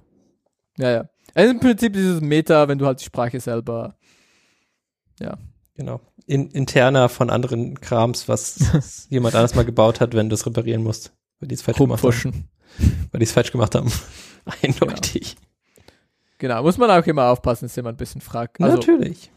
Ja, 0.79 0.91
ja. 0.91 1.09
Also 1.35 1.53
im 1.53 1.61
Prinzip 1.61 1.93
dieses 1.93 2.21
Meta, 2.21 2.67
wenn 2.69 2.79
du 2.79 2.87
halt 2.87 3.01
die 3.01 3.05
Sprache 3.05 3.39
selber. 3.41 3.97
Genau. 5.75 6.01
In, 6.27 6.49
interner 6.51 7.09
von 7.09 7.31
anderen 7.31 7.81
Krams, 7.81 8.29
was 8.29 9.07
jemand 9.11 9.35
anders 9.35 9.55
mal 9.55 9.65
gebaut 9.65 10.01
hat, 10.01 10.15
wenn 10.15 10.29
du 10.29 10.35
es 10.35 10.45
reparieren 10.47 10.83
musst. 10.83 11.13
Weil 11.39 11.49
die 11.49 11.55
es 11.55 11.63
falsch 11.63 11.79
gemacht 11.79 12.03
haben. 12.03 12.49
Weil 13.13 13.19
die 13.21 13.25
es 13.25 13.33
falsch 13.33 13.53
gemacht 13.53 13.75
haben. 13.75 13.93
Eindeutig. 14.63 15.37
Genau, 16.39 16.63
muss 16.63 16.79
man 16.79 16.91
auch 16.91 17.07
immer 17.07 17.27
aufpassen, 17.27 17.67
dass 17.67 17.77
jemand 17.77 17.95
ein 17.97 17.99
bisschen 17.99 18.21
fragt. 18.23 18.61
Also, 18.61 18.77
Natürlich. 18.77 19.31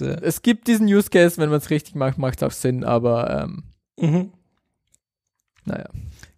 Äh, 0.00 0.20
es 0.22 0.42
gibt 0.42 0.66
diesen 0.68 0.86
Use 0.86 1.10
Case, 1.10 1.38
wenn 1.38 1.50
man 1.50 1.58
es 1.58 1.70
richtig 1.70 1.94
macht, 1.94 2.18
macht 2.18 2.38
es 2.38 2.42
auch 2.42 2.52
Sinn, 2.52 2.84
aber 2.84 3.44
ähm, 3.44 3.64
mhm. 3.98 4.32
naja. 5.64 5.88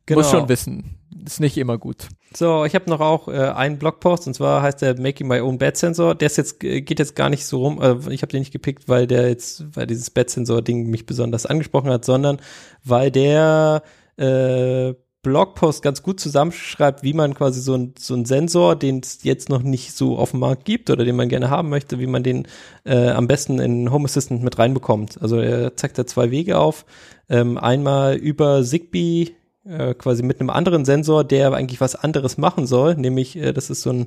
Genau. 0.06 0.20
Muss 0.20 0.30
schon 0.30 0.48
wissen. 0.48 0.96
Ist 1.24 1.40
nicht 1.40 1.58
immer 1.58 1.78
gut. 1.78 2.08
So, 2.32 2.64
ich 2.64 2.74
habe 2.76 2.88
noch 2.88 3.00
auch 3.00 3.26
äh, 3.26 3.32
einen 3.32 3.78
Blogpost 3.78 4.28
und 4.28 4.34
zwar 4.34 4.62
heißt 4.62 4.80
der 4.80 5.00
Making 5.00 5.26
My 5.26 5.40
Own 5.40 5.58
Bed 5.58 5.76
Sensor. 5.76 6.14
Der 6.14 6.26
ist 6.26 6.36
jetzt 6.36 6.60
geht 6.60 6.98
jetzt 6.98 7.16
gar 7.16 7.30
nicht 7.30 7.44
so 7.44 7.58
rum. 7.58 7.82
Äh, 7.82 8.12
ich 8.12 8.22
habe 8.22 8.30
den 8.30 8.40
nicht 8.40 8.52
gepickt, 8.52 8.88
weil 8.88 9.08
der 9.08 9.28
jetzt, 9.28 9.64
weil 9.76 9.88
dieses 9.88 10.10
Bed 10.10 10.30
Sensor 10.30 10.62
Ding 10.62 10.88
mich 10.88 11.06
besonders 11.06 11.46
angesprochen 11.46 11.90
hat, 11.90 12.04
sondern 12.04 12.38
weil 12.84 13.10
der 13.10 13.82
äh, 14.16 14.94
Blogpost 15.26 15.82
ganz 15.82 16.04
gut 16.04 16.20
zusammenschreibt, 16.20 17.02
wie 17.02 17.12
man 17.12 17.34
quasi 17.34 17.60
so 17.60 17.74
ein 17.74 17.94
so 17.98 18.14
ein 18.14 18.24
Sensor, 18.24 18.76
den 18.76 19.00
es 19.00 19.24
jetzt 19.24 19.48
noch 19.48 19.62
nicht 19.62 19.92
so 19.92 20.16
auf 20.16 20.30
dem 20.30 20.40
Markt 20.40 20.64
gibt 20.64 20.88
oder 20.88 21.04
den 21.04 21.16
man 21.16 21.28
gerne 21.28 21.50
haben 21.50 21.68
möchte, 21.68 21.98
wie 21.98 22.06
man 22.06 22.22
den 22.22 22.46
äh, 22.84 23.08
am 23.08 23.26
besten 23.26 23.58
in 23.58 23.90
Home 23.90 24.04
Assistant 24.04 24.44
mit 24.44 24.56
reinbekommt. 24.56 25.20
Also 25.20 25.38
er 25.38 25.76
zeigt 25.76 25.98
da 25.98 26.06
zwei 26.06 26.30
Wege 26.30 26.58
auf. 26.58 26.86
Ähm, 27.28 27.58
einmal 27.58 28.14
über 28.14 28.62
Zigbee 28.62 29.32
äh, 29.64 29.94
quasi 29.94 30.22
mit 30.22 30.38
einem 30.38 30.50
anderen 30.50 30.84
Sensor, 30.84 31.24
der 31.24 31.52
eigentlich 31.52 31.80
was 31.80 31.96
anderes 31.96 32.38
machen 32.38 32.68
soll, 32.68 32.94
nämlich 32.94 33.34
äh, 33.36 33.52
das 33.52 33.68
ist 33.68 33.82
so 33.82 33.90
ein 33.90 34.06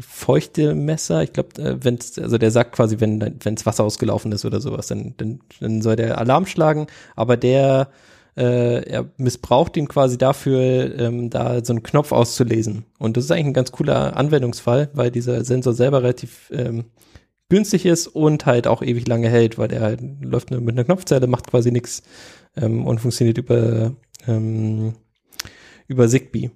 Feuchtemesser. 0.00 1.22
Ich 1.22 1.32
glaube, 1.32 1.62
äh, 1.62 1.76
wenn 1.80 2.00
also 2.20 2.38
der 2.38 2.50
sagt 2.50 2.72
quasi, 2.72 2.98
wenn 2.98 3.38
wenns 3.44 3.64
Wasser 3.66 3.84
ausgelaufen 3.84 4.32
ist 4.32 4.44
oder 4.44 4.60
sowas, 4.60 4.88
dann, 4.88 5.14
dann, 5.16 5.38
dann 5.60 5.80
soll 5.80 5.94
der 5.94 6.18
Alarm 6.18 6.46
schlagen, 6.46 6.88
aber 7.14 7.36
der 7.36 7.88
äh, 8.36 8.82
er 8.88 9.10
missbraucht 9.16 9.76
ihn 9.76 9.88
quasi 9.88 10.18
dafür, 10.18 10.98
ähm, 10.98 11.30
da 11.30 11.64
so 11.64 11.72
einen 11.72 11.82
Knopf 11.82 12.12
auszulesen. 12.12 12.84
Und 12.98 13.16
das 13.16 13.24
ist 13.24 13.30
eigentlich 13.30 13.46
ein 13.46 13.54
ganz 13.54 13.72
cooler 13.72 14.16
Anwendungsfall, 14.16 14.90
weil 14.92 15.10
dieser 15.10 15.44
Sensor 15.44 15.72
selber 15.72 16.02
relativ 16.02 16.50
ähm, 16.52 16.84
günstig 17.48 17.86
ist 17.86 18.08
und 18.08 18.46
halt 18.46 18.66
auch 18.66 18.82
ewig 18.82 19.06
lange 19.06 19.28
hält, 19.28 19.58
weil 19.58 19.68
der 19.68 19.80
halt 19.82 20.00
läuft 20.20 20.50
nur 20.50 20.60
mit 20.60 20.74
einer 20.74 20.84
Knopfzelle, 20.84 21.26
macht 21.26 21.48
quasi 21.48 21.70
nichts 21.70 22.02
ähm, 22.56 22.86
und 22.86 23.00
funktioniert 23.00 23.38
über 23.38 23.92
ähm, 24.26 24.94
über 25.86 26.08
Zigbee. 26.08 26.50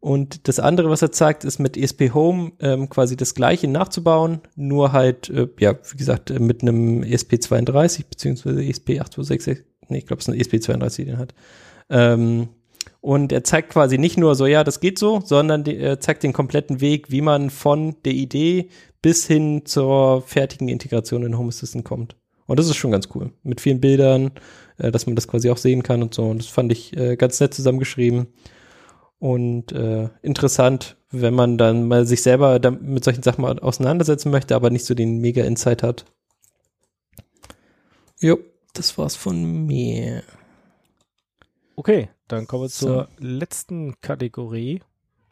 Und 0.00 0.46
das 0.46 0.60
andere, 0.60 0.90
was 0.90 1.02
er 1.02 1.10
zeigt, 1.10 1.44
ist 1.44 1.58
mit 1.58 1.76
ESP 1.76 2.12
Home 2.14 2.52
ähm, 2.60 2.88
quasi 2.88 3.16
das 3.16 3.34
gleiche 3.34 3.66
nachzubauen, 3.66 4.40
nur 4.54 4.92
halt, 4.92 5.28
äh, 5.30 5.48
ja, 5.58 5.74
wie 5.90 5.96
gesagt, 5.96 6.38
mit 6.38 6.62
einem 6.62 7.02
ESP32 7.02 8.04
beziehungsweise 8.08 8.60
ESP8266, 8.60 9.64
nee, 9.90 9.98
ich 9.98 10.06
glaube, 10.06 10.20
es 10.20 10.28
ist 10.28 10.34
ein 10.34 10.40
ESP32, 10.40 11.04
den 11.04 11.18
hat. 11.18 11.34
Ähm, 11.90 12.48
und 13.00 13.32
er 13.32 13.44
zeigt 13.44 13.70
quasi 13.70 13.98
nicht 13.98 14.18
nur 14.18 14.34
so, 14.34 14.46
ja, 14.46 14.64
das 14.64 14.80
geht 14.80 14.98
so, 14.98 15.20
sondern 15.24 15.64
die, 15.64 15.76
er 15.76 16.00
zeigt 16.00 16.22
den 16.22 16.32
kompletten 16.32 16.80
Weg, 16.80 17.10
wie 17.10 17.20
man 17.20 17.50
von 17.50 17.96
der 18.04 18.12
Idee 18.12 18.68
bis 19.02 19.26
hin 19.26 19.62
zur 19.64 20.22
fertigen 20.22 20.68
Integration 20.68 21.24
in 21.24 21.38
Home 21.38 21.48
Assistant 21.48 21.84
kommt. 21.84 22.16
Und 22.46 22.58
das 22.58 22.66
ist 22.66 22.76
schon 22.76 22.90
ganz 22.90 23.08
cool. 23.14 23.32
Mit 23.42 23.60
vielen 23.60 23.80
Bildern, 23.80 24.32
äh, 24.78 24.90
dass 24.90 25.06
man 25.06 25.14
das 25.14 25.28
quasi 25.28 25.50
auch 25.50 25.58
sehen 25.58 25.82
kann 25.82 26.02
und 26.02 26.14
so. 26.14 26.24
Und 26.24 26.38
das 26.38 26.48
fand 26.48 26.72
ich 26.72 26.96
äh, 26.96 27.16
ganz 27.16 27.38
nett 27.40 27.54
zusammengeschrieben 27.54 28.28
und 29.18 29.72
äh, 29.72 30.08
interessant, 30.22 30.96
wenn 31.10 31.34
man 31.34 31.58
dann 31.58 31.88
mal 31.88 32.06
sich 32.06 32.22
selber 32.22 32.58
mit 32.70 33.02
solchen 33.04 33.22
Sachen 33.22 33.42
mal 33.42 33.58
auseinandersetzen 33.58 34.30
möchte, 34.30 34.54
aber 34.54 34.70
nicht 34.70 34.84
so 34.84 34.94
den 34.94 35.18
mega 35.18 35.44
Insight 35.44 35.82
hat. 35.82 36.04
Jo, 38.20 38.38
das 38.72 38.96
war's 38.98 39.16
von 39.16 39.66
mir. 39.66 40.22
Okay, 41.76 42.08
dann 42.26 42.46
kommen 42.46 42.64
wir 42.64 42.70
zur 42.70 43.08
letzten 43.18 44.00
Kategorie. 44.00 44.82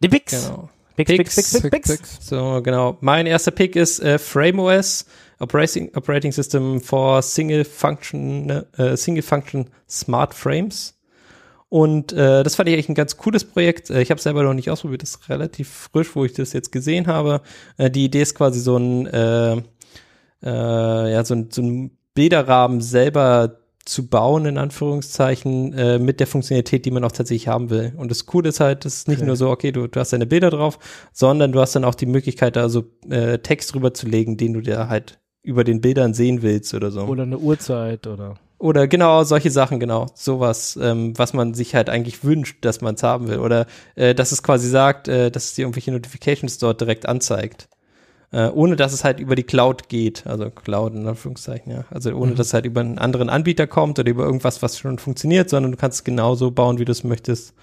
Die 0.02 0.08
Picks. 0.08 0.46
Genau. 0.46 0.70
Picks, 0.96 1.10
Picks, 1.10 1.34
Picks, 1.34 1.70
Picks, 1.70 1.88
Picks. 1.88 2.26
So, 2.26 2.62
genau. 2.62 2.96
Mein 3.00 3.26
erster 3.26 3.50
Pick 3.50 3.76
ist 3.76 4.00
äh, 4.00 4.18
FrameOS, 4.18 5.04
Operating, 5.40 5.94
Operating 5.94 6.32
System 6.32 6.80
for 6.80 7.20
Single 7.20 7.64
Function, 7.64 8.48
äh, 8.78 8.96
Single 8.96 9.22
Function 9.22 9.68
Smart 9.88 10.32
Frames. 10.32 10.94
Und 11.68 12.12
äh, 12.12 12.42
das 12.42 12.54
fand 12.54 12.68
ich 12.68 12.74
eigentlich 12.74 12.88
ein 12.88 12.94
ganz 12.94 13.16
cooles 13.16 13.44
Projekt. 13.44 13.90
Äh, 13.90 14.00
ich 14.00 14.10
habe 14.10 14.20
selber 14.20 14.42
noch 14.42 14.54
nicht 14.54 14.70
ausprobiert, 14.70 15.02
das 15.02 15.10
ist 15.10 15.28
relativ 15.28 15.68
frisch, 15.92 16.14
wo 16.14 16.24
ich 16.24 16.32
das 16.32 16.54
jetzt 16.54 16.72
gesehen 16.72 17.06
habe. 17.06 17.42
Äh, 17.76 17.90
die 17.90 18.04
Idee 18.04 18.22
ist 18.22 18.34
quasi 18.34 18.60
so 18.60 18.78
ein, 18.78 19.06
äh, 19.06 19.56
äh, 20.42 21.12
ja, 21.12 21.24
so 21.24 21.34
ein, 21.34 21.50
so 21.50 21.60
ein 21.62 21.90
Bilderrahmen 22.16 22.80
selber 22.80 23.60
zu 23.84 24.08
bauen, 24.08 24.46
in 24.46 24.58
Anführungszeichen, 24.58 25.72
äh, 25.74 25.98
mit 26.00 26.18
der 26.18 26.26
Funktionalität, 26.26 26.84
die 26.84 26.90
man 26.90 27.04
auch 27.04 27.12
tatsächlich 27.12 27.46
haben 27.46 27.70
will. 27.70 27.92
Und 27.96 28.10
das 28.10 28.26
Coole 28.26 28.48
ist 28.48 28.58
halt, 28.58 28.84
es 28.84 28.96
ist 28.96 29.08
nicht 29.08 29.18
Okay. 29.18 29.26
nur 29.26 29.36
so, 29.36 29.48
okay, 29.48 29.70
du, 29.70 29.86
du 29.86 30.00
hast 30.00 30.12
deine 30.12 30.26
Bilder 30.26 30.50
drauf, 30.50 30.80
sondern 31.12 31.52
du 31.52 31.60
hast 31.60 31.76
dann 31.76 31.84
auch 31.84 31.94
die 31.94 32.06
Möglichkeit, 32.06 32.56
da 32.56 32.68
so 32.68 32.84
äh, 33.08 33.38
Text 33.38 33.72
drüber 33.72 33.94
zu 33.94 34.08
legen, 34.08 34.36
den 34.36 34.54
du 34.54 34.60
dir 34.60 34.88
halt 34.88 35.20
über 35.44 35.62
den 35.62 35.80
Bildern 35.80 36.14
sehen 36.14 36.42
willst 36.42 36.74
oder 36.74 36.90
so. 36.90 37.02
Oder 37.02 37.22
eine 37.22 37.38
Uhrzeit 37.38 38.08
oder. 38.08 38.34
Oder 38.58 38.88
genau, 38.88 39.22
solche 39.22 39.50
Sachen, 39.52 39.78
genau. 39.78 40.06
Sowas, 40.14 40.76
ähm, 40.82 41.16
was 41.16 41.34
man 41.34 41.54
sich 41.54 41.74
halt 41.76 41.88
eigentlich 41.88 42.24
wünscht, 42.24 42.64
dass 42.64 42.80
man 42.80 42.96
es 42.96 43.02
haben 43.04 43.28
will. 43.28 43.38
Oder 43.38 43.66
äh, 43.94 44.14
dass 44.14 44.32
es 44.32 44.42
quasi 44.42 44.68
sagt, 44.68 45.06
äh, 45.06 45.30
dass 45.30 45.44
es 45.44 45.54
dir 45.54 45.62
irgendwelche 45.62 45.92
Notifications 45.92 46.58
dort 46.58 46.80
direkt 46.80 47.06
anzeigt. 47.06 47.68
Äh, 48.32 48.48
ohne 48.48 48.76
dass 48.76 48.92
es 48.92 49.04
halt 49.04 49.20
über 49.20 49.36
die 49.36 49.44
Cloud 49.44 49.88
geht. 49.88 50.26
Also 50.26 50.50
Cloud 50.50 50.94
in 50.94 51.06
Anführungszeichen, 51.06 51.72
ja. 51.72 51.84
Also 51.90 52.12
ohne 52.12 52.34
dass 52.34 52.48
es 52.48 52.54
halt 52.54 52.66
über 52.66 52.80
einen 52.80 52.98
anderen 52.98 53.28
Anbieter 53.28 53.66
kommt 53.66 53.98
oder 53.98 54.10
über 54.10 54.24
irgendwas, 54.24 54.62
was 54.62 54.78
schon 54.78 54.98
funktioniert, 54.98 55.48
sondern 55.48 55.72
du 55.72 55.78
kannst 55.78 56.00
es 56.00 56.04
genauso 56.04 56.50
bauen, 56.50 56.78
wie 56.78 56.84
du 56.84 56.92
es 56.92 57.04
möchtest. 57.04 57.54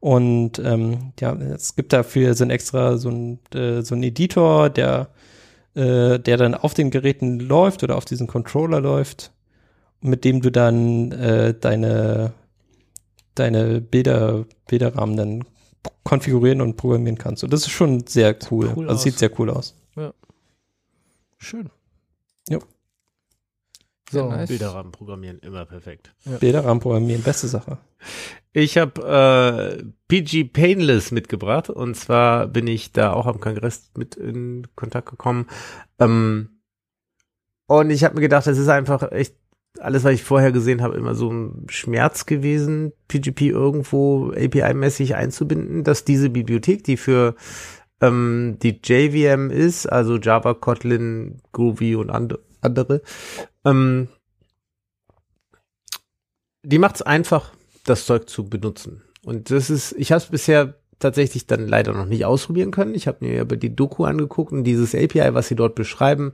Und 0.00 0.60
ähm, 0.60 1.12
ja, 1.18 1.34
es 1.34 1.74
gibt 1.74 1.92
dafür 1.92 2.34
so 2.34 2.44
ein 2.44 2.50
extra 2.50 2.96
so 2.96 3.10
ein, 3.10 3.40
äh, 3.52 3.82
so 3.82 3.96
ein 3.96 4.02
Editor, 4.04 4.70
der, 4.70 5.08
äh, 5.74 6.20
der 6.20 6.36
dann 6.36 6.54
auf 6.54 6.74
den 6.74 6.90
Geräten 6.90 7.40
läuft 7.40 7.82
oder 7.82 7.96
auf 7.96 8.04
diesen 8.04 8.28
Controller 8.28 8.80
läuft 8.80 9.32
mit 10.00 10.24
dem 10.24 10.40
du 10.40 10.50
dann 10.50 11.12
äh, 11.12 11.54
deine, 11.54 12.32
deine 13.34 13.80
Bilder, 13.80 14.44
Bilderrahmen 14.68 15.16
dann 15.16 15.44
konfigurieren 16.04 16.60
und 16.60 16.76
programmieren 16.76 17.18
kannst. 17.18 17.44
Und 17.44 17.52
das 17.52 17.62
ist 17.62 17.70
schon 17.70 18.06
sehr 18.06 18.36
cool. 18.50 18.72
cool 18.76 18.88
also 18.88 18.96
aus. 18.96 19.02
sieht 19.02 19.18
sehr 19.18 19.30
cool 19.38 19.50
aus. 19.50 19.74
Schön. 21.38 21.70
Jo. 22.48 22.60
Sehr 24.10 24.22
So, 24.22 24.30
nice. 24.30 24.48
Bilderrahmen 24.48 24.92
programmieren, 24.92 25.38
immer 25.40 25.64
perfekt. 25.66 26.14
Bilderrahmen 26.40 26.80
programmieren, 26.80 27.22
beste 27.22 27.46
Sache. 27.46 27.78
Ich 28.52 28.78
habe 28.78 29.78
äh, 29.78 29.84
PG 30.08 30.44
Painless 30.52 31.10
mitgebracht 31.10 31.68
und 31.68 31.94
zwar 31.94 32.46
bin 32.48 32.66
ich 32.66 32.92
da 32.92 33.12
auch 33.12 33.26
am 33.26 33.40
Kongress 33.40 33.90
mit 33.96 34.16
in 34.16 34.66
Kontakt 34.74 35.10
gekommen. 35.10 35.46
Ähm, 35.98 36.60
und 37.66 37.90
ich 37.90 38.02
habe 38.04 38.14
mir 38.14 38.22
gedacht, 38.22 38.46
das 38.46 38.56
ist 38.58 38.68
einfach 38.68 39.12
echt 39.12 39.36
alles, 39.78 40.04
was 40.04 40.14
ich 40.14 40.24
vorher 40.24 40.52
gesehen 40.52 40.82
habe, 40.82 40.96
immer 40.96 41.14
so 41.14 41.30
ein 41.30 41.66
Schmerz 41.68 42.26
gewesen, 42.26 42.92
PGP 43.08 43.42
irgendwo 43.42 44.32
API-mäßig 44.32 45.14
einzubinden, 45.14 45.84
dass 45.84 46.04
diese 46.04 46.30
Bibliothek, 46.30 46.82
die 46.82 46.96
für 46.96 47.36
ähm, 48.00 48.58
die 48.62 48.80
JVM 48.82 49.50
ist, 49.50 49.86
also 49.86 50.16
Java, 50.16 50.54
Kotlin, 50.54 51.40
Groovy 51.52 51.96
und 51.96 52.10
and 52.10 52.38
andere, 52.60 53.02
ähm, 53.64 54.08
die 56.62 56.78
macht 56.78 56.96
es 56.96 57.02
einfach, 57.02 57.52
das 57.84 58.04
Zeug 58.04 58.28
zu 58.28 58.48
benutzen. 58.48 59.02
Und 59.24 59.50
das 59.50 59.70
ist, 59.70 59.92
ich 59.92 60.12
habe 60.12 60.22
es 60.22 60.30
bisher 60.30 60.74
tatsächlich 60.98 61.46
dann 61.46 61.68
leider 61.68 61.92
noch 61.92 62.06
nicht 62.06 62.24
ausprobieren 62.24 62.70
können. 62.70 62.94
Ich 62.94 63.06
habe 63.06 63.24
mir 63.24 63.40
aber 63.40 63.56
die 63.56 63.74
Doku 63.74 64.04
angeguckt 64.04 64.52
und 64.52 64.64
dieses 64.64 64.94
API, 64.94 65.34
was 65.34 65.48
sie 65.48 65.54
dort 65.54 65.74
beschreiben, 65.74 66.32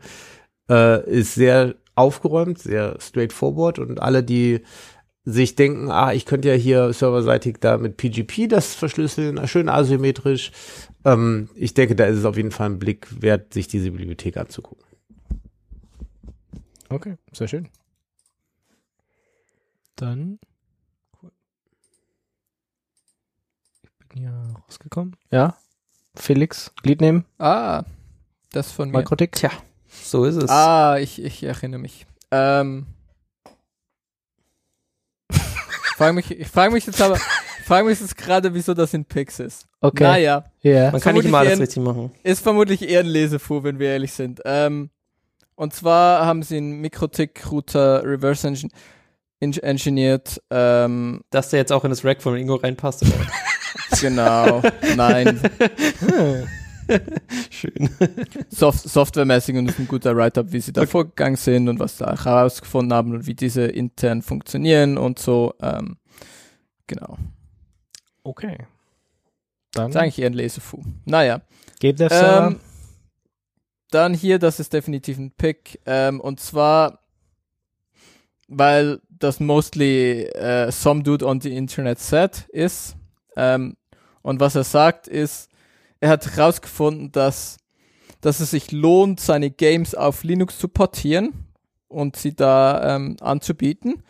äh, 0.70 1.08
ist 1.08 1.34
sehr 1.34 1.74
aufgeräumt, 1.94 2.58
sehr 2.58 2.96
straightforward 3.00 3.78
und 3.78 4.00
alle, 4.00 4.24
die 4.24 4.62
sich 5.24 5.54
denken, 5.54 5.90
ah, 5.90 6.12
ich 6.12 6.26
könnte 6.26 6.48
ja 6.48 6.54
hier 6.54 6.92
serverseitig 6.92 7.56
da 7.60 7.78
mit 7.78 7.96
PGP 7.96 8.48
das 8.48 8.74
verschlüsseln, 8.74 9.46
schön 9.48 9.68
asymmetrisch. 9.68 10.52
Ähm, 11.04 11.50
ich 11.54 11.74
denke, 11.74 11.94
da 11.96 12.06
ist 12.06 12.18
es 12.18 12.24
auf 12.24 12.36
jeden 12.36 12.50
Fall 12.50 12.70
ein 12.70 12.78
Blick 12.78 13.06
wert, 13.22 13.52
sich 13.52 13.68
diese 13.68 13.90
Bibliothek 13.90 14.36
anzugucken. 14.36 14.84
Okay, 16.88 17.16
sehr 17.32 17.48
schön. 17.48 17.68
Dann. 19.96 20.38
Ich 24.00 24.08
bin 24.08 24.18
hier 24.22 24.54
rausgekommen. 24.66 25.16
Ja. 25.30 25.56
Felix, 26.16 26.72
Glied 26.82 27.00
nehmen, 27.00 27.24
Ah, 27.38 27.84
das 28.52 28.70
von 28.70 28.88
mir. 28.90 28.98
Makrotik. 28.98 29.32
Tja, 29.32 29.50
so 29.88 30.24
ist 30.24 30.36
es. 30.36 30.48
Ah, 30.48 30.98
ich, 30.98 31.20
ich 31.20 31.42
erinnere 31.42 31.80
mich. 31.80 32.06
Ähm, 32.30 32.86
frage 35.96 36.12
mich, 36.12 36.30
ich 36.30 36.46
frage 36.48 36.72
mich 36.72 36.86
jetzt 36.86 37.02
aber, 37.02 37.18
frage 37.64 37.86
mich 37.88 38.00
jetzt 38.00 38.16
gerade, 38.16 38.52
wieso 38.54 38.74
das 38.74 38.94
in 38.94 39.04
Pix 39.04 39.38
ist. 39.40 39.66
Okay. 39.80 40.02
Naja, 40.04 40.44
Ja. 40.62 40.90
Man 40.90 41.00
kann 41.00 41.14
nicht 41.14 41.24
immer 41.26 41.38
alles 41.38 41.58
richtig 41.60 41.82
machen. 41.82 42.10
ist 42.22 42.40
vermutlich 42.42 42.82
eher 42.88 43.00
ein 43.00 43.06
Lesefu, 43.06 43.62
wenn 43.62 43.78
wir 43.78 43.88
ehrlich 43.88 44.12
sind. 44.12 44.40
Ähm, 44.44 44.90
und 45.56 45.72
zwar 45.74 46.26
haben 46.26 46.42
sie 46.42 46.56
einen 46.56 46.80
Mikrotik-Router 46.80 48.02
reverse 48.04 48.46
engin 48.48 48.70
eng- 49.40 49.52
engineert. 49.62 50.40
Ähm, 50.50 51.20
Dass 51.30 51.50
der 51.50 51.60
jetzt 51.60 51.72
auch 51.72 51.84
in 51.84 51.90
das 51.90 52.04
Rack 52.04 52.22
von 52.22 52.36
Ingo 52.36 52.56
reinpasst. 52.56 53.02
Oder? 53.02 53.12
genau, 54.00 54.62
nein, 54.96 55.40
Schön. 57.50 57.88
Soft 58.50 58.86
softwaremäßig 58.88 59.56
und 59.56 59.68
ist 59.70 59.78
ein 59.78 59.88
guter 59.88 60.14
Write-up, 60.16 60.46
wie 60.52 60.60
sie 60.60 60.72
da 60.72 60.82
Okay. 60.82 60.90
vorgegangen 60.90 61.36
sind 61.36 61.68
und 61.68 61.78
was 61.78 61.96
da 61.96 62.14
herausgefunden 62.22 62.92
haben 62.92 63.12
und 63.12 63.26
wie 63.26 63.34
diese 63.34 63.62
intern 63.62 64.20
funktionieren 64.22 64.98
und 64.98 65.18
so. 65.18 65.54
Ähm, 65.62 65.96
genau. 66.86 67.16
Okay. 68.24 68.58
Dann 69.72 69.86
Das 69.86 69.94
ist 69.94 69.96
eigentlich 69.96 70.18
eher 70.18 70.30
ein 70.30 70.34
Lesefu. 70.34 70.82
Naja. 71.04 71.42
Dev 71.80 72.08
Server. 72.08 72.48
Ähm, 72.48 72.60
dann 73.90 74.14
hier, 74.14 74.38
das 74.38 74.58
ist 74.58 74.72
definitiv 74.72 75.18
ein 75.18 75.30
Pick. 75.30 75.80
Ähm, 75.86 76.20
und 76.20 76.40
zwar, 76.40 77.00
weil 78.48 79.00
das 79.08 79.40
mostly 79.40 80.24
äh, 80.24 80.72
some 80.72 81.02
dude 81.02 81.24
on 81.24 81.40
the 81.40 81.54
internet 81.54 81.98
said 82.00 82.48
ist. 82.48 82.96
Ähm, 83.36 83.76
und 84.22 84.40
was 84.40 84.54
er 84.54 84.64
sagt 84.64 85.06
ist, 85.06 85.50
er 86.00 86.10
hat 86.10 86.26
herausgefunden, 86.26 87.12
dass, 87.12 87.58
dass 88.20 88.40
es 88.40 88.50
sich 88.50 88.72
lohnt, 88.72 89.20
seine 89.20 89.50
Games 89.50 89.94
auf 89.94 90.24
Linux 90.24 90.58
zu 90.58 90.68
portieren 90.68 91.32
und 91.88 92.16
sie 92.16 92.34
da 92.34 92.96
ähm, 92.96 93.16
anzubieten. 93.20 94.02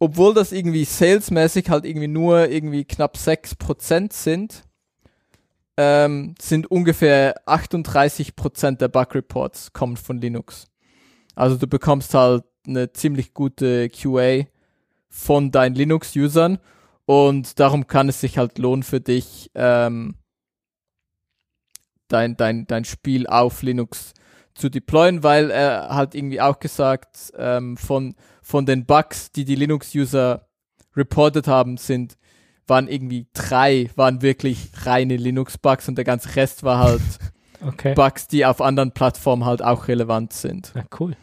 Obwohl 0.00 0.32
das 0.32 0.50
irgendwie 0.50 0.84
salesmäßig 0.86 1.68
halt 1.68 1.84
irgendwie 1.84 2.08
nur 2.08 2.48
irgendwie 2.48 2.84
knapp 2.84 3.16
6% 3.16 4.12
sind, 4.12 4.64
ähm, 5.76 6.34
sind 6.40 6.70
ungefähr 6.70 7.46
38% 7.46 8.78
der 8.78 8.88
Bug 8.88 9.14
Reports 9.14 9.74
kommen 9.74 9.98
von 9.98 10.18
Linux. 10.18 10.66
Also 11.34 11.56
du 11.58 11.66
bekommst 11.66 12.14
halt 12.14 12.44
eine 12.66 12.92
ziemlich 12.92 13.34
gute 13.34 13.90
QA 13.90 14.46
von 15.10 15.50
deinen 15.50 15.74
Linux-Usern 15.74 16.58
und 17.04 17.60
darum 17.60 17.86
kann 17.86 18.08
es 18.08 18.20
sich 18.20 18.38
halt 18.38 18.58
lohnen 18.58 18.82
für 18.82 19.00
dich, 19.00 19.50
ähm, 19.54 20.14
dein, 22.08 22.36
dein, 22.36 22.66
dein 22.66 22.84
Spiel 22.84 23.26
auf 23.26 23.62
Linux 23.62 24.14
zu 24.54 24.68
deployen, 24.68 25.22
weil 25.22 25.50
er 25.50 25.88
halt 25.90 26.14
irgendwie 26.14 26.40
auch 26.40 26.58
gesagt, 26.58 27.32
ähm, 27.36 27.76
von, 27.76 28.14
von 28.42 28.66
den 28.66 28.86
Bugs, 28.86 29.32
die 29.32 29.44
die 29.44 29.54
Linux-User 29.54 30.46
reported 30.96 31.46
haben, 31.46 31.76
sind 31.76 32.16
waren 32.66 32.86
irgendwie 32.86 33.26
drei, 33.32 33.90
waren 33.96 34.22
wirklich 34.22 34.70
reine 34.84 35.16
Linux-Bugs 35.16 35.88
und 35.88 35.96
der 35.96 36.04
ganze 36.04 36.36
Rest 36.36 36.62
war 36.62 36.78
halt 36.78 37.02
Okay. 37.62 37.94
Bugs, 37.94 38.26
die 38.26 38.46
auf 38.46 38.60
anderen 38.60 38.92
Plattformen 38.92 39.44
halt 39.44 39.62
auch 39.62 39.88
relevant 39.88 40.32
sind. 40.32 40.72
Ja, 40.74 40.84
cool. 40.98 41.16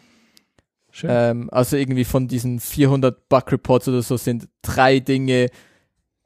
Schön. 0.90 1.10
Ähm, 1.12 1.48
also 1.50 1.76
irgendwie 1.76 2.04
von 2.04 2.28
diesen 2.28 2.60
400 2.60 3.28
Bug-Reports 3.28 3.88
oder 3.88 4.02
so 4.02 4.16
sind 4.16 4.48
drei 4.62 5.00
Dinge, 5.00 5.48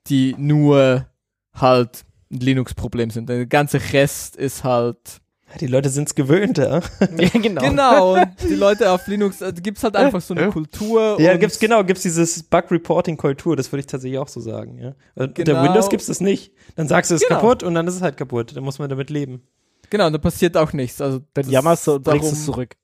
die 0.07 0.35
nur 0.39 1.07
halt 1.55 2.05
ein 2.31 2.41
Linux-Problem 2.41 3.11
sind. 3.11 3.29
Der 3.29 3.47
ganze 3.47 3.81
Rest 3.93 4.37
ist 4.37 4.65
halt 4.65 5.22
Die 5.61 5.67
Leute 5.67 5.91
sind's 5.91 6.15
gewöhnt, 6.15 6.59
ja. 6.59 6.81
ja, 6.81 7.29
genau. 7.33 7.61
Genau, 7.63 8.15
und 8.15 8.27
die 8.49 8.55
Leute 8.55 8.91
auf 8.91 9.07
Linux, 9.07 9.43
also 9.43 9.61
gibt's 9.63 9.85
halt 9.85 9.97
einfach 9.97 10.21
so 10.21 10.35
eine 10.35 10.51
Kultur. 10.51 11.21
Ja, 11.21 11.33
und 11.33 11.41
gibt's 11.41 11.59
genau, 11.59 11.85
gibt's 11.85 12.03
dieses 12.03 12.43
Bug-Reporting-Kultur, 12.45 13.55
das 13.57 13.71
würde 13.71 13.81
ich 13.81 13.87
tatsächlich 13.87 14.19
auch 14.19 14.29
so 14.29 14.41
sagen, 14.41 14.79
ja. 14.79 14.95
Und 15.15 15.29
Unter 15.39 15.45
Genau. 15.45 15.63
Windows 15.65 15.89
gibt's 15.91 16.07
das 16.07 16.21
nicht. 16.21 16.53
Dann 16.77 16.89
sagst 16.89 17.11
du, 17.11 17.15
es 17.17 17.23
ist 17.23 17.29
Genau. 17.29 17.41
kaputt 17.41 17.63
und 17.63 17.75
dann 17.75 17.87
ist 17.87 17.97
es 17.97 18.03
halt 18.03 18.17
kaputt. 18.17 18.57
Dann 18.57 18.65
muss 18.65 18.79
man 18.79 18.89
damit 18.89 19.11
leben. 19.11 19.43
Genau, 19.91 20.09
da 20.09 20.17
passiert 20.19 20.57
auch 20.57 20.73
nichts. 20.73 21.01
Also 21.03 21.21
Dann 21.35 21.51
jammerst 21.51 21.87
du 21.87 21.93
und 21.97 22.03
bringst 22.05 22.25
darum- 22.25 22.39
es 22.39 22.45
zurück. 22.47 22.77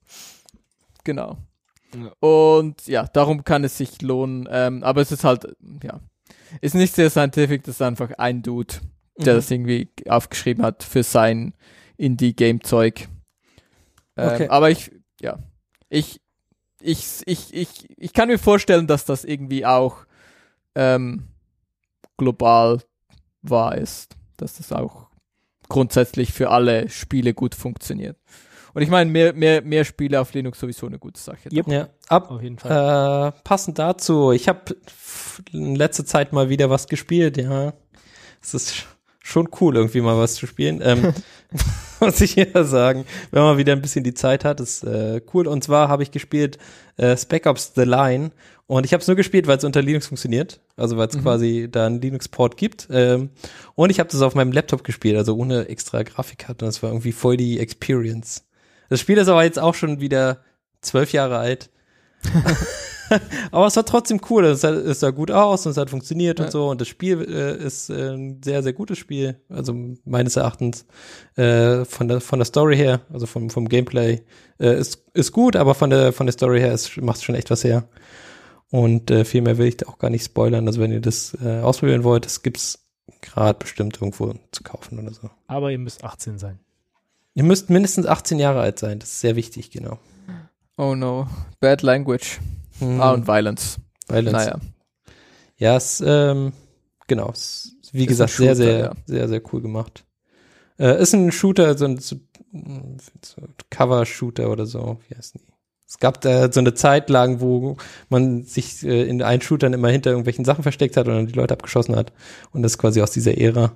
Genau. 1.03 1.37
Ja. 1.95 2.11
Und 2.19 2.85
ja, 2.87 3.07
darum 3.07 3.43
kann 3.43 3.63
es 3.63 3.77
sich 3.77 4.01
lohnen. 4.01 4.47
Ähm, 4.51 4.83
aber 4.83 5.01
es 5.01 5.11
ist 5.11 5.23
halt, 5.23 5.47
ja, 5.83 5.99
ist 6.61 6.75
nicht 6.75 6.93
sehr 6.93 7.09
scientific, 7.09 7.63
das 7.63 7.75
ist 7.75 7.81
einfach 7.81 8.11
ein 8.19 8.43
Dude, 8.43 8.75
der 9.17 9.33
Mhm. 9.33 9.37
das 9.37 9.49
irgendwie 9.51 9.89
aufgeschrieben 10.07 10.63
hat 10.63 10.83
für 10.83 11.01
sein 11.03 11.53
Indie-Game-Zeug. 11.99 13.07
Ähm, 14.17 14.29
Okay. 14.29 14.47
Aber 14.49 14.69
ich, 14.69 14.91
ja, 15.21 15.39
ich, 15.89 16.19
ich, 16.81 17.05
ich, 17.25 17.53
ich, 17.53 17.87
ich 17.97 18.13
kann 18.13 18.27
mir 18.29 18.39
vorstellen, 18.39 18.87
dass 18.87 19.05
das 19.05 19.23
irgendwie 19.25 19.65
auch 19.65 20.05
ähm, 20.75 21.27
global 22.17 22.81
wahr 23.41 23.77
ist, 23.77 24.15
dass 24.37 24.57
das 24.57 24.71
auch 24.71 25.07
grundsätzlich 25.69 26.33
für 26.33 26.49
alle 26.49 26.89
Spiele 26.89 27.33
gut 27.33 27.55
funktioniert. 27.55 28.17
Und 28.73 28.81
ich 28.83 28.89
meine, 28.89 29.09
mehr, 29.09 29.33
mehr, 29.33 29.61
mehr 29.61 29.83
Spiele 29.83 30.19
auf 30.21 30.33
Linux 30.33 30.59
sowieso 30.59 30.85
eine 30.87 30.99
gute 30.99 31.19
Sache. 31.19 31.49
Yep. 31.51 31.67
Ja, 31.67 31.89
ab, 32.07 32.29
Auf 32.31 32.41
jeden 32.41 32.57
Fall. 32.59 33.33
Äh, 33.33 33.41
passend 33.43 33.79
dazu, 33.79 34.31
ich 34.31 34.47
habe 34.47 34.75
in 35.51 35.75
letzter 35.75 36.05
Zeit 36.05 36.33
mal 36.33 36.49
wieder 36.49 36.69
was 36.69 36.87
gespielt, 36.87 37.37
ja. 37.37 37.73
Es 38.41 38.53
ist 38.53 38.71
sch- 38.73 38.85
schon 39.23 39.49
cool, 39.59 39.75
irgendwie 39.75 40.01
mal 40.01 40.17
was 40.17 40.35
zu 40.35 40.45
spielen. 40.47 40.81
Ähm, 40.83 41.13
muss 42.05 42.21
ich 42.21 42.35
ja 42.35 42.63
sagen, 42.63 43.05
wenn 43.31 43.43
man 43.43 43.57
wieder 43.57 43.73
ein 43.73 43.81
bisschen 43.81 44.03
die 44.03 44.13
Zeit 44.13 44.45
hat, 44.45 44.59
ist 44.59 44.83
äh, 44.83 45.21
cool. 45.33 45.47
Und 45.47 45.63
zwar 45.63 45.87
habe 45.89 46.03
ich 46.03 46.11
gespielt 46.11 46.57
äh, 46.97 47.15
Spec 47.17 47.45
Ops 47.45 47.73
The 47.75 47.83
Line 47.83 48.31
und 48.67 48.85
ich 48.85 48.93
habe 48.93 49.01
es 49.01 49.07
nur 49.07 49.15
gespielt, 49.15 49.47
weil 49.47 49.57
es 49.57 49.63
unter 49.63 49.81
Linux 49.81 50.07
funktioniert, 50.07 50.59
also 50.77 50.95
weil 50.97 51.07
es 51.07 51.15
Mhm. 51.15 51.21
quasi 51.23 51.67
da 51.71 51.87
einen 51.87 52.01
Linux-Port 52.01 52.55
gibt. 52.57 52.87
Ähm, 52.91 53.29
und 53.75 53.89
ich 53.89 53.99
habe 53.99 54.09
das 54.09 54.21
auf 54.21 54.35
meinem 54.35 54.51
Laptop 54.51 54.83
gespielt, 54.83 55.17
also 55.17 55.35
ohne 55.35 55.67
extra 55.69 56.03
Grafikkarte. 56.03 56.65
Und 56.65 56.69
das 56.69 56.83
war 56.83 56.91
irgendwie 56.91 57.11
voll 57.11 57.35
die 57.37 57.59
Experience. 57.59 58.43
Das 58.89 58.99
Spiel 58.99 59.17
ist 59.17 59.27
aber 59.27 59.43
jetzt 59.43 59.59
auch 59.59 59.75
schon 59.75 59.99
wieder 59.99 60.39
zwölf 60.81 61.11
Jahre 61.13 61.37
alt. 61.37 61.69
Aber 63.51 63.67
es 63.67 63.75
war 63.75 63.85
trotzdem 63.85 64.19
cool. 64.29 64.45
Es 64.45 64.61
sah, 64.61 64.71
es 64.71 64.99
sah 64.99 65.09
gut 65.11 65.31
aus 65.31 65.65
und 65.65 65.71
es 65.71 65.77
hat 65.77 65.89
funktioniert 65.89 66.39
Ja. 66.39 66.45
und 66.45 66.51
so. 66.51 66.69
Und 66.69 66.81
das 66.81 66.87
Spiel 66.87 67.21
äh, 67.21 67.57
ist 67.63 67.89
äh, 67.89 68.11
ein 68.13 68.41
sehr, 68.43 68.63
sehr 68.63 68.73
gutes 68.73 68.97
Spiel. 68.97 69.39
Also 69.49 69.73
meines 70.05 70.35
Erachtens 70.35 70.85
äh, 71.35 71.85
von 71.85 72.07
der 72.07 72.21
von 72.21 72.39
der 72.39 72.45
Story 72.45 72.75
her, 72.77 73.01
also 73.11 73.25
vom 73.25 73.49
vom 73.49 73.67
Gameplay 73.69 74.21
äh, 74.59 74.79
ist 74.79 75.03
ist 75.13 75.31
gut, 75.31 75.55
aber 75.55 75.75
von 75.75 75.89
der 75.89 76.13
von 76.13 76.25
der 76.27 76.33
Story 76.33 76.59
her 76.59 76.77
macht 77.01 77.17
es 77.17 77.23
schon 77.23 77.35
echt 77.35 77.49
was 77.49 77.63
her. 77.63 77.87
Und 78.71 79.09
äh, 79.09 79.25
viel 79.25 79.41
mehr 79.41 79.57
will 79.57 79.67
ich 79.67 79.77
da 79.77 79.87
auch 79.87 79.97
gar 79.97 80.09
nicht 80.11 80.23
spoilern. 80.25 80.67
Also 80.67 80.79
wenn 80.79 80.91
ihr 80.91 81.01
das 81.01 81.35
äh, 81.43 81.61
ausprobieren 81.61 82.03
wollt, 82.03 82.25
das 82.25 82.43
gibt's 82.43 82.79
gerade 83.21 83.57
bestimmt 83.57 83.97
irgendwo 83.97 84.33
zu 84.51 84.63
kaufen 84.63 84.99
oder 84.99 85.13
so. 85.13 85.29
Aber 85.47 85.71
ihr 85.71 85.79
müsst 85.79 86.03
18 86.03 86.37
sein. 86.37 86.59
Ihr 87.33 87.43
müsst 87.43 87.69
mindestens 87.69 88.05
18 88.05 88.37
Jahre 88.37 88.59
alt 88.61 88.79
sein. 88.79 88.99
Das 88.99 89.09
ist 89.09 89.21
sehr 89.21 89.35
wichtig, 89.35 89.71
genau. 89.71 89.97
Oh 90.77 90.93
no, 90.95 91.27
bad 91.59 91.81
language. 91.81 92.39
Mhm. 92.79 93.01
Ah, 93.01 93.11
und 93.11 93.27
Violence. 93.27 93.77
Violence. 94.07 94.31
Naja. 94.31 94.59
Ja, 95.57 95.75
es, 95.75 96.01
ähm, 96.05 96.53
genau, 97.07 97.31
es, 97.31 97.75
ist, 97.81 97.93
wie 97.93 98.03
Ist 98.03 98.07
gesagt, 98.09 98.31
ein 98.31 98.35
sehr, 98.35 98.55
Shooter, 98.55 98.55
sehr, 98.55 98.79
ja. 98.79 98.93
sehr, 99.05 99.27
sehr 99.27 99.41
cool 99.51 99.61
gemacht. 99.61 100.05
Äh, 100.77 101.01
ist 101.01 101.13
ein 101.13 101.31
Shooter, 101.31 101.77
so 101.77 101.85
ein 101.85 101.97
so, 101.97 102.15
so 103.23 103.41
Cover-Shooter 103.69 104.49
oder 104.49 104.65
so, 104.65 104.99
wie 105.07 105.15
heißen 105.15 105.41
die? 105.45 105.53
Es 105.89 105.97
gab 105.97 106.21
da 106.21 106.51
so 106.51 106.59
eine 106.59 106.75
Zeit 106.75 107.09
lang, 107.09 107.41
wo 107.41 107.75
man 108.09 108.43
sich 108.43 108.85
äh, 108.85 109.09
in 109.09 109.23
einen 109.23 109.41
Shootern 109.41 109.73
immer 109.73 109.89
hinter 109.89 110.11
irgendwelchen 110.11 110.45
Sachen 110.45 110.61
versteckt 110.61 110.95
hat 110.95 111.07
und 111.07 111.15
dann 111.15 111.27
die 111.27 111.33
Leute 111.33 111.55
abgeschossen 111.55 111.95
hat. 111.95 112.13
Und 112.51 112.61
das 112.61 112.73
ist 112.73 112.77
quasi 112.77 113.01
aus 113.01 113.09
dieser 113.09 113.37
Ära. 113.39 113.71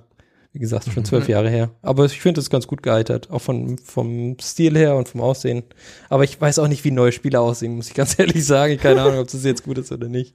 Wie 0.54 0.60
gesagt, 0.60 0.88
schon 0.90 1.04
zwölf 1.04 1.24
Mhm. 1.24 1.30
Jahre 1.30 1.50
her. 1.50 1.70
Aber 1.82 2.04
ich 2.06 2.20
finde 2.20 2.40
das 2.40 2.48
ganz 2.48 2.66
gut 2.66 2.82
gealtert. 2.82 3.28
Auch 3.30 3.40
von, 3.40 3.76
vom 3.76 4.36
Stil 4.40 4.78
her 4.78 4.94
und 4.96 5.08
vom 5.08 5.20
Aussehen. 5.20 5.64
Aber 6.08 6.22
ich 6.24 6.40
weiß 6.40 6.60
auch 6.60 6.68
nicht, 6.68 6.84
wie 6.84 6.92
neue 6.92 7.10
Spiele 7.12 7.40
aussehen, 7.40 7.74
muss 7.76 7.88
ich 7.88 7.94
ganz 7.94 8.16
ehrlich 8.18 8.46
sagen. 8.46 8.78
Keine 8.78 9.02
Ahnung, 9.02 9.18
ob 9.18 9.28
das 9.30 9.44
jetzt 9.44 9.64
gut 9.64 9.76
ist 9.78 9.90
oder 9.92 10.08
nicht. 10.08 10.34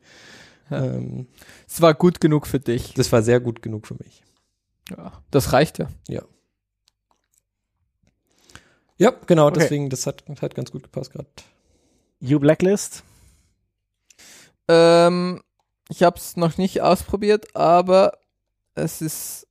Ja. 0.70 0.84
Ähm, 0.86 1.28
Es 1.68 1.82
war 1.82 1.94
gut 1.96 2.20
genug 2.22 2.46
für 2.48 2.60
dich. 2.60 2.94
das 2.94 3.12
war 3.12 3.24
sehr 3.24 3.40
gut 3.40 3.62
genug 3.64 3.88
für 3.88 3.96
mich. 3.96 4.22
Ja, 4.90 5.14
das 5.32 5.54
reicht 5.54 5.80
ja. 5.80 5.88
Ja, 8.98 9.12
genau, 9.28 9.48
Okay. 9.48 9.60
deswegen, 9.62 9.90
das 9.90 10.06
hat, 10.06 10.24
hat 10.42 10.56
ganz 10.56 10.72
gut 10.72 10.84
gepasst 10.84 11.12
gerade. 11.14 11.30
You 12.20 12.40
Blacklist? 12.40 13.04
Ähm, 14.68 15.42
ich 15.90 16.04
habe 16.04 16.18
es 16.18 16.36
noch 16.36 16.58
nicht 16.58 16.82
ausprobiert, 16.82 17.56
aber 17.56 18.18
es 18.76 19.02
ist 19.02 19.48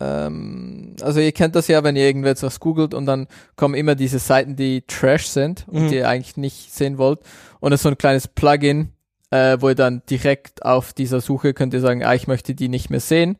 ähm, 0.00 0.96
also 1.00 1.20
ihr 1.20 1.32
kennt 1.32 1.54
das 1.54 1.68
ja, 1.68 1.84
wenn 1.84 1.96
ihr 1.96 2.04
irgendetwas 2.04 2.60
googelt 2.60 2.94
und 2.94 3.06
dann 3.06 3.28
kommen 3.56 3.74
immer 3.74 3.94
diese 3.94 4.18
Seiten, 4.18 4.56
die 4.56 4.82
Trash 4.82 5.26
sind 5.28 5.66
und 5.68 5.84
Mhm. 5.84 5.88
die 5.88 5.96
ihr 5.96 6.08
eigentlich 6.08 6.36
nicht 6.36 6.72
sehen 6.74 6.98
wollt. 6.98 7.20
Und 7.60 7.72
es 7.72 7.80
ist 7.80 7.82
so 7.84 7.88
ein 7.90 7.98
kleines 7.98 8.26
Plugin, 8.28 8.90
äh, 9.30 9.56
wo 9.60 9.68
ihr 9.68 9.74
dann 9.74 10.02
direkt 10.10 10.64
auf 10.64 10.92
dieser 10.92 11.20
Suche 11.20 11.54
könnt 11.54 11.74
ihr 11.74 11.80
sagen, 11.80 12.04
ah, 12.04 12.14
ich 12.14 12.26
möchte 12.26 12.54
die 12.54 12.68
nicht 12.68 12.90
mehr 12.90 13.00
sehen. 13.00 13.38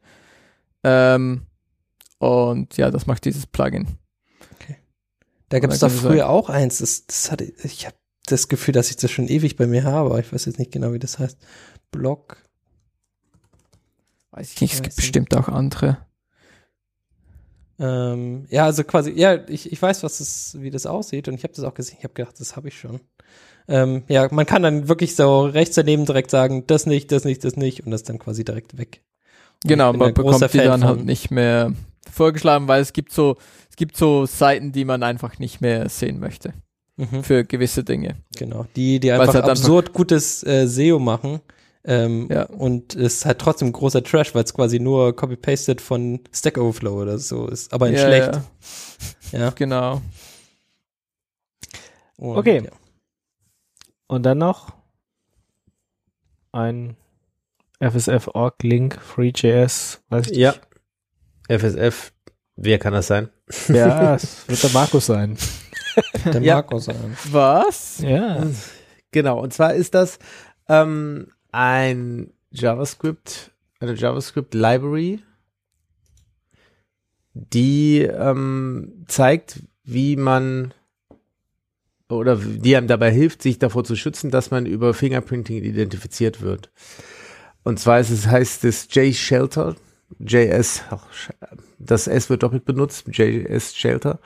Ähm, 0.84 1.47
und 2.18 2.76
ja, 2.76 2.91
das 2.91 3.07
macht 3.07 3.24
dieses 3.24 3.47
Plugin. 3.47 3.86
Da 5.50 5.60
gab 5.60 5.70
es 5.70 5.78
doch 5.81 5.91
früher 5.91 6.28
auch 6.31 6.49
eins. 6.49 6.78
Das, 6.78 7.07
das 7.07 7.31
hatte, 7.31 7.44
ich 7.62 7.86
habe 7.86 7.94
das 8.26 8.49
Gefühl, 8.49 8.73
dass 8.73 8.91
ich 8.91 8.97
das 8.97 9.10
schon 9.10 9.28
ewig 9.28 9.57
bei 9.57 9.66
mir 9.66 9.84
habe, 9.84 10.10
aber 10.10 10.18
ich 10.18 10.33
weiß 10.33 10.47
jetzt 10.47 10.58
nicht 10.58 10.73
genau, 10.73 10.92
wie 10.92 10.99
das 10.99 11.18
heißt. 11.18 11.39
Blog. 11.92 12.39
Weiß 14.33 14.52
ich 14.52 14.60
nicht, 14.60 14.74
es 14.74 14.83
gibt 14.83 14.97
bestimmt 14.97 15.36
auch 15.36 15.49
andere. 15.49 16.03
Ähm, 17.78 18.47
ja, 18.51 18.65
also 18.67 18.85
quasi, 18.85 19.11
ja, 19.12 19.39
ich, 19.49 19.73
ich 19.73 19.81
weiß, 19.83 20.03
was 20.03 20.19
das, 20.19 20.57
wie 20.61 20.70
das 20.70 20.86
aussieht 20.86 21.28
und 21.28 21.35
ich 21.35 21.43
habe 21.44 21.55
das 21.55 21.65
auch 21.65 21.75
gesehen. 21.75 21.97
Ich 21.99 22.05
habe 22.05 22.15
gedacht, 22.15 22.39
das 22.39 22.57
habe 22.57 22.69
ich 22.69 22.78
schon. 22.78 23.01
Ähm, 23.67 24.05
ja, 24.09 24.28
man 24.31 24.47
kann 24.47 24.62
dann 24.62 24.89
wirklich 24.89 25.17
so 25.17 25.44
rechts 25.47 25.75
daneben 25.75 26.05
direkt 26.05 26.31
sagen, 26.31 26.65
das 26.67 26.86
nicht, 26.86 27.11
das 27.11 27.25
nicht, 27.25 27.43
das 27.44 27.57
nicht 27.57 27.85
und 27.85 27.91
das 27.91 28.03
dann 28.03 28.19
quasi 28.19 28.44
direkt 28.44 28.77
weg. 28.78 29.01
Und 29.65 29.69
Genau, 29.69 29.93
man 29.93 30.12
bekommt 30.15 30.43
die 30.53 30.59
Fan 30.59 30.67
dann 30.67 30.85
halt 30.85 31.05
nicht 31.05 31.31
mehr 31.31 31.73
vorgeschlagen, 32.12 32.69
weil 32.69 32.83
es 32.83 32.93
gibt 32.93 33.12
so, 33.12 33.36
es 33.70 33.77
gibt 33.77 33.97
so 33.97 34.27
Seiten, 34.27 34.73
die 34.73 34.85
man 34.85 35.03
einfach 35.03 35.39
nicht 35.39 35.61
mehr 35.61 35.89
sehen 35.89 36.20
möchte 36.20 36.53
Mhm, 36.97 37.25
für 37.25 37.43
gewisse 37.44 37.83
Dinge. 37.83 38.15
genau, 38.36 38.67
die, 38.77 39.01
die 39.01 39.11
einfach 39.11 39.27
halt 39.35 39.36
einfach- 39.44 39.51
absurd 39.51 39.93
gutes 39.93 40.44
äh, 40.44 40.67
SEO 40.69 41.01
machen. 41.01 41.41
Ähm, 41.87 42.29
Ja. 42.31 42.45
Und 42.45 42.95
es 42.95 43.15
ist 43.17 43.25
halt 43.27 43.39
trotzdem 43.39 43.71
großer 43.73 44.03
Trash, 44.03 44.35
weil 44.35 44.45
es 44.45 44.55
quasi 44.55 44.81
nur 44.81 45.15
copy-pasted 45.15 45.81
von 45.81 46.21
Stack 46.33 46.57
Overflow 46.59 47.03
oder 47.03 47.19
so 47.19 47.47
ist, 47.47 47.73
aber 47.73 47.89
in 47.89 47.95
Ja, 47.95 48.01
schlecht. 48.07 48.41
ja, 49.33 49.39
Ja. 49.41 49.51
genau. 49.51 50.01
Und, 52.17 52.37
Okay. 52.39 52.63
Ja. 52.65 52.71
Und 54.07 54.23
dann 54.25 54.39
noch 54.39 54.73
ein 56.53 56.97
FSF-Org-Link, 57.81 59.01
FreeJS, 59.01 60.03
weiß 60.09 60.31
ich 60.31 60.37
Ja. 60.39 60.55
FSF, 61.49 62.13
wer 62.57 62.79
kann 62.79 62.93
das 62.93 63.09
sein? 63.09 63.29
Ja, 63.69 64.15
es 64.15 64.49
wird 64.49 64.63
der 64.63 64.71
Markus 64.71 65.07
sein. 65.07 65.37
Der 66.25 66.41
Ja. 66.41 66.55
Markus 66.57 66.89
an. 66.89 67.17
Was? 67.31 67.99
Ja. 67.99 68.47
Genau, 69.11 69.41
und 69.43 69.53
zwar 69.53 69.75
ist 69.75 69.95
das 69.95 70.19
ähm, 70.69 71.29
ein 71.55 72.33
JavaScript, 72.50 73.52
eine 73.78 73.94
JavaScript-Library, 73.94 75.20
die 77.33 78.00
ähm, 78.00 79.05
zeigt, 79.07 79.60
wie 79.84 80.16
man 80.16 80.74
oder 82.08 82.36
die 82.36 82.76
einem 82.76 82.89
dabei 82.89 83.10
hilft, 83.10 83.42
sich 83.42 83.58
davor 83.58 83.84
zu 83.84 83.97
schützen, 83.97 84.31
dass 84.31 84.50
man 84.50 84.66
über 84.66 84.94
Fingerprinting 84.94 85.62
identifiziert 85.62 86.42
wird. 86.42 86.70
Und 87.62 87.78
zwar 87.78 88.00
ist 88.00 88.10
es, 88.10 88.26
heißt 88.26 88.65
es 88.65 88.89
J-Shelter, 88.91 89.76
JS, 90.18 90.83
das 91.78 92.08
S 92.08 92.31
wird 92.31 92.42
doppelt 92.42 92.65
benutzt, 92.65 93.07
JS 93.10 93.76
Shelter, 93.76 94.18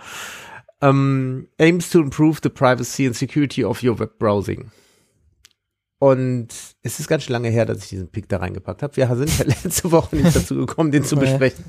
um, 0.80 1.46
aims 1.58 1.90
to 1.90 2.00
improve 2.00 2.40
the 2.42 2.48
privacy 2.48 3.06
and 3.06 3.14
security 3.14 3.64
of 3.64 3.82
your 3.82 3.98
web 3.98 4.18
browsing. 4.18 4.70
Und 5.98 6.48
es 6.82 7.00
ist 7.00 7.08
ganz 7.08 7.24
schön 7.24 7.32
lange 7.32 7.48
her, 7.48 7.66
dass 7.66 7.82
ich 7.82 7.88
diesen 7.88 8.08
Pick 8.08 8.28
da 8.28 8.38
reingepackt 8.38 8.82
habe. 8.82 8.96
Wir 8.96 9.08
sind 9.16 9.38
ja 9.38 9.44
letzte 9.64 9.90
Woche 9.90 10.16
nicht 10.16 10.34
dazu 10.34 10.54
gekommen, 10.54 10.92
den 10.92 11.04
zu 11.04 11.16
besprechen. 11.16 11.64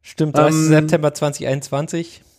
Stimmt, 0.00 0.36
30. 0.36 0.60
Ähm, 0.60 0.68
September 0.68 1.14
2021. 1.14 2.22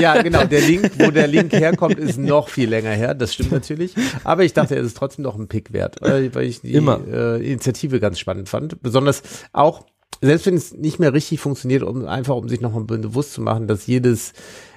Ja, 0.00 0.22
genau. 0.22 0.44
Der 0.44 0.60
Link, 0.60 0.92
wo 0.98 1.10
der 1.10 1.26
Link 1.26 1.52
herkommt, 1.52 1.98
ist 1.98 2.16
noch 2.16 2.48
viel 2.48 2.68
länger 2.68 2.92
her. 2.92 3.14
Das 3.14 3.34
stimmt 3.34 3.50
natürlich. 3.50 3.94
Aber 4.22 4.44
ich 4.44 4.52
dachte, 4.52 4.76
es 4.76 4.86
ist 4.86 4.96
trotzdem 4.96 5.24
noch 5.24 5.36
ein 5.36 5.48
Pick 5.48 5.72
wert, 5.72 5.96
weil, 6.00 6.32
weil 6.34 6.44
ich 6.44 6.60
die. 6.60 6.74
Äh, 6.74 7.44
Initiative 7.44 7.98
ganz 7.98 8.20
spannend 8.20 8.48
fand. 8.48 8.80
Besonders 8.82 9.22
auch, 9.52 9.84
selbst 10.20 10.46
wenn 10.46 10.54
es 10.54 10.74
nicht 10.74 11.00
mehr 11.00 11.12
richtig 11.12 11.40
funktioniert, 11.40 11.82
um 11.82 12.06
einfach 12.06 12.36
um 12.36 12.48
sich 12.48 12.60
nochmal 12.60 12.84
bewusst 12.84 13.32
zu 13.32 13.40
machen, 13.40 13.66
dass 13.66 13.86
jedes 13.86 14.32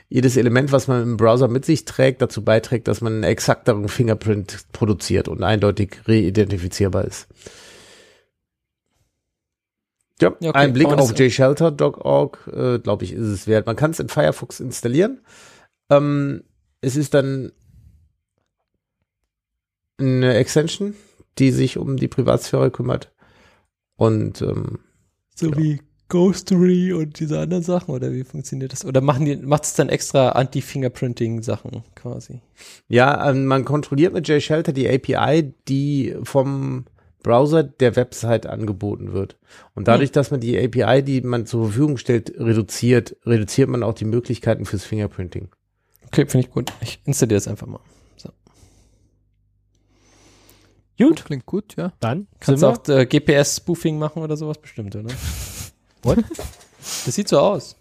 jedes 0.09 0.37
Element, 0.37 0.71
was 0.71 0.87
man 0.87 1.01
im 1.01 1.17
Browser 1.17 1.47
mit 1.47 1.65
sich 1.65 1.85
trägt, 1.85 2.21
dazu 2.21 2.43
beiträgt, 2.43 2.87
dass 2.87 3.01
man 3.01 3.13
einen 3.13 3.23
exakteren 3.23 3.87
Fingerprint 3.87 4.65
produziert 4.71 5.27
und 5.27 5.43
eindeutig 5.43 5.97
reidentifizierbar 6.07 7.05
ist. 7.05 7.27
Ja, 10.21 10.33
Ja, 10.39 10.49
okay. 10.49 10.59
ein 10.59 10.73
Blick 10.73 10.87
auf 10.87 11.13
jshelter.org, 11.13 12.49
äh, 12.53 12.79
glaube 12.79 13.03
ich, 13.03 13.13
ist 13.13 13.27
es 13.27 13.47
wert. 13.47 13.65
Man 13.65 13.75
kann 13.75 13.91
es 13.91 13.99
in 13.99 14.09
Firefox 14.09 14.59
installieren. 14.59 15.21
Ähm, 15.89 16.43
es 16.81 16.95
ist 16.95 17.13
dann 17.13 17.51
eine 19.97 20.35
Extension, 20.35 20.95
die 21.37 21.51
sich 21.51 21.77
um 21.77 21.97
die 21.97 22.07
Privatsphäre 22.07 22.71
kümmert. 22.71 23.11
Und 23.97 24.41
ähm, 24.41 24.79
So 25.35 25.55
wie 25.57 25.81
Ghostery 26.09 26.93
und 26.93 27.19
diese 27.19 27.39
anderen 27.39 27.63
Sachen 27.63 27.93
oder 27.93 28.11
wie 28.11 28.23
funktioniert 28.23 28.71
das? 28.71 28.85
Oder 28.85 29.01
machen 29.01 29.25
die, 29.25 29.35
macht 29.37 29.63
es 29.63 29.73
dann 29.73 29.89
extra 29.89 30.29
Anti-Fingerprinting-Sachen 30.29 31.83
quasi? 31.95 32.41
ja, 32.87 33.29
ähm, 33.29 33.45
man 33.45 33.65
kontrolliert 33.65 34.13
mit 34.13 34.27
JShelter 34.27 34.71
die 34.71 34.87
API, 34.87 35.53
die 35.67 36.15
vom 36.23 36.85
Browser 37.23 37.63
der 37.63 37.95
Website 37.95 38.45
angeboten 38.45 39.13
wird. 39.13 39.37
Und 39.73 39.87
dadurch, 39.87 40.11
dass 40.11 40.29
man 40.29 40.39
die 40.39 40.59
API, 40.59 41.01
die 41.01 41.21
man 41.21 41.47
zur 41.47 41.65
Verfügung 41.65 41.97
stellt, 41.97 42.33
reduziert, 42.37 43.17
reduziert 43.25 43.67
man 43.67 43.81
auch 43.81 43.93
die 43.93 44.05
Möglichkeiten 44.05 44.65
fürs 44.65 44.83
Fingerprinting. 44.83 45.49
Okay, 46.05 46.27
finde 46.27 46.47
ich 46.47 46.53
gut. 46.53 46.71
Ich 46.81 46.99
installiere 47.05 47.37
das 47.37 47.47
einfach 47.47 47.65
mal. 47.65 47.79
Gut, 50.97 51.25
Klingt 51.25 51.45
gut, 51.45 51.75
ja. 51.75 51.91
dann 51.99 52.27
Kannst 52.39 52.63
du 52.63 52.67
auch 52.67 52.87
äh, 52.87 53.05
GPS-Spoofing 53.05 53.97
machen 53.97 54.23
oder 54.23 54.37
sowas 54.37 54.57
bestimmt, 54.59 54.95
oder? 54.95 55.09
What? 56.05 56.23
Das 57.05 57.15
sieht 57.15 57.27
so 57.27 57.39
aus. 57.39 57.75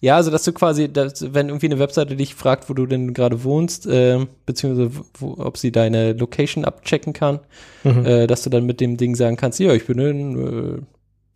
Ja, 0.00 0.16
also 0.16 0.30
dass 0.30 0.44
du 0.44 0.52
quasi, 0.52 0.90
dass, 0.90 1.34
wenn 1.34 1.48
irgendwie 1.48 1.66
eine 1.66 1.78
Webseite 1.78 2.16
dich 2.16 2.34
fragt, 2.34 2.70
wo 2.70 2.74
du 2.74 2.86
denn 2.86 3.12
gerade 3.12 3.44
wohnst, 3.44 3.86
ähm, 3.88 4.28
beziehungsweise 4.46 4.90
wo, 5.18 5.36
ob 5.38 5.58
sie 5.58 5.72
deine 5.72 6.14
Location 6.14 6.64
abchecken 6.64 7.12
kann, 7.12 7.40
mhm. 7.84 8.06
äh, 8.06 8.26
dass 8.26 8.42
du 8.42 8.50
dann 8.50 8.64
mit 8.64 8.80
dem 8.80 8.96
Ding 8.96 9.14
sagen 9.14 9.36
kannst, 9.36 9.60
ja, 9.60 9.74
ich 9.74 9.86
bin 9.86 9.98
in 9.98 10.78
äh, 10.78 10.82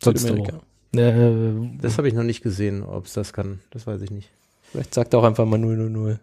Südamerika. 0.03 0.59
äh, 0.93 1.77
Das 1.81 1.97
habe 1.97 2.07
ich 2.07 2.15
noch 2.15 2.23
nicht 2.23 2.41
gesehen, 2.41 2.81
ob 2.83 3.05
es 3.05 3.13
das 3.13 3.33
kann. 3.33 3.59
Das 3.69 3.85
weiß 3.85 4.01
ich 4.01 4.09
nicht. 4.09 4.29
Vielleicht 4.71 4.93
sagt 4.93 5.13
er 5.13 5.19
auch 5.19 5.23
einfach 5.23 5.45
mal 5.45 5.59
000. 5.59 6.19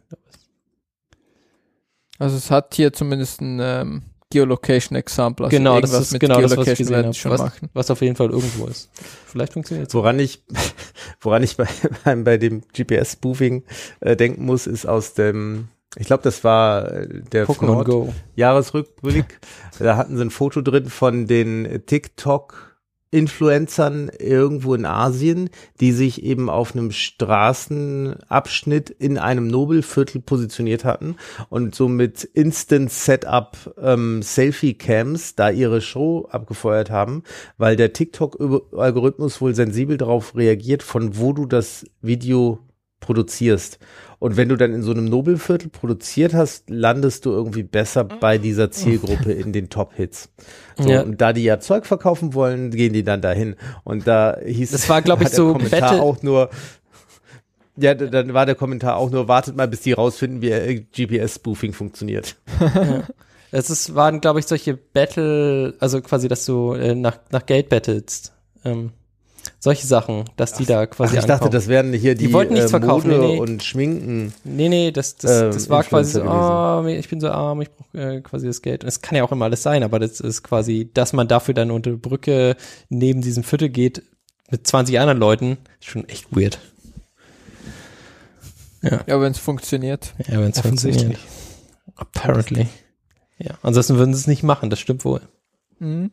Also 2.18 2.36
es 2.36 2.50
hat 2.50 2.74
hier 2.74 2.92
zumindest 2.92 3.41
ein 3.41 3.60
ähm, 3.62 4.02
Geolocation-Example. 4.33 5.47
Also 5.47 5.57
Genau, 5.57 5.81
das 5.81 5.91
irgendwas 5.91 6.07
ist 6.07 6.12
mit 6.12 6.20
genau 6.20 6.41
das, 6.41 6.57
was 6.57 6.67
ich 6.67 6.78
Geolocation 6.78 6.86
gesehen 6.89 7.05
habe. 7.05 7.15
schon 7.15 7.31
Was, 7.33 7.41
machen. 7.41 7.70
was 7.75 7.91
auf 7.91 8.01
jeden 8.01 8.17
Fall 8.17 8.31
irgendwo 8.31 8.67
ist. 8.67 8.91
Vielleicht 9.27 9.52
funktioniert 9.52 9.89
es. 9.89 9.94
Woran 9.94 10.19
ich, 10.19 10.43
woran 11.20 11.43
ich 11.43 11.57
bei, 11.57 11.67
bei 12.17 12.39
dem 12.39 12.62
GPS-Spoofing 12.73 13.65
äh, 14.01 14.17
denken 14.17 14.44
muss, 14.44 14.67
ist 14.67 14.86
aus 14.86 15.15
dem, 15.15 15.69
ich 15.97 16.07
glaube, 16.07 16.23
das 16.23 16.43
war 16.44 16.91
äh, 16.91 17.09
der 17.33 17.47
Pokémon 17.47 17.85
Go. 17.85 18.15
Jahresrückblick. 18.36 19.39
da 19.78 19.97
hatten 19.97 20.17
sie 20.17 20.25
ein 20.25 20.31
Foto 20.31 20.62
drin 20.62 20.86
von 20.86 21.27
den 21.27 21.83
TikTok-Influencern 23.12 24.10
irgendwo 24.18 24.74
in 24.74 24.86
Asien, 24.86 25.50
die 25.81 25.92
sich 25.92 26.24
eben 26.24 26.50
auf 26.50 26.74
einem 26.74 26.91
Straßenabschnitt 26.91 28.91
in 28.91 29.18
einem 29.18 29.47
Nobelviertel 29.47 30.20
positioniert 30.20 30.84
hatten 30.84 31.16
und 31.50 31.74
so 31.74 31.89
mit 31.89 32.24
Instant 32.24 32.91
Setup 32.91 33.57
ähm, 33.81 34.23
Selfie-Cams 34.23 35.36
da 35.36 35.50
ihre 35.50 35.81
Show 35.81 36.26
abgefeuert 36.31 36.91
haben, 36.91 37.23
weil 37.58 37.76
der 37.76 37.92
TikTok-Algorithmus 37.92 39.41
wohl 39.41 39.55
sensibel 39.55 39.99
darauf 39.99 40.34
reagiert, 40.34 40.82
von 40.82 41.18
wo 41.18 41.32
du 41.32 41.47
das 41.47 41.84
Video 42.00 42.58
produzierst. 43.02 43.78
Und 44.18 44.36
wenn 44.39 44.48
du 44.48 44.56
dann 44.56 44.72
in 44.72 44.82
so 44.82 44.92
einem 44.92 45.05
Nobelviertel 45.05 45.68
produziert 45.68 46.32
hast, 46.32 46.70
landest 46.70 47.26
du 47.26 47.31
irgendwie 47.32 47.64
besser 47.64 48.05
bei 48.05 48.39
dieser 48.39 48.70
Zielgruppe 48.70 49.32
in 49.32 49.52
den 49.52 49.68
Top-Hits. 49.68 50.31
So, 50.78 50.89
Ja. 50.89 51.02
Und 51.02 51.20
da 51.20 51.32
die 51.34 51.42
ja 51.42 51.60
Zeug 51.60 51.84
verkaufen 51.84 52.32
wollen, 52.32 52.70
gehen 52.70 52.92
die 52.94 53.02
dann 53.02 53.20
dahin. 53.20 53.56
Und 53.84 54.06
da 54.06 54.39
hieß 54.42 54.70
Das 54.70 54.89
war, 54.89 55.02
glaub 55.02 55.20
ich, 55.20 55.28
so 55.28 55.52
Kommentar 55.52 55.81
Battle- 55.81 56.00
auch 56.02 56.22
nur, 56.22 56.48
ja, 57.76 57.94
dann 57.94 58.32
war 58.32 58.47
der 58.47 58.55
Kommentar 58.55 58.97
auch 58.97 59.10
nur, 59.10 59.28
wartet 59.28 59.56
mal, 59.56 59.66
bis 59.66 59.81
die 59.81 59.92
rausfinden, 59.92 60.40
wie 60.40 60.50
äh, 60.50 60.84
GPS-Spoofing 60.94 61.72
funktioniert. 61.72 62.36
Es 63.50 63.70
ist, 63.70 63.94
waren, 63.94 64.20
glaube 64.20 64.39
ich, 64.40 64.47
solche 64.47 64.74
Battle, 64.76 65.74
also 65.81 66.00
quasi, 66.00 66.28
dass 66.28 66.47
du 66.47 66.72
äh, 66.74 66.94
nach, 66.94 67.18
nach 67.31 67.44
Geld 67.44 67.68
battlest. 67.70 68.32
Ähm, 68.64 68.92
solche 69.62 69.86
Sachen, 69.86 70.24
dass 70.36 70.55
die 70.55 70.66
da 70.66 70.82
Ach, 70.82 70.91
quasi 70.91 71.15
ich 71.15 71.20
dachte, 71.20 71.34
ankommen. 71.34 71.52
das 71.52 71.68
wären 71.68 71.92
hier 71.92 72.16
die, 72.16 72.26
Die 72.26 72.32
wollten 72.32 72.55
nichts 72.55 72.70
äh, 72.70 72.81
verkaufen, 72.81 73.12
Mode 73.12 73.23
nee, 73.23 73.32
nee. 73.34 73.41
und 73.41 73.62
Schminken. 73.62 74.34
Nee, 74.42 74.68
nee, 74.68 74.91
das, 74.91 75.16
das, 75.16 75.42
ähm, 75.42 75.50
das 75.52 75.70
war 75.70 75.84
quasi 75.84 76.15
so, 76.15 76.24
oh, 76.24 76.84
ich 76.89 77.08
bin 77.08 77.20
so 77.20 77.31
arm, 77.31 77.60
ich 77.60 77.70
brauche 77.70 77.97
äh, 77.97 78.20
quasi 78.23 78.49
das 78.49 78.60
Geld. 78.60 78.82
Und 78.82 78.89
es 78.89 79.02
kann 79.02 79.15
ja 79.15 79.23
auch 79.23 79.31
immer 79.31 79.44
alles 79.44 79.62
sein, 79.62 79.84
aber 79.84 80.00
das 80.00 80.18
ist 80.18 80.42
quasi, 80.42 80.91
dass 80.92 81.12
man 81.12 81.28
dafür 81.28 81.55
dann 81.55 81.70
unter 81.70 81.92
Brücke 81.92 82.57
neben 82.89 83.23
diesem 83.23 83.44
Viertel 83.44 83.68
geht 83.68 84.02
mit 84.50 84.66
20 84.66 84.99
anderen 84.99 85.18
Leuten, 85.18 85.58
ist 85.81 85.91
schon 85.91 86.08
echt 86.08 86.34
weird. 86.34 86.58
Ja, 88.82 89.20
wenn 89.20 89.31
es 89.31 89.39
funktioniert. 89.39 90.12
Ja, 90.26 90.41
wenn 90.41 90.50
es 90.50 90.58
funktioniert. 90.58 91.20
Apparently. 91.94 92.66
Ja, 93.39 93.52
ansonsten 93.62 93.97
würden 93.97 94.12
sie 94.12 94.20
es 94.20 94.26
nicht 94.26 94.42
machen, 94.42 94.70
das 94.70 94.81
stimmt 94.81 95.05
wohl. 95.05 95.20
Mhm. 95.78 96.10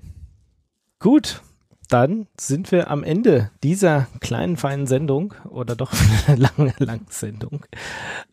Gut, 0.99 1.41
dann 1.89 2.27
sind 2.39 2.71
wir 2.71 2.89
am 2.89 3.03
Ende 3.03 3.51
dieser 3.63 4.07
kleinen, 4.21 4.57
feinen 4.57 4.87
Sendung 4.87 5.33
oder 5.49 5.75
doch 5.75 5.91
lange, 6.27 6.73
langen 6.79 7.07
Sendung. 7.09 7.65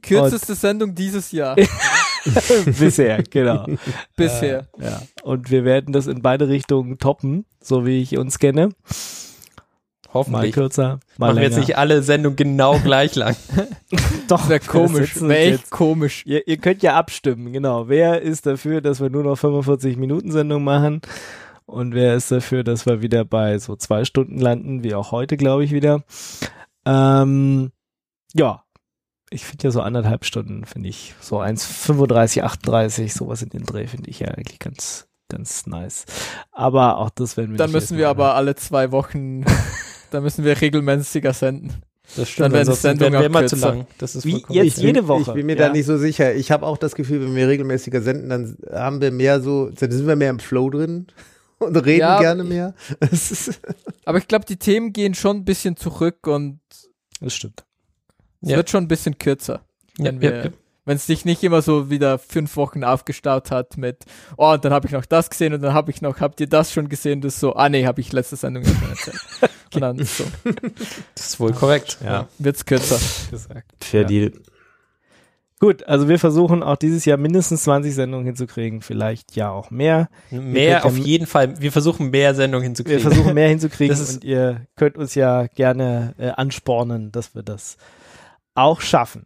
Kürzeste 0.03 0.55
Sendung 0.55 0.95
dieses 0.95 1.33
Jahr. 1.33 1.57
Bisher, 2.79 3.23
genau. 3.23 3.67
Bisher. 4.17 4.67
Äh, 4.79 4.85
ja. 4.85 5.03
Und 5.23 5.51
wir 5.51 5.65
werden 5.65 5.93
das 5.93 6.07
in 6.07 6.23
beide 6.23 6.49
Richtungen 6.49 6.99
toppen, 6.99 7.45
so 7.61 7.87
wie 7.87 8.01
ich 8.03 8.17
uns 8.19 8.39
kenne. 8.39 8.69
Mal 8.69 10.15
Hoffentlich. 10.23 10.55
kürzer, 10.55 11.01
mal 11.19 11.27
Machen 11.27 11.37
wir 11.37 11.43
länger. 11.43 11.57
jetzt 11.57 11.57
nicht 11.67 11.77
alle 11.77 12.03
Sendungen 12.03 12.37
genau 12.37 12.79
gleich 12.79 13.15
lang. 13.17 13.37
Doch, 14.29 14.49
Wäre 14.49 14.61
komisch. 14.61 15.21
Wäre 15.21 15.37
echt 15.39 15.51
jetzt- 15.61 15.71
komisch. 15.71 16.23
Ihr, 16.25 16.47
ihr 16.49 16.57
könnt 16.57 16.83
ja 16.83 16.95
abstimmen, 16.97 17.53
genau. 17.53 17.89
Wer 17.89 18.23
ist 18.23 18.47
dafür, 18.47 18.81
dass 18.81 19.01
wir 19.01 19.11
nur 19.11 19.25
noch 19.25 19.37
45 19.37 19.99
Minuten 19.99 20.33
Sendung 20.33 20.65
machen? 20.65 21.03
Und 21.67 21.95
wer 21.95 22.15
ist 22.15 22.31
dafür, 22.31 22.63
dass 22.63 22.87
wir 22.87 23.03
wieder 23.03 23.25
bei 23.25 23.59
so 23.59 23.75
zwei 23.77 24.05
Stunden 24.05 24.39
landen, 24.39 24.85
wie 24.85 24.95
auch 24.95 25.11
heute, 25.11 25.37
glaube 25.37 25.65
ich, 25.65 25.73
wieder. 25.73 26.05
Ähm, 26.85 27.73
ja, 28.35 28.63
ich 29.31 29.45
finde 29.45 29.65
ja 29.65 29.71
so 29.73 29.81
anderthalb 29.81 30.25
Stunden, 30.25 30.65
finde 30.65 30.89
ich, 30.89 31.15
so 31.21 31.41
1,35, 31.41 32.43
38, 32.43 33.13
sowas 33.13 33.43
in 33.43 33.49
den 33.49 33.65
Dreh 33.65 33.89
finde 33.89 34.09
ich 34.09 34.21
ja 34.21 34.29
eigentlich 34.29 34.61
ganz, 34.61 35.09
ganz 35.29 35.67
nice. 35.67 36.05
Aber 36.53 36.99
auch 36.99 37.11
das 37.11 37.37
werden 37.37 37.53
wir 37.53 37.59
Dann 37.59 37.71
nicht 37.71 37.75
müssen 37.75 37.99
wir 37.99 38.09
aber 38.09 38.37
alle 38.37 38.55
zwei 38.55 38.93
Wochen, 38.93 39.45
dann 40.13 40.23
müssen 40.23 40.45
wir 40.45 40.61
regelmäßiger 40.61 41.33
senden. 41.33 41.83
Das 42.17 42.37
Dann 42.37 42.53
werden 42.53 42.69
die 42.69 42.77
Sendungen 42.77 43.15
werden 43.15 43.23
wir 43.23 43.27
immer 43.27 43.41
auch 43.41 43.47
zu 43.47 43.57
kürzer. 43.57 43.69
lang. 43.75 43.87
Das 43.99 44.15
ist 44.15 44.25
Wie 44.25 44.31
vollkommen 44.31 44.57
jetzt 44.65 44.79
jede 44.79 45.01
Ich 45.01 45.09
Woche. 45.09 45.33
bin 45.33 45.47
mir 45.47 45.57
ja. 45.57 45.67
da 45.67 45.73
nicht 45.73 45.87
so 45.87 45.99
sicher. 45.99 46.33
Ich 46.37 46.53
habe 46.53 46.65
auch 46.65 46.79
das 46.79 46.95
Gefühl, 46.95 47.21
wenn 47.23 47.35
wir 47.35 47.49
regelmäßiger 47.49 48.01
senden, 48.01 48.29
dann 48.29 48.57
haben 48.73 49.01
wir 49.01 49.11
mehr 49.11 49.41
so, 49.41 49.71
dann 49.71 49.91
sind 49.91 50.07
wir 50.07 50.15
mehr 50.15 50.31
im 50.31 50.39
Flow 50.39 50.71
drin 50.71 51.09
und 51.59 51.77
reden 51.77 52.01
Ja, 52.01 52.21
gerne 52.21 52.45
mehr. 52.45 52.75
Aber 54.05 54.19
ich 54.19 54.29
glaube, 54.29 54.45
die 54.45 54.57
Themen 54.59 54.93
gehen 54.93 55.15
schon 55.15 55.39
ein 55.39 55.45
bisschen 55.45 55.77
zurück 55.77 56.27
und 56.27 56.61
Das 57.21 57.35
stimmt. 57.35 57.65
es 58.43 58.51
Ja. 58.51 58.57
wird 58.57 58.71
schon 58.71 58.85
ein 58.85 58.89
bisschen 58.89 59.19
kürzer. 59.19 59.65
Ja, 59.99 60.07
wenn 60.07 60.15
ja, 60.17 60.21
wir- 60.21 60.45
ja. 60.47 60.51
Wenn 60.89 60.95
es 60.99 61.07
sich 61.07 61.25
nicht 61.25 61.43
immer 61.43 61.63
so 61.63 61.91
wieder 61.91 62.17
fünf 62.17 62.55
Wochen 62.55 62.85
aufgestaut 62.85 63.51
hat 63.51 63.77
mit, 63.77 64.05
oh, 64.37 64.53
und 64.53 64.65
dann 64.65 64.73
habe 64.73 64.87
ich 64.87 64.93
noch 64.93 65.05
das 65.05 65.29
gesehen 65.31 65.53
und 65.53 65.61
dann 65.61 65.75
habe 65.75 65.91
ich 65.91 66.01
noch, 66.01 66.21
habt 66.21 66.41
ihr 66.41 66.49
das 66.49 66.71
schon 66.71 66.89
gesehen? 66.89 67.21
Das 67.21 67.35
ist 67.35 67.41
so, 67.41 67.57
ah 67.57 67.69
nee, 67.69 67.85
habe 67.87 68.01
ich 68.01 68.13
letzte 68.13 68.37
Sendung 68.37 68.63
ja 68.63 68.71
schon 68.73 68.89
erzählt. 68.91 69.21
und 69.75 69.81
dann 69.81 69.99
so, 70.05 70.23
Das 71.17 71.27
ist 71.27 71.41
wohl 71.41 71.53
korrekt. 71.53 71.99
Ja. 72.05 72.29
wird's 72.39 72.65
kürzer. 72.65 73.01
Gesagt. 73.33 73.73
Fair 73.85 74.03
Ja. 74.03 74.07
Deal. 74.07 74.33
Gut, 75.59 75.85
also 75.89 76.07
wir 76.09 76.19
versuchen 76.19 76.63
auch 76.63 76.77
dieses 76.77 77.07
Jahr 77.07 77.17
mindestens 77.17 77.63
20 77.65 77.95
Sendungen 77.95 78.27
hinzukriegen, 78.27 78.83
vielleicht 78.83 79.37
ja 79.37 79.51
auch 79.51 79.71
mehr. 79.71 80.09
Mehr 80.31 80.85
auf 80.85 80.99
ja- 80.99 81.05
jeden 81.05 81.27
Fall. 81.27 81.59
Wir 81.61 81.73
versuchen 81.73 82.11
mehr 82.11 82.35
Sendungen 82.35 82.63
Wir 82.65 82.69
hinzukriegen. 82.69 83.01
versuchen 83.01 83.33
mehr 83.35 83.49
hinzukriegen 83.51 83.99
und 83.99 84.23
ihr 84.23 84.67
könnt 84.77 84.99
uns 84.99 85.15
ja 85.15 85.47
gerne 85.47 86.15
äh, 86.19 86.29
anspornen, 86.29 87.11
dass 87.11 87.35
wir 87.35 87.43
das 87.43 87.79
auch 88.55 88.81
schaffen. 88.83 89.25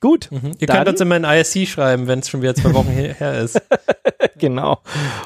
Gut, 0.00 0.28
Mhm. 0.30 0.52
Ihr 0.58 0.66
könnt 0.66 0.88
uns 0.88 1.00
immer 1.00 1.16
in 1.16 1.24
ISC 1.24 1.66
schreiben, 1.66 2.06
wenn 2.06 2.18
es 2.20 2.28
schon 2.28 2.40
wieder 2.42 2.54
zwei 2.54 2.72
Wochen 2.74 2.88
her 2.90 3.38
ist. 3.42 3.60
genau. 4.38 4.78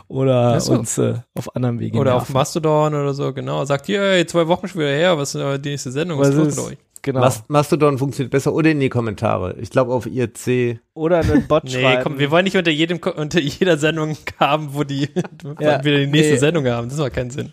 Oder 0.08 0.60
so. 0.60 0.72
uns 0.72 0.96
äh, 0.98 1.14
auf 1.34 1.54
anderem 1.56 1.78
Wege 1.80 1.98
Oder 1.98 2.14
auf 2.14 2.22
nerven. 2.22 2.32
Mastodon 2.34 2.94
oder 2.94 3.12
so, 3.14 3.32
genau. 3.32 3.64
Sagt 3.64 3.86
hier, 3.86 4.26
zwei 4.26 4.46
Wochen 4.48 4.68
schon 4.68 4.80
wieder 4.80 4.90
her, 4.92 5.18
was 5.18 5.34
ist 5.34 5.40
denn 5.40 5.62
die 5.62 5.70
nächste 5.70 5.90
Sendung? 5.90 6.18
Was 6.20 6.28
ist 6.30 6.34
los 6.36 6.56
mit 6.56 6.58
euch? 6.72 6.78
Genau. 7.02 7.20
Mas- 7.20 7.44
Mastodon 7.48 7.96
funktioniert 7.98 8.30
besser 8.30 8.52
oder 8.52 8.70
in 8.70 8.80
die 8.80 8.88
Kommentare. 8.90 9.56
Ich 9.58 9.70
glaube 9.70 9.92
auf 9.94 10.06
IRC. 10.06 10.80
Oder 10.94 11.20
einen 11.20 11.46
Bot 11.46 11.64
Nee, 11.64 11.70
schreiben. 11.70 12.02
komm, 12.02 12.18
wir 12.18 12.30
wollen 12.30 12.44
nicht 12.44 12.56
unter 12.56 12.70
jedem 12.70 12.98
unter 13.16 13.40
jeder 13.40 13.78
Sendung 13.78 14.16
haben, 14.38 14.74
wo 14.74 14.84
die 14.84 15.08
Ja, 15.60 15.82
wieder 15.84 15.98
die 15.98 16.06
nächste 16.06 16.34
nee. 16.34 16.38
Sendung 16.38 16.66
haben. 16.66 16.88
Das 16.90 16.98
macht 16.98 17.14
keinen 17.14 17.30
Sinn. 17.30 17.52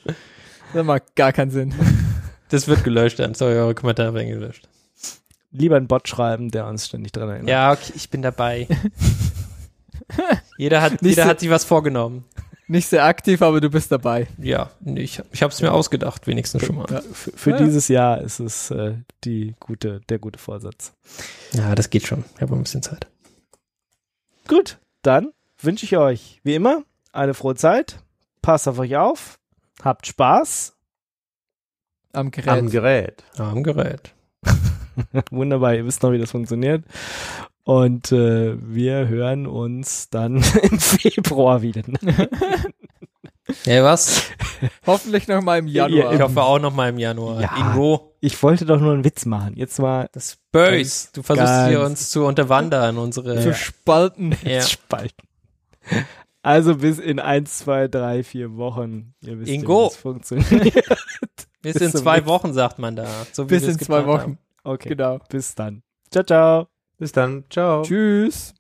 Das 0.74 0.86
macht 0.86 1.16
gar 1.16 1.32
keinen 1.34 1.52
Sinn. 1.52 1.74
Das 2.50 2.70
wird 2.70 2.86
gelöscht 2.86 3.20
dann. 3.20 3.34
Sorry, 3.34 3.56
eure 3.56 3.76
Kommentare 3.76 4.14
werden 4.14 4.30
gelöscht. 4.30 4.70
Lieber 5.52 5.76
einen 5.76 5.88
Bot 5.90 6.08
schreiben, 6.08 6.50
der 6.50 6.66
uns 6.68 6.86
ständig 6.88 7.12
dran 7.12 7.28
erinnert. 7.28 7.50
Ja, 7.50 7.74
okay, 7.74 7.92
ich 7.94 8.10
bin 8.10 8.22
dabei. 8.22 8.70
jeder 10.58 10.82
hat, 10.82 11.02
jeder 11.02 11.26
hat 11.26 11.42
sich 11.42 11.50
was 11.50 11.66
vorgenommen. 11.66 12.24
Nicht 12.70 12.88
sehr 12.90 13.06
aktiv, 13.06 13.42
aber 13.42 13.62
du 13.62 13.70
bist 13.70 13.92
dabei. 13.92 14.28
Ja, 14.38 14.72
ich, 14.84 15.22
ich 15.32 15.42
habe 15.42 15.54
es 15.54 15.62
mir 15.62 15.72
ausgedacht, 15.72 16.28
wenigstens 16.28 16.66
schon 16.66 16.76
mal. 16.76 16.86
Ja. 16.92 17.02
Für, 17.02 17.32
für 17.32 17.52
Ja. 17.52 17.58
dieses 17.58 17.88
Jahr 17.88 18.22
ist 18.22 18.40
es 18.40 18.72
äh, 18.72 18.96
die 19.24 19.56
gute, 19.60 20.02
der 20.10 20.20
gute 20.20 20.38
Vorsatz. 20.38 20.94
Ja, 21.54 21.76
das 21.76 21.90
geht 21.90 22.06
schon. 22.06 22.26
Ich 22.36 22.42
habe 22.42 22.56
ein 22.56 22.64
bisschen 22.64 22.84
Zeit. 22.84 23.08
Gut, 24.50 24.80
dann 25.02 25.32
wünsche 25.62 25.86
ich 25.86 25.96
euch 25.98 26.42
wie 26.44 26.56
immer 26.56 26.84
eine 27.14 27.34
frohe 27.34 27.56
Zeit. 27.56 28.00
Passt 28.42 28.68
auf 28.68 28.80
euch 28.80 28.98
auf. 28.98 29.40
Habt 29.82 30.06
Spaß. 30.08 30.76
Am 32.14 32.32
Gerät. 32.32 32.50
Am 32.50 32.70
Gerät. 32.70 33.24
Am 33.38 33.64
Gerät. 33.64 34.14
Wunderbar, 35.32 35.74
ihr 35.76 35.86
wisst 35.86 36.04
noch, 36.04 36.12
wie 36.12 36.18
das 36.18 36.32
funktioniert. 36.32 36.84
Und 37.68 38.14
äh, 38.14 38.56
wir 38.62 39.10
hören 39.10 39.46
uns 39.46 40.10
dann 40.10 40.38
im 40.64 40.80
Februar 40.80 41.62
wieder. 41.62 41.82
Ja, 43.64 43.82
was? 43.82 44.24
Hoffentlich 44.86 45.30
noch 45.30 45.42
mal 45.42 45.60
im 45.60 45.68
Januar. 45.68 46.14
Ich 46.14 46.20
hoffe 46.20 46.44
auch 46.44 46.60
noch 46.60 46.74
mal 46.74 46.90
im 46.90 46.98
Januar. 47.00 47.42
Ja. 47.42 47.56
Ingo. 47.58 48.14
Ich 48.20 48.44
wollte 48.44 48.66
doch 48.66 48.78
nur 48.78 48.92
einen 48.94 49.06
Witz 49.06 49.26
machen. 49.26 49.56
Jetzt 49.56 49.80
mal 49.80 50.10
Das 50.12 50.38
Böse. 50.52 51.08
Du 51.14 51.24
versuchst 51.24 51.68
hier 51.70 51.80
uns 51.82 52.10
zu 52.10 52.26
unterwandern, 52.26 52.98
unsere. 52.98 53.40
Zu 53.42 53.54
spalten. 53.54 54.36
ja. 54.44 54.62
spalten. 54.62 55.28
Also 56.42 56.76
bis 56.76 57.00
in 57.00 57.20
eins, 57.20 57.60
zwei, 57.60 57.88
drei, 57.88 58.24
vier 58.24 58.58
Wochen. 58.58 59.14
Ihr 59.22 59.40
wisst, 59.40 59.50
Ingo. 59.52 59.86
wie 59.86 59.88
das 59.88 59.96
funktioniert. 59.96 60.74
Bis, 61.62 61.74
Bis 61.74 61.76
in 61.78 61.92
zwei 61.92 62.26
Wochen, 62.26 62.52
sagt 62.52 62.80
man 62.80 62.98
da. 62.98 63.08
So 63.32 63.46
wie 63.50 63.56
Bis 63.56 63.64
in 63.64 63.80
zwei 63.80 64.06
Wochen. 64.06 64.38
Okay, 64.66 64.90
Genau. 64.90 65.20
bis 65.30 65.56
dann. 65.56 65.84
Ciao, 66.12 66.24
ciao. 66.26 66.68
Bis 66.98 67.12
dann. 67.12 67.46
Ciao. 67.50 67.84
Tschüss. 67.84 68.57